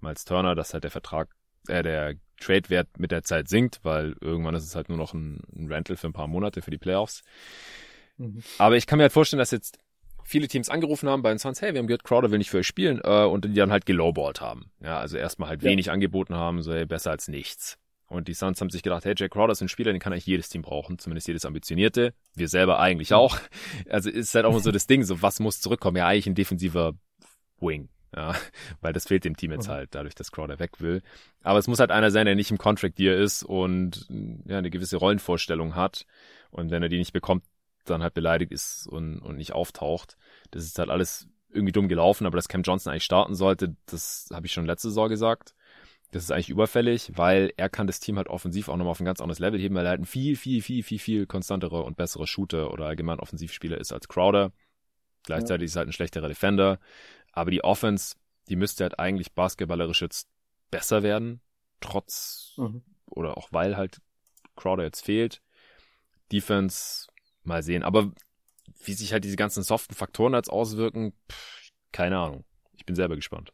Miles 0.00 0.24
Turner, 0.24 0.54
dass 0.54 0.72
halt 0.72 0.84
der 0.84 0.90
Vertrag, 0.90 1.28
äh, 1.68 1.82
der 1.82 2.14
Trade-Wert 2.40 2.98
mit 2.98 3.12
der 3.12 3.22
Zeit 3.22 3.48
sinkt, 3.48 3.80
weil 3.82 4.14
irgendwann 4.20 4.54
ist 4.54 4.64
es 4.64 4.74
halt 4.74 4.88
nur 4.88 4.98
noch 4.98 5.14
ein, 5.14 5.40
ein 5.56 5.68
Rental 5.72 5.96
für 5.96 6.06
ein 6.06 6.12
paar 6.12 6.28
Monate 6.28 6.62
für 6.62 6.70
die 6.70 6.78
Playoffs. 6.78 7.22
Mhm. 8.18 8.42
Aber 8.58 8.76
ich 8.76 8.86
kann 8.86 8.98
mir 8.98 9.04
halt 9.04 9.12
vorstellen, 9.12 9.38
dass 9.38 9.50
jetzt 9.50 9.78
viele 10.22 10.48
Teams 10.48 10.68
angerufen 10.68 11.08
haben 11.08 11.22
bei 11.22 11.30
den 11.30 11.38
Suns, 11.38 11.62
hey, 11.62 11.72
wir 11.72 11.78
haben 11.78 11.86
gehört, 11.86 12.04
Crowder 12.04 12.30
will 12.30 12.38
nicht 12.38 12.50
für 12.50 12.58
euch 12.58 12.66
spielen, 12.66 13.00
äh, 13.02 13.24
und 13.24 13.44
die 13.44 13.54
dann 13.54 13.70
halt 13.70 13.86
gelowballt 13.86 14.40
haben. 14.40 14.70
Ja, 14.80 14.98
also 14.98 15.16
erstmal 15.16 15.48
halt 15.48 15.62
Ja. 15.62 15.70
wenig 15.70 15.90
angeboten 15.90 16.34
haben, 16.34 16.62
so 16.62 16.72
hey, 16.72 16.84
besser 16.84 17.12
als 17.12 17.28
nichts. 17.28 17.78
Und 18.08 18.28
die 18.28 18.34
Suns 18.34 18.60
haben 18.60 18.70
sich 18.70 18.82
gedacht, 18.82 19.04
hey, 19.04 19.14
Jack 19.16 19.32
Crowder 19.32 19.52
ist 19.52 19.60
ein 19.62 19.68
Spieler, 19.68 19.92
den 19.92 20.00
kann 20.00 20.12
eigentlich 20.12 20.26
jedes 20.26 20.48
Team 20.48 20.62
brauchen, 20.62 20.98
zumindest 20.98 21.26
jedes 21.26 21.44
ambitionierte. 21.44 22.14
Wir 22.34 22.48
selber 22.48 22.78
eigentlich 22.78 23.12
auch. 23.14 23.36
Also 23.90 24.10
ist 24.10 24.34
halt 24.34 24.44
auch 24.44 24.50
immer 24.50 24.60
so 24.60 24.70
das 24.72 24.86
Ding, 24.86 25.02
so 25.02 25.22
was 25.22 25.40
muss 25.40 25.60
zurückkommen? 25.60 25.96
Ja, 25.96 26.06
eigentlich 26.06 26.26
ein 26.26 26.34
defensiver 26.34 26.92
Wing. 27.60 27.88
Ja, 28.14 28.34
weil 28.80 28.92
das 28.92 29.06
fehlt 29.06 29.24
dem 29.24 29.36
Team 29.36 29.50
jetzt 29.52 29.66
Mhm. 29.66 29.72
halt, 29.72 29.94
dadurch, 29.94 30.14
dass 30.14 30.30
Crowder 30.30 30.58
weg 30.60 30.80
will. 30.80 31.02
Aber 31.42 31.58
es 31.58 31.66
muss 31.66 31.80
halt 31.80 31.90
einer 31.90 32.10
sein, 32.12 32.26
der 32.26 32.36
nicht 32.36 32.50
im 32.50 32.58
Contract 32.58 32.98
Deal 32.98 33.16
ist 33.20 33.42
und 33.42 34.06
ja, 34.46 34.58
eine 34.58 34.70
gewisse 34.70 34.96
Rollenvorstellung 34.98 35.74
hat. 35.74 36.06
Und 36.50 36.70
wenn 36.70 36.82
er 36.82 36.88
die 36.88 36.98
nicht 36.98 37.12
bekommt, 37.12 37.44
dann 37.84 38.02
halt 38.02 38.14
beleidigt 38.14 38.52
ist 38.52 38.86
und, 38.86 39.18
und 39.20 39.36
nicht 39.36 39.52
auftaucht. 39.52 40.16
Das 40.52 40.64
ist 40.64 40.78
halt 40.78 40.90
alles 40.90 41.28
irgendwie 41.52 41.72
dumm 41.72 41.88
gelaufen, 41.88 42.26
aber 42.26 42.36
dass 42.36 42.48
Cam 42.48 42.62
Johnson 42.62 42.92
eigentlich 42.92 43.04
starten 43.04 43.34
sollte, 43.34 43.74
das 43.86 44.28
habe 44.32 44.46
ich 44.46 44.52
schon 44.52 44.66
letzte 44.66 44.88
Saison 44.88 45.08
gesagt. 45.08 45.54
Das 46.16 46.24
ist 46.24 46.30
eigentlich 46.30 46.48
überfällig, 46.48 47.12
weil 47.14 47.52
er 47.58 47.68
kann 47.68 47.86
das 47.86 48.00
Team 48.00 48.16
halt 48.16 48.28
offensiv 48.28 48.70
auch 48.70 48.76
nochmal 48.78 48.92
auf 48.92 49.00
ein 49.00 49.04
ganz 49.04 49.20
anderes 49.20 49.38
Level 49.38 49.60
heben, 49.60 49.74
weil 49.74 49.84
er 49.84 49.90
halt 49.90 50.00
ein 50.00 50.06
viel, 50.06 50.34
viel, 50.34 50.62
viel, 50.62 50.82
viel, 50.82 50.98
viel 50.98 51.26
konstanterer 51.26 51.84
und 51.84 51.98
besserer 51.98 52.26
Shooter 52.26 52.72
oder 52.72 52.86
allgemein 52.86 53.20
Offensivspieler 53.20 53.76
ist 53.76 53.92
als 53.92 54.08
Crowder. 54.08 54.50
Gleichzeitig 55.24 55.66
ist 55.66 55.76
er 55.76 55.80
halt 55.80 55.90
ein 55.90 55.92
schlechterer 55.92 56.28
Defender. 56.28 56.80
Aber 57.32 57.50
die 57.50 57.62
Offense, 57.62 58.14
die 58.48 58.56
müsste 58.56 58.84
halt 58.84 58.98
eigentlich 58.98 59.32
basketballerisch 59.34 60.00
jetzt 60.00 60.26
besser 60.70 61.02
werden, 61.02 61.42
trotz 61.80 62.54
Mhm. 62.56 62.82
oder 63.04 63.36
auch 63.36 63.52
weil 63.52 63.76
halt 63.76 64.00
Crowder 64.56 64.84
jetzt 64.84 65.04
fehlt. 65.04 65.42
Defense, 66.32 67.08
mal 67.44 67.62
sehen. 67.62 67.82
Aber 67.82 68.10
wie 68.84 68.94
sich 68.94 69.12
halt 69.12 69.24
diese 69.24 69.36
ganzen 69.36 69.62
soften 69.62 69.94
Faktoren 69.94 70.32
jetzt 70.32 70.48
auswirken, 70.48 71.12
pff, 71.30 71.72
keine 71.92 72.16
Ahnung. 72.16 72.44
Ich 72.72 72.86
bin 72.86 72.96
selber 72.96 73.16
gespannt. 73.16 73.52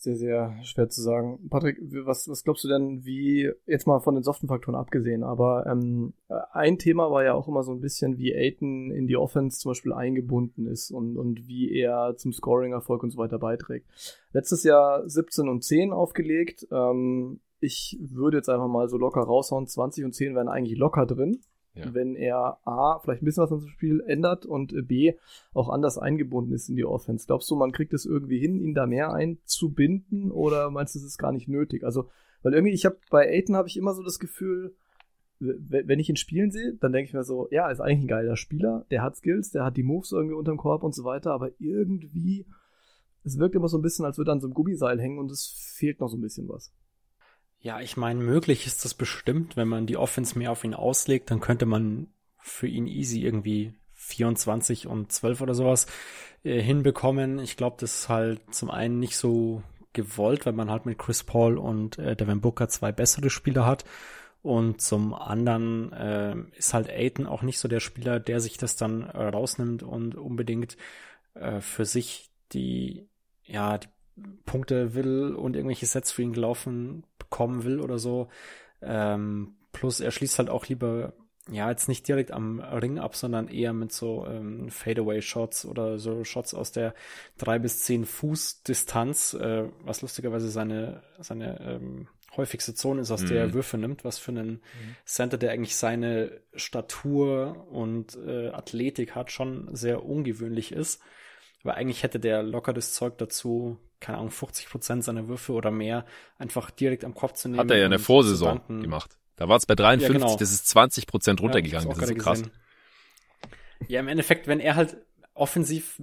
Sehr, 0.00 0.14
sehr 0.14 0.54
schwer 0.62 0.88
zu 0.88 1.02
sagen. 1.02 1.40
Patrick, 1.50 1.76
was, 2.06 2.28
was 2.28 2.44
glaubst 2.44 2.62
du 2.62 2.68
denn, 2.68 3.04
wie, 3.04 3.50
jetzt 3.66 3.88
mal 3.88 3.98
von 3.98 4.14
den 4.14 4.22
soften 4.22 4.46
Faktoren 4.46 4.76
abgesehen, 4.76 5.24
aber 5.24 5.66
ähm, 5.66 6.12
ein 6.52 6.78
Thema 6.78 7.10
war 7.10 7.24
ja 7.24 7.34
auch 7.34 7.48
immer 7.48 7.64
so 7.64 7.72
ein 7.72 7.80
bisschen, 7.80 8.16
wie 8.16 8.32
Aiton 8.32 8.92
in 8.92 9.08
die 9.08 9.16
Offense 9.16 9.58
zum 9.58 9.70
Beispiel 9.70 9.92
eingebunden 9.92 10.68
ist 10.68 10.92
und, 10.92 11.16
und 11.16 11.48
wie 11.48 11.72
er 11.72 12.14
zum 12.16 12.32
Scoring-Erfolg 12.32 13.02
und 13.02 13.10
so 13.10 13.18
weiter 13.18 13.40
beiträgt. 13.40 13.88
Letztes 14.32 14.62
Jahr 14.62 15.02
17 15.08 15.48
und 15.48 15.64
10 15.64 15.92
aufgelegt. 15.92 16.68
Ähm, 16.70 17.40
ich 17.58 17.98
würde 18.00 18.36
jetzt 18.36 18.48
einfach 18.48 18.68
mal 18.68 18.88
so 18.88 18.98
locker 18.98 19.22
raushauen, 19.22 19.66
20 19.66 20.04
und 20.04 20.14
10 20.14 20.36
wären 20.36 20.48
eigentlich 20.48 20.78
locker 20.78 21.06
drin. 21.06 21.40
Ja. 21.78 21.94
Wenn 21.94 22.14
er 22.14 22.58
A, 22.64 22.98
vielleicht 22.98 23.22
ein 23.22 23.24
bisschen 23.24 23.42
was 23.42 23.52
an 23.52 23.60
dem 23.60 23.68
Spiel 23.68 24.00
ändert 24.06 24.46
und 24.46 24.72
äh, 24.72 24.82
B, 24.82 25.14
auch 25.52 25.68
anders 25.68 25.98
eingebunden 25.98 26.52
ist 26.52 26.68
in 26.68 26.76
die 26.76 26.84
Offense. 26.84 27.26
Glaubst 27.26 27.50
du, 27.50 27.56
man 27.56 27.72
kriegt 27.72 27.92
es 27.92 28.06
irgendwie 28.06 28.38
hin, 28.38 28.60
ihn 28.60 28.74
da 28.74 28.86
mehr 28.86 29.12
einzubinden 29.12 30.30
oder 30.30 30.70
meinst 30.70 30.94
du, 30.94 30.98
es 30.98 31.04
ist 31.04 31.18
gar 31.18 31.32
nicht 31.32 31.48
nötig? 31.48 31.84
Also, 31.84 32.08
weil 32.42 32.54
irgendwie, 32.54 32.74
ich 32.74 32.84
habe 32.84 32.98
bei 33.10 33.28
Aiton 33.28 33.56
habe 33.56 33.68
ich 33.68 33.76
immer 33.76 33.94
so 33.94 34.02
das 34.02 34.18
Gefühl, 34.18 34.74
wenn 35.40 36.00
ich 36.00 36.08
ihn 36.08 36.16
spielen 36.16 36.50
sehe, 36.50 36.74
dann 36.80 36.92
denke 36.92 37.08
ich 37.08 37.14
mir 37.14 37.22
so, 37.22 37.48
ja, 37.50 37.70
ist 37.70 37.80
eigentlich 37.80 38.04
ein 38.04 38.08
geiler 38.08 38.36
Spieler, 38.36 38.86
der 38.90 39.02
hat 39.02 39.16
Skills, 39.16 39.50
der 39.50 39.64
hat 39.64 39.76
die 39.76 39.84
Moves 39.84 40.10
irgendwie 40.10 40.34
unterm 40.34 40.56
Korb 40.56 40.82
und 40.82 40.94
so 40.94 41.04
weiter, 41.04 41.32
aber 41.32 41.50
irgendwie, 41.60 42.44
es 43.22 43.38
wirkt 43.38 43.54
immer 43.54 43.68
so 43.68 43.78
ein 43.78 43.82
bisschen, 43.82 44.04
als 44.04 44.18
würde 44.18 44.32
er 44.32 44.34
an 44.34 44.40
so 44.40 44.48
einem 44.48 44.54
Gummiseil 44.54 45.00
hängen 45.00 45.18
und 45.18 45.30
es 45.30 45.74
fehlt 45.76 46.00
noch 46.00 46.08
so 46.08 46.16
ein 46.16 46.20
bisschen 46.20 46.48
was. 46.48 46.72
Ja, 47.60 47.80
ich 47.80 47.96
meine, 47.96 48.20
möglich 48.20 48.66
ist 48.66 48.84
das 48.84 48.94
bestimmt, 48.94 49.56
wenn 49.56 49.68
man 49.68 49.86
die 49.86 49.96
Offense 49.96 50.38
mehr 50.38 50.52
auf 50.52 50.64
ihn 50.64 50.74
auslegt, 50.74 51.30
dann 51.30 51.40
könnte 51.40 51.66
man 51.66 52.08
für 52.38 52.68
ihn 52.68 52.86
easy 52.86 53.22
irgendwie 53.22 53.74
24 53.94 54.86
und 54.86 55.12
12 55.12 55.40
oder 55.40 55.54
sowas 55.54 55.86
äh, 56.44 56.60
hinbekommen. 56.60 57.40
Ich 57.40 57.56
glaube, 57.56 57.76
das 57.80 58.00
ist 58.00 58.08
halt 58.08 58.40
zum 58.54 58.70
einen 58.70 59.00
nicht 59.00 59.16
so 59.16 59.62
gewollt, 59.92 60.46
weil 60.46 60.52
man 60.52 60.70
halt 60.70 60.86
mit 60.86 60.98
Chris 60.98 61.24
Paul 61.24 61.58
und 61.58 61.98
äh, 61.98 62.14
Devin 62.14 62.40
Booker 62.40 62.68
zwei 62.68 62.92
bessere 62.92 63.30
Spieler 63.30 63.66
hat. 63.66 63.84
Und 64.40 64.80
zum 64.80 65.12
anderen 65.14 65.92
äh, 65.92 66.36
ist 66.56 66.72
halt 66.72 66.88
Aiton 66.88 67.26
auch 67.26 67.42
nicht 67.42 67.58
so 67.58 67.66
der 67.66 67.80
Spieler, 67.80 68.20
der 68.20 68.40
sich 68.40 68.56
das 68.56 68.76
dann 68.76 69.02
äh, 69.02 69.24
rausnimmt 69.24 69.82
und 69.82 70.14
unbedingt 70.14 70.76
äh, 71.34 71.60
für 71.60 71.84
sich 71.84 72.30
die, 72.52 73.08
ja, 73.42 73.78
die 73.78 73.88
Punkte 74.44 74.94
will 74.94 75.34
und 75.34 75.56
irgendwelche 75.56 75.86
Sets 75.86 76.10
für 76.10 76.22
ihn 76.22 76.32
gelaufen 76.32 77.04
bekommen 77.18 77.64
will 77.64 77.80
oder 77.80 77.98
so. 77.98 78.28
Ähm, 78.80 79.56
plus 79.72 80.00
er 80.00 80.10
schließt 80.10 80.38
halt 80.38 80.50
auch 80.50 80.66
lieber, 80.66 81.12
ja, 81.50 81.70
jetzt 81.70 81.88
nicht 81.88 82.06
direkt 82.06 82.30
am 82.30 82.60
Ring 82.60 82.98
ab, 82.98 83.16
sondern 83.16 83.48
eher 83.48 83.72
mit 83.72 83.92
so 83.92 84.26
ähm, 84.26 84.70
Fadeaway-Shots 84.70 85.64
oder 85.64 85.98
so 85.98 86.24
Shots 86.24 86.54
aus 86.54 86.72
der 86.72 86.94
drei 87.38 87.58
bis 87.58 87.80
zehn 87.80 88.04
Fuß 88.04 88.62
Distanz, 88.64 89.34
äh, 89.34 89.64
was 89.82 90.02
lustigerweise 90.02 90.50
seine, 90.50 91.02
seine 91.18 91.60
ähm, 91.60 92.08
häufigste 92.36 92.74
Zone 92.74 93.00
ist, 93.00 93.10
aus 93.10 93.24
der 93.24 93.40
er 93.40 93.46
Mhm. 93.48 93.54
Würfe 93.54 93.78
nimmt, 93.78 94.04
was 94.04 94.18
für 94.18 94.30
einen 94.32 94.60
Center, 95.04 95.38
der 95.38 95.52
eigentlich 95.52 95.76
seine 95.76 96.40
Statur 96.54 97.66
und 97.70 98.16
äh, 98.26 98.48
Athletik 98.48 99.14
hat, 99.14 99.32
schon 99.32 99.74
sehr 99.74 100.04
ungewöhnlich 100.04 100.72
ist. 100.72 101.00
Aber 101.62 101.74
eigentlich 101.74 102.02
hätte 102.02 102.20
der 102.20 102.42
locker 102.42 102.72
das 102.72 102.92
Zeug 102.94 103.18
dazu, 103.18 103.78
keine 104.00 104.18
Ahnung, 104.18 104.30
50 104.30 104.68
Prozent 104.68 105.04
seiner 105.04 105.28
Würfe 105.28 105.52
oder 105.52 105.70
mehr 105.70 106.06
einfach 106.38 106.70
direkt 106.70 107.04
am 107.04 107.14
Kopf 107.14 107.32
zu 107.34 107.48
nehmen. 107.48 107.60
Hat 107.60 107.70
er 107.70 107.78
ja 107.78 107.84
in 107.86 107.90
der 107.90 107.98
Vorsaison 108.00 108.60
gemacht. 108.80 109.16
Da 109.36 109.48
war 109.48 109.56
es 109.56 109.66
bei 109.66 109.74
53, 109.74 110.14
Ja, 110.20 110.26
genau. 110.28 110.36
das 110.36 110.52
ist 110.52 110.68
20 110.68 111.06
Prozent 111.06 111.40
Ja, 111.40 111.44
runtergegangen. 111.46 111.88
hab's 111.88 111.98
das 112.00 112.10
ist 112.10 112.16
so 112.16 112.24
krass. 112.24 112.42
Ja, 113.88 114.00
im 114.00 114.08
Endeffekt, 114.08 114.46
wenn 114.46 114.60
er 114.60 114.76
halt 114.76 114.96
offensiv, 115.34 116.00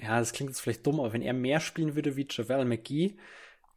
ja, 0.00 0.18
das 0.18 0.32
klingt 0.32 0.50
jetzt 0.50 0.60
vielleicht 0.60 0.86
dumm, 0.86 1.00
aber 1.00 1.12
wenn 1.12 1.22
er 1.22 1.32
mehr 1.34 1.60
spielen 1.60 1.94
würde 1.94 2.16
wie 2.16 2.26
Javel 2.28 2.64
McGee, 2.64 3.16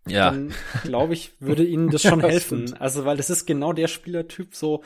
Ja, 0.08 0.32
dann 0.32 0.54
glaube 0.84 1.14
ich, 1.14 1.34
würde 1.40 1.66
ihnen 1.66 1.90
das 1.90 2.04
schon 2.06 2.22
Ja, 2.22 2.30
helfen. 2.30 2.68
stimmt. 2.68 2.82
Also, 2.82 3.06
weil 3.06 3.18
das 3.18 3.30
ist 3.30 3.46
genau 3.46 3.74
der 3.74 3.88
Spielertyp, 3.88 4.56
so, 4.56 4.84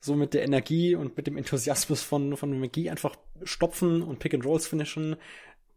so 0.00 0.16
mit 0.16 0.34
der 0.34 0.44
Energie 0.44 0.94
und 0.94 1.16
mit 1.16 1.26
dem 1.26 1.36
Enthusiasmus 1.36 2.02
von, 2.02 2.36
von 2.36 2.58
McGee 2.58 2.90
einfach 2.90 3.16
stopfen 3.44 4.02
und 4.02 4.18
Pick 4.18 4.34
and 4.34 4.44
Rolls 4.46 4.66
finishen. 4.66 5.16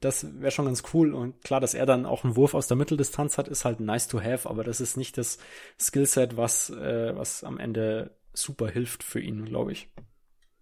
Das 0.03 0.41
wäre 0.41 0.51
schon 0.51 0.65
ganz 0.65 0.83
cool. 0.93 1.13
Und 1.13 1.41
klar, 1.43 1.61
dass 1.61 1.73
er 1.73 1.85
dann 1.85 2.05
auch 2.05 2.25
einen 2.25 2.35
Wurf 2.35 2.53
aus 2.53 2.67
der 2.67 2.75
Mitteldistanz 2.75 3.37
hat, 3.37 3.47
ist 3.47 3.63
halt 3.63 3.79
nice 3.79 4.09
to 4.09 4.21
have, 4.21 4.49
aber 4.49 4.65
das 4.65 4.81
ist 4.81 4.97
nicht 4.97 5.17
das 5.17 5.37
Skillset, 5.79 6.35
was, 6.35 6.69
äh, 6.71 7.15
was 7.15 7.45
am 7.45 7.57
Ende 7.57 8.11
super 8.33 8.67
hilft 8.67 9.03
für 9.03 9.21
ihn, 9.21 9.45
glaube 9.45 9.71
ich. 9.71 9.89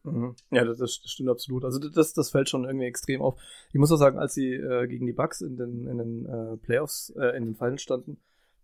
Mhm. 0.04 0.36
Ja, 0.52 0.64
das, 0.64 0.78
das 0.78 0.94
stimmt 1.06 1.30
absolut. 1.30 1.66
Also 1.66 1.80
das, 1.80 2.14
das 2.14 2.30
fällt 2.30 2.50
schon 2.50 2.66
irgendwie 2.66 2.86
extrem 2.86 3.24
auf. 3.24 3.40
Ich 3.70 3.80
muss 3.80 3.92
auch 3.92 3.98
sagen, 3.98 4.20
als 4.20 4.36
sie 4.36 4.54
äh, 4.54 4.88
gegen 4.88 5.08
die 5.08 5.14
Bucks 5.14 5.42
in 5.42 5.58
den, 5.58 5.88
in 5.88 5.98
den 5.98 6.26
äh, 6.26 6.58
Playoffs, 6.58 7.12
äh, 7.18 7.36
in 7.36 7.46
den 7.46 7.56
Finals 7.56 7.82
standen, 7.82 8.20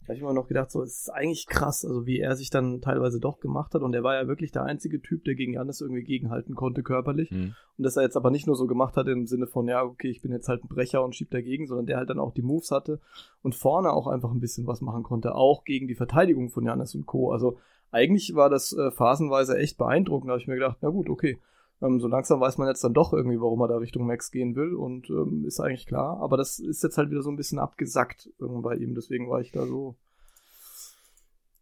da 0.08 0.12
habe 0.12 0.16
ich 0.16 0.22
immer 0.22 0.34
noch 0.34 0.48
gedacht, 0.48 0.72
so, 0.72 0.82
es 0.84 1.02
ist 1.02 1.10
eigentlich 1.10 1.48
krass, 1.48 1.84
also 1.84 2.06
wie 2.06 2.22
er 2.22 2.38
sich 2.38 2.50
dann 2.50 2.80
teilweise 2.80 3.20
doch 3.20 3.42
gemacht 3.42 3.74
hat. 3.74 3.82
Und 3.82 3.94
er 3.94 4.04
war 4.04 4.16
ja 4.16 4.26
wirklich 4.26 4.54
der 4.54 4.64
einzige 4.64 5.02
Typ, 5.02 5.26
der 5.26 5.36
gegen 5.36 5.52
Janis 5.52 5.82
irgendwie 5.82 6.06
gegenhalten 6.06 6.56
konnte 6.56 6.82
körperlich. 6.82 7.30
Hm. 7.30 7.56
Und 7.78 7.84
das 7.84 7.98
er 7.98 8.04
jetzt 8.04 8.16
aber 8.16 8.32
nicht 8.32 8.48
nur 8.48 8.56
so 8.56 8.68
gemacht 8.68 8.96
hat 8.96 9.10
im 9.10 9.28
Sinne 9.28 9.48
von, 9.48 9.68
ja, 9.68 9.84
okay, 9.84 10.10
ich 10.10 10.22
bin 10.22 10.32
jetzt 10.32 10.48
halt 10.48 10.64
ein 10.64 10.70
Brecher 10.70 11.04
und 11.04 11.14
schieb 11.14 11.30
dagegen, 11.30 11.68
sondern 11.68 11.88
der 11.88 11.98
halt 11.98 12.10
dann 12.10 12.20
auch 12.20 12.34
die 12.34 12.42
Moves 12.42 12.72
hatte 12.72 13.02
und 13.42 13.54
vorne 13.54 13.92
auch 13.92 14.08
einfach 14.08 14.32
ein 14.32 14.40
bisschen 14.40 14.66
was 14.66 14.80
machen 14.80 15.04
konnte, 15.04 15.36
auch 15.36 15.66
gegen 15.66 15.90
die 15.90 15.96
Verteidigung 15.96 16.52
von 16.52 16.64
Janis 16.64 16.96
und 16.96 17.06
Co. 17.06 17.34
Also 17.34 17.58
eigentlich 17.92 18.34
war 18.34 18.50
das 18.50 18.72
äh, 18.72 18.92
phasenweise 18.92 19.58
echt 19.58 19.78
beeindruckend. 19.78 20.30
Da 20.30 20.34
habe 20.36 20.42
ich 20.42 20.48
mir 20.48 20.56
gedacht, 20.56 20.78
na 20.80 20.88
gut, 20.88 21.10
okay. 21.10 21.38
Ähm, 21.82 22.00
so 22.00 22.08
langsam 22.08 22.40
weiß 22.40 22.58
man 22.58 22.68
jetzt 22.68 22.84
dann 22.84 22.94
doch 22.94 23.14
irgendwie, 23.14 23.40
warum 23.40 23.62
er 23.62 23.68
da 23.68 23.78
Richtung 23.78 24.08
Max 24.08 24.32
gehen 24.32 24.56
will 24.56 24.74
und 24.74 25.10
ähm, 25.10 25.46
ist 25.46 25.60
eigentlich 25.60 25.86
klar. 25.86 26.20
Aber 26.22 26.38
das 26.38 26.60
ist 26.60 26.84
jetzt 26.84 26.98
halt 26.98 27.12
wieder 27.12 27.22
so 27.22 27.30
ein 27.30 27.36
bisschen 27.36 27.60
abgesackt 27.60 28.30
irgendwie 28.40 28.64
bei 28.64 28.76
ihm. 28.76 28.96
Deswegen 28.96 29.30
war 29.30 29.42
ich 29.42 29.52
da 29.52 29.66
so, 29.66 29.96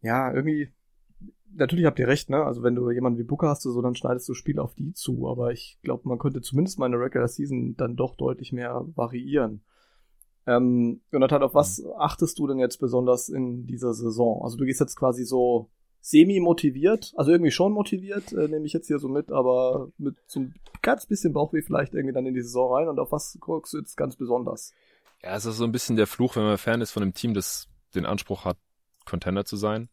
ja, 0.01 0.33
irgendwie, 0.33 0.69
natürlich 1.53 1.85
habt 1.85 1.99
ihr 1.99 2.07
recht, 2.07 2.29
ne? 2.29 2.43
Also 2.43 2.63
wenn 2.63 2.75
du 2.75 2.89
jemanden 2.91 3.19
wie 3.19 3.23
Booker 3.23 3.49
hast, 3.49 3.63
so, 3.63 3.81
dann 3.81 3.95
schneidest 3.95 4.29
du 4.29 4.33
Spiel 4.33 4.59
auf 4.59 4.73
die 4.75 4.93
zu. 4.93 5.27
Aber 5.27 5.51
ich 5.51 5.79
glaube, 5.83 6.07
man 6.07 6.19
könnte 6.19 6.41
zumindest 6.41 6.79
meine 6.79 6.97
Regular 6.97 7.27
Season 7.27 7.75
dann 7.75 7.95
doch 7.95 8.15
deutlich 8.15 8.53
mehr 8.53 8.85
variieren. 8.95 9.63
Ähm, 10.47 11.01
Jonathan, 11.11 11.43
auf 11.43 11.55
was 11.55 11.83
achtest 11.97 12.37
du 12.39 12.47
denn 12.47 12.59
jetzt 12.59 12.77
besonders 12.77 13.29
in 13.29 13.65
dieser 13.65 13.93
Saison? 13.93 14.43
Also 14.43 14.57
du 14.57 14.65
gehst 14.65 14.79
jetzt 14.79 14.95
quasi 14.95 15.25
so 15.25 15.69
semi-motiviert, 16.05 17.13
also 17.15 17.31
irgendwie 17.31 17.49
schon 17.49 17.71
motiviert, 17.71 18.31
äh, 18.31 18.47
nehme 18.47 18.67
ich 18.67 18.73
jetzt 18.73 18.85
hier 18.85 18.99
so 18.99 19.07
mit, 19.07 19.31
aber 19.31 19.89
mit 19.97 20.15
so 20.27 20.41
ein 20.41 20.53
ganz 20.83 21.07
bisschen 21.07 21.33
Bauchweh 21.33 21.63
vielleicht 21.63 21.95
irgendwie 21.95 22.13
dann 22.13 22.27
in 22.27 22.35
die 22.35 22.43
Saison 22.43 22.71
rein 22.71 22.87
und 22.87 22.99
auf 22.99 23.11
was 23.11 23.35
guckst 23.41 23.73
du 23.73 23.79
jetzt 23.79 23.97
ganz 23.97 24.15
besonders? 24.15 24.71
Ja, 25.23 25.35
es 25.35 25.45
ist 25.45 25.57
so 25.57 25.63
ein 25.63 25.71
bisschen 25.71 25.95
der 25.95 26.05
Fluch, 26.05 26.35
wenn 26.35 26.43
man 26.43 26.59
Fan 26.59 26.81
ist 26.81 26.91
von 26.91 27.01
einem 27.01 27.15
Team, 27.15 27.33
das 27.33 27.67
den 27.95 28.05
Anspruch 28.05 28.45
hat, 28.45 28.57
Contender 29.05 29.45
zu 29.45 29.57
sein. 29.57 29.89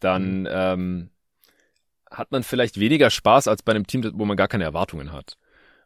Dann 0.00 0.48
ähm, 0.50 1.10
hat 2.10 2.32
man 2.32 2.42
vielleicht 2.42 2.80
weniger 2.80 3.08
Spaß 3.08 3.46
als 3.46 3.62
bei 3.62 3.70
einem 3.70 3.86
Team, 3.86 4.10
wo 4.14 4.24
man 4.24 4.36
gar 4.36 4.48
keine 4.48 4.64
Erwartungen 4.64 5.12
hat. 5.12 5.38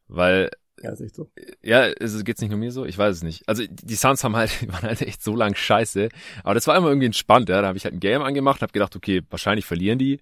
Weil 0.09 0.51
Ja, 0.81 0.91
ist 0.91 1.01
echt 1.01 1.15
so. 1.15 1.31
Ja, 1.63 1.87
es 1.87 2.25
geht's 2.25 2.41
nicht 2.41 2.51
nur 2.51 2.59
mir 2.59 2.73
so? 2.73 2.85
Ich 2.85 2.97
weiß 2.97 3.17
es 3.17 3.23
nicht. 3.23 3.47
Also 3.49 3.63
die 3.69 3.95
Suns 3.95 4.25
haben 4.25 4.37
halt, 4.37 4.51
waren 4.73 4.83
halt 4.83 5.03
echt 5.03 5.23
so 5.23 5.37
lang 5.37 5.55
scheiße. 5.55 6.09
Aber 6.45 6.55
das 6.55 6.67
war 6.67 6.77
immer 6.77 6.89
irgendwie 6.89 7.07
entspannt, 7.07 7.49
ja. 7.49 7.61
Da 7.61 7.69
habe 7.69 7.79
ich 7.79 7.85
halt 7.85 7.95
ein 7.95 8.01
Game 8.01 8.23
angemacht, 8.23 8.63
habe 8.63 8.73
gedacht, 8.73 8.97
okay, 8.97 9.23
wahrscheinlich 9.31 9.67
verlieren 9.67 9.99
die. 9.99 10.21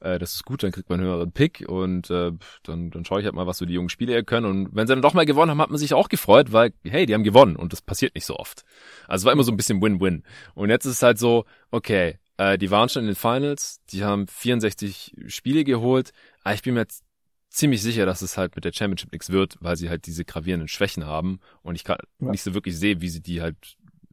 Äh, 0.00 0.18
das 0.18 0.34
ist 0.34 0.44
gut, 0.44 0.62
dann 0.62 0.72
kriegt 0.72 0.90
man 0.90 1.00
einen 1.00 1.08
höheren 1.08 1.32
Pick 1.32 1.64
und 1.66 2.10
äh, 2.10 2.32
dann, 2.64 2.90
dann 2.90 3.04
schaue 3.04 3.20
ich 3.20 3.24
halt 3.24 3.34
mal, 3.34 3.46
was 3.46 3.58
so 3.58 3.64
die 3.64 3.74
jungen 3.74 3.88
Spieler 3.88 4.22
können. 4.22 4.46
Und 4.46 4.68
wenn 4.72 4.86
sie 4.86 4.92
dann 4.92 5.02
doch 5.02 5.14
mal 5.14 5.26
gewonnen 5.26 5.50
haben, 5.50 5.62
hat 5.62 5.70
man 5.70 5.78
sich 5.78 5.94
auch 5.94 6.08
gefreut, 6.08 6.52
weil, 6.52 6.72
hey, 6.84 7.06
die 7.06 7.14
haben 7.14 7.24
gewonnen 7.24 7.56
und 7.56 7.72
das 7.72 7.80
passiert 7.80 8.14
nicht 8.14 8.26
so 8.26 8.36
oft. 8.36 8.64
Also 9.06 9.22
es 9.22 9.26
war 9.26 9.32
immer 9.32 9.44
so 9.44 9.52
ein 9.52 9.56
bisschen 9.56 9.80
Win-Win. 9.80 10.24
Und 10.54 10.70
jetzt 10.70 10.84
ist 10.84 10.94
es 10.94 11.02
halt 11.02 11.18
so, 11.18 11.44
okay, 11.70 12.18
äh, 12.36 12.58
die 12.58 12.70
waren 12.70 12.88
schon 12.88 13.02
in 13.02 13.08
den 13.08 13.16
Finals, 13.16 13.80
die 13.90 14.04
haben 14.04 14.26
64 14.26 15.14
Spiele 15.28 15.64
geholt, 15.64 16.12
aber 16.42 16.54
ich 16.54 16.62
bin 16.62 16.74
mir 16.74 16.80
jetzt 16.80 17.04
ziemlich 17.52 17.82
sicher, 17.82 18.06
dass 18.06 18.22
es 18.22 18.36
halt 18.38 18.56
mit 18.56 18.64
der 18.64 18.72
Championship 18.72 19.12
nichts 19.12 19.30
wird, 19.30 19.56
weil 19.60 19.76
sie 19.76 19.88
halt 19.90 20.06
diese 20.06 20.24
gravierenden 20.24 20.68
Schwächen 20.68 21.06
haben 21.06 21.40
und 21.62 21.74
ich 21.74 21.84
kann 21.84 21.98
Ja. 22.20 22.30
nicht 22.30 22.42
so 22.42 22.54
wirklich 22.54 22.78
sehe, 22.78 23.00
wie 23.00 23.08
sie 23.08 23.20
die 23.20 23.42
halt 23.42 23.56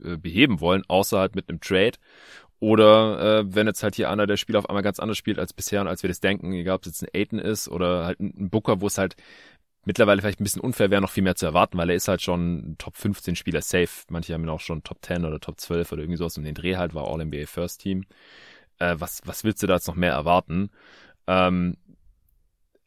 äh, 0.04 0.18
beheben 0.18 0.60
wollen, 0.60 0.84
außer 0.88 1.20
halt 1.20 1.36
mit 1.36 1.50
einem 1.50 1.62
Trade. 1.62 1.98
Oder 2.60 3.40
äh, 3.40 3.56
wenn 3.56 3.68
jetzt 3.68 3.84
halt 3.84 3.96
hier 3.96 4.10
einer 4.10 4.28
der 4.28 4.36
Spieler 4.36 4.60
auf 4.60 4.70
einmal 4.70 4.84
ganz 4.84 5.00
anders 5.00 5.18
spielt 5.18 5.40
als 5.40 5.54
bisher 5.54 5.80
und 5.80 5.88
als 5.88 6.04
wir 6.04 6.10
das 6.10 6.20
denken, 6.20 6.52
egal 6.52 6.76
ob 6.76 6.82
es 6.82 6.88
jetzt 6.88 7.04
ein 7.04 7.10
Aiton 7.14 7.40
ist 7.40 7.70
oder 7.70 8.06
halt 8.06 8.20
ein 8.20 8.50
Booker, 8.50 8.82
wo 8.82 8.88
es 8.88 8.98
halt 8.98 9.16
mittlerweile 9.86 10.22
vielleicht 10.22 10.42
ein 10.42 10.44
bisschen 10.44 10.62
unfair 10.62 10.92
wäre, 10.92 11.02
noch 11.02 11.12
viel 11.12 11.24
mehr 11.24 11.36
zu 11.36 11.46
erwarten, 11.46 11.78
weil 11.78 11.90
er 11.90 11.96
ist 11.96 12.10
halt 12.10 12.22
schon 12.22 12.76
Top 12.78 12.98
15 12.98 13.38
Spieler 13.38 13.62
safe. 13.62 13.90
Manche 14.10 14.34
haben 14.34 14.44
ihn 14.44 14.50
auch 14.50 14.60
schon 14.60 14.84
Top 14.84 14.98
10 15.02 15.24
oder 15.24 15.40
Top 15.40 15.58
12 15.60 15.94
oder 15.94 16.02
irgendwie 16.02 16.18
sowas 16.18 16.38
um 16.38 16.44
den 16.44 16.54
Dreh 16.54 16.76
halt, 16.76 16.94
war 16.94 17.08
All-NBA 17.08 17.46
First 17.48 17.80
Team. 17.82 18.04
Äh, 18.80 18.96
was, 19.00 19.22
was 19.24 19.46
willst 19.46 19.64
du 19.64 19.68
da 19.68 19.76
jetzt 19.76 19.88
noch 19.88 19.96
mehr 19.96 20.12
erwarten? 20.12 20.70
Ähm, 21.28 21.78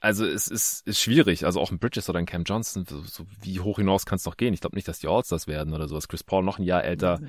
also 0.02 0.26
es 0.26 0.48
ist, 0.48 0.84
ist 0.84 1.00
schwierig. 1.00 1.46
Also 1.46 1.60
auch 1.60 1.70
ein 1.70 1.78
Bridges 1.78 2.10
oder 2.10 2.18
ein 2.18 2.26
Cam 2.26 2.42
Johnson, 2.42 2.84
so, 2.84 3.02
so 3.02 3.24
wie 3.40 3.60
hoch 3.60 3.76
hinaus 3.76 4.04
kann 4.04 4.16
es 4.16 4.24
noch 4.24 4.36
gehen? 4.36 4.52
Ich 4.52 4.60
glaube 4.60 4.74
nicht, 4.74 4.88
dass 4.88 4.98
die 4.98 5.06
Allstars 5.06 5.46
werden 5.46 5.72
oder 5.72 5.86
sowas. 5.86 6.08
Chris 6.08 6.24
Paul 6.24 6.42
noch 6.42 6.58
ein 6.58 6.64
Jahr 6.64 6.82
älter. 6.82 7.20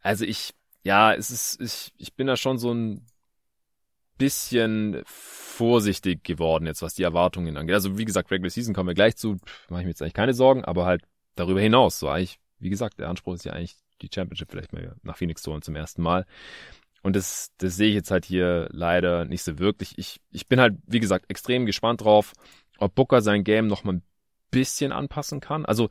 Also 0.00 0.24
ich, 0.24 0.52
ja, 0.82 1.14
es 1.14 1.30
ist, 1.30 1.60
ich, 1.60 1.92
ich 1.98 2.14
bin 2.14 2.26
da 2.26 2.36
schon 2.36 2.58
so 2.58 2.74
ein 2.74 3.06
bisschen 4.18 5.02
vorsichtig 5.06 6.24
geworden 6.24 6.66
jetzt, 6.66 6.82
was 6.82 6.94
die 6.94 7.04
Erwartungen 7.04 7.56
angeht. 7.56 7.74
Also 7.74 7.96
wie 7.96 8.04
gesagt, 8.04 8.32
Regular 8.32 8.50
Season 8.50 8.74
kommen 8.74 8.88
wir 8.88 8.94
gleich 8.94 9.16
zu, 9.16 9.38
mache 9.68 9.82
ich 9.82 9.84
mir 9.84 9.90
jetzt 9.90 10.02
eigentlich 10.02 10.14
keine 10.14 10.34
Sorgen, 10.34 10.64
aber 10.64 10.86
halt 10.86 11.04
darüber 11.36 11.60
hinaus, 11.60 12.00
so 12.00 12.08
eigentlich, 12.08 12.40
wie 12.58 12.70
gesagt, 12.70 12.98
der 12.98 13.08
Anspruch 13.08 13.34
ist 13.34 13.44
ja 13.44 13.52
eigentlich 13.52 13.76
die 14.02 14.10
Championship 14.12 14.50
vielleicht 14.50 14.72
mal 14.72 14.96
nach 15.04 15.16
Phoenix 15.16 15.42
zu 15.42 15.52
holen 15.52 15.62
zum 15.62 15.76
ersten 15.76 16.02
Mal. 16.02 16.26
Und 17.02 17.16
das, 17.16 17.50
das 17.58 17.76
sehe 17.76 17.88
ich 17.88 17.94
jetzt 17.94 18.10
halt 18.10 18.24
hier 18.24 18.68
leider 18.70 19.24
nicht 19.24 19.42
so 19.42 19.58
wirklich. 19.58 19.96
Ich, 19.96 20.20
ich 20.30 20.46
bin 20.48 20.60
halt, 20.60 20.76
wie 20.86 21.00
gesagt, 21.00 21.26
extrem 21.28 21.66
gespannt 21.66 22.02
drauf, 22.02 22.32
ob 22.78 22.94
Booker 22.94 23.22
sein 23.22 23.44
Game 23.44 23.66
noch 23.66 23.84
mal 23.84 23.94
ein 23.94 24.02
bisschen 24.50 24.92
anpassen 24.92 25.40
kann. 25.40 25.64
Also 25.64 25.88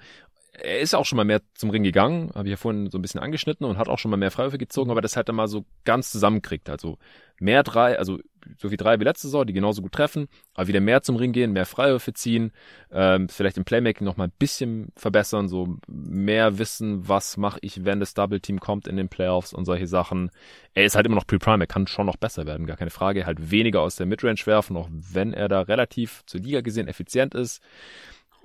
er 0.53 0.79
ist 0.79 0.93
auch 0.93 1.05
schon 1.05 1.17
mal 1.17 1.25
mehr 1.25 1.41
zum 1.53 1.69
Ring 1.69 1.83
gegangen, 1.83 2.31
habe 2.35 2.47
ich 2.47 2.51
ja 2.51 2.57
vorhin 2.57 2.89
so 2.89 2.97
ein 2.97 3.01
bisschen 3.01 3.21
angeschnitten 3.21 3.65
und 3.65 3.77
hat 3.77 3.87
auch 3.87 3.99
schon 3.99 4.11
mal 4.11 4.17
mehr 4.17 4.31
Freiwürfe 4.31 4.57
gezogen, 4.57 4.91
aber 4.91 5.01
das 5.01 5.15
halt 5.15 5.29
dann 5.29 5.35
mal 5.35 5.47
so 5.47 5.65
ganz 5.85 6.11
zusammenkriegt. 6.11 6.69
Also 6.69 6.97
mehr 7.39 7.63
drei, 7.63 7.97
also 7.97 8.19
so 8.57 8.71
wie 8.71 8.77
drei 8.77 8.99
wie 8.99 9.03
letzte 9.03 9.27
Saison, 9.27 9.45
die 9.45 9.53
genauso 9.53 9.81
gut 9.81 9.91
treffen, 9.91 10.27
aber 10.53 10.67
wieder 10.67 10.79
mehr 10.79 11.01
zum 11.01 11.15
Ring 11.15 11.31
gehen, 11.31 11.51
mehr 11.51 11.65
Freiwürfe 11.65 12.13
ziehen, 12.13 12.51
ähm, 12.91 13.29
vielleicht 13.29 13.57
im 13.57 13.65
Playmaking 13.65 14.05
noch 14.05 14.17
mal 14.17 14.27
ein 14.27 14.33
bisschen 14.37 14.89
verbessern, 14.95 15.47
so 15.47 15.77
mehr 15.87 16.57
wissen, 16.57 17.07
was 17.07 17.37
mache 17.37 17.59
ich, 17.61 17.85
wenn 17.85 17.99
das 17.99 18.13
Double 18.13 18.39
Team 18.39 18.59
kommt 18.59 18.87
in 18.87 18.97
den 18.97 19.09
Playoffs 19.09 19.53
und 19.53 19.65
solche 19.65 19.87
Sachen. 19.87 20.31
Er 20.73 20.85
ist 20.85 20.95
halt 20.95 21.05
immer 21.05 21.15
noch 21.15 21.27
Pre-Prime, 21.27 21.63
er 21.63 21.67
kann 21.67 21.87
schon 21.87 22.05
noch 22.05 22.17
besser 22.17 22.45
werden, 22.45 22.65
gar 22.67 22.77
keine 22.77 22.91
Frage. 22.91 23.25
Halt 23.25 23.51
weniger 23.51 23.81
aus 23.81 23.95
der 23.95 24.05
Midrange 24.05 24.45
werfen, 24.45 24.77
auch 24.77 24.89
wenn 24.91 25.33
er 25.33 25.47
da 25.47 25.61
relativ 25.61 26.23
zur 26.25 26.41
Liga 26.41 26.61
gesehen 26.61 26.87
effizient 26.87 27.35
ist 27.35 27.61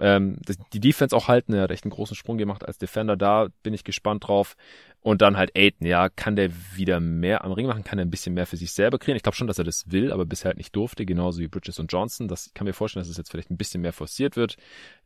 ähm, 0.01 0.39
die 0.73 0.81
Defense 0.81 1.17
auch 1.17 1.29
halten. 1.29 1.53
Er 1.55 1.63
hat 1.63 1.71
echt 1.71 1.85
einen 1.85 1.93
großen 1.93 2.17
Sprung 2.17 2.39
gemacht 2.39 2.65
als 2.65 2.79
Defender. 2.79 3.17
Da 3.17 3.49
bin 3.63 3.75
ich 3.75 3.85
gespannt 3.85 4.27
drauf. 4.27 4.57
Und 5.05 5.21
dann 5.21 5.37
halt 5.37 5.55
Aiden, 5.55 5.87
ja, 5.87 6.09
kann 6.09 6.35
der 6.35 6.51
wieder 6.75 6.99
mehr 6.99 7.45
am 7.45 7.53
Ring 7.53 7.67
machen, 7.67 7.85
kann 7.85 7.99
er 7.99 8.07
ein 8.07 8.11
bisschen 8.11 8.33
mehr 8.33 8.47
für 8.47 8.57
sich 8.57 8.73
selber 8.73 8.99
kriegen. 8.99 9.19
Ich 9.19 9.23
glaube 9.23 9.37
schon, 9.37 9.47
dass 9.47 9.59
er 9.59 9.65
das 9.65 9.93
will, 9.93 10.11
aber 10.11 10.25
bisher 10.25 10.49
halt 10.49 10.57
nicht 10.57 10.75
durfte, 10.75 11.05
genauso 11.05 11.41
wie 11.41 11.47
Bridges 11.47 11.79
und 11.79 11.93
Johnson. 11.93 12.27
Das 12.27 12.53
kann 12.55 12.67
mir 12.67 12.73
vorstellen, 12.73 13.03
dass 13.03 13.11
es 13.11 13.19
jetzt 13.19 13.31
vielleicht 13.31 13.51
ein 13.51 13.59
bisschen 13.59 13.83
mehr 13.83 13.93
forciert 13.93 14.35
wird. 14.35 14.57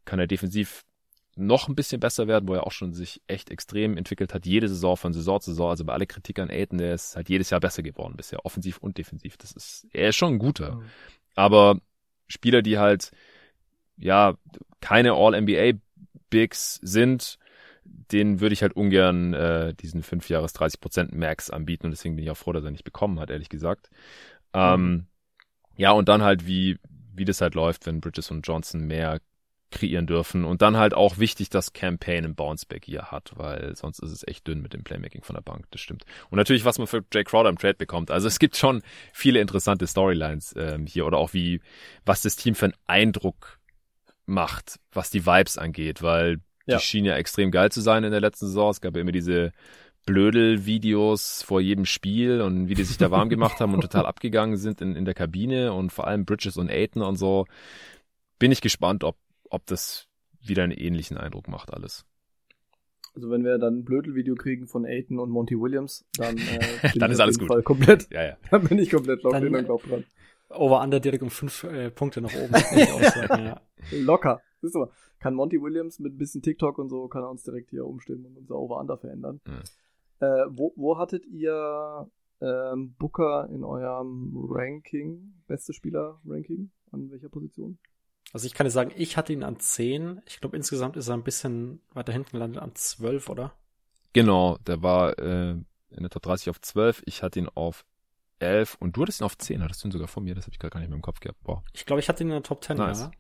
Kann 0.05 0.21
er 0.21 0.29
defensiv 0.29 0.85
noch 1.35 1.67
ein 1.67 1.75
bisschen 1.75 1.99
besser 1.99 2.29
werden, 2.29 2.49
wo 2.49 2.55
er 2.55 2.65
auch 2.65 2.71
schon 2.71 2.93
sich 2.93 3.21
echt 3.27 3.51
extrem 3.51 3.97
entwickelt 3.97 4.35
hat, 4.35 4.47
jede 4.47 4.69
Saison 4.69 4.97
von 4.97 5.13
Saison 5.13 5.41
zu 5.41 5.51
Saison. 5.51 5.71
Also 5.71 5.85
bei 5.85 5.95
aller 5.95 6.07
Kritik 6.07 6.39
an 6.39 6.49
Aiden, 6.49 6.79
der 6.79 6.95
ist 6.95 7.17
halt 7.17 7.29
jedes 7.29 7.51
Jahr 7.51 7.59
besser 7.59 7.83
geworden 7.83 8.15
bisher, 8.17 8.47
offensiv 8.47 8.79
und 8.79 8.99
defensiv. 8.99 9.37
Das 9.37 9.51
ist, 9.51 9.89
er 9.93 10.11
ist 10.11 10.17
schon 10.17 10.35
ein 10.35 10.39
guter. 10.39 10.77
Mhm. 10.77 10.85
Aber 11.35 11.81
Spieler, 12.29 12.63
die 12.63 12.79
halt, 12.79 13.11
ja, 13.97 14.37
keine 14.81 15.15
All-NBA-Bigs 15.15 16.79
sind, 16.83 17.38
denen 18.13 18.41
würde 18.41 18.53
ich 18.53 18.63
halt 18.63 18.75
ungern 18.75 19.35
äh, 19.35 19.75
diesen 19.75 20.03
5 20.03 20.29
Jahres 20.29 20.55
30% 20.55 21.15
Max 21.15 21.51
anbieten 21.51 21.87
und 21.87 21.91
deswegen 21.93 22.17
bin 22.17 22.25
ich 22.25 22.31
auch 22.31 22.37
froh, 22.37 22.53
dass 22.53 22.65
er 22.65 22.71
nicht 22.71 22.85
bekommen 22.85 23.21
hat, 23.21 23.31
ehrlich 23.31 23.49
gesagt. 23.49 23.91
Ähm, 24.55 25.07
ja, 25.77 25.93
und 25.93 26.09
dann 26.09 26.23
halt, 26.23 26.47
wie, 26.47 26.79
wie 27.15 27.25
das 27.25 27.41
halt 27.41 27.55
läuft, 27.55 27.87
wenn 27.87 28.01
Bridges 28.01 28.31
und 28.31 28.47
Johnson 28.47 28.87
mehr 28.87 29.21
kreieren 29.71 30.07
dürfen. 30.07 30.45
Und 30.45 30.63
dann 30.63 30.77
halt 30.77 30.95
auch 30.95 31.19
wichtig, 31.19 31.51
dass 31.51 31.73
Campaign 31.73 32.25
ein 32.25 32.35
Bounceback 32.35 32.85
hier 32.85 33.11
hat, 33.11 33.33
weil 33.37 33.77
sonst 33.77 33.99
ist 33.99 34.13
es 34.13 34.27
echt 34.27 34.47
dünn 34.47 34.63
mit 34.63 34.73
dem 34.73 34.83
Playmaking 34.83 35.23
von 35.23 35.35
der 35.35 35.43
Bank, 35.43 35.67
das 35.71 35.81
stimmt. 35.81 36.05
Und 36.31 36.39
natürlich, 36.39 36.65
was 36.65 36.79
man 36.79 36.87
für 36.87 37.05
Jay 37.13 37.25
Crowder 37.25 37.51
im 37.51 37.59
Trade 37.59 37.75
bekommt. 37.75 38.11
Also 38.11 38.29
es 38.29 38.39
gibt 38.39 38.57
schon 38.57 38.83
viele 39.13 39.41
interessante 39.41 39.87
Storylines 39.87 40.55
ähm, 40.57 40.87
hier 40.87 41.07
oder 41.07 41.19
auch 41.19 41.35
wie, 41.35 41.61
was 42.07 42.23
das 42.23 42.37
Team 42.37 42.55
für 42.55 42.67
einen 42.67 42.75
Eindruck 42.87 43.59
macht, 44.27 44.81
was 44.93 45.11
die 45.11 45.27
Vibes 45.27 45.59
angeht, 45.59 46.03
weil 46.03 46.41
die 46.69 46.73
Ja. 46.73 46.79
schien 46.79 47.05
ja 47.05 47.17
extrem 47.17 47.51
geil 47.51 47.73
zu 47.73 47.81
sein 47.81 48.05
in 48.05 48.11
der 48.13 48.21
letzten 48.21 48.47
Saison. 48.47 48.71
Es 48.71 48.81
gab 48.81 48.95
ja 48.95 49.01
immer 49.03 49.13
diese 49.13 49.53
Blödel-Videos 50.07 51.43
vor 51.43 51.61
jedem 51.61 51.85
Spiel 51.85 52.41
und 52.41 52.69
wie 52.69 52.75
die 52.75 52.85
sich 52.85 52.97
da 52.99 53.11
warm 53.11 53.29
gemacht 53.29 53.61
haben 53.61 53.75
und 53.75 53.81
total 53.81 54.07
abgegangen 54.07 54.57
sind 54.57 54.81
in, 54.81 54.95
in 54.97 55.05
der 55.05 55.15
Kabine 55.15 55.73
und 55.73 55.91
vor 55.93 56.07
allem 56.07 56.25
Bridges 56.25 56.57
und 56.57 56.71
Aiton 56.71 57.03
und 57.03 57.17
so. 57.17 57.47
Bin 58.39 58.53
ich 58.53 58.61
gespannt, 58.61 59.05
ob, 59.05 59.17
ob 59.51 59.67
das 59.67 60.07
wieder 60.41 60.63
einen 60.63 60.73
ähnlichen 60.73 61.17
Eindruck 61.17 61.49
macht 61.49 61.73
alles. 61.73 62.05
Also 63.15 63.31
wenn 63.31 63.45
wir 63.45 63.59
dann 63.59 63.79
ein 63.81 63.85
Blödel-Video 63.85 64.35
kriegen 64.37 64.67
von 64.69 64.85
Aiton 64.87 65.19
und 65.19 65.31
Monty 65.31 65.59
Williams, 65.59 66.05
dann, 66.17 66.37
äh, 66.39 66.89
bin 66.93 67.01
Dann 67.01 67.11
ist 67.11 67.21
alles 67.21 67.39
gut. 67.39 67.49
Fall 67.49 67.63
komplett, 67.63 68.09
Ja, 68.13 68.23
ja. 68.25 68.37
dann 68.51 68.65
bin 68.69 68.79
ich 68.79 68.91
komplett 68.91 69.23
locked 69.23 69.43
Dann- 69.43 69.55
in 69.55 69.67
dran. 69.67 70.05
Over-Under 70.51 71.01
direkt 71.01 71.23
um 71.23 71.31
fünf 71.31 71.65
äh, 71.65 71.91
Punkte 71.91 72.23
nach 72.23 72.33
oben. 72.35 72.51
würde 72.55 72.83
ich 72.83 72.91
auch 72.91 73.03
sagen, 73.03 73.45
ja. 73.45 73.61
Locker. 73.93 74.41
Siehst 74.63 74.75
du 74.75 74.81
mal, 74.81 74.91
kann 75.19 75.35
Monty 75.35 75.61
Williams 75.63 75.99
mit 75.99 76.15
ein 76.15 76.19
bisschen 76.19 76.43
TikTok 76.43 76.79
und 76.79 76.89
so, 76.89 77.09
kann 77.09 77.23
er 77.23 77.31
uns 77.31 77.43
direkt 77.45 77.71
hier 77.71 77.87
umstimmen 77.87 78.27
und 78.27 78.37
unser 78.37 78.57
Over-Under 78.57 78.99
verändern. 78.99 79.41
Mhm. 79.47 79.63
Äh, 80.21 80.45
wo, 80.51 80.73
wo 80.77 80.99
hattet 80.99 81.25
ihr 81.27 82.09
ähm, 82.41 82.95
Booker 82.99 83.49
in 83.51 83.65
eurem 83.65 84.33
Ranking, 84.49 85.35
beste 85.47 85.73
Spieler-Ranking? 85.73 86.71
An 86.91 87.11
welcher 87.11 87.29
Position? 87.29 87.79
Also 88.33 88.47
ich 88.47 88.55
kann 88.55 88.65
dir 88.65 88.71
sagen, 88.71 88.93
ich 88.97 89.17
hatte 89.17 89.33
ihn 89.33 89.43
an 89.43 89.59
10. 89.59 90.23
Ich 90.27 90.41
glaube, 90.41 90.57
insgesamt 90.57 90.97
ist 90.97 91.09
er 91.09 91.15
ein 91.15 91.23
bisschen 91.23 91.81
weiter 91.93 92.13
hinten 92.13 92.33
gelandet 92.33 92.63
an 92.63 92.75
12, 92.75 93.29
oder? 93.29 93.53
Genau, 94.13 94.59
der 94.67 94.83
war 94.83 95.19
äh, 95.19 95.51
in 95.53 95.67
der 96.01 96.11
Top 96.11 96.23
30 96.23 96.51
auf 96.51 96.61
12. 96.61 97.03
Ich 97.07 97.23
hatte 97.23 97.39
ihn 97.39 97.49
auf 97.55 97.85
11 98.39 98.77
und 98.81 98.97
du 98.97 99.03
hattest 99.03 99.21
ihn 99.21 99.25
auf 99.25 99.37
10. 99.37 99.63
Hattest 99.63 99.83
du 99.83 99.89
ihn 99.89 99.93
sogar 99.93 100.09
vor 100.09 100.23
mir? 100.23 100.35
Das 100.35 100.45
habe 100.45 100.53
ich 100.53 100.59
gerade 100.59 100.73
gar 100.73 100.81
nicht 100.81 100.89
mehr 100.89 100.97
im 100.97 101.03
Kopf 101.03 101.21
gehabt. 101.21 101.43
Boah. 101.43 101.63
Ich 101.73 101.87
glaube, 101.87 102.01
ich 102.01 102.09
hatte 102.09 102.23
ihn 102.23 102.29
in 102.29 102.35
der 102.35 102.43
Top 102.43 102.63
10, 102.63 102.77
Nice. 102.77 103.01
ja. 103.01 103.11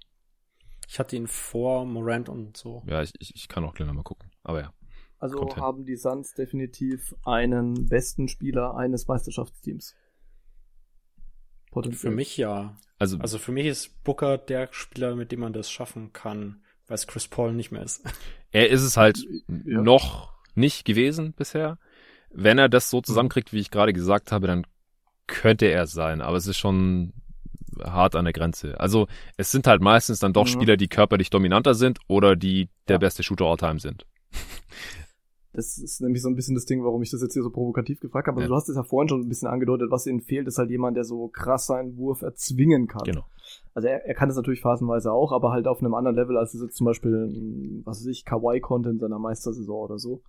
Ich 0.88 0.98
hatte 0.98 1.16
ihn 1.16 1.26
vor 1.26 1.84
Morant 1.84 2.30
und 2.30 2.56
so. 2.56 2.82
Ja, 2.86 3.02
ich, 3.02 3.12
ich, 3.18 3.34
ich 3.36 3.46
kann 3.48 3.62
auch 3.64 3.74
gleich 3.74 3.86
nochmal 3.86 4.04
gucken. 4.04 4.30
Aber 4.42 4.60
ja. 4.62 4.72
Also 5.18 5.54
haben 5.56 5.84
die 5.84 5.96
Suns 5.96 6.32
definitiv 6.32 7.14
einen 7.24 7.88
besten 7.88 8.26
Spieler 8.26 8.74
eines 8.74 9.06
Meisterschaftsteams. 9.06 9.94
Für 11.92 12.10
mich 12.10 12.36
ja. 12.38 12.76
Also, 12.98 13.18
Also 13.18 13.38
für 13.38 13.52
mich 13.52 13.66
ist 13.66 14.02
Booker 14.02 14.38
der 14.38 14.68
Spieler, 14.72 15.14
mit 15.14 15.30
dem 15.30 15.40
man 15.40 15.52
das 15.52 15.70
schaffen 15.70 16.12
kann, 16.14 16.62
weil 16.86 16.94
es 16.94 17.06
Chris 17.06 17.28
Paul 17.28 17.52
nicht 17.52 17.70
mehr 17.70 17.82
ist. 17.82 18.02
er 18.50 18.70
ist 18.70 18.82
es 18.82 18.96
halt 18.96 19.18
Ja. 19.18 19.82
noch 19.82 20.32
nicht 20.54 20.86
gewesen 20.86 21.34
bisher. 21.34 21.78
Wenn 22.30 22.56
er 22.58 22.70
das 22.70 22.88
so 22.88 23.02
zusammenkriegt, 23.02 23.52
wie 23.52 23.60
ich 23.60 23.70
gerade 23.70 23.92
gesagt 23.92 24.32
habe, 24.32 24.46
dann 24.46 24.66
könnte 25.26 25.66
er 25.66 25.82
es 25.82 25.92
sein. 25.92 26.22
Aber 26.22 26.38
es 26.38 26.46
ist 26.46 26.56
schon 26.56 27.12
hart 27.84 28.16
an 28.16 28.24
der 28.24 28.32
Grenze. 28.32 28.78
Also 28.80 29.06
es 29.36 29.50
sind 29.50 29.66
halt 29.66 29.80
meistens 29.82 30.18
dann 30.20 30.32
doch 30.32 30.44
Mhm. 30.44 30.48
Spieler, 30.50 30.76
die 30.76 30.88
körperlich 30.88 31.30
dominanter 31.30 31.74
sind 31.74 31.98
oder 32.08 32.36
die 32.36 32.68
der 32.88 32.94
Ja. 32.94 32.98
beste 32.98 33.22
Shooter 33.22 33.46
all 33.46 33.56
time 33.56 33.78
sind. 33.80 34.06
Das 35.54 35.78
ist 35.78 36.00
nämlich 36.00 36.22
so 36.22 36.28
ein 36.28 36.36
bisschen 36.36 36.54
das 36.54 36.66
Ding, 36.66 36.84
warum 36.84 37.02
ich 37.02 37.10
das 37.10 37.22
jetzt 37.22 37.32
hier 37.32 37.42
so 37.42 37.50
provokativ 37.50 38.00
gefragt 38.00 38.28
habe. 38.28 38.36
Also 38.36 38.44
Ja. 38.44 38.48
du 38.48 38.54
hast 38.54 38.68
es 38.68 38.76
ja 38.76 38.82
vorhin 38.84 39.08
schon 39.08 39.22
ein 39.22 39.28
bisschen 39.28 39.48
angedeutet, 39.48 39.90
was 39.90 40.06
ihnen 40.06 40.20
fehlt, 40.20 40.46
ist 40.46 40.58
halt 40.58 40.70
jemand, 40.70 40.96
der 40.96 41.04
so 41.04 41.28
krass 41.28 41.66
seinen 41.66 41.96
Wurf 41.96 42.22
erzwingen 42.22 42.86
kann. 42.86 43.02
Genau. 43.04 43.24
Also 43.74 43.88
er, 43.88 44.04
er 44.06 44.14
kann 44.14 44.28
das 44.28 44.36
natürlich 44.36 44.60
phasenweise 44.60 45.10
auch, 45.10 45.32
aber 45.32 45.50
halt 45.50 45.66
auf 45.66 45.80
einem 45.80 45.94
anderen 45.94 46.16
Level, 46.16 46.36
als 46.36 46.54
es 46.54 46.60
jetzt 46.62 46.76
zum 46.76 46.84
Beispiel, 46.84 47.28
mh, 47.28 47.82
was 47.86 48.00
weiß 48.00 48.06
ich, 48.06 48.24
Kawaii 48.24 48.60
konnte 48.60 48.90
in 48.90 48.98
seiner 48.98 49.18
Meistersaison 49.18 49.76
oder 49.84 49.98
so. 49.98 50.20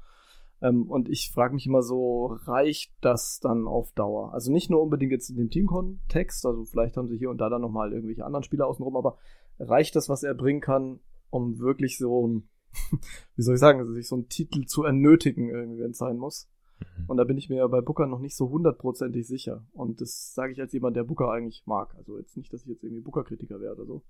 Ähm, 0.61 0.90
und 0.90 1.10
ich 1.10 1.31
frage 1.34 1.53
mich 1.53 1.65
immer 1.65 1.81
so, 1.81 2.38
reicht 2.45 2.94
das 3.02 3.40
dann 3.40 3.68
auf 3.68 3.91
Dauer? 3.94 4.34
Also 4.34 4.52
nicht 4.52 4.69
nur 4.69 4.81
unbedingt 4.81 5.11
jetzt 5.11 5.30
in 5.30 5.38
dem 5.38 5.49
Teamkontext, 5.49 6.45
also 6.45 6.65
vielleicht 6.65 6.98
haben 6.98 7.07
sie 7.07 7.18
hier 7.18 7.30
und 7.30 7.40
da 7.40 7.49
dann 7.49 7.61
nochmal 7.61 7.94
irgendwelche 7.94 8.26
anderen 8.26 8.44
Spieler 8.44 8.68
außenrum, 8.68 8.98
aber 8.98 9.18
reicht 9.60 9.95
das, 9.95 10.10
was 10.10 10.23
er 10.23 10.34
bringen 10.34 10.61
kann, 10.61 10.99
um 11.30 11.60
wirklich 11.60 11.98
so 11.98 12.27
ein, 12.27 12.49
wie 13.36 13.41
soll 13.41 13.56
ich 13.56 13.60
sagen, 13.60 13.80
also 13.80 13.94
sich 13.94 14.07
so 14.07 14.15
einen 14.15 14.30
Titel 14.30 14.65
zu 14.65 14.84
ernötigen, 14.84 15.49
irgendwie, 15.49 15.80
wenn 15.81 15.91
es 15.91 15.98
sein 15.98 16.18
muss? 16.18 16.49
Und 17.07 17.18
da 17.18 17.23
bin 17.23 17.38
ich 17.38 17.49
mir 17.49 17.68
bei 17.68 17.81
Booker 17.81 18.07
noch 18.07 18.19
nicht 18.19 18.36
so 18.36 18.49
hundertprozentig 18.49 19.27
sicher. 19.27 19.65
Und 19.73 20.02
das 20.02 20.34
sage 20.34 20.53
ich 20.53 20.61
als 20.61 20.73
jemand, 20.73 20.95
der 20.95 21.03
Booker 21.03 21.30
eigentlich 21.30 21.64
mag. 21.65 21.94
Also 21.95 22.18
jetzt 22.18 22.38
nicht, 22.38 22.53
dass 22.53 22.61
ich 22.61 22.68
jetzt 22.68 22.84
irgendwie 22.84 23.02
Booker-Kritiker 23.02 23.60
wäre 23.60 23.76
oder 23.76 23.86
so. 23.86 24.03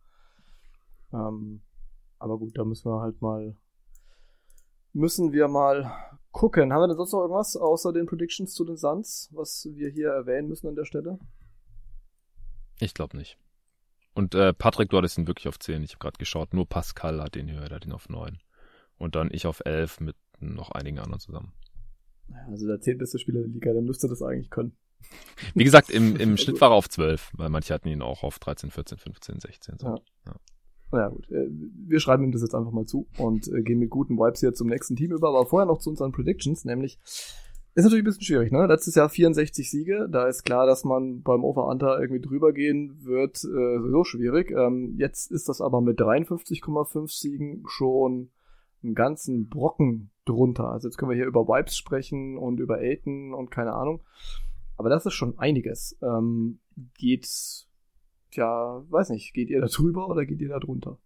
Ähm, 1.14 1.62
aber 2.20 2.38
gut, 2.38 2.58
da 2.58 2.66
müssen 2.66 2.92
wir 2.92 3.02
halt 3.02 3.22
mal, 3.22 3.56
müssen 4.94 5.32
wir 5.32 5.48
mal 5.48 5.92
gucken. 6.32 6.74
Haben 6.74 6.82
wir 6.82 6.88
denn 6.88 6.98
sonst 6.98 7.14
noch 7.14 7.22
irgendwas 7.22 7.56
außer 7.56 7.94
den 7.94 8.06
Predictions 8.06 8.54
zu 8.54 8.66
den 8.66 8.78
Suns, 8.78 9.30
was 9.34 9.68
wir 9.72 9.90
hier 9.90 10.10
erwähnen 10.10 10.48
müssen 10.48 10.68
an 10.68 10.76
der 10.76 10.86
Stelle? 10.86 11.20
Ich 12.80 12.94
glaube 12.94 13.18
nicht. 13.18 13.38
Und 14.14 14.36
äh, 14.36 14.54
Patrick, 14.54 14.90
du 14.90 14.98
hattest 14.98 15.18
ihn 15.18 15.28
wirklich 15.28 15.48
auf 15.48 15.60
10. 15.60 15.84
Ich 15.84 15.92
habe 15.92 16.00
gerade 16.00 16.18
geschaut, 16.18 16.54
nur 16.54 16.68
Pascal 16.68 17.22
hat 17.22 17.36
den 17.36 17.52
höher, 17.52 17.68
der 17.68 17.76
hat 17.78 17.86
ihn 17.86 17.92
auf 17.92 18.10
9. 18.10 18.38
Und 18.98 19.16
dann 19.16 19.30
ich 19.32 19.48
auf 19.48 19.62
11 19.66 20.02
mit 20.02 20.16
noch 20.40 20.72
einigen 20.72 21.00
anderen 21.00 21.20
zusammen. 21.20 21.54
Also 22.48 22.68
der 22.68 22.80
zehntbeste 22.80 23.20
Spieler 23.20 23.42
der 23.42 23.50
Liga, 23.50 23.74
der 23.74 23.82
müsste 23.82 24.08
das 24.08 24.22
eigentlich 24.22 24.50
können. 24.50 24.76
Wie 25.54 25.64
gesagt, 25.64 25.90
im, 25.90 26.16
im 26.16 26.38
Schnitt 26.38 26.60
war 26.62 26.72
er 26.72 26.76
auf 26.76 26.90
12, 26.90 27.32
weil 27.34 27.50
manche 27.50 27.74
hatten 27.74 27.88
ihn 27.88 28.02
auch 28.02 28.24
auf 28.24 28.40
13, 28.40 28.72
14, 28.72 28.98
15, 28.98 29.40
16. 29.40 29.78
So. 29.80 29.88
Ja. 29.88 30.36
Naja 30.92 31.10
gut, 31.10 31.30
äh, 31.32 31.48
wir 31.50 32.00
schreiben 32.00 32.24
ihm 32.24 32.32
das 32.32 32.42
jetzt 32.42 32.56
einfach 32.56 32.72
mal 32.72 32.86
zu 32.86 33.08
und 33.18 33.48
äh, 33.48 33.62
gehen 33.62 33.80
mit 33.80 33.90
guten 33.90 34.18
Vibes 34.18 34.40
hier 34.40 34.54
zum 34.54 34.68
nächsten 34.68 34.96
Team 34.96 35.12
über, 35.12 35.30
aber 35.30 35.46
vorher 35.46 35.68
noch 35.68 35.80
zu 35.80 35.90
unseren 35.90 36.12
Predictions, 36.12 36.66
nämlich 36.66 37.00
ist 37.76 37.84
natürlich 37.84 38.02
ein 38.02 38.06
bisschen 38.06 38.24
schwierig, 38.24 38.52
ne? 38.52 38.66
Letztes 38.66 38.96
Jahr 38.96 39.10
64 39.10 39.70
Siege, 39.70 40.10
da 40.12 40.28
ist 40.28 40.44
klar, 40.44 40.66
dass 40.66 40.84
man 40.84 41.22
beim 41.22 41.44
Over-Under 41.44 42.00
irgendwie 42.00 42.20
drüber 42.20 42.52
gehen 42.52 43.06
wird, 43.06 43.38
äh, 43.38 43.78
sowieso 43.80 44.04
schwierig. 44.04 44.52
Ähm, 44.52 44.96
jetzt 44.98 45.32
ist 45.32 45.48
das 45.48 45.62
aber 45.62 45.80
mit 45.80 46.00
53,5 46.00 47.08
Siegen 47.08 47.64
schon 47.68 48.32
einen 48.84 48.96
ganzen 48.96 49.50
Brocken 49.50 50.12
drunter. 50.26 50.70
Also 50.72 50.88
jetzt 50.88 50.98
können 50.98 51.12
wir 51.12 51.16
hier 51.16 51.28
über 51.28 51.48
Vibes 51.48 51.78
sprechen 51.78 52.38
und 52.38 52.60
über 52.60 52.80
Aiton 52.80 53.34
und 53.34 53.52
keine 53.52 53.74
Ahnung. 53.74 54.02
Aber 54.76 54.90
das 54.90 55.06
ist 55.06 55.14
schon 55.14 55.38
einiges. 55.38 55.98
Ähm, 56.02 56.60
geht 56.98 57.28
Tja, 58.32 58.84
weiß 58.90 59.10
nicht, 59.10 59.34
geht 59.34 59.50
ihr 59.50 59.62
da 59.62 59.68
drüber 59.72 60.08
oder 60.08 60.26
geht 60.26 60.42
ihr 60.42 60.50
da 60.50 60.60
drunter? 60.60 61.00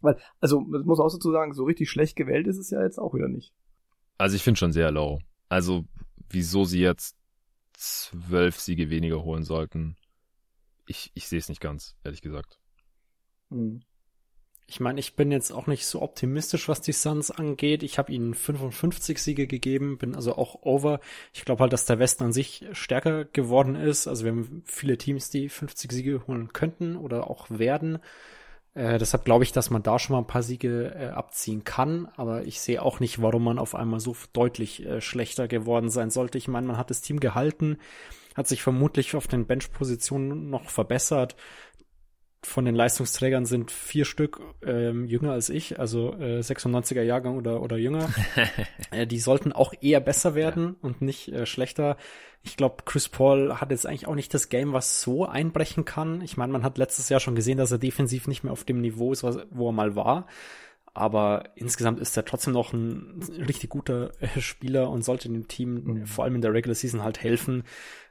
Weil, 0.00 0.18
also, 0.40 0.66
das 0.72 0.84
muss 0.84 0.98
auch 0.98 1.12
dazu 1.12 1.30
sagen, 1.30 1.52
so 1.52 1.64
richtig 1.64 1.90
schlecht 1.90 2.16
gewählt 2.16 2.46
ist 2.46 2.58
es 2.58 2.70
ja 2.70 2.82
jetzt 2.82 2.98
auch 2.98 3.14
wieder 3.14 3.28
nicht. 3.28 3.52
Also 4.16 4.36
ich 4.36 4.42
finde 4.42 4.58
schon 4.58 4.72
sehr 4.72 4.90
low. 4.90 5.18
Also 5.48 5.84
wieso 6.28 6.64
sie 6.64 6.80
jetzt 6.80 7.16
zwölf 7.72 8.58
Siege 8.58 8.90
weniger 8.90 9.22
holen 9.24 9.44
sollten, 9.44 9.96
ich, 10.86 11.10
ich 11.14 11.28
sehe 11.28 11.38
es 11.38 11.48
nicht 11.48 11.60
ganz, 11.60 11.96
ehrlich 12.04 12.20
gesagt. 12.20 12.60
Hm. 13.50 13.82
Ich 14.70 14.78
meine, 14.78 15.00
ich 15.00 15.16
bin 15.16 15.32
jetzt 15.32 15.50
auch 15.50 15.66
nicht 15.66 15.84
so 15.84 16.00
optimistisch, 16.00 16.68
was 16.68 16.80
die 16.80 16.92
Suns 16.92 17.32
angeht. 17.32 17.82
Ich 17.82 17.98
habe 17.98 18.12
ihnen 18.12 18.34
55 18.34 19.20
Siege 19.20 19.48
gegeben, 19.48 19.98
bin 19.98 20.14
also 20.14 20.36
auch 20.36 20.62
over. 20.62 21.00
Ich 21.32 21.44
glaube 21.44 21.62
halt, 21.62 21.72
dass 21.72 21.86
der 21.86 21.98
Westen 21.98 22.22
an 22.22 22.32
sich 22.32 22.64
stärker 22.70 23.24
geworden 23.24 23.74
ist. 23.74 24.06
Also 24.06 24.24
wir 24.24 24.30
haben 24.30 24.62
viele 24.64 24.96
Teams, 24.96 25.28
die 25.28 25.48
50 25.48 25.90
Siege 25.90 26.22
holen 26.28 26.52
könnten 26.52 26.94
oder 26.94 27.28
auch 27.28 27.46
werden. 27.50 27.98
Äh, 28.74 28.98
deshalb 28.98 29.24
glaube 29.24 29.42
ich, 29.42 29.50
dass 29.50 29.70
man 29.70 29.82
da 29.82 29.98
schon 29.98 30.14
mal 30.14 30.20
ein 30.20 30.28
paar 30.28 30.44
Siege 30.44 30.94
äh, 30.94 31.08
abziehen 31.08 31.64
kann. 31.64 32.06
Aber 32.14 32.44
ich 32.44 32.60
sehe 32.60 32.80
auch 32.80 33.00
nicht, 33.00 33.20
warum 33.20 33.42
man 33.42 33.58
auf 33.58 33.74
einmal 33.74 33.98
so 33.98 34.14
deutlich 34.32 34.86
äh, 34.86 35.00
schlechter 35.00 35.48
geworden 35.48 35.90
sein 35.90 36.10
sollte. 36.10 36.38
Ich 36.38 36.46
meine, 36.46 36.68
man 36.68 36.76
hat 36.76 36.90
das 36.90 37.00
Team 37.00 37.18
gehalten, 37.18 37.78
hat 38.36 38.46
sich 38.46 38.62
vermutlich 38.62 39.16
auf 39.16 39.26
den 39.26 39.46
Bench-Positionen 39.46 40.48
noch 40.48 40.70
verbessert 40.70 41.34
von 42.42 42.64
den 42.64 42.74
Leistungsträgern 42.74 43.44
sind 43.44 43.70
vier 43.70 44.04
Stück 44.04 44.40
ähm, 44.64 45.04
jünger 45.06 45.32
als 45.32 45.50
ich, 45.50 45.78
also 45.78 46.14
äh, 46.14 46.40
96er 46.40 47.02
Jahrgang 47.02 47.36
oder, 47.36 47.62
oder 47.62 47.76
jünger. 47.76 48.08
äh, 48.90 49.06
die 49.06 49.18
sollten 49.20 49.52
auch 49.52 49.74
eher 49.80 50.00
besser 50.00 50.34
werden 50.34 50.74
und 50.80 51.02
nicht 51.02 51.28
äh, 51.28 51.44
schlechter. 51.46 51.96
Ich 52.42 52.56
glaube, 52.56 52.84
Chris 52.86 53.08
Paul 53.10 53.60
hat 53.60 53.70
jetzt 53.70 53.86
eigentlich 53.86 54.08
auch 54.08 54.14
nicht 54.14 54.32
das 54.32 54.48
Game, 54.48 54.72
was 54.72 55.02
so 55.02 55.26
einbrechen 55.26 55.84
kann. 55.84 56.22
Ich 56.22 56.38
meine, 56.38 56.52
man 56.52 56.62
hat 56.64 56.78
letztes 56.78 57.10
Jahr 57.10 57.20
schon 57.20 57.34
gesehen, 57.34 57.58
dass 57.58 57.72
er 57.72 57.78
defensiv 57.78 58.26
nicht 58.26 58.42
mehr 58.44 58.52
auf 58.54 58.64
dem 58.64 58.80
Niveau 58.80 59.12
ist, 59.12 59.22
was, 59.22 59.38
wo 59.50 59.68
er 59.68 59.72
mal 59.72 59.94
war. 59.94 60.26
Aber 60.92 61.44
insgesamt 61.54 62.00
ist 62.00 62.16
er 62.16 62.24
trotzdem 62.24 62.52
noch 62.52 62.72
ein 62.72 63.20
richtig 63.46 63.70
guter 63.70 64.10
äh, 64.20 64.40
Spieler 64.40 64.90
und 64.90 65.04
sollte 65.04 65.28
dem 65.28 65.46
Team 65.46 65.74
Mhm. 65.84 66.06
vor 66.06 66.24
allem 66.24 66.34
in 66.36 66.40
der 66.42 66.52
Regular 66.52 66.74
Season 66.74 67.04
halt 67.04 67.22
helfen. 67.22 67.62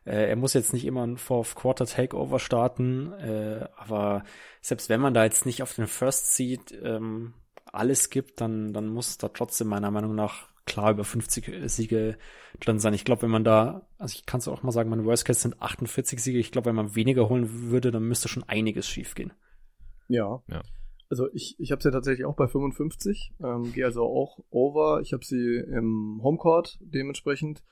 Äh, 0.09 0.29
er 0.29 0.35
muss 0.35 0.53
jetzt 0.53 0.73
nicht 0.73 0.85
immer 0.85 1.05
ein 1.05 1.17
Fourth 1.17 1.55
Quarter 1.55 1.85
Takeover 1.85 2.39
starten, 2.39 3.13
äh, 3.13 3.67
aber 3.77 4.23
selbst 4.59 4.89
wenn 4.89 4.99
man 4.99 5.13
da 5.13 5.23
jetzt 5.23 5.45
nicht 5.45 5.61
auf 5.61 5.75
den 5.75 5.85
First 5.85 6.33
Seed 6.35 6.77
ähm, 6.83 7.35
alles 7.71 8.09
gibt, 8.09 8.41
dann, 8.41 8.73
dann 8.73 8.87
muss 8.87 9.19
da 9.19 9.29
trotzdem 9.29 9.67
meiner 9.67 9.91
Meinung 9.91 10.15
nach 10.15 10.47
klar 10.65 10.91
über 10.91 11.03
50 11.03 11.69
Siege 11.69 12.17
drin 12.59 12.79
sein. 12.79 12.93
Ich 12.95 13.05
glaube, 13.05 13.23
wenn 13.23 13.29
man 13.29 13.43
da, 13.43 13.87
also 13.99 14.15
ich 14.15 14.25
kann 14.25 14.39
es 14.39 14.47
auch 14.47 14.63
mal 14.63 14.71
sagen, 14.71 14.89
meine 14.89 15.05
Worst 15.05 15.25
Case 15.25 15.41
sind 15.41 15.61
48 15.61 16.21
Siege. 16.21 16.39
Ich 16.39 16.51
glaube, 16.51 16.67
wenn 16.67 16.75
man 16.75 16.95
weniger 16.95 17.29
holen 17.29 17.69
würde, 17.69 17.91
dann 17.91 18.03
müsste 18.03 18.27
schon 18.29 18.43
einiges 18.43 18.87
schiefgehen. 18.87 19.33
Ja. 20.07 20.41
Ja. 20.47 20.61
also 21.09 21.27
ich, 21.33 21.55
ich 21.59 21.71
habe 21.71 21.83
sie 21.83 21.89
ja 21.89 21.91
tatsächlich 21.93 22.25
auch 22.25 22.35
bei 22.35 22.47
55, 22.47 23.33
ähm, 23.43 23.73
gehe 23.73 23.85
also 23.85 24.03
auch 24.03 24.39
over. 24.49 25.01
Ich 25.01 25.13
habe 25.13 25.23
sie 25.23 25.57
im 25.57 26.19
Homecourt 26.23 26.79
dementsprechend. 26.81 27.63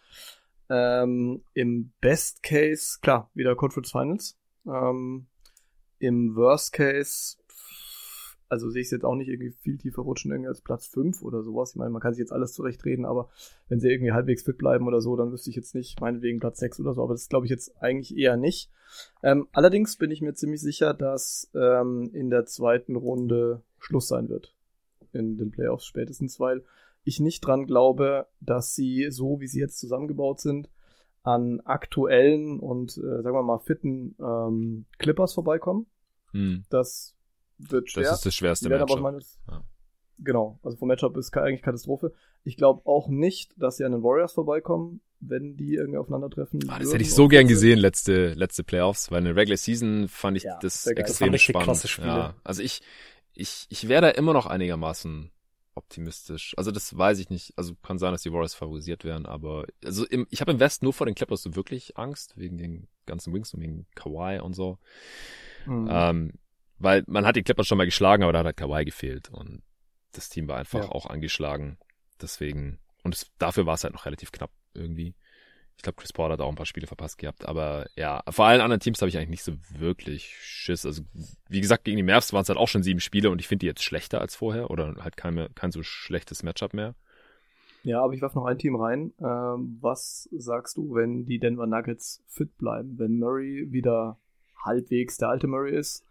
Ähm, 0.70 1.44
Im 1.54 1.92
Best 2.02 2.44
Case, 2.44 3.00
klar, 3.02 3.32
wieder 3.34 3.56
Conference 3.56 3.92
Finals. 3.92 4.38
Ähm, 4.66 5.28
Im 6.00 6.36
Worst 6.36 6.74
Case, 6.74 7.38
also 8.50 8.70
sehe 8.70 8.82
ich 8.82 8.88
es 8.88 8.92
jetzt 8.92 9.06
auch 9.06 9.16
nicht 9.16 9.30
irgendwie 9.30 9.52
viel 9.52 9.78
tiefer 9.78 10.02
rutschen, 10.02 10.32
irgendwie 10.32 10.50
als 10.50 10.62
Platz 10.62 10.88
5 10.88 11.22
oder 11.22 11.44
sowas. 11.44 11.72
Ich 11.72 11.76
meine, 11.76 11.90
man 11.90 12.02
kann 12.02 12.14
sich 12.14 12.20
jetzt 12.20 12.32
alles 12.32 12.54
zurechtreden, 12.54 13.06
aber 13.06 13.30
wenn 13.68 13.80
sie 13.80 13.90
irgendwie 13.90 14.12
halbwegs 14.12 14.44
fit 14.44 14.58
bleiben 14.58 14.88
oder 14.88 15.02
so, 15.02 15.16
dann 15.16 15.32
wüsste 15.32 15.50
ich 15.50 15.56
jetzt 15.56 15.76
nicht, 15.76 16.00
meinetwegen 16.00 16.40
Platz 16.40 16.60
6 16.60 16.80
oder 16.82 16.94
so, 16.94 17.04
aber 17.04 17.14
das 17.14 17.30
glaube 17.30 17.46
ich 17.46 17.50
jetzt 17.50 17.82
eigentlich 17.82 18.16
eher 18.18 18.38
nicht. 18.38 18.72
Ähm, 19.24 19.48
allerdings 19.52 19.98
bin 19.98 20.12
ich 20.12 20.22
mir 20.22 20.34
ziemlich 20.34 20.62
sicher, 20.62 20.94
dass 20.94 21.50
ähm, 21.56 22.10
in 22.14 22.30
der 22.30 22.46
zweiten 22.46 22.96
Runde 22.96 23.64
Schluss 23.80 24.08
sein 24.08 24.30
wird. 24.30 24.54
In 25.14 25.38
den 25.38 25.52
Playoffs 25.52 25.86
spätestens, 25.86 26.40
weil 26.40 26.64
ich 27.08 27.20
nicht 27.20 27.42
dran 27.46 27.66
glaube, 27.66 28.28
dass 28.40 28.76
sie, 28.76 29.08
so 29.10 29.40
wie 29.40 29.48
sie 29.48 29.60
jetzt 29.60 29.80
zusammengebaut 29.80 30.40
sind, 30.42 30.70
an 31.24 31.60
aktuellen 31.66 32.60
und, 32.60 32.98
äh, 32.98 33.22
sagen 33.22 33.36
wir 33.36 33.44
mal, 33.44 33.60
fitten 33.60 34.16
ähm, 34.20 34.86
Clippers 34.98 35.34
vorbeikommen. 35.34 35.88
Hm. 36.32 36.64
Das 36.70 37.16
wird 37.58 37.90
schwer. 37.92 38.04
Das 38.04 38.18
ist 38.20 38.26
das 38.26 38.36
schwerste 38.36 38.70
Matchup. 38.70 39.00
meines, 39.02 39.40
Ja. 39.50 39.64
Genau, 40.20 40.60
also 40.64 40.78
vom 40.78 40.88
Matchup 40.88 41.16
ist 41.18 41.36
eigentlich 41.38 41.62
Katastrophe. 41.62 42.12
Ich 42.44 42.58
glaube 42.58 42.82
auch 42.86 43.08
nicht, 43.08 43.54
dass 43.62 43.78
sie 43.78 43.84
an 43.86 43.92
den 43.92 44.02
Warriors 44.04 44.34
vorbeikommen, 44.34 45.02
wenn 45.20 45.56
die 45.58 45.76
irgendwie 45.76 45.98
aufeinandertreffen. 46.00 46.60
Ah, 46.70 46.80
das 46.80 46.92
hätte 46.94 47.04
ich 47.04 47.14
so 47.14 47.28
gern 47.28 47.44
das- 47.44 47.50
gesehen, 47.52 47.78
letzte, 47.80 48.34
letzte 48.34 48.64
Playoffs, 48.64 49.12
weil 49.12 49.20
in 49.20 49.26
der 49.26 49.36
Regular 49.36 49.58
Season 49.58 50.08
fand 50.08 50.38
ich 50.38 50.44
Ja, 50.44 50.58
das. 50.62 50.84
Das 50.84 50.88
extrem 50.94 51.30
richtig 51.32 51.50
spannend. 51.50 51.66
klasse 51.66 51.88
Spiele. 51.88 52.08
Ja, 52.08 52.36
also 52.44 52.62
ich, 52.64 52.82
ich, 53.34 53.68
ich 53.70 53.88
wäre 53.90 54.02
da 54.02 54.10
immer 54.10 54.34
noch 54.34 54.46
einigermaßen 54.48 55.30
optimistisch. 55.78 56.54
Also 56.58 56.72
das 56.72 56.98
weiß 56.98 57.20
ich 57.20 57.30
nicht. 57.30 57.54
Also 57.58 57.76
kann 57.76 57.98
sein, 58.00 58.12
dass 58.12 58.24
die 58.24 58.32
Warriors 58.32 58.56
favorisiert 58.56 59.04
werden, 59.06 59.26
aber 59.26 59.66
also 59.84 60.06
im, 60.06 60.28
ich 60.30 60.42
habe 60.42 60.52
im 60.52 60.60
Westen 60.60 60.86
nur 60.86 60.94
vor 60.94 61.06
den 61.06 61.16
Clippers 61.16 61.42
so 61.44 61.56
wirklich 61.56 61.98
Angst, 61.98 62.38
wegen 62.38 62.58
den 62.58 62.88
ganzen 63.06 63.34
Wings 63.34 63.54
und 63.54 63.62
wegen 63.62 63.86
Kawhi 63.96 64.40
und 64.40 64.54
so. 64.54 64.80
Mhm. 65.66 65.88
Ähm, 65.90 66.34
weil 66.80 67.04
man 67.08 67.26
hat 67.26 67.36
die 67.36 67.44
Clippers 67.44 67.68
schon 67.68 67.78
mal 67.78 67.86
geschlagen, 67.86 68.24
aber 68.24 68.34
da 68.34 68.40
hat 68.40 68.46
halt 68.46 68.58
Kawhi 68.58 68.86
gefehlt 68.86 69.30
und 69.30 69.64
das 70.12 70.30
Team 70.30 70.48
war 70.48 70.58
einfach 70.58 70.84
Ja. 70.84 70.90
auch 70.90 71.06
angeschlagen. 71.06 71.78
Deswegen, 72.22 72.80
und 73.04 73.16
es, 73.16 73.32
dafür 73.38 73.66
war 73.66 73.76
es 73.76 73.84
halt 73.84 73.94
noch 73.94 74.06
relativ 74.06 74.32
knapp 74.32 74.52
irgendwie. 74.74 75.16
Ich 75.78 75.84
glaube, 75.84 75.98
Chris 75.98 76.12
Paul 76.12 76.32
hat 76.32 76.42
auch 76.42 76.50
ein 76.50 76.56
paar 76.56 76.66
Spiele 76.66 76.88
verpasst 76.88 77.20
gehabt, 77.20 77.46
aber 77.46 77.86
ja, 77.96 78.24
vor 78.30 78.46
allen 78.46 78.62
anderen 78.62 78.80
Teams 78.80 79.00
habe 79.00 79.10
ich 79.10 79.18
eigentlich 79.18 79.30
nicht 79.30 79.44
so 79.44 79.54
wirklich 79.78 80.36
Schiss. 80.42 80.86
Also, 80.86 81.04
wie 81.50 81.62
gesagt, 81.62 81.84
gegen 81.84 81.98
die 81.98 82.04
Mavs 82.04 82.34
waren 82.34 82.42
es 82.42 82.50
halt 82.50 82.58
auch 82.58 82.68
schon 82.68 82.82
sieben 82.82 83.00
Spiele 83.00 83.30
und 83.30 83.40
ich 83.40 83.48
finde 83.48 83.60
die 83.60 83.68
jetzt 83.68 83.84
schlechter 83.84 84.20
als 84.20 84.36
vorher 84.36 84.72
oder 84.72 84.96
halt 85.00 85.18
kein, 85.18 85.48
kein 85.54 85.72
so 85.72 85.84
schlechtes 85.84 86.42
Matchup 86.42 86.74
mehr. 86.74 86.96
Ja, 87.84 88.02
aber 88.02 88.14
ich 88.14 88.22
werfe 88.22 88.38
noch 88.38 88.46
ein 88.46 88.58
Team 88.58 88.76
rein. 88.76 89.14
Ähm, 89.20 89.78
was 89.80 90.28
sagst 90.32 90.78
du, 90.78 90.96
wenn 90.96 91.26
die 91.26 91.40
Denver 91.40 91.68
Nuggets 91.68 92.24
fit 92.28 92.58
bleiben? 92.58 92.98
Wenn 92.98 93.20
Murray 93.20 93.72
wieder 93.72 94.20
halbwegs 94.66 95.18
der 95.18 95.30
alte 95.30 95.48
Murray 95.48 95.78
ist? 95.78 96.04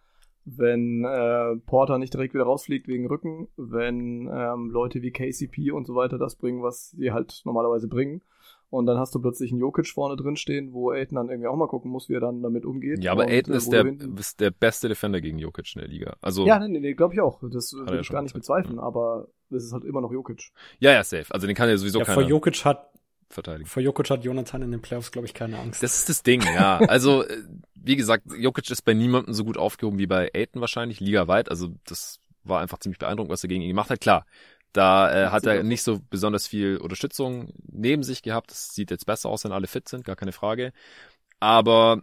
Wenn 0.45 1.05
äh, 1.05 1.57
Porter 1.67 1.99
nicht 1.99 2.15
direkt 2.15 2.33
wieder 2.33 2.45
rausfliegt 2.45 2.87
wegen 2.87 3.09
Rücken? 3.09 3.49
Wenn 3.57 4.31
ähm, 4.33 4.71
Leute 4.71 5.03
wie 5.03 5.11
KCP 5.11 5.73
und 5.73 5.87
so 5.87 5.97
weiter 5.97 6.19
das 6.19 6.37
bringen, 6.37 6.63
was 6.63 6.93
sie 6.93 7.11
halt 7.11 7.43
normalerweise 7.45 7.89
bringen? 7.89 8.23
Und 8.69 8.87
dann 8.87 8.99
hast 8.99 9.15
du 9.15 9.21
plötzlich 9.21 9.53
einen 9.53 9.61
Jokic 9.61 9.87
vorne 9.89 10.17
drin 10.17 10.37
stehen, 10.37 10.73
wo 10.73 10.91
Aiden 10.91 11.15
dann 11.15 11.29
irgendwie 11.29 11.47
auch 11.47 11.57
mal 11.57 11.69
gucken 11.69 11.91
muss, 11.91 12.09
wie 12.09 12.15
er 12.15 12.21
dann 12.21 12.43
damit 12.43 12.65
umgeht. 12.65 13.03
Ja, 13.03 13.13
aber 13.13 13.27
Aiden 13.27 13.55
äh, 13.55 13.59
ist 13.59 13.71
der, 13.71 13.87
ist 14.19 14.41
der 14.41 14.51
beste 14.51 14.89
Defender 14.89 15.21
gegen 15.21 15.39
Jokic 15.39 15.75
in 15.77 15.81
der 15.81 15.89
Liga. 15.89 16.17
Also, 16.21 16.47
Ja, 16.47 16.59
nee, 16.59 16.69
nee, 16.69 16.81
nee 16.81 16.95
glaube 16.95 17.15
ich 17.15 17.21
auch. 17.21 17.41
Das 17.49 17.73
würde 17.73 18.01
ich 18.01 18.09
gar 18.09 18.23
nicht 18.23 18.35
gezeigt, 18.35 18.65
bezweifeln, 18.65 18.81
aber 18.81 19.29
es 19.51 19.65
ist 19.65 19.73
halt 19.73 19.85
immer 19.85 20.01
noch 20.01 20.13
Jokic. 20.13 20.51
ja, 20.81 20.93
ja, 20.93 21.05
safe. 21.05 21.27
Also 21.33 21.47
den 21.47 21.55
kann 21.55 21.69
ja 21.69 21.77
sowieso 21.77 22.01
Ja, 22.01 22.05
vor 22.05 22.15
keiner 22.15 22.29
Jokic 22.29 22.65
hat, 22.65 22.91
verteidigen. 23.29 23.69
vor 23.69 23.83
Jokic 23.83 24.11
hat 24.11 24.25
Jonathan 24.25 24.63
in 24.63 24.73
den 24.73 24.83
Playoffs, 24.83 25.13
glaube 25.13 25.27
ich, 25.27 25.35
keine 25.35 25.59
Angst. 25.59 25.83
Das 25.83 25.99
ist 25.99 26.09
das 26.09 26.23
Ding, 26.25 26.43
ja. 26.43 26.79
Also, 26.89 27.23
äh, 27.25 27.45
wie 27.75 27.95
gesagt, 27.95 28.25
Jokic 28.37 28.69
ist 28.69 28.83
bei 28.83 28.95
niemandem 28.95 29.33
so 29.33 29.45
gut 29.45 29.59
aufgehoben 29.59 29.99
wie 29.99 30.07
bei 30.09 30.31
Aiton 30.35 30.61
wahrscheinlich, 30.61 30.99
ligaweit. 30.99 31.51
Also, 31.51 31.69
das 31.87 32.19
war 32.43 32.61
einfach 32.61 32.79
ziemlich 32.79 32.99
beeindruckend, 32.99 33.33
was 33.33 33.45
er 33.45 33.49
gegen 33.49 33.63
ihn 33.63 33.69
gemacht 33.69 33.91
hat. 33.91 34.01
Klar, 34.01 34.27
da 34.73 35.27
äh, 35.27 35.31
hat 35.31 35.47
er 35.47 35.63
nicht 35.63 35.83
so 35.83 36.01
besonders 36.11 36.47
viel 36.47 36.77
Unterstützung 36.77 37.53
neben 37.67 38.03
sich 38.03 38.23
gehabt. 38.23 38.51
Das 38.51 38.75
sieht 38.75 38.91
jetzt 38.91 39.07
besser 39.07 39.29
aus, 39.29 39.45
wenn 39.45 39.53
alle 39.53 39.67
fit 39.67 39.89
sind, 39.89 40.05
gar 40.05 40.17
keine 40.17 40.33
Frage. 40.33 40.73
Aber 41.41 42.03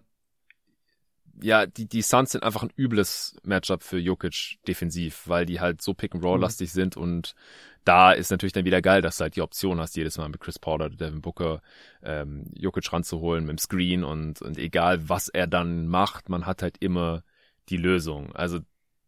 ja, 1.41 1.65
die, 1.65 1.87
die 1.87 2.01
Suns 2.01 2.31
sind 2.31 2.43
einfach 2.43 2.63
ein 2.63 2.73
übles 2.75 3.35
Matchup 3.43 3.83
für 3.83 3.97
Jokic 3.97 4.59
defensiv, 4.67 5.23
weil 5.27 5.45
die 5.45 5.59
halt 5.59 5.81
so 5.81 5.93
Pick-and-Roll-lastig 5.93 6.71
sind 6.71 6.95
und 6.95 7.35
da 7.85 8.13
ist 8.13 8.31
natürlich 8.31 8.53
dann 8.53 8.65
wieder 8.65 8.81
geil, 8.81 9.01
dass 9.01 9.17
du 9.17 9.23
halt 9.23 9.35
die 9.35 9.41
Option 9.41 9.79
hast, 9.79 9.95
jedes 9.97 10.17
Mal 10.17 10.29
mit 10.29 10.39
Chris 10.39 10.57
Porter, 10.57 10.89
Devin 10.89 11.21
Booker, 11.21 11.61
ähm, 12.01 12.45
Jokic 12.55 12.91
ranzuholen 12.93 13.45
mit 13.45 13.51
dem 13.51 13.57
Screen 13.57 14.03
und, 14.03 14.41
und 14.41 14.57
egal 14.57 15.09
was 15.09 15.27
er 15.27 15.47
dann 15.47 15.87
macht, 15.87 16.29
man 16.29 16.45
hat 16.45 16.61
halt 16.61 16.77
immer 16.79 17.23
die 17.69 17.77
Lösung. 17.77 18.33
Also 18.33 18.59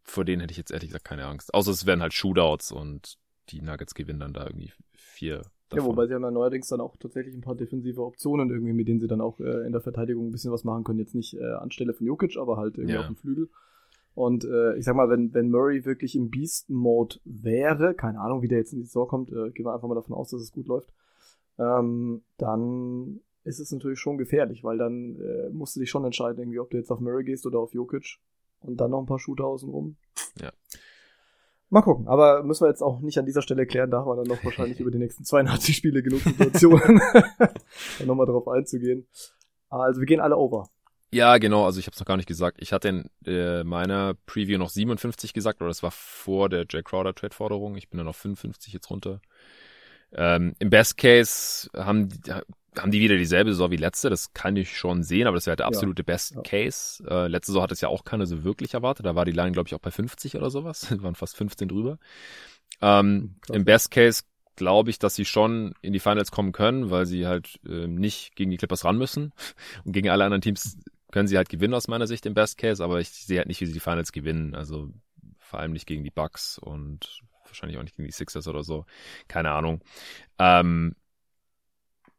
vor 0.02 0.24
denen 0.24 0.40
hätte 0.40 0.52
ich 0.52 0.58
jetzt 0.58 0.72
ehrlich 0.72 0.90
gesagt 0.90 1.04
keine 1.04 1.26
Angst. 1.26 1.54
Außer 1.54 1.70
es 1.70 1.86
werden 1.86 2.02
halt 2.02 2.12
Shootouts 2.12 2.70
und 2.70 3.16
die 3.50 3.62
Nuggets 3.62 3.94
gewinnen 3.94 4.20
dann 4.20 4.32
da 4.32 4.44
irgendwie 4.46 4.72
vier 4.94 5.36
Ja, 5.36 5.44
davon. 5.70 5.86
wobei 5.86 6.06
sie 6.06 6.14
haben 6.14 6.22
ja 6.22 6.30
neuerdings 6.30 6.68
dann 6.68 6.80
auch 6.80 6.96
tatsächlich 6.96 7.34
ein 7.34 7.40
paar 7.40 7.54
defensive 7.54 8.02
Optionen 8.04 8.50
irgendwie, 8.50 8.72
mit 8.72 8.88
denen 8.88 9.00
sie 9.00 9.06
dann 9.08 9.20
auch 9.20 9.40
äh, 9.40 9.66
in 9.66 9.72
der 9.72 9.80
Verteidigung 9.80 10.28
ein 10.28 10.32
bisschen 10.32 10.52
was 10.52 10.64
machen 10.64 10.84
können. 10.84 10.98
Jetzt 10.98 11.14
nicht 11.14 11.34
äh, 11.34 11.44
anstelle 11.54 11.92
von 11.94 12.06
Jokic, 12.06 12.36
aber 12.36 12.56
halt 12.56 12.76
irgendwie 12.78 12.94
Ja. 12.94 13.00
auf 13.00 13.06
dem 13.06 13.16
Flügel. 13.16 13.48
Und 14.14 14.44
äh, 14.44 14.76
ich 14.76 14.84
sag 14.84 14.96
mal, 14.96 15.10
wenn, 15.10 15.34
wenn 15.34 15.50
Murray 15.50 15.84
wirklich 15.84 16.14
im 16.16 16.30
Beast-Mode 16.30 17.16
wäre, 17.24 17.94
keine 17.94 18.18
Ahnung, 18.20 18.40
wie 18.42 18.48
der 18.48 18.58
jetzt 18.58 18.72
in 18.72 18.78
die 18.78 18.86
Saison 18.86 19.06
kommt, 19.08 19.30
äh, 19.30 19.50
gehen 19.50 19.66
wir 19.66 19.74
einfach 19.74 19.88
mal 19.88 19.94
davon 19.94 20.14
aus, 20.14 20.30
dass 20.30 20.40
es 20.40 20.52
gut 20.52 20.68
läuft, 20.68 20.90
ähm, 21.58 22.22
dann 22.38 23.20
ist 23.44 23.60
es 23.60 23.70
natürlich 23.70 24.00
schon 24.00 24.16
gefährlich, 24.18 24.64
weil 24.64 24.78
dann 24.78 25.20
äh, 25.20 25.50
musst 25.50 25.76
du 25.76 25.80
dich 25.80 25.90
schon 25.90 26.04
entscheiden, 26.04 26.38
irgendwie, 26.40 26.58
ob 26.60 26.70
du 26.70 26.78
jetzt 26.78 26.90
auf 26.90 27.00
Murray 27.00 27.24
gehst 27.24 27.46
oder 27.46 27.58
auf 27.58 27.74
Jokic 27.74 28.18
und 28.60 28.80
dann 28.80 28.90
noch 28.90 29.00
ein 29.00 29.06
paar 29.06 29.18
Shooter 29.18 29.44
außen 29.44 29.68
rum. 29.68 29.96
Ja. 30.40 30.50
Mal 31.68 31.82
gucken, 31.82 32.06
aber 32.06 32.44
müssen 32.44 32.64
wir 32.64 32.68
jetzt 32.68 32.82
auch 32.82 33.00
nicht 33.00 33.18
an 33.18 33.26
dieser 33.26 33.42
Stelle 33.42 33.66
klären, 33.66 33.90
da 33.90 33.98
haben 33.98 34.08
wir 34.08 34.16
dann 34.16 34.26
noch 34.26 34.44
wahrscheinlich 34.44 34.78
über 34.78 34.92
die 34.92 34.98
nächsten 34.98 35.24
82 35.24 35.76
Spiele 35.76 36.02
genug 36.02 36.20
Situationen, 36.20 37.00
dann 37.98 38.06
nochmal 38.06 38.26
drauf 38.26 38.46
einzugehen. 38.46 39.06
Also 39.68 40.00
wir 40.00 40.06
gehen 40.06 40.20
alle 40.20 40.36
over. 40.36 40.68
Ja, 41.12 41.38
genau, 41.38 41.64
also 41.64 41.80
ich 41.80 41.86
habe 41.86 41.94
es 41.94 42.00
noch 42.00 42.06
gar 42.06 42.16
nicht 42.16 42.28
gesagt. 42.28 42.58
Ich 42.60 42.72
hatte 42.72 42.88
in 42.88 43.10
äh, 43.24 43.64
meiner 43.64 44.14
Preview 44.26 44.58
noch 44.58 44.70
57 44.70 45.32
gesagt, 45.32 45.60
aber 45.60 45.68
das 45.68 45.82
war 45.82 45.90
vor 45.90 46.48
der 46.48 46.66
Jay 46.68 46.82
Crowder 46.82 47.14
Trade-Forderung. 47.14 47.76
Ich 47.76 47.88
bin 47.88 47.98
dann 47.98 48.08
auf 48.08 48.16
55 48.16 48.72
jetzt 48.72 48.90
runter. 48.90 49.20
Ähm, 50.12 50.54
Im 50.58 50.70
Best 50.70 50.98
Case 50.98 51.68
haben 51.74 52.08
die, 52.08 52.32
haben 52.78 52.90
die 52.90 53.00
wieder 53.00 53.16
dieselbe 53.16 53.50
Saison 53.52 53.70
wie 53.70 53.76
letzte, 53.76 54.10
das 54.10 54.32
kann 54.32 54.56
ich 54.56 54.76
schon 54.76 55.02
sehen, 55.02 55.26
aber 55.26 55.36
das 55.36 55.46
wäre 55.46 55.56
der 55.56 55.66
absolute 55.66 56.04
Best 56.04 56.34
Ja. 56.34 56.42
Case. 56.42 57.02
Äh, 57.08 57.28
letzte 57.28 57.52
Saison 57.52 57.62
hat 57.62 57.72
es 57.72 57.80
ja 57.80 57.88
auch 57.88 58.04
keiner 58.04 58.26
so 58.26 58.44
wirklich 58.44 58.74
erwartet. 58.74 59.06
Da 59.06 59.14
war 59.14 59.24
die 59.24 59.32
Line, 59.32 59.52
glaube 59.52 59.68
ich, 59.68 59.74
auch 59.74 59.80
bei 59.80 59.90
50 59.90 60.36
oder 60.36 60.50
sowas. 60.50 60.90
waren 61.02 61.14
fast 61.14 61.36
15 61.36 61.68
drüber. 61.68 61.98
Ähm. 62.80 63.36
Im 63.50 63.64
Best 63.64 63.90
Case 63.90 64.22
glaube 64.56 64.90
ich, 64.90 64.98
dass 64.98 65.14
sie 65.14 65.24
schon 65.24 65.74
in 65.82 65.92
die 65.92 66.00
Finals 66.00 66.30
kommen 66.30 66.52
können, 66.52 66.90
weil 66.90 67.06
sie 67.06 67.26
halt 67.26 67.60
ähm, 67.68 67.94
nicht 67.94 68.34
gegen 68.36 68.50
die 68.50 68.56
Clippers 68.56 68.84
ran 68.84 68.98
müssen. 68.98 69.32
Und 69.84 69.92
gegen 69.92 70.08
alle 70.08 70.24
anderen 70.24 70.40
Teams 70.40 70.78
können 71.12 71.28
sie 71.28 71.36
halt 71.36 71.48
gewinnen 71.48 71.74
aus 71.74 71.88
meiner 71.88 72.06
Sicht 72.06 72.26
im 72.26 72.34
Best 72.34 72.58
Case, 72.58 72.82
aber 72.82 73.00
ich 73.00 73.10
sehe 73.10 73.38
halt 73.38 73.48
nicht, 73.48 73.60
wie 73.60 73.66
sie 73.66 73.72
die 73.72 73.80
Finals 73.80 74.12
gewinnen. 74.12 74.54
Also 74.54 74.90
vor 75.38 75.60
allem 75.60 75.72
nicht 75.72 75.86
gegen 75.86 76.04
die 76.04 76.10
Bucks 76.10 76.58
und 76.58 77.20
wahrscheinlich 77.44 77.78
auch 77.78 77.82
nicht 77.82 77.96
gegen 77.96 78.06
die 78.06 78.12
Sixers 78.12 78.48
oder 78.48 78.64
so. 78.64 78.84
Keine 79.28 79.52
Ahnung. 79.52 79.80
Ähm, 80.38 80.94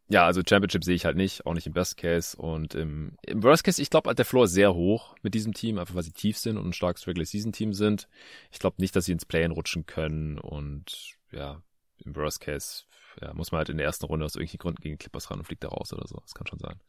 ja, 0.10 0.26
also 0.26 0.42
Championship 0.48 0.84
sehe 0.84 0.95
ich 0.95 1.06
halt 1.06 1.18
nicht, 1.18 1.45
auch 1.45 1.53
nicht 1.53 1.68
im 1.68 1.74
Best 1.74 1.98
Case. 1.98 2.38
Und 2.38 2.76
im, 2.76 3.18
im 3.24 3.44
Worst 3.44 3.64
Case, 3.64 3.82
ich 3.82 3.90
glaube, 3.90 4.14
der 4.14 4.26
Floor 4.26 4.45
ist 4.45 4.53
sehr 4.53 4.74
hoch 4.74 5.16
mit 5.22 5.34
diesem 5.34 5.53
Team, 5.53 5.77
einfach 5.77 5.95
weil 5.95 6.03
sie 6.03 6.11
tief 6.11 6.38
sind 6.38 6.58
und 6.58 6.68
ein 6.68 6.74
starkes 6.74 7.08
Regular 7.08 7.26
Season 7.26 7.52
Team 7.52 7.74
sind. 7.74 8.08
Ich 8.52 8.60
glaube 8.60 8.77
nicht, 8.80 8.95
dass 8.95 9.06
sie 9.06 9.11
ins 9.11 9.26
Play-In 9.26 9.52
rutschen 9.52 9.86
können 9.86 10.40
und 10.40 11.18
ja, 11.32 11.61
im 12.06 12.16
Worst 12.16 12.40
Case 12.40 12.84
ja, 13.22 13.34
muss 13.34 13.52
man 13.52 13.60
halt 13.60 13.69
in 13.69 13.77
der 13.77 13.86
ersten 13.86 14.06
Runde 14.06 14.26
aus 14.26 14.36
irgendwelchen 14.36 14.60
Gründen 14.60 14.82
gegen 14.82 14.98
Clippers 14.98 15.30
ran 15.30 15.40
und 15.40 15.45
fliegt 15.45 15.64
da 15.64 15.69
raus 15.69 15.92
oder 15.94 16.08
so. 16.08 16.19
Das 16.22 16.34
kann 16.34 16.48
schon 16.48 16.60
sein. 16.60 16.80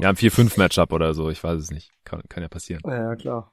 ja, 0.00 0.10
ein 0.10 0.16
4-5-Matchup 0.16 0.92
oder 0.92 1.14
so, 1.14 1.30
ich 1.30 1.42
weiß 1.42 1.60
es 1.60 1.70
nicht. 1.70 1.90
Kann, 2.04 2.22
kann 2.28 2.42
ja 2.42 2.48
passieren. 2.48 2.82
Ja, 2.86 3.10
ja, 3.10 3.16
klar. 3.16 3.52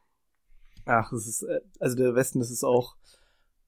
Ach, 0.86 1.10
das 1.10 1.28
ist, 1.28 1.44
äh, 1.44 1.60
also 1.80 1.96
der 1.96 2.16
Westen, 2.16 2.40
das 2.40 2.52
ist 2.52 2.64
auch, 2.64 2.96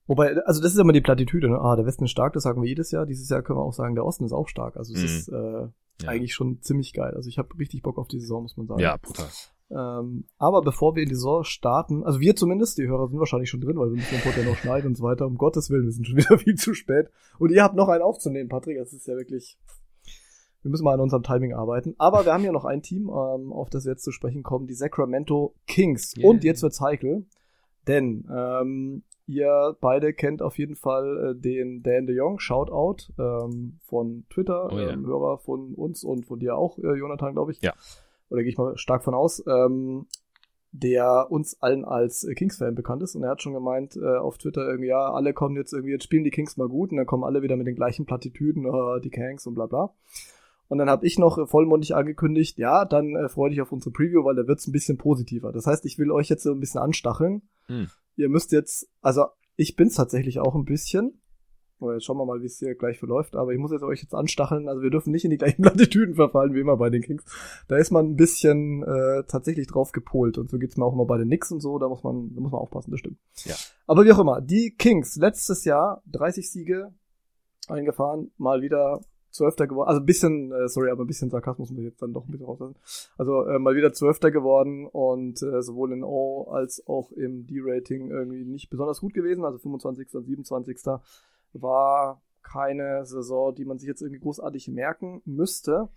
wobei, 0.10 0.36
also 0.44 0.62
das 0.62 0.74
ist 0.74 0.80
immer 0.80 0.92
die 0.92 1.00
Plattitüde, 1.00 1.48
ne? 1.50 1.58
Ah, 1.62 1.78
der 1.78 1.86
Westen 1.86 2.04
ist 2.04 2.12
stark, 2.12 2.34
das 2.34 2.44
sagen 2.44 2.62
wir 2.62 2.68
jedes 2.68 2.92
Jahr. 2.92 3.06
Dieses 3.06 3.30
Jahr 3.30 3.42
können 3.42 3.60
wir 3.60 3.64
auch 3.64 3.72
sagen, 3.74 3.96
der 3.96 4.04
Osten 4.06 4.26
ist 4.26 4.34
auch 4.34 4.50
stark. 4.50 4.76
Also 4.76 4.94
es 4.94 5.00
Mhm. 5.00 5.06
ist 5.06 5.28
äh, 5.30 5.68
Ja. 6.04 6.10
eigentlich 6.10 6.34
schon 6.34 6.62
ziemlich 6.62 6.92
geil. 6.94 7.14
Also 7.16 7.30
ich 7.30 7.38
habe 7.38 7.58
richtig 7.58 7.82
Bock 7.84 7.98
auf 7.98 8.08
die 8.10 8.20
Saison, 8.20 8.42
muss 8.44 8.58
man 8.58 8.68
sagen. 8.68 8.82
Ja, 8.82 8.98
brutal. 8.98 9.28
Ähm, 9.72 10.26
aber 10.38 10.62
bevor 10.64 10.96
wir 10.96 11.04
in 11.04 11.10
die 11.10 11.16
Saison 11.16 11.44
starten, 11.44 12.04
also 12.04 12.20
wir 12.20 12.36
zumindest, 12.36 12.78
die 12.80 12.88
Hörer 12.88 13.08
sind 13.08 13.20
wahrscheinlich 13.20 13.50
schon 13.52 13.62
drin, 13.62 13.78
weil 13.78 13.90
wir 13.90 13.98
müssen 13.98 14.16
den 14.16 14.22
Pod 14.22 14.36
ja 14.36 14.44
noch 14.44 14.58
schneiden 14.58 14.88
und 14.88 14.96
so 14.98 15.04
weiter. 15.04 15.28
Um 15.28 15.38
Gottes 15.38 15.70
Willen, 15.70 15.86
wir 15.86 15.92
sind 15.92 16.08
schon 16.08 16.18
wieder 16.18 16.38
viel 16.40 16.56
zu 16.56 16.74
spät. 16.74 17.10
Und 17.38 17.52
ihr 17.52 17.64
habt 17.64 17.76
noch 17.76 17.88
einen 17.88 18.02
aufzunehmen, 18.02 18.50
Patrick. 18.50 18.78
Das 18.80 18.94
ist 18.94 19.06
ja 19.08 19.16
wirklich. 19.16 19.58
Wir 20.62 20.72
müssen 20.72 20.84
mal 20.84 20.94
an 20.96 21.00
unserem 21.00 21.24
Timing 21.24 21.54
arbeiten. 21.54 21.94
Aber 22.00 22.26
wir 22.26 22.34
haben 22.34 22.44
ja 22.44 22.52
noch 22.52 22.66
ein 22.66 22.82
Team, 22.82 23.04
ähm, 23.10 23.54
auf 23.54 23.70
das 23.70 23.86
wir 23.86 23.92
jetzt 23.92 24.04
zu 24.04 24.12
sprechen 24.12 24.44
kommen, 24.44 24.68
die 24.68 24.74
Sacramento 24.74 25.54
Kings. 25.68 26.18
Yeah. 26.18 26.30
Und 26.30 26.44
jetzt 26.44 26.64
wird's 26.64 26.82
heikel. 26.82 27.26
Denn 27.88 28.28
ähm, 28.30 29.04
ihr 29.30 29.78
beide 29.80 30.12
kennt 30.14 30.42
auf 30.42 30.58
jeden 30.58 30.76
Fall 30.76 31.36
äh, 31.36 31.40
den 31.40 31.84
Dan 31.84 32.08
de 32.08 32.16
Jong, 32.16 32.40
Shoutout 32.40 33.14
ähm, 33.20 33.78
von 33.86 34.26
Twitter, 34.30 34.72
Oh 34.72 34.78
ja. 34.78 34.90
ähm, 34.90 35.06
Hörer 35.06 35.38
von 35.38 35.76
uns 35.76 36.04
und 36.04 36.26
von 36.26 36.40
dir 36.40 36.58
auch, 36.58 36.80
äh, 36.80 36.96
Jonathan, 36.96 37.34
glaube 37.34 37.52
ich. 37.52 37.62
Ja. 37.62 37.74
Oder 38.30 38.42
gehe 38.42 38.52
ich 38.52 38.58
mal 38.58 38.78
stark 38.78 39.04
von 39.04 39.14
aus. 39.14 39.44
Ähm, 39.48 40.08
der 40.72 41.32
uns 41.32 41.60
allen 41.62 41.84
als 41.84 42.24
äh, 42.24 42.36
Kings-Fan 42.36 42.76
bekannt 42.76 43.02
ist 43.02 43.16
und 43.16 43.24
er 43.24 43.32
hat 43.32 43.42
schon 43.42 43.54
gemeint 43.54 43.96
äh, 43.96 44.18
auf 44.18 44.38
Twitter 44.38 44.68
irgendwie, 44.68 44.90
ja, 44.90 45.12
alle 45.12 45.34
kommen 45.34 45.56
jetzt 45.56 45.74
irgendwie, 45.74 45.94
jetzt 45.94 46.04
spielen 46.04 46.24
die 46.24 46.30
Kings 46.30 46.58
mal 46.58 46.68
gut 46.68 46.92
und 46.92 46.98
dann 46.98 47.08
kommen 47.08 47.24
alle 47.24 47.42
wieder 47.42 47.56
mit 47.56 47.66
den 47.66 47.76
gleichen 47.76 48.06
Plattitüden, 48.06 48.66
äh, 48.66 49.02
die 49.02 49.10
Kangs 49.10 49.48
und 49.48 49.56
bla 49.56 49.66
bla. 49.66 49.94
Und 50.70 50.78
dann 50.78 50.90
habe 50.90 51.06
ich 51.06 51.18
noch 51.18 51.38
äh, 51.38 51.48
vollmundig 51.48 51.96
angekündigt, 51.96 52.58
ja, 52.60 52.86
dann 52.86 53.16
äh, 53.16 53.28
freue 53.28 53.50
dich 53.50 53.60
auf 53.60 53.72
unsere 53.72 53.92
Preview, 53.92 54.24
weil 54.24 54.36
da 54.36 54.48
wird's 54.48 54.68
ein 54.68 54.72
bisschen 54.72 54.98
positiver. 54.98 55.52
Das 55.52 55.66
heißt, 55.66 55.84
ich 55.86 55.98
will 55.98 56.12
euch 56.12 56.30
jetzt 56.30 56.44
so 56.44 56.52
ein 56.52 56.60
bisschen 56.60 56.80
anstacheln. 56.80 57.42
Hm. 57.66 57.90
Ihr 58.16 58.30
müsst 58.30 58.52
jetzt, 58.52 58.88
also 59.02 59.26
ich 59.56 59.76
bin's 59.76 59.96
tatsächlich 59.96 60.40
auch 60.40 60.56
ein 60.56 60.66
bisschen. 60.66 61.22
Aber 61.82 61.94
jetzt 61.94 62.04
schauen 62.04 62.18
wir 62.18 62.26
mal, 62.26 62.42
wie 62.42 62.46
es 62.46 62.60
hier 62.60 62.76
gleich 62.76 63.00
verläuft. 63.00 63.36
Aber 63.36 63.52
ich 63.52 63.58
muss 63.58 63.72
jetzt 63.72 63.84
euch 63.84 64.02
jetzt 64.02 64.14
anstacheln. 64.14 64.68
Also 64.68 64.82
wir 64.82 64.90
dürfen 64.90 65.12
nicht 65.12 65.24
in 65.24 65.32
die 65.32 65.38
gleichen 65.38 65.62
Plattitüden 65.64 66.16
verfallen 66.16 66.54
wie 66.54 66.60
immer 66.60 66.78
bei 66.78 66.90
den 66.90 67.02
Kings. 67.02 67.24
Da 67.68 67.78
ist 67.78 67.92
man 67.92 68.06
ein 68.06 68.16
bisschen 68.16 68.84
äh, 68.84 69.24
tatsächlich 69.28 69.68
drauf 69.68 69.92
gepolt. 69.92 70.38
Und 70.38 70.50
so 70.50 70.60
geht's 70.60 70.78
mir 70.78 70.86
auch 70.86 70.94
immer 70.94 71.06
bei 71.06 71.18
den 71.18 71.28
Knicks 71.28 71.52
und 71.52 71.62
so. 71.62 71.80
Da 71.80 71.88
muss 71.88 72.04
man, 72.04 72.34
da 72.36 72.42
muss 72.42 72.52
man 72.52 72.62
aufpassen, 72.62 72.92
das 72.92 73.00
stimmt. 73.00 73.18
Ja. 73.46 73.56
Aber 73.88 74.04
wie 74.06 74.12
auch 74.12 74.20
immer, 74.20 74.42
die 74.42 74.76
Kings 74.78 75.16
letztes 75.16 75.66
Jahr 75.66 76.04
30 76.12 76.52
Siege 76.52 76.94
eingefahren, 77.68 78.32
mal 78.38 78.62
wieder 78.62 79.02
Zwölfter 79.32 79.68
geworden, 79.68 79.90
also 79.90 80.02
ein 80.02 80.06
bisschen, 80.06 80.52
äh, 80.52 80.68
sorry, 80.68 80.90
aber 80.90 81.04
ein 81.04 81.08
bisschen 81.08 81.30
Sarkasmus 81.30 81.70
muss 81.70 81.80
ich 81.80 81.86
jetzt 81.86 82.02
dann 82.02 82.14
doch 82.14 82.26
ein 82.26 82.32
bisschen 82.32 82.48
rauslassen. 82.48 82.76
Also 83.18 83.46
äh, 83.46 83.60
mal 83.60 83.76
wieder 83.76 83.94
Zwölfter 83.94 84.32
geworden 84.32 84.88
und 84.88 85.42
äh, 85.44 85.62
sowohl 85.62 85.94
in 85.94 86.04
O 86.04 86.50
als 86.52 86.86
auch 86.88 87.12
im 87.12 87.46
D-Rating 87.46 88.10
irgendwie 88.10 88.44
nicht 88.46 88.70
besonders 88.70 89.02
gut 89.02 89.14
gewesen, 89.14 89.46
also 89.46 89.58
25. 89.58 90.14
und 90.16 90.26
27. 90.26 90.78
war 91.54 92.22
keine 92.42 93.06
Saison, 93.06 93.54
die 93.54 93.66
man 93.66 93.78
sich 93.80 93.88
jetzt 93.88 94.02
irgendwie 94.02 94.22
großartig 94.22 94.68
merken 94.70 95.22
müsste. 95.26 95.90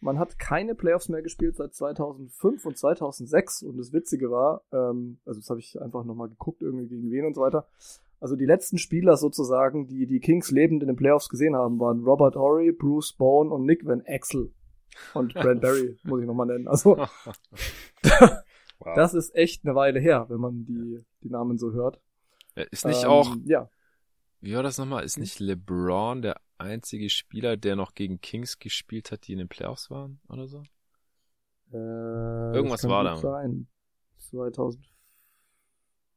Man 0.00 0.18
hat 0.18 0.38
keine 0.38 0.74
Playoffs 0.74 1.08
mehr 1.10 1.22
gespielt 1.22 1.56
seit 1.56 1.74
2005 1.74 2.64
und 2.64 2.78
2006 2.78 3.62
und 3.62 3.76
das 3.76 3.92
Witzige 3.92 4.30
war, 4.30 4.62
ähm, 4.72 5.18
also 5.26 5.40
das 5.40 5.50
habe 5.50 5.60
ich 5.60 5.80
einfach 5.80 6.04
nochmal 6.04 6.28
geguckt, 6.28 6.62
irgendwie 6.62 6.88
gegen 6.88 7.10
wen 7.10 7.26
und 7.26 7.34
so 7.34 7.42
weiter. 7.42 7.66
Also 8.20 8.36
die 8.36 8.44
letzten 8.44 8.78
Spieler 8.78 9.16
sozusagen, 9.16 9.86
die 9.88 10.06
die 10.06 10.20
Kings 10.20 10.50
lebend 10.50 10.82
in 10.82 10.88
den 10.88 10.96
Playoffs 10.96 11.28
gesehen 11.28 11.56
haben, 11.56 11.80
waren 11.80 12.04
Robert 12.04 12.36
Horry, 12.36 12.70
Bruce 12.72 13.14
Bone 13.14 13.50
und 13.50 13.64
Nick 13.64 13.84
Van 13.86 14.02
Axel. 14.06 14.52
Und 15.14 15.32
Brent 15.34 15.60
Barry, 15.62 15.98
muss 16.02 16.20
ich 16.20 16.26
nochmal 16.26 16.46
nennen. 16.46 16.68
Also 16.68 16.96
Wow. 18.82 18.94
das 18.96 19.12
ist 19.12 19.34
echt 19.34 19.64
eine 19.64 19.74
Weile 19.74 20.00
her, 20.00 20.26
wenn 20.30 20.40
man 20.40 20.64
die, 20.64 21.04
die 21.22 21.28
Namen 21.28 21.58
so 21.58 21.72
hört. 21.72 22.00
Äh, 22.54 22.64
Ist 22.70 22.86
nicht 22.86 23.04
Ähm, 23.04 23.10
auch, 23.10 23.36
Ja, 23.44 23.68
wie 24.40 24.54
war 24.54 24.62
das 24.62 24.78
nochmal? 24.78 25.04
Ist 25.04 25.18
nicht 25.18 25.38
LeBron 25.38 26.22
der 26.22 26.40
einzige 26.56 27.10
Spieler, 27.10 27.58
der 27.58 27.76
noch 27.76 27.94
gegen 27.94 28.20
Kings 28.22 28.58
gespielt 28.58 29.12
hat, 29.12 29.26
die 29.26 29.32
in 29.32 29.38
den 29.38 29.48
Playoffs 29.48 29.90
waren 29.90 30.18
oder 30.28 30.48
so? 30.48 30.62
Äh, 31.72 31.76
Irgendwas 31.76 32.80
das 32.80 32.88
kann 32.88 32.90
war 32.90 33.04
da. 33.04 33.16
Sein. 33.16 33.68
2000. 34.30 34.82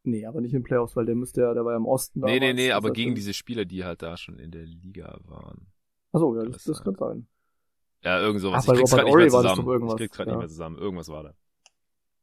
Nee, 0.04 0.26
aber 0.26 0.42
nicht 0.42 0.54
in 0.54 0.64
Playoffs, 0.64 0.96
weil 0.96 1.06
der 1.06 1.16
müsste 1.16 1.42
ja, 1.42 1.54
der 1.54 1.64
war 1.64 1.72
ja 1.72 1.78
im 1.78 1.86
Osten 1.86 2.20
nee, 2.22 2.40
nee, 2.40 2.54
nee, 2.54 2.72
aber 2.72 2.92
gegen 2.92 3.16
diese 3.16 3.34
Spieler, 3.34 3.64
die 3.64 3.86
halt 3.86 4.02
da 4.02 4.18
schon 4.18 4.38
in 4.38 4.52
der 4.52 4.66
Liga 4.66 5.18
waren. 5.26 5.68
Achso, 6.12 6.36
ja, 6.36 6.44
das, 6.44 6.64
das 6.64 6.66
das 6.66 6.84
kann 6.84 6.96
sein. 6.96 7.28
Ja, 8.04 8.20
irgend 8.20 8.42
sowas. 8.42 8.66
Ach, 8.68 8.74
ich 8.74 8.80
krieg's 8.80 8.92
Robert 8.92 9.06
grad 9.06 9.06
nicht 9.06 9.16
mehr 9.16 9.24
Horry 9.24 9.34
war 9.34 9.44
das 9.44 9.56
zusammen. 9.56 9.88
Ich 9.88 9.96
krieg's 9.96 10.18
grad 10.18 10.28
ja. 10.28 10.34
nicht 10.34 10.40
mehr 10.40 10.50
zusammen. 10.50 10.78
Irgendwas 10.78 11.10
war 11.10 11.24
da. 11.24 11.34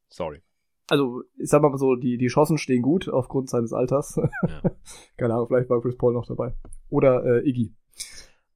Sorry. 0.09 0.43
Also, 0.89 1.23
ich 1.39 1.49
sag 1.49 1.63
mal 1.63 1.77
so, 1.79 1.95
die, 1.95 2.19
die 2.19 2.27
Chancen 2.27 2.59
stehen 2.59 2.83
gut 2.83 3.09
aufgrund 3.09 3.49
seines 3.49 3.73
Alters. 3.73 4.17
Ja. 4.17 4.71
Keine 5.17 5.35
Ahnung, 5.35 5.47
vielleicht 5.47 5.71
war 5.71 5.81
Chris 5.81 5.97
Paul 5.97 6.13
noch 6.13 6.27
dabei. 6.27 6.53
Oder 6.91 7.25
äh, 7.25 7.49
Iggy. 7.49 7.73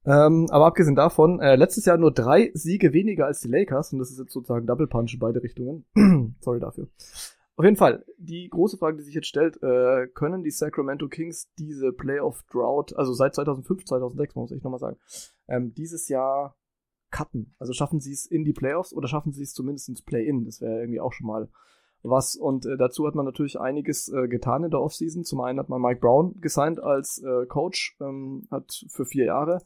Ähm, 0.07 0.49
aber 0.51 0.67
abgesehen 0.67 0.97
davon, 0.97 1.41
äh, 1.41 1.57
letztes 1.57 1.87
Jahr 1.87 1.97
nur 1.97 2.13
drei 2.13 2.51
Siege 2.53 2.93
weniger 2.93 3.27
als 3.27 3.41
die 3.41 3.49
Lakers 3.49 3.93
und 3.93 4.01
das 4.01 4.11
ist 4.11 4.19
jetzt 4.19 4.33
sozusagen 4.33 4.67
Double 4.67 4.87
Punch 4.87 5.15
in 5.15 5.21
beide 5.21 5.43
Richtungen. 5.43 5.87
Sorry 6.41 6.61
dafür. 6.61 6.89
Auf 7.57 7.65
jeden 7.65 7.77
Fall, 7.77 8.05
die 8.19 8.49
große 8.49 8.79
Frage, 8.79 8.97
die 8.97 9.05
sich 9.05 9.15
jetzt 9.15 9.29
stellt, 9.29 9.63
äh, 9.63 10.09
können 10.09 10.43
die 10.43 10.51
Sacramento 10.51 11.09
Kings 11.09 11.53
diese 11.57 11.93
Playoff 11.93 12.43
Drought, 12.51 12.97
also 12.97 13.13
seit 13.13 13.35
2005, 13.35 13.85
2006, 13.85 14.35
muss 14.35 14.51
ich 14.51 14.63
nochmal 14.63 14.81
sagen, 14.81 14.97
ähm, 15.47 15.73
dieses 15.75 16.09
Jahr 16.09 16.57
cutten? 17.15 17.55
Also 17.61 17.73
schaffen 17.73 18.01
sie 18.01 18.13
es 18.13 18.27
in 18.27 18.45
die 18.45 18.53
Playoffs 18.53 18.93
oder 18.93 19.07
schaffen 19.07 19.33
sie 19.33 19.45
es 19.45 19.55
zumindest 19.55 19.89
ins 19.89 20.03
Play-In? 20.03 20.45
Das 20.45 20.61
wäre 20.61 20.81
irgendwie 20.81 21.01
auch 21.01 21.13
schon 21.13 21.29
mal 21.29 21.49
was. 22.03 22.35
Und 22.35 22.67
äh, 22.67 22.77
dazu 22.77 23.07
hat 23.07 23.15
man 23.15 23.25
natürlich 23.25 23.61
einiges 23.61 24.09
äh, 24.09 24.27
getan 24.27 24.65
in 24.65 24.71
der 24.71 24.81
Offseason. 24.81 25.23
Zum 25.25 25.41
einen 25.41 25.61
hat 25.61 25.69
man 25.69 25.81
Mike 25.81 26.01
Brown 26.01 26.41
gesigned 26.41 26.81
als 26.81 27.23
äh, 27.23 27.47
Coach, 27.47 27.97
ähm, 28.01 28.49
hat 28.51 28.85
für 28.89 29.07
vier 29.07 29.27
Jahre. 29.27 29.63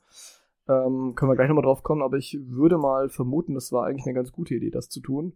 Ähm, 0.69 1.15
können 1.15 1.31
wir 1.31 1.37
gleich 1.37 1.49
nochmal 1.49 1.65
drauf 1.65 1.83
kommen, 1.83 2.03
aber 2.03 2.19
ich 2.19 2.39
würde 2.43 2.77
mal 2.77 3.09
vermuten, 3.09 3.55
das 3.55 3.73
war 3.73 3.87
eigentlich 3.87 4.05
eine 4.05 4.15
ganz 4.15 4.31
gute 4.31 4.55
Idee, 4.55 4.71
das 4.71 4.91
zu 4.91 5.01
tun. 5.01 5.33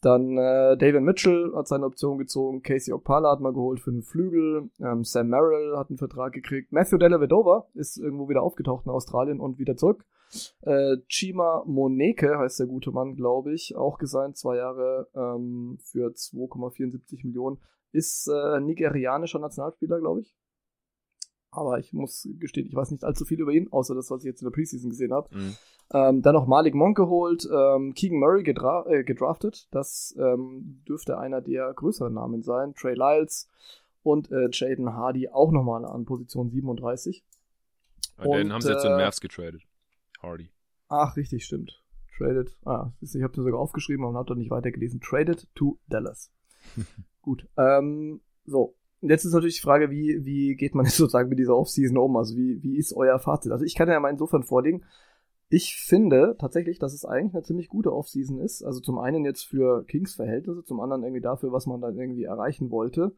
Dann 0.00 0.38
äh, 0.38 0.76
David 0.76 1.02
Mitchell 1.02 1.52
hat 1.56 1.66
seine 1.66 1.86
Option 1.86 2.18
gezogen, 2.18 2.62
Casey 2.62 2.92
Okpala 2.92 3.32
hat 3.32 3.40
mal 3.40 3.52
geholt 3.52 3.80
für 3.80 3.90
den 3.90 4.02
Flügel, 4.02 4.70
ähm, 4.80 5.02
Sam 5.02 5.28
Merrill 5.28 5.76
hat 5.76 5.88
einen 5.88 5.98
Vertrag 5.98 6.32
gekriegt, 6.32 6.70
Matthew 6.70 6.98
Dellavedova 6.98 7.66
ist 7.74 7.98
irgendwo 7.98 8.28
wieder 8.28 8.42
aufgetaucht 8.42 8.86
in 8.86 8.92
Australien 8.92 9.40
und 9.40 9.58
wieder 9.58 9.76
zurück. 9.76 10.04
Äh, 10.60 10.98
Chima 11.08 11.64
Moneke 11.66 12.38
heißt 12.38 12.60
der 12.60 12.66
gute 12.66 12.92
Mann, 12.92 13.16
glaube 13.16 13.52
ich, 13.52 13.76
auch 13.76 13.98
gesigned, 13.98 14.36
zwei 14.36 14.56
Jahre 14.56 15.08
ähm, 15.14 15.78
für 15.82 16.10
2,74 16.10 17.26
Millionen. 17.26 17.58
Ist 17.90 18.28
äh, 18.28 18.60
nigerianischer 18.60 19.38
Nationalspieler, 19.38 19.98
glaube 19.98 20.20
ich. 20.20 20.36
Aber 21.50 21.78
ich 21.78 21.92
muss 21.92 22.28
gestehen, 22.38 22.66
ich 22.66 22.74
weiß 22.74 22.90
nicht 22.90 23.04
allzu 23.04 23.24
viel 23.24 23.40
über 23.40 23.52
ihn, 23.52 23.68
außer 23.72 23.94
das, 23.94 24.10
was 24.10 24.22
ich 24.22 24.26
jetzt 24.26 24.42
in 24.42 24.46
der 24.46 24.52
Preseason 24.52 24.90
gesehen 24.90 25.12
habe. 25.12 25.34
Mhm. 25.34 25.56
Ähm, 25.90 26.22
dann 26.22 26.34
noch 26.34 26.46
Malik 26.46 26.74
Monk 26.74 26.96
geholt, 26.96 27.48
ähm, 27.50 27.94
Keegan 27.94 28.18
Murray 28.18 28.42
gedra 28.42 28.84
äh, 28.86 29.04
gedraftet. 29.04 29.68
Das 29.70 30.14
ähm, 30.18 30.82
dürfte 30.86 31.18
einer 31.18 31.40
der 31.40 31.72
größeren 31.72 32.12
Namen 32.12 32.42
sein. 32.42 32.74
Trey 32.74 32.94
Lyles 32.94 33.48
und 34.02 34.30
äh, 34.30 34.48
Jaden 34.52 34.92
Hardy 34.92 35.28
auch 35.28 35.50
nochmal 35.50 35.84
an 35.86 36.04
Position 36.04 36.50
37. 36.50 37.24
Und 38.18 38.32
den 38.32 38.46
Und, 38.46 38.52
haben 38.52 38.60
sie 38.60 38.72
jetzt 38.72 38.84
in 38.84 38.92
äh, 38.92 38.96
Mavs 38.96 39.20
getradet. 39.20 39.62
Hardy. 40.22 40.50
Ach, 40.88 41.16
richtig, 41.16 41.44
stimmt. 41.44 41.82
Traded. 42.16 42.56
Ah, 42.64 42.90
ich 43.00 43.14
habe 43.22 43.32
das 43.32 43.44
sogar 43.44 43.60
aufgeschrieben, 43.60 44.04
aber 44.04 44.18
habe 44.18 44.28
doch 44.28 44.34
nicht 44.34 44.50
weitergelesen. 44.50 45.00
Traded 45.00 45.46
to 45.54 45.78
Dallas. 45.88 46.32
Gut. 47.22 47.46
Ähm, 47.56 48.20
so. 48.44 48.74
Jetzt 49.00 49.24
ist 49.24 49.32
natürlich 49.32 49.56
die 49.56 49.62
Frage, 49.62 49.90
wie, 49.90 50.24
wie 50.24 50.56
geht 50.56 50.74
man 50.74 50.84
jetzt 50.86 50.96
sozusagen 50.96 51.28
mit 51.28 51.38
dieser 51.38 51.56
Offseason 51.56 51.98
um? 51.98 52.16
Also 52.16 52.36
wie, 52.36 52.62
wie 52.62 52.76
ist 52.76 52.92
euer 52.94 53.18
Fazit? 53.18 53.52
Also 53.52 53.64
ich 53.64 53.74
kann 53.74 53.88
ja 53.88 54.00
mal 54.00 54.10
insofern 54.10 54.42
vorlegen. 54.42 54.84
Ich 55.50 55.76
finde 55.76 56.36
tatsächlich, 56.38 56.78
dass 56.78 56.92
es 56.92 57.06
eigentlich 57.06 57.34
eine 57.34 57.42
ziemlich 57.42 57.68
gute 57.68 57.92
Offseason 57.92 58.38
ist. 58.38 58.62
Also 58.62 58.80
zum 58.80 58.98
einen 58.98 59.24
jetzt 59.24 59.44
für 59.44 59.84
Kings 59.84 60.14
Verhältnisse, 60.14 60.64
zum 60.64 60.80
anderen 60.80 61.02
irgendwie 61.04 61.22
dafür, 61.22 61.52
was 61.52 61.66
man 61.66 61.80
dann 61.80 61.98
irgendwie 61.98 62.24
erreichen 62.24 62.70
wollte. 62.70 63.14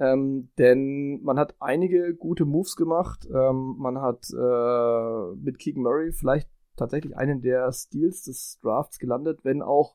Ähm, 0.00 0.48
denn 0.58 1.22
man 1.22 1.38
hat 1.38 1.54
einige 1.60 2.14
gute 2.14 2.44
Moves 2.44 2.74
gemacht. 2.74 3.28
Ähm, 3.32 3.76
man 3.78 4.00
hat 4.00 4.26
äh, 4.30 5.36
mit 5.36 5.58
Keegan 5.60 5.84
Murray 5.84 6.12
vielleicht 6.12 6.48
tatsächlich 6.76 7.16
einen 7.16 7.42
der 7.42 7.70
Steals 7.70 8.24
des 8.24 8.58
Drafts 8.62 8.98
gelandet, 8.98 9.40
wenn 9.44 9.62
auch 9.62 9.94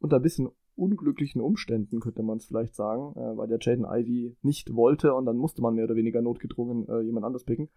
unter 0.00 0.16
ein 0.16 0.22
bisschen 0.22 0.50
unglücklichen 0.78 1.40
Umständen, 1.40 2.00
könnte 2.00 2.22
man 2.22 2.38
es 2.38 2.46
vielleicht 2.46 2.74
sagen, 2.74 3.12
äh, 3.16 3.36
weil 3.36 3.48
der 3.48 3.58
Jaden 3.60 3.84
Ivy 3.84 4.36
nicht 4.42 4.74
wollte 4.74 5.14
und 5.14 5.26
dann 5.26 5.36
musste 5.36 5.62
man 5.62 5.74
mehr 5.74 5.84
oder 5.84 5.96
weniger 5.96 6.22
notgedrungen 6.22 6.88
äh, 6.88 7.00
jemand 7.00 7.26
anders 7.26 7.44
picken. 7.44 7.68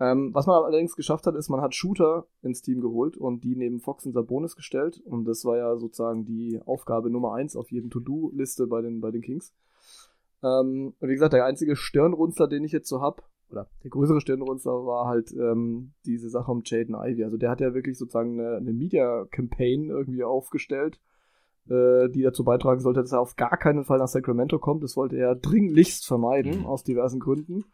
Ähm, 0.00 0.32
was 0.32 0.46
man 0.46 0.62
allerdings 0.62 0.94
geschafft 0.94 1.26
hat, 1.26 1.34
ist, 1.34 1.48
man 1.48 1.60
hat 1.60 1.74
Shooter 1.74 2.26
ins 2.42 2.62
Team 2.62 2.80
geholt 2.80 3.16
und 3.16 3.42
die 3.42 3.56
neben 3.56 3.80
Fox 3.80 4.06
und 4.06 4.12
Sabonis 4.12 4.54
gestellt. 4.54 5.00
Und 5.04 5.24
das 5.24 5.44
war 5.44 5.56
ja 5.56 5.76
sozusagen 5.76 6.24
die 6.24 6.60
Aufgabe 6.64 7.10
Nummer 7.10 7.34
eins 7.34 7.56
auf 7.56 7.72
jeden 7.72 7.90
To-Do-Liste 7.90 8.68
bei 8.68 8.80
den, 8.80 9.00
bei 9.00 9.10
den 9.10 9.22
Kings. 9.22 9.52
Ähm, 10.42 10.94
und 11.00 11.08
wie 11.08 11.14
gesagt, 11.14 11.32
der 11.32 11.44
einzige 11.44 11.74
Stirnrunzler, 11.74 12.46
den 12.46 12.62
ich 12.62 12.72
jetzt 12.72 12.88
so 12.88 13.00
hab, 13.00 13.28
oder 13.50 13.68
der 13.82 13.90
größere 13.90 14.20
Stirnrunzler 14.20 14.86
war 14.86 15.06
halt 15.06 15.32
ähm, 15.32 15.92
diese 16.04 16.28
Sache 16.28 16.52
um 16.52 16.62
Jaden 16.64 16.94
Ivy. 16.94 17.24
Also 17.24 17.36
der 17.36 17.50
hat 17.50 17.60
ja 17.60 17.74
wirklich 17.74 17.98
sozusagen 17.98 18.38
eine, 18.38 18.56
eine 18.56 18.72
Media-Campaign 18.72 19.88
irgendwie 19.88 20.22
aufgestellt, 20.22 21.00
äh, 21.70 22.08
die 22.08 22.22
dazu 22.22 22.44
beitragen 22.44 22.80
sollte, 22.80 23.00
dass 23.00 23.12
er 23.12 23.20
auf 23.20 23.36
gar 23.36 23.56
keinen 23.56 23.84
Fall 23.84 23.98
nach 23.98 24.08
Sacramento 24.08 24.58
kommt. 24.58 24.82
Das 24.82 24.96
wollte 24.96 25.16
er 25.16 25.34
dringlichst 25.34 26.06
vermeiden, 26.06 26.60
Mhm. 26.60 26.66
aus 26.66 26.84
diversen 26.84 27.20
Gründen. 27.20 27.64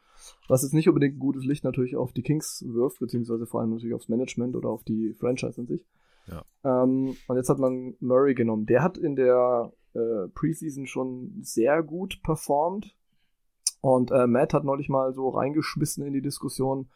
Was 0.48 0.62
jetzt 0.62 0.72
nicht 0.74 0.88
unbedingt 0.88 1.16
ein 1.16 1.20
gutes 1.20 1.44
Licht 1.44 1.64
natürlich 1.64 1.96
auf 1.96 2.12
die 2.12 2.22
Kings 2.22 2.64
wirft, 2.66 2.98
beziehungsweise 3.00 3.46
vor 3.46 3.60
allem 3.60 3.70
natürlich 3.70 3.94
aufs 3.94 4.08
Management 4.08 4.56
oder 4.56 4.70
auf 4.70 4.84
die 4.84 5.12
Franchise 5.12 5.60
an 5.60 5.66
sich. 5.66 5.86
Ja. 6.26 6.44
Ähm, 6.64 7.16
und 7.28 7.36
jetzt 7.36 7.48
hat 7.48 7.58
man 7.58 7.94
Murray 8.00 8.34
genommen. 8.34 8.64
Der 8.66 8.82
hat 8.82 8.96
in 8.96 9.16
der 9.16 9.72
äh, 9.94 10.28
Preseason 10.34 10.86
schon 10.86 11.34
sehr 11.42 11.82
gut 11.82 12.20
performt. 12.22 12.96
Und 13.80 14.10
äh, 14.12 14.26
Matt 14.26 14.54
hat 14.54 14.64
neulich 14.64 14.88
mal 14.88 15.12
so 15.12 15.28
reingeschmissen 15.28 16.06
in 16.06 16.14
die 16.14 16.22
Diskussion, 16.22 16.88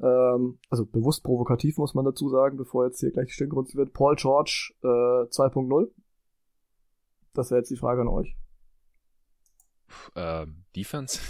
ähm, 0.00 0.58
also 0.70 0.86
bewusst 0.86 1.22
provokativ 1.22 1.76
muss 1.76 1.94
man 1.94 2.04
dazu 2.06 2.28
sagen, 2.28 2.56
bevor 2.56 2.86
jetzt 2.86 3.00
hier 3.00 3.10
gleich 3.12 3.32
Stirngrunz 3.32 3.74
wird, 3.76 3.92
Paul 3.92 4.16
George 4.16 4.72
äh, 4.82 4.86
2.0. 4.86 5.88
Das 7.34 7.50
wäre 7.50 7.58
jetzt 7.60 7.70
die 7.70 7.76
Frage 7.76 8.00
an 8.00 8.08
euch. 8.08 8.34
Äh, 10.14 10.46
Defense? 10.74 11.20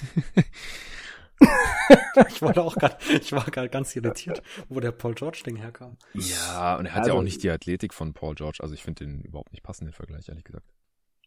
ich 2.29 2.41
war 2.41 2.57
auch 2.59 2.77
grad, 2.77 2.99
ich 3.11 3.33
war 3.33 3.45
gerade 3.45 3.69
ganz 3.69 3.95
irritiert, 3.97 4.43
wo 4.69 4.81
der 4.81 4.93
Paul 4.93 5.15
George 5.15 5.43
Ding 5.45 5.57
herkam. 5.57 5.97
Ja, 6.15 6.77
und 6.79 6.87
er 6.87 6.93
hat 6.93 7.01
Also- 7.03 7.11
ja 7.13 7.19
auch 7.19 7.23
nicht 7.23 7.43
die 7.43 7.51
Athletik 7.51 7.93
von 7.93 8.15
Paul 8.15 8.35
George. 8.35 8.59
Also 8.61 8.75
ich 8.75 8.83
finde 8.83 9.05
den 9.05 9.21
überhaupt 9.23 9.53
nicht 9.53 9.63
passend, 9.63 9.89
den 9.89 9.95
Vergleich, 9.95 10.29
ehrlich 10.29 10.45
gesagt. 10.45 10.67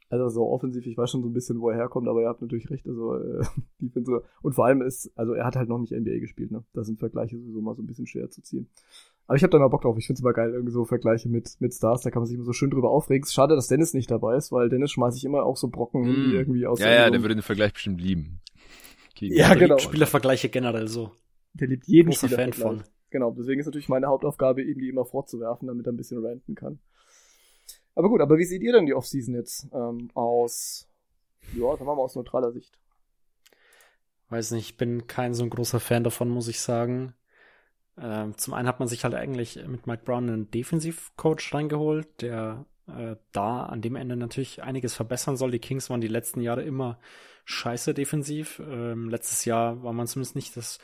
Also 0.10 0.30
so 0.30 0.48
offensiv, 0.50 0.86
ich 0.86 0.98
weiß 0.98 1.12
schon 1.12 1.22
so 1.22 1.28
ein 1.28 1.34
bisschen, 1.34 1.60
wo 1.60 1.70
er 1.70 1.76
herkommt, 1.76 2.08
aber 2.08 2.22
ihr 2.22 2.30
habt 2.30 2.42
natürlich 2.42 2.70
recht, 2.70 2.88
also 2.88 3.16
äh, 3.18 3.44
Defense 3.82 4.24
und 4.42 4.54
vor 4.56 4.66
allem 4.66 4.82
ist, 4.82 5.12
also 5.16 5.34
er 5.34 5.46
hat 5.46 5.58
halt 5.58 5.68
noch 5.68 5.80
nicht 5.80 5.92
NBA 5.92 6.20
gespielt, 6.20 6.50
ne? 6.50 6.64
Da 6.72 6.86
sind 6.86 6.98
Vergleiche 6.98 7.38
sowieso 7.38 7.62
mal 7.62 7.76
so 7.76 7.82
ein 7.82 7.88
bisschen 7.88 8.08
schwer 8.08 8.30
zu 8.30 8.42
ziehen. 8.42 8.70
Aber 9.28 9.36
ich 9.36 9.44
habe 9.44 9.52
da 9.52 9.60
mal 9.60 9.68
Bock 9.68 9.82
drauf, 9.82 9.98
ich 9.98 10.08
find's 10.08 10.22
immer 10.22 10.32
geil, 10.34 10.52
irgendwie 10.52 10.72
so 10.72 10.86
Vergleiche 10.86 11.28
mit, 11.28 11.60
mit 11.60 11.74
Stars, 11.74 12.02
da 12.02 12.10
kann 12.12 12.22
man 12.22 12.28
sich 12.28 12.36
immer 12.36 12.46
so 12.46 12.54
schön 12.54 12.70
drüber 12.70 12.90
aufregen. 12.90 13.28
Schade, 13.28 13.56
dass 13.56 13.68
Dennis 13.68 13.94
nicht 13.94 14.10
dabei 14.10 14.38
ist, 14.38 14.52
weil 14.54 14.70
Dennis 14.70 14.92
schmeiß 14.92 15.18
ich 15.18 15.26
immer 15.26 15.44
auch 15.44 15.58
so 15.58 15.68
Brocken 15.68 16.04
Mm. 16.04 16.34
irgendwie 16.34 16.66
aus 16.66 16.80
Ja, 16.80 16.92
ja, 16.92 17.10
der 17.10 17.22
würde 17.22 17.36
den 17.36 17.42
Vergleich 17.42 17.74
bestimmt 17.74 18.00
lieben. 18.00 18.40
Gegen 19.16 19.36
Ja, 19.36 19.54
genau. 19.54 19.78
Spielervergleiche 19.80 20.48
generell 20.50 20.88
so. 20.88 21.12
der 21.54 21.68
liebt 21.68 21.88
jeden 21.88 22.10
Großer 22.12 22.28
Spieler 22.28 22.42
Fan 22.42 22.54
von. 22.54 22.84
Genau, 23.10 23.32
deswegen 23.32 23.60
ist 23.60 23.66
natürlich 23.66 23.90
meine 23.90 24.08
Hauptaufgabe, 24.08 24.62
ihm 24.62 24.80
die 24.80 24.90
immer 24.90 25.06
vorzuwerfen, 25.06 25.68
damit 25.68 25.86
er 25.88 25.94
ein 25.94 25.98
bisschen 25.98 26.26
ranten 26.26 26.56
kann. 26.56 26.80
Aber 27.96 28.10
gut, 28.10 28.22
aber 28.22 28.38
wie 28.38 28.46
seht 28.46 28.62
ihr 28.62 28.74
denn 28.74 28.86
die 28.86 28.94
Offseason 28.94 29.34
jetzt 29.34 29.68
ähm, 29.74 30.10
aus, 30.14 30.88
ja, 31.54 31.72
sagen 31.72 31.86
wir 31.86 31.96
mal 31.96 32.02
aus 32.04 32.16
neutraler 32.16 32.52
Sicht? 32.52 32.78
Weiß 34.30 34.52
nicht, 34.52 34.70
ich 34.72 34.78
bin 34.78 35.08
kein 35.08 35.34
so 35.34 35.44
ein 35.44 35.50
großer 35.50 35.80
Fan 35.80 36.04
davon, 36.04 36.30
muss 36.30 36.48
ich 36.48 36.60
sagen. 36.62 37.14
Ähm, 38.00 38.38
zum 38.38 38.54
einen 38.54 38.68
hat 38.68 38.80
man 38.80 38.88
sich 38.88 39.04
halt 39.04 39.16
eigentlich 39.16 39.60
mit 39.68 39.88
Mike 39.88 40.04
Brown 40.06 40.30
einen 40.30 40.52
Defensivcoach 40.52 41.54
reingeholt, 41.54 42.22
der 42.22 42.66
äh, 42.88 43.16
da 43.32 43.66
an 43.66 43.82
dem 43.82 43.96
Ende 43.96 44.16
natürlich 44.16 44.64
einiges 44.64 44.94
verbessern 44.96 45.38
soll. 45.38 45.52
Die 45.52 45.60
Kings 45.60 45.90
waren 45.90 46.02
die 46.02 46.08
letzten 46.08 46.42
Jahre 46.42 46.64
immer 46.64 47.00
scheiße 47.46 47.94
defensiv. 47.94 48.60
Ähm, 48.60 49.10
letztes 49.10 49.46
Jahr 49.46 49.84
war 49.84 49.94
man 49.94 50.08
zumindest 50.08 50.36
nicht 50.36 50.56
das 50.58 50.80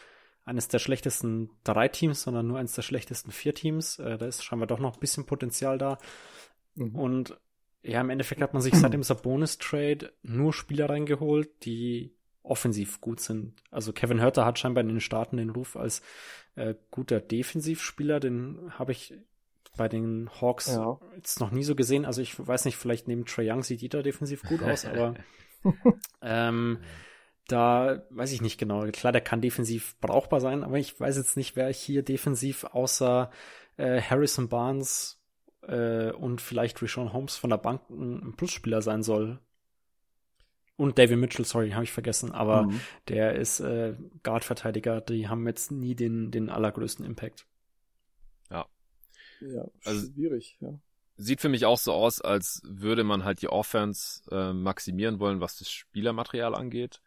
eines 0.45 0.67
der 0.67 0.80
schlechtesten 0.80 1.50
drei 1.64 1.88
Teams, 1.88 2.24
sondern 2.24 2.48
nur 2.48 2.59
eines 2.59 2.74
der 2.74 2.82
schlechtesten 2.82 3.32
vier 3.32 3.53
Teams. 3.53 4.00
Äh, 4.00 4.17
da 4.17 4.25
ist 4.25 4.43
scheinbar 4.43 4.67
doch 4.67 4.80
noch 4.80 4.95
ein 4.95 5.00
bisschen 5.00 5.25
Potenzial 5.25 5.77
da. 5.77 5.98
Mhm. 6.75 6.95
Und 6.95 7.38
ja, 7.83 8.01
im 8.01 8.09
Endeffekt 8.09 8.42
hat 8.42 8.53
man 8.53 8.61
sich 8.61 8.74
seit 8.75 8.93
dem 8.93 9.03
Sabonis-Trade 9.03 10.14
nur 10.24 10.53
Spieler 10.53 10.90
reingeholt, 10.90 11.66
die 11.66 12.16
offensiv 12.43 13.01
gut 13.01 13.19
sind. 13.19 13.53
Also 13.72 13.93
Kevin 13.93 14.22
Hörter 14.22 14.45
hat 14.45 14.59
scheinbar 14.59 14.81
in 14.81 14.89
den 14.89 14.99
Staaten 14.99 15.38
den 15.38 15.49
Ruf 15.49 15.75
als 15.75 16.01
äh, 16.55 16.75
guter 16.91 17.19
Defensivspieler. 17.19 18.19
Den 18.19 18.72
habe 18.77 18.91
ich 18.91 19.13
bei 19.75 19.88
den 19.88 20.30
Hawks 20.39 20.67
Ja. 20.67 20.99
jetzt 21.15 21.39
noch 21.39 21.51
nie 21.51 21.63
so 21.63 21.73
gesehen. 21.75 22.05
Also 22.05 22.22
ich 22.22 22.35
weiß 22.45 22.65
nicht, 22.65 22.77
vielleicht 22.77 23.07
neben 23.07 23.25
Trae 23.25 23.49
Young 23.51 23.63
sieht 23.63 23.81
jeder 23.81 24.03
defensiv 24.03 24.43
gut 24.43 24.61
aus, 24.61 24.85
aber 24.85 25.15
ähm, 26.22 26.80
da 27.47 28.03
weiß 28.09 28.31
ich 28.33 28.41
nicht 28.41 28.57
genau. 28.59 28.85
Klar, 28.91 29.11
der 29.13 29.22
kann 29.22 29.41
defensiv 29.41 29.95
brauchbar 29.99 30.39
sein, 30.41 30.63
aber 30.63 30.77
ich 30.77 30.99
weiß 30.99 31.17
jetzt 31.17 31.38
nicht, 31.38 31.55
wer 31.55 31.72
hier 31.72 32.03
defensiv 32.03 32.65
außer 32.65 33.31
äh, 33.77 34.01
Harrison 34.01 34.47
Barnes 34.49 35.22
äh, 35.63 36.11
und 36.11 36.41
vielleicht 36.41 36.81
Rishon 36.81 37.13
Holmes 37.13 37.35
von 37.35 37.49
der 37.49 37.57
Bank 37.57 37.81
ein 37.89 38.35
Plusspieler 38.38 38.81
sein 38.81 39.01
soll. 39.03 39.39
Und 40.84 40.98
David 41.00 41.18
Mitchell, 41.18 41.45
sorry, 41.45 41.72
habe 41.72 41.84
ich 41.86 41.92
vergessen, 41.94 42.32
aber 42.32 42.64
Mhm. 42.64 42.80
der 43.08 43.36
ist 43.36 43.60
äh, 43.62 43.95
Guard-Verteidiger, 44.24 45.00
die 45.02 45.28
haben 45.30 45.48
jetzt 45.48 45.72
nie 45.72 45.95
den, 45.95 46.30
den 46.30 46.50
allergrößten 46.50 47.06
Impact. 47.06 47.45
Ja, 49.42 49.66
Also- 49.84 50.08
schwierig, 50.14 50.58
ja. 50.62 50.80
Sieht 51.18 51.42
für 51.42 51.50
mich 51.50 51.66
auch 51.66 51.78
so 51.78 51.92
aus, 51.94 52.22
als 52.22 52.62
würde 52.66 53.03
man 53.03 53.24
halt 53.26 53.42
die 53.42 53.50
Offense 53.50 54.22
äh, 54.32 54.53
maximieren 54.53 55.20
wollen, 55.20 55.42
was 55.42 55.58
das 55.58 55.70
Spielermaterial 55.70 56.56
angeht. 56.56 57.02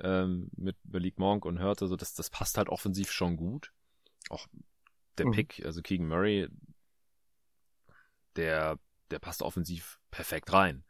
Ähm, 0.00 0.50
mit 0.56 0.76
Malik 0.84 1.18
Monk 1.18 1.44
und 1.44 1.58
Hörte, 1.58 1.86
so 1.88 1.96
das, 1.96 2.14
das 2.14 2.30
passt 2.30 2.58
halt 2.58 2.68
offensiv 2.68 3.10
schon 3.10 3.36
gut. 3.36 3.72
Auch 4.30 4.46
der 5.18 5.26
Mhm. 5.26 5.32
Pick, 5.32 5.64
also 5.64 5.82
Keegan 5.82 6.06
Murray, 6.08 6.48
der, 8.36 8.78
der 9.10 9.18
passt 9.18 9.42
offensiv 9.42 9.98
perfekt 10.10 10.52
rein. 10.52 10.84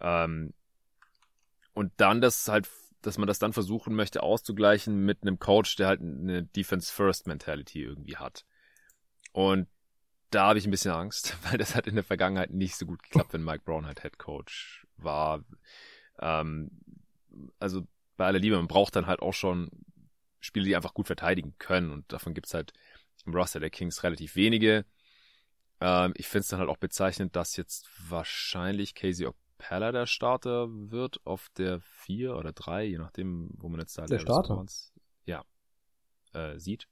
Ähm, 0.00 0.54
und 1.74 1.92
dann 1.96 2.20
das 2.20 2.48
halt, 2.48 2.68
dass 3.02 3.18
man 3.18 3.26
das 3.26 3.38
dann 3.38 3.52
versuchen 3.52 3.94
möchte 3.94 4.22
auszugleichen 4.22 5.04
mit 5.04 5.22
einem 5.22 5.38
Coach, 5.38 5.76
der 5.76 5.88
halt 5.88 6.00
eine 6.00 6.44
Defense-First-Mentality 6.44 7.82
irgendwie 7.82 8.16
hat. 8.16 8.46
Und 9.32 9.68
da 10.30 10.48
habe 10.48 10.58
ich 10.58 10.66
ein 10.66 10.70
bisschen 10.70 10.92
Angst, 10.92 11.36
weil 11.50 11.58
das 11.58 11.74
hat 11.74 11.86
in 11.86 11.96
der 11.96 12.04
Vergangenheit 12.04 12.50
nicht 12.50 12.76
so 12.76 12.86
gut 12.86 13.02
geklappt, 13.02 13.32
wenn 13.32 13.44
Mike 13.44 13.64
Brown 13.64 13.86
halt 13.86 14.00
Head 14.02 14.18
Coach 14.18 14.86
war. 14.96 15.44
Ähm, 16.20 16.70
also 17.58 17.86
bei 18.16 18.26
aller 18.26 18.38
Liebe, 18.38 18.56
man 18.56 18.68
braucht 18.68 18.96
dann 18.96 19.06
halt 19.06 19.20
auch 19.20 19.34
schon 19.34 19.70
Spieler, 20.40 20.66
die 20.66 20.76
einfach 20.76 20.94
gut 20.94 21.06
verteidigen 21.06 21.54
können 21.58 21.90
und 21.90 22.12
davon 22.12 22.34
gibt's 22.34 22.54
halt 22.54 22.72
im 23.26 23.34
Roster 23.34 23.60
der 23.60 23.70
Kings 23.70 24.02
relativ 24.02 24.36
wenige. 24.36 24.84
Ähm, 25.80 26.12
ich 26.16 26.28
finde 26.28 26.40
es 26.42 26.48
dann 26.48 26.60
halt 26.60 26.68
auch 26.68 26.76
bezeichnend, 26.76 27.34
dass 27.34 27.56
jetzt 27.56 27.88
wahrscheinlich 28.08 28.94
Casey 28.94 29.26
O'Pella 29.64 29.92
der 29.92 30.06
Starter 30.06 30.68
wird 30.70 31.20
auf 31.24 31.48
der 31.56 31.80
vier 31.80 32.36
oder 32.36 32.52
drei, 32.52 32.84
je 32.84 32.98
nachdem, 32.98 33.50
wo 33.54 33.68
man 33.68 33.80
jetzt 33.80 33.96
da 33.96 34.06
Der 34.06 34.18
Starter? 34.18 34.54
Barnes, 34.54 34.92
ja, 35.24 35.44
äh, 36.32 36.58
sieht. 36.58 36.88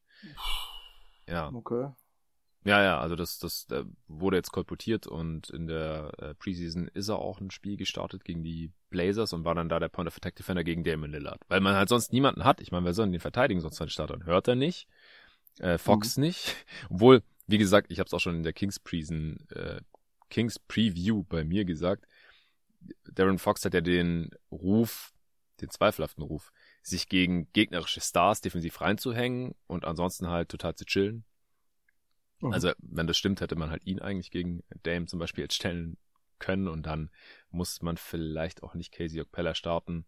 Ja. 1.27 1.53
Okay. 1.53 1.91
Ja, 2.65 2.81
ja, 2.81 3.01
also 3.01 3.17
das, 3.17 3.39
das 3.39 3.67
äh, 3.71 3.85
wurde 4.07 4.37
jetzt 4.37 4.53
kolportiert 4.53 5.09
und 5.09 5.51
in 5.51 5.67
der 5.67 6.13
äh, 6.19 6.35
Preseason 6.35 6.87
ist 6.95 7.09
er 7.09 7.19
auch 7.19 7.41
ein 7.41 7.51
Spiel 7.51 7.77
gestartet 7.77 8.25
gegen 8.25 8.45
die 8.45 8.71
Blazers 8.89 9.33
und 9.33 9.45
war 9.45 9.57
dann 9.57 9.69
da 9.69 9.81
der 9.81 9.89
Point 9.89 10.07
of 10.07 10.17
Attack 10.17 10.37
Defender 10.37 10.63
gegen 10.63 10.85
Damon 10.85 11.11
Lillard. 11.11 11.41
Weil 11.49 11.61
man 11.61 11.75
halt 11.75 11.89
sonst 11.89 12.13
niemanden 12.13 12.45
hat. 12.45 12.61
Ich 12.61 12.71
meine, 12.71 12.85
wer 12.85 12.95
soll 12.95 13.07
denn 13.07 13.13
den 13.13 13.21
verteidigen, 13.21 13.61
sonst 13.61 13.77
seinen 13.77 13.89
Startern 13.89 14.27
hört 14.27 14.47
er 14.47 14.55
nicht. 14.55 14.87
Äh, 15.59 15.77
Fox 15.77 16.17
nicht. 16.17 16.55
Obwohl, 16.89 17.25
wie 17.49 17.59
gesagt, 17.59 17.91
ich 17.91 17.99
habe 17.99 18.07
es 18.07 18.15
auch 18.15 18.21
schon 18.21 18.37
in 18.37 18.43
der 18.45 18.53
Kings 18.53 18.79
Preseason, 18.79 19.45
äh, 19.51 19.81
Kings 20.31 20.61
Preview 20.61 21.25
bei 21.25 21.43
mir 21.43 21.65
gesagt, 21.65 22.07
Darren 23.05 23.39
Fox 23.39 23.65
hat 23.65 23.75
ja 23.75 23.81
den 23.81 24.31
Ruf, 24.51 25.13
den 25.61 25.71
zweifelhaften 25.71 26.23
Ruf, 26.23 26.53
sich 26.83 27.09
gegen 27.09 27.51
gegnerische 27.53 28.01
Stars 28.01 28.41
defensiv 28.41 28.81
reinzuhängen 28.81 29.55
und 29.67 29.85
ansonsten 29.85 30.29
halt 30.29 30.49
total 30.49 30.75
zu 30.75 30.85
chillen. 30.85 31.25
Mhm. 32.41 32.53
Also, 32.53 32.73
wenn 32.79 33.07
das 33.07 33.17
stimmt, 33.17 33.41
hätte 33.41 33.57
man 33.57 33.71
halt 33.71 33.85
ihn 33.87 34.01
eigentlich 34.01 34.31
gegen 34.31 34.63
Dame 34.83 35.07
zum 35.07 35.19
Beispiel 35.19 35.43
jetzt 35.43 35.55
stellen 35.55 35.97
können 36.39 36.69
und 36.69 36.85
dann 36.85 37.11
muss 37.51 37.83
man 37.83 37.97
vielleicht 37.97 38.63
auch 38.63 38.75
nicht 38.75 38.93
Casey 38.93 39.21
Okpella 39.21 39.55
starten. 39.55 40.07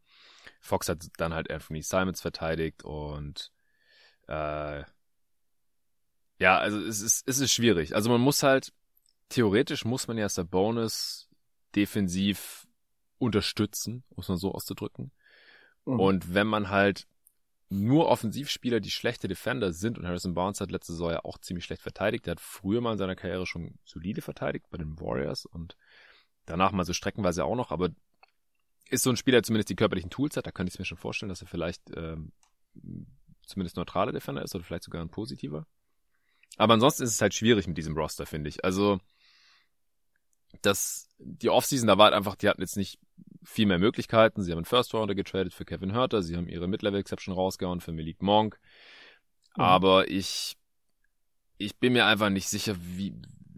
Fox 0.60 0.88
hat 0.88 1.06
dann 1.16 1.32
halt 1.32 1.50
Anthony 1.50 1.82
Simons 1.82 2.20
verteidigt 2.20 2.82
und 2.82 3.52
äh, 4.26 4.82
ja, 6.38 6.58
also 6.58 6.80
es 6.80 7.00
ist, 7.00 7.28
es 7.28 7.38
ist 7.38 7.52
schwierig. 7.52 7.94
Also 7.94 8.10
man 8.10 8.20
muss 8.20 8.42
halt, 8.42 8.72
theoretisch 9.28 9.84
muss 9.84 10.08
man 10.08 10.18
ja 10.18 10.28
Bonus 10.44 11.28
defensiv 11.74 12.66
unterstützen, 13.18 14.04
muss 14.14 14.28
man 14.28 14.38
so 14.38 14.52
auszudrücken. 14.52 15.12
Mhm. 15.84 16.00
Und 16.00 16.34
wenn 16.34 16.46
man 16.46 16.70
halt 16.70 17.06
nur 17.68 18.08
Offensivspieler, 18.08 18.80
die 18.80 18.90
schlechte 18.90 19.28
Defender 19.28 19.72
sind, 19.72 19.98
und 19.98 20.06
Harrison 20.06 20.34
Barnes 20.34 20.60
hat 20.60 20.70
letzte 20.70 20.92
Saison 20.92 21.10
ja 21.10 21.24
auch 21.24 21.38
ziemlich 21.38 21.64
schlecht 21.64 21.82
verteidigt, 21.82 22.26
der 22.26 22.32
hat 22.32 22.40
früher 22.40 22.80
mal 22.80 22.92
in 22.92 22.98
seiner 22.98 23.16
Karriere 23.16 23.46
schon 23.46 23.78
solide 23.84 24.22
verteidigt 24.22 24.66
bei 24.70 24.78
den 24.78 25.00
Warriors 25.00 25.46
und 25.46 25.76
danach 26.46 26.72
mal 26.72 26.84
so 26.84 26.92
streckenweise 26.92 27.44
auch 27.44 27.56
noch, 27.56 27.70
aber 27.70 27.90
ist 28.90 29.02
so 29.02 29.10
ein 29.10 29.16
Spieler, 29.16 29.36
der 29.36 29.44
zumindest 29.44 29.70
die 29.70 29.76
körperlichen 29.76 30.10
Tools 30.10 30.36
hat, 30.36 30.46
da 30.46 30.52
könnte 30.52 30.72
ich 30.72 30.78
mir 30.78 30.84
schon 30.84 30.98
vorstellen, 30.98 31.30
dass 31.30 31.40
er 31.40 31.48
vielleicht 31.48 31.82
ähm, 31.96 32.32
zumindest 33.46 33.76
neutraler 33.76 34.12
Defender 34.12 34.42
ist 34.42 34.54
oder 34.54 34.64
vielleicht 34.64 34.84
sogar 34.84 35.02
ein 35.02 35.10
positiver. 35.10 35.66
Aber 36.56 36.74
ansonsten 36.74 37.02
ist 37.02 37.14
es 37.14 37.20
halt 37.20 37.34
schwierig 37.34 37.66
mit 37.66 37.76
diesem 37.78 37.96
Roster, 37.96 38.26
finde 38.26 38.48
ich. 38.48 38.64
Also 38.64 39.00
das, 40.62 41.08
die 41.18 41.50
Offseason, 41.50 41.86
da 41.86 41.99
war 41.99 42.07
halt 42.07 42.15
einfach, 42.15 42.36
die 42.36 42.49
hatten 42.49 42.60
jetzt 42.60 42.76
nicht 42.76 42.99
viel 43.42 43.66
mehr 43.66 43.78
Möglichkeiten. 43.78 44.42
Sie 44.42 44.50
haben 44.50 44.58
einen 44.58 44.65
First 44.65 44.94
Rounder 44.94 45.15
getradet 45.15 45.52
für 45.52 45.65
Kevin 45.65 45.92
Hörter, 45.92 46.23
sie 46.23 46.36
haben 46.36 46.49
ihre 46.49 46.68
Mid-Level 46.68 47.00
Exception 47.00 47.34
rausgehauen 47.34 47.81
für 47.81 47.92
Malik 47.92 48.23
Monk. 48.23 48.58
Mhm. 49.57 49.62
Aber 49.62 50.10
ich, 50.10 50.57
ich 51.58 51.76
bin 51.76 51.92
mir 51.92 52.07
einfach 52.07 52.31
nicht 52.31 52.49
sicher, 52.49 52.76
wie, 52.78 53.15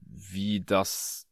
wie 0.07 0.60
das, 0.60 1.26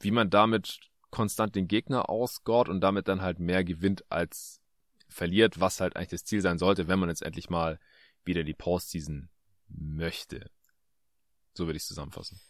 wie 0.00 0.10
man 0.10 0.30
damit 0.30 0.80
konstant 1.10 1.54
den 1.54 1.68
Gegner 1.68 2.10
ausgort 2.10 2.68
und 2.68 2.80
damit 2.80 3.08
dann 3.08 3.22
halt 3.22 3.38
mehr 3.38 3.64
gewinnt 3.64 4.04
als 4.10 4.60
verliert, 5.08 5.58
was 5.60 5.80
halt 5.80 5.96
eigentlich 5.96 6.08
das 6.08 6.24
Ziel 6.24 6.42
sein 6.42 6.58
sollte, 6.58 6.86
wenn 6.88 6.98
man 6.98 7.08
jetzt 7.08 7.22
endlich 7.22 7.48
mal 7.48 7.78
wieder 8.24 8.44
die 8.44 8.54
Postseason 8.54 9.30
möchte. 9.68 10.50
So 11.54 11.66
würde 11.66 11.76
ich 11.76 11.82
es 11.82 11.88
zusammenfassen. 11.88 12.40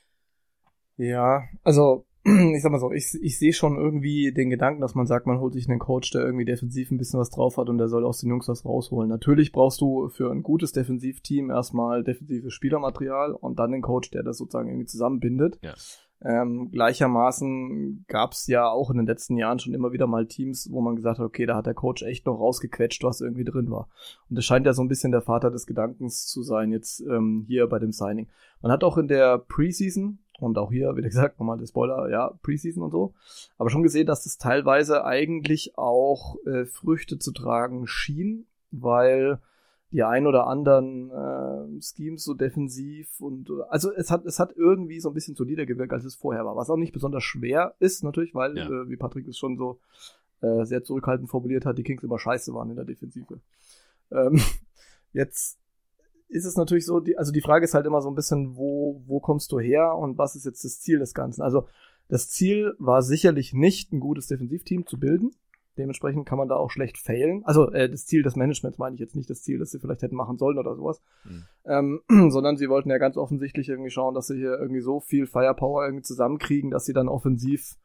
Ja, 0.97 1.49
also 1.62 2.05
ich 2.55 2.62
sag 2.62 2.70
mal 2.70 2.78
so, 2.78 2.92
ich, 2.92 3.15
ich 3.20 3.39
sehe 3.39 3.52
schon 3.52 3.76
irgendwie 3.76 4.32
den 4.32 4.50
Gedanken, 4.50 4.81
dass 4.81 4.94
man 4.94 5.07
sagt, 5.07 5.26
man 5.26 5.40
holt 5.40 5.55
sich 5.55 5.68
einen 5.68 5.78
Coach, 5.78 6.10
der 6.10 6.23
irgendwie 6.23 6.44
defensiv 6.44 6.90
ein 6.90 6.98
bisschen 6.98 7.20
was 7.20 7.31
drauf 7.31 7.57
hat 7.57 7.68
und 7.68 7.78
der 7.78 7.89
soll 7.89 8.05
aus 8.05 8.20
den 8.20 8.31
Jungs 8.31 8.48
was 8.48 8.65
rausholen. 8.65 9.08
Natürlich 9.08 9.52
brauchst 9.52 9.81
du 9.81 10.08
für 10.08 10.31
ein 10.31 10.42
gutes 10.42 10.73
Defensivteam 10.73 11.50
erstmal 11.50 12.05
defensives 12.05 12.52
Spielermaterial 12.52 13.32
und 13.32 13.58
dann 13.58 13.73
den 13.73 13.82
Coach, 13.82 14.10
der 14.10 14.23
das 14.23 14.39
sozusagen 14.39 14.68
irgendwie 14.68 14.86
zusammenbindet. 14.86 15.58
Ja. 15.62 15.74
Ähm, 16.20 16.70
gleichermaßen 16.73 18.05
gab 18.08 18.32
es 18.32 18.48
ja 18.48 18.68
auch 18.68 18.90
in 18.90 18.97
den 18.97 19.07
letzten 19.07 19.36
Jahren 19.36 19.60
schon 19.60 19.73
immer 19.73 19.92
wieder 19.92 20.08
mal 20.08 20.26
Teams, 20.26 20.68
wo 20.73 20.81
man 20.81 20.97
gesagt 20.97 21.18
hat, 21.20 21.24
okay, 21.24 21.47
da 21.47 21.55
hat 21.55 21.66
der 21.66 21.74
Coach 21.74 22.02
echt 22.02 22.26
noch 22.26 22.40
rausgequetscht, 22.40 23.05
was 23.05 23.20
irgendwie 23.20 23.44
drin 23.44 23.70
war. 23.70 23.89
Und 24.28 24.36
das 24.36 24.44
scheint 24.44 24.66
ja 24.66 24.73
so 24.73 24.82
ein 24.82 24.89
bisschen 24.89 25.12
der 25.12 25.23
Vater 25.23 25.50
des 25.52 25.66
Gedankens 25.66 26.26
zu 26.26 26.42
sein 26.42 26.73
jetzt 26.73 27.00
ähm, 27.02 27.44
hier 27.47 27.68
bei 27.68 27.78
dem 27.78 27.92
Signing. 27.92 28.26
Man 28.62 28.73
hat 28.73 28.82
auch 28.82 28.98
in 28.98 29.07
der 29.07 29.39
Preseason 29.39 30.18
und 30.41 30.58
auch 30.58 30.70
hier, 30.70 30.97
wie 30.97 31.02
gesagt, 31.02 31.39
nochmal 31.39 31.58
der 31.58 31.67
Spoiler, 31.67 32.08
ja, 32.10 32.33
Preseason 32.42 32.83
und 32.83 32.91
so, 32.91 33.15
aber 33.57 33.70
schon 33.70 33.83
gesehen, 33.83 34.07
dass 34.07 34.25
das 34.25 34.39
teilweise 34.39 35.05
eigentlich 35.05 35.76
auch 35.76 36.36
äh, 36.47 36.65
Früchte 36.65 37.18
zu 37.18 37.33
tragen 37.33 37.86
schien, 37.86 38.47
weil 38.70 39.41
die 39.91 40.02
ein 40.02 40.26
oder 40.26 40.47
anderen 40.47 41.10
äh, 41.10 41.83
Schemes 41.83 42.23
so 42.23 42.34
defensiv 42.34 43.20
und 43.20 43.50
also 43.70 43.91
es 43.92 44.10
hat 44.10 44.26
es 44.26 44.39
hat 44.39 44.52
irgendwie 44.55 45.00
so 45.00 45.08
ein 45.08 45.15
bisschen 45.15 45.34
solider 45.34 45.65
gewirkt, 45.65 45.92
als 45.92 46.05
es 46.05 46.15
vorher 46.15 46.44
war, 46.44 46.57
was 46.57 46.68
auch 46.68 46.76
nicht 46.76 46.92
besonders 46.92 47.25
schwer 47.25 47.75
ist 47.78 48.05
natürlich, 48.05 48.34
weil 48.34 48.57
ja. 48.57 48.67
äh, 48.67 48.89
wie 48.89 48.97
Patrick 48.97 49.26
es 49.26 49.39
schon 49.39 49.57
so 49.57 49.81
äh, 50.42 50.65
sehr 50.65 50.84
zurückhaltend 50.84 51.31
formuliert 51.31 51.65
hat, 51.65 51.78
die 51.78 51.83
Kings 51.83 52.02
immer 52.02 52.18
scheiße 52.18 52.52
waren 52.52 52.70
in 52.70 52.76
der 52.76 52.84
Defensive. 52.84 53.41
Ähm, 54.10 54.41
jetzt 55.12 55.58
ist 56.28 56.44
es 56.44 56.57
natürlich 56.57 56.86
so, 56.86 57.00
die, 57.00 57.16
also 57.16 57.32
die 57.32 57.40
Frage 57.40 57.65
ist 57.65 57.74
halt 57.74 57.86
immer 57.86 58.00
so 58.00 58.10
ein 58.10 58.15
bisschen, 58.15 58.57
wo 58.57 59.02
wo 59.07 59.20
kommst 59.20 59.52
du 59.52 59.58
her 59.58 59.94
und 59.94 60.18
was 60.18 60.36
ist 60.36 60.44
jetzt 60.44 60.65
das 60.65 60.81
Ziel 60.81 60.98
des 60.98 61.15
Ganzen? 61.15 61.42
Also 61.42 61.66
das 62.08 62.31
Ziel 62.31 62.74
war 62.78 63.02
sicherlich 63.02 63.52
nicht 63.52 63.92
ein 63.92 64.00
gutes 64.00 64.26
Defensivteam 64.26 64.86
zu 64.86 64.98
bilden, 64.98 65.32
Dementsprechend 65.78 66.26
kann 66.26 66.39
man 66.39 66.48
da 66.48 66.57
auch 66.57 66.70
schlecht 66.70 66.98
failen. 66.98 67.44
Also 67.44 67.70
äh, 67.70 67.89
das 67.89 68.05
Ziel 68.05 68.24
des 68.24 68.34
Managements 68.34 68.78
meine 68.78 68.94
ich 68.94 69.00
jetzt 69.00 69.15
nicht 69.15 69.31
das 69.31 69.42
Ziel, 69.42 69.60
das 69.60 69.70
sie 69.70 69.78
vielleicht 69.78 70.02
hätten 70.02 70.16
machen 70.16 70.36
sollen 70.36 70.58
oder 70.58 70.74
sowas, 70.74 71.00
mhm. 71.24 71.44
ähm, 71.65 72.00
sondern 72.31 72.57
sie 72.57 72.68
wollten 72.68 72.90
ja 72.90 72.98
ganz 72.98 73.16
offensichtlich 73.16 73.68
irgendwie 73.68 73.90
schauen, 73.90 74.15
dass 74.15 74.26
sie 74.26 74.36
hier 74.36 74.58
irgendwie 74.58 74.81
so 74.81 74.98
viel 74.98 75.26
Firepower 75.26 75.84
irgendwie 75.84 76.02
zusammenkriegen, 76.02 76.73
dass 76.73 76.84
sie 76.84 76.92
dann 76.92 77.08
offensiv 77.08 77.76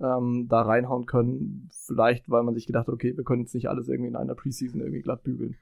ähm, 0.00 0.46
da 0.48 0.62
reinhauen 0.62 1.06
können. 1.06 1.68
Vielleicht, 1.72 2.30
weil 2.30 2.42
man 2.42 2.54
sich 2.54 2.66
gedacht 2.66 2.86
hat, 2.86 2.94
okay, 2.94 3.16
wir 3.16 3.24
können 3.24 3.42
jetzt 3.42 3.54
nicht 3.54 3.68
alles 3.68 3.88
irgendwie 3.88 4.08
in 4.08 4.16
einer 4.16 4.34
Preseason 4.34 4.80
irgendwie 4.80 5.02
glatt 5.02 5.22
bügeln. 5.22 5.56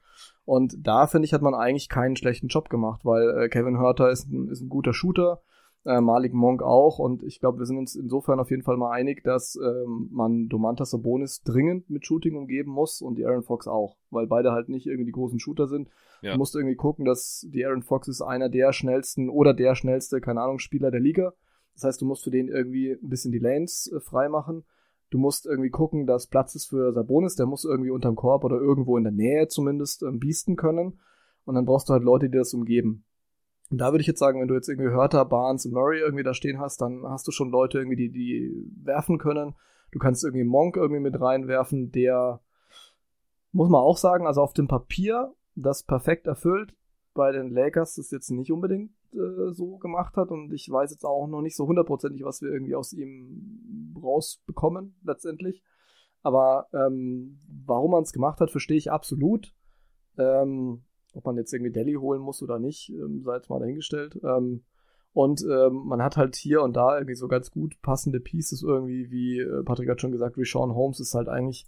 Und 0.45 0.75
da 0.85 1.07
finde 1.07 1.25
ich, 1.25 1.33
hat 1.33 1.41
man 1.41 1.55
eigentlich 1.55 1.89
keinen 1.89 2.15
schlechten 2.15 2.47
Job 2.47 2.69
gemacht, 2.69 3.01
weil 3.03 3.29
äh, 3.37 3.49
Kevin 3.49 3.79
Hurter 3.79 4.09
ist 4.09 4.29
ein, 4.31 4.47
ist 4.49 4.61
ein 4.61 4.69
guter 4.69 4.93
Shooter 4.93 5.41
äh, 5.87 6.01
Malik 6.01 6.33
Monk 6.33 6.61
auch. 6.61 6.99
Und 6.99 7.23
ich 7.23 7.39
glaube, 7.39 7.59
wir 7.59 7.65
sind 7.65 7.77
uns 7.77 7.95
insofern 7.95 8.39
auf 8.39 8.51
jeden 8.51 8.63
Fall 8.63 8.77
mal 8.77 8.91
einig, 8.91 9.23
dass 9.23 9.55
ähm, 9.55 10.09
man 10.11 10.49
Domantas 10.49 10.91
Sabonis 10.91 11.41
dringend 11.43 11.89
mit 11.89 12.05
Shooting 12.05 12.35
umgeben 12.35 12.71
muss 12.71 13.01
und 13.01 13.17
die 13.17 13.25
Aaron 13.25 13.43
Fox 13.43 13.67
auch, 13.67 13.97
weil 14.11 14.27
beide 14.27 14.51
halt 14.51 14.69
nicht 14.69 14.85
irgendwie 14.85 15.05
die 15.05 15.11
großen 15.11 15.39
Shooter 15.39 15.67
sind. 15.67 15.89
Ja. 16.21 16.33
Du 16.33 16.37
musst 16.37 16.55
irgendwie 16.55 16.75
gucken, 16.75 17.05
dass 17.05 17.47
die 17.49 17.65
Aaron 17.65 17.83
Fox 17.83 18.07
ist 18.07 18.21
einer 18.21 18.49
der 18.49 18.73
schnellsten 18.73 19.29
oder 19.29 19.53
der 19.53 19.75
schnellste, 19.75 20.19
keine 20.19 20.41
Ahnung, 20.41 20.59
Spieler 20.59 20.91
der 20.91 20.99
Liga. 20.99 21.33
Das 21.77 21.83
heißt, 21.83 22.01
du 22.01 22.05
musst 22.05 22.23
für 22.23 22.31
den 22.31 22.47
irgendwie 22.47 22.91
ein 22.91 23.09
bisschen 23.09 23.31
die 23.31 23.37
Lanes 23.37 23.91
äh, 23.95 23.99
frei 23.99 24.29
machen. 24.29 24.65
Du 25.11 25.19
musst 25.19 25.45
irgendwie 25.45 25.69
gucken, 25.69 26.07
dass 26.07 26.25
Platz 26.25 26.55
ist 26.55 26.65
für 26.65 26.91
Sabonis, 26.91 27.35
der 27.35 27.45
muss 27.45 27.65
irgendwie 27.65 27.91
unterm 27.91 28.15
Korb 28.15 28.43
oder 28.43 28.57
irgendwo 28.57 28.97
in 28.97 29.03
der 29.03 29.13
Nähe 29.13 29.47
zumindest 29.47 30.01
ähm, 30.01 30.19
biesten 30.19 30.55
können. 30.55 30.99
Und 31.45 31.53
dann 31.53 31.65
brauchst 31.65 31.87
du 31.87 31.93
halt 31.93 32.03
Leute, 32.03 32.29
die 32.29 32.37
das 32.37 32.55
umgeben. 32.55 33.05
Und 33.69 33.79
da 33.79 33.91
würde 33.91 34.01
ich 34.01 34.07
jetzt 34.07 34.19
sagen, 34.19 34.41
wenn 34.41 34.47
du 34.47 34.55
jetzt 34.55 34.69
irgendwie 34.69 34.89
Hörter, 34.89 35.23
Barnes 35.23 35.67
und 35.67 35.73
Murray 35.73 35.99
irgendwie 35.99 36.23
da 36.23 36.33
stehen 36.33 36.59
hast, 36.59 36.81
dann 36.81 37.03
hast 37.05 37.27
du 37.27 37.31
schon 37.31 37.51
Leute 37.51 37.77
irgendwie, 37.77 37.95
die, 37.95 38.11
die 38.11 38.71
werfen 38.83 39.19
können. 39.19 39.53
Du 39.91 39.99
kannst 39.99 40.23
irgendwie 40.23 40.45
Monk 40.45 40.77
irgendwie 40.77 41.01
mit 41.01 41.21
reinwerfen, 41.21 41.91
der, 41.91 42.41
muss 43.51 43.69
man 43.69 43.81
auch 43.81 43.97
sagen, 43.97 44.25
also 44.25 44.41
auf 44.41 44.53
dem 44.53 44.67
Papier 44.67 45.33
das 45.55 45.83
perfekt 45.83 46.25
erfüllt. 46.25 46.73
Bei 47.13 47.31
den 47.31 47.51
Lakers 47.51 47.95
das 47.95 48.09
jetzt 48.09 48.31
nicht 48.31 48.51
unbedingt 48.51 48.96
äh, 49.13 49.51
so 49.53 49.77
gemacht 49.77 50.15
hat 50.17 50.29
und 50.29 50.51
ich 50.53 50.69
weiß 50.69 50.91
jetzt 50.91 51.05
auch 51.05 51.27
noch 51.27 51.41
nicht 51.41 51.55
so 51.55 51.67
hundertprozentig, 51.67 52.23
was 52.23 52.41
wir 52.41 52.51
irgendwie 52.51 52.75
aus 52.75 52.93
ihm 52.93 53.95
rausbekommen 54.01 54.95
letztendlich. 55.03 55.63
Aber 56.23 56.67
ähm, 56.73 57.39
warum 57.65 57.91
man 57.91 58.03
es 58.03 58.11
gemacht 58.11 58.41
hat, 58.41 58.51
verstehe 58.51 58.77
ich 58.77 58.91
absolut. 58.91 59.53
Ähm, 60.17 60.83
ob 61.13 61.25
man 61.25 61.37
jetzt 61.37 61.53
irgendwie 61.53 61.71
Delhi 61.71 61.93
holen 61.93 62.21
muss 62.21 62.43
oder 62.43 62.59
nicht, 62.59 62.89
ähm, 62.89 63.21
sei 63.23 63.35
jetzt 63.35 63.49
mal 63.49 63.59
dahingestellt. 63.59 64.19
Ähm, 64.23 64.63
und 65.13 65.43
ähm, 65.49 65.83
man 65.85 66.01
hat 66.03 66.15
halt 66.17 66.35
hier 66.35 66.61
und 66.61 66.75
da 66.75 66.95
irgendwie 66.95 67.15
so 67.15 67.27
ganz 67.27 67.49
gut 67.49 67.81
passende 67.81 68.19
Pieces 68.19 68.61
irgendwie, 68.61 69.09
wie 69.09 69.39
äh, 69.39 69.63
Patrick 69.63 69.89
hat 69.89 69.99
schon 70.01 70.11
gesagt, 70.11 70.37
Sean 70.43 70.75
Holmes 70.75 70.99
ist 70.99 71.15
halt 71.15 71.27
eigentlich 71.27 71.65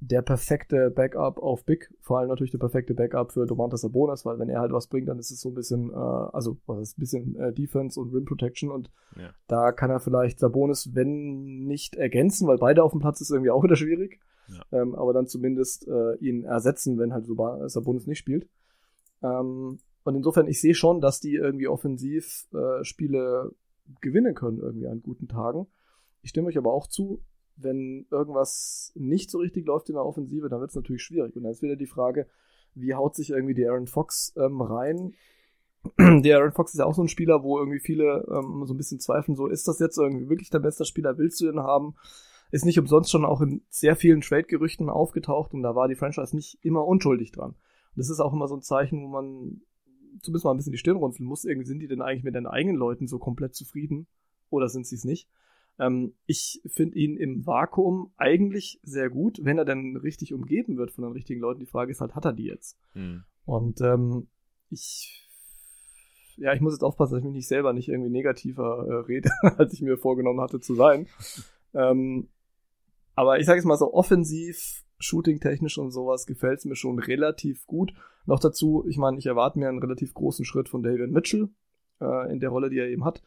der 0.00 0.22
perfekte 0.22 0.90
Backup 0.90 1.38
auf 1.38 1.64
Big, 1.64 1.92
vor 2.00 2.18
allem 2.18 2.30
natürlich 2.30 2.50
der 2.50 2.58
perfekte 2.58 2.94
Backup 2.94 3.32
für 3.32 3.46
Domantas 3.46 3.82
Sabonis, 3.82 4.24
weil 4.24 4.38
wenn 4.38 4.48
er 4.48 4.60
halt 4.60 4.72
was 4.72 4.86
bringt, 4.86 5.08
dann 5.08 5.18
ist 5.18 5.30
es 5.30 5.40
so 5.40 5.50
ein 5.50 5.54
bisschen, 5.54 5.90
äh, 5.90 5.94
also 5.94 6.56
was 6.66 6.80
ist 6.80 6.98
ein 6.98 7.00
bisschen 7.00 7.36
äh, 7.36 7.52
Defense 7.52 8.00
und 8.00 8.12
Rim 8.14 8.24
Protection 8.24 8.70
und 8.70 8.90
ja. 9.16 9.30
da 9.46 9.72
kann 9.72 9.90
er 9.90 10.00
vielleicht 10.00 10.40
Sabonis, 10.40 10.94
wenn 10.94 11.66
nicht 11.66 11.96
ergänzen, 11.96 12.48
weil 12.48 12.56
beide 12.56 12.82
auf 12.82 12.92
dem 12.92 13.00
Platz 13.00 13.20
ist 13.20 13.30
irgendwie 13.30 13.50
auch 13.50 13.62
wieder 13.62 13.76
schwierig, 13.76 14.20
ja. 14.48 14.80
ähm, 14.80 14.94
aber 14.94 15.12
dann 15.12 15.26
zumindest 15.26 15.86
äh, 15.86 16.14
ihn 16.16 16.44
ersetzen, 16.44 16.98
wenn 16.98 17.12
halt 17.12 17.26
Sabonis 17.70 18.06
nicht 18.06 18.18
spielt. 18.18 18.48
Ähm, 19.22 19.80
und 20.02 20.14
insofern, 20.14 20.48
ich 20.48 20.62
sehe 20.62 20.74
schon, 20.74 21.02
dass 21.02 21.20
die 21.20 21.34
irgendwie 21.34 21.68
offensiv 21.68 22.46
äh, 22.54 22.82
Spiele 22.84 23.52
gewinnen 24.00 24.34
können, 24.34 24.60
irgendwie 24.60 24.86
an 24.86 25.02
guten 25.02 25.28
Tagen. 25.28 25.66
Ich 26.22 26.30
stimme 26.30 26.48
euch 26.48 26.56
aber 26.56 26.72
auch 26.72 26.86
zu, 26.86 27.20
wenn 27.62 28.06
irgendwas 28.10 28.92
nicht 28.94 29.30
so 29.30 29.38
richtig 29.38 29.66
läuft 29.66 29.88
in 29.88 29.94
der 29.94 30.04
Offensive, 30.04 30.48
dann 30.48 30.60
wird 30.60 30.70
es 30.70 30.76
natürlich 30.76 31.02
schwierig. 31.02 31.36
Und 31.36 31.42
dann 31.42 31.52
ist 31.52 31.62
wieder 31.62 31.76
die 31.76 31.86
Frage, 31.86 32.26
wie 32.74 32.94
haut 32.94 33.14
sich 33.14 33.30
irgendwie 33.30 33.54
die 33.54 33.66
Aaron 33.66 33.86
Fox 33.86 34.34
ähm, 34.36 34.60
rein? 34.60 35.14
der 35.98 36.38
Aaron 36.38 36.52
Fox 36.52 36.72
ist 36.72 36.78
ja 36.78 36.84
auch 36.84 36.94
so 36.94 37.02
ein 37.02 37.08
Spieler, 37.08 37.42
wo 37.42 37.58
irgendwie 37.58 37.80
viele 37.80 38.26
ähm, 38.30 38.64
so 38.66 38.74
ein 38.74 38.76
bisschen 38.76 39.00
zweifeln, 39.00 39.36
so 39.36 39.46
ist 39.46 39.66
das 39.66 39.78
jetzt 39.78 39.98
irgendwie 39.98 40.28
wirklich 40.28 40.50
der 40.50 40.58
beste 40.58 40.84
Spieler, 40.84 41.16
willst 41.18 41.40
du 41.40 41.46
den 41.46 41.60
haben? 41.60 41.94
Ist 42.50 42.64
nicht 42.64 42.78
umsonst 42.78 43.10
schon 43.10 43.24
auch 43.24 43.40
in 43.40 43.62
sehr 43.70 43.96
vielen 43.96 44.20
Trade-Gerüchten 44.20 44.90
aufgetaucht 44.90 45.54
und 45.54 45.62
da 45.62 45.74
war 45.74 45.88
die 45.88 45.94
Franchise 45.94 46.34
nicht 46.34 46.58
immer 46.62 46.84
unschuldig 46.84 47.32
dran 47.32 47.54
das 47.96 48.10
ist 48.10 48.20
auch 48.20 48.32
immer 48.32 48.48
so 48.48 48.56
ein 48.56 48.62
Zeichen, 48.62 49.02
wo 49.02 49.08
man 49.08 49.60
zumindest 50.22 50.44
mal 50.44 50.52
ein 50.52 50.56
bisschen 50.56 50.72
die 50.72 50.78
Stirn 50.78 50.96
runzeln 50.96 51.26
muss. 51.26 51.44
Irgendwie 51.44 51.66
sind 51.66 51.80
die 51.80 51.88
denn 51.88 52.02
eigentlich 52.02 52.24
mit 52.24 52.34
den 52.34 52.46
eigenen 52.46 52.76
Leuten 52.76 53.06
so 53.06 53.18
komplett 53.18 53.54
zufrieden 53.54 54.06
oder 54.48 54.68
sind 54.68 54.86
sie 54.86 54.96
es 54.96 55.04
nicht? 55.04 55.28
Ähm, 55.80 56.14
ich 56.26 56.60
finde 56.66 56.98
ihn 56.98 57.16
im 57.16 57.46
Vakuum 57.46 58.12
eigentlich 58.18 58.78
sehr 58.82 59.08
gut, 59.08 59.40
wenn 59.42 59.58
er 59.58 59.64
dann 59.64 59.96
richtig 59.96 60.34
umgeben 60.34 60.76
wird 60.76 60.92
von 60.92 61.04
den 61.04 61.12
richtigen 61.12 61.40
Leuten. 61.40 61.60
Die 61.60 61.66
Frage 61.66 61.90
ist 61.90 62.00
halt, 62.00 62.14
hat 62.14 62.26
er 62.26 62.34
die 62.34 62.44
jetzt? 62.44 62.78
Mhm. 62.94 63.24
Und 63.46 63.80
ähm, 63.80 64.28
ich 64.68 65.26
ja, 66.36 66.54
ich 66.54 66.60
muss 66.60 66.72
jetzt 66.72 66.82
aufpassen, 66.82 67.12
dass 67.12 67.20
ich 67.20 67.26
mich 67.26 67.34
nicht 67.34 67.48
selber 67.48 67.72
nicht 67.72 67.88
irgendwie 67.88 68.10
negativer 68.10 68.86
äh, 68.88 68.94
rede, 69.06 69.30
als 69.58 69.74
ich 69.74 69.82
mir 69.82 69.98
vorgenommen 69.98 70.40
hatte 70.40 70.60
zu 70.60 70.74
sein. 70.74 71.06
ähm, 71.74 72.28
aber 73.14 73.38
ich 73.38 73.46
sage 73.46 73.58
es 73.58 73.64
mal 73.64 73.76
so, 73.76 73.92
offensiv 73.92 74.84
shooting-technisch 74.98 75.78
und 75.78 75.90
sowas 75.90 76.26
gefällt 76.26 76.60
es 76.60 76.64
mir 76.64 76.76
schon 76.76 76.98
relativ 76.98 77.66
gut. 77.66 77.92
Noch 78.26 78.40
dazu, 78.40 78.84
ich 78.88 78.96
meine, 78.96 79.18
ich 79.18 79.26
erwarte 79.26 79.58
mir 79.58 79.68
einen 79.68 79.80
relativ 79.80 80.14
großen 80.14 80.44
Schritt 80.44 80.68
von 80.68 80.82
David 80.82 81.10
Mitchell 81.10 81.50
äh, 82.00 82.32
in 82.32 82.40
der 82.40 82.50
Rolle, 82.50 82.70
die 82.70 82.78
er 82.78 82.88
eben 82.88 83.04
hat. 83.04 83.22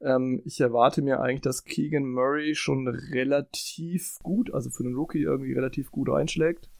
Ähm, 0.00 0.42
ich 0.44 0.60
erwarte 0.60 1.02
mir 1.02 1.20
eigentlich, 1.20 1.42
dass 1.42 1.64
Keegan 1.64 2.10
Murray 2.10 2.54
schon 2.54 2.88
relativ 2.88 4.18
gut, 4.22 4.52
also 4.54 4.70
für 4.70 4.84
einen 4.84 4.94
Rookie 4.94 5.22
irgendwie 5.22 5.52
relativ 5.52 5.90
gut 5.90 6.10
einschlägt. 6.10 6.70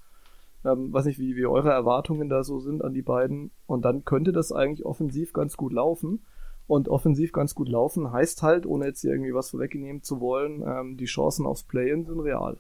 Ähm, 0.65 0.93
weiß 0.93 1.07
nicht, 1.07 1.19
wie, 1.19 1.37
wie 1.37 1.47
eure 1.47 1.71
Erwartungen 1.71 2.29
da 2.29 2.43
so 2.43 2.59
sind 2.61 2.83
an 2.83 2.95
die 2.95 3.03
beiden. 3.03 3.51
Und 3.67 3.85
dann 3.85 4.05
könnte 4.05 4.33
das 4.33 4.53
eigentlich 4.53 4.85
offensiv 4.85 5.33
ganz 5.33 5.57
gut 5.57 5.73
laufen. 5.73 6.25
Und 6.67 6.89
offensiv 6.89 7.33
ganz 7.33 7.55
gut 7.55 7.69
laufen 7.69 8.13
heißt 8.13 8.43
halt, 8.43 8.67
ohne 8.67 8.87
jetzt 8.87 9.01
hier 9.01 9.13
irgendwie 9.13 9.35
was 9.35 9.51
vorwegnehmen 9.51 10.03
zu 10.03 10.21
wollen, 10.21 10.63
ähm, 10.63 10.97
die 10.99 11.07
Chancen 11.07 11.47
aufs 11.47 11.63
Play-In 11.63 12.05
sind 12.05 12.21
real. 12.21 12.59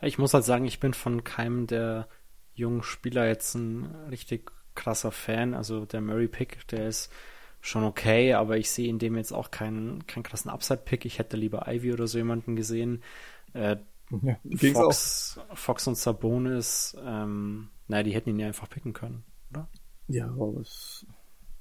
Ich 0.00 0.18
muss 0.18 0.34
halt 0.34 0.44
sagen, 0.44 0.64
ich 0.64 0.80
bin 0.80 0.92
von 0.92 1.22
keinem 1.22 1.68
der 1.68 2.08
jungen 2.54 2.82
Spieler 2.82 3.28
jetzt 3.28 3.54
ein 3.54 3.86
richtig 4.10 4.50
krasser 4.74 5.12
Fan. 5.12 5.54
Also 5.54 5.84
der 5.84 6.00
Murray 6.00 6.26
Pick, 6.26 6.66
der 6.68 6.88
ist 6.88 7.12
schon 7.62 7.84
okay, 7.84 8.34
aber 8.34 8.58
ich 8.58 8.70
sehe 8.70 8.88
in 8.88 8.98
dem 8.98 9.16
jetzt 9.16 9.32
auch 9.32 9.50
keinen, 9.50 10.06
keinen 10.06 10.24
krassen 10.24 10.50
Upside-Pick. 10.50 11.06
Ich 11.06 11.18
hätte 11.18 11.36
lieber 11.36 11.66
Ivy 11.68 11.92
oder 11.92 12.08
so 12.08 12.18
jemanden 12.18 12.56
gesehen. 12.56 13.02
Äh, 13.54 13.76
ja, 14.10 14.36
Fox, 14.74 15.40
Fox 15.54 15.86
und 15.86 15.96
Sabonis, 15.96 16.94
ähm, 17.02 17.70
naja, 17.88 18.02
die 18.02 18.12
hätten 18.12 18.30
ihn 18.30 18.40
ja 18.40 18.48
einfach 18.48 18.68
picken 18.68 18.92
können, 18.92 19.24
oder? 19.50 19.68
Ja, 20.08 20.26
aber 20.26 20.60
es, 20.60 21.06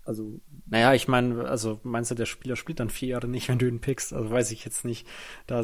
also. 0.03 0.41
Naja, 0.65 0.93
ich 0.93 1.07
meine, 1.07 1.45
also 1.45 1.79
meinst 1.83 2.11
du, 2.11 2.15
der 2.15 2.25
Spieler 2.25 2.57
spielt 2.57 2.79
dann 2.79 2.89
vier 2.89 3.09
Jahre 3.09 3.27
nicht, 3.27 3.47
wenn 3.47 3.59
du 3.59 3.67
ihn 3.67 3.79
pickst? 3.79 4.11
Also 4.11 4.29
weiß 4.29 4.51
ich 4.51 4.65
jetzt 4.65 4.83
nicht. 4.83 5.07
Da 5.47 5.63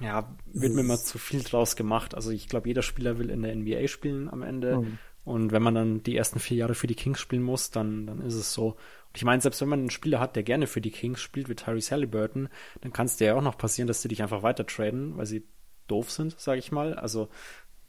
ja, 0.00 0.34
wird 0.52 0.74
mir 0.74 0.80
immer 0.80 0.98
zu 0.98 1.18
viel 1.18 1.42
draus 1.42 1.76
gemacht. 1.76 2.14
Also 2.14 2.30
ich 2.30 2.48
glaube, 2.48 2.68
jeder 2.68 2.82
Spieler 2.82 3.18
will 3.18 3.30
in 3.30 3.42
der 3.42 3.54
NBA 3.54 3.86
spielen 3.88 4.28
am 4.28 4.42
Ende. 4.42 4.78
Mhm. 4.78 4.98
Und 5.26 5.52
wenn 5.52 5.62
man 5.62 5.74
dann 5.74 6.02
die 6.04 6.16
ersten 6.16 6.38
vier 6.38 6.56
Jahre 6.56 6.74
für 6.74 6.86
die 6.86 6.94
Kings 6.94 7.20
spielen 7.20 7.42
muss, 7.42 7.70
dann, 7.70 8.06
dann 8.06 8.20
ist 8.22 8.34
es 8.34 8.52
so. 8.52 8.68
Und 8.68 9.16
ich 9.16 9.24
meine, 9.24 9.42
selbst 9.42 9.60
wenn 9.60 9.68
man 9.68 9.80
einen 9.80 9.90
Spieler 9.90 10.20
hat, 10.20 10.36
der 10.36 10.44
gerne 10.44 10.66
für 10.66 10.80
die 10.80 10.92
Kings 10.92 11.20
spielt, 11.20 11.48
wie 11.48 11.54
Tyrese 11.54 11.90
Halliburton, 11.90 12.48
dann 12.80 12.92
kann 12.92 13.06
es 13.06 13.16
dir 13.16 13.26
ja 13.26 13.34
auch 13.34 13.42
noch 13.42 13.58
passieren, 13.58 13.88
dass 13.88 14.00
sie 14.00 14.08
dich 14.08 14.22
einfach 14.22 14.42
weiter 14.42 14.64
traden, 14.64 15.16
weil 15.18 15.26
sie 15.26 15.44
doof 15.88 16.10
sind, 16.10 16.38
sage 16.40 16.60
ich 16.60 16.72
mal. 16.72 16.94
Also, 16.94 17.28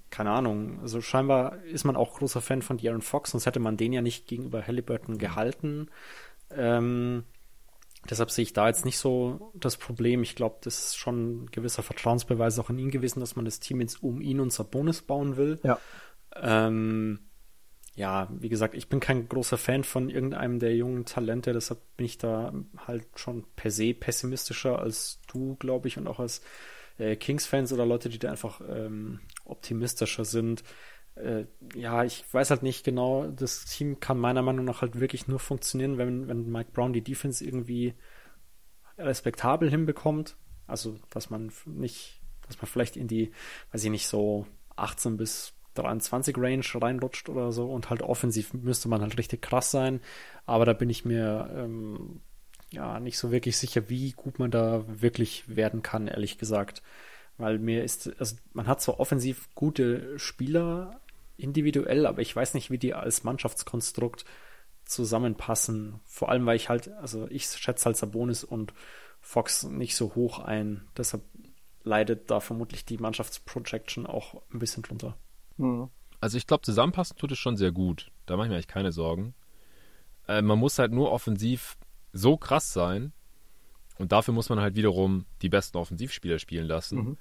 keine 0.10 0.32
Ahnung. 0.32 0.80
Also 0.82 1.00
scheinbar 1.00 1.64
ist 1.66 1.84
man 1.84 1.96
auch 1.96 2.18
großer 2.18 2.42
Fan 2.42 2.62
von 2.62 2.80
De'Aaron 2.80 3.02
Fox, 3.02 3.32
sonst 3.32 3.46
hätte 3.46 3.60
man 3.60 3.78
den 3.78 3.94
ja 3.94 4.02
nicht 4.02 4.28
gegenüber 4.28 4.66
Halliburton 4.66 5.18
gehalten. 5.18 5.90
Ähm, 6.50 7.24
Deshalb 8.10 8.32
sehe 8.32 8.44
ich 8.44 8.54
da 8.54 8.68
jetzt 8.68 8.86
nicht 8.86 8.98
so 8.98 9.52
das 9.54 9.78
Problem. 9.78 10.24
Ich 10.24 10.36
glaube, 10.36 10.58
das 10.62 10.86
ist 10.86 10.98
schon 10.98 11.44
ein 11.44 11.52
gewisser 11.52 11.84
Vertrauensbeweis 11.84 12.58
auch 12.60 12.70
an 12.70 12.80
ihn 12.80 12.92
gewesen, 12.92 13.20
dass 13.20 13.36
man 13.36 13.46
das 13.46 13.60
Team 13.60 13.82
jetzt 13.82 14.02
um 14.02 14.22
ihn 14.22 14.40
und 14.40 14.54
Sabonis 14.54 15.02
bauen 15.02 15.36
will. 15.36 15.60
Ja. 15.64 15.80
Ähm, 16.36 17.20
ja, 17.98 18.28
wie 18.32 18.48
gesagt, 18.48 18.76
ich 18.76 18.90
bin 18.90 19.00
kein 19.00 19.28
großer 19.28 19.58
Fan 19.58 19.84
von 19.84 20.12
irgendeinem 20.12 20.60
der 20.60 20.76
jungen 20.76 21.06
Talente, 21.06 21.52
deshalb 21.52 21.80
bin 21.98 22.06
ich 22.06 22.20
da 22.20 22.54
halt 22.86 23.08
schon 23.16 23.44
per 23.56 23.72
se 23.72 23.96
pessimistischer 23.96 24.78
als 24.78 25.20
du, 25.26 25.56
glaube 25.56 25.88
ich, 25.88 25.98
und 25.98 26.06
auch 26.06 26.20
als 26.20 26.44
äh, 27.00 27.16
Kings-Fans 27.16 27.74
oder 27.74 27.88
Leute, 27.88 28.10
die 28.10 28.20
da 28.20 28.30
einfach 28.30 28.62
ähm, 28.70 29.20
optimistischer 29.46 30.26
sind. 30.26 30.64
Äh, 31.16 31.46
ja, 31.74 32.04
ich 32.04 32.24
weiß 32.32 32.52
halt 32.52 32.62
nicht 32.62 32.86
genau, 32.86 33.30
das 33.30 33.66
Team 33.66 34.00
kann 34.00 34.20
meiner 34.20 34.44
Meinung 34.44 34.64
nach 34.64 34.82
halt 34.82 35.00
wirklich 35.00 35.28
nur 35.28 35.40
funktionieren, 35.40 35.98
wenn, 35.98 36.28
wenn 36.28 36.52
Mike 36.52 36.70
Brown 36.74 36.94
die 36.94 37.04
Defense 37.04 37.44
irgendwie 37.44 37.96
respektabel 39.00 39.72
hinbekommt. 39.72 40.38
Also, 40.68 41.00
dass 41.10 41.32
man 41.32 41.52
nicht, 41.66 42.22
dass 42.46 42.62
man 42.62 42.68
vielleicht 42.68 42.96
in 42.96 43.08
die, 43.08 43.32
weiß 43.72 43.84
ich 43.86 43.90
nicht, 43.90 44.06
so 44.06 44.46
18 44.76 45.18
bis 45.18 45.57
23 45.78 46.38
Range 46.38 46.64
reinrutscht 46.76 47.30
oder 47.30 47.52
so 47.52 47.72
und 47.72 47.90
halt 47.90 48.02
offensiv 48.02 48.54
müsste 48.54 48.90
man 48.90 49.02
halt 49.02 49.18
richtig 49.18 49.42
krass 49.42 49.72
sein. 49.72 50.02
Aber 50.46 50.66
da 50.66 50.74
bin 50.74 50.90
ich 50.90 51.06
mir 51.06 51.50
ähm, 51.56 52.22
ja 52.72 53.00
nicht 53.00 53.18
so 53.18 53.32
wirklich 53.32 53.58
sicher, 53.58 53.90
wie 53.90 54.12
gut 54.12 54.40
man 54.40 54.52
da 54.52 54.84
wirklich 54.88 55.56
werden 55.56 55.82
kann, 55.82 56.08
ehrlich 56.08 56.38
gesagt. 56.38 56.82
Weil 57.38 57.60
mir 57.60 57.84
ist, 57.84 58.12
also 58.20 58.36
man 58.54 58.68
hat 58.68 58.82
zwar 58.82 59.00
offensiv 59.00 59.48
gute 59.56 60.18
Spieler 60.18 61.02
individuell, 61.38 62.06
aber 62.06 62.22
ich 62.22 62.36
weiß 62.36 62.56
nicht, 62.56 62.72
wie 62.72 62.80
die 62.80 62.94
als 62.94 63.24
Mannschaftskonstrukt 63.24 64.26
zusammenpassen. 64.86 66.00
Vor 66.06 66.30
allem, 66.30 66.46
weil 66.46 66.56
ich 66.56 66.70
halt, 66.70 66.90
also 66.94 67.28
ich 67.30 67.48
schätze 67.48 67.86
halt 67.86 67.98
Sabonis 67.98 68.44
und 68.44 68.74
Fox 69.22 69.64
nicht 69.64 69.96
so 69.96 70.16
hoch 70.16 70.40
ein. 70.40 70.88
Deshalb 70.98 71.24
leidet 71.84 72.32
da 72.32 72.40
vermutlich 72.40 72.86
die 72.86 72.98
Mannschaftsprojection 72.98 74.06
auch 74.06 74.42
ein 74.54 74.60
bisschen 74.60 74.84
drunter. 74.84 75.18
Mhm. 75.58 75.90
Also 76.20 76.38
ich 76.38 76.48
glaube, 76.48 76.64
zusammenpassen 76.64 77.18
tut 77.18 77.32
es 77.32 77.38
schon 77.38 77.58
sehr 77.58 77.72
gut. 77.72 78.12
Da 78.26 78.36
mache 78.36 78.48
ich 78.48 78.50
mir 78.50 78.56
eigentlich 78.56 78.68
keine 78.68 78.92
Sorgen. 78.92 79.34
Äh, 80.28 80.42
man 80.42 80.60
muss 80.60 80.80
halt 80.80 80.92
nur 80.92 81.12
offensiv 81.12 81.78
so 82.14 82.38
krass 82.38 82.74
sein 82.74 83.14
und 83.98 84.12
dafür 84.12 84.34
muss 84.34 84.50
man 84.50 84.60
halt 84.60 84.76
wiederum 84.76 85.26
die 85.42 85.50
besten 85.50 85.78
Offensivspieler 85.78 86.40
spielen 86.40 86.68
lassen, 86.68 86.98
mhm. 86.98 87.18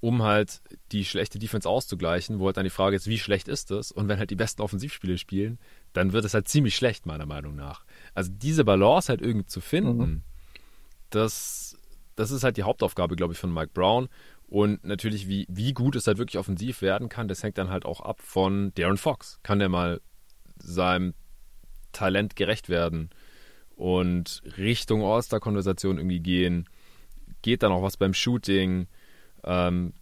um 0.00 0.22
halt 0.22 0.60
die 0.92 1.04
schlechte 1.04 1.38
Defense 1.38 1.68
auszugleichen, 1.68 2.38
wo 2.38 2.46
halt 2.46 2.56
dann 2.56 2.64
die 2.64 2.70
Frage 2.70 2.96
ist, 2.96 3.06
wie 3.06 3.18
schlecht 3.18 3.48
ist 3.48 3.70
das? 3.70 3.92
Und 3.92 4.08
wenn 4.08 4.18
halt 4.18 4.30
die 4.30 4.36
besten 4.36 4.62
Offensivspieler 4.62 5.18
spielen, 5.18 5.58
dann 5.92 6.12
wird 6.12 6.24
es 6.24 6.34
halt 6.34 6.48
ziemlich 6.48 6.74
schlecht, 6.76 7.06
meiner 7.06 7.26
Meinung 7.26 7.54
nach. 7.54 7.84
Also 8.14 8.30
diese 8.32 8.64
Balance 8.64 9.08
halt 9.08 9.20
irgendwie 9.20 9.46
zu 9.46 9.60
finden, 9.60 9.98
mhm. 9.98 10.22
das, 11.10 11.76
das 12.16 12.30
ist 12.30 12.44
halt 12.44 12.56
die 12.56 12.64
Hauptaufgabe, 12.64 13.16
glaube 13.16 13.34
ich, 13.34 13.38
von 13.38 13.52
Mike 13.52 13.70
Brown. 13.74 14.08
Und 14.52 14.84
natürlich, 14.84 15.28
wie, 15.28 15.46
wie 15.48 15.72
gut 15.72 15.96
es 15.96 16.06
halt 16.06 16.18
wirklich 16.18 16.36
offensiv 16.36 16.82
werden 16.82 17.08
kann, 17.08 17.26
das 17.26 17.42
hängt 17.42 17.56
dann 17.56 17.70
halt 17.70 17.86
auch 17.86 18.02
ab 18.02 18.20
von 18.20 18.70
Darren 18.74 18.98
Fox. 18.98 19.40
Kann 19.42 19.60
der 19.60 19.70
mal 19.70 20.02
seinem 20.58 21.14
Talent 21.92 22.36
gerecht 22.36 22.68
werden 22.68 23.08
und 23.76 24.42
Richtung 24.58 25.02
All-Star-Konversation 25.02 25.96
irgendwie 25.96 26.20
gehen? 26.20 26.68
Geht 27.40 27.62
da 27.62 27.70
noch 27.70 27.80
was 27.80 27.96
beim 27.96 28.12
Shooting? 28.12 28.88
Ähm, 29.42 29.94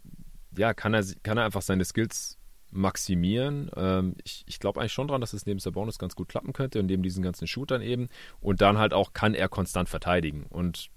ja, 0.59 0.75
kann 0.75 0.95
er, 0.95 1.05
kann 1.23 1.39
er 1.39 1.45
einfach 1.45 1.63
seine 1.63 1.85
Skills 1.85 2.37
maximieren. 2.73 3.71
Ähm, 3.77 4.17
ich 4.25 4.43
ich 4.49 4.59
glaube 4.59 4.81
eigentlich 4.81 4.93
schon 4.93 5.07
dran, 5.07 5.21
dass 5.21 5.33
es 5.33 5.47
neben 5.47 5.61
Sabonis 5.61 5.97
ganz 5.97 6.17
gut 6.17 6.29
klappen 6.29 6.53
könnte 6.53 6.81
und 6.81 6.87
neben 6.87 7.05
diesen 7.05 7.23
ganzen 7.23 7.47
Shootern 7.47 7.83
eben. 7.83 8.09
Und 8.41 8.63
dann 8.63 8.79
halt 8.79 8.95
auch 8.95 9.13
kann 9.13 9.35
er 9.35 9.49
konstant 9.49 9.89
verteidigen. 9.89 10.47
Und 10.49 10.91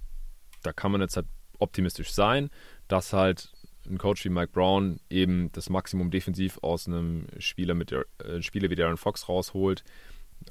da 0.63 0.73
kann 0.73 0.91
man 0.91 1.01
jetzt 1.01 1.17
halt 1.17 1.27
optimistisch 1.59 2.11
sein 2.11 2.49
dass 2.87 3.13
halt 3.13 3.51
ein 3.85 3.97
Coach 3.97 4.23
wie 4.23 4.29
Mike 4.29 4.51
Brown 4.53 4.99
eben 5.09 5.51
das 5.51 5.69
Maximum 5.69 6.09
defensiv 6.11 6.59
aus 6.61 6.87
einem 6.87 7.27
Spieler 7.39 7.73
mit 7.73 7.91
der, 7.91 8.05
äh, 8.23 8.41
Spieler 8.41 8.69
wie 8.69 8.75
Darren 8.75 8.97
Fox 8.97 9.27
rausholt, 9.27 9.83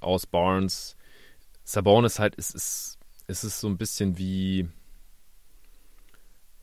aus 0.00 0.26
Barnes. 0.26 0.97
Sabonis 1.64 2.18
halt, 2.18 2.34
es 2.36 2.50
ist, 2.50 2.98
es 3.26 3.44
ist 3.44 3.60
so 3.60 3.68
ein 3.68 3.78
bisschen 3.78 4.18
wie, 4.18 4.68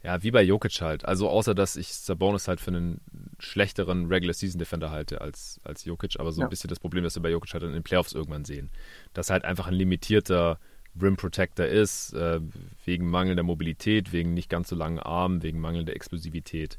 ja, 0.04 0.22
wie 0.22 0.32
bei 0.32 0.44
Jokic 0.44 0.82
halt. 0.82 1.06
Also 1.06 1.30
außer, 1.30 1.56
dass 1.56 1.76
ich 1.76 1.94
Sabonis 1.94 2.48
halt 2.48 2.60
für 2.60 2.72
einen 2.72 3.02
schlechteren 3.40 4.08
Regular 4.08 4.34
Season 4.34 4.60
Defender 4.60 4.92
halte 4.92 5.22
als, 5.22 5.60
als 5.64 5.86
Jokic, 5.86 6.20
aber 6.20 6.32
so 6.32 6.42
ja. 6.42 6.48
ein 6.48 6.50
bisschen 6.50 6.68
das 6.68 6.80
Problem, 6.80 7.04
das 7.04 7.16
wir 7.16 7.24
bei 7.24 7.32
Jokic 7.32 7.54
halt 7.54 7.64
in 7.64 7.74
den 7.74 7.84
Playoffs 7.84 8.14
irgendwann 8.14 8.46
sehen. 8.46 8.70
Dass 9.14 9.30
halt 9.30 9.46
einfach 9.46 9.68
ein 9.68 9.74
limitierter 9.74 10.60
Rim 11.00 11.18
Protector 11.18 11.66
ist, 11.66 12.14
äh, 12.14 12.40
wegen 12.86 13.10
mangelnder 13.10 13.44
Mobilität, 13.44 14.12
wegen 14.12 14.34
nicht 14.34 14.50
ganz 14.50 14.70
so 14.70 14.76
langen 14.76 15.00
Armen, 15.00 15.44
wegen 15.44 15.60
mangelnder 15.60 15.96
Explosivität. 15.96 16.78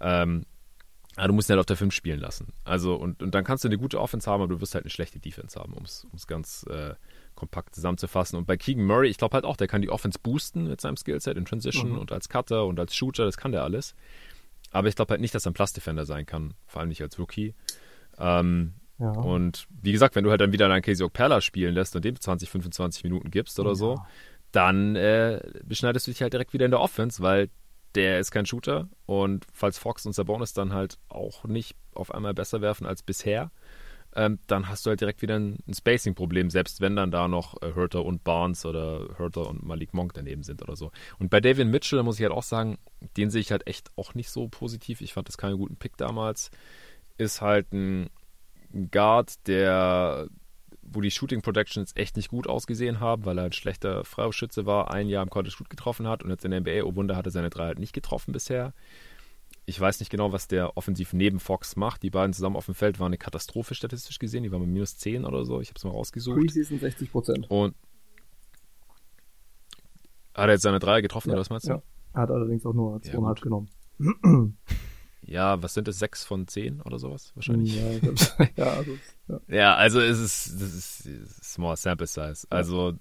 Ähm, 0.00 0.44
aber 1.16 1.28
du 1.28 1.34
musst 1.34 1.48
ihn 1.48 1.52
halt 1.52 1.60
auf 1.60 1.66
der 1.66 1.76
5 1.76 1.94
spielen 1.94 2.18
lassen. 2.18 2.52
Also, 2.64 2.96
und, 2.96 3.22
und 3.22 3.34
dann 3.34 3.44
kannst 3.44 3.62
du 3.62 3.68
eine 3.68 3.78
gute 3.78 4.00
Offense 4.00 4.28
haben, 4.28 4.42
aber 4.42 4.52
du 4.52 4.60
wirst 4.60 4.74
halt 4.74 4.84
eine 4.84 4.90
schlechte 4.90 5.20
Defense 5.20 5.58
haben, 5.58 5.72
um 5.74 5.84
es 5.84 6.26
ganz 6.26 6.64
äh, 6.68 6.94
kompakt 7.36 7.74
zusammenzufassen. 7.74 8.36
Und 8.36 8.46
bei 8.46 8.56
Keegan 8.56 8.84
Murray, 8.84 9.08
ich 9.08 9.18
glaube 9.18 9.34
halt 9.34 9.44
auch, 9.44 9.56
der 9.56 9.68
kann 9.68 9.82
die 9.82 9.90
Offense 9.90 10.18
boosten 10.20 10.68
mit 10.68 10.80
seinem 10.80 10.96
Skillset 10.96 11.36
in 11.36 11.44
Transition 11.44 11.92
mhm. 11.92 11.98
und 11.98 12.12
als 12.12 12.28
Cutter 12.28 12.66
und 12.66 12.80
als 12.80 12.96
Shooter, 12.96 13.24
das 13.24 13.36
kann 13.36 13.52
der 13.52 13.62
alles. 13.62 13.94
Aber 14.72 14.88
ich 14.88 14.96
glaube 14.96 15.10
halt 15.10 15.20
nicht, 15.20 15.34
dass 15.34 15.46
er 15.46 15.52
ein 15.52 15.54
Plus-Defender 15.54 16.04
sein 16.04 16.26
kann, 16.26 16.54
vor 16.66 16.80
allem 16.80 16.88
nicht 16.88 17.02
als 17.02 17.16
Rookie. 17.18 17.54
Ähm, 18.18 18.74
ja. 18.98 19.10
Und 19.10 19.66
wie 19.82 19.92
gesagt, 19.92 20.14
wenn 20.14 20.24
du 20.24 20.30
halt 20.30 20.40
dann 20.40 20.52
wieder 20.52 20.68
deinen 20.68 20.82
Casey 20.82 21.08
Perla 21.08 21.40
spielen 21.40 21.74
lässt 21.74 21.96
und 21.96 22.04
dem 22.04 22.18
20, 22.18 22.48
25 22.48 23.04
Minuten 23.04 23.30
gibst 23.30 23.58
oder 23.58 23.70
ja. 23.70 23.74
so, 23.74 24.00
dann 24.52 24.94
äh, 24.94 25.40
beschneidest 25.64 26.06
du 26.06 26.12
dich 26.12 26.22
halt 26.22 26.32
direkt 26.32 26.52
wieder 26.52 26.64
in 26.64 26.70
der 26.70 26.80
Offense, 26.80 27.22
weil 27.22 27.50
der 27.94 28.18
ist 28.20 28.30
kein 28.30 28.46
Shooter 28.46 28.88
und 29.06 29.46
falls 29.52 29.78
Fox 29.78 30.06
und 30.06 30.12
Sabonis 30.12 30.52
dann 30.52 30.72
halt 30.72 30.98
auch 31.08 31.44
nicht 31.44 31.76
auf 31.92 32.12
einmal 32.12 32.34
besser 32.34 32.60
werfen 32.60 32.86
als 32.86 33.02
bisher, 33.02 33.50
ähm, 34.16 34.38
dann 34.46 34.68
hast 34.68 34.86
du 34.86 34.90
halt 34.90 35.00
direkt 35.00 35.22
wieder 35.22 35.36
ein, 35.36 35.58
ein 35.66 35.74
Spacing-Problem, 35.74 36.50
selbst 36.50 36.80
wenn 36.80 36.94
dann 36.94 37.10
da 37.10 37.26
noch 37.26 37.60
äh, 37.62 37.74
Hurter 37.74 38.04
und 38.04 38.22
Barnes 38.22 38.64
oder 38.64 39.08
Hurter 39.18 39.48
und 39.48 39.64
Malik 39.64 39.92
Monk 39.92 40.12
daneben 40.14 40.44
sind 40.44 40.62
oder 40.62 40.76
so. 40.76 40.92
Und 41.18 41.30
bei 41.30 41.40
David 41.40 41.68
Mitchell 41.68 42.02
muss 42.02 42.18
ich 42.18 42.22
halt 42.22 42.32
auch 42.32 42.44
sagen, 42.44 42.78
den 43.16 43.30
sehe 43.30 43.40
ich 43.40 43.50
halt 43.50 43.66
echt 43.66 43.90
auch 43.96 44.14
nicht 44.14 44.30
so 44.30 44.48
positiv. 44.48 45.00
Ich 45.00 45.12
fand 45.14 45.28
das 45.28 45.38
keinen 45.38 45.58
guten 45.58 45.76
Pick 45.76 45.96
damals. 45.96 46.50
Ist 47.18 47.40
halt 47.40 47.72
ein 47.72 48.08
Guard, 48.90 49.46
der 49.46 50.28
wo 50.86 51.00
die 51.00 51.10
Shooting 51.10 51.42
Protections 51.42 51.92
echt 51.96 52.16
nicht 52.16 52.28
gut 52.28 52.46
ausgesehen 52.46 53.00
haben, 53.00 53.24
weil 53.24 53.38
er 53.38 53.44
ein 53.44 53.52
schlechter 53.52 54.04
Freischütze 54.04 54.66
war, 54.66 54.92
ein 54.92 55.08
Jahr 55.08 55.22
im 55.22 55.30
College 55.30 55.54
gut 55.58 55.70
getroffen 55.70 56.06
hat 56.06 56.22
und 56.22 56.30
jetzt 56.30 56.44
in 56.44 56.50
der 56.50 56.60
NBA, 56.60 56.84
oh 56.84 56.94
Wunder, 56.94 57.16
hat 57.16 57.26
er 57.26 57.32
seine 57.32 57.50
drei 57.50 57.66
halt 57.66 57.78
nicht 57.78 57.92
getroffen 57.92 58.32
bisher. 58.32 58.72
Ich 59.66 59.80
weiß 59.80 60.00
nicht 60.00 60.10
genau, 60.10 60.30
was 60.30 60.46
der 60.46 60.76
offensiv 60.76 61.14
neben 61.14 61.40
Fox 61.40 61.76
macht. 61.76 62.02
Die 62.02 62.10
beiden 62.10 62.34
zusammen 62.34 62.56
auf 62.56 62.66
dem 62.66 62.74
Feld 62.74 63.00
waren 63.00 63.06
eine 63.06 63.18
Katastrophe 63.18 63.74
statistisch 63.74 64.18
gesehen. 64.18 64.42
Die 64.42 64.52
waren 64.52 64.60
mit 64.60 64.68
minus 64.68 64.98
10 64.98 65.24
oder 65.24 65.46
so. 65.46 65.60
Ich 65.62 65.68
habe 65.68 65.78
es 65.78 65.84
mal 65.84 65.90
rausgesucht. 65.90 66.38
Preseason 66.38 66.78
60 66.78 67.10
Prozent. 67.10 67.50
Und 67.50 67.74
hat 70.34 70.48
er 70.48 70.52
jetzt 70.52 70.62
seine 70.62 70.80
drei 70.80 71.00
getroffen, 71.00 71.30
ja, 71.30 71.34
oder 71.34 71.40
was 71.40 71.50
meinst 71.50 71.66
du? 71.66 71.72
Ja. 71.72 71.82
Er 72.12 72.22
hat 72.22 72.30
allerdings 72.30 72.66
auch 72.66 72.74
nur 72.74 73.00
zweieinhalb 73.00 73.38
ja, 73.38 73.42
genommen. 73.42 73.68
ja, 75.26 75.62
was 75.62 75.74
sind 75.74 75.88
es, 75.88 75.98
sechs 75.98 76.24
von 76.24 76.46
zehn 76.48 76.80
oder 76.82 76.98
sowas 76.98 77.32
wahrscheinlich? 77.34 77.76
Ja, 77.76 78.46
ja, 78.56 78.72
also, 78.72 78.98
ja. 79.28 79.40
ja, 79.48 79.74
also 79.74 80.00
es 80.00 80.18
ist, 80.18 80.60
das 80.60 81.00
ist 81.00 81.44
small 81.52 81.76
sample 81.76 82.06
size. 82.06 82.46
Also 82.50 82.94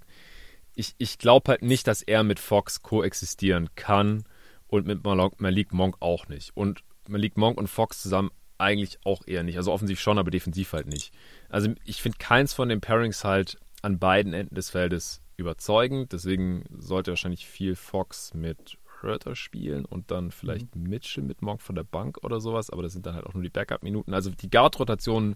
ich, 0.75 0.95
ich 0.97 1.17
glaube 1.17 1.51
halt 1.51 1.61
nicht, 1.61 1.87
dass 1.87 2.01
er 2.01 2.23
mit 2.23 2.39
Fox 2.39 2.81
koexistieren 2.81 3.69
kann 3.75 4.23
und 4.67 4.87
mit 4.87 5.03
Malik 5.03 5.73
Monk 5.73 5.97
auch 5.99 6.27
nicht. 6.27 6.55
Und 6.55 6.83
Malik 7.07 7.37
Monk 7.37 7.57
und 7.57 7.67
Fox 7.67 8.01
zusammen 8.01 8.31
eigentlich 8.57 8.99
auch 9.03 9.21
eher 9.25 9.43
nicht. 9.43 9.57
Also 9.57 9.71
offensiv 9.71 9.99
schon, 9.99 10.17
aber 10.17 10.31
defensiv 10.31 10.73
halt 10.73 10.87
nicht. 10.87 11.13
Also 11.49 11.73
ich 11.83 12.01
finde 12.01 12.17
keins 12.17 12.53
von 12.53 12.69
den 12.69 12.81
Pairings 12.81 13.23
halt 13.23 13.57
an 13.81 13.99
beiden 13.99 14.33
Enden 14.33 14.55
des 14.55 14.69
Feldes 14.69 15.21
überzeugend. 15.37 16.13
Deswegen 16.13 16.63
sollte 16.77 17.11
wahrscheinlich 17.11 17.45
viel 17.45 17.75
Fox 17.75 18.33
mit 18.33 18.77
Hurter 19.03 19.35
spielen 19.35 19.85
und 19.85 20.11
dann 20.11 20.31
vielleicht 20.31 20.75
mhm. 20.75 20.83
Mitchell 20.83 21.23
mit 21.23 21.41
Monk 21.41 21.61
von 21.61 21.75
der 21.75 21.83
Bank 21.83 22.19
oder 22.23 22.39
sowas, 22.39 22.69
aber 22.69 22.83
das 22.83 22.93
sind 22.93 23.05
dann 23.05 23.15
halt 23.15 23.25
auch 23.25 23.33
nur 23.33 23.43
die 23.43 23.49
Backup-Minuten. 23.49 24.13
Also 24.13 24.31
die 24.31 24.49
Guard-Rotation 24.49 25.35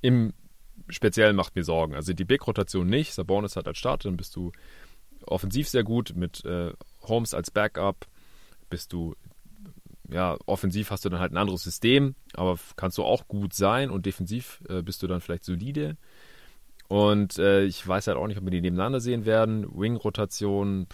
im 0.00 0.32
Speziellen 0.88 1.36
macht 1.36 1.56
mir 1.56 1.64
Sorgen. 1.64 1.94
Also 1.94 2.12
die 2.12 2.24
Big-Rotation 2.24 2.86
nicht. 2.86 3.12
Sabonis 3.12 3.56
hat 3.56 3.66
als 3.66 3.78
Starter, 3.78 4.08
dann 4.08 4.16
bist 4.16 4.34
du 4.36 4.52
offensiv 5.26 5.68
sehr 5.68 5.84
gut 5.84 6.14
mit 6.16 6.44
äh, 6.44 6.72
Holmes 7.02 7.34
als 7.34 7.50
Backup. 7.50 8.06
Bist 8.68 8.92
du, 8.92 9.14
ja, 10.08 10.36
offensiv 10.46 10.90
hast 10.90 11.04
du 11.04 11.08
dann 11.08 11.20
halt 11.20 11.32
ein 11.32 11.36
anderes 11.36 11.62
System, 11.62 12.14
aber 12.34 12.58
kannst 12.76 12.98
du 12.98 13.04
auch 13.04 13.28
gut 13.28 13.52
sein 13.52 13.90
und 13.90 14.06
defensiv 14.06 14.62
äh, 14.68 14.82
bist 14.82 15.02
du 15.02 15.06
dann 15.06 15.20
vielleicht 15.20 15.44
solide. 15.44 15.96
Und 16.88 17.38
äh, 17.38 17.64
ich 17.64 17.86
weiß 17.86 18.08
halt 18.08 18.16
auch 18.16 18.26
nicht, 18.26 18.38
ob 18.38 18.44
wir 18.44 18.50
die 18.50 18.60
nebeneinander 18.60 19.00
sehen 19.00 19.24
werden. 19.24 19.66
Wing-Rotation, 19.78 20.88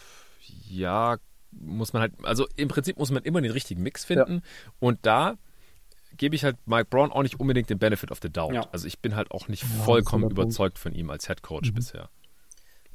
ja, 0.68 1.16
muss 1.60 1.92
man 1.92 2.02
halt, 2.02 2.12
also 2.22 2.46
im 2.56 2.68
Prinzip 2.68 2.98
muss 2.98 3.10
man 3.10 3.22
immer 3.22 3.40
den 3.40 3.52
richtigen 3.52 3.82
Mix 3.82 4.04
finden. 4.04 4.34
Ja. 4.34 4.72
Und 4.80 4.98
da 5.02 5.36
gebe 6.16 6.34
ich 6.34 6.44
halt 6.44 6.56
Mike 6.66 6.86
Brown 6.90 7.12
auch 7.12 7.22
nicht 7.22 7.38
unbedingt 7.38 7.70
den 7.70 7.78
Benefit 7.78 8.10
of 8.10 8.18
the 8.22 8.30
Doubt. 8.30 8.54
Ja. 8.54 8.68
Also 8.72 8.86
ich 8.86 9.00
bin 9.00 9.16
halt 9.16 9.30
auch 9.30 9.48
nicht 9.48 9.64
vollkommen 9.64 10.30
überzeugt 10.30 10.78
von 10.78 10.92
ihm 10.92 11.10
als 11.10 11.26
Head 11.26 11.42
Coach 11.42 11.70
mhm. 11.70 11.74
bisher. 11.74 12.10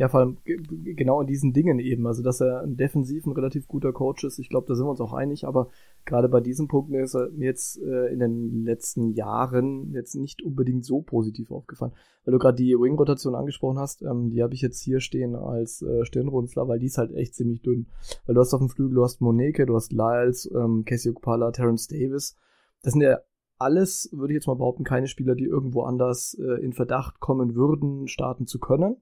Ja, 0.02 0.10
vor 0.10 0.22
allem 0.22 0.38
genau 0.44 1.22
in 1.22 1.28
diesen 1.28 1.54
Dingen 1.54 1.78
eben. 1.78 2.08
Also, 2.08 2.24
dass 2.24 2.42
er 2.42 2.62
ein 2.62 2.76
defensiv 2.76 3.28
ein 3.28 3.34
relativ 3.34 3.68
guter 3.68 3.94
Coach 3.94 4.24
ist, 4.24 4.40
ich 4.40 4.50
glaube, 4.50 4.66
da 4.68 4.74
sind 4.74 4.88
wir 4.88 4.90
uns 4.90 5.00
auch 5.00 5.14
einig, 5.14 5.46
aber 5.46 5.70
gerade 6.06 6.28
bei 6.28 6.40
diesem 6.40 6.68
Punkt 6.68 6.92
ist 6.92 7.14
er 7.14 7.30
mir 7.30 7.46
jetzt 7.46 7.80
äh, 7.80 8.08
in 8.12 8.18
den 8.18 8.66
letzten 8.66 9.12
Jahren 9.12 9.92
jetzt 9.94 10.16
nicht 10.16 10.42
unbedingt 10.42 10.86
so 10.86 11.04
positiv 11.04 11.52
aufgefallen. 11.52 11.92
Weil 12.26 12.32
du 12.32 12.40
gerade 12.40 12.56
die 12.56 12.74
Wing-Rotation 12.74 13.36
angesprochen 13.36 13.78
hast, 13.78 14.02
ähm, 14.02 14.32
die 14.32 14.42
habe 14.42 14.56
ich 14.56 14.64
jetzt 14.64 14.82
hier 14.82 15.02
stehen 15.02 15.36
als 15.36 15.84
äh, 15.84 16.04
Stirnrunzler, 16.04 16.68
weil 16.68 16.80
die 16.80 16.88
ist 16.88 16.98
halt 16.98 17.14
echt 17.14 17.36
ziemlich 17.36 17.62
dünn. 17.62 17.86
Weil 18.26 18.34
du 18.34 18.42
hast 18.42 18.56
auf 18.56 18.60
dem 18.60 18.70
Flügel, 18.70 18.96
du 18.96 19.04
hast 19.04 19.22
Moneke, 19.22 19.68
du 19.68 19.76
hast 19.76 19.94
Lyles, 19.94 20.50
ähm, 20.52 20.84
Casey 20.84 21.12
Okpala, 21.12 21.52
Terrence 21.52 21.88
Davis. 21.88 22.36
Das 22.82 22.94
sind 22.94 23.04
ja 23.04 23.20
alles, 23.60 24.10
würde 24.14 24.34
ich 24.34 24.38
jetzt 24.38 24.48
mal 24.48 24.56
behaupten, 24.56 24.84
keine 24.84 25.06
Spieler, 25.06 25.36
die 25.36 25.46
irgendwo 25.46 25.84
anders 25.84 26.36
äh, 26.42 26.60
in 26.64 26.74
Verdacht 26.74 27.20
kommen 27.20 27.54
würden, 27.54 28.08
starten 28.08 28.48
zu 28.48 28.58
können 28.58 28.98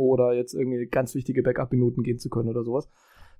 oder 0.00 0.32
jetzt 0.32 0.54
irgendwie 0.54 0.86
ganz 0.86 1.14
wichtige 1.14 1.42
Backup-Minuten 1.42 2.02
gehen 2.02 2.18
zu 2.18 2.28
können 2.28 2.48
oder 2.48 2.64
sowas. 2.64 2.88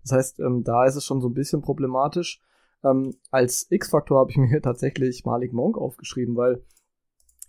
Das 0.03 0.13
heißt, 0.13 0.41
ähm, 0.41 0.63
da 0.65 0.85
ist 0.85 0.97
es 0.97 1.05
schon 1.05 1.21
so 1.21 1.29
ein 1.29 1.35
bisschen 1.35 1.63
problematisch. 1.63 2.43
Ähm, 2.85 3.15
als 3.31 3.67
X-Faktor 3.71 4.19
habe 4.19 4.31
ich 4.31 4.37
mir 4.39 4.61
tatsächlich 4.63 5.25
Malik 5.25 5.53
Monk 5.53 5.77
aufgeschrieben, 5.77 6.37
weil 6.37 6.63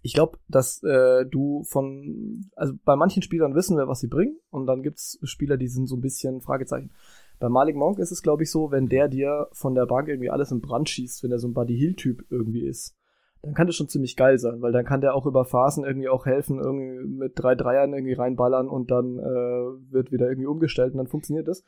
ich 0.04 0.14
glaube, 0.14 0.40
dass 0.48 0.82
äh, 0.84 1.26
du 1.26 1.64
von, 1.64 2.50
also 2.56 2.74
bei 2.84 2.96
manchen 2.96 3.22
Spielern 3.22 3.54
wissen 3.54 3.78
wir, 3.78 3.88
was 3.88 4.00
sie 4.00 4.08
bringen, 4.08 4.40
und 4.50 4.66
dann 4.66 4.82
gibt's 4.82 5.20
Spieler, 5.24 5.58
die 5.58 5.68
sind 5.68 5.88
so 5.88 5.96
ein 5.96 6.02
bisschen 6.02 6.42
Fragezeichen. 6.42 6.92
Bei 7.40 7.50
Malik 7.50 7.76
Monk 7.76 8.00
ist 8.00 8.12
es, 8.12 8.22
glaube 8.22 8.44
ich, 8.44 8.52
so, 8.52 8.72
wenn 8.72 8.88
der 8.88 9.08
dir 9.08 9.48
von 9.52 9.76
der 9.76 9.86
Bank 9.86 10.08
irgendwie 10.08 10.30
alles 10.30 10.52
in 10.52 10.62
Brand 10.62 10.90
schießt, 10.90 11.24
wenn 11.24 11.32
er 11.32 11.40
so 11.40 11.48
ein 11.48 11.54
Buddy 11.54 11.78
Hill-Typ 11.78 12.26
irgendwie 12.30 12.66
ist, 12.66 12.96
dann 13.42 13.54
kann 13.54 13.68
das 13.68 13.76
schon 13.76 13.88
ziemlich 13.88 14.16
geil 14.16 14.38
sein, 14.38 14.62
weil 14.62 14.72
dann 14.72 14.86
kann 14.86 15.02
der 15.02 15.16
auch 15.16 15.26
über 15.26 15.46
Phasen 15.46 15.84
irgendwie 15.84 16.10
auch 16.10 16.26
helfen, 16.26 16.60
irgendwie 16.60 17.08
mit 17.08 17.34
drei 17.36 17.56
Dreiern 17.56 17.94
irgendwie 17.94 18.14
reinballern 18.14 18.70
und 18.70 18.92
dann 18.92 19.18
äh, 19.18 19.92
wird 19.92 20.12
wieder 20.12 20.28
irgendwie 20.28 20.48
umgestellt 20.48 20.94
und 20.94 21.00
dann 21.00 21.08
funktioniert 21.08 21.48
das. 21.48 21.64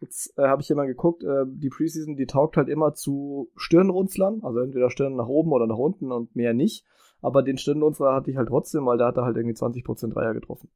Jetzt 0.00 0.38
äh, 0.38 0.42
habe 0.42 0.60
ich 0.60 0.68
hier 0.68 0.76
mal 0.76 0.86
geguckt, 0.86 1.24
äh, 1.24 1.44
die 1.46 1.70
Preseason, 1.70 2.16
die 2.16 2.26
taugt 2.26 2.56
halt 2.56 2.68
immer 2.68 2.94
zu 2.94 3.50
Stirnrunzlern, 3.56 4.40
also 4.42 4.60
entweder 4.60 4.90
Stirn 4.90 5.16
nach 5.16 5.26
oben 5.26 5.52
oder 5.52 5.66
nach 5.66 5.78
unten 5.78 6.12
und 6.12 6.36
mehr 6.36 6.54
nicht. 6.54 6.84
Aber 7.22 7.42
den 7.42 7.58
Stirnrunzler 7.58 8.14
hatte 8.14 8.30
ich 8.30 8.36
halt 8.36 8.48
trotzdem, 8.48 8.86
weil 8.86 8.98
der 8.98 9.08
hat 9.08 9.16
halt 9.16 9.36
irgendwie 9.36 9.56
20% 9.56 10.12
Dreier 10.12 10.34
getroffen. 10.34 10.70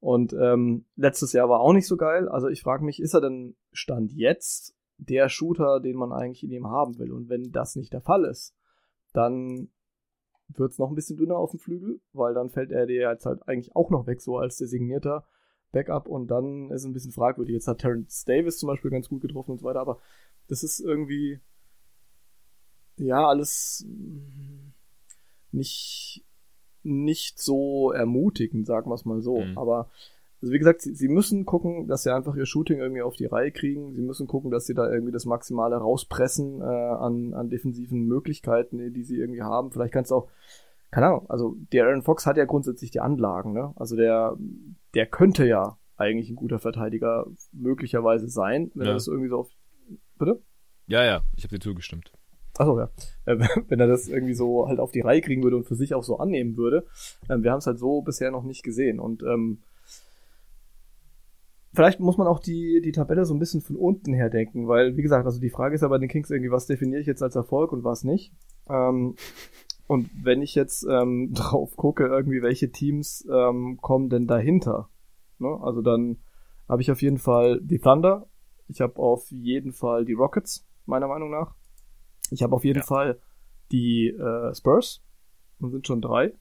Und 0.00 0.34
ähm, 0.34 0.84
letztes 0.96 1.32
Jahr 1.32 1.48
war 1.48 1.60
auch 1.60 1.72
nicht 1.72 1.86
so 1.86 1.96
geil. 1.96 2.28
Also 2.28 2.48
ich 2.48 2.62
frage 2.62 2.84
mich, 2.84 3.00
ist 3.00 3.14
er 3.14 3.22
denn 3.22 3.56
Stand 3.72 4.12
jetzt 4.12 4.76
der 4.98 5.30
Shooter, 5.30 5.80
den 5.80 5.96
man 5.96 6.12
eigentlich 6.12 6.44
in 6.44 6.50
ihm 6.50 6.66
haben 6.66 6.98
will? 6.98 7.10
Und 7.12 7.30
wenn 7.30 7.52
das 7.52 7.76
nicht 7.76 7.92
der 7.92 8.02
Fall 8.02 8.24
ist, 8.24 8.54
dann 9.14 9.70
wird 10.48 10.72
es 10.72 10.78
noch 10.78 10.88
ein 10.88 10.94
bisschen 10.94 11.16
dünner 11.16 11.36
auf 11.36 11.50
dem 11.50 11.60
Flügel, 11.60 12.00
weil 12.12 12.34
dann 12.34 12.50
fällt 12.50 12.70
er 12.70 12.86
dir 12.86 13.10
jetzt 13.10 13.26
halt 13.26 13.46
eigentlich 13.48 13.74
auch 13.74 13.90
noch 13.90 14.06
weg, 14.06 14.20
so 14.20 14.38
als 14.38 14.56
designierter 14.56 15.24
Backup 15.72 16.08
und 16.08 16.28
dann 16.28 16.70
ist 16.70 16.82
es 16.82 16.86
ein 16.86 16.92
bisschen 16.92 17.12
fragwürdig. 17.12 17.54
Jetzt 17.54 17.68
hat 17.68 17.78
Terrence 17.78 18.24
Davis 18.24 18.58
zum 18.58 18.68
Beispiel 18.68 18.90
ganz 18.90 19.08
gut 19.08 19.22
getroffen 19.22 19.52
und 19.52 19.58
so 19.58 19.64
weiter, 19.64 19.80
aber 19.80 20.00
das 20.48 20.62
ist 20.62 20.80
irgendwie 20.80 21.40
ja 22.96 23.26
alles 23.26 23.86
nicht 25.50 26.24
nicht 26.84 27.38
so 27.40 27.92
ermutigend, 27.92 28.66
sagen 28.66 28.90
wir 28.90 28.94
es 28.94 29.04
mal 29.04 29.22
so. 29.22 29.40
Mhm. 29.40 29.58
Aber 29.58 29.90
also 30.44 30.52
wie 30.52 30.58
gesagt, 30.58 30.82
sie, 30.82 30.94
sie 30.94 31.08
müssen 31.08 31.46
gucken, 31.46 31.88
dass 31.88 32.02
sie 32.02 32.14
einfach 32.14 32.36
ihr 32.36 32.44
Shooting 32.44 32.78
irgendwie 32.78 33.00
auf 33.00 33.16
die 33.16 33.24
Reihe 33.24 33.50
kriegen. 33.50 33.94
Sie 33.94 34.02
müssen 34.02 34.26
gucken, 34.26 34.50
dass 34.50 34.66
sie 34.66 34.74
da 34.74 34.92
irgendwie 34.92 35.10
das 35.10 35.24
Maximale 35.24 35.76
rauspressen 35.76 36.60
äh, 36.60 36.64
an, 36.64 37.32
an 37.32 37.48
defensiven 37.48 38.06
Möglichkeiten, 38.06 38.92
die 38.92 39.04
sie 39.04 39.16
irgendwie 39.16 39.40
haben. 39.40 39.72
Vielleicht 39.72 39.94
kannst 39.94 40.10
du 40.10 40.16
auch, 40.16 40.28
keine 40.90 41.06
Ahnung, 41.06 41.30
also 41.30 41.56
der 41.72 41.86
Aaron 41.86 42.02
Fox 42.02 42.26
hat 42.26 42.36
ja 42.36 42.44
grundsätzlich 42.44 42.90
die 42.90 43.00
Anlagen, 43.00 43.54
ne? 43.54 43.72
Also 43.76 43.96
der, 43.96 44.36
der 44.92 45.06
könnte 45.06 45.46
ja 45.46 45.78
eigentlich 45.96 46.28
ein 46.28 46.36
guter 46.36 46.58
Verteidiger 46.58 47.26
möglicherweise 47.52 48.28
sein, 48.28 48.70
wenn 48.74 48.84
ja. 48.84 48.90
er 48.90 48.94
das 48.94 49.08
irgendwie 49.08 49.30
so 49.30 49.38
auf. 49.38 49.50
Bitte? 50.18 50.42
Ja, 50.88 51.04
ja, 51.04 51.22
ich 51.36 51.44
habe 51.44 51.54
dir 51.54 51.60
zugestimmt. 51.60 52.12
Achso, 52.58 52.78
ja. 52.78 52.90
Äh, 53.24 53.38
wenn 53.68 53.80
er 53.80 53.86
das 53.86 54.08
irgendwie 54.08 54.34
so 54.34 54.68
halt 54.68 54.78
auf 54.78 54.92
die 54.92 55.00
Reihe 55.00 55.22
kriegen 55.22 55.42
würde 55.42 55.56
und 55.56 55.66
für 55.66 55.74
sich 55.74 55.94
auch 55.94 56.04
so 56.04 56.18
annehmen 56.18 56.58
würde. 56.58 56.84
Ähm, 57.30 57.42
wir 57.42 57.50
haben 57.50 57.60
es 57.60 57.66
halt 57.66 57.78
so 57.78 58.02
bisher 58.02 58.30
noch 58.30 58.44
nicht 58.44 58.62
gesehen. 58.62 59.00
Und 59.00 59.22
ähm, 59.22 59.62
vielleicht 61.74 62.00
muss 62.00 62.16
man 62.16 62.26
auch 62.26 62.40
die, 62.40 62.80
die 62.82 62.92
Tabelle 62.92 63.24
so 63.24 63.34
ein 63.34 63.38
bisschen 63.38 63.60
von 63.60 63.76
unten 63.76 64.14
her 64.14 64.30
denken, 64.30 64.68
weil, 64.68 64.96
wie 64.96 65.02
gesagt, 65.02 65.26
also 65.26 65.40
die 65.40 65.50
Frage 65.50 65.74
ist 65.74 65.82
ja 65.82 65.88
bei 65.88 65.98
den 65.98 66.08
Kings 66.08 66.30
irgendwie, 66.30 66.50
was 66.50 66.66
definiere 66.66 67.00
ich 67.00 67.06
jetzt 67.06 67.22
als 67.22 67.36
Erfolg 67.36 67.72
und 67.72 67.84
was 67.84 68.04
nicht. 68.04 68.32
Ähm, 68.68 69.16
und 69.86 70.10
wenn 70.22 70.42
ich 70.42 70.54
jetzt 70.54 70.86
ähm, 70.88 71.32
drauf 71.34 71.76
gucke, 71.76 72.06
irgendwie, 72.06 72.42
welche 72.42 72.70
Teams 72.70 73.26
ähm, 73.30 73.78
kommen 73.80 74.08
denn 74.08 74.26
dahinter? 74.26 74.88
Ne? 75.38 75.58
Also 75.62 75.82
dann 75.82 76.18
habe 76.68 76.82
ich 76.82 76.90
auf 76.90 77.02
jeden 77.02 77.18
Fall 77.18 77.60
die 77.60 77.78
Thunder, 77.78 78.26
ich 78.68 78.80
habe 78.80 78.96
auf 78.98 79.30
jeden 79.30 79.72
Fall 79.72 80.04
die 80.04 80.14
Rockets, 80.14 80.66
meiner 80.86 81.08
Meinung 81.08 81.30
nach. 81.30 81.54
Ich 82.30 82.42
habe 82.42 82.56
auf 82.56 82.64
jeden 82.64 82.80
ja. 82.80 82.84
Fall 82.84 83.20
die 83.70 84.08
äh, 84.08 84.54
Spurs, 84.54 85.02
und 85.60 85.70
sind 85.70 85.86
schon 85.86 86.00
drei. 86.00 86.32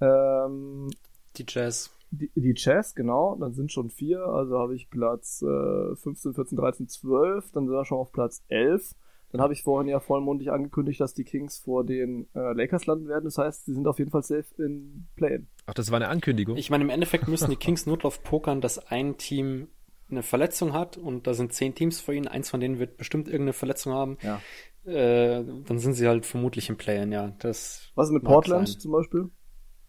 Ähm, 0.00 0.90
die 1.36 1.44
Jazz 1.48 1.90
die, 2.12 2.30
die 2.34 2.54
Chess, 2.54 2.94
genau, 2.94 3.36
dann 3.36 3.54
sind 3.54 3.72
schon 3.72 3.88
vier, 3.88 4.20
also 4.24 4.58
habe 4.58 4.74
ich 4.74 4.90
Platz 4.90 5.42
äh, 5.42 5.96
15, 5.96 6.34
14, 6.34 6.58
13, 6.58 6.88
12, 6.88 7.52
dann 7.52 7.66
sind 7.66 7.74
wir 7.74 7.84
schon 7.84 7.98
auf 7.98 8.12
Platz 8.12 8.44
11. 8.48 8.94
Dann 9.30 9.40
habe 9.40 9.54
ich 9.54 9.62
vorhin 9.62 9.88
ja 9.88 9.98
vollmundig 9.98 10.52
angekündigt, 10.52 11.00
dass 11.00 11.14
die 11.14 11.24
Kings 11.24 11.58
vor 11.58 11.84
den 11.84 12.28
äh, 12.34 12.52
Lakers 12.52 12.84
landen 12.84 13.08
werden. 13.08 13.24
Das 13.24 13.38
heißt, 13.38 13.64
sie 13.64 13.72
sind 13.72 13.88
auf 13.88 13.98
jeden 13.98 14.10
Fall 14.10 14.22
safe 14.22 14.44
in 14.58 15.06
Play-In. 15.16 15.48
Ach, 15.64 15.72
das 15.72 15.90
war 15.90 15.96
eine 15.96 16.08
Ankündigung? 16.08 16.58
Ich 16.58 16.68
meine, 16.68 16.84
im 16.84 16.90
Endeffekt 16.90 17.28
müssen 17.28 17.48
die 17.48 17.56
Kings 17.56 17.86
nur 17.86 17.96
drauf 17.96 18.22
pokern, 18.22 18.60
dass 18.60 18.78
ein 18.78 19.16
Team 19.16 19.68
eine 20.10 20.22
Verletzung 20.22 20.74
hat 20.74 20.98
und 20.98 21.26
da 21.26 21.32
sind 21.32 21.54
zehn 21.54 21.74
Teams 21.74 21.98
vor 21.98 22.12
ihnen. 22.12 22.28
Eins 22.28 22.50
von 22.50 22.60
denen 22.60 22.78
wird 22.78 22.98
bestimmt 22.98 23.26
irgendeine 23.26 23.54
Verletzung 23.54 23.94
haben. 23.94 24.18
Ja. 24.20 24.38
Äh, 24.84 25.42
dann 25.66 25.78
sind 25.78 25.94
sie 25.94 26.06
halt 26.06 26.26
vermutlich 26.26 26.68
im 26.68 26.76
Play-In, 26.76 27.10
ja. 27.10 27.32
Das 27.38 27.90
Was 27.94 28.08
ist 28.08 28.12
mit 28.12 28.24
Portland 28.24 28.68
sein. 28.68 28.80
zum 28.80 28.92
Beispiel? 28.92 29.30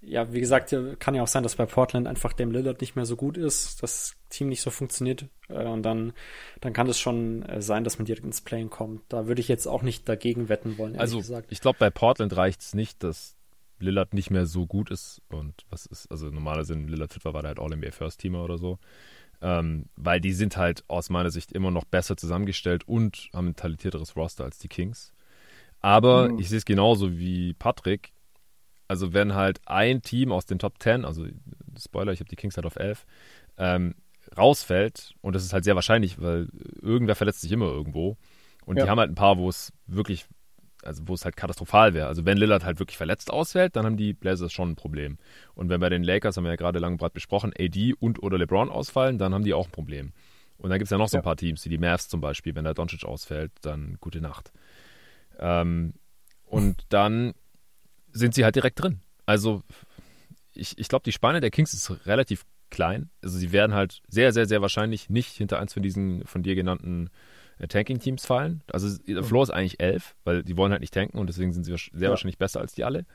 Ja, 0.06 0.32
wie 0.34 0.40
gesagt, 0.40 0.76
kann 1.00 1.16
ja 1.16 1.24
auch 1.24 1.28
sein, 1.28 1.44
dass 1.44 1.56
bei 1.56 1.66
Portland 1.66 2.08
einfach 2.08 2.34
dem 2.34 2.52
Lillard 2.52 2.82
nicht 2.82 2.96
mehr 2.96 3.06
so 3.06 3.16
gut 3.16 3.38
ist, 3.38 3.82
das 3.82 4.16
Team 4.30 4.50
nicht 4.50 4.62
so 4.62 4.70
funktioniert 4.70 5.28
äh, 5.50 5.66
und 5.66 5.84
dann, 5.84 6.14
dann 6.62 6.74
kann 6.74 6.88
es 6.88 7.00
schon 7.00 7.44
äh, 7.44 7.62
sein, 7.62 7.84
dass 7.84 7.98
man 7.98 8.06
direkt 8.06 8.26
ins 8.26 8.42
Playing 8.42 8.70
kommt. 8.70 9.02
Da 9.10 9.28
würde 9.28 9.42
ich 9.42 9.48
jetzt 9.48 9.68
auch 9.68 9.82
nicht 9.82 10.08
dagegen 10.10 10.50
wetten 10.50 10.78
wollen. 10.78 10.98
Also 10.98 11.18
gesagt. 11.18 11.52
ich 11.52 11.62
glaube, 11.62 11.78
bei 11.80 11.90
Portland 11.90 12.36
reicht 12.36 12.62
es 12.62 12.74
nicht, 12.74 13.04
dass 13.04 13.36
Lillard 13.80 14.14
nicht 14.14 14.30
mehr 14.30 14.46
so 14.46 14.66
gut 14.66 14.90
ist 14.92 15.22
und 15.30 15.54
was 15.70 15.86
ist, 15.86 16.12
also 16.12 16.28
normalerweise 16.28 16.74
in 16.74 16.88
Lillard 16.88 17.14
fit 17.14 17.26
war, 17.26 17.34
war 17.34 17.42
der 17.42 17.50
halt 17.50 17.60
All-NBA 17.60 17.92
First 17.92 18.20
Teamer 18.20 18.44
oder 18.44 18.58
so. 18.58 18.80
Ähm, 19.42 19.90
weil 19.98 20.22
die 20.22 20.32
sind 20.32 20.56
halt 20.56 20.86
aus 20.88 21.10
meiner 21.10 21.30
Sicht 21.30 21.52
immer 21.52 21.70
noch 21.70 21.84
besser 21.84 22.16
zusammengestellt 22.16 22.88
und 22.88 23.30
haben 23.34 23.50
ein 23.50 23.56
talentierteres 23.56 24.16
Roster 24.16 24.46
als 24.46 24.58
die 24.58 24.70
Kings. 24.70 25.12
Aber 25.82 26.30
mhm. 26.30 26.40
ich 26.40 26.48
sehe 26.48 26.60
es 26.60 26.66
genauso 26.66 27.18
wie 27.18 27.54
Patrick 27.54 28.14
also 28.94 29.12
wenn 29.12 29.34
halt 29.34 29.60
ein 29.66 30.04
Team 30.04 30.32
aus 30.32 30.46
den 30.46 30.60
Top 30.60 30.76
10, 30.80 31.04
also 31.04 31.26
Spoiler, 31.76 32.12
ich 32.12 32.20
habe 32.20 32.30
die 32.30 32.36
Kings 32.36 32.56
halt 32.58 32.68
auf 32.68 32.76
11, 32.76 33.08
ähm, 33.58 33.96
rausfällt, 34.38 35.16
und 35.22 35.34
das 35.36 35.44
ist 35.44 35.52
halt 35.52 35.64
sehr 35.64 35.74
wahrscheinlich, 35.74 36.22
weil 36.22 36.48
irgendwer 36.80 37.16
verletzt 37.16 37.42
sich 37.42 37.52
immer 37.52 37.66
irgendwo. 37.66 38.18
Und 38.66 38.78
ja. 38.78 38.84
die 38.84 38.90
haben 38.92 39.00
halt 39.00 39.10
ein 39.10 39.16
paar, 39.16 39.40
wo 39.40 39.50
es 39.50 39.74
wirklich, 39.88 40.28
also 40.84 41.02
wo 41.08 41.16
es 41.16 41.26
halt 41.26 41.36
katastrophal 41.36 41.96
wäre. 41.96 42.06
Also 42.06 42.24
wenn 42.24 42.38
Lillard 42.38 42.64
halt 42.64 42.78
wirklich 42.78 42.98
verletzt 42.98 43.32
ausfällt, 43.32 43.76
dann 43.76 43.84
haben 43.84 43.98
die 43.98 44.14
Blazers 44.14 44.54
schon 44.54 44.70
ein 44.70 44.76
Problem. 44.76 45.18
Und 45.56 45.70
wenn 45.70 45.80
bei 45.80 45.90
den 45.90 46.04
Lakers, 46.04 46.38
haben 46.38 46.44
wir 46.44 46.52
ja 46.52 46.56
gerade 46.56 46.78
lang 46.78 46.98
breit 46.98 47.14
besprochen, 47.14 47.52
AD 47.60 47.96
und 48.00 48.22
oder 48.22 48.38
LeBron 48.38 48.70
ausfallen, 48.70 49.18
dann 49.18 49.34
haben 49.34 49.44
die 49.44 49.56
auch 49.56 49.66
ein 49.66 49.72
Problem. 49.72 50.14
Und 50.58 50.70
dann 50.70 50.78
gibt 50.78 50.86
es 50.86 50.92
ja 50.92 51.00
noch 51.00 51.10
so 51.10 51.18
ein 51.18 51.24
paar 51.24 51.36
Teams, 51.36 51.66
wie 51.66 51.70
die 51.70 51.80
Mavs 51.80 52.10
zum 52.10 52.22
Beispiel, 52.22 52.54
wenn 52.54 52.64
der 52.64 52.76
Doncic 52.76 53.06
ausfällt, 53.06 53.52
dann 53.64 53.98
gute 54.00 54.22
Nacht. 54.22 54.52
Ähm, 55.40 55.96
und 56.46 56.86
dann 56.90 57.34
sind 58.14 58.34
sie 58.34 58.44
halt 58.44 58.56
direkt 58.56 58.82
drin. 58.82 59.02
Also 59.26 59.62
ich, 60.54 60.78
ich 60.78 60.88
glaube, 60.88 61.04
die 61.04 61.12
Spanne 61.12 61.42
der 61.42 61.52
Kings 61.52 61.74
ist 61.74 62.06
relativ 62.06 62.46
klein. 62.70 63.10
Also 63.22 63.38
sie 63.38 63.52
werden 63.52 63.74
halt 63.74 64.02
sehr, 64.08 64.32
sehr, 64.34 64.46
sehr 64.46 64.62
wahrscheinlich 64.62 65.10
nicht 65.10 65.34
hinter 65.36 65.60
eins 65.60 65.74
von 65.74 65.84
diesen 65.84 66.26
von 66.26 66.44
dir 66.44 66.56
genannten 66.56 67.10
äh, 67.60 67.68
Tanking-Teams 67.68 68.26
fallen. 68.26 68.62
Also 68.72 68.98
der. 69.08 69.24
Floor 69.24 69.44
ist 69.44 69.50
eigentlich 69.52 69.80
elf, 69.80 70.16
weil 70.24 70.44
die 70.44 70.58
wollen 70.58 70.72
halt 70.72 70.82
nicht 70.82 70.94
tanken 70.94 71.18
und 71.18 71.28
deswegen 71.28 71.54
sind 71.54 71.64
sie 71.64 71.76
sehr 71.76 71.90
ja. 71.94 72.10
wahrscheinlich 72.10 72.38
besser 72.38 72.60
als 72.60 72.74
die 72.74 72.84
alle. 72.84 73.06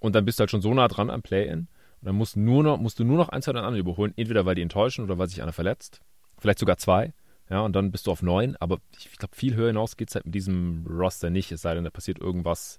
Und 0.00 0.14
dann 0.14 0.24
bist 0.24 0.38
du 0.38 0.42
halt 0.42 0.50
schon 0.50 0.62
so 0.62 0.72
nah 0.72 0.88
dran 0.88 1.10
am 1.10 1.22
Play-In. 1.22 1.68
Und 2.00 2.06
dann 2.06 2.14
musst, 2.14 2.36
nur 2.36 2.62
noch, 2.62 2.78
musst 2.78 2.98
du 2.98 3.04
nur 3.04 3.18
noch 3.18 3.28
eins 3.28 3.46
oder 3.48 3.62
andere 3.62 3.80
überholen, 3.80 4.14
entweder 4.16 4.46
weil 4.46 4.54
die 4.54 4.62
enttäuschen 4.62 5.04
oder 5.04 5.18
weil 5.18 5.28
sich 5.28 5.42
einer 5.42 5.52
verletzt. 5.52 6.00
Vielleicht 6.38 6.58
sogar 6.58 6.78
zwei. 6.78 7.12
Ja, 7.50 7.60
und 7.60 7.76
dann 7.76 7.90
bist 7.90 8.06
du 8.06 8.12
auf 8.12 8.22
neun. 8.22 8.56
Aber 8.60 8.78
ich 8.96 9.12
glaube, 9.18 9.36
viel 9.36 9.54
höher 9.54 9.66
hinaus 9.66 9.98
geht 9.98 10.08
es 10.08 10.14
halt 10.14 10.24
mit 10.24 10.34
diesem 10.34 10.86
Roster 10.88 11.28
nicht, 11.28 11.52
es 11.52 11.60
sei 11.60 11.74
denn, 11.74 11.84
da 11.84 11.90
passiert 11.90 12.18
irgendwas 12.18 12.78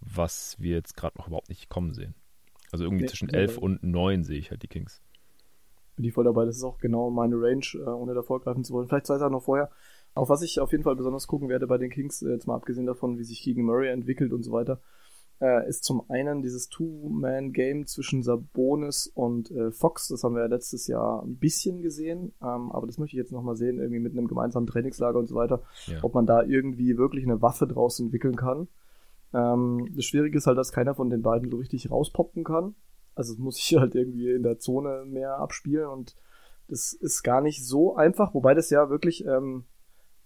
was 0.00 0.56
wir 0.58 0.76
jetzt 0.76 0.96
gerade 0.96 1.18
noch 1.18 1.26
überhaupt 1.28 1.48
nicht 1.48 1.68
kommen 1.68 1.92
sehen. 1.94 2.14
Also 2.70 2.84
irgendwie 2.84 3.04
nee, 3.04 3.08
zwischen 3.08 3.30
11 3.30 3.58
und 3.58 3.82
9 3.82 4.24
sehe 4.24 4.38
ich 4.38 4.50
halt 4.50 4.62
die 4.62 4.68
Kings. 4.68 5.00
Bin 5.96 6.04
ich 6.04 6.12
voll 6.12 6.24
dabei, 6.24 6.44
das 6.44 6.56
ist 6.56 6.64
auch 6.64 6.78
genau 6.78 7.10
meine 7.10 7.34
Range, 7.36 7.64
äh, 7.74 7.88
ohne 7.88 8.14
da 8.14 8.22
vorgreifen 8.22 8.62
zu 8.62 8.72
wollen. 8.74 8.86
Vielleicht 8.88 9.06
zwei 9.06 9.18
Sachen 9.18 9.32
noch 9.32 9.42
vorher. 9.44 9.70
Auf 10.14 10.28
was 10.28 10.42
ich 10.42 10.60
auf 10.60 10.70
jeden 10.72 10.84
Fall 10.84 10.96
besonders 10.96 11.26
gucken 11.26 11.48
werde 11.48 11.66
bei 11.66 11.78
den 11.78 11.90
Kings, 11.90 12.22
äh, 12.22 12.30
jetzt 12.30 12.46
mal 12.46 12.54
abgesehen 12.54 12.86
davon, 12.86 13.18
wie 13.18 13.24
sich 13.24 13.40
Keegan 13.42 13.64
Murray 13.64 13.88
entwickelt 13.88 14.32
und 14.32 14.42
so 14.42 14.52
weiter, 14.52 14.80
äh, 15.40 15.68
ist 15.68 15.84
zum 15.84 16.08
einen 16.10 16.42
dieses 16.42 16.68
Two-Man-Game 16.68 17.86
zwischen 17.86 18.22
Sabonis 18.22 19.06
und 19.06 19.52
Fox. 19.70 20.08
Das 20.08 20.22
haben 20.24 20.34
wir 20.34 20.42
ja 20.42 20.48
letztes 20.48 20.86
Jahr 20.88 21.22
ein 21.22 21.36
bisschen 21.36 21.80
gesehen, 21.82 22.32
ähm, 22.42 22.70
aber 22.72 22.86
das 22.86 22.98
möchte 22.98 23.16
ich 23.16 23.20
jetzt 23.22 23.32
nochmal 23.32 23.56
sehen, 23.56 23.78
irgendwie 23.78 24.00
mit 24.00 24.12
einem 24.12 24.26
gemeinsamen 24.28 24.66
Trainingslager 24.66 25.18
und 25.18 25.26
so 25.26 25.34
weiter, 25.36 25.62
Ja. 25.86 25.98
ob 26.02 26.14
man 26.14 26.26
da 26.26 26.42
irgendwie 26.42 26.96
wirklich 26.98 27.24
eine 27.24 27.40
Waffe 27.40 27.66
draus 27.66 27.98
entwickeln 28.00 28.36
kann. 28.36 28.68
Ähm, 29.34 29.88
das 29.94 30.04
Schwierige 30.04 30.38
ist 30.38 30.46
halt, 30.46 30.58
dass 30.58 30.72
keiner 30.72 30.94
von 30.94 31.10
den 31.10 31.22
beiden 31.22 31.50
so 31.50 31.56
richtig 31.56 31.90
rauspoppen 31.90 32.44
kann. 32.44 32.74
Also 33.14 33.32
es 33.32 33.38
muss 33.38 33.56
sich 33.56 33.76
halt 33.78 33.94
irgendwie 33.94 34.30
in 34.30 34.42
der 34.42 34.58
Zone 34.58 35.04
mehr 35.06 35.38
abspielen 35.38 35.88
und 35.88 36.16
das 36.68 36.92
ist 36.92 37.22
gar 37.22 37.40
nicht 37.40 37.64
so 37.64 37.96
einfach, 37.96 38.34
wobei 38.34 38.52
das 38.54 38.68
ja 38.68 38.90
wirklich 38.90 39.24
ähm, 39.24 39.64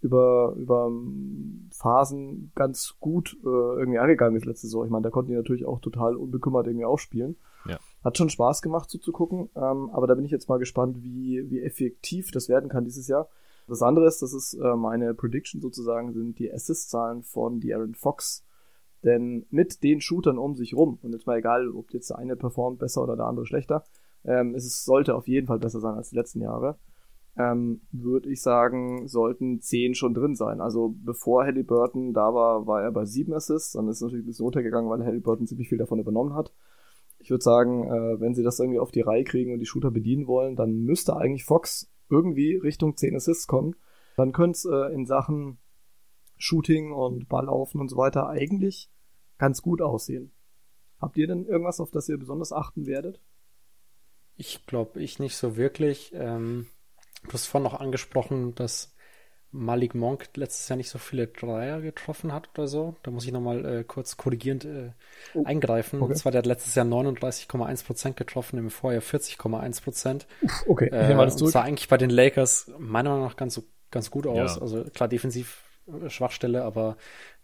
über, 0.01 0.53
über 0.57 0.87
ähm, 0.87 1.69
Phasen 1.71 2.51
ganz 2.53 2.97
gut 2.99 3.37
äh, 3.43 3.47
irgendwie 3.47 3.99
angegangen 3.99 4.35
ist 4.35 4.45
letzte 4.45 4.67
Saison. 4.67 4.85
Ich 4.85 4.91
meine, 4.91 5.03
da 5.03 5.09
konnten 5.09 5.31
die 5.31 5.37
natürlich 5.37 5.65
auch 5.65 5.79
total 5.79 6.17
unbekümmert 6.17 6.67
irgendwie 6.67 6.85
aufspielen. 6.85 7.37
Ja. 7.65 7.79
Hat 8.03 8.17
schon 8.17 8.29
Spaß 8.29 8.61
gemacht 8.61 8.89
zuzugucken, 8.89 9.49
ähm, 9.55 9.89
aber 9.91 10.07
da 10.07 10.15
bin 10.15 10.25
ich 10.25 10.31
jetzt 10.31 10.49
mal 10.49 10.59
gespannt, 10.59 11.01
wie, 11.01 11.49
wie 11.49 11.61
effektiv 11.61 12.31
das 12.31 12.49
werden 12.49 12.69
kann 12.69 12.83
dieses 12.83 13.07
Jahr. 13.07 13.29
Das 13.67 13.81
andere 13.81 14.05
ist, 14.07 14.21
das 14.21 14.33
ist 14.33 14.55
äh, 14.55 14.75
meine 14.75 15.13
Prediction 15.13 15.61
sozusagen, 15.61 16.11
sind 16.11 16.37
die 16.37 16.51
Assist-Zahlen 16.51 17.23
von 17.23 17.61
De'Aaron 17.61 17.95
Fox. 17.95 18.43
Denn 19.03 19.45
mit 19.49 19.83
den 19.83 19.99
Shootern 19.99 20.37
um 20.37 20.55
sich 20.55 20.75
rum, 20.75 20.99
und 21.01 21.11
jetzt 21.11 21.27
mal 21.27 21.37
egal, 21.37 21.69
ob 21.69 21.93
jetzt 21.93 22.09
der 22.09 22.19
eine 22.19 22.35
performt 22.35 22.79
besser 22.79 23.03
oder 23.03 23.15
der 23.15 23.25
andere 23.25 23.45
schlechter, 23.45 23.83
ähm, 24.23 24.55
es 24.55 24.65
ist, 24.65 24.85
sollte 24.85 25.15
auf 25.15 25.27
jeden 25.27 25.47
Fall 25.47 25.59
besser 25.59 25.81
sein 25.81 25.95
als 25.95 26.09
die 26.09 26.15
letzten 26.15 26.41
Jahre, 26.41 26.77
ähm, 27.35 27.81
würde 27.91 28.29
ich 28.29 28.41
sagen, 28.41 29.07
sollten 29.07 29.59
zehn 29.59 29.95
schon 29.95 30.13
drin 30.13 30.35
sein. 30.35 30.61
Also 30.61 30.95
bevor 31.03 31.43
Halliburton 31.43 32.13
da 32.13 32.33
war, 32.33 32.67
war 32.67 32.81
er 32.81 32.91
bei 32.91 33.05
sieben 33.05 33.33
Assists, 33.33 33.73
dann 33.73 33.87
ist 33.87 33.97
es 33.97 34.01
natürlich 34.01 34.23
ein 34.23 34.27
bisschen 34.27 34.45
runtergegangen, 34.45 34.89
weil 34.89 35.03
Halliburton 35.03 35.47
ziemlich 35.47 35.67
viel 35.67 35.79
davon 35.79 35.99
übernommen 35.99 36.35
hat. 36.35 36.53
Ich 37.19 37.29
würde 37.29 37.43
sagen, 37.43 37.85
äh, 37.85 38.19
wenn 38.19 38.35
sie 38.35 38.43
das 38.43 38.59
irgendwie 38.59 38.79
auf 38.79 38.91
die 38.91 39.01
Reihe 39.01 39.23
kriegen 39.23 39.53
und 39.53 39.59
die 39.59 39.65
Shooter 39.65 39.91
bedienen 39.91 40.27
wollen, 40.27 40.55
dann 40.55 40.83
müsste 40.83 41.17
eigentlich 41.17 41.45
Fox 41.45 41.91
irgendwie 42.09 42.55
Richtung 42.55 42.95
10 42.95 43.15
Assists 43.15 43.47
kommen. 43.47 43.75
Dann 44.15 44.31
könnte 44.31 44.57
es 44.57 44.65
äh, 44.65 44.93
in 44.93 45.05
Sachen 45.05 45.57
Shooting 46.37 46.91
und 46.91 47.29
Balllaufen 47.29 47.81
und 47.81 47.89
so 47.89 47.97
weiter 47.97 48.27
eigentlich 48.27 48.92
ganz 49.43 49.61
gut 49.61 49.81
aussehen. 49.81 50.31
Habt 51.01 51.17
ihr 51.17 51.27
denn 51.27 51.45
irgendwas, 51.45 51.81
auf 51.81 51.91
das 51.91 52.07
ihr 52.07 52.17
besonders 52.17 52.53
achten 52.53 52.85
werdet? 52.85 53.19
Ich 54.35 54.65
glaube, 54.65 55.01
ich 55.01 55.19
nicht 55.19 55.35
so 55.37 55.57
wirklich. 55.57 56.11
Ähm, 56.15 56.67
du 57.23 57.33
hast 57.33 57.45
vorhin 57.47 57.69
noch 57.69 57.79
angesprochen, 57.79 58.55
dass 58.55 58.95
Malik 59.51 59.93
Monk 59.93 60.29
letztes 60.35 60.67
Jahr 60.69 60.77
nicht 60.77 60.89
so 60.89 60.97
viele 60.97 61.27
Dreier 61.27 61.81
getroffen 61.81 62.33
hat 62.33 62.49
oder 62.55 62.67
so. 62.67 62.95
Da 63.03 63.11
muss 63.11 63.25
ich 63.25 63.31
nochmal 63.31 63.63
äh, 63.65 63.83
kurz 63.83 64.17
korrigierend 64.17 64.65
äh, 64.65 64.91
Oh, 65.35 65.43
eingreifen. 65.45 66.01
okay. 66.01 66.11
Und 66.11 66.17
zwar, 66.17 66.31
der 66.31 66.39
hat 66.39 66.47
letztes 66.47 66.73
Jahr 66.73 66.85
39,1% 66.85 68.15
getroffen, 68.15 68.57
im 68.57 68.71
Vorjahr 68.71 69.03
40,1%. 69.03 70.25
Okay, 70.67 70.85
ich 70.87 70.91
Äh, 70.93 71.13
und 71.15 71.37
zurück. 71.37 71.51
sah 71.51 71.61
eigentlich 71.61 71.87
bei 71.89 71.97
den 71.97 72.09
Lakers 72.09 72.71
meiner 72.79 73.11
Meinung 73.11 73.25
nach 73.25 73.35
ganz, 73.35 73.53
so- 73.53 73.63
ganz 73.91 74.09
gut 74.09 74.25
aus. 74.25 74.55
Ja. 74.55 74.61
Also 74.61 74.83
klar, 74.85 75.07
defensiv 75.07 75.63
äh, 75.87 76.09
Schwachstelle, 76.09 76.63
aber 76.63 76.97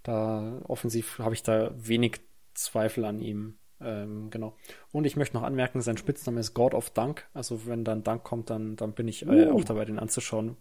da 0.04 0.62
offensiv 0.68 1.20
habe 1.20 1.34
ich 1.34 1.44
da 1.44 1.72
wenig 1.76 2.22
Zweifel 2.54 3.06
an 3.06 3.20
ihm. 3.22 3.58
Ähm, 3.82 4.30
genau. 4.30 4.58
Und 4.92 5.06
ich 5.06 5.16
möchte 5.16 5.38
noch 5.38 5.44
anmerken, 5.44 5.82
sein 5.82 5.98
Spitzname 5.98 6.40
ist 6.42 6.54
God 6.54 6.74
of 6.74 6.90
Dunk. 6.90 7.28
Also 7.34 7.66
wenn 7.66 7.86
dann 7.86 8.04
Dunk 8.04 8.24
kommt, 8.24 8.50
dann, 8.50 8.76
dann 8.76 8.94
bin 8.94 9.08
ich 9.08 9.26
äh, 9.26 9.48
Uh. 9.48 9.56
auch 9.58 9.64
dabei, 9.64 9.86
den 9.86 10.00
anzuschauen. 10.00 10.58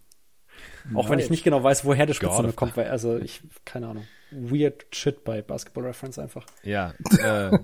Auch 0.94 1.08
wenn 1.08 1.18
ich 1.18 1.26
Nice. 1.26 1.30
nicht 1.30 1.44
genau 1.44 1.62
weiß, 1.62 1.84
woher 1.84 2.06
der 2.06 2.14
Spitzname 2.14 2.52
kommt, 2.52 2.76
weil, 2.76 2.88
also 2.88 3.16
ich, 3.18 3.42
keine 3.64 3.88
Ahnung. 3.88 4.06
Weird 4.30 4.86
Shit 4.94 5.24
bei 5.24 5.40
Basketball 5.42 5.84
Reference 5.84 6.18
einfach. 6.18 6.46
Ja, 6.64 6.94
äh, 7.20 7.58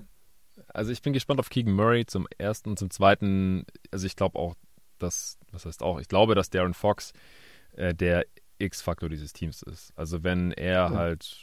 also 0.69 0.91
ich 0.91 1.01
bin 1.01 1.11
gespannt 1.13 1.39
auf 1.39 1.49
Keegan 1.49 1.73
Murray 1.73 2.05
zum 2.05 2.27
ersten 2.37 2.69
und 2.71 2.79
zum 2.79 2.89
zweiten. 2.89 3.65
Also 3.91 4.05
ich 4.07 4.15
glaube 4.15 4.39
auch, 4.39 4.55
dass, 4.97 5.37
was 5.51 5.65
heißt 5.65 5.83
auch, 5.83 5.99
ich 5.99 6.07
glaube, 6.07 6.35
dass 6.35 6.49
Darren 6.49 6.73
Fox 6.73 7.11
äh, 7.73 7.93
der 7.93 8.25
X-Faktor 8.59 9.09
dieses 9.09 9.33
Teams 9.33 9.61
ist. 9.61 9.91
Also 9.97 10.23
wenn 10.23 10.51
er 10.53 10.73
Ja. 10.73 10.89
halt 10.91 11.37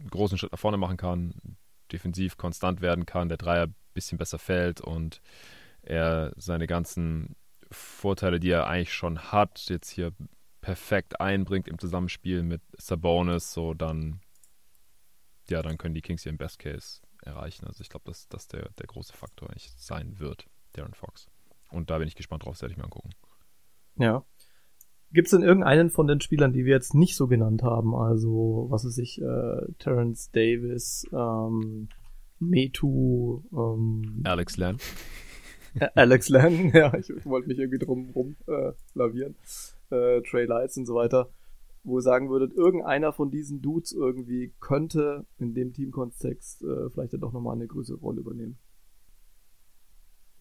einen 0.00 0.10
großen 0.10 0.38
Schritt 0.38 0.52
nach 0.52 0.58
vorne 0.58 0.76
machen 0.76 0.96
kann, 0.96 1.56
defensiv 1.92 2.36
konstant 2.36 2.80
werden 2.80 3.06
kann, 3.06 3.28
der 3.28 3.38
Dreier 3.38 3.66
ein 3.66 3.74
bisschen 3.94 4.18
besser 4.18 4.38
fällt 4.38 4.80
und 4.80 5.20
er 5.82 6.32
seine 6.36 6.66
ganzen 6.66 7.36
Vorteile, 7.70 8.40
die 8.40 8.50
er 8.50 8.66
eigentlich 8.66 8.94
schon 8.94 9.18
hat, 9.32 9.68
jetzt 9.68 9.90
hier 9.90 10.12
perfekt 10.60 11.20
einbringt 11.20 11.68
im 11.68 11.78
Zusammenspiel 11.78 12.42
mit 12.42 12.62
Sabonis, 12.78 13.52
so 13.52 13.74
dann 13.74 14.20
ja, 15.48 15.62
dann 15.62 15.78
können 15.78 15.94
die 15.94 16.00
Kings 16.00 16.22
hier 16.22 16.30
im 16.30 16.38
Best 16.38 16.58
Case 16.58 17.00
erreichen. 17.22 17.66
Also 17.66 17.82
ich 17.82 17.88
glaube, 17.88 18.04
dass 18.06 18.28
das 18.28 18.48
der, 18.48 18.70
der 18.78 18.86
große 18.86 19.12
Faktor 19.12 19.50
eigentlich 19.50 19.72
sein 19.76 20.18
wird, 20.18 20.46
Darren 20.72 20.94
Fox. 20.94 21.28
Und 21.70 21.90
da 21.90 21.98
bin 21.98 22.08
ich 22.08 22.14
gespannt 22.14 22.44
drauf, 22.44 22.54
das 22.54 22.62
werde 22.62 22.72
ich 22.72 22.78
mir 22.78 22.84
angucken. 22.84 23.10
Ja. 23.96 24.24
Gibt 25.14 25.28
es 25.28 25.30
denn 25.30 25.42
irgendeinen 25.42 25.90
von 25.90 26.06
den 26.06 26.20
Spielern, 26.20 26.52
die 26.52 26.64
wir 26.64 26.74
jetzt 26.74 26.94
nicht 26.94 27.16
so 27.16 27.26
genannt 27.28 27.62
haben? 27.62 27.94
Also, 27.94 28.66
was 28.68 28.84
weiß 28.84 28.98
ich, 28.98 29.20
äh, 29.22 29.62
Terrence 29.78 30.30
Davis, 30.32 31.06
ähm, 31.12 31.88
Metu, 32.40 33.42
ähm, 33.52 34.20
Alex. 34.24 34.58
Ä- 34.58 35.90
Alex 35.94 36.28
Len, 36.28 36.70
ja, 36.74 36.92
ich 36.94 37.08
wollte 37.24 37.48
mich 37.48 37.58
irgendwie 37.58 37.78
drum 37.78 38.10
rum 38.10 38.36
äh, 38.46 38.72
lavieren, 38.94 39.34
äh, 39.90 40.20
Trey 40.22 40.46
Lights 40.46 40.76
und 40.76 40.86
so 40.86 40.94
weiter, 40.94 41.30
wo 41.84 41.98
ihr 41.98 42.02
sagen 42.02 42.28
würdet, 42.30 42.52
irgendeiner 42.54 43.12
von 43.12 43.30
diesen 43.30 43.60
Dudes 43.62 43.92
irgendwie 43.92 44.52
könnte 44.60 45.26
in 45.38 45.54
dem 45.54 45.72
Teamkontext 45.72 46.62
äh, 46.62 46.90
vielleicht 46.90 47.12
ja 47.12 47.18
doch 47.18 47.32
nochmal 47.32 47.54
eine 47.56 47.66
größere 47.66 47.98
Rolle 47.98 48.20
übernehmen. 48.20 48.58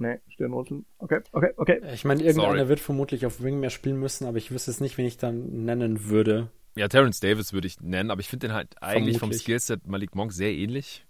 Nee, 0.03 0.19
Stirnrunzeln. 0.27 0.85
Okay, 0.97 1.21
okay, 1.31 1.53
okay. 1.55 1.81
Ich 1.93 2.03
meine, 2.03 2.21
irgendeiner 2.21 2.57
Sorry. 2.57 2.67
wird 2.67 2.81
vermutlich 2.81 3.25
auf 3.25 3.41
Wing 3.41 3.61
mehr 3.61 3.69
spielen 3.69 3.97
müssen, 3.97 4.27
aber 4.27 4.37
ich 4.37 4.51
wüsste 4.51 4.69
es 4.69 4.81
nicht, 4.81 4.97
wen 4.97 5.05
ich 5.05 5.17
dann 5.17 5.63
nennen 5.63 6.09
würde. 6.09 6.49
Ja, 6.75 6.89
Terrence 6.89 7.21
Davis 7.21 7.53
würde 7.53 7.67
ich 7.67 7.79
nennen, 7.79 8.11
aber 8.11 8.19
ich 8.19 8.27
finde 8.27 8.47
den 8.47 8.53
halt 8.53 8.81
eigentlich 8.81 9.13
vom 9.19 9.29
Vermutlich. 9.29 9.43
Skillset 9.43 9.87
Malik 9.87 10.13
Monk 10.13 10.33
sehr 10.33 10.51
ähnlich. 10.51 11.05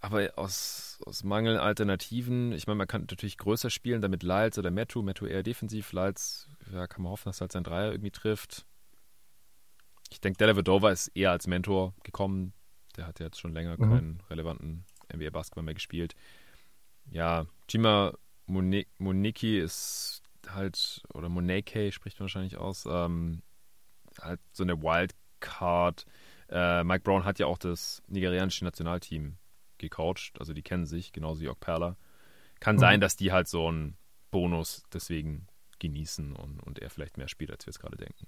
Aber 0.00 0.30
aus, 0.36 0.98
aus 1.06 1.22
Mangel 1.22 1.56
an 1.56 1.62
Alternativen, 1.62 2.52
ich 2.52 2.66
meine, 2.66 2.78
man 2.78 2.86
kann 2.88 3.02
natürlich 3.02 3.36
größer 3.36 3.70
spielen, 3.70 4.00
damit 4.00 4.22
Lyles 4.24 4.58
oder 4.58 4.70
Metu, 4.70 5.02
Metu 5.02 5.26
eher 5.26 5.42
defensiv, 5.44 5.92
Lyles, 5.92 6.48
ja, 6.72 6.86
kann 6.88 7.02
man 7.02 7.12
hoffen, 7.12 7.28
dass 7.28 7.38
er 7.38 7.42
halt 7.42 7.52
sein 7.52 7.64
Dreier 7.64 7.92
irgendwie 7.92 8.10
trifft. 8.10 8.64
Ich 10.10 10.20
denke, 10.20 10.38
Dellavedova 10.38 10.90
ist 10.90 11.08
eher 11.14 11.30
als 11.32 11.46
Mentor 11.46 11.94
gekommen. 12.02 12.54
Der 12.96 13.06
hat 13.06 13.20
ja 13.20 13.26
jetzt 13.26 13.38
schon 13.38 13.52
länger 13.52 13.76
Mhm. 13.78 13.90
keinen 13.90 14.22
relevanten 14.30 14.84
NBA-Basketball 15.12 15.64
mehr 15.64 15.74
gespielt. 15.74 16.14
Ja, 17.10 17.46
Chima 17.68 18.12
Mone- 18.46 18.86
Moniki 18.98 19.58
ist 19.58 20.22
halt, 20.48 21.02
oder 21.14 21.28
Moneke 21.28 21.92
spricht 21.92 22.18
man 22.18 22.24
wahrscheinlich 22.24 22.56
aus, 22.56 22.86
ähm, 22.86 23.42
halt 24.20 24.40
so 24.52 24.62
eine 24.62 24.82
Wildcard. 24.82 26.04
Äh, 26.48 26.84
Mike 26.84 27.02
Brown 27.04 27.24
hat 27.24 27.38
ja 27.38 27.46
auch 27.46 27.58
das 27.58 28.02
nigerianische 28.06 28.64
Nationalteam 28.64 29.36
gecoacht, 29.78 30.32
also 30.38 30.52
die 30.54 30.62
kennen 30.62 30.86
sich, 30.86 31.12
genauso 31.12 31.40
wie 31.42 31.48
Okpala. 31.48 31.96
Kann 32.60 32.76
Mhm. 32.76 32.80
sein, 32.80 33.00
dass 33.00 33.16
die 33.16 33.32
halt 33.32 33.48
so 33.48 33.68
einen 33.68 33.96
Bonus 34.30 34.82
deswegen 34.92 35.46
genießen 35.78 36.34
und, 36.34 36.60
und 36.60 36.78
er 36.80 36.90
vielleicht 36.90 37.16
mehr 37.18 37.28
spielt, 37.28 37.50
als 37.50 37.66
wir 37.66 37.70
es 37.70 37.78
gerade 37.78 37.96
denken. 37.96 38.26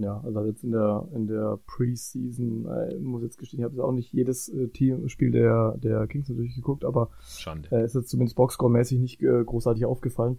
Ja, 0.00 0.20
also 0.24 0.44
jetzt 0.44 0.62
in 0.62 0.70
der 0.70 1.08
in 1.12 1.26
der 1.26 1.58
Preseason, 1.66 2.66
äh, 2.66 2.94
muss 2.98 3.22
jetzt 3.22 3.38
gestehen, 3.38 3.60
ich 3.60 3.64
habe 3.64 3.74
jetzt 3.74 3.82
auch 3.82 3.92
nicht 3.92 4.12
jedes 4.12 4.48
äh, 4.48 4.68
Team 4.68 5.08
Spiel 5.08 5.32
der 5.32 5.76
der 5.78 6.06
Kings 6.06 6.28
natürlich 6.28 6.54
geguckt, 6.54 6.84
aber 6.84 7.10
Schande. 7.20 7.68
äh, 7.72 7.84
ist 7.84 7.94
jetzt 7.94 8.08
zumindest 8.08 8.36
Boxscore-mäßig 8.36 9.00
nicht 9.00 9.20
äh, 9.22 9.42
großartig 9.44 9.84
aufgefallen. 9.86 10.38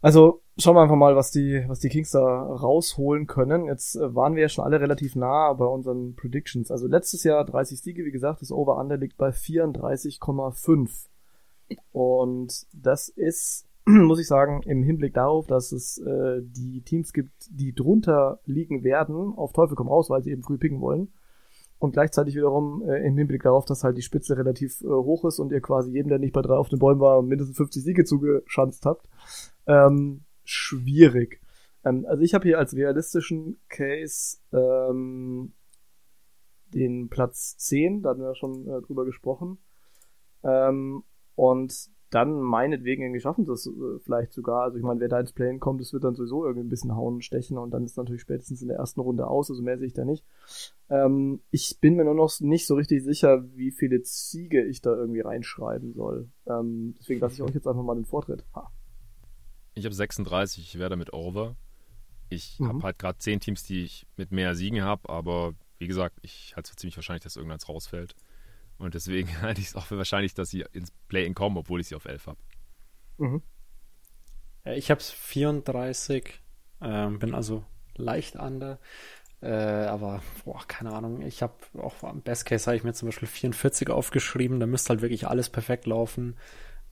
Also 0.00 0.42
schauen 0.56 0.76
wir 0.76 0.82
einfach 0.82 0.96
mal, 0.96 1.16
was 1.16 1.30
die 1.30 1.64
was 1.68 1.80
die 1.80 1.88
Kings 1.88 2.12
da 2.12 2.20
rausholen 2.20 3.26
können. 3.26 3.66
Jetzt 3.66 3.96
äh, 3.96 4.14
waren 4.14 4.34
wir 4.34 4.42
ja 4.42 4.48
schon 4.48 4.64
alle 4.64 4.80
relativ 4.80 5.16
nah 5.16 5.52
bei 5.52 5.66
unseren 5.66 6.14
Predictions. 6.14 6.70
Also 6.70 6.86
letztes 6.86 7.24
Jahr 7.24 7.44
30 7.44 7.80
Siege, 7.80 8.04
wie 8.04 8.10
gesagt, 8.10 8.40
das 8.40 8.52
Over-Under 8.52 8.96
liegt 8.96 9.18
bei 9.18 9.30
34,5 9.30 11.08
und 11.92 12.66
das 12.72 13.08
ist 13.08 13.66
muss 13.88 14.18
ich 14.18 14.26
sagen, 14.26 14.62
im 14.64 14.82
Hinblick 14.82 15.14
darauf, 15.14 15.46
dass 15.46 15.70
es 15.70 15.98
äh, 15.98 16.42
die 16.42 16.82
Teams 16.82 17.12
gibt, 17.12 17.48
die 17.50 17.72
drunter 17.72 18.40
liegen 18.44 18.82
werden, 18.82 19.32
auf 19.36 19.52
Teufel 19.52 19.76
komm 19.76 19.88
raus, 19.88 20.10
weil 20.10 20.22
sie 20.24 20.32
eben 20.32 20.42
früh 20.42 20.58
picken 20.58 20.80
wollen. 20.80 21.12
Und 21.78 21.92
gleichzeitig 21.92 22.34
wiederum 22.34 22.82
äh, 22.88 23.06
im 23.06 23.16
Hinblick 23.16 23.42
darauf, 23.42 23.64
dass 23.64 23.84
halt 23.84 23.96
die 23.96 24.02
Spitze 24.02 24.36
relativ 24.36 24.80
äh, 24.80 24.86
hoch 24.86 25.24
ist 25.24 25.38
und 25.38 25.52
ihr 25.52 25.60
quasi 25.60 25.92
jedem, 25.92 26.08
der 26.08 26.18
nicht 26.18 26.32
bei 26.32 26.42
drei 26.42 26.54
auf 26.54 26.68
den 26.68 26.80
Bäumen 26.80 27.00
war, 27.00 27.22
mindestens 27.22 27.58
50 27.58 27.84
Siege 27.84 28.04
zugeschanzt 28.04 28.86
habt. 28.86 29.08
Ähm, 29.66 30.24
schwierig. 30.42 31.40
Ähm, 31.84 32.06
also 32.08 32.22
ich 32.22 32.34
habe 32.34 32.48
hier 32.48 32.58
als 32.58 32.74
realistischen 32.74 33.58
Case 33.68 34.38
ähm, 34.52 35.52
den 36.74 37.08
Platz 37.08 37.56
10, 37.58 38.02
da 38.02 38.10
hatten 38.10 38.22
wir 38.22 38.34
schon 38.34 38.66
äh, 38.66 38.80
drüber 38.80 39.04
gesprochen. 39.04 39.58
Ähm, 40.42 41.04
und 41.36 41.90
dann 42.16 42.40
meinetwegen 42.40 43.02
irgendwie 43.02 43.20
schaffen 43.20 43.44
sie 43.44 43.52
es 43.52 43.66
äh, 43.66 43.98
vielleicht 44.02 44.32
sogar. 44.32 44.62
Also 44.62 44.78
ich 44.78 44.82
meine, 44.82 45.00
wer 45.00 45.08
da 45.08 45.20
ins 45.20 45.34
Play 45.34 45.58
kommt, 45.58 45.82
das 45.82 45.92
wird 45.92 46.02
dann 46.02 46.14
sowieso 46.14 46.46
irgendwie 46.46 46.66
ein 46.66 46.70
bisschen 46.70 46.96
hauen 46.96 47.16
und 47.16 47.24
stechen 47.24 47.58
und 47.58 47.72
dann 47.72 47.84
ist 47.84 47.98
natürlich 47.98 48.22
spätestens 48.22 48.62
in 48.62 48.68
der 48.68 48.78
ersten 48.78 49.00
Runde 49.00 49.26
aus, 49.26 49.50
also 49.50 49.62
mehr 49.62 49.76
sehe 49.76 49.88
ich 49.88 49.92
da 49.92 50.06
nicht. 50.06 50.24
Ähm, 50.88 51.42
ich 51.50 51.76
bin 51.78 51.94
mir 51.94 52.04
nur 52.04 52.14
noch 52.14 52.40
nicht 52.40 52.66
so 52.66 52.74
richtig 52.74 53.04
sicher, 53.04 53.44
wie 53.54 53.70
viele 53.70 54.00
Siege 54.02 54.64
ich 54.64 54.80
da 54.80 54.96
irgendwie 54.96 55.20
reinschreiben 55.20 55.92
soll. 55.92 56.30
Ähm, 56.46 56.94
deswegen 56.98 57.20
lasse 57.20 57.34
ich 57.34 57.42
euch 57.42 57.54
jetzt 57.54 57.68
einfach 57.68 57.82
mal 57.82 57.94
den 57.94 58.06
Vortritt. 58.06 58.46
Ha. 58.54 58.70
Ich 59.74 59.84
habe 59.84 59.94
36, 59.94 60.64
ich 60.64 60.78
werde 60.78 60.94
damit 60.94 61.12
over. 61.12 61.54
Ich 62.30 62.58
mhm. 62.58 62.68
habe 62.68 62.82
halt 62.82 62.98
gerade 62.98 63.18
zehn 63.18 63.40
Teams, 63.40 63.62
die 63.62 63.84
ich 63.84 64.06
mit 64.16 64.32
mehr 64.32 64.54
Siegen 64.54 64.80
habe, 64.80 65.06
aber 65.10 65.52
wie 65.76 65.86
gesagt, 65.86 66.16
ich 66.22 66.56
halte 66.56 66.68
es 66.68 66.70
für 66.70 66.76
ziemlich 66.76 66.96
wahrscheinlich, 66.96 67.24
dass 67.24 67.36
irgendeins 67.36 67.68
rausfällt. 67.68 68.14
Und 68.78 68.94
deswegen 68.94 69.28
halte 69.42 69.60
ich 69.60 69.68
es 69.68 69.76
auch 69.76 69.86
für 69.86 69.98
wahrscheinlich, 69.98 70.34
dass 70.34 70.50
sie 70.50 70.64
ins 70.72 70.90
Play-In 71.08 71.34
kommen, 71.34 71.56
obwohl 71.56 71.80
ich 71.80 71.88
sie 71.88 71.94
auf 71.94 72.04
11 72.04 72.26
habe. 72.26 72.38
Mhm. 73.18 73.42
Ich 74.64 74.90
habe 74.90 75.00
es 75.00 75.10
34, 75.10 76.40
ähm, 76.80 77.18
bin 77.18 77.34
also 77.34 77.64
leicht 77.94 78.36
under. 78.36 78.78
Äh, 79.40 79.50
aber, 79.50 80.22
boah, 80.44 80.66
keine 80.66 80.92
Ahnung. 80.92 81.22
Ich 81.22 81.42
habe 81.42 81.54
auch 81.78 82.02
am 82.02 82.22
Best 82.22 82.46
Case 82.46 82.66
habe 82.66 82.76
ich 82.76 82.84
mir 82.84 82.94
zum 82.94 83.08
Beispiel 83.08 83.28
44 83.28 83.90
aufgeschrieben. 83.90 84.60
Da 84.60 84.66
müsste 84.66 84.90
halt 84.90 85.02
wirklich 85.02 85.26
alles 85.28 85.50
perfekt 85.50 85.86
laufen. 85.86 86.36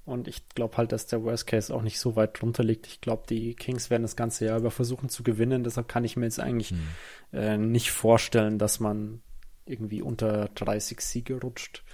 Und 0.04 0.28
ich 0.28 0.48
glaube 0.50 0.76
halt, 0.76 0.92
dass 0.92 1.06
der 1.06 1.22
Worst 1.22 1.46
Case 1.46 1.74
auch 1.74 1.80
nicht 1.80 1.98
so 1.98 2.14
weit 2.14 2.40
drunter 2.40 2.62
liegt. 2.62 2.86
Ich 2.86 3.00
glaube, 3.00 3.24
die 3.28 3.54
Kings 3.54 3.88
werden 3.88 4.02
das 4.02 4.16
ganze 4.16 4.44
Jahr 4.44 4.58
über 4.58 4.70
versuchen 4.70 5.08
zu 5.08 5.22
gewinnen. 5.22 5.64
Deshalb 5.64 5.88
kann 5.88 6.04
ich 6.04 6.16
mir 6.16 6.26
jetzt 6.26 6.40
eigentlich 6.40 6.70
hm. 6.70 6.78
äh, 7.32 7.56
nicht 7.56 7.90
vorstellen, 7.90 8.58
dass 8.58 8.80
man 8.80 9.22
irgendwie 9.66 10.02
unter 10.02 10.48
30 10.54 11.00
Siege 11.00 11.40
rutscht. 11.40 11.84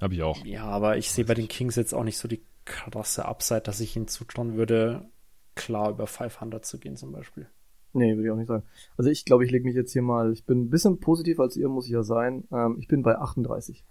Habe 0.00 0.14
ich 0.14 0.22
auch. 0.22 0.44
Ja, 0.44 0.64
aber 0.64 0.96
ich 0.96 1.10
sehe 1.10 1.24
bei 1.24 1.34
den 1.34 1.48
Kings 1.48 1.76
jetzt 1.76 1.94
auch 1.94 2.04
nicht 2.04 2.18
so 2.18 2.28
die 2.28 2.42
krasse 2.64 3.24
Upside, 3.26 3.62
dass 3.62 3.80
ich 3.80 3.96
ihnen 3.96 4.08
zutrauen 4.08 4.56
würde, 4.56 5.08
klar 5.54 5.90
über 5.90 6.06
500 6.06 6.64
zu 6.64 6.78
gehen 6.78 6.96
zum 6.96 7.12
Beispiel. 7.12 7.48
Nee, 7.92 8.14
würde 8.14 8.26
ich 8.26 8.30
auch 8.30 8.36
nicht 8.36 8.46
sagen. 8.46 8.62
Also 8.96 9.10
ich 9.10 9.24
glaube, 9.24 9.44
ich 9.44 9.50
lege 9.50 9.64
mich 9.64 9.74
jetzt 9.74 9.92
hier 9.92 10.02
mal, 10.02 10.32
ich 10.32 10.46
bin 10.46 10.62
ein 10.62 10.70
bisschen 10.70 11.00
positiv 11.00 11.40
als 11.40 11.56
ihr, 11.56 11.68
muss 11.68 11.86
ich 11.86 11.92
ja 11.92 12.02
sein. 12.02 12.44
Ähm, 12.52 12.76
ich 12.78 12.86
bin 12.86 13.02
bei 13.02 13.18
38. 13.18 13.84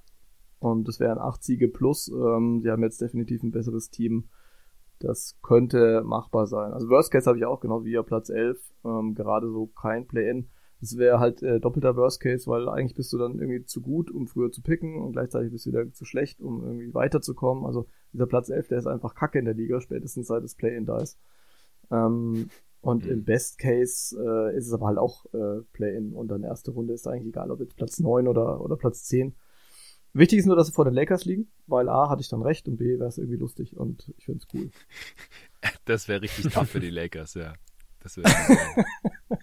Und 0.59 0.87
das 0.87 0.99
wären 0.99 1.19
8 1.19 1.43
Siege 1.43 1.67
plus. 1.67 2.07
Ähm, 2.07 2.61
sie 2.61 2.71
haben 2.71 2.83
jetzt 2.83 3.01
definitiv 3.01 3.43
ein 3.43 3.51
besseres 3.51 3.89
Team. 3.89 4.29
Das 4.99 5.37
könnte 5.41 6.01
machbar 6.03 6.47
sein. 6.47 6.73
Also 6.73 6.89
Worst 6.89 7.11
Case 7.11 7.27
habe 7.27 7.37
ich 7.37 7.45
auch, 7.45 7.59
genau 7.59 7.83
wie 7.83 7.91
ihr 7.91 8.03
Platz 8.03 8.29
11. 8.29 8.57
Ähm, 8.85 9.15
gerade 9.15 9.49
so 9.49 9.67
kein 9.67 10.07
Play-In. 10.07 10.49
Das 10.81 10.97
wäre 10.97 11.19
halt 11.19 11.43
äh, 11.43 11.59
doppelter 11.59 11.95
Worst 11.95 12.21
Case, 12.21 12.47
weil 12.47 12.69
eigentlich 12.69 12.95
bist 12.95 13.11
du 13.11 13.17
dann 13.17 13.39
irgendwie 13.39 13.65
zu 13.65 13.81
gut, 13.81 14.09
um 14.11 14.27
früher 14.27 14.51
zu 14.51 14.61
picken 14.61 15.01
und 15.01 15.11
gleichzeitig 15.11 15.51
bist 15.51 15.65
du 15.65 15.71
wieder 15.71 15.91
zu 15.91 16.05
schlecht, 16.05 16.41
um 16.41 16.63
irgendwie 16.63 16.93
weiterzukommen. 16.93 17.65
Also 17.65 17.87
dieser 18.13 18.27
Platz 18.27 18.49
11, 18.49 18.69
der 18.69 18.79
ist 18.79 18.87
einfach 18.87 19.13
kacke 19.13 19.39
in 19.39 19.45
der 19.45 19.53
Liga, 19.53 19.81
spätestens 19.81 20.27
seit 20.27 20.43
das 20.43 20.55
Play-In 20.55 20.85
da 20.85 20.97
ist. 20.97 21.19
Ähm, 21.91 22.49
und 22.81 23.05
im 23.05 23.25
Best 23.25 23.57
Case 23.57 24.15
äh, 24.17 24.57
ist 24.57 24.67
es 24.67 24.73
aber 24.73 24.87
halt 24.87 24.97
auch 24.97 25.25
äh, 25.33 25.61
Play-In 25.73 26.13
und 26.13 26.29
dann 26.29 26.43
erste 26.43 26.71
Runde 26.71 26.93
ist 26.93 27.07
eigentlich 27.07 27.27
egal, 27.27 27.51
ob 27.51 27.59
jetzt 27.59 27.75
Platz 27.75 27.99
9 27.99 28.27
oder, 28.27 28.61
oder 28.61 28.77
Platz 28.77 29.03
10. 29.03 29.35
Wichtig 30.13 30.39
ist 30.39 30.45
nur, 30.45 30.55
dass 30.55 30.67
sie 30.67 30.73
vor 30.73 30.85
den 30.85 30.93
Lakers 30.93 31.25
liegen, 31.25 31.51
weil 31.67 31.89
A 31.89 32.09
hatte 32.09 32.21
ich 32.21 32.29
dann 32.29 32.41
recht 32.41 32.67
und 32.67 32.77
B 32.77 32.97
wäre 32.97 33.09
es 33.09 33.17
irgendwie 33.17 33.37
lustig 33.37 33.77
und 33.77 34.11
ich 34.17 34.25
finde 34.25 34.39
es 34.39 34.53
cool. 34.53 34.69
Das 35.83 36.07
wäre 36.07 36.21
richtig 36.21 36.53
tough 36.53 36.69
für 36.69 36.79
die 36.79 36.89
Lakers, 36.89 37.33
ja. 37.33 37.53
Das 37.99 38.15
wäre 38.15 38.29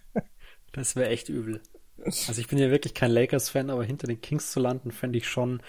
Das 0.76 0.94
wäre 0.94 1.08
echt 1.08 1.28
übel. 1.28 1.60
Also 2.04 2.38
ich 2.40 2.46
bin 2.46 2.58
ja 2.58 2.70
wirklich 2.70 2.94
kein 2.94 3.10
Lakers-Fan, 3.10 3.70
aber 3.70 3.82
hinter 3.82 4.06
den 4.06 4.20
Kings 4.20 4.52
zu 4.52 4.60
landen, 4.60 4.92
fände 4.92 5.18
ich 5.18 5.26
schon 5.26 5.62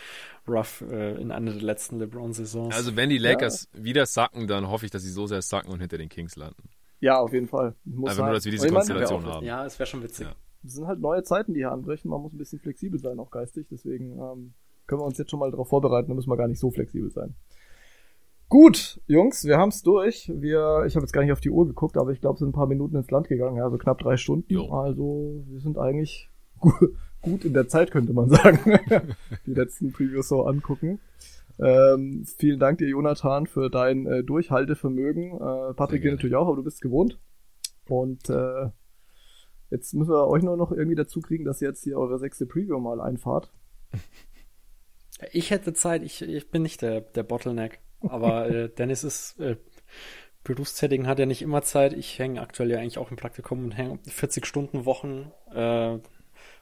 rough 0.47 0.81
äh, 0.81 1.19
in 1.19 1.31
einer 1.31 1.51
der 1.51 1.61
letzten 1.61 1.99
LeBron-Saisons. 1.99 2.75
Also 2.75 2.95
wenn 2.95 3.09
die 3.09 3.17
Lakers 3.17 3.69
ja. 3.73 3.83
wieder 3.83 4.05
sacken, 4.05 4.47
dann 4.47 4.67
hoffe 4.67 4.85
ich, 4.85 4.91
dass 4.91 5.03
sie 5.03 5.09
so 5.09 5.25
sehr 5.25 5.41
sacken 5.41 5.71
und 5.71 5.79
hinter 5.79 5.97
den 5.97 6.09
Kings 6.09 6.35
landen. 6.35 6.69
Ja, 6.99 7.19
auf 7.19 7.33
jeden 7.33 7.47
Fall. 7.47 7.75
Muss 7.85 8.11
Einfach 8.11 8.25
nur, 8.25 8.33
dass 8.33 8.45
wir 8.45 8.51
diese 8.51 8.69
Konstellation 8.69 9.25
haben. 9.25 9.45
Ja, 9.45 9.65
es 9.65 9.79
wäre 9.79 9.87
schon 9.87 10.03
witzig. 10.03 10.27
Ja. 10.27 10.35
Das 10.63 10.73
sind 10.73 10.87
halt 10.87 10.99
neue 10.99 11.23
Zeiten, 11.23 11.53
die 11.53 11.61
hier 11.61 11.71
anbrechen. 11.71 12.09
Man 12.09 12.21
muss 12.21 12.33
ein 12.33 12.37
bisschen 12.37 12.59
flexibel 12.59 12.99
sein, 12.99 13.19
auch 13.19 13.31
geistig. 13.31 13.67
Deswegen 13.69 14.13
ähm, 14.13 14.53
können 14.87 15.01
wir 15.01 15.05
uns 15.05 15.17
jetzt 15.17 15.31
schon 15.31 15.39
mal 15.39 15.51
darauf 15.51 15.69
vorbereiten. 15.69 16.09
Da 16.09 16.15
müssen 16.15 16.29
wir 16.29 16.37
gar 16.37 16.47
nicht 16.47 16.59
so 16.59 16.71
flexibel 16.71 17.11
sein. 17.11 17.35
Gut, 18.49 19.01
Jungs, 19.07 19.43
wir 19.43 19.57
haben's 19.57 19.83
durch. 19.83 20.31
Wir, 20.33 20.85
ich 20.87 20.95
habe 20.95 21.03
jetzt 21.03 21.11
gar 21.11 21.21
nicht 21.21 21.33
auf 21.33 21.41
die 21.41 21.49
Uhr 21.49 21.67
geguckt, 21.67 21.97
aber 21.97 22.11
ich 22.11 22.21
glaube, 22.21 22.35
es 22.35 22.39
sind 22.39 22.49
ein 22.49 22.53
paar 22.53 22.67
Minuten 22.67 22.95
ins 22.95 23.11
Land 23.11 23.27
gegangen, 23.27 23.57
ja, 23.57 23.69
so 23.69 23.77
knapp 23.77 23.97
drei 23.97 24.15
Stunden. 24.15 24.53
Jo. 24.53 24.69
Also 24.71 25.43
wir 25.47 25.59
sind 25.59 25.77
eigentlich 25.77 26.29
gut 27.21 27.43
in 27.43 27.53
der 27.53 27.67
Zeit, 27.67 27.91
könnte 27.91 28.13
man 28.13 28.29
sagen. 28.29 28.59
die 29.45 29.53
letzten 29.53 29.91
Previews 29.91 30.29
so 30.29 30.45
angucken. 30.45 30.99
Ähm, 31.59 32.25
vielen 32.37 32.59
Dank 32.59 32.77
dir, 32.77 32.87
Jonathan, 32.87 33.47
für 33.47 33.69
dein 33.69 34.05
äh, 34.05 34.23
Durchhaltevermögen. 34.23 35.33
Äh, 35.33 35.73
Patrick 35.73 36.03
dir 36.03 36.11
natürlich 36.11 36.35
auch, 36.35 36.47
aber 36.47 36.55
du 36.55 36.63
bist 36.63 36.81
gewohnt. 36.81 37.19
Und 37.89 38.29
äh, 38.29 38.69
jetzt 39.71 39.93
müssen 39.93 40.11
wir 40.11 40.27
euch 40.27 40.43
nur 40.43 40.55
noch 40.55 40.71
irgendwie 40.71 40.95
dazu 40.95 41.19
kriegen, 41.19 41.43
dass 41.43 41.61
ihr 41.61 41.67
jetzt 41.67 41.83
hier 41.83 41.97
eure 41.97 42.17
sechste 42.17 42.45
Preview 42.45 42.79
mal 42.79 43.01
einfahrt. 43.01 43.51
Ich 45.33 45.51
hätte 45.51 45.73
Zeit, 45.73 46.03
ich, 46.03 46.21
ich 46.21 46.49
bin 46.49 46.61
nicht 46.61 46.81
der, 46.81 47.01
der 47.01 47.23
Bottleneck. 47.23 47.81
Aber 48.01 48.49
äh, 48.49 48.69
Dennis 48.69 49.03
ist 49.03 49.39
äh, 49.39 49.57
berufstätig 50.43 51.05
hat 51.05 51.19
ja 51.19 51.25
nicht 51.25 51.41
immer 51.41 51.61
Zeit. 51.61 51.93
Ich 51.93 52.19
hänge 52.19 52.41
aktuell 52.41 52.71
ja 52.71 52.79
eigentlich 52.79 52.97
auch 52.97 53.11
im 53.11 53.17
Praktikum 53.17 53.65
und 53.65 53.71
hänge 53.71 53.99
40 54.07 54.45
Stunden 54.45 54.85
Wochen. 54.85 55.31
Äh, 55.53 55.99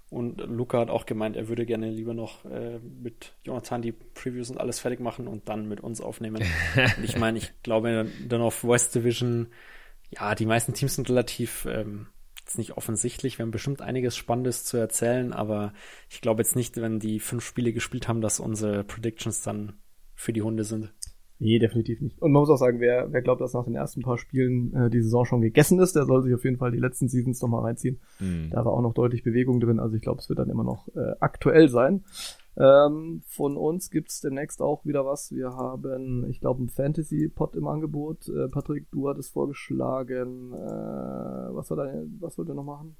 und 0.09 0.37
Luca 0.37 0.79
hat 0.79 0.89
auch 0.89 1.05
gemeint, 1.05 1.35
er 1.35 1.47
würde 1.47 1.65
gerne 1.65 1.89
lieber 1.89 2.13
noch 2.13 2.45
äh, 2.45 2.79
mit 2.79 3.33
Jonathan 3.43 3.81
die 3.81 3.91
Previews 3.91 4.49
und 4.49 4.59
alles 4.59 4.79
fertig 4.79 4.99
machen 4.99 5.27
und 5.27 5.49
dann 5.49 5.67
mit 5.67 5.81
uns 5.81 5.99
aufnehmen. 5.99 6.43
und 6.97 7.03
ich 7.03 7.17
meine, 7.17 7.37
ich 7.37 7.51
glaube 7.63 8.07
dann 8.27 8.41
auf 8.41 8.63
West 8.63 8.95
Division, 8.95 9.47
ja, 10.11 10.35
die 10.35 10.45
meisten 10.45 10.73
Teams 10.73 10.95
sind 10.95 11.09
relativ 11.09 11.65
ähm, 11.65 12.07
jetzt 12.39 12.57
nicht 12.57 12.77
offensichtlich. 12.77 13.39
Wir 13.39 13.43
haben 13.43 13.51
bestimmt 13.51 13.81
einiges 13.81 14.15
Spannendes 14.15 14.63
zu 14.63 14.77
erzählen, 14.77 15.33
aber 15.33 15.73
ich 16.09 16.21
glaube 16.21 16.43
jetzt 16.43 16.55
nicht, 16.55 16.77
wenn 16.77 16.99
die 16.99 17.19
fünf 17.19 17.43
Spiele 17.43 17.73
gespielt 17.73 18.07
haben, 18.07 18.21
dass 18.21 18.39
unsere 18.39 18.83
Predictions 18.83 19.41
dann 19.41 19.79
für 20.13 20.31
die 20.31 20.43
Hunde 20.43 20.63
sind. 20.63 20.93
Nee, 21.37 21.59
definitiv 21.59 21.99
nicht. 22.01 22.21
Und 22.21 22.31
man 22.31 22.41
muss 22.41 22.49
auch 22.49 22.57
sagen, 22.57 22.79
wer, 22.79 23.11
wer 23.11 23.21
glaubt, 23.21 23.41
dass 23.41 23.53
nach 23.53 23.65
den 23.65 23.75
ersten 23.75 24.01
paar 24.01 24.17
Spielen 24.17 24.73
äh, 24.73 24.89
die 24.89 25.01
Saison 25.01 25.25
schon 25.25 25.41
gegessen 25.41 25.79
ist, 25.79 25.95
der 25.95 26.05
soll 26.05 26.23
sich 26.23 26.33
auf 26.33 26.45
jeden 26.45 26.57
Fall 26.57 26.71
die 26.71 26.79
letzten 26.79 27.09
Seasons 27.09 27.41
nochmal 27.41 27.63
reinziehen. 27.63 27.99
Mhm. 28.19 28.51
Da 28.51 28.63
war 28.63 28.71
auch 28.71 28.81
noch 28.81 28.93
deutlich 28.93 29.23
Bewegung 29.23 29.59
drin, 29.59 29.79
also 29.79 29.95
ich 29.95 30.01
glaube, 30.01 30.21
es 30.21 30.29
wird 30.29 30.39
dann 30.39 30.49
immer 30.49 30.63
noch 30.63 30.87
äh, 30.95 31.15
aktuell 31.19 31.67
sein. 31.67 32.03
Ähm, 32.57 33.21
von 33.27 33.57
uns 33.57 33.89
gibt's 33.89 34.21
demnächst 34.21 34.61
auch 34.61 34.85
wieder 34.85 35.05
was. 35.05 35.33
Wir 35.33 35.49
haben, 35.49 36.25
ich 36.29 36.39
glaube, 36.39 36.59
einen 36.59 36.69
Fantasy-Pod 36.69 37.57
im 37.57 37.67
Angebot. 37.67 38.29
Äh, 38.29 38.47
Patrick, 38.47 38.89
du 38.91 39.09
hattest 39.09 39.33
vorgeschlagen, 39.33 40.53
äh, 40.53 41.53
was 41.53 41.67
soll 41.67 41.77
dein, 41.77 42.15
was 42.21 42.37
wollt 42.37 42.47
ihr 42.47 42.55
noch 42.55 42.63
machen? 42.63 42.95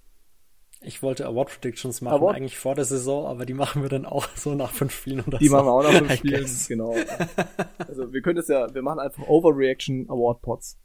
Ich 0.86 1.02
wollte 1.02 1.26
Award 1.26 1.50
Predictions 1.50 2.02
machen, 2.02 2.18
Award? 2.18 2.36
eigentlich 2.36 2.58
vor 2.58 2.76
der 2.76 2.86
Saison, 2.86 3.26
aber 3.26 3.46
die 3.46 3.54
machen 3.54 3.82
wir 3.82 3.90
dann 3.90 4.06
auch 4.06 4.28
so 4.36 4.54
nach 4.54 4.72
fünf 4.72 4.94
Spielen 4.94 5.22
oder 5.22 5.38
die 5.38 5.48
so. 5.48 5.56
Die 5.56 5.56
machen 5.56 5.68
wir 5.68 5.72
auch 5.72 5.84
nach 5.84 5.92
fünf 5.92 6.14
Spielen, 6.18 6.46
genau. 6.68 6.96
Also 7.88 8.14
wir 8.14 8.22
können 8.22 8.40
es 8.40 8.48
ja, 8.48 8.74
wir 8.74 8.82
machen 8.82 9.00
einfach 9.00 9.28
Overreaction 9.28 10.10
Award 10.10 10.42
Pots. 10.42 10.80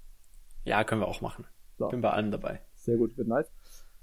Ja, 0.65 0.85
können 0.85 1.01
wir 1.01 1.09
auch 1.09 1.21
machen. 1.21 1.47
So. 1.79 1.89
Bin 1.89 2.01
bei 2.01 2.11
allem 2.11 2.31
dabei. 2.31 2.61
Sehr 2.77 2.97
gut, 2.97 3.17
wird 3.17 3.29
nice. 3.29 3.51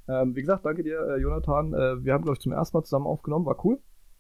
Ähm, 0.08 0.35
wie 0.35 0.42
gesagt, 0.42 0.66
danke 0.66 0.84
dir, 0.84 1.00
äh, 1.00 1.19
Jonathan. 1.19 1.74
Äh, 1.74 2.03
wir 2.03 2.14
haben, 2.14 2.24
glaube 2.24 2.34
ich, 2.34 2.40
zum 2.40 2.51
ersten 2.51 2.77
Mal 2.77 2.84
zusammen 2.84 3.08
aufgenommen, 3.08 3.45
war 3.45 3.64
cool. 3.66 3.80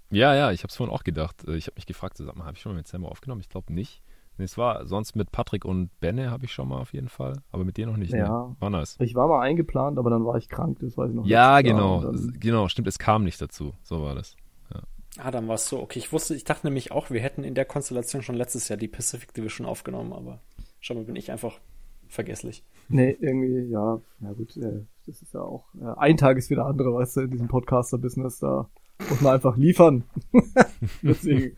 Ja, 0.09 0.35
ja, 0.35 0.51
ich 0.51 0.63
habe 0.63 0.69
es 0.69 0.75
vorhin 0.75 0.93
auch 0.93 1.03
gedacht. 1.03 1.47
Äh, 1.47 1.55
ich 1.55 1.67
habe 1.67 1.75
mich 1.75 1.85
gefragt, 1.85 2.19
habe 2.19 2.51
ich 2.53 2.61
schon 2.61 2.71
mal 2.71 2.77
mit 2.77 2.87
Sam 2.87 3.05
aufgenommen? 3.05 3.41
Ich 3.41 3.49
glaube 3.49 3.73
nicht. 3.73 4.03
Nee, 4.37 4.45
es 4.45 4.57
war 4.57 4.85
sonst 4.85 5.15
mit 5.15 5.31
Patrick 5.31 5.65
und 5.65 5.89
Benne 5.99 6.29
habe 6.29 6.45
ich 6.45 6.51
schon 6.51 6.67
mal 6.67 6.79
auf 6.79 6.93
jeden 6.93 7.09
Fall, 7.09 7.41
aber 7.51 7.65
mit 7.65 7.77
dir 7.77 7.87
noch 7.87 7.97
nicht. 7.97 8.13
Ja. 8.13 8.47
Ne? 8.47 8.55
War 8.59 8.69
nice. 8.69 8.95
Ich 8.99 9.15
war 9.15 9.27
mal 9.27 9.41
eingeplant, 9.41 9.97
aber 9.97 10.09
dann 10.09 10.25
war 10.25 10.37
ich 10.37 10.47
krank, 10.47 10.77
das 10.79 10.97
weiß 10.97 11.09
ich 11.09 11.15
noch. 11.15 11.25
Ja, 11.25 11.61
genau, 11.61 12.11
genau, 12.39 12.67
stimmt, 12.67 12.87
es 12.87 12.99
kam 12.99 13.23
nicht 13.23 13.41
dazu. 13.41 13.73
So 13.83 14.03
war 14.03 14.13
das. 14.13 14.35
Ja. 14.73 14.81
Ah, 15.17 15.31
dann 15.31 15.47
war 15.47 15.55
es 15.55 15.67
so. 15.67 15.79
Okay, 15.81 15.97
ich 15.97 16.11
wusste, 16.13 16.35
ich 16.35 16.43
dachte 16.43 16.67
nämlich 16.67 16.91
auch, 16.91 17.09
wir 17.09 17.21
hätten 17.21 17.43
in 17.43 17.55
der 17.55 17.65
Konstellation 17.65 18.21
schon 18.21 18.35
letztes 18.35 18.69
Jahr 18.69 18.77
die 18.77 18.87
Pacific 18.87 19.33
Division 19.33 19.65
aufgenommen, 19.65 20.13
aber 20.13 20.39
schau 20.79 20.93
mal, 20.93 21.03
bin 21.03 21.15
ich 21.15 21.31
einfach 21.31 21.59
vergesslich. 22.07 22.63
Nee, 22.89 23.17
irgendwie, 23.19 23.71
ja, 23.71 23.99
ja 24.21 24.31
gut, 24.33 24.55
äh, 24.57 24.85
das 25.05 25.21
ist 25.21 25.33
ja 25.33 25.41
auch, 25.41 25.65
äh, 25.81 25.97
ein 25.97 26.17
Tag 26.17 26.37
ist 26.37 26.49
wieder 26.49 26.65
andere, 26.65 26.93
weißt 26.93 27.17
du, 27.17 27.21
in 27.21 27.31
diesem 27.31 27.47
Podcaster-Business, 27.47 28.39
da 28.39 28.69
muss 29.09 29.21
man 29.21 29.33
einfach 29.33 29.57
liefern. 29.57 30.03
Deswegen, 31.01 31.55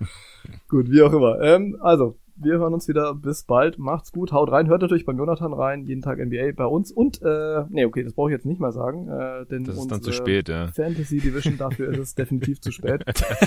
gut, 0.68 0.90
wie 0.90 1.02
auch 1.02 1.14
immer. 1.14 1.40
Ähm, 1.42 1.78
also, 1.82 2.18
wir 2.42 2.60
hören 2.60 2.74
uns 2.74 2.88
wieder. 2.88 3.14
Bis 3.14 3.44
bald. 3.44 3.78
Macht's 3.78 4.12
gut. 4.12 4.32
Haut 4.32 4.52
rein. 4.52 4.68
Hört 4.68 4.82
natürlich 4.82 5.06
beim 5.06 5.18
Jonathan 5.18 5.54
rein. 5.54 5.86
Jeden 5.86 6.02
Tag 6.02 6.20
NBA 6.20 6.52
bei 6.56 6.66
uns. 6.66 6.92
Und, 6.92 7.22
äh, 7.22 7.64
nee, 7.70 7.86
okay, 7.86 8.04
das 8.04 8.14
brauche 8.14 8.30
ich 8.30 8.34
jetzt 8.34 8.46
nicht 8.46 8.60
mal 8.60 8.72
sagen. 8.72 9.08
Äh, 9.08 9.46
denn 9.48 9.64
das 9.64 9.78
ist 9.78 9.92
dann 9.92 10.02
zu 10.02 10.12
spät, 10.12 10.50
ja. 10.50 10.68
Fantasy 10.68 11.20
Division, 11.20 11.58
dafür 11.58 11.90
ist 11.90 12.00
es 12.00 12.16
definitiv 12.16 12.62
zu 12.62 12.72
spät. 12.72 13.04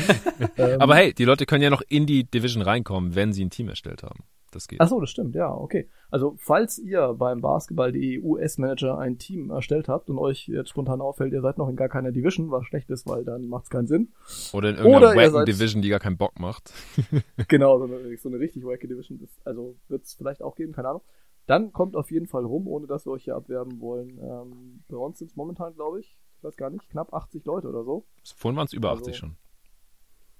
ähm, 0.56 0.80
Aber 0.80 0.94
hey, 0.96 1.12
die 1.14 1.24
Leute 1.24 1.46
können 1.46 1.62
ja 1.62 1.70
noch 1.70 1.82
in 1.88 2.06
die 2.06 2.24
Division 2.24 2.62
reinkommen, 2.62 3.14
wenn 3.14 3.32
sie 3.32 3.44
ein 3.44 3.50
Team 3.50 3.68
erstellt 3.68 4.02
haben. 4.02 4.24
Das 4.52 4.68
geht. 4.68 4.80
Ach 4.80 4.86
so, 4.88 5.00
das 5.00 5.08
stimmt, 5.10 5.34
ja, 5.34 5.52
okay. 5.52 5.88
Also, 6.10 6.34
falls 6.38 6.78
ihr 6.78 7.14
beim 7.14 7.40
Basketball.de 7.40 8.20
US-Manager 8.20 8.98
ein 8.98 9.16
Team 9.18 9.50
erstellt 9.50 9.88
habt 9.88 10.10
und 10.10 10.18
euch 10.18 10.46
jetzt 10.46 10.68
spontan 10.70 11.00
auffällt, 11.00 11.32
ihr 11.32 11.40
seid 11.40 11.56
noch 11.58 11.68
in 11.68 11.74
gar 11.76 11.88
keiner 11.88 12.12
Division, 12.12 12.50
was 12.50 12.66
schlecht 12.66 12.90
ist, 12.90 13.06
weil 13.08 13.24
dann 13.24 13.48
macht's 13.48 13.70
keinen 13.70 13.86
Sinn. 13.86 14.12
Oder 14.52 14.68
in 14.70 14.76
irgendeiner 14.76 15.06
Oder 15.08 15.16
wacken 15.16 15.32
seid- 15.32 15.48
Division, 15.48 15.80
die 15.82 15.88
gar 15.88 16.00
keinen 16.00 16.18
Bock 16.18 16.38
macht. 16.38 16.72
genau, 17.48 17.78
so 17.78 17.84
eine, 17.84 18.16
so 18.18 18.28
eine 18.28 18.38
richtig 18.38 18.64
wacky 18.64 18.86
Division. 18.86 19.18
Das, 19.18 19.30
also, 19.44 19.74
wird's 19.88 20.14
vielleicht 20.14 20.42
auch 20.42 20.54
geben, 20.54 20.72
keine 20.72 20.88
Ahnung. 20.88 21.02
Dann 21.46 21.72
kommt 21.72 21.96
auf 21.96 22.10
jeden 22.10 22.26
Fall 22.28 22.44
rum, 22.44 22.68
ohne 22.68 22.86
dass 22.86 23.06
wir 23.06 23.10
euch 23.12 23.24
hier 23.24 23.34
abwerben 23.34 23.80
wollen. 23.80 24.18
Ähm, 24.22 24.84
bei 24.88 24.96
uns 24.98 25.18
sind's 25.18 25.34
momentan, 25.34 25.74
glaube 25.74 26.00
ich, 26.00 26.16
ich 26.38 26.44
weiß 26.44 26.56
gar 26.56 26.70
nicht, 26.70 26.88
knapp 26.90 27.12
80 27.14 27.44
Leute 27.46 27.68
oder 27.68 27.84
so. 27.84 28.04
Vorhin 28.36 28.56
waren 28.56 28.66
es 28.66 28.72
über 28.74 28.90
Also- 28.90 29.00
80 29.02 29.16
schon. 29.16 29.36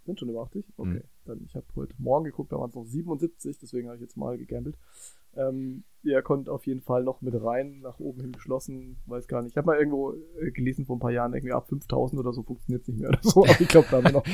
Sind 0.05 0.19
schon 0.21 0.29
über 0.29 0.43
80? 0.43 0.67
Okay. 0.77 0.89
Mhm. 0.91 1.03
Dann, 1.25 1.41
ich 1.45 1.55
habe 1.55 1.67
heute 1.77 1.95
Morgen 1.99 2.25
geguckt, 2.25 2.53
da 2.53 2.57
waren 2.59 2.71
es 2.71 2.75
noch 2.75 2.85
77, 2.85 3.59
deswegen 3.59 3.89
habe 3.89 3.97
ich 3.97 4.03
jetzt 4.03 4.17
mal 4.17 4.37
gegambelt. 4.39 4.77
Ähm, 5.35 5.85
ihr 6.03 6.21
könnt 6.23 6.49
auf 6.49 6.67
jeden 6.67 6.83
Fall 6.83 7.05
noch 7.05 7.23
mit 7.23 7.35
rein, 7.43 7.81
nach 7.81 7.99
oben 8.01 8.21
hin 8.21 8.33
geschlossen, 8.33 8.99
weiß 9.07 9.29
gar 9.29 9.41
nicht. 9.43 9.53
Ich 9.53 9.57
habe 9.57 9.67
mal 9.67 9.79
irgendwo 9.79 10.13
äh, 10.41 10.51
gelesen 10.51 10.85
vor 10.85 10.97
ein 10.97 11.01
paar 11.01 11.11
Jahren, 11.13 11.33
irgendwie 11.33 11.53
ab 11.53 11.69
5000 11.69 12.19
oder 12.21 12.33
so 12.33 12.43
funktioniert 12.43 12.87
nicht 12.89 12.99
mehr 13.01 13.09
oder 13.11 13.21
so, 13.23 13.45
aber 13.49 13.61
ich 13.61 13.69
glaube, 13.69 13.89
da 13.91 13.97
haben 13.99 14.05
wir 14.05 14.13
noch, 14.13 14.25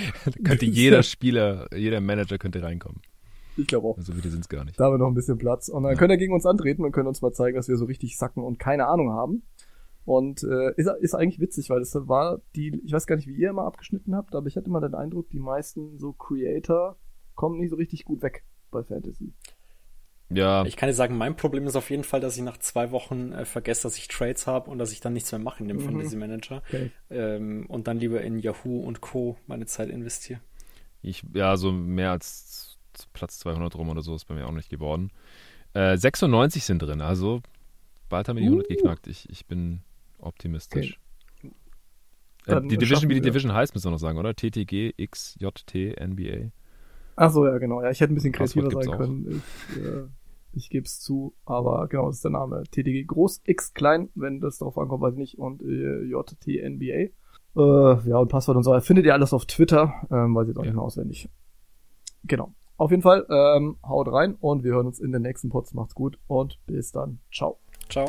könnte 0.44 0.64
jeder 0.66 1.02
Spieler, 1.02 1.68
jeder 1.76 2.00
Manager 2.00 2.36
könnte 2.38 2.62
reinkommen. 2.62 3.00
ich 3.56 3.66
glaube 3.68 3.86
auch, 3.86 3.96
Also 3.96 4.12
viele 4.12 4.30
sind 4.30 4.40
es 4.40 4.48
gar 4.48 4.64
nicht. 4.64 4.80
da 4.80 4.86
haben 4.86 4.94
wir 4.94 4.98
noch 4.98 5.08
ein 5.08 5.14
bisschen 5.14 5.38
Platz. 5.38 5.68
Und 5.68 5.84
dann 5.84 5.92
Ja. 5.92 5.98
könnt 5.98 6.10
ihr 6.10 6.16
gegen 6.18 6.32
uns 6.34 6.46
antreten 6.46 6.84
und 6.84 6.90
könnt 6.92 7.06
uns 7.06 7.22
mal 7.22 7.32
zeigen, 7.32 7.56
dass 7.56 7.68
wir 7.68 7.76
so 7.76 7.84
richtig 7.84 8.16
sacken 8.16 8.42
und 8.42 8.58
keine 8.58 8.88
Ahnung 8.88 9.12
haben. 9.12 9.42
Und 10.08 10.42
äh, 10.42 10.72
ist, 10.76 10.88
ist 11.00 11.14
eigentlich 11.14 11.38
witzig, 11.38 11.68
weil 11.68 11.80
das 11.80 11.94
war 11.94 12.40
die, 12.56 12.80
ich 12.82 12.92
weiß 12.92 13.06
gar 13.06 13.16
nicht, 13.16 13.28
wie 13.28 13.34
ihr 13.36 13.50
immer 13.50 13.64
abgeschnitten 13.64 14.16
habt, 14.16 14.34
aber 14.34 14.46
ich 14.46 14.56
hatte 14.56 14.66
immer 14.66 14.80
den 14.80 14.94
Eindruck, 14.94 15.28
die 15.28 15.38
meisten 15.38 15.98
so 15.98 16.14
Creator 16.14 16.96
kommen 17.34 17.60
nicht 17.60 17.68
so 17.68 17.76
richtig 17.76 18.06
gut 18.06 18.22
weg 18.22 18.42
bei 18.70 18.82
Fantasy. 18.82 19.34
Ja, 20.30 20.64
Ich 20.64 20.76
kann 20.76 20.88
dir 20.88 20.94
sagen, 20.94 21.18
mein 21.18 21.36
Problem 21.36 21.66
ist 21.66 21.76
auf 21.76 21.90
jeden 21.90 22.04
Fall, 22.04 22.20
dass 22.20 22.36
ich 22.38 22.42
nach 22.42 22.56
zwei 22.56 22.90
Wochen 22.90 23.32
äh, 23.32 23.44
vergesse, 23.44 23.82
dass 23.82 23.98
ich 23.98 24.08
Trades 24.08 24.46
habe 24.46 24.70
und 24.70 24.78
dass 24.78 24.92
ich 24.92 25.00
dann 25.00 25.12
nichts 25.12 25.30
mehr 25.30 25.38
mache 25.40 25.62
in 25.62 25.68
dem 25.68 25.76
Mhm. 25.76 25.82
Fantasy 25.84 26.16
Manager. 26.16 26.62
Okay. 26.68 26.90
Ähm, 27.10 27.66
und 27.68 27.86
dann 27.86 27.98
lieber 27.98 28.22
in 28.22 28.38
Yahoo 28.38 28.80
und 28.80 29.02
Co. 29.02 29.36
meine 29.46 29.66
Zeit 29.66 29.90
investiere. 29.90 30.40
ich, 31.02 31.22
ja, 31.34 31.56
so 31.58 31.70
mehr 31.70 32.12
als 32.12 32.78
Platz 33.12 33.38
200 33.40 33.74
rum 33.76 33.90
oder 33.90 34.00
so 34.02 34.14
ist 34.14 34.24
bei 34.24 34.34
mir 34.34 34.46
auch 34.46 34.52
nicht 34.52 34.70
geworden. 34.70 35.10
Äh, 35.74 35.96
96 35.98 36.64
sind 36.64 36.80
drin, 36.80 37.02
also 37.02 37.42
bald 38.08 38.28
haben 38.28 38.36
wir 38.36 38.42
die 38.42 38.48
100 38.48 38.66
Uh. 38.70 38.74
geknackt. 38.74 39.06
Ich, 39.06 39.28
ich 39.30 39.44
bin 39.46 39.82
optimistisch. 40.20 40.98
Äh, 41.42 41.48
Dann 42.46 42.68
die 42.68 42.78
Division, 42.78 43.08
wie 43.10 43.14
die 43.14 43.20
Division 43.20 43.52
heißt, 43.52 43.74
müssen 43.74 43.86
wir 43.86 43.90
noch 43.92 43.98
sagen, 43.98 44.18
oder? 44.18 44.34
TTG, 44.34 44.94
XJT, 45.06 45.96
NBA. 46.00 46.50
Ach 47.16 47.30
so, 47.30 47.46
ja, 47.46 47.58
genau. 47.58 47.82
Ja, 47.82 47.90
ich 47.90 48.00
hätte 48.00 48.12
ein 48.12 48.14
bisschen 48.14 48.32
Passwort 48.32 48.70
kreativer 48.72 48.90
sein 48.90 48.98
können. 48.98 49.42
Ich, 49.70 49.76
äh, 49.76 50.04
ich 50.54 50.70
gebe 50.70 50.86
es 50.86 51.00
zu, 51.00 51.34
aber 51.44 51.86
genau, 51.88 52.06
das 52.06 52.16
ist 52.16 52.24
der 52.24 52.30
Name. 52.30 52.62
TTG 52.70 53.04
groß, 53.06 53.42
X 53.44 53.74
klein, 53.74 54.08
wenn 54.14 54.40
das 54.40 54.58
darauf 54.58 54.78
ankommt, 54.78 55.02
weiß 55.02 55.12
ich 55.14 55.18
nicht, 55.18 55.38
und 55.38 55.60
äh, 55.62 56.04
JTNBA. 56.04 57.10
Äh, 57.56 58.08
ja, 58.08 58.18
und 58.18 58.28
Passwort 58.28 58.56
und 58.56 58.62
so. 58.62 58.78
Findet 58.80 59.04
ihr 59.04 59.14
alles 59.14 59.32
auf 59.32 59.46
Twitter, 59.46 59.92
ähm, 60.10 60.34
weiß 60.34 60.44
ich 60.44 60.48
jetzt 60.50 60.58
auch 60.58 60.62
Ja. 60.64 60.70
nicht 60.70 60.76
mehr 60.76 60.84
auswendig. 60.84 61.28
Genau. 62.24 62.54
Auf 62.76 62.90
jeden 62.92 63.02
Fall, 63.02 63.26
ähm, 63.28 63.76
haut 63.84 64.10
rein 64.12 64.36
und 64.38 64.62
wir 64.62 64.72
hören 64.72 64.86
uns 64.86 65.00
in 65.00 65.10
den 65.10 65.22
nächsten 65.22 65.48
Pods. 65.48 65.74
Macht's 65.74 65.94
gut 65.94 66.18
und 66.28 66.58
bis 66.66 66.92
dann. 66.92 67.18
Ciao. 67.32 67.58
Ciao. 67.88 68.08